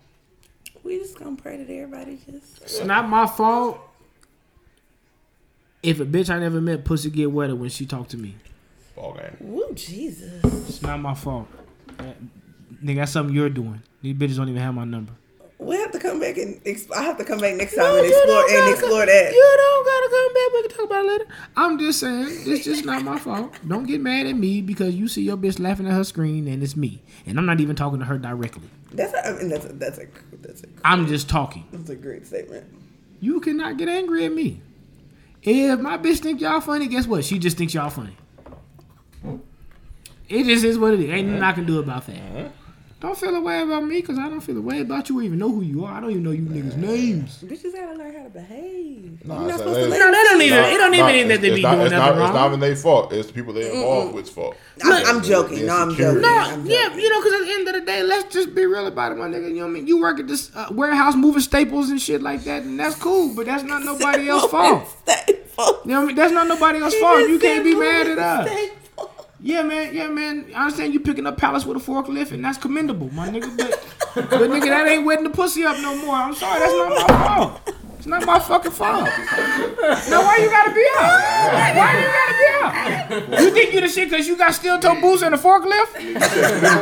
we 0.84 1.00
just 1.00 1.18
gonna 1.18 1.36
pray 1.36 1.58
that 1.58 1.72
everybody 1.72 2.20
just. 2.30 2.62
It's 2.62 2.84
not 2.84 3.08
my 3.10 3.26
fault 3.26 3.80
if 5.82 6.00
a 6.00 6.06
bitch 6.06 6.30
I 6.30 6.40
never 6.40 6.60
met 6.60 6.84
pussy 6.84 7.10
get 7.10 7.32
wetter 7.32 7.56
when 7.56 7.70
she 7.70 7.86
talked 7.86 8.12
to 8.12 8.18
me. 8.18 8.36
Ball 8.96 9.14
game. 9.14 9.38
Woo, 9.40 9.72
Jesus. 9.74 10.44
It's 10.44 10.82
not 10.82 11.00
my 11.00 11.14
fault. 11.14 11.48
That- 11.98 12.18
nigga, 12.84 12.96
that's 12.98 13.12
something 13.12 13.36
you're 13.36 13.50
doing. 13.50 13.82
These 14.02 14.16
bitches 14.16 14.36
don't 14.38 14.50
even 14.50 14.62
have 14.62 14.74
my 14.74 14.86
number. 14.86 15.14
We 15.58 15.78
have 15.78 15.92
to 15.94 16.00
come 16.00 16.20
back 16.20 16.38
and 16.38 16.62
exp- 16.66 16.94
I 16.94 17.02
have 17.04 17.18
to 17.18 17.24
come 17.24 17.40
back 17.40 17.56
next 17.56 17.76
time 17.76 17.86
No, 17.86 17.96
and 17.98 18.06
explore 18.06 18.42
and 18.42 18.52
gotta 18.52 18.72
explore 18.72 19.00
come- 19.00 19.08
that. 19.08 19.32
You 19.34 19.56
don't 19.58 19.86
gotta 19.86 20.10
come 20.12 20.34
back. 20.34 20.54
We 20.54 20.62
can 20.62 20.72
talk 20.78 20.86
about 20.86 21.06
it 21.06 21.08
later. 21.08 21.26
I'm 21.56 21.80
just 21.80 22.00
saying, 22.02 22.28
it's 22.46 22.66
just 22.66 22.86
not 22.86 23.04
my 23.04 23.18
fault. 23.18 23.54
Don't 23.68 23.86
get 23.86 24.02
mad 24.02 24.28
at 24.28 24.36
me 24.36 24.62
because 24.62 24.94
you 24.96 25.08
see 25.08 25.22
your 25.24 25.38
bitch 25.38 25.60
laughing 25.60 25.88
at 25.88 25.94
her 25.94 26.04
screen 26.04 26.48
and 26.50 26.62
it's 26.62 26.76
me, 26.76 27.02
and 27.26 27.38
I'm 27.40 27.46
not 27.46 27.62
even 27.62 27.76
talking 27.76 28.00
to 28.00 28.06
her 28.06 28.18
directly. 28.18 28.70
That's 28.92 29.14
a, 29.14 29.28
I 29.28 29.32
mean, 29.38 29.50
that's 29.50 29.66
a, 29.66 29.74
that's 29.74 29.98
a 29.98 30.08
that's 30.42 30.64
a 30.64 30.68
I'm 30.84 31.08
just 31.08 31.30
talking. 31.30 31.66
that's 31.72 31.90
a 31.90 31.96
great 31.96 32.28
statement. 32.28 32.66
You 33.22 33.40
cannot 33.40 33.78
get 33.78 33.88
angry 33.88 34.26
at 34.26 34.34
me. 34.34 34.62
If 35.42 35.80
my 35.80 35.98
bitch 35.98 36.20
think 36.20 36.42
y'all 36.42 36.60
funny, 36.60 36.88
guess 36.88 37.08
what? 37.08 37.24
She 37.24 37.40
just 37.40 37.58
thinks 37.58 37.74
y'all 37.74 37.90
funny. 37.90 38.18
It 40.30 40.43
just 40.45 40.64
is 40.65 40.77
what 40.80 40.93
it 40.93 40.99
is. 41.02 41.10
Ain't 41.10 41.27
nothing 41.27 41.43
I 41.43 41.52
can 41.53 41.65
do 41.65 41.80
about 41.80 42.06
that. 42.07 42.52
Don't 43.02 43.15
feel 43.18 43.35
a 43.35 43.41
way 43.41 43.61
about 43.61 43.84
me 43.84 43.99
because 44.02 44.18
I 44.18 44.30
don't 44.30 44.39
feel 44.39 44.57
a 44.57 44.61
way 44.61 44.80
about 44.80 45.10
you 45.10 45.19
or 45.19 45.22
even 45.22 45.38
know 45.38 45.52
who 45.52 45.61
you 45.61 45.85
are. 45.85 45.93
I 45.93 45.99
don't 45.99 46.10
even 46.11 46.23
know 46.23 46.31
you 46.31 46.41
niggas' 46.43 46.77
names. 46.77 47.43
Bitches 47.43 47.73
gotta 47.73 47.95
learn 47.95 48.15
how 48.15 48.23
to 48.23 48.30
behave. 48.30 49.23
Nah, 49.26 49.34
You're 49.35 49.41
not 49.41 49.47
not- 49.49 49.57
supposed 49.60 49.76
to 49.76 49.85
it's- 49.85 49.99
No, 49.99 50.11
that 50.11 50.27
don't 50.31 50.41
even. 50.41 50.57
Nah, 50.57 50.68
it 50.68 50.77
don't 50.77 50.91
nah, 50.91 50.97
even 50.97 51.11
mean 51.15 51.27
that 51.27 51.41
they 51.41 51.47
it's 51.49 51.56
be 51.57 51.61
not, 51.61 51.72
doing 51.76 51.81
it's 51.88 51.91
nothing 51.91 52.18
not, 52.19 52.26
It's 52.26 52.34
not 52.34 52.39
wrong. 52.41 52.47
even 52.47 52.60
their 52.61 52.76
fault. 52.76 53.14
It's 53.14 53.27
the 53.27 53.34
people 53.34 53.53
they 53.53 53.69
involved 53.76 54.15
with's 54.15 54.30
fault. 54.31 54.56
I'm, 54.84 55.06
I'm 55.18 55.22
joking. 55.23 55.65
No, 55.68 55.76
I'm 55.76 55.93
joking. 55.93 56.22
No, 56.22 56.30
I'm 56.35 56.65
yeah, 56.65 56.84
joking. 56.88 56.99
you 57.02 57.10
know, 57.11 57.19
because 57.22 57.34
at 57.41 57.45
the 57.45 57.52
end 57.53 57.68
of 57.68 57.73
the 57.76 57.81
day, 57.81 58.02
let's 58.02 58.34
just 58.34 58.56
be 58.56 58.65
real 58.65 58.88
about 58.88 59.11
it, 59.11 59.18
my 59.19 59.27
nigga. 59.27 59.49
You 59.49 59.56
know 59.56 59.61
what 59.64 59.68
I 59.68 59.72
mean? 59.73 59.88
You 59.88 59.99
work 60.02 60.19
at 60.19 60.27
this 60.27 60.49
uh, 60.56 60.68
warehouse 60.72 61.15
moving 61.15 61.41
staples 61.41 61.89
and 61.89 62.02
shit 62.02 62.23
like 62.23 62.43
that, 62.45 62.64
and 62.64 62.80
that's 62.80 62.95
cool, 62.95 63.35
but 63.35 63.45
that's 63.45 63.64
not 63.64 63.84
nobody 63.91 64.30
else's 64.30 64.49
fault. 64.49 64.88
You 65.27 65.35
know 65.91 65.99
what 65.99 66.03
I 66.03 66.06
mean? 66.06 66.15
That's 66.15 66.34
not 66.34 66.47
nobody 66.47 66.80
else's 66.80 66.99
fault. 66.99 67.19
You 67.19 67.38
can't 67.39 67.64
be 67.64 67.76
mad 67.76 68.07
at 68.07 68.18
us. 68.18 68.69
Yeah, 69.40 69.64
man. 69.64 69.94
Yeah, 69.94 70.07
man. 70.07 70.45
I 70.56 70.64
understand 70.66 70.94
you 70.94 70.99
picking 70.99 71.26
up 71.28 71.38
pallets 71.38 71.66
with 71.66 71.78
a 71.78 71.80
forklift, 71.80 72.32
and 72.32 72.44
that's 72.44 72.57
commendable, 72.57 73.10
my 73.14 73.28
nigga. 73.30 73.56
But, 73.57 74.30
but 74.30 74.49
nigga, 74.49 74.66
that 74.66 74.88
ain't 74.88 75.06
wetting 75.06 75.26
the 75.26 75.30
pussy 75.30 75.66
up 75.66 75.78
no 75.82 75.95
more. 76.06 76.16
I'm 76.16 76.34
sorry, 76.34 76.60
that's 76.60 76.74
not 76.74 76.90
my 76.90 77.26
fault. 77.26 77.62
It's 77.98 78.06
not 78.12 78.26
my 78.26 78.40
fucking 78.40 78.72
fault. 78.72 79.10
No, 80.10 80.22
why 80.22 80.38
you 80.38 80.49
gotta 80.49 80.74
be 80.74 80.88
out? 80.95 81.76
Why 81.76 81.99
you 81.99 82.07
gotta 82.07 82.36
be 82.38 83.34
out? 83.34 83.41
You 83.41 83.52
think 83.52 83.74
you 83.74 83.82
the 83.82 83.88
shit 83.88 84.10
because 84.10 84.28
you 84.28 84.38
got 84.38 84.53
steel 84.53 84.80
toe 84.80 84.99
boots 85.02 85.24
and 85.24 85.34
a 85.34 85.38
forklift? 85.38 85.95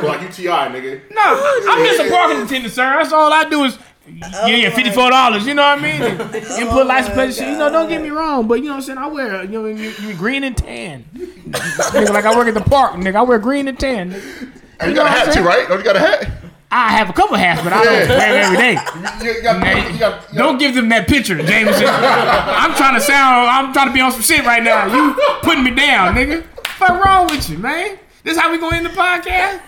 like 0.04 0.22
UTI, 0.22 0.70
nigga. 0.70 1.02
No, 1.12 1.22
I'm 1.70 1.86
just 1.86 2.02
a 2.02 2.10
parking 2.10 2.42
attendant, 2.42 2.74
sir. 2.74 2.84
That's 2.84 3.14
all 3.14 3.32
I 3.32 3.46
do 3.50 3.64
is 3.64 3.78
give 4.06 4.60
you 4.60 4.68
oh, 4.68 4.72
fifty 4.72 4.92
four 4.92 5.10
dollars. 5.10 5.46
You 5.46 5.54
know 5.54 5.64
what 5.64 5.80
I 5.80 5.82
mean? 5.82 6.02
And 6.02 6.36
input 6.60 6.88
license 6.88 7.14
plate 7.14 7.34
shit. 7.34 7.48
You 7.48 7.58
know, 7.58 7.70
don't 7.70 7.90
get 7.90 8.02
me 8.02 8.12
oh, 8.12 8.16
wrong, 8.16 8.48
but 8.48 8.56
you 8.56 8.66
know 8.66 8.72
what 8.72 8.76
I'm 8.78 8.82
saying. 8.82 8.98
I 8.98 9.08
wear 9.08 9.44
you 9.44 9.50
know 9.50 9.66
you, 9.66 9.94
you 10.02 10.14
green 10.16 10.44
and 10.44 10.56
tan. 10.56 11.06
nigga, 11.14 12.14
like 12.14 12.26
I 12.26 12.36
work 12.36 12.48
at 12.48 12.54
the 12.54 12.62
park, 12.62 12.94
nigga. 12.94 13.16
I 13.16 13.22
wear 13.24 13.40
green 13.40 13.68
and 13.68 13.80
tan. 13.80 14.12
Nigga. 14.12 14.88
You 14.88 14.88
know 14.90 15.04
got 15.04 15.08
a 15.08 15.10
hat 15.10 15.34
too, 15.34 15.44
right? 15.44 15.68
Don't 15.68 15.80
you 15.80 15.86
got 15.86 15.96
a 15.96 16.00
hat? 16.00 16.30
I 16.76 16.90
have 16.94 17.08
a 17.08 17.14
couple 17.14 17.38
hats, 17.38 17.62
but 17.62 17.72
I 17.72 17.84
don't 17.84 17.94
wear 17.94 18.08
them 18.08 18.20
every 18.20 18.58
day. 18.58 19.24
You, 19.24 19.32
you 19.32 19.44
got, 19.44 19.62
Man, 19.62 19.98
got, 20.00 20.34
Don't 20.34 20.58
give 20.58 20.74
them 20.74 20.90
that 20.90 21.08
picture, 21.08 21.36
Jameson. 21.36 21.86
I'm 21.86 22.74
trying 22.74 22.96
to 22.96 23.02
sound. 23.02 23.48
I'm 23.48 23.74
trying 23.74 23.90
to 23.90 23.94
be 23.94 24.02
on 24.02 24.12
some 24.12 24.24
shit 24.24 24.44
right 24.44 24.64
now. 24.64 24.88
You 24.88 25.14
putting 25.44 25.64
me 25.64 25.70
down, 25.70 26.16
nigga. 26.16 26.44
What 26.80 27.06
wrong 27.06 27.28
with 27.28 27.48
you, 27.48 27.60
man? 27.60 28.00
This 28.24 28.38
how 28.38 28.52
we 28.52 28.58
gonna 28.58 28.78
end 28.78 28.86
the 28.86 28.90
podcast? 28.90 29.60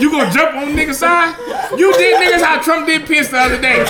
You 0.00 0.10
gonna 0.10 0.30
jump 0.32 0.56
on 0.56 0.68
niggas' 0.68 0.94
side? 0.94 1.36
You 1.78 1.92
did 1.92 2.16
niggas 2.20 2.42
how 2.42 2.62
Trump 2.62 2.86
did 2.86 3.06
Pence 3.06 3.28
the 3.28 3.36
other 3.38 3.60
day. 3.60 3.84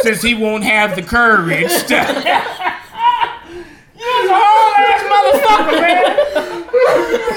Since 0.00 0.22
he 0.22 0.34
won't 0.34 0.64
have 0.64 0.96
the 0.96 1.02
courage. 1.02 1.70
You 1.70 1.96
was 4.06 4.30
a 4.30 4.38
whole 4.40 4.72
ass 4.80 5.02
motherfucker, 5.12 5.76
man. 5.80 6.04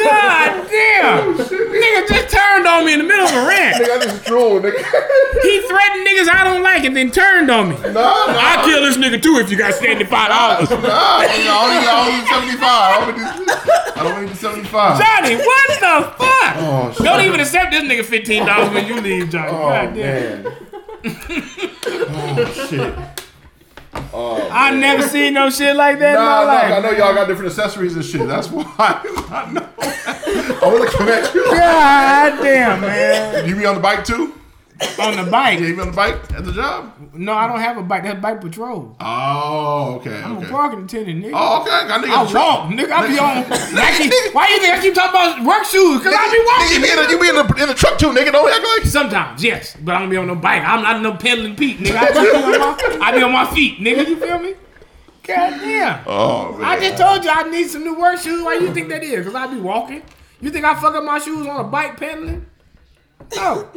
God 0.03 0.69
damn. 0.69 1.35
Nigga 1.35 2.07
just 2.07 2.29
turned 2.33 2.67
on 2.67 2.85
me 2.85 2.93
in 2.93 2.99
the 2.99 3.05
middle 3.05 3.25
of 3.25 3.33
a 3.33 3.47
rant. 3.47 3.75
nigga, 3.75 3.97
I 3.97 4.03
just 4.03 4.23
drool, 4.25 4.59
nigga. 4.59 4.77
He 5.41 5.61
threatened 5.67 6.07
niggas 6.07 6.29
I 6.29 6.43
don't 6.43 6.63
like 6.63 6.83
and 6.85 6.95
then 6.95 7.11
turned 7.11 7.49
on 7.49 7.69
me. 7.69 7.75
Nah, 7.75 7.91
nah. 7.91 8.35
I'll 8.37 8.65
kill 8.65 8.81
this 8.81 8.97
nigga 8.97 9.21
too 9.21 9.37
if 9.39 9.49
you 9.51 9.57
got 9.57 9.73
$75. 9.73 10.09
Nah, 10.09 11.23
nigga, 11.23 11.49
I 11.49 11.99
only, 12.05 12.17
need 12.17 12.27
75. 12.27 12.63
I 12.63 14.03
don't 14.03 14.15
need, 14.15 14.21
I 14.21 14.25
need 14.25 14.35
75. 14.35 14.99
Johnny, 14.99 15.35
what 15.35 15.69
the 15.79 16.11
fuck? 16.17 16.55
Oh, 16.55 16.93
shit. 16.95 17.05
Don't 17.05 17.21
even 17.21 17.39
accept 17.39 17.71
this 17.71 17.83
nigga 17.83 18.05
fifteen 18.05 18.45
dollars 18.45 18.69
when 18.73 18.87
you 18.87 18.99
leave, 19.01 19.29
Johnny. 19.29 19.49
Oh, 19.49 19.69
God 19.69 19.93
damn. 19.93 20.43
man. 20.43 20.53
oh, 21.05 22.67
shit. 22.69 23.12
Oh, 24.15 24.47
I 24.51 24.71
never 24.71 25.07
seen 25.07 25.33
no 25.33 25.49
shit 25.49 25.75
like 25.75 25.99
that 25.99 26.13
Nah, 26.13 26.41
in 26.41 26.47
nah, 26.47 26.53
my 26.53 26.75
I 26.75 26.79
know 26.81 26.91
y'all 26.91 27.13
got 27.13 27.27
different 27.27 27.49
accessories 27.51 27.95
and 27.95 28.05
shit. 28.05 28.27
That's 28.27 28.47
why 28.51 28.63
I 28.77 29.51
know. 29.51 29.69
I 29.77 30.67
want 30.67 30.89
to 30.89 30.97
come 30.97 31.09
at 31.09 31.33
you. 31.33 31.43
God 31.45 32.43
damn, 32.43 32.81
man. 32.81 33.47
You 33.47 33.55
be 33.55 33.65
on 33.65 33.75
the 33.75 33.81
bike 33.81 34.03
too? 34.05 34.33
On 34.99 35.15
the 35.15 35.29
bike. 35.29 35.59
You 35.59 35.79
on 35.79 35.87
the 35.87 35.93
bike 35.93 36.15
at 36.33 36.43
the 36.43 36.51
job? 36.51 36.93
No, 37.13 37.33
I 37.33 37.47
don't 37.47 37.59
have 37.59 37.77
a 37.77 37.83
bike. 37.83 38.03
That's 38.03 38.19
bike 38.19 38.41
patrol. 38.41 38.95
Oh, 38.99 39.95
okay. 39.99 40.21
I'm 40.21 40.37
okay. 40.37 40.47
a 40.47 40.49
parking 40.49 40.83
attendant, 40.83 41.23
nigga. 41.23 41.31
Oh, 41.33 41.61
okay. 41.61 41.71
I 41.71 41.97
nigga 41.99 42.09
I 42.09 42.33
walk, 42.33 42.69
nigga. 42.71 42.91
I 42.91 43.07
be 43.07 43.19
on. 43.19 43.37
I 43.79 43.97
keep, 43.97 44.33
why 44.33 44.49
you 44.49 44.59
think 44.59 44.73
I 44.73 44.81
keep 44.81 44.93
talking 44.93 45.11
about 45.11 45.45
work 45.45 45.65
shoes? 45.65 46.01
Cause 46.01 46.13
I 46.15 46.29
be 46.31 46.41
walking. 46.45 46.89
in 46.89 46.95
the, 46.95 47.11
you 47.11 47.19
be 47.19 47.29
in 47.29 47.35
the 47.35 47.63
in 47.63 47.69
the 47.69 47.75
truck 47.75 47.97
too, 47.97 48.07
nigga. 48.07 48.31
Don't 48.31 48.51
act 48.51 48.65
like. 48.65 48.91
Sometimes, 48.91 49.43
yes, 49.43 49.77
but 49.81 49.95
I 49.95 49.99
don't 49.99 50.09
be 50.09 50.17
on 50.17 50.27
no 50.27 50.35
bike. 50.35 50.63
I'm 50.63 50.83
not 50.83 51.01
no 51.01 51.13
pedaling 51.13 51.55
Pete, 51.55 51.77
nigga. 51.79 51.95
I, 51.95 52.11
just 52.11 52.21
be 52.21 52.37
on 52.37 52.59
my, 52.59 53.05
I 53.05 53.11
be 53.15 53.23
on 53.23 53.31
my 53.31 53.45
feet, 53.53 53.79
nigga. 53.79 54.07
You 54.07 54.17
feel 54.17 54.39
me? 54.39 54.55
God 55.23 55.49
damn. 55.61 56.03
Oh 56.05 56.57
man. 56.57 56.65
I 56.65 56.79
just 56.79 56.97
told 57.01 57.23
you 57.23 57.29
I 57.29 57.49
need 57.49 57.69
some 57.69 57.83
new 57.83 57.97
work 57.97 58.19
shoes. 58.19 58.43
Why 58.43 58.55
you 58.55 58.73
think 58.73 58.89
that 58.89 59.03
is? 59.03 59.25
Cause 59.25 59.35
I 59.35 59.47
be 59.47 59.59
walking. 59.59 60.03
You 60.41 60.49
think 60.49 60.65
I 60.65 60.73
fuck 60.75 60.93
up 60.95 61.03
my 61.03 61.19
shoes 61.19 61.47
on 61.47 61.61
a 61.61 61.63
bike 61.63 61.97
pedaling? 61.97 62.45
No. 63.35 63.69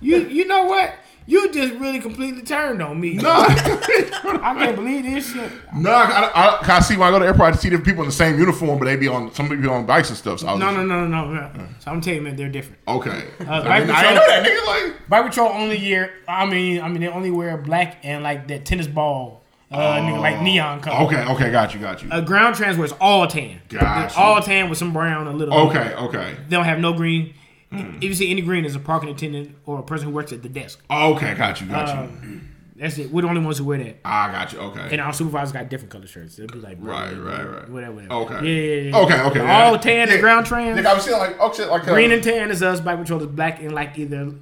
You 0.00 0.18
you 0.28 0.46
know 0.46 0.64
what? 0.64 0.94
You 1.26 1.52
just 1.52 1.74
really 1.74 2.00
completely 2.00 2.42
turned 2.42 2.82
on 2.82 2.98
me. 3.00 3.14
No, 3.22 3.30
I 3.32 4.54
can't 4.58 4.74
believe 4.76 5.04
this 5.04 5.32
shit. 5.32 5.50
no, 5.76 5.90
I, 5.90 6.02
I, 6.04 6.30
I, 6.60 6.76
I 6.76 6.80
see 6.80 6.96
when 6.96 7.06
I 7.06 7.10
go 7.10 7.18
to 7.18 7.22
the 7.24 7.28
airport, 7.28 7.54
I 7.54 7.56
see 7.56 7.68
different 7.68 7.86
people 7.86 8.02
in 8.02 8.08
the 8.08 8.14
same 8.14 8.38
uniform, 8.38 8.78
but 8.78 8.86
they 8.86 8.96
be 8.96 9.06
on 9.08 9.32
some 9.34 9.48
people 9.48 9.70
on 9.70 9.86
bikes 9.86 10.08
and 10.08 10.18
stuff. 10.18 10.40
So 10.40 10.56
No, 10.56 10.70
no, 10.72 10.84
no, 10.84 11.06
no, 11.06 11.30
no. 11.30 11.50
no. 11.52 11.66
So 11.78 11.90
I'm 11.90 12.00
telling 12.00 12.18
you, 12.20 12.24
man, 12.24 12.36
they're 12.36 12.48
different. 12.48 12.78
Okay, 12.88 13.24
I, 13.40 13.44
bike 13.44 13.80
didn't, 13.86 13.96
I 13.96 14.14
know 14.14 14.26
that, 14.26 14.44
nigga. 14.46 14.66
Like, 14.66 15.08
Bike 15.08 15.26
Patrol 15.26 15.48
only 15.50 15.76
year. 15.78 16.10
I 16.26 16.46
mean, 16.46 16.80
I 16.80 16.88
mean, 16.88 17.00
they 17.02 17.08
only 17.08 17.30
wear 17.30 17.56
black 17.58 17.98
and 18.02 18.24
like 18.24 18.48
that 18.48 18.64
tennis 18.64 18.86
ball, 18.88 19.42
uh, 19.70 19.98
nigga, 20.00 20.20
like 20.20 20.40
neon 20.42 20.80
color. 20.80 21.06
okay, 21.06 21.24
okay, 21.32 21.50
got 21.52 21.74
you, 21.74 21.80
got 21.80 22.02
you. 22.02 22.08
A 22.10 22.22
ground 22.22 22.56
trans 22.56 22.76
wears 22.76 22.92
all 23.00 23.26
tan. 23.28 23.60
Gotcha. 23.68 24.18
All 24.18 24.40
tan 24.42 24.68
with 24.68 24.78
some 24.78 24.92
brown, 24.92 25.26
a 25.28 25.32
little. 25.32 25.54
Okay, 25.68 25.94
okay, 25.94 26.34
They 26.48 26.56
don't 26.56 26.64
have 26.64 26.80
no 26.80 26.92
green. 26.92 27.34
If 27.72 28.02
you 28.02 28.14
see 28.14 28.30
any 28.30 28.40
green, 28.40 28.64
it's 28.64 28.74
a 28.74 28.80
parking 28.80 29.10
attendant 29.10 29.56
or 29.64 29.78
a 29.78 29.82
person 29.82 30.08
who 30.08 30.14
works 30.14 30.32
at 30.32 30.42
the 30.42 30.48
desk. 30.48 30.82
okay, 30.90 31.34
got 31.34 31.60
you, 31.60 31.68
got 31.68 31.88
you. 31.88 31.94
Um, 31.94 32.48
That's 32.74 32.98
it. 32.98 33.12
We're 33.12 33.22
the 33.22 33.28
only 33.28 33.42
ones 33.42 33.58
who 33.58 33.64
wear 33.64 33.78
that. 33.78 33.98
I 34.04 34.32
got 34.32 34.52
you. 34.52 34.58
Okay, 34.58 34.88
And 34.90 35.00
our 35.00 35.12
supervisors 35.12 35.52
got 35.52 35.68
different 35.68 35.92
color 35.92 36.06
shirts. 36.06 36.38
It'll 36.38 36.52
be 36.52 36.60
like 36.60 36.78
Right, 36.80 37.12
right, 37.12 37.44
right. 37.44 37.68
Whatever, 37.68 37.94
whatever. 37.94 38.12
Okay. 38.12 38.34
Yeah, 38.34 38.40
yeah, 38.40 38.90
yeah. 38.90 38.98
Okay, 38.98 39.20
okay. 39.22 39.40
All 39.40 39.78
tan 39.78 40.08
yeah. 40.08 40.14
and 40.14 40.22
ground 40.22 40.46
trans. 40.46 40.80
Nigga, 40.80 40.86
I 40.86 40.94
was 40.94 41.04
seeing 41.04 41.18
like, 41.18 41.36
oh 41.38 41.52
shit, 41.52 41.68
like 41.68 41.86
uh, 41.86 41.92
Green 41.92 42.10
and 42.10 42.24
tan 42.24 42.50
is 42.50 42.62
us. 42.62 42.80
Bike 42.80 42.98
Patrol 42.98 43.20
is 43.20 43.26
black 43.26 43.60
and 43.60 43.72
like 43.72 43.96
either. 43.98 44.32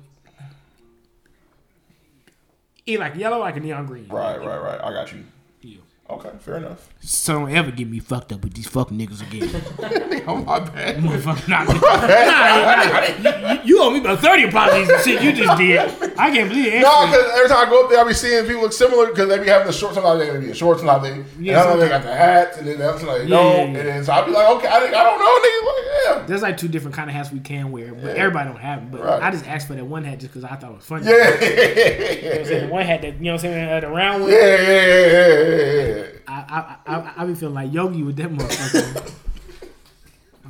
Either 2.86 3.00
like 3.00 3.16
yellow, 3.16 3.36
or 3.36 3.40
like 3.40 3.56
a 3.56 3.60
neon 3.60 3.84
green. 3.84 4.08
Right, 4.08 4.38
right, 4.38 4.62
right. 4.62 4.80
I 4.82 4.92
got 4.92 5.12
you. 5.12 5.24
Yeah. 5.60 5.78
Okay, 6.10 6.30
fair 6.40 6.56
enough. 6.56 6.88
So 7.00 7.34
don't 7.40 7.50
ever 7.54 7.70
get 7.70 7.86
me 7.86 7.98
fucked 7.98 8.32
up 8.32 8.42
with 8.42 8.54
these 8.54 8.66
fucking 8.66 8.98
niggas 8.98 9.20
again. 9.22 10.14
Oh 10.28 10.36
my 10.36 10.58
bad. 10.60 10.96
Motherfucker, 10.98 11.48
nah, 11.48 11.64
nah, 11.64 13.30
nah, 13.40 13.52
you, 13.62 13.76
you 13.76 13.82
owe 13.82 13.90
me 13.90 13.98
about 14.00 14.18
30 14.18 14.44
apologies 14.44 14.88
and 14.90 15.00
shit 15.02 15.22
you 15.22 15.32
just 15.32 15.56
did. 15.56 15.78
I 16.18 16.30
can't 16.30 16.50
believe 16.50 16.66
it. 16.74 16.80
No, 16.82 17.06
because 17.06 17.32
every 17.34 17.48
time 17.48 17.66
I 17.66 17.70
go 17.70 17.84
up 17.84 17.90
there, 17.90 18.00
I 18.00 18.04
be 18.08 18.12
seeing 18.12 18.44
people 18.44 18.60
look 18.60 18.74
similar 18.74 19.06
because 19.06 19.26
they 19.30 19.38
be 19.38 19.46
having 19.48 19.68
the 19.68 19.72
shorts. 19.72 19.94
Sometimes 19.94 20.20
they 20.20 20.38
be 20.38 20.48
in 20.48 20.52
shorts, 20.52 20.80
sometimes 20.82 21.02
they, 21.04 21.16
Yeah, 21.42 21.64
yeah, 21.64 21.76
they 21.76 21.88
got 21.88 22.02
the 22.02 22.14
hats, 22.14 22.58
and 22.58 22.66
then 22.66 22.78
that's 22.78 23.02
like, 23.02 23.22
Yeah, 23.22 23.28
no. 23.28 23.42
yeah, 23.42 23.56
yeah. 23.56 23.64
And 23.64 23.76
then 23.76 24.04
so 24.04 24.12
I 24.12 24.26
be 24.26 24.32
like, 24.32 24.48
okay, 24.56 24.68
I, 24.68 24.80
think- 24.80 24.94
I 24.94 25.02
don't 25.02 25.18
know, 25.18 25.38
nigga. 25.40 26.18
Like, 26.18 26.26
There's 26.26 26.42
like 26.42 26.56
two 26.58 26.68
different 26.68 26.94
kind 26.94 27.08
of 27.08 27.16
hats 27.16 27.32
we 27.32 27.40
can 27.40 27.70
wear, 27.72 27.94
but 27.94 28.04
Yeah. 28.04 28.10
everybody 28.22 28.50
don't 28.50 28.60
have 28.60 28.80
them. 28.80 28.90
But 28.90 29.02
Right. 29.04 29.22
I 29.22 29.30
just 29.30 29.46
asked 29.46 29.66
for 29.66 29.74
that 29.76 29.84
one 29.86 30.04
hat 30.04 30.20
just 30.20 30.34
because 30.34 30.44
I 30.44 30.56
thought 30.56 30.72
it 30.72 30.76
was 30.76 30.84
funny. 30.84 31.06
yeah. 31.06 31.12
You 31.12 31.22
know 31.22 32.28
what 32.28 32.38
I'm 32.40 32.44
saying? 32.44 32.66
The 32.66 32.72
one 32.74 32.84
hat 32.84 33.00
that, 33.02 33.14
you 33.14 33.20
know 33.24 33.32
what 33.32 33.44
I'm 33.44 33.50
saying, 33.50 33.80
the 33.80 33.88
round 33.88 34.22
one. 34.24 34.32
Yeah, 34.32 34.38
yeah, 34.38 34.60
yeah, 34.60 35.06
yeah, 35.06 35.86
yeah. 35.86 35.97
I, 36.26 36.76
I, 36.86 36.94
I, 36.96 37.12
I 37.16 37.26
be 37.26 37.34
feeling 37.34 37.54
like 37.54 37.72
Yogi 37.72 38.02
with 38.02 38.16
that 38.16 38.30
motherfucker. 38.32 39.12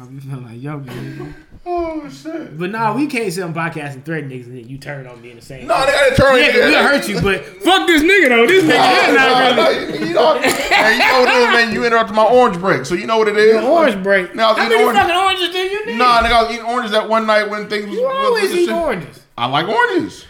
I 0.01 0.05
be 0.07 0.21
feeling 0.21 0.45
like 0.45 0.63
Yogi. 0.63 0.91
nigga. 0.91 1.35
Oh 1.67 2.09
shit. 2.09 2.57
But 2.59 2.71
nah, 2.71 2.95
we 2.95 3.07
can't 3.09 3.33
sit 3.33 3.43
on 3.43 3.53
podcast 3.53 3.95
and 3.95 4.05
threaten 4.05 4.31
niggas 4.31 4.47
and 4.47 4.57
then 4.59 4.69
you 4.69 4.79
turn 4.79 5.07
on 5.09 5.21
me 5.21 5.31
in 5.33 5.37
the 5.37 5.43
same. 5.45 5.67
No, 5.67 5.85
they 5.85 5.93
gotta 5.93 6.15
turn. 6.15 6.39
yeah, 6.39 6.47
'cause 6.53 6.61
we'll 6.61 6.83
hurt 6.83 7.09
you, 7.09 7.21
but 7.21 7.45
fuck 7.63 7.87
this 7.87 8.03
nigga 8.03 8.29
though. 8.29 8.47
This 8.47 8.63
nigga 8.65 9.09
is 9.09 9.15
Nah, 9.15 9.25
not 9.25 9.57
nah, 9.57 9.67
really. 9.67 9.99
you, 9.99 10.07
you 10.07 10.15
know, 10.15 10.35
man, 10.41 10.93
you 10.93 10.99
know 10.99 11.21
what 11.21 11.29
it 11.29 11.35
is, 11.43 11.49
man. 11.67 11.75
You 11.75 11.85
interrupted 11.85 12.15
my 12.17 12.25
orange 12.25 12.59
break, 12.61 12.87
so 12.87 12.95
you 12.95 13.07
know 13.07 13.19
what 13.19 13.27
it 13.29 13.37
is. 13.37 13.57
Orange 13.65 14.03
break. 14.03 14.35
Now 14.37 14.51
I 14.51 14.53
was 14.53 14.59
How 14.63 14.69
many 14.69 14.83
orange. 14.85 14.99
fucking 14.99 15.17
oranges 15.17 15.51
do 15.51 15.59
you 15.59 15.87
need? 15.87 15.99
Nah, 15.99 16.23
nigga, 16.23 16.33
I 16.33 16.43
was 16.45 16.53
eating 16.53 16.65
oranges 16.67 16.93
that 16.93 17.09
one 17.09 17.27
night 17.27 17.51
when 17.51 17.69
things 17.69 17.87
was. 17.87 17.95
you 17.99 18.07
always 18.07 18.43
was- 18.45 18.51
was 18.53 18.61
eat 18.61 18.67
shit. 18.67 18.75
oranges. 18.75 19.21
I 19.37 19.47
like 19.47 19.69
oranges. 19.69 20.25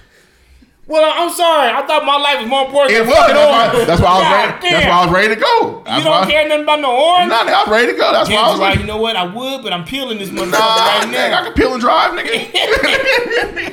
Well, 0.89 1.05
I'm 1.05 1.31
sorry. 1.31 1.69
I 1.71 1.87
thought 1.87 2.05
my 2.07 2.17
life 2.17 2.41
was 2.41 2.49
more 2.49 2.65
important 2.65 2.97
It 2.97 3.01
than 3.05 3.09
was. 3.09 3.17
fucking 3.19 3.37
That's 3.37 3.77
why, 3.77 3.85
that's 3.85 4.01
why 4.01 4.09
I 4.09 4.17
was 4.17 4.25
God 4.25 4.63
ready. 4.65 4.73
That's 4.73 4.87
why 4.89 4.97
I 4.97 5.05
was 5.05 5.13
ready 5.15 5.29
to 5.35 5.41
go. 5.41 5.83
That's 5.85 5.99
You 5.99 6.05
don't 6.05 6.21
why. 6.25 6.31
care 6.31 6.49
nothing 6.49 6.63
about 6.65 6.81
no 6.81 6.93
orange? 6.97 7.29
Nah, 7.29 7.45
I 7.45 7.63
was 7.63 7.69
ready 7.69 7.93
to 7.93 7.99
go. 7.99 8.11
That's 8.13 8.31
why 8.31 8.37
I 8.37 8.51
was 8.51 8.59
like, 8.61 8.79
you 8.81 8.87
know 8.89 8.97
what? 8.97 9.15
I 9.15 9.25
would, 9.29 9.63
but 9.63 9.73
I'm 9.75 9.85
peeling 9.85 10.17
this 10.17 10.31
motherfucker 10.31 10.53
nah, 10.57 11.05
right 11.05 11.05
nigga, 11.13 11.35
I 11.35 11.43
can 11.45 11.53
peel 11.53 11.73
and 11.77 11.81
drive, 11.85 12.17
nigga. 12.17 12.33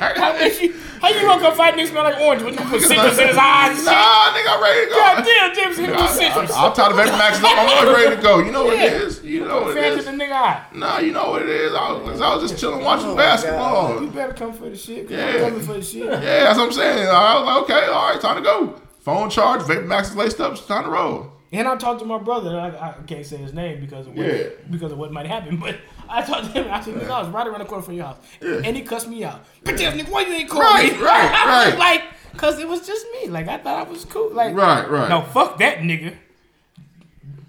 How, 0.20 0.36
is 0.36 0.60
you- 0.60 0.74
how 1.00 1.08
you 1.08 1.20
gonna 1.22 1.40
come 1.40 1.54
fight 1.56 1.74
niggas 1.74 1.88
smell 1.90 2.04
like 2.04 2.20
orange? 2.20 2.42
What 2.42 2.52
you 2.52 2.58
put 2.66 2.80
citrus 2.82 3.18
in 3.18 3.28
his 3.28 3.36
eyes? 3.36 3.84
Nah, 3.84 4.32
nigga, 4.32 4.48
I'm 4.48 4.62
ready 4.62 4.86
to 4.86 4.90
go. 4.90 4.96
God 4.96 5.24
damn, 5.24 5.54
James 5.54 5.76
hit 5.76 5.88
him 5.90 5.96
with 5.96 6.10
citrus. 6.10 6.52
I'll 6.52 6.72
tie 6.72 6.88
the 6.88 6.94
Vapor 6.94 7.16
Max 7.16 7.38
up. 7.38 7.44
I'm 7.56 7.68
always 7.68 8.04
ready 8.04 8.16
to 8.16 8.22
go. 8.22 8.38
You 8.38 8.52
know 8.52 8.64
what 8.64 8.74
it 8.74 8.92
is. 8.92 9.22
You 9.24 9.44
know 9.44 9.62
what 9.62 9.76
it 9.76 9.84
is. 9.84 10.06
it 10.06 10.08
in 10.12 10.18
the 10.18 10.24
nigga 10.24 10.32
eye. 10.32 10.66
Nah, 10.72 10.98
you 10.98 11.12
know 11.12 11.30
what 11.30 11.42
it 11.42 11.48
is. 11.48 11.74
I 11.74 11.92
was, 11.92 12.20
I 12.20 12.34
was 12.34 12.48
just 12.50 12.60
chilling 12.60 12.82
oh 12.82 12.84
watching 12.84 13.08
Oh 13.08 13.14
my 13.14 13.22
basketball. 13.22 14.02
You 14.02 14.10
better 14.10 14.32
come 14.32 14.52
for 14.52 14.68
the 14.68 14.76
shit. 14.76 15.08
'cause 15.08 15.16
Yeah. 15.16 15.26
I'm 15.26 15.40
coming 15.50 15.60
for 15.66 15.72
the 15.74 15.82
shit. 15.82 16.04
Yeah, 16.06 16.20
that's 16.20 16.58
what 16.58 16.66
I'm 16.66 16.72
saying. 16.72 17.08
I 17.08 17.38
was 17.38 17.46
like, 17.46 17.62
okay, 17.78 17.86
all 17.88 18.08
right, 18.12 18.20
time 18.20 18.36
to 18.36 18.42
go. 18.42 18.80
Phone 19.00 19.30
charge, 19.30 19.62
Vapor 19.62 19.82
Max 19.82 20.10
is 20.10 20.16
laced 20.16 20.40
up. 20.40 20.52
It's 20.52 20.66
time 20.66 20.84
to 20.84 20.90
roll. 20.90 21.32
And 21.58 21.66
I 21.66 21.76
talked 21.76 22.00
to 22.00 22.06
my 22.06 22.18
brother. 22.18 22.58
I, 22.60 22.90
I 22.90 22.92
can't 23.06 23.24
say 23.24 23.36
his 23.38 23.52
name 23.54 23.80
because 23.80 24.06
of 24.06 24.14
what, 24.14 24.26
Yeah. 24.26 24.42
because 24.70 24.92
of 24.92 24.98
what 24.98 25.10
might 25.12 25.26
happen. 25.26 25.56
But 25.60 25.76
I 26.08 26.22
talked 26.22 26.46
to 26.46 26.50
him. 26.52 26.70
I 26.70 26.80
said, 26.82 26.94
"Nigga, 26.94 27.10
I 27.10 27.20
was 27.22 27.28
right 27.30 27.46
around 27.46 27.60
the 27.60 27.64
corner 27.64 27.82
from 27.82 27.94
your 27.94 28.04
house," 28.06 28.18
and 28.40 28.76
he 28.76 28.82
cussed 28.82 29.08
me 29.08 29.24
out. 29.24 29.44
But 29.64 29.76
damn, 29.76 29.98
nigga, 29.98 30.10
why 30.10 30.20
you 30.22 30.32
ain't 30.34 30.48
call 30.50 30.60
Right, 30.60 30.92
me? 30.92 30.98
right, 31.02 31.32
I 31.32 31.68
right. 31.70 31.78
like, 31.78 32.02
cause 32.36 32.58
it 32.58 32.68
was 32.68 32.86
just 32.86 33.04
me. 33.14 33.28
Like 33.28 33.48
I 33.48 33.58
thought 33.58 33.86
I 33.86 33.90
was 33.90 34.04
cool. 34.04 34.30
Like 34.32 34.54
Right, 34.54 34.88
right. 34.88 35.08
No, 35.08 35.22
fuck 35.22 35.58
that 35.58 35.78
nigga. 35.78 36.14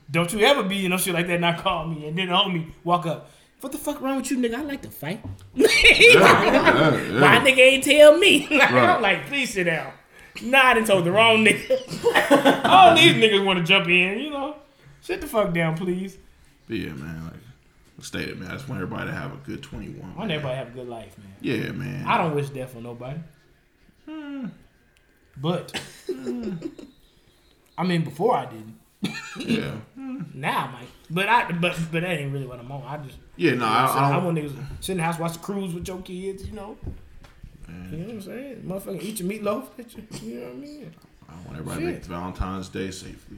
Don't 0.09 0.31
you 0.31 0.39
ever 0.39 0.63
be 0.63 0.77
you 0.77 0.87
know 0.89 0.97
shit 0.97 1.13
like 1.13 1.27
that? 1.27 1.39
Not 1.41 1.57
call 1.59 1.85
me 1.85 2.07
and 2.07 2.17
then 2.17 2.29
homie 2.29 2.71
walk 2.83 3.05
up. 3.05 3.29
What 3.59 3.71
the 3.73 3.77
fuck 3.77 3.99
wrong 4.01 4.17
with 4.17 4.31
you, 4.31 4.37
nigga? 4.37 4.55
I 4.55 4.61
like 4.61 4.81
to 4.83 4.89
fight. 4.89 5.19
My 5.55 5.65
nigga 7.43 7.57
ain't 7.57 7.83
tell 7.83 8.17
me. 8.17 8.47
like 8.49 8.71
I'm 8.71 9.01
like, 9.01 9.25
please 9.27 9.51
sit 9.53 9.65
down. 9.65 9.91
Nah, 10.41 10.71
I 10.71 10.81
told 10.81 11.05
the 11.05 11.11
wrong 11.11 11.45
nigga. 11.45 12.65
All 12.65 12.95
these 12.95 13.15
niggas 13.15 13.43
want 13.43 13.59
to 13.59 13.65
jump 13.65 13.87
in, 13.87 14.19
you 14.19 14.29
know. 14.29 14.55
Sit 15.01 15.21
the 15.21 15.27
fuck 15.27 15.53
down, 15.53 15.77
please. 15.77 16.17
But 16.67 16.77
yeah, 16.77 16.93
man. 16.93 17.25
Like, 17.25 17.33
stated, 18.03 18.39
man. 18.39 18.49
I 18.49 18.53
just 18.53 18.67
want 18.69 18.81
everybody 18.81 19.09
to 19.09 19.15
have 19.15 19.33
a 19.33 19.37
good 19.37 19.63
21. 19.63 19.99
I 19.99 20.03
want 20.05 20.17
man. 20.17 20.31
everybody 20.31 20.53
to 20.53 20.57
have 20.57 20.67
a 20.67 20.71
good 20.71 20.87
life, 20.87 21.17
man. 21.17 21.33
Yeah, 21.41 21.71
man. 21.71 22.05
I 22.05 22.17
don't 22.17 22.35
wish 22.35 22.49
death 22.49 22.75
on 22.75 22.83
nobody. 22.83 23.19
Hmm. 24.05 24.45
But 25.37 25.79
I 27.77 27.83
mean, 27.83 28.03
before 28.03 28.35
I 28.35 28.45
didn't. 28.45 28.79
Yeah. 29.39 29.75
Now 30.33 30.67
might. 30.71 30.87
But 31.09 31.29
I 31.29 31.51
but 31.51 31.77
but 31.91 32.01
that 32.01 32.11
ain't 32.11 32.31
really 32.31 32.45
what 32.47 32.59
I'm 32.59 32.71
on. 32.71 32.83
I 32.83 32.97
just 32.97 33.17
Yeah, 33.35 33.55
no, 33.55 33.65
I, 33.65 33.85
I, 33.85 34.09
I 34.09 34.15
I 34.15 34.17
want 34.23 34.37
niggas 34.37 34.55
sit 34.79 34.93
in 34.93 34.97
the 34.97 35.03
house 35.03 35.19
watch 35.19 35.33
the 35.33 35.39
cruise 35.39 35.73
with 35.73 35.87
your 35.87 36.01
kids, 36.01 36.45
you 36.45 36.53
know. 36.53 36.77
You 37.67 37.97
know 37.97 38.05
what 38.05 38.13
I'm 38.15 38.21
saying? 38.21 38.63
Motherfucker, 38.65 39.01
eat 39.03 39.19
your 39.19 39.29
meatloaf. 39.29 39.75
get 39.77 39.93
You 40.23 40.39
know 40.39 40.45
what 40.45 40.51
I 40.51 40.55
mean? 40.55 40.93
I 41.29 41.33
want 41.45 41.49
everybody 41.59 41.79
to 41.81 41.85
make 41.87 41.95
it 41.97 42.03
to 42.03 42.09
Valentine's 42.09 42.69
Day 42.69 42.91
safely. 42.91 43.37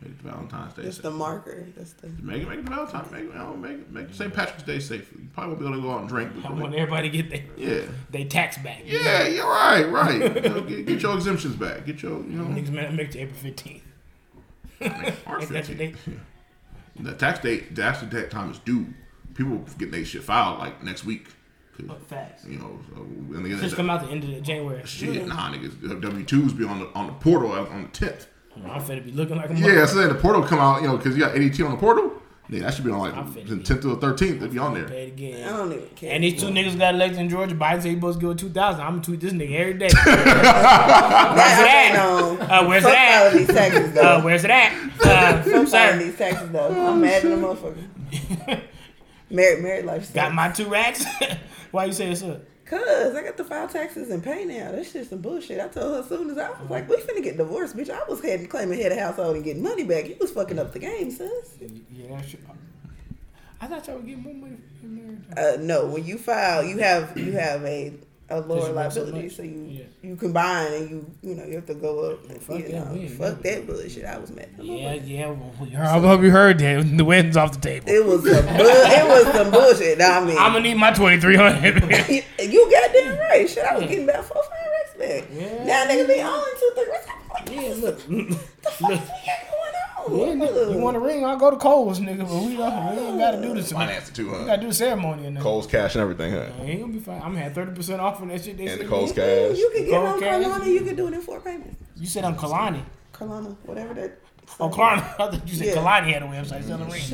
Make 0.00 0.12
it 0.12 0.18
to 0.18 0.24
Valentine's 0.30 0.74
Day 0.74 0.82
That's 0.82 0.96
safely. 0.96 1.10
the 1.10 1.16
marker. 1.16 1.66
That's 1.76 1.92
the. 1.94 2.06
Make 2.22 2.42
it, 2.42 2.48
make 2.48 2.58
it 2.60 2.66
to 2.66 2.70
Valentine's. 2.70 3.10
Make 3.10 3.22
it, 3.24 3.26
you 3.26 3.34
know, 3.34 3.56
make 3.56 3.72
it, 3.72 3.90
make 3.90 4.08
it 4.10 4.14
St. 4.14 4.32
Patrick's 4.32 4.62
Day 4.62 4.78
safely. 4.78 5.22
You 5.22 5.28
probably 5.34 5.48
won't 5.54 5.60
be 5.60 5.66
able 5.66 5.76
to 5.76 5.82
go 5.82 5.90
out 5.90 6.00
and 6.00 6.08
drink. 6.08 6.32
I 6.44 6.52
want 6.52 6.74
everybody 6.74 7.10
to 7.10 7.22
get 7.22 7.30
their 7.30 7.42
yeah, 7.56 7.86
they 8.10 8.24
tax 8.24 8.58
back. 8.58 8.82
yeah, 8.84 9.26
you're 9.26 9.44
right, 9.48 9.82
right. 9.90 10.14
You 10.44 10.48
know, 10.50 10.60
get, 10.60 10.86
get 10.86 11.02
your 11.02 11.16
exemptions 11.16 11.56
back. 11.56 11.84
Get 11.86 12.02
your, 12.02 12.18
you 12.20 12.36
know, 12.36 12.44
Niggas 12.44 12.70
man 12.70 12.94
make 12.94 13.08
it 13.08 13.12
to 13.12 13.18
April 13.20 13.40
15th. 13.52 13.80
March 15.26 15.42
Ain't 15.42 15.50
that 15.52 15.64
the 15.64 15.74
15th. 15.74 15.78
date? 15.78 15.96
The 17.00 17.12
tax 17.14 17.40
date, 17.40 17.74
the 17.74 17.82
actual 17.84 18.08
tax 18.08 18.32
time 18.32 18.50
is 18.52 18.58
due. 18.60 18.86
People 19.34 19.64
get 19.78 19.90
their 19.90 20.04
shit 20.04 20.22
filed 20.22 20.58
like 20.60 20.82
next 20.84 21.04
week. 21.04 21.26
'Cause, 21.78 21.86
But 21.86 22.02
facts. 22.08 22.44
You 22.44 22.58
know, 22.58 22.78
so, 22.94 23.02
and 23.02 23.44
they, 23.46 23.50
Just 23.60 23.76
come 23.76 23.88
out 23.88 24.02
the 24.04 24.08
end 24.10 24.24
of 24.24 24.30
the 24.30 24.40
January. 24.40 24.82
Shit, 24.84 25.26
nah, 25.26 25.50
niggas. 25.52 26.00
W 26.00 26.24
twos 26.24 26.52
be 26.52 26.64
on 26.64 26.80
the 26.80 26.86
on 26.94 27.06
the 27.06 27.12
portal 27.14 27.52
on 27.52 27.82
the 27.84 27.88
tenth. 27.88 28.26
I'm 28.56 28.80
finna 28.82 29.04
be 29.04 29.12
looking 29.12 29.36
like 29.36 29.50
a 29.50 29.54
Yeah, 29.54 29.86
so 29.86 29.98
then 29.98 30.08
the 30.08 30.16
portal 30.16 30.42
come 30.42 30.58
out, 30.58 30.82
you 30.82 30.88
know, 30.88 30.96
because 30.96 31.14
you 31.16 31.20
got 31.22 31.34
ADP 31.36 31.64
on 31.64 31.70
the 31.70 31.76
portal. 31.76 32.12
Yeah, 32.50 32.60
that 32.62 32.74
should 32.74 32.84
be 32.86 32.90
on 32.90 32.98
like 32.98 33.14
I'm 33.14 33.32
the 33.32 33.42
be- 33.42 33.62
tenth 33.62 33.82
to 33.82 33.88
the 33.88 33.96
thirteenth. 33.96 34.36
It'd 34.38 34.52
be 34.52 34.58
on 34.58 34.72
there. 34.74 34.88
Pay 34.88 35.08
again. 35.08 35.46
I 35.48 35.56
don't 35.58 35.70
even 35.72 35.86
care. 35.94 36.12
And 36.14 36.24
these 36.24 36.40
two 36.40 36.48
niggas 36.48 36.78
got 36.78 36.94
elected 36.94 37.20
in 37.20 37.28
Georgia. 37.28 37.54
Biden 37.54 37.82
said 37.82 37.90
he 37.90 37.94
supposed 37.96 38.18
to 38.20 38.26
give 38.26 38.30
it 38.34 38.38
2,000. 38.38 38.80
I'm 38.80 38.90
gonna 38.94 39.02
tweet 39.02 39.20
this 39.20 39.32
nigga 39.34 39.54
every 39.54 39.74
day. 39.74 39.88
where's 40.04 41.58
it 41.58 41.68
at? 41.68 41.94
Uh, 42.50 42.66
where's 42.66 42.82
Fuck 42.82 42.92
it 42.92 42.98
at? 42.98 43.32
these 43.34 43.46
taxes 43.48 43.92
though. 43.92 44.00
Uh, 44.00 44.22
where's 44.22 44.44
it 44.44 44.50
at? 44.50 44.72
Uh, 45.04 45.42
Fuck 45.42 45.68
sir, 45.68 45.98
these 45.98 46.16
taxes 46.16 46.48
though. 46.50 46.68
I'm 46.90 47.00
mad 47.00 47.22
at 47.24 47.30
the 47.30 47.36
motherfucker. 47.36 48.60
Married, 49.30 49.62
married 49.62 49.84
life. 49.84 50.14
got 50.14 50.32
my 50.32 50.48
two 50.50 50.68
racks. 50.70 51.04
Why 51.70 51.84
you 51.86 51.92
say 51.92 52.10
it's 52.10 52.22
up? 52.22 52.42
Cause 52.64 53.14
I 53.14 53.22
got 53.22 53.36
to 53.38 53.44
file 53.44 53.66
taxes 53.66 54.10
and 54.10 54.22
pay 54.22 54.44
now. 54.44 54.72
That's 54.72 54.92
just 54.92 55.08
some 55.08 55.20
bullshit. 55.22 55.58
I 55.58 55.68
told 55.68 55.94
her 55.94 56.00
as 56.00 56.08
soon 56.08 56.28
as 56.28 56.36
I 56.36 56.50
was 56.50 56.68
like, 56.68 56.86
"We 56.86 56.96
finna 56.96 57.22
get 57.22 57.38
divorced, 57.38 57.74
bitch." 57.74 57.88
I 57.88 58.04
was 58.06 58.20
heading 58.20 58.46
claiming 58.46 58.78
head 58.78 58.92
of 58.92 58.98
household 58.98 59.36
and 59.36 59.44
getting 59.44 59.62
money 59.62 59.84
back. 59.84 60.06
You 60.06 60.16
was 60.20 60.30
fucking 60.32 60.58
up 60.58 60.72
the 60.72 60.78
game, 60.78 61.10
sis. 61.10 61.56
Yeah, 61.90 62.16
that 62.16 62.28
shit. 62.28 62.40
I 63.60 63.66
thought 63.66 63.86
y'all 63.86 63.96
would 63.96 64.06
get 64.06 64.18
more 64.18 64.34
money. 64.34 64.58
Uh, 65.36 65.56
no, 65.60 65.86
when 65.86 66.04
you 66.04 66.18
file, 66.18 66.62
you 66.62 66.78
have 66.78 67.16
you 67.16 67.32
have 67.32 67.64
a 67.64 67.94
a 68.30 68.40
lower 68.40 68.56
make 68.74 68.92
so 68.92 69.02
liability, 69.04 69.28
so 69.30 69.42
you 69.42 69.64
Yeah. 69.70 69.84
you 70.02 70.16
combine 70.16 70.72
and 70.72 70.90
you 70.90 71.06
you 71.22 71.34
know 71.34 71.44
you 71.46 71.54
have 71.56 71.66
to 71.66 71.74
go 71.74 72.10
up. 72.12 72.26
fuck 72.42 72.58
you 72.58 72.68
that, 72.68 72.92
know, 72.94 73.08
fuck 73.08 73.40
that 73.42 73.66
bullshit. 73.66 74.04
I 74.04 74.18
was 74.18 74.30
mad. 74.30 74.48
Yeah, 74.60 74.94
yeah. 74.94 75.34
I 75.78 75.98
hope 75.98 76.22
you 76.22 76.30
heard 76.30 76.58
that. 76.58 76.96
The 76.98 77.04
wedding's 77.04 77.36
off 77.36 77.52
the 77.52 77.60
table. 77.60 77.88
It 77.88 78.04
was 78.04 78.22
some 78.30 78.44
bu- 78.44 78.62
it 78.62 79.06
was 79.08 79.34
some 79.34 79.50
bullshit. 79.50 80.00
I 80.02 80.24
mean, 80.24 80.36
I'm 80.38 80.52
gonna 80.52 80.60
need 80.60 80.74
my 80.74 80.90
2300 80.92 82.08
you, 82.10 82.22
you 82.38 82.70
goddamn 82.70 83.18
right. 83.18 83.48
Shit, 83.48 83.64
I 83.64 83.76
was 83.78 83.86
getting 83.88 84.04
about 84.08 84.24
four 84.26 84.42
five 84.42 84.52
racks 84.52 84.94
back. 84.98 85.28
Yeah. 85.32 85.64
Now 85.64 85.84
niggas 85.86 86.06
be 86.08 86.20
on 86.20 86.44
two 86.60 86.70
three 86.74 87.54
Yeah, 87.54 87.74
look, 87.76 87.98
the 88.06 88.34
fuck 88.62 88.80
look. 88.80 88.90
we 88.90 88.96
got 88.96 89.40
going 89.48 89.74
on? 89.74 89.77
Yeah, 90.10 90.34
nigga, 90.34 90.72
you 90.72 90.78
want 90.78 90.96
a 90.96 91.00
ring? 91.00 91.24
I'll 91.24 91.36
go 91.36 91.50
to 91.50 91.56
Kohl's, 91.56 92.00
nigga. 92.00 92.18
But 92.28 92.42
we 92.42 92.56
don't. 92.56 92.96
We 92.96 93.02
ain't 93.02 93.18
gotta 93.18 93.40
do 93.42 93.54
this. 93.54 93.70
We 93.72 93.76
Finance 93.78 94.08
it 94.10 94.14
too, 94.14 94.30
huh? 94.30 94.44
gotta 94.44 94.60
do 94.62 94.68
the 94.68 94.74
ceremony 94.74 95.26
and 95.26 95.36
then. 95.36 95.42
Kohl's 95.42 95.66
cash 95.66 95.94
and 95.94 96.02
everything, 96.02 96.32
huh? 96.32 96.46
He 96.64 96.72
ain't 96.72 96.80
gonna 96.80 96.92
be 96.92 96.98
fine. 96.98 97.16
I'm 97.22 97.32
gonna 97.32 97.40
have 97.40 97.54
thirty 97.54 97.72
percent 97.72 98.00
off 98.00 98.20
on 98.20 98.28
that 98.28 98.42
shit. 98.44 98.56
They 98.56 98.66
And 98.66 98.80
the 98.80 98.84
said. 98.84 98.90
Kohl's 98.90 99.12
cash. 99.12 99.56
You 99.58 99.70
can 99.74 99.84
get 99.84 99.90
Cold 99.92 100.06
on 100.06 100.20
cash. 100.20 100.44
Klarna. 100.44 100.66
You 100.72 100.80
can 100.82 100.96
do 100.96 101.06
it 101.08 101.14
in 101.14 101.20
four 101.20 101.40
payments. 101.40 101.76
You 101.96 102.06
said 102.06 102.24
I'm 102.24 102.36
Kalani. 102.36 102.82
Klarna, 103.12 103.56
whatever 103.64 103.94
that. 103.94 104.18
Oh, 104.60 104.68
Kalani. 104.70 104.98
I 105.02 105.12
thought 105.16 105.48
you 105.48 105.54
said 105.54 105.66
Yeah. 105.68 105.74
Kalani 105.76 106.12
had 106.12 106.22
a 106.22 106.26
website 106.26 106.64
selling 106.64 106.88
rings. 106.88 107.12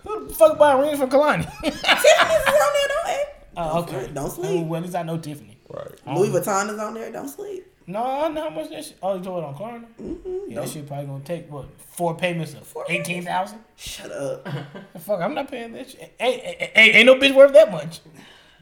Who 0.00 0.26
the 0.28 0.34
fuck 0.34 0.58
buy 0.58 0.72
a 0.72 0.80
ring 0.80 0.96
from 0.96 1.10
Kalani? 1.10 1.44
Tiffany's 1.62 1.74
is 1.74 1.84
on 1.84 2.72
there, 2.72 2.88
don't 2.88 3.08
it? 3.10 3.28
oh, 3.56 3.82
okay. 3.82 4.10
Don't 4.12 4.26
Oh, 4.26 4.28
sleep. 4.28 4.66
well, 4.66 4.76
at 4.78 4.82
least 4.84 4.96
I 4.96 5.02
know 5.02 5.16
Tiffany. 5.18 5.56
Right. 5.68 5.86
Oh. 6.06 6.20
Louis 6.20 6.28
Vuitton 6.30 6.70
is 6.72 6.78
on 6.78 6.94
there. 6.94 7.10
Don't 7.10 7.28
sleep. 7.28 7.66
No, 7.86 8.02
I 8.02 8.28
know 8.28 8.42
how 8.48 8.50
much 8.50 8.70
that 8.70 8.84
shit. 8.84 8.96
Oh, 9.02 9.16
you 9.16 9.22
told 9.22 9.44
it 9.44 9.46
on 9.46 9.54
Klarna? 9.54 9.84
Mm-hmm. 10.00 10.50
Yeah, 10.50 10.60
that 10.60 10.68
shit 10.70 10.86
probably 10.86 11.06
gonna 11.06 11.24
take 11.24 11.50
what 11.52 11.66
four 11.80 12.16
payments 12.16 12.54
of 12.54 12.66
Four 12.66 12.84
eighteen 12.88 13.24
thousand. 13.24 13.58
Shut 13.76 14.10
up. 14.10 14.48
Fuck, 15.00 15.20
I'm 15.20 15.34
not 15.34 15.50
paying 15.50 15.72
that 15.72 15.90
shit. 15.90 16.14
Ain't, 16.18 16.42
ain't, 16.42 16.70
ain't, 16.74 16.94
ain't 16.96 17.06
no 17.06 17.16
bitch 17.16 17.34
worth 17.34 17.52
that 17.52 17.70
much. 17.70 18.00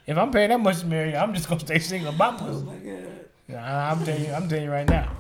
If 0.06 0.18
I'm 0.18 0.32
paying 0.32 0.48
that 0.48 0.58
much 0.60 0.80
to 0.80 0.86
marry, 0.86 1.16
I'm 1.16 1.32
just 1.34 1.48
gonna 1.48 1.60
stay 1.60 1.78
single 1.78 2.12
about 2.12 2.38
pussy. 2.38 2.50
Oh 2.50 2.60
my 2.62 2.74
god. 2.74 3.26
Yeah, 3.48 3.92
I'm 3.92 4.04
telling 4.04 4.24
you, 4.24 4.32
I'm 4.32 4.48
telling 4.48 4.64
you 4.64 4.70
right 4.70 4.88
now. 4.88 5.16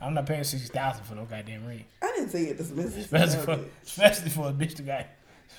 I'm 0.00 0.14
not 0.14 0.26
paying 0.26 0.44
sixty 0.44 0.68
thousand 0.68 1.04
for 1.04 1.14
no 1.14 1.24
goddamn 1.24 1.66
ring, 1.66 1.84
I 2.00 2.06
didn't 2.16 2.30
say 2.30 2.44
it 2.44 2.56
dismissed. 2.56 2.96
especially 2.96 3.44
for 3.44 3.58
especially 3.82 4.30
for 4.30 4.48
a 4.48 4.52
bitch 4.52 4.76
that 4.76 4.86
got 4.86 5.06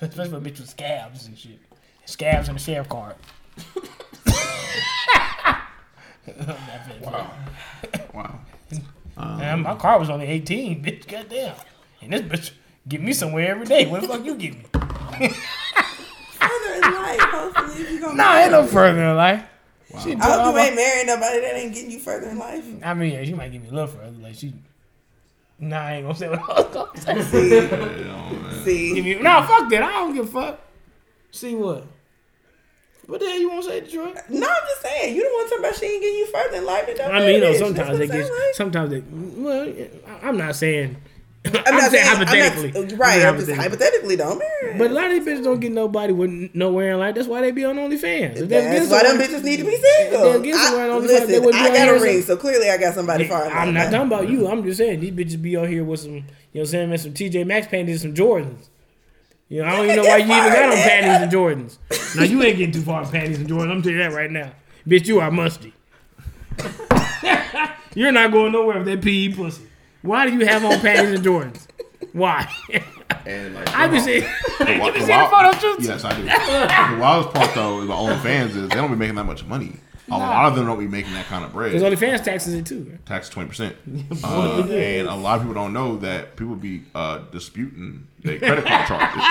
especially 0.00 0.30
for 0.30 0.36
a 0.36 0.40
bitch 0.40 0.58
with 0.58 0.68
scabs 0.68 1.26
and 1.26 1.38
shit, 1.38 1.60
scabs 2.06 2.48
and 2.48 2.56
a 2.56 2.60
sheriff 2.60 2.88
card. 2.88 3.16
Wow. 7.02 7.30
Wow. 8.14 8.38
Man, 9.16 9.62
my 9.62 9.74
car 9.74 9.98
was 9.98 10.08
only 10.08 10.26
eighteen, 10.26 10.82
bitch. 10.82 11.06
Goddamn, 11.06 11.54
and 12.00 12.12
this 12.12 12.22
bitch 12.22 12.52
get 12.88 13.00
me 13.00 13.12
somewhere 13.12 13.50
every 13.50 13.66
day. 13.66 13.86
What 13.86 14.02
the 14.02 14.08
fuck 14.08 14.24
you 14.24 14.34
get 14.34 14.54
me? 14.54 14.64
Further 14.72 14.94
in 16.74 16.80
life, 16.80 17.20
hopefully, 17.20 17.82
if 17.82 17.90
you 17.90 18.00
gonna 18.00 18.14
Nah, 18.14 18.38
ain't 18.38 18.52
no 18.52 18.66
further 18.66 19.02
in 19.02 19.16
life. 19.16 19.44
She 20.02 20.14
do 20.14 20.22
I 20.22 20.42
hope 20.42 20.54
you 20.54 20.60
ain't 20.60 20.74
marrying 20.74 21.06
nobody 21.06 21.40
that 21.40 21.54
ain't 21.56 21.74
getting 21.74 21.90
you 21.90 21.98
further 21.98 22.30
in 22.30 22.38
life. 22.38 22.64
I 22.82 22.94
mean, 22.94 23.12
yeah, 23.12 23.24
she 23.24 23.34
might 23.34 23.52
give 23.52 23.62
me 23.62 23.68
a 23.68 23.72
little 23.72 23.88
further. 23.88 24.16
Like 24.18 24.34
she, 24.34 24.54
nah, 25.58 25.80
I 25.80 25.92
ain't 25.96 26.06
gonna 26.06 26.16
say 26.16 26.28
what 26.30 26.40
I 26.40 26.62
was 26.62 26.72
gonna 26.72 27.00
say. 27.00 27.14
Give 27.14 27.28
See, 28.64 29.02
me, 29.02 29.14
nah, 29.16 29.46
fuck 29.46 29.68
that. 29.70 29.82
I 29.82 29.92
don't 29.92 30.14
give 30.14 30.28
a 30.28 30.40
fuck. 30.40 30.60
See 31.30 31.54
what? 31.54 31.84
What 33.12 33.20
the 33.20 33.26
hell 33.26 33.38
you 33.40 33.50
want 33.50 33.64
to 33.64 33.68
say, 33.68 33.80
Detroit? 33.80 34.16
no, 34.30 34.46
I'm 34.46 34.62
just 34.70 34.80
saying. 34.80 35.14
You 35.14 35.22
don't 35.22 35.32
want 35.34 35.48
to 35.48 35.54
talk 35.56 35.58
about 35.60 35.76
she 35.76 35.84
ain't 35.84 36.00
getting 36.02 36.16
you 36.18 36.26
further 36.28 36.56
in 36.56 36.64
life. 36.64 36.86
Than 36.96 37.12
I 37.12 37.18
mean, 37.20 37.34
you 37.34 37.40
know, 37.42 37.52
sometimes 37.52 37.98
they 37.98 38.06
get, 38.06 38.22
like- 38.24 38.54
sometimes 38.54 38.90
they. 38.90 39.00
Well, 39.10 39.68
I- 40.08 40.28
I'm 40.28 40.38
not 40.38 40.56
saying. 40.56 40.96
I'm, 41.44 41.56
I'm 41.66 41.74
not 41.76 41.90
saying 41.90 42.04
saying 42.04 42.08
I'm 42.08 42.26
hypothetically. 42.26 42.82
not- 42.86 42.98
right? 42.98 43.22
I'm 43.22 43.36
just 43.36 43.50
hypothetically, 43.52 44.16
don't 44.16 44.38
marry. 44.38 44.78
But 44.78 44.92
a 44.92 44.94
lot 44.94 45.10
of 45.10 45.12
these 45.12 45.26
bitches 45.26 45.44
don't 45.44 45.60
get 45.60 45.72
nobody 45.72 46.14
with 46.14 46.30
nowhere 46.54 46.92
in 46.92 47.00
life. 47.00 47.14
That's 47.14 47.28
why 47.28 47.42
they 47.42 47.50
be 47.50 47.66
on 47.66 47.76
OnlyFans. 47.76 48.36
If 48.36 48.48
That's 48.48 48.88
get 48.88 48.90
why 48.90 49.02
them 49.02 49.18
bitches 49.20 49.44
need 49.44 49.58
to 49.58 49.64
be 49.64 49.76
single. 49.76 50.22
they'll 50.22 50.40
get 50.40 50.54
I, 50.54 50.88
on 50.88 51.02
OnlyFans, 51.02 51.26
they 51.26 51.38
wouldn't 51.38 51.62
be 51.64 51.70
I 51.70 51.74
got 51.74 51.94
a 51.94 51.98
so- 51.98 52.04
ring, 52.04 52.22
so 52.22 52.36
clearly 52.38 52.70
I 52.70 52.78
got 52.78 52.94
somebody 52.94 53.28
far. 53.28 53.44
I'm 53.46 53.74
not 53.74 53.90
talking 53.90 54.06
about 54.06 54.30
you. 54.30 54.46
I'm 54.48 54.64
just 54.64 54.78
saying 54.78 55.00
these 55.00 55.10
bitches 55.12 55.42
be 55.42 55.54
out 55.58 55.68
here 55.68 55.84
with 55.84 56.00
some, 56.00 56.14
you 56.14 56.20
know, 56.20 56.24
what 56.52 56.60
I'm 56.60 56.66
saying, 56.68 56.88
man, 56.88 56.98
some 56.98 57.12
TJ 57.12 57.44
Maxx 57.46 57.66
panties, 57.66 58.04
and 58.04 58.16
some 58.16 58.26
Jordans. 58.26 58.68
You 59.52 59.60
know, 59.60 59.68
I 59.68 59.76
don't 59.76 59.84
even 59.84 59.96
know 59.96 60.04
why 60.04 60.16
you 60.16 60.24
even 60.24 60.50
got 60.50 60.70
on 60.70 60.76
panties 60.78 61.22
and 61.22 61.30
Jordans. 61.30 62.16
Now 62.16 62.22
you 62.22 62.42
ain't 62.42 62.56
getting 62.56 62.72
too 62.72 62.80
far 62.80 63.02
in 63.02 63.08
panties 63.10 63.38
and 63.38 63.46
Jordans. 63.46 63.70
I'm 63.70 63.82
telling 63.82 63.98
you 63.98 64.02
that 64.04 64.12
right 64.14 64.30
now, 64.30 64.50
bitch. 64.88 65.06
You 65.06 65.20
are 65.20 65.30
musty. 65.30 65.74
You're 67.94 68.12
not 68.12 68.32
going 68.32 68.52
nowhere 68.52 68.78
with 68.78 68.86
that 68.86 69.02
PE 69.02 69.34
pussy. 69.34 69.64
Why 70.00 70.26
do 70.26 70.32
you 70.38 70.46
have 70.46 70.64
on 70.64 70.80
panties 70.80 71.16
and 71.16 71.22
Jordans? 71.22 71.66
Why? 72.14 72.50
And 73.26 73.54
like, 73.54 73.68
I 73.76 73.88
be 73.88 74.00
saying, 74.00 74.22
the, 74.58 74.58
you 74.72 74.78
the 74.86 74.92
been 74.92 74.94
seeing 74.94 75.06
the 75.06 75.12
wild- 75.12 75.52
photo 75.52 75.58
shoots? 75.58 75.86
Yes, 75.86 76.02
I 76.02 76.16
do. 76.16 76.22
the 76.22 76.98
wildest 76.98 77.34
part 77.34 77.54
though 77.54 77.82
about 77.82 77.98
OnlyFans 77.98 78.56
is 78.56 78.68
they 78.70 78.74
don't 78.76 78.90
be 78.90 78.96
making 78.96 79.16
that 79.16 79.24
much 79.24 79.44
money. 79.44 79.76
A 80.10 80.18
lot 80.18 80.46
of 80.46 80.56
them 80.56 80.66
don't 80.66 80.78
be 80.78 80.88
making 80.88 81.12
that 81.14 81.26
kind 81.26 81.44
of 81.44 81.52
bread. 81.52 81.72
There's 81.72 81.82
OnlyFans 81.82 82.24
taxes 82.24 82.54
it 82.54 82.66
too. 82.66 82.98
tax 83.06 83.28
twenty 83.28 83.48
percent, 83.48 83.76
uh, 84.24 84.62
and 84.68 85.06
a 85.08 85.14
lot 85.14 85.36
of 85.36 85.42
people 85.42 85.54
don't 85.54 85.72
know 85.72 85.96
that 85.98 86.36
people 86.36 86.56
be 86.56 86.82
uh, 86.94 87.18
disputing 87.30 88.06
their 88.22 88.38
credit 88.38 88.64
card 88.66 88.88
charges. 88.88 89.22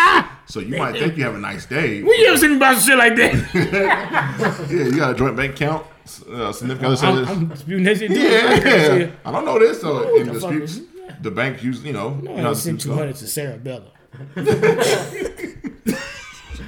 So 0.47 0.59
you 0.61 0.77
might 0.79 0.93
think 0.93 1.17
you 1.17 1.23
have 1.23 1.35
a 1.35 1.39
nice 1.39 1.65
day. 1.65 2.01
We 2.01 2.17
you 2.17 2.27
ever 2.27 2.37
seen 2.37 2.55
about 2.55 2.81
shit 2.81 2.97
like 2.97 3.15
that? 3.17 3.33
Yeah, 4.71 4.83
you 4.85 4.95
got 4.95 5.11
a 5.11 5.15
joint 5.15 5.35
bank 5.35 5.53
account. 5.55 5.85
Uh, 6.29 6.51
significant 6.51 6.85
other 6.87 6.95
says 6.95 7.17
I'm. 7.27 7.27
I'm 7.27 7.47
disputing 7.49 7.83
that 7.83 7.97
shit 7.97 8.09
too. 8.11 8.19
Yeah, 8.19 9.11
I 9.25 9.31
don't 9.31 9.45
know 9.45 9.59
this. 9.59 9.81
So 9.81 10.15
in 10.17 10.27
the 10.27 10.39
fuck 10.39 10.51
disputes, 10.51 10.77
is- 10.77 10.87
the 11.21 11.31
bank 11.31 11.61
use 11.63 11.83
you 11.83 11.93
know. 11.93 12.17
you 12.23 12.29
know 12.29 12.53
sent 12.53 12.77
disputes 12.79 12.83
two 12.83 12.89
go. 12.89 12.95
hundred 12.95 13.15
to 13.17 13.27
Sarah 13.27 13.57
Bella. 13.57 13.91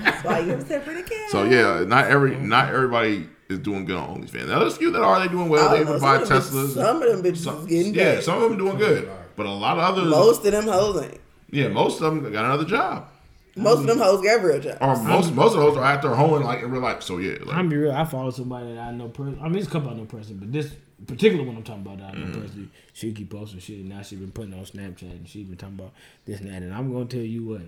That's 0.03 0.23
why 0.23 0.39
you 0.39 0.49
have 0.51 0.67
separate 0.67 0.97
accounts. 0.97 1.31
So 1.31 1.43
yeah, 1.45 1.83
not 1.87 2.07
every 2.07 2.35
not 2.37 2.69
everybody 2.69 3.27
is 3.49 3.59
doing 3.59 3.85
good 3.85 3.97
on 3.97 4.21
OnlyFans. 4.21 4.47
Now, 4.47 4.59
there's 4.59 4.73
a 4.73 4.77
few 4.77 4.91
that 4.91 5.01
are 5.01 5.19
they 5.19 5.27
doing 5.27 5.49
well. 5.49 5.69
They 5.71 5.81
even 5.81 5.93
know, 5.93 5.99
buy 5.99 6.23
some 6.23 6.37
of 6.37 6.51
them 6.51 6.63
Teslas. 6.65 6.73
Some 6.73 7.01
of 7.01 7.09
them 7.11 7.23
bitches 7.33 7.37
Some- 7.43 7.59
is 7.59 7.65
getting 7.65 7.93
yeah, 7.93 8.15
paid. 8.15 8.23
some 8.23 8.41
of 8.41 8.49
them 8.49 8.57
doing 8.57 8.77
good, 8.77 9.11
but 9.35 9.45
a 9.45 9.51
lot 9.51 9.77
of 9.77 9.83
others. 9.83 10.09
Most 10.09 10.45
of 10.45 10.51
them 10.51 10.65
hoes 10.65 11.01
ain't. 11.03 11.19
yeah, 11.51 11.67
most 11.67 12.01
of 12.01 12.13
them 12.15 12.31
got 12.31 12.45
another 12.45 12.65
job. 12.65 13.07
Most 13.55 13.81
of 13.81 13.85
them 13.87 13.99
hoes 13.99 14.21
got 14.23 14.41
real 14.43 14.59
jobs. 14.59 14.77
Or 14.81 14.95
most 15.03 15.31
most 15.33 15.53
of 15.53 15.59
those 15.61 15.77
are 15.77 15.83
out 15.83 16.01
there 16.01 16.15
hoeing 16.15 16.43
like 16.43 16.63
in 16.63 16.71
real 16.71 16.81
life. 16.81 17.03
So 17.03 17.19
yeah, 17.19 17.37
like, 17.45 17.55
I'm 17.55 17.69
be 17.69 17.77
real. 17.77 17.91
I 17.91 18.03
follow 18.03 18.31
somebody 18.31 18.73
that 18.73 18.79
I 18.79 18.91
know. 18.91 19.09
Per- 19.09 19.27
I 19.39 19.47
mean, 19.47 19.57
it's 19.57 19.67
a 19.67 19.69
couple 19.71 19.91
I 19.91 19.93
know 19.93 20.05
personally, 20.05 20.39
but 20.39 20.51
this 20.51 20.71
particular 21.05 21.43
one 21.43 21.57
I'm 21.57 21.63
talking 21.63 21.83
about 21.85 21.99
that 21.99 22.05
I 22.05 22.11
know 22.13 22.25
Mm-hmm. 22.27 22.41
personally, 22.41 22.69
she 22.93 23.11
keep 23.13 23.29
posting 23.29 23.59
shit. 23.59 23.77
And 23.81 23.89
now 23.89 24.01
she 24.01 24.15
been 24.15 24.31
putting 24.31 24.53
on 24.55 24.61
Snapchat 24.65 25.03
and 25.03 25.27
she 25.29 25.43
been 25.43 25.57
talking 25.57 25.75
about 25.75 25.91
this 26.25 26.39
and 26.39 26.49
that. 26.49 26.63
And 26.63 26.73
I'm 26.73 26.91
gonna 26.91 27.05
tell 27.05 27.19
you 27.19 27.45
what. 27.45 27.61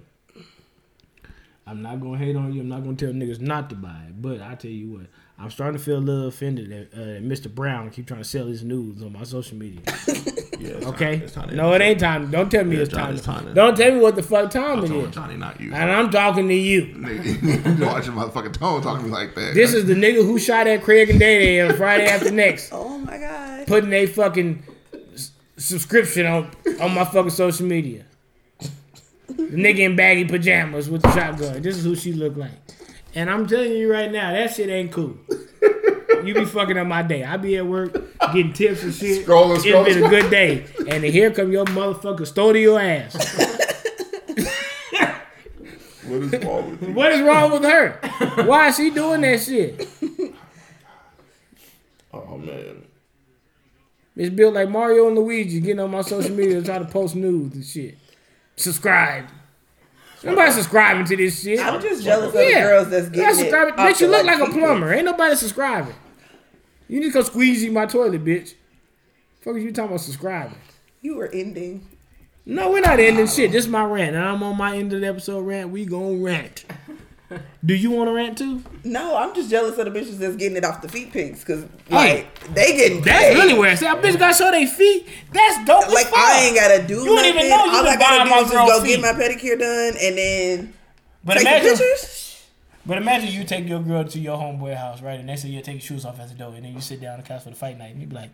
I'm 1.68 1.81
not 1.81 1.99
gonna 1.99 2.18
hate 2.18 2.35
on 2.35 2.53
you. 2.53 2.61
I'm 2.61 2.69
not 2.69 2.84
gonna 2.84 2.95
tell 2.95 3.11
niggas 3.11 3.39
not 3.41 3.69
to 3.69 3.76
buy 3.76 4.06
it. 4.10 4.22
But 4.22 4.41
I 4.41 4.56
tell 4.56 4.72
you 4.72 4.88
what, 4.89 5.06
I'm 5.37 5.49
starting 5.51 5.77
to 5.77 5.83
feel 5.83 5.97
a 5.97 5.99
little 5.99 6.27
offended 6.27 6.69
that 6.69 6.97
uh, 6.97 7.05
Mr. 7.21 7.53
Brown 7.53 7.89
keep 7.89 8.07
trying 8.07 8.21
to 8.21 8.27
sell 8.27 8.45
his 8.47 8.63
nudes 8.63 9.03
on 9.03 9.11
my 9.11 9.23
social 9.23 9.57
media. 9.57 9.81
yeah, 9.85 9.91
it's 10.77 10.85
Okay, 10.85 11.17
Time, 11.17 11.23
it's 11.23 11.33
time 11.33 11.55
no, 11.57 11.73
it 11.73 11.81
ain't 11.81 11.99
time. 11.99 12.31
Don't 12.31 12.49
tell 12.49 12.63
me 12.63 12.77
Yeah, 12.77 12.83
it's 12.83 12.91
Johnny, 12.91 13.03
time. 13.03 13.15
it's 13.15 13.25
time 13.25 13.45
to- 13.47 13.53
Don't 13.53 13.75
tell 13.75 13.91
me 13.91 13.99
what 13.99 14.15
the 14.15 14.23
fuck 14.23 14.49
time 14.49 14.79
I'm 14.79 14.85
it 14.85 14.91
is. 14.91 15.13
Johnny, 15.13 15.35
not 15.35 15.59
you. 15.59 15.73
And 15.73 15.91
I'm 15.91 16.09
talking 16.09 16.47
to 16.47 16.53
you. 16.53 16.83
Nigga, 16.95 17.77
you 17.79 17.85
watch 17.85 18.05
your 18.05 18.15
motherfucking 18.15 18.53
tone 18.53 18.81
talking 18.81 19.01
to 19.03 19.07
me 19.07 19.11
like 19.13 19.35
that. 19.35 19.53
This 19.53 19.73
is 19.73 19.85
the 19.87 19.93
nigga 19.93 20.25
who 20.25 20.39
shot 20.39 20.67
at 20.67 20.83
Craig 20.83 21.09
and 21.09 21.19
Day 21.19 21.39
Day 21.39 21.61
on 21.61 21.75
Friday 21.75 22.05
after 22.07 22.31
next. 22.31 22.71
Oh 22.73 22.97
my 22.99 23.17
god. 23.17 23.67
putting 23.67 23.91
a 23.93 24.05
fucking 24.05 24.63
s- 25.13 25.31
subscription 25.57 26.25
on 26.25 26.49
on 26.79 26.93
my 26.95 27.03
fucking 27.03 27.29
social 27.31 27.65
media. 27.67 28.05
The 29.27 29.43
nigga 29.57 29.79
in 29.79 29.95
baggy 29.97 30.23
pajamas 30.25 30.89
with 30.89 31.01
the 31.01 31.11
shotgun. 31.13 31.61
This 31.61 31.77
is 31.77 31.83
who 31.83 31.95
she 31.95 32.13
look 32.13 32.35
like. 32.37 32.51
And 33.15 33.29
I'm 33.29 33.47
telling 33.47 33.71
you 33.71 33.91
right 33.91 34.11
now, 34.11 34.33
that 34.33 34.53
shit 34.53 34.69
ain't 34.69 34.91
cool. 34.91 35.17
You 36.23 36.33
be 36.33 36.45
fucking 36.45 36.77
up 36.77 36.87
my 36.87 37.01
day. 37.01 37.23
I 37.23 37.37
be 37.37 37.55
at 37.57 37.65
work 37.65 37.93
getting 38.33 38.51
tips 38.53 38.83
and 38.83 38.93
shit. 38.93 39.25
Scrolling, 39.25 39.55
It's 39.55 39.63
been 39.63 39.73
scrolling. 39.85 40.05
a 40.05 40.09
good 40.09 40.29
day. 40.31 40.65
And 40.87 41.03
here 41.03 41.31
come 41.31 41.51
your 41.51 41.65
motherfucker 41.65 42.25
stole 42.27 42.53
to 42.53 42.59
your 42.59 42.79
ass. 42.79 43.13
what 46.05 46.21
is 46.21 46.43
wrong 46.43 46.71
with 46.71 46.81
you? 46.81 46.93
What 46.93 47.11
is 47.11 47.21
wrong 47.21 47.51
with 47.51 47.63
her? 47.63 47.99
Why 48.45 48.67
is 48.69 48.77
she 48.77 48.89
doing 48.91 49.21
that 49.21 49.39
shit? 49.41 49.87
Oh 52.13 52.37
man. 52.37 52.85
It's 54.15 54.33
built 54.33 54.53
like 54.53 54.69
Mario 54.69 55.07
and 55.07 55.15
Luigi 55.17 55.59
getting 55.59 55.79
on 55.81 55.91
my 55.91 56.01
social 56.01 56.33
media 56.33 56.59
to 56.61 56.65
try 56.65 56.79
to 56.79 56.85
post 56.85 57.15
nudes 57.15 57.55
and 57.55 57.65
shit. 57.65 57.97
Subscribe. 58.55 59.25
Nobody 60.26 60.52
subscribing 60.52 61.06
to 61.06 61.15
this 61.15 61.41
shit. 61.43 61.60
I'm 61.60 61.80
just 61.81 62.03
jealous 62.03 62.27
of 62.27 62.34
the 62.34 62.52
girls 62.53 62.89
that's 62.89 63.10
getting 63.10 63.23
That's 63.23 63.38
it. 63.38 63.41
subscribing. 63.41 63.73
Bitch, 63.76 64.02
you 64.02 64.07
look 64.07 64.26
like 64.26 64.39
a 64.39 64.52
plumber. 64.52 64.91
Ain't 64.93 65.06
nobody 65.06 65.35
subscribing. 65.35 65.93
You 66.88 66.99
need 66.99 67.07
to 67.07 67.14
go 67.14 67.23
squeegee 67.23 67.69
my 67.69 67.85
toilet, 67.85 68.23
bitch. 68.23 68.53
Fuck 69.41 69.56
is 69.57 69.64
you 69.64 69.72
talking 69.72 69.91
about 69.91 70.02
subscribing? 70.02 70.57
You 71.02 71.18
were 71.18 71.27
ending. 71.27 71.88
No, 72.45 72.72
we're 72.72 72.81
not 72.81 72.99
ending 72.99 73.27
shit. 73.27 73.52
This 73.52 73.65
is 73.65 73.72
my 73.72 73.84
rant. 73.84 74.15
And 74.15 74.23
I'm 74.23 74.41
on 74.43 74.57
my 74.57 74.76
end 74.77 74.93
of 74.93 75.02
the 75.02 75.07
episode 75.07 75.41
rant. 75.41 75.69
We 75.69 75.85
gon' 75.85 76.22
rant. 76.22 76.65
Do 77.65 77.73
you 77.73 77.89
want 77.91 78.07
to 78.10 78.14
rant 78.14 78.38
too? 78.38 78.64
No, 78.84 79.15
I'm 79.18 79.34
just 79.34 79.49
jealous 79.49 79.77
of 79.80 79.91
the 79.91 79.99
bitches 79.99 80.18
that's 80.19 80.35
getting 80.35 80.57
it 80.57 80.64
off 80.64 80.81
the 80.81 80.88
feet 80.88 81.11
pics 81.11 81.39
because 81.39 81.65
like 81.89 82.27
they 82.53 82.77
getting 82.77 83.02
That's 83.02 83.26
paid. 83.26 83.35
really 83.35 83.57
where 83.57 83.72
I 83.72 83.76
say, 83.76 83.88
a 83.88 83.95
bitch 83.95 84.19
got 84.19 84.34
to 84.34 84.34
show 84.38 84.52
their 84.52 84.68
feet. 84.68 85.07
That's 85.34 85.65
dope. 85.65 85.88
Like. 85.91 86.07
I 86.15 86.43
ain't 86.45 86.56
gotta 86.56 86.85
do 86.88 86.99
You 86.99 87.06
don't 87.06 87.15
nothing. 87.15 87.30
even 87.35 87.49
know 87.49 87.65
you 87.65 87.72
All 87.72 87.88
I 87.88 87.95
gotta 87.95 88.30
do 88.30 88.35
is 88.35 88.52
just 88.52 88.68
go 88.68 88.81
feet. 88.84 88.88
get 88.88 89.02
my 89.02 89.14
pedicure 89.14 89.60
done 89.60 89.93
and 89.99 90.18
then 90.18 90.73
But 91.23 91.34
take 91.35 91.43
imagine, 91.47 91.69
pictures. 91.77 92.22
But 92.85 92.97
imagine 92.99 93.31
you 93.34 93.43
take 93.43 93.68
your 93.68 93.81
girl 93.81 94.03
to 94.03 94.19
your 94.19 94.38
homeboy 94.38 94.76
house, 94.77 95.02
right? 95.02 95.19
And 95.19 95.27
they 95.27 95.35
say 95.35 95.49
you 95.49 95.61
take 95.64 95.76
your 95.76 95.81
shoes 95.81 96.06
off 96.06 96.19
at 96.19 96.30
the 96.30 96.35
door, 96.35 96.53
and 96.53 96.64
then 96.64 96.73
you 96.73 96.81
sit 96.81 97.02
down 97.02 97.14
on 97.14 97.22
the 97.22 97.26
couch 97.27 97.41
for 97.43 97.49
the 97.49 97.56
fight 97.56 97.80
night, 97.80 97.91
and 97.93 97.99
you 98.02 98.06
be 98.07 98.15
like, 98.15 98.30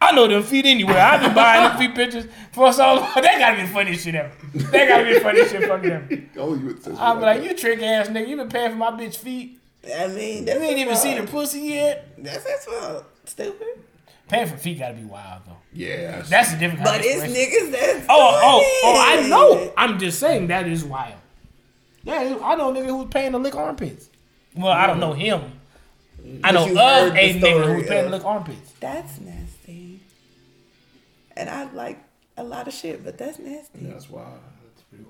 "I 0.00 0.12
know 0.12 0.26
them 0.28 0.42
feet 0.42 0.66
anywhere. 0.66 0.98
I've 0.98 1.20
been 1.20 1.34
buying 1.34 1.62
them 1.68 1.78
feet 1.78 1.94
pictures 1.94 2.26
for 2.52 2.72
so 2.72 2.96
long. 2.96 3.10
That 3.14 3.38
gotta 3.38 3.56
be 3.56 3.62
the 3.62 3.68
funniest 3.68 4.04
shit 4.04 4.14
ever. 4.14 4.32
That 4.54 4.88
gotta 4.88 5.04
be 5.04 5.14
the 5.14 5.20
funniest 5.20 5.50
shit 5.52 5.64
fucking 5.68 5.88
them. 5.90 6.30
Oh, 6.38 6.54
you 6.54 6.66
would 6.66 6.82
say 6.82 6.92
I'll 6.98 7.16
be 7.16 7.22
like, 7.22 7.42
"You 7.42 7.54
trick 7.54 7.82
ass 7.82 8.08
nigga. 8.08 8.28
You 8.28 8.36
been 8.36 8.48
paying 8.48 8.70
for 8.72 8.76
my 8.76 8.90
bitch 8.90 9.16
feet. 9.16 9.58
I 9.94 10.08
mean, 10.08 10.46
You 10.46 10.52
ain't 10.54 10.78
even 10.78 10.96
seen 10.96 11.20
the 11.20 11.30
pussy 11.30 11.60
yet. 11.60 12.08
That's 12.18 12.44
his 12.44 12.64
fault. 12.64 13.04
Stupid. 13.24 13.68
Paying 14.28 14.48
for 14.48 14.56
feet 14.56 14.78
gotta 14.80 14.94
be 14.94 15.04
wild 15.04 15.42
though. 15.46 15.56
Yeah, 15.72 16.22
That's 16.22 16.52
a 16.52 16.58
different. 16.58 16.84
But 16.84 17.00
it's 17.04 17.22
niggas 17.22 17.70
that's 17.70 18.06
Oh, 18.08 18.40
oh, 18.42 18.62
oh! 18.62 18.80
oh 18.84 19.04
I 19.06 19.28
know. 19.28 19.72
I'm 19.76 19.98
just 19.98 20.18
saying 20.18 20.48
that 20.48 20.66
is 20.66 20.84
wild. 20.84 21.14
Yeah, 22.02 22.38
I 22.42 22.54
know 22.56 22.70
a 22.70 22.72
nigga 22.72 22.86
who's 22.86 23.08
paying 23.08 23.32
to 23.32 23.38
lick 23.38 23.54
armpits. 23.54 24.08
Well, 24.56 24.72
I 24.72 24.86
don't 24.86 25.00
know 25.00 25.12
him. 25.12 25.42
I 26.42 26.50
know 26.50 26.66
you've 26.66 26.76
of 26.76 27.14
a 27.14 27.16
nigga 27.16 27.32
who 27.32 27.38
story 27.40 27.76
was 27.76 27.86
paying 27.86 28.04
to 28.04 28.10
lick 28.10 28.24
armpits. 28.24 28.72
That's 28.80 29.20
nasty. 29.20 29.35
And 31.36 31.48
I 31.50 31.70
like 31.72 31.98
a 32.36 32.44
lot 32.44 32.68
of 32.68 32.74
shit, 32.74 33.04
but 33.04 33.18
that's 33.18 33.38
nasty. 33.38 33.80
that's 33.82 34.08
wild. 34.10 34.38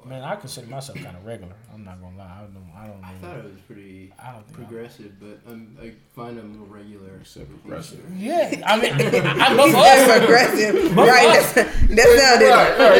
Man, 0.04 0.22
I 0.24 0.34
consider 0.34 0.66
myself 0.66 0.98
kind 0.98 1.16
of 1.16 1.24
regular. 1.24 1.52
I'm 1.72 1.84
not 1.84 2.00
gonna 2.00 2.16
lie. 2.16 2.24
I 2.24 2.40
don't. 2.40 2.54
Know 2.54 2.60
I 2.76 2.86
don't 2.88 3.04
I 3.04 3.12
know. 3.12 3.18
thought 3.20 3.36
it 3.38 3.44
was 3.44 3.60
pretty 3.68 4.12
I 4.18 4.32
don't 4.32 4.44
think 4.46 4.58
I- 4.58 4.62
progressive, 4.64 5.20
but 5.20 5.38
I'm, 5.48 5.76
I 5.80 5.92
find 6.14 6.38
I'm 6.40 6.58
more 6.58 6.66
regular. 6.66 7.18
Except 7.20 7.48
progressive. 7.62 8.00
Yeah, 8.16 8.62
I 8.66 8.80
mean, 8.80 8.92
I, 8.94 8.96
I, 8.96 9.56
but 9.56 9.66
He 9.66 9.72
for 9.72 9.78
said 9.78 10.08
us, 10.08 10.18
progressive. 10.18 10.96
right. 10.96 11.28
That's, 11.32 11.52
that 11.52 12.18
sounded 12.18 12.48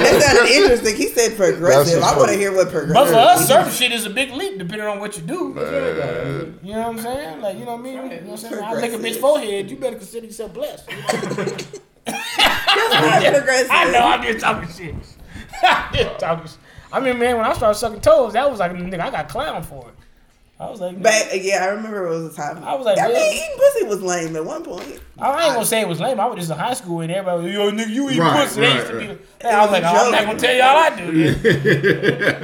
that 0.04 0.22
sounded 0.22 0.52
interesting. 0.52 0.96
He 0.96 1.08
said 1.08 1.36
progressive. 1.36 2.02
I 2.04 2.16
want 2.16 2.30
to 2.30 2.36
hear 2.36 2.54
what 2.54 2.68
progressive. 2.70 2.94
but 2.94 3.08
for 3.08 3.14
us, 3.16 3.38
means. 3.38 3.48
certain 3.48 3.72
shit 3.72 3.90
is 3.92 4.06
a 4.06 4.10
big 4.10 4.30
leap 4.30 4.58
depending 4.58 4.86
on 4.86 5.00
what 5.00 5.16
you 5.16 5.22
do. 5.22 5.34
You 6.62 6.72
know 6.72 6.78
what 6.78 6.86
I'm 6.88 6.98
saying? 7.00 7.40
Like, 7.40 7.58
you 7.58 7.64
know 7.64 7.72
what 7.72 7.80
I 7.80 7.82
mean? 7.82 7.94
You 7.94 8.00
know 8.02 8.08
what 8.08 8.30
I'm 8.30 8.36
saying? 8.36 8.62
I 8.64 8.74
lick 8.74 8.92
a 8.92 8.98
bitch 8.98 9.16
forehead. 9.16 9.70
You 9.70 9.76
better 9.76 9.96
consider 9.96 10.26
yourself 10.26 10.54
blessed. 10.54 10.86
That's 10.88 11.26
progressive. 11.26 11.80
I 12.08 13.90
know. 13.92 14.00
I'm 14.00 14.22
just 14.22 14.40
talking 14.40 14.68
shit. 14.68 14.94
I'm 15.62 15.94
just 15.94 16.18
talking. 16.18 16.46
shit. 16.46 16.58
I 16.92 17.00
mean, 17.00 17.18
man, 17.18 17.36
when 17.36 17.46
I 17.46 17.52
started 17.52 17.78
sucking 17.78 18.00
toes, 18.00 18.34
that 18.34 18.48
was 18.50 18.60
like, 18.60 18.72
nigga, 18.72 19.00
I 19.00 19.10
got 19.10 19.28
clown 19.28 19.62
for 19.62 19.88
it. 19.88 19.94
I 20.58 20.70
was 20.70 20.80
like, 20.80 21.02
But 21.02 21.42
yeah, 21.42 21.64
I 21.64 21.66
remember 21.66 22.06
it 22.06 22.10
was 22.10 22.32
a 22.32 22.36
time. 22.36 22.64
I 22.64 22.74
was 22.74 22.86
like, 22.86 22.98
I 22.98 23.08
man. 23.08 23.12
mean, 23.14 23.32
eating 23.34 23.56
pussy 23.58 23.84
was 23.84 24.00
lame 24.02 24.34
at 24.36 24.44
one 24.44 24.64
point. 24.64 25.00
I 25.18 25.44
ain't 25.46 25.54
gonna 25.54 25.66
say 25.66 25.82
it 25.82 25.88
was 25.88 26.00
lame. 26.00 26.18
I 26.18 26.24
was 26.26 26.38
just 26.38 26.50
in 26.50 26.56
high 26.56 26.72
school 26.72 27.00
and 27.02 27.12
everybody 27.12 27.42
was, 27.44 27.52
yo, 27.52 27.70
nigga, 27.70 27.90
you 27.90 28.08
eat 28.10 28.18
Right, 28.18 28.42
pussy. 28.46 28.60
They 28.62 28.68
right, 28.68 28.88
be, 28.88 28.94
right. 29.08 29.20
and 29.42 29.48
I 29.56 29.62
was 29.62 29.70
like, 29.72 29.84
oh, 29.84 30.06
I'm 30.06 30.12
not 30.12 30.24
gonna 30.24 30.38
tell 30.38 30.54
y'all 30.54 30.76
I 30.78 30.90
do. 30.96 31.34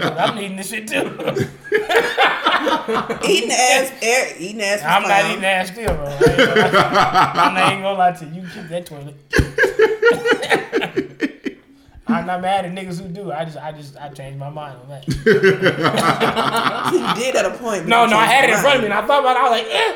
I'm 0.18 0.38
eating 0.38 0.56
this 0.56 0.68
shit 0.68 0.86
too. 0.88 1.48
Eating 3.28 3.50
ass, 3.50 3.92
air, 4.02 4.34
eating 4.38 4.60
ass. 4.62 4.82
I'm 4.84 5.02
not 5.02 5.24
eating 5.30 5.44
ass 5.44 5.68
still, 5.68 5.94
bro. 5.94 6.04
I 6.06 6.12
ain't 6.12 6.36
gonna 6.36 6.62
lie. 6.70 7.32
I'm 7.34 7.54
not 7.54 7.82
gonna 7.82 7.98
lie 7.98 8.12
to 8.12 8.24
you. 8.26 8.42
You 8.42 8.48
keep 8.48 8.68
that 8.68 8.86
toilet. 8.86 9.16
I'm 12.12 12.26
not 12.26 12.40
mad 12.42 12.64
at 12.64 12.72
niggas 12.72 13.00
who 13.00 13.08
do. 13.08 13.32
I 13.32 13.44
just, 13.44 13.56
I 13.58 13.72
just, 13.72 13.96
I 13.96 14.08
changed 14.10 14.38
my 14.38 14.50
mind 14.50 14.78
on 14.82 14.88
that. 14.88 15.04
You 16.92 17.14
did 17.22 17.36
at 17.36 17.44
a 17.46 17.50
point. 17.56 17.86
No, 17.86 18.06
no, 18.06 18.16
I 18.16 18.26
had 18.26 18.48
it 18.48 18.52
in 18.54 18.58
front 18.58 18.76
of 18.76 18.80
me, 18.82 18.86
and 18.86 18.94
I 18.94 19.06
thought 19.06 19.20
about 19.20 19.36
it. 19.36 19.40
I 19.40 19.42
was 19.42 19.50
like, 19.60 19.66
eh, 19.70 19.94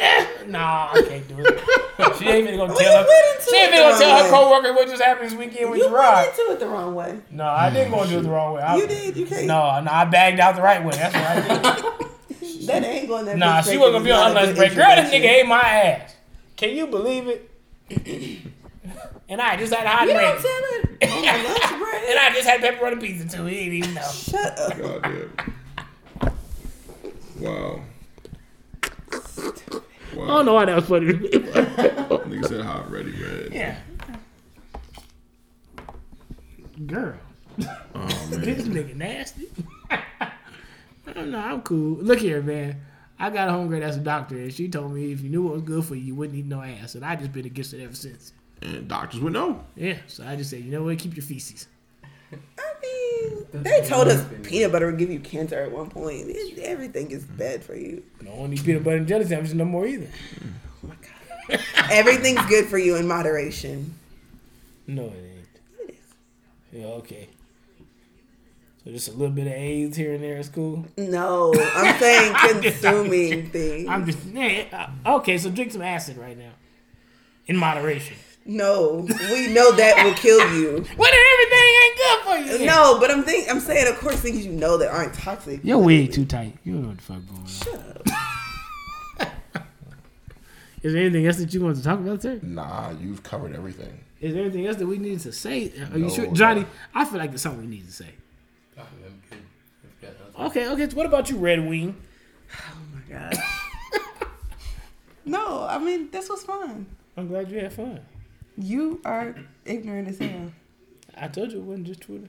eh. 0.00 0.26
Nah, 0.46 0.90
I 0.92 1.02
can't 1.08 1.28
do 1.28 1.34
it. 1.38 1.60
She 2.18 2.26
ain't 2.28 2.46
even 2.48 2.58
gonna 2.58 2.72
tell 2.74 2.82
you 2.82 2.88
her. 2.98 3.06
went 3.06 3.40
into 3.40 3.50
She 3.50 3.56
ain't 3.56 3.72
it 3.72 3.74
even 3.76 3.88
gonna 3.90 3.98
tell 3.98 4.14
wrong 4.14 4.24
her 4.24 4.30
coworker 4.62 4.72
what 4.74 4.88
just 4.88 5.02
happened 5.02 5.30
this 5.30 5.38
weekend 5.38 5.70
with 5.70 5.80
You 5.80 5.88
Gerard. 5.88 6.26
went 6.26 6.38
into 6.38 6.52
it 6.52 6.60
the 6.60 6.66
wrong 6.68 6.94
way. 6.94 7.18
No, 7.30 7.44
I 7.44 7.70
didn't 7.70 7.90
go 7.92 8.06
do 8.06 8.18
it 8.18 8.22
the 8.22 8.30
wrong 8.30 8.54
way. 8.54 8.62
I, 8.62 8.76
You 8.76 8.86
did. 8.86 9.16
You 9.16 9.26
can't. 9.26 9.46
No, 9.46 9.80
no, 9.80 9.90
I 9.90 10.04
bagged 10.04 10.38
out 10.40 10.54
the 10.56 10.62
right 10.62 10.82
way. 10.84 10.92
That's 10.92 11.14
what 11.14 11.24
I 11.24 11.74
did. 11.74 11.84
That 12.68 12.84
ain't 12.84 13.08
going 13.08 13.24
that. 13.26 13.38
nah, 13.38 13.60
she 13.62 13.78
wasn't 13.78 13.94
gonna 13.96 14.04
be 14.04 14.12
on 14.12 14.28
her 14.28 14.34
lunch 14.34 14.56
break. 14.56 14.74
Girl, 14.74 14.94
this 14.96 15.10
nigga 15.10 15.24
ate 15.24 15.46
my 15.46 15.58
ass. 15.60 16.14
Can 16.56 16.76
you 16.76 16.86
believe 16.86 17.26
it? 17.28 17.50
and 19.28 19.40
I 19.40 19.56
just 19.56 19.72
had 19.72 19.86
hot 19.86 20.06
You 20.06 20.12
and 20.12 20.20
don't 20.20 20.30
ready. 20.30 20.42
tell 20.42 20.62
it 20.70 21.10
on 21.12 21.24
your. 21.24 22.10
And 22.10 22.18
I 22.18 22.32
just 22.34 22.48
had 22.48 22.60
pepperoni 22.60 23.00
pizza 23.00 23.28
too. 23.36 23.44
He 23.46 23.56
didn't 23.56 23.74
even 23.74 23.94
know. 23.94 24.02
Shut 24.12 24.58
up. 24.58 24.78
God 24.78 25.02
damn. 25.02 26.32
Wow. 27.40 27.80
I 30.12 30.26
don't 30.26 30.46
know 30.46 30.54
why 30.54 30.64
that 30.64 30.76
was 30.76 30.86
funny. 30.86 31.06
to 31.06 31.18
me. 31.18 31.28
Oh, 32.10 32.18
nigga 32.26 32.48
said 32.48 32.64
hot 32.64 32.90
ready 32.90 33.12
red. 33.12 33.52
yeah. 33.52 33.76
Girl. 36.86 37.16
Oh 37.94 38.06
This 38.30 38.66
nigga 38.66 38.94
nasty. 38.96 39.48
I 39.90 41.12
don't 41.14 41.30
know. 41.30 41.38
I'm 41.38 41.62
cool. 41.62 41.96
Look 41.98 42.18
here, 42.20 42.40
man. 42.42 42.80
I 43.18 43.30
got 43.30 43.48
a 43.48 43.52
homegirl 43.52 43.80
that's 43.80 43.96
a 43.96 44.00
doctor, 44.00 44.36
and 44.36 44.52
she 44.52 44.68
told 44.68 44.92
me 44.92 45.10
if 45.12 45.20
you 45.22 45.28
knew 45.28 45.42
what 45.42 45.54
was 45.54 45.62
good 45.62 45.84
for 45.84 45.94
you, 45.96 46.02
you 46.02 46.14
wouldn't 46.14 46.38
eat 46.38 46.46
no 46.46 46.62
ass. 46.62 46.94
And 46.94 47.04
I 47.04 47.16
just 47.16 47.32
been 47.32 47.46
against 47.46 47.74
it 47.74 47.82
ever 47.82 47.94
since. 47.94 48.32
And 48.62 48.88
doctors 48.88 49.20
would 49.20 49.32
know. 49.32 49.64
Yeah, 49.76 49.98
so 50.08 50.24
I 50.26 50.34
just 50.36 50.50
said, 50.50 50.60
you 50.64 50.70
know 50.72 50.82
what? 50.82 50.98
Keep 50.98 51.16
your 51.16 51.24
feces. 51.24 51.68
I 52.32 52.36
mean, 52.82 53.46
they 53.52 53.80
told 53.82 54.08
us 54.08 54.24
peanut 54.42 54.70
butter 54.72 54.86
would 54.86 54.98
give 54.98 55.10
you 55.10 55.20
cancer 55.20 55.58
at 55.60 55.70
one 55.72 55.88
point. 55.88 56.26
It- 56.28 56.58
everything 56.58 57.10
is 57.10 57.24
bad 57.24 57.62
for 57.64 57.74
you. 57.74 58.02
No 58.20 58.32
one 58.34 58.52
eat 58.52 58.64
peanut 58.64 58.84
butter 58.84 58.96
and 58.98 59.06
jelly 59.08 59.24
sandwiches 59.24 59.54
no 59.54 59.64
more 59.64 59.86
either. 59.86 60.08
Oh 60.84 60.88
my 60.88 60.94
god, 61.48 61.60
everything's 61.90 62.44
good 62.46 62.66
for 62.66 62.78
you 62.78 62.96
in 62.96 63.06
moderation. 63.08 63.94
No, 64.86 65.04
it 65.04 65.14
ain't. 65.14 65.88
It 65.90 65.94
is. 65.94 66.80
Yeah, 66.80 66.86
okay. 66.86 67.28
So 68.84 68.90
just 68.92 69.08
a 69.08 69.12
little 69.12 69.34
bit 69.34 69.46
of 69.46 69.52
AIDS 69.52 69.96
here 69.96 70.14
and 70.14 70.22
there 70.22 70.38
is 70.38 70.48
cool. 70.48 70.86
No, 70.96 71.52
I'm 71.54 71.98
saying 71.98 72.32
just 72.62 72.82
talking 72.82 73.02
consuming 73.10 73.50
things. 73.50 73.88
I'm 73.88 74.04
just 74.06 74.18
yeah, 74.26 74.90
uh, 75.06 75.16
okay. 75.16 75.38
So 75.38 75.50
drink 75.50 75.72
some 75.72 75.82
acid 75.82 76.16
right 76.18 76.36
now, 76.36 76.52
in 77.46 77.56
moderation. 77.56 78.16
No, 78.50 79.06
we 79.30 79.48
know 79.52 79.72
that 79.72 80.02
will 80.04 80.14
kill 80.14 80.40
you. 80.54 80.82
What 80.96 81.10
if 81.12 81.20
everything 81.34 81.68
ain't 81.82 81.96
good 81.98 82.18
for 82.24 82.36
you? 82.60 82.66
No, 82.66 82.98
but 82.98 83.10
I'm 83.10 83.22
think 83.22 83.50
I'm 83.50 83.60
saying, 83.60 83.88
of 83.88 83.98
course, 84.00 84.16
things 84.20 84.44
you 84.46 84.52
know 84.52 84.78
that 84.78 84.88
aren't 84.90 85.12
toxic. 85.12 85.62
your 85.62 85.76
wig 85.82 86.12
too 86.12 86.24
tight. 86.24 86.56
You 86.64 86.72
don't 86.72 86.82
know 86.82 86.88
what 86.88 86.96
the 86.96 87.02
fuck 87.02 87.26
going 87.28 87.40
on. 87.40 87.46
Shut 87.46 87.96
up. 89.20 89.62
Is 90.82 90.94
there 90.94 91.02
anything 91.02 91.26
else 91.26 91.36
that 91.36 91.52
you 91.52 91.60
want 91.60 91.76
to 91.76 91.82
talk 91.82 91.98
about, 91.98 92.22
sir? 92.22 92.40
Nah, 92.42 92.92
you've 92.98 93.22
covered 93.22 93.54
everything. 93.54 94.00
Is 94.18 94.32
there 94.32 94.44
anything 94.44 94.66
else 94.66 94.76
that 94.78 94.86
we 94.86 94.96
need 94.96 95.20
to 95.20 95.32
say? 95.32 95.70
Are 95.92 95.98
you 95.98 96.04
No, 96.06 96.08
sure, 96.08 96.26
no. 96.28 96.32
Johnny? 96.32 96.64
I 96.94 97.04
feel 97.04 97.18
like 97.18 97.30
there's 97.30 97.42
something 97.42 97.60
we 97.60 97.66
need 97.66 97.84
to 97.86 97.92
say. 97.92 98.14
I'm 98.78 98.84
good. 99.28 99.38
I've 99.84 100.00
got 100.00 100.12
nothing. 100.20 100.46
Okay, 100.46 100.68
okay. 100.70 100.88
So 100.88 100.96
what 100.96 101.04
about 101.04 101.28
you, 101.28 101.36
Red 101.36 101.68
Wing? 101.68 101.94
Oh 102.54 102.78
my 102.94 103.14
god. 103.14 103.36
no, 105.26 105.66
I 105.68 105.78
mean 105.78 106.10
this 106.10 106.30
was 106.30 106.44
fun. 106.44 106.86
I'm 107.14 107.28
glad 107.28 107.50
you 107.50 107.58
had 107.58 107.74
fun. 107.74 108.00
You 108.60 109.00
are 109.04 109.34
ignorant 109.64 110.08
as 110.08 110.18
hell. 110.18 110.52
I 111.16 111.28
told 111.28 111.52
you 111.52 111.58
it 111.58 111.64
wasn't 111.64 111.86
just 111.86 112.00
Twitter. 112.02 112.28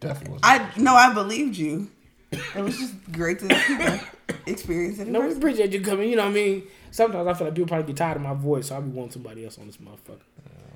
Definitely. 0.00 0.38
I 0.42 0.70
no, 0.76 0.94
I 0.94 1.12
believed 1.12 1.56
you. 1.56 1.90
It 2.32 2.56
was 2.62 2.76
just 2.78 2.94
great 3.12 3.38
to 3.40 3.46
you 3.68 3.78
know, 3.78 4.00
experience 4.46 4.98
it 4.98 5.06
in 5.06 5.12
No, 5.12 5.20
we 5.20 5.26
person. 5.26 5.38
appreciate 5.42 5.72
you 5.72 5.80
coming. 5.80 6.10
You 6.10 6.16
know 6.16 6.24
what 6.24 6.30
I 6.30 6.34
mean? 6.34 6.62
Sometimes 6.90 7.26
I 7.28 7.34
feel 7.34 7.46
like 7.48 7.54
people 7.54 7.68
probably 7.68 7.86
get 7.88 7.96
tired 7.96 8.16
of 8.16 8.22
my 8.22 8.34
voice, 8.34 8.68
so 8.68 8.74
I'll 8.76 8.82
be 8.82 8.90
wanting 8.90 9.12
somebody 9.12 9.44
else 9.44 9.58
on 9.58 9.66
this 9.66 9.76
motherfucker. 9.78 10.20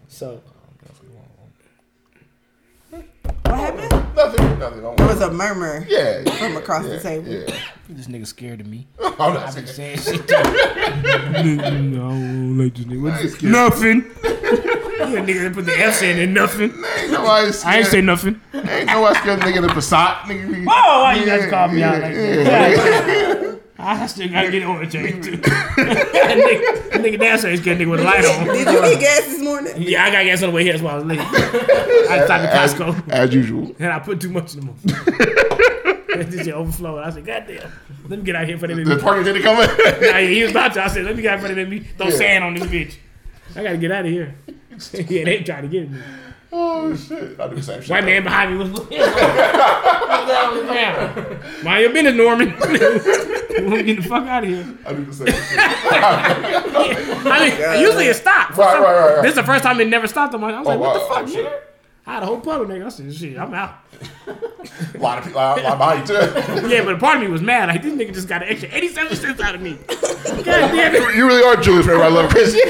So, 0.08 0.40
What 2.90 3.54
happened? 3.58 3.90
Nothing. 4.16 4.58
Nothing. 4.58 4.80
Don't 4.82 4.96
There 4.96 5.06
was 5.06 5.20
a 5.20 5.30
murmur 5.32 5.84
Yeah. 5.88 6.22
from 6.38 6.56
across 6.56 6.84
the 6.86 7.00
table. 7.00 7.28
Yeah. 7.28 7.54
this 7.88 8.06
nigga 8.06 8.26
scared 8.26 8.60
of 8.60 8.66
me. 8.66 8.86
I'm 9.04 9.34
not 9.34 9.36
I've 9.48 9.54
been 9.54 9.66
saying. 9.66 9.98
saying 9.98 10.18
shit. 10.18 10.28
to 10.28 10.36
him. 10.36 11.92
no, 11.94 12.06
I 12.06 12.10
don't 12.10 12.58
like 12.58 12.74
this 12.74 12.86
nigga. 12.86 13.02
What's 13.02 13.22
this? 13.22 13.34
scared. 13.34 13.52
Nothing. 13.52 14.04
You 14.98 15.16
a 15.16 15.20
nigga 15.20 15.42
that 15.44 15.54
put 15.54 15.66
the 15.66 15.72
F 15.78 16.02
in 16.02 16.18
and 16.18 16.34
nothing. 16.34 16.72
Ain't 16.98 17.12
nobody 17.12 17.52
scared. 17.52 17.74
I 17.74 17.78
ain't 17.78 17.86
say 17.86 18.00
nothing. 18.00 18.40
Ain't 18.54 18.86
nobody 18.86 19.18
scared 19.18 19.40
nigga 19.40 19.56
in 19.56 19.62
the 19.62 19.68
Passat. 19.68 20.14
Nigga. 20.22 20.54
be- 20.54 20.66
Oh, 20.68 21.02
why 21.02 21.14
you 21.14 21.26
guys 21.26 21.48
call 21.50 21.68
me 21.68 21.82
out 21.82 22.00
like 22.02 22.14
yeah, 22.14 22.42
that? 22.44 23.58
I 23.80 24.06
still 24.08 24.28
gotta 24.28 24.50
get 24.50 24.64
oil 24.66 24.84
change 24.86 25.24
too. 25.24 25.30
nigga, 25.38 26.90
nigga 26.92 27.18
down 27.20 27.40
there 27.40 27.52
is 27.52 27.60
getting 27.60 27.86
nigga 27.86 27.90
with 27.92 28.00
a 28.00 28.02
light 28.02 28.24
on. 28.24 28.46
Did 28.46 28.58
you 28.66 28.80
get 28.80 29.00
gas 29.00 29.26
this 29.26 29.40
morning? 29.40 29.74
Yeah, 29.78 30.04
I 30.04 30.10
got 30.10 30.24
gas 30.24 30.42
on 30.42 30.48
the 30.50 30.54
way 30.56 30.64
here. 30.64 30.72
That's 30.72 30.82
why 30.82 30.92
I 30.92 30.94
was 30.96 31.04
late. 31.04 31.20
I 31.22 32.24
stopped 32.24 32.44
at 32.44 32.70
Costco 32.70 33.08
as 33.10 33.32
usual. 33.32 33.74
and 33.78 33.92
I 33.92 34.00
put 34.00 34.20
too 34.20 34.30
much 34.30 34.54
in 34.56 34.66
the 34.66 35.98
This 36.28 36.44
shit 36.46 36.54
overflowed. 36.54 37.04
I 37.04 37.10
said, 37.10 37.24
God 37.24 37.44
damn. 37.46 37.70
Let 38.08 38.18
me 38.18 38.24
get 38.24 38.34
out 38.34 38.46
here 38.48 38.58
for 38.58 38.66
them. 38.66 38.82
The 38.82 38.96
parking 38.98 39.22
didn't 39.24 39.42
come 39.42 39.60
in. 39.60 39.68
Nah, 40.10 40.18
he 40.18 40.42
was 40.42 40.50
about 40.50 40.74
to. 40.74 40.82
I 40.82 40.88
said, 40.88 41.04
let 41.04 41.14
me 41.14 41.22
get 41.22 41.34
out 41.38 41.46
for 41.46 41.54
them. 41.54 41.84
Throw 41.96 42.08
Yeah. 42.08 42.16
sand 42.16 42.42
on 42.44 42.54
this 42.54 42.64
bitch. 42.64 42.96
I 43.54 43.62
gotta 43.62 43.76
get 43.76 43.92
out 43.92 44.04
of 44.04 44.10
here. 44.10 44.34
yeah, 44.92 45.24
they 45.24 45.42
tried 45.42 45.62
to 45.62 45.68
get 45.68 45.90
me. 45.90 45.98
oh 46.52 46.94
shit! 46.96 47.38
I 47.40 47.48
do 47.48 47.54
the 47.56 47.62
same 47.62 47.80
shit. 47.80 47.90
White 47.90 48.04
man 48.04 48.22
behind 48.24 48.52
me 48.52 48.58
was 48.58 48.70
looking. 48.70 48.98
What's 48.98 49.14
that 49.14 50.48
on 50.50 50.56
the 50.56 50.62
ground? 50.64 51.40
Mind 51.64 51.82
your 51.82 51.92
business, 51.92 52.14
Norman. 52.14 52.54
We'll 53.58 53.82
get 53.82 53.96
the 53.96 54.02
fuck 54.08 54.24
out 54.28 54.44
of 54.44 54.50
here. 54.50 54.64
I 54.86 54.92
do 54.92 55.04
the 55.04 55.12
same 55.12 55.26
shit. 55.26 55.36
I 55.58 57.72
mean, 57.74 57.80
usually 57.82 58.06
it 58.06 58.14
stopped. 58.14 58.54
For 58.54 58.60
Right, 58.60 58.80
right, 58.80 58.82
right, 58.82 59.14
right. 59.16 59.22
This 59.22 59.30
is 59.30 59.34
the 59.36 59.42
first 59.42 59.64
time 59.64 59.80
it 59.80 59.88
never 59.88 60.06
stopped. 60.06 60.32
I'm 60.32 60.40
like, 60.42 60.54
I 60.54 60.60
was 60.60 60.68
oh, 60.68 60.70
like, 60.70 60.78
Oh, 60.78 60.82
what 60.82 60.94
the 60.94 61.00
fuck, 61.00 61.24
Oh, 61.24 61.26
shit. 61.26 61.44
nigga? 61.46 61.60
I 62.08 62.14
had 62.14 62.22
a 62.22 62.26
whole 62.26 62.40
puddle, 62.40 62.64
nigga. 62.64 62.86
I 62.86 62.88
said, 62.88 63.12
shit, 63.14 63.36
I'm 63.36 63.52
out. 63.52 63.80
A 64.94 64.98
lot 64.98 65.18
of 65.18 65.24
people, 65.24 65.38
a 65.40 65.42
lot 65.42 65.58
of 65.58 65.78
behind 65.78 66.08
you 66.08 66.16
too. 66.16 66.68
Yeah, 66.74 66.82
but 66.82 66.94
a 66.94 66.98
part 66.98 67.16
of 67.16 67.22
me 67.22 67.28
was 67.28 67.42
mad. 67.42 67.68
Like, 67.68 67.82
this 67.82 67.92
nigga 67.92 68.14
just 68.14 68.26
got 68.28 68.42
an 68.42 68.48
extra 68.48 68.70
87 68.72 69.14
cents 69.14 69.40
out 69.42 69.54
of 69.54 69.60
me. 69.60 69.78
God 69.86 70.42
damn 70.42 70.94
it. 70.94 71.14
You 71.14 71.26
really 71.26 71.42
are 71.42 71.56
Julius 71.56 71.84
for 71.84 71.92
everybody 71.92 72.14
love 72.14 72.30
Chris. 72.30 72.54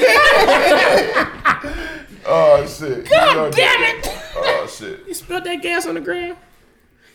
oh 2.26 2.66
shit! 2.66 3.08
God 3.08 3.52
damn 3.54 3.80
it. 3.84 4.08
Oh 4.34 4.66
shit! 4.68 5.06
You 5.06 5.14
spilled 5.14 5.44
that 5.44 5.62
gas 5.62 5.86
on 5.86 5.94
the 5.94 6.00
ground. 6.00 6.36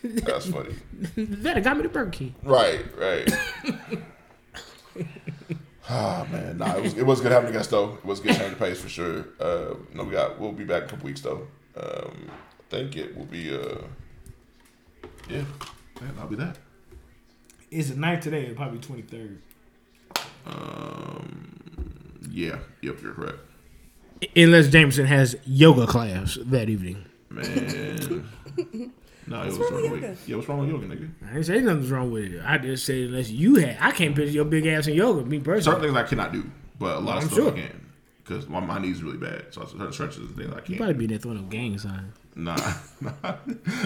That's 0.01 0.45
funny. 0.49 0.75
That 1.17 1.61
got 1.61 1.75
me 1.75 1.83
to 1.83 1.89
Burger 1.89 2.11
King. 2.11 2.35
Right, 2.41 2.85
right. 2.97 3.29
Ah 5.89 6.25
man, 6.31 6.57
nah, 6.57 6.77
it 6.77 6.83
was 6.83 6.93
it 6.97 7.05
was 7.05 7.19
good 7.19 7.33
having 7.33 7.51
the 7.51 7.57
guest 7.57 7.69
though. 7.71 7.95
It 7.95 8.05
was 8.05 8.21
good 8.21 8.37
change 8.37 8.53
of 8.53 8.59
pace 8.59 8.79
for 8.79 8.87
sure. 8.87 9.25
Uh, 9.41 9.75
no, 9.93 10.05
we 10.05 10.11
got 10.11 10.39
we'll 10.39 10.53
be 10.53 10.63
back 10.63 10.83
in 10.83 10.87
a 10.87 10.91
couple 10.91 11.05
weeks 11.05 11.19
though. 11.19 11.47
Um, 11.75 12.29
I 12.29 12.63
think 12.69 12.95
it 12.97 13.17
will 13.17 13.25
be 13.25 13.53
uh, 13.53 13.77
yeah, 15.29 15.43
yeah, 16.01 16.07
I'll 16.19 16.27
be 16.27 16.35
that. 16.35 16.57
Is 17.71 17.89
it 17.89 17.95
the 17.95 17.99
ninth 17.99 18.23
today. 18.23 18.43
It'll 18.43 18.55
probably 18.55 18.79
twenty 18.79 19.01
third. 19.01 19.41
Um, 20.45 22.19
yeah, 22.29 22.57
yep, 22.81 23.01
you're 23.01 23.13
correct, 23.13 23.39
Unless 24.35 24.67
Jameson 24.69 25.05
has 25.05 25.35
yoga 25.45 25.87
class 25.87 26.37
that 26.41 26.69
evening. 26.69 27.05
man. 27.29 28.29
no, 29.27 29.41
it 29.43 29.45
was 29.45 29.57
wrong 29.57 29.69
with 29.69 29.69
wrong 29.69 29.91
with 29.91 30.01
yoga? 30.01 30.17
yeah, 30.27 30.35
what's 30.35 30.47
wrong 30.49 30.59
with 30.59 30.69
yoga, 30.69 30.87
nigga? 30.87 31.09
I 31.23 31.33
didn't 31.33 31.43
say 31.45 31.59
nothing's 31.61 31.91
wrong 31.91 32.11
with 32.11 32.33
it. 32.33 32.41
I 32.45 32.57
just 32.57 32.85
said 32.85 32.97
unless 32.97 33.29
you 33.29 33.55
had, 33.55 33.77
I 33.79 33.91
can't 33.91 34.15
picture 34.15 34.31
your 34.31 34.45
big 34.45 34.67
ass 34.67 34.87
in 34.87 34.95
yoga. 34.95 35.25
Me 35.25 35.39
personally. 35.39 35.61
Certain 35.63 35.81
things 35.81 35.95
I 35.95 36.03
cannot 36.07 36.33
do, 36.33 36.49
but 36.77 36.97
a 36.97 36.99
lot 36.99 37.17
of 37.17 37.23
I'm 37.23 37.29
stuff 37.29 37.37
sure. 37.37 37.51
I 37.53 37.61
can 37.61 37.82
because 38.23 38.47
my, 38.47 38.59
my 38.59 38.79
knees 38.79 39.03
really 39.03 39.17
bad. 39.17 39.47
So 39.53 39.65
certain 39.65 39.91
stretches 39.91 40.17
and 40.19 40.35
things 40.35 40.51
I 40.51 40.55
You 40.57 40.61
can't. 40.61 40.77
probably 40.77 40.93
be 40.95 41.03
in 41.05 41.09
there 41.11 41.19
throwing 41.19 41.39
up 41.39 41.49
gang 41.49 41.77
signs. 41.77 42.13
Nah, 42.35 42.55
nah. 42.99 43.11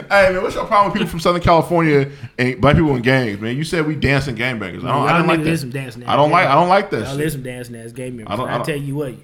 hey 0.09 0.31
man, 0.31 0.41
what's 0.41 0.55
your 0.55 0.65
problem 0.65 0.87
with 0.91 0.93
people 0.93 1.09
from 1.09 1.19
Southern 1.19 1.41
California 1.41 2.09
and 2.37 2.61
black 2.61 2.75
people 2.77 2.95
in 2.95 3.01
gangs, 3.01 3.41
man? 3.41 3.57
You 3.57 3.63
said 3.65 3.85
we 3.85 3.95
dancing 3.95 4.35
gangbangers. 4.37 4.85
I 4.85 4.87
don't, 4.87 5.09
I 5.09 5.17
don't 5.17 5.27
like 5.27 5.43
that. 5.43 5.57
some 5.57 5.69
dancing 5.69 6.03
ass 6.03 6.09
I 6.09 6.15
don't 6.15 6.31
like. 6.31 6.47
I 6.47 6.53
don't 6.55 6.69
like 6.69 6.89
that. 6.91 7.07
Y'all 7.07 7.17
shit. 7.17 7.31
some 7.33 7.43
dancing 7.43 7.75
ass 7.75 7.91
gang 7.91 8.15
members. 8.15 8.31
I 8.33 8.37
don't- 8.37 8.47
I, 8.47 8.53
I 8.53 8.57
don't- 8.57 8.65
tell 8.65 8.77
you 8.77 8.95
what, 8.95 9.15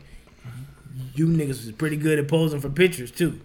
you 1.16 1.28
niggas 1.28 1.50
is 1.52 1.72
pretty 1.72 1.96
good 1.96 2.20
at 2.20 2.28
posing 2.28 2.60
for 2.60 2.70
pictures 2.70 3.12
too. 3.12 3.40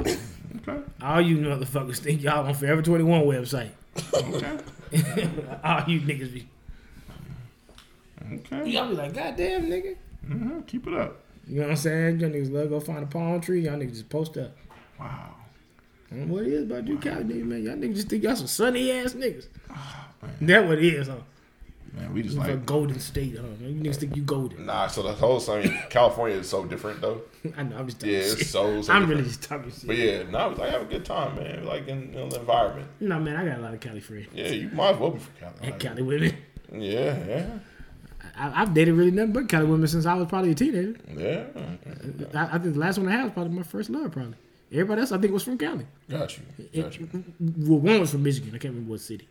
Okay. 0.00 0.80
All 1.02 1.20
you 1.20 1.36
motherfuckers 1.38 1.98
think 1.98 2.22
y'all 2.22 2.46
on 2.46 2.54
Forever 2.54 2.80
21 2.80 3.22
website. 3.24 3.70
Okay. 4.14 4.58
All 5.62 5.82
you 5.86 6.00
niggas 6.00 6.32
be. 6.32 6.48
Okay. 8.32 8.70
Y'all 8.70 8.88
be 8.88 8.94
like, 8.94 9.12
God 9.12 9.36
damn, 9.36 9.66
nigga. 9.66 9.96
Hmm 10.26 10.60
Keep 10.62 10.86
it 10.88 10.94
up. 10.94 11.20
You 11.46 11.56
know 11.56 11.62
what 11.62 11.70
I'm 11.72 11.76
saying? 11.76 12.20
Y'all 12.20 12.30
niggas 12.30 12.52
love 12.52 12.70
go 12.70 12.80
find 12.80 13.02
a 13.02 13.06
palm 13.06 13.40
tree. 13.40 13.60
Y'all 13.62 13.74
niggas 13.74 13.90
just 13.90 14.08
post 14.08 14.36
up. 14.38 14.56
Wow. 14.98 15.34
I 16.10 16.16
don't 16.16 16.28
know 16.28 16.34
what 16.34 16.44
it 16.44 16.52
is 16.52 16.62
about 16.64 16.86
you 16.86 16.96
Cali 16.98 17.24
niggas, 17.24 17.44
man. 17.44 17.62
Y'all 17.62 17.74
niggas 17.76 17.96
just 17.96 18.08
think 18.08 18.22
y'all 18.22 18.36
some 18.36 18.46
sunny 18.46 18.90
ass 18.92 19.14
niggas. 19.14 19.48
Ah, 19.70 20.08
That 20.42 20.66
what 20.66 20.78
it 20.78 20.84
is, 20.84 21.08
huh? 21.08 21.16
Man, 21.92 22.12
we 22.12 22.22
just 22.22 22.36
It's 22.36 22.44
a 22.44 22.48
like 22.52 22.66
golden 22.66 22.98
state, 22.98 23.36
huh? 23.36 23.42
Man, 23.60 23.76
you 23.76 23.80
niggas 23.90 23.96
think 23.96 24.16
you 24.16 24.22
golden. 24.22 24.66
nah. 24.66 24.86
So 24.88 25.02
the 25.02 25.12
whole 25.12 25.38
thing, 25.38 25.70
California 25.90 26.38
is 26.38 26.48
so 26.48 26.64
different 26.64 27.00
though. 27.00 27.20
I 27.56 27.62
know, 27.62 27.76
I'm 27.76 27.86
just 27.86 28.00
talking 28.00 28.14
Yeah, 28.14 28.22
shit. 28.22 28.40
it's 28.40 28.50
so. 28.50 28.80
so 28.82 28.92
I'm 28.92 29.02
different. 29.02 29.08
really 29.10 29.22
just 29.24 29.42
talking 29.42 29.70
shit. 29.70 29.86
But 29.86 29.96
yeah, 29.96 30.22
nah, 30.30 30.48
we 30.48 30.54
like 30.56 30.70
have 30.70 30.82
a 30.82 30.86
good 30.86 31.04
time, 31.04 31.36
man. 31.36 31.64
Like 31.66 31.86
in, 31.88 32.14
in 32.14 32.28
the 32.30 32.40
environment. 32.40 32.88
No, 33.00 33.20
man, 33.20 33.36
I 33.36 33.44
got 33.44 33.58
a 33.58 33.62
lot 33.62 33.74
of 33.74 33.80
Cali 33.80 34.00
friends. 34.00 34.26
Yeah, 34.34 34.48
you 34.48 34.70
might 34.70 34.94
as 34.94 34.98
well 35.00 35.10
be 35.12 35.18
from 35.20 35.34
Cali. 35.38 35.54
And 35.72 35.78
Cali 35.80 36.02
women. 36.02 36.36
Yeah, 36.72 37.24
yeah, 37.26 37.46
I, 38.36 38.62
I've 38.62 38.74
dated 38.74 38.94
really 38.94 39.10
nothing 39.10 39.32
but 39.32 39.48
Cali 39.48 39.64
women 39.66 39.86
since 39.86 40.06
I 40.06 40.14
was 40.14 40.26
probably 40.28 40.50
a 40.50 40.54
teenager. 40.54 40.96
yeah. 41.16 41.44
I, 42.34 42.56
I 42.56 42.58
think 42.58 42.74
the 42.74 42.80
last 42.80 42.98
one 42.98 43.08
I 43.08 43.12
had 43.12 43.24
was 43.24 43.32
probably 43.32 43.56
my 43.56 43.62
first 43.62 43.90
love, 43.90 44.10
probably. 44.12 44.34
Everybody 44.72 45.02
else 45.02 45.12
I 45.12 45.18
think 45.18 45.32
was 45.32 45.44
from 45.44 45.56
Cali. 45.58 45.86
Got 46.10 46.36
you. 46.36 46.82
Got 46.82 46.98
you. 46.98 47.08
well, 47.40 47.78
one 47.78 48.00
was 48.00 48.10
from 48.10 48.22
Michigan. 48.24 48.50
I 48.50 48.58
can't 48.58 48.74
remember 48.74 48.90
what 48.92 49.00
city. 49.00 49.28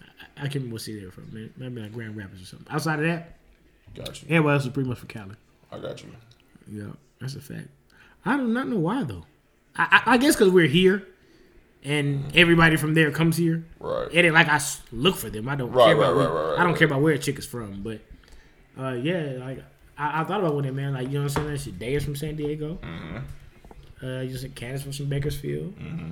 I, 0.00 0.04
I 0.36 0.40
can't 0.42 0.54
remember 0.56 0.74
what 0.74 0.82
city 0.82 1.00
they 1.00 1.06
were 1.06 1.12
from. 1.12 1.28
Maybe, 1.32 1.52
maybe 1.56 1.80
like 1.82 1.92
Grand 1.92 2.16
Rapids 2.16 2.42
or 2.42 2.46
something. 2.46 2.66
Outside 2.70 3.00
of 3.00 3.04
that, 3.06 3.36
Got 3.94 4.22
you. 4.22 4.28
everybody 4.30 4.54
else 4.54 4.64
was 4.64 4.72
pretty 4.72 4.88
much 4.88 4.98
from 4.98 5.08
Cali. 5.08 5.34
I 5.70 5.78
got 5.78 6.02
you. 6.02 6.10
Yeah, 6.70 6.92
that's 7.20 7.34
a 7.34 7.40
fact. 7.40 7.68
I 8.24 8.36
do 8.38 8.46
not 8.48 8.68
know 8.68 8.78
why 8.78 9.02
though. 9.04 9.24
I, 9.76 10.02
I, 10.06 10.14
I 10.14 10.16
guess 10.16 10.34
because 10.36 10.52
we're 10.52 10.66
here, 10.68 11.06
and 11.86 12.36
everybody 12.36 12.76
from 12.76 12.92
there 12.94 13.10
comes 13.10 13.36
here. 13.38 13.64
Right. 13.80 14.08
It 14.12 14.24
ain't 14.24 14.34
like 14.34 14.48
I 14.48 14.60
look 14.92 15.16
for 15.16 15.30
them. 15.30 15.48
I 15.48 15.56
don't 15.56 15.70
Right, 15.72 15.86
care 15.86 15.96
right, 15.96 16.10
about. 16.10 16.18
right, 16.18 16.32
where, 16.34 16.58
I 16.60 16.64
don't 16.64 16.76
care 16.76 16.86
about 16.88 17.00
where 17.00 17.14
a 17.14 17.18
chick 17.18 17.38
is 17.38 17.46
from, 17.46 17.82
but 17.82 18.00
uh, 18.78 18.92
yeah, 18.92 19.36
like 19.40 19.62
I, 19.96 20.20
I 20.20 20.24
thought 20.24 20.40
about 20.44 20.62
them, 20.62 20.74
man. 20.76 20.92
Like 20.92 21.08
you 21.08 21.14
know 21.18 21.24
what 21.24 21.38
I'm 21.38 21.56
saying? 21.56 21.76
Day 21.78 21.94
is 21.94 22.04
from 22.04 22.16
San 22.16 22.36
Diego. 22.36 22.78
Mm-hmm. 22.82 24.04
Uh, 24.06 24.20
you 24.20 24.36
said 24.36 24.54
Candace 24.54 24.84
was 24.84 24.96
from 24.98 25.06
Bakersfield. 25.06 25.74
Mm-hmm. 25.78 26.10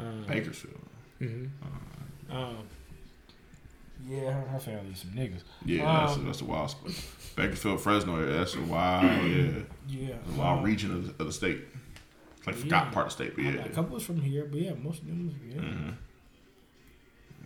Um, 0.00 0.24
Bakersfield. 0.26 0.80
Mm-hmm. 1.20 2.36
Um, 2.36 2.56
yeah, 4.08 4.30
her, 4.32 4.40
her 4.48 4.58
family 4.58 4.92
is 4.92 5.00
some 5.00 5.10
niggas. 5.10 5.42
Yeah, 5.64 5.84
that's, 5.84 6.14
Um, 6.16 6.22
a, 6.22 6.26
that's 6.26 6.40
a 6.40 6.44
wild 6.44 6.70
spot. 6.70 6.92
Bakersfield, 7.36 7.80
Fresno, 7.80 8.24
that's 8.26 8.54
a 8.54 8.62
wild, 8.62 9.04
yeah, 9.30 9.50
Yeah, 9.88 10.14
a 10.34 10.38
wild 10.38 10.64
region 10.64 10.92
of, 10.92 11.06
the- 11.06 11.22
of 11.22 11.26
the 11.28 11.32
state. 11.32 11.60
Like 12.48 12.64
Yeah. 12.64 12.90
part 12.90 13.06
of 13.06 13.12
state, 13.12 13.32
but 13.34 13.44
yeah, 13.44 13.64
a 13.64 13.68
couple 13.70 13.94
was 13.94 14.04
from 14.04 14.20
here, 14.20 14.44
but 14.50 14.60
yeah, 14.60 14.72
most 14.74 15.00
of 15.02 15.06
them 15.08 15.26
was 15.26 15.34
yeah. 15.54 15.60
Mm-hmm. 15.62 15.90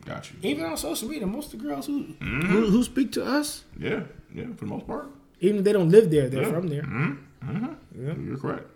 got 0.07 0.31
you. 0.31 0.37
Even 0.43 0.65
on 0.67 0.77
social 0.77 1.09
media, 1.09 1.27
most 1.27 1.53
of 1.53 1.61
the 1.61 1.67
girls 1.67 1.87
who, 1.87 2.05
Mm-hmm. 2.05 2.41
who 2.47 2.71
who 2.71 2.83
speak 2.83 3.13
to 3.13 3.25
us, 3.25 3.65
Yeah, 3.79 4.03
yeah, 4.35 4.47
for 4.57 4.65
the 4.67 4.71
most 4.75 4.87
part. 4.87 5.07
even 5.41 5.59
if 5.59 5.65
they 5.65 5.73
don't 5.73 5.91
live 5.91 6.11
there, 6.11 6.29
they're 6.29 6.43
Yeah. 6.43 6.53
from 6.53 6.69
there. 6.69 6.83
Mm-hmm. 6.83 7.73
Yeah. 8.05 8.15
You're 8.27 8.39
correct. 8.39 8.67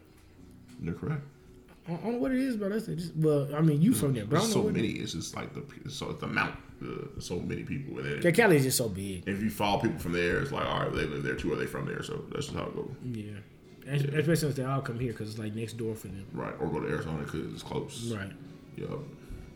You're 0.83 0.95
correct. 0.95 1.23
I 1.89 1.93
don't 1.93 2.05
know 2.15 2.19
what 2.19 2.33
it 2.33 2.39
is 2.41 2.61
us. 2.61 2.87
They 2.87 2.97
just 2.97 3.15
well, 3.17 3.49
I 3.55 3.61
mean, 3.61 3.81
you 3.81 3.95
from 3.95 4.13
there, 4.13 4.25
but 4.27 4.37
I 4.37 4.41
There's 4.41 4.53
don't 4.55 4.65
know 4.65 4.71
so 4.71 4.75
many. 4.75 4.89
It's 5.03 5.13
just 5.13 5.37
like 5.37 5.51
the 5.55 5.63
so 5.91 6.13
the 6.13 6.27
amount. 6.27 6.55
Uh, 6.83 7.19
so 7.21 7.39
many 7.41 7.63
people, 7.63 7.97
and 7.99 8.07
then 8.07 8.21
Yeah, 8.23 8.33
Cali 8.33 8.57
is 8.57 8.65
just 8.65 8.77
so 8.77 8.89
big. 8.91 9.27
if 9.27 9.41
you 9.43 9.49
follow 9.49 9.81
people 9.81 9.99
from 9.99 10.13
there, 10.13 10.41
it's 10.43 10.53
like 10.53 10.67
all 10.67 10.81
right, 10.81 10.93
they 10.95 11.07
live 11.07 11.23
there 11.23 11.35
too, 11.35 11.51
or 11.53 11.57
they 11.57 11.65
from 11.65 11.87
there. 11.87 12.03
So 12.03 12.25
that's 12.31 12.47
just 12.49 12.59
how 12.59 12.67
it 12.67 12.75
goes. 12.77 12.91
Yeah, 13.03 13.39
Es- 13.89 14.03
especially 14.03 14.37
since 14.37 14.55
they 14.57 14.65
all 14.65 14.81
come 14.81 14.99
here 14.99 15.13
because 15.13 15.31
it's 15.31 15.39
like 15.39 15.55
next 15.55 15.75
door 15.75 15.95
for 15.95 16.09
them. 16.09 16.27
Right, 16.33 16.55
or 16.61 16.67
go 16.69 16.81
to 16.81 16.89
Arizona 16.89 17.23
because 17.23 17.53
it's 17.53 17.63
close. 17.63 18.13
Right. 18.13 18.33
Yup. 18.77 19.01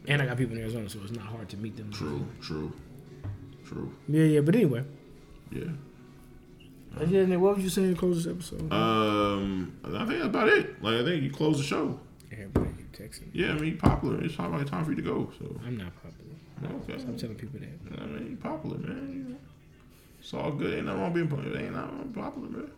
And 0.08 0.22
I 0.22 0.26
got 0.26 0.36
people 0.38 0.56
in 0.56 0.62
Arizona, 0.62 0.88
so 0.88 0.98
it's 1.02 1.12
not 1.12 1.26
hard 1.26 1.48
to 1.50 1.56
meet 1.56 1.76
them. 1.76 1.90
True. 1.92 2.26
True. 2.40 2.72
True. 3.66 3.92
Yeah, 4.08 4.24
yeah. 4.24 4.40
But 4.40 4.54
anyway, 4.56 4.84
Yeah. 5.50 5.64
Uh, 6.98 7.04
yeah, 7.04 7.24
Nick, 7.24 7.38
what 7.38 7.54
was 7.54 7.62
you 7.62 7.70
saying 7.70 7.94
to 7.94 7.98
close 7.98 8.24
this 8.24 8.32
episode? 8.32 8.72
Um, 8.72 9.72
I 9.84 9.90
think 10.06 10.08
that's 10.10 10.24
about 10.24 10.48
it. 10.48 10.82
Like 10.82 10.94
I 10.96 11.04
think 11.04 11.22
you 11.22 11.30
close 11.30 11.58
the 11.58 11.62
show. 11.62 12.00
Everybody 12.32 12.70
keep 12.78 12.92
texting. 12.96 13.28
Yeah, 13.32 13.52
I 13.52 13.54
mean, 13.58 13.76
popular. 13.78 14.20
It's 14.24 14.34
probably 14.34 14.64
time 14.64 14.84
for 14.84 14.90
you 14.90 14.96
to 14.96 15.02
go. 15.02 15.30
So 15.38 15.60
I'm 15.64 15.76
not 15.76 15.92
popular. 16.02 16.82
okay. 16.82 16.94
I'm 17.06 17.16
telling 17.16 17.36
people 17.36 17.60
that. 17.60 18.02
I 18.02 18.06
mean, 18.06 18.36
popular, 18.38 18.78
man. 18.78 19.38
It's 20.18 20.34
all 20.34 20.50
good. 20.50 20.74
Ain't 20.74 20.86
nothing 20.86 21.00
wrong 21.00 21.12
being 21.12 21.28
popular. 21.28 21.58
Ain't 21.60 21.72
nothing 21.74 21.96
wrong 21.98 22.12
popular, 22.12 22.48
man. 22.48 22.70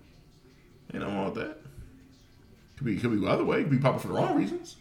Ain't 0.92 1.02
nothing 1.02 1.16
wrong 1.16 1.24
with 1.26 1.34
that. 1.36 1.58
Could 2.76 2.86
be, 2.86 2.96
could 2.96 3.10
be 3.10 3.16
the 3.18 3.26
other 3.26 3.44
way. 3.44 3.62
Could 3.62 3.70
be 3.70 3.78
popular 3.78 4.00
for 4.00 4.08
the 4.08 4.14
wrong 4.14 4.36
reasons. 4.36 4.76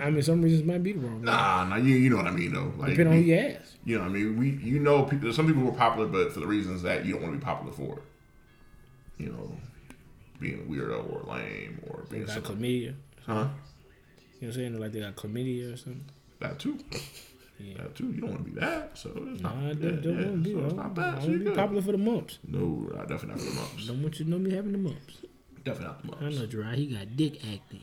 I 0.00 0.10
mean, 0.10 0.22
some 0.22 0.42
reasons 0.42 0.64
might 0.64 0.82
be 0.82 0.92
the 0.92 1.00
wrong. 1.00 1.20
way. 1.20 1.24
Nah, 1.26 1.64
nah. 1.66 1.76
You, 1.76 1.94
you 1.94 2.10
know 2.10 2.16
what 2.16 2.26
I 2.26 2.30
mean, 2.30 2.52
though. 2.52 2.72
Like, 2.76 2.90
Depending 2.90 3.06
on 3.08 3.12
who 3.14 3.20
you 3.20 3.34
ask. 3.36 3.74
you 3.84 3.96
know, 3.96 4.02
what 4.04 4.10
I 4.10 4.12
mean, 4.14 4.36
we, 4.38 4.50
you 4.50 4.78
know, 4.80 5.04
people, 5.04 5.32
some 5.32 5.46
people 5.46 5.62
were 5.62 5.72
popular, 5.72 6.06
but 6.08 6.32
for 6.32 6.40
the 6.40 6.46
reasons 6.46 6.82
that 6.82 7.06
you 7.06 7.14
don't 7.14 7.22
want 7.22 7.34
to 7.34 7.38
be 7.38 7.44
popular 7.44 7.72
for. 7.72 8.00
You 9.18 9.28
know, 9.30 9.56
being 10.40 10.66
weirdo 10.68 11.10
or 11.10 11.32
lame 11.32 11.80
or 11.88 12.02
They 12.10 12.16
being 12.16 12.26
got 12.26 12.34
something. 12.34 12.56
chlamydia. 12.58 12.94
Huh? 13.26 13.32
You 13.32 13.38
know 13.38 13.48
what 14.40 14.46
I'm 14.48 14.52
saying? 14.52 14.80
Like 14.80 14.92
they 14.92 15.00
got 15.00 15.16
chlamydia 15.16 15.72
or 15.72 15.76
something. 15.76 16.04
That 16.40 16.58
too. 16.58 16.78
Yeah. 17.62 17.74
That 17.78 17.94
too. 17.94 18.12
You 18.12 18.20
don't 18.22 18.30
want 18.30 18.44
to 18.44 18.50
be 18.52 18.60
that. 18.60 18.98
So 18.98 19.10
it's 19.28 19.40
Nah, 19.42 19.50
not, 19.54 19.58
I 19.64 19.66
yeah, 19.68 19.72
don't, 19.74 20.02
yeah. 20.04 20.10
want 20.10 20.20
to 20.20 20.36
be 20.38 20.52
So 20.52 20.64
it's 20.66 20.74
not 20.74 20.86
I 20.86 20.88
bad. 20.88 21.12
want 21.12 21.22
So 21.22 21.28
you're 21.30 21.38
be 21.38 21.44
good. 21.44 21.56
popular 21.56 21.82
for 21.82 21.92
the 21.92 21.98
mumps. 21.98 22.38
No, 22.46 22.90
I 22.94 23.04
definitely 23.06 23.28
not 23.28 23.38
for 23.40 23.44
the 23.50 23.54
mumps. 23.60 23.86
Don't 23.86 24.02
want 24.02 24.18
you 24.18 24.24
to 24.24 24.30
know 24.30 24.38
me 24.38 24.50
having 24.54 24.72
the 24.72 24.78
mumps. 24.78 25.16
Definitely 25.64 25.86
not 25.86 26.02
the 26.02 26.08
mumps. 26.08 26.24
I 26.38 26.40
know 26.40 26.46
Dry. 26.46 26.74
He 26.74 26.86
got 26.86 27.16
dick 27.16 27.36
acting. 27.52 27.82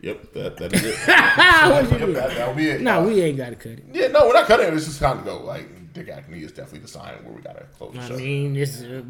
Yep, 0.00 0.32
that 0.32 0.56
that 0.56 0.72
is 0.72 0.82
it. 0.84 0.96
what 1.06 1.84
you 1.84 1.98
yep, 1.98 2.06
do? 2.08 2.12
that, 2.14 2.30
that'll 2.30 2.54
be 2.54 2.70
it. 2.70 2.80
Nah, 2.80 2.98
Uh, 2.98 3.04
we 3.06 3.22
ain't 3.22 3.36
got 3.36 3.50
to 3.50 3.54
cut 3.56 3.72
it. 3.72 3.84
Yeah, 3.92 4.08
no, 4.08 4.26
we're 4.26 4.32
not 4.34 4.46
cutting 4.48 4.66
it. 4.66 4.74
It's 4.74 4.86
just 4.86 4.98
time 4.98 5.18
to 5.18 5.24
go. 5.24 5.38
Like, 5.44 5.68
dick 5.92 6.08
acne 6.08 6.38
is 6.42 6.52
definitely 6.52 6.80
the 6.80 6.88
sign 6.88 7.14
where 7.24 7.34
we 7.34 7.42
gotta 7.42 7.64
close 7.76 7.94
the 7.94 8.00
I 8.00 8.08
show. 8.08 8.16
mean, 8.16 8.54
this 8.54 8.82
uh, 8.82 9.02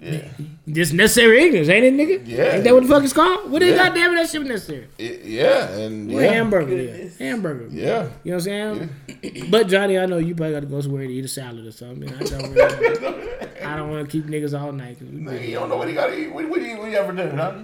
yeah, 0.00 0.28
this 0.66 0.92
necessary 0.92 1.42
ignorance, 1.44 1.68
ain't 1.68 1.84
it, 1.84 1.94
nigga? 1.94 2.22
Yeah. 2.26 2.54
Ain't 2.54 2.64
that 2.64 2.74
what 2.74 2.82
the 2.84 2.88
fuck 2.88 3.04
it's 3.04 3.12
called? 3.12 3.50
What 3.50 3.62
is 3.62 3.70
Yeah. 3.76 3.88
goddamn 3.88 4.14
that 4.16 4.28
shit 4.28 4.42
necessary? 4.42 4.86
It- 4.98 5.24
yeah, 5.24 5.68
and 5.70 6.12
What 6.12 6.22
yeah, 6.22 6.32
hamburger 6.32 6.76
there? 6.86 7.10
Hamburger. 7.18 7.68
yeah. 7.70 8.08
You 8.24 8.32
know 8.32 8.36
what 8.38 8.48
I'm 8.48 8.90
saying? 9.22 9.50
But 9.50 9.68
Johnny, 9.68 9.98
I 9.98 10.06
know 10.06 10.18
you 10.18 10.34
probably 10.34 10.54
got 10.54 10.60
to 10.60 10.66
go 10.66 10.80
somewhere 10.80 11.06
to 11.06 11.12
eat 11.12 11.24
a 11.24 11.28
salad 11.28 11.66
or 11.66 11.72
something. 11.72 12.08
I 12.12 12.18
don't 12.22 12.52
really, 12.52 13.38
I 13.64 13.76
don't 13.76 13.90
want 13.90 14.08
to 14.08 14.10
keep 14.10 14.26
niggas 14.26 14.58
all 14.60 14.72
night. 14.72 14.98
'cause 14.98 15.08
we 15.08 15.18
Man, 15.18 15.42
you 15.42 15.54
don't 15.54 15.68
know 15.68 15.76
what 15.76 15.88
he 15.88 15.94
got 15.94 16.06
to 16.08 16.18
eat. 16.18 16.32
What, 16.32 16.48
what, 16.48 16.60
do 16.60 16.66
you, 16.66 16.76
what 16.78 16.84
do 16.86 16.90
you 16.90 16.96
ever 16.98 17.12
do, 17.12 17.36
huh? 17.36 17.54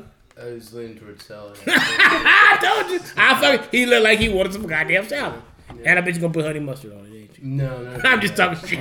I 0.40 0.44
was 0.52 0.72
leaning 0.72 0.96
towards 0.98 1.24
salad. 1.24 1.58
I 1.66 2.58
told 2.62 2.90
you. 2.92 3.00
I 3.16 3.40
fucking, 3.40 3.68
he 3.72 3.86
looked 3.86 4.04
like 4.04 4.18
he 4.20 4.28
wanted 4.28 4.52
some 4.52 4.66
goddamn 4.66 5.06
salad. 5.08 5.42
And 5.84 5.98
I 5.98 6.02
bet 6.02 6.14
you 6.14 6.20
gonna 6.20 6.32
put 6.32 6.44
honey 6.44 6.60
mustard 6.60 6.92
on 6.92 7.06
it, 7.06 7.10
ain't 7.42 7.52
you? 7.52 7.56
no, 7.56 7.82
no. 7.82 8.00
I'm 8.04 8.20
just 8.20 8.36
talking 8.36 8.68
shit. 8.68 8.78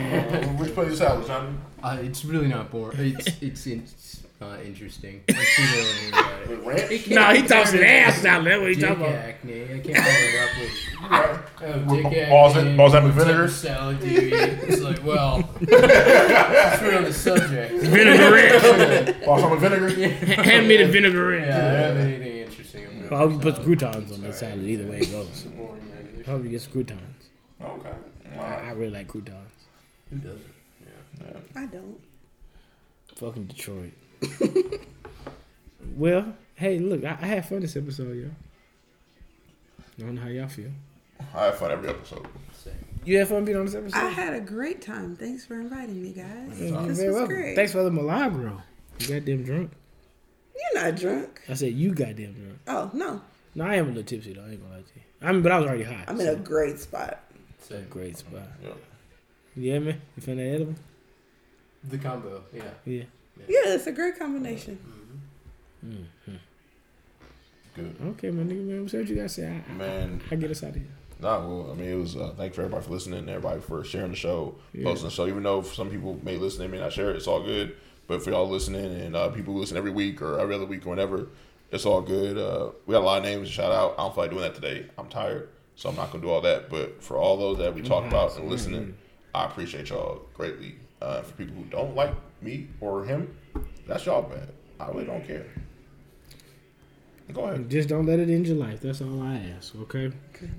Which 0.59 0.73
place 0.73 0.91
is 0.93 0.97
salad, 0.99 1.25
Johnny? 1.27 1.49
Uh, 1.84 1.97
it's 2.01 2.25
really 2.25 2.47
not 2.47 2.69
boring. 2.71 2.97
It's 3.17 3.27
it's, 3.41 3.67
it's 3.67 4.23
uh, 4.41 4.57
interesting. 4.63 5.23
I 5.29 5.34
see 5.34 5.63
that 5.63 5.75
when 5.75 5.85
I 5.85 5.99
hear 5.99 6.09
about 6.09 6.41
it. 6.41 6.49
With 6.49 6.91
ranch? 6.91 7.07
No, 7.09 7.34
he 7.34 7.47
talks 7.47 7.71
some 7.71 7.79
ass 7.84 8.17
salad. 8.21 8.45
That's 8.47 8.59
what 8.61 8.69
he 8.69 8.75
Dick 8.75 8.88
talking 8.88 9.03
about. 9.03 9.15
acne. 9.15 9.63
I 9.63 9.79
can't 9.79 9.97
follow 9.97 10.27
it 10.27 10.41
up 10.43 10.57
with. 10.59 11.89
Oh, 11.89 11.95
dick 11.95 12.05
acne. 12.05 12.29
balsam- 12.29 12.77
balsamic 12.77 13.15
what 13.15 13.17
type 13.17 13.25
vinegar? 13.27 13.43
of 13.45 13.51
Salad 13.51 13.99
do 13.99 14.07
you 14.07 14.19
eat? 14.27 14.34
It's 14.34 14.81
like, 14.81 15.03
well, 15.03 15.41
since 15.59 15.71
we're 15.71 16.97
on 16.97 17.03
the 17.05 17.13
subject. 17.13 17.73
Vinaigrette. 17.84 19.25
Balsamic 19.25 19.59
vinegar? 19.59 19.89
Hand 20.43 20.67
me 20.67 20.77
the 20.77 20.85
vinaigrette. 20.85 21.47
Yeah, 21.47 21.55
I 21.57 21.59
don't 21.61 21.75
have 21.77 21.97
anything 21.97 22.38
interesting. 22.38 22.85
about 23.07 23.13
I 23.13 23.17
hope 23.17 23.31
you 23.34 23.39
put 23.39 23.63
croutons 23.63 24.11
on 24.11 24.21
that 24.21 24.35
salad. 24.35 24.63
Either 24.63 24.85
way 24.88 24.99
it 24.99 25.11
goes. 25.11 25.41
Boring, 25.43 25.81
I 26.25 26.29
hope 26.29 26.43
you 26.43 26.49
get 26.49 26.67
croutons. 26.71 27.01
Okay. 27.59 27.89
I, 28.36 28.40
I 28.68 28.72
really 28.72 28.91
like 28.91 29.08
croutons. 29.08 29.52
Who 30.10 30.18
doesn't? 30.18 30.54
Yeah. 31.22 31.40
I 31.56 31.66
don't. 31.66 31.99
Fucking 33.16 33.45
Detroit. 33.45 33.94
well, 35.95 36.34
hey, 36.56 36.80
look, 36.80 37.04
I, 37.04 37.18
I 37.22 37.26
had 37.26 37.48
fun 37.48 37.62
this 37.62 37.76
episode, 37.76 38.16
yo. 38.16 38.30
I 39.80 40.02
don't 40.02 40.16
know 40.16 40.22
how 40.22 40.28
y'all 40.28 40.48
feel. 40.48 40.70
I 41.36 41.45
had 41.45 41.56
fun 41.56 41.72
every 41.72 41.90
episode. 41.90 42.28
Same. 42.54 42.74
You 43.04 43.18
had 43.20 43.28
fun 43.28 43.45
being 43.45 43.58
on 43.58 43.66
this 43.66 43.76
episode? 43.76 43.98
I 43.98 44.10
had 44.10 44.34
a 44.34 44.41
great 44.41 44.82
time. 44.82 45.16
Thanks 45.16 45.45
for 45.45 45.60
inviting 45.60 46.02
me, 46.02 46.12
guys. 46.12 46.60
You're 46.60 46.82
This 46.88 46.99
was 46.99 47.16
welcome. 47.16 47.36
great. 47.36 47.56
Thanks 47.56 47.72
for 47.72 47.84
the 47.84 47.91
Milagro. 47.91 48.62
You 48.99 49.08
goddamn 49.08 49.44
drunk. 49.44 49.72
You're 50.56 50.84
not 50.84 50.95
drunk. 50.99 51.41
I 51.49 51.54
said 51.54 51.74
you 51.74 51.94
goddamn 51.94 52.34
drunk. 52.34 52.60
Oh 52.68 52.91
no, 52.94 53.22
No, 53.56 53.64
I 53.66 53.76
am 53.76 53.86
a 53.86 53.88
little 53.90 54.04
tipsy 54.04 54.34
though. 54.34 54.41
I 54.44 54.49
ain't 54.49 54.62
gonna 54.62 54.76
lie 54.76 54.82
to 54.82 54.88
you. 54.95 55.02
I 55.22 55.32
mean, 55.32 55.41
but 55.41 55.52
I 55.52 55.60
was 55.60 55.68
already 55.68 55.84
high. 55.84 56.04
I'm 56.08 56.20
in 56.20 56.28
a 56.28 56.36
great 56.36 56.80
spot. 56.80 57.20
It's 57.69 57.72
a 57.72 57.81
great 57.89 58.18
spot. 58.18 58.44
Yeah. 58.64 58.69
Yeah, 59.56 59.80
man. 59.80 60.02
You 60.15 60.23
found 60.23 60.39
that 60.39 60.44
edible? 60.44 60.76
The 61.84 61.98
combo, 61.98 62.44
yeah. 62.53 62.64
Yeah. 62.85 63.03
yeah, 63.48 63.73
it's 63.73 63.88
a 63.88 63.91
great 63.91 64.18
combination. 64.18 64.80
Good. 67.76 67.95
Okay, 68.07 68.31
my 68.31 68.44
nigga, 68.44 68.65
man. 68.65 68.81
What's 68.81 68.94
what 68.94 69.07
you 69.07 69.15
gotta 69.15 69.30
say? 69.30 69.48
I, 69.48 69.72
I, 69.72 69.73
Man, 69.76 70.22
I 70.31 70.35
get 70.35 70.49
us 70.49 70.64
out 70.64 70.69
of 70.69 70.76
here. 70.76 70.85
Nah, 71.19 71.39
well, 71.45 71.72
I 71.72 71.76
mean, 71.76 71.89
it 71.89 71.95
was. 71.95 72.15
Uh, 72.15 72.34
thanks 72.38 72.56
for 72.56 72.61
everybody 72.61 72.85
for 72.85 72.91
listening. 72.91 73.27
Everybody 73.30 73.60
for 73.61 73.84
sharing 73.84 74.11
the 74.11 74.18
show, 74.18 74.56
Yeah. 74.73 74.85
posting 74.85 75.10
the 75.10 75.14
show. 75.14 75.27
Even 75.27 75.44
though 75.44 75.61
some 75.61 75.89
people 75.89 76.19
may 76.23 76.38
listen, 76.38 76.61
they 76.61 76.68
may 76.68 76.80
not 76.80 76.94
share 76.94 77.11
it. 77.11 77.18
It's 77.18 77.27
all 77.27 77.44
good. 77.44 77.76
But 78.07 78.23
for 78.23 78.31
y'all 78.31 78.48
listening 78.49 78.85
and 79.02 79.15
uh, 79.15 79.30
people 79.30 79.53
who 79.53 79.60
listen 79.60 79.76
every 79.77 79.91
week 79.91 80.22
or 80.22 80.39
every 80.39 80.56
other 80.56 80.65
week 80.65 80.85
or 80.88 80.91
whenever, 80.91 81.27
it's 81.72 81.85
all 81.85 82.02
good. 82.02 82.38
Uh, 82.38 82.72
we 82.85 82.94
got 82.94 83.02
a 83.02 83.06
lot 83.06 83.18
of 83.18 83.23
names 83.26 83.49
to 83.49 83.53
shout 83.53 83.72
out. 83.72 83.95
I 83.98 84.03
don't 84.03 84.15
feel 84.15 84.23
like 84.23 84.31
doing 84.31 84.44
that 84.44 84.56
today. 84.56 84.85
I'm 84.98 85.10
tired, 85.10 85.49
so 85.78 85.88
I'm 85.90 85.95
not 85.95 86.12
gonna 86.12 86.24
do 86.24 86.30
all 86.30 86.41
that. 86.41 86.70
But 86.70 87.02
for 87.02 87.16
all 87.18 87.38
those 87.38 87.60
that 87.60 87.74
we 87.74 87.82
talked 87.82 88.08
about 88.08 88.38
and 88.38 88.49
listening, 88.49 88.95
I 89.34 89.45
appreciate 89.45 89.88
y'all 89.90 90.24
greatly. 90.34 90.76
Uh, 91.02 91.22
for 91.22 91.32
people 91.36 91.56
who 91.56 91.64
don't 91.66 91.95
like 91.95 92.14
me 92.41 92.68
or 92.82 93.06
him, 93.06 93.34
that's 93.88 94.06
y'all 94.06 94.24
bad. 94.24 94.49
I 94.80 94.88
really 94.90 95.06
don't 95.06 95.26
care. 95.26 95.45
Go 97.34 97.44
ahead. 97.44 97.70
Just 97.70 97.90
don't 97.90 98.06
let 98.06 98.20
it 98.20 98.30
end 98.30 98.48
your 98.48 98.56
life. 98.56 98.80
That's 98.82 99.02
all 99.02 99.22
I 99.22 99.36
ask. 99.58 99.76
Okay. 99.76 100.12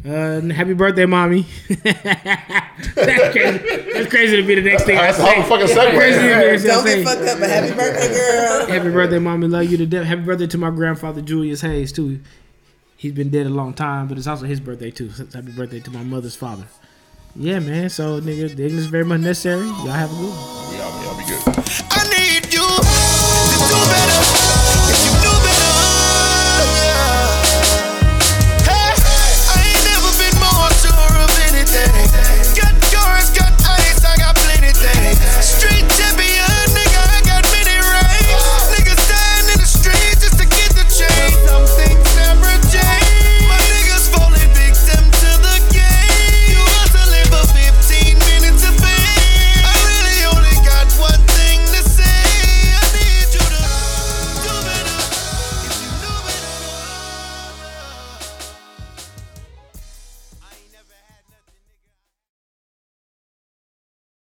Uh, 0.06 0.40
happy 0.52 0.74
birthday, 0.74 1.06
mommy. 1.06 1.46
That's 1.68 3.32
crazy. 3.32 3.58
That's 3.92 4.10
crazy 4.10 4.36
to 4.36 4.42
be 4.46 4.54
the 4.54 4.62
next 4.62 4.84
thing 4.84 4.96
That's 4.96 5.16
the 5.16 5.24
whole 5.24 5.42
say. 5.42 5.48
fucking 5.48 5.96
Crazy 5.96 6.18
to 6.18 6.24
be 6.24 6.28
segue. 6.28 6.50
next 6.50 6.62
thing 6.62 6.70
I 6.70 6.74
Don't 6.74 6.84
get 6.84 7.04
fucked 7.04 7.22
up, 7.28 7.40
but 7.40 7.48
happy 7.50 7.74
birthday, 7.74 8.14
girl. 8.14 8.66
Happy 8.66 8.90
birthday, 8.90 9.18
mommy. 9.18 9.48
Love 9.48 9.64
you 9.64 9.76
to 9.78 9.86
death. 9.86 10.06
Happy 10.06 10.20
birthday 10.22 10.46
to 10.46 10.58
my 10.58 10.70
grandfather 10.70 11.22
Julius 11.22 11.62
Hayes 11.62 11.90
too 11.90 12.20
he's 12.98 13.12
been 13.12 13.30
dead 13.30 13.46
a 13.46 13.48
long 13.48 13.72
time, 13.72 14.08
but 14.08 14.18
it's 14.18 14.26
also 14.26 14.44
his 14.44 14.60
birthday 14.60 14.90
too. 14.90 15.08
So 15.10 15.24
happy 15.32 15.52
birthday 15.52 15.80
to 15.80 15.90
my 15.90 16.02
mother's 16.02 16.36
father. 16.36 16.64
Yeah, 17.34 17.60
man. 17.60 17.88
So 17.88 18.20
nigga, 18.20 18.54
the 18.54 18.64
is 18.64 18.86
very 18.86 19.04
much 19.04 19.20
necessary. 19.20 19.66
Y'all 19.66 19.86
have 19.86 20.12
a 20.12 20.14
good 20.14 20.28
one. 20.28 20.76
Y'all, 20.76 21.04
y'all 21.04 21.16
be 21.16 21.24
good. 21.24 21.87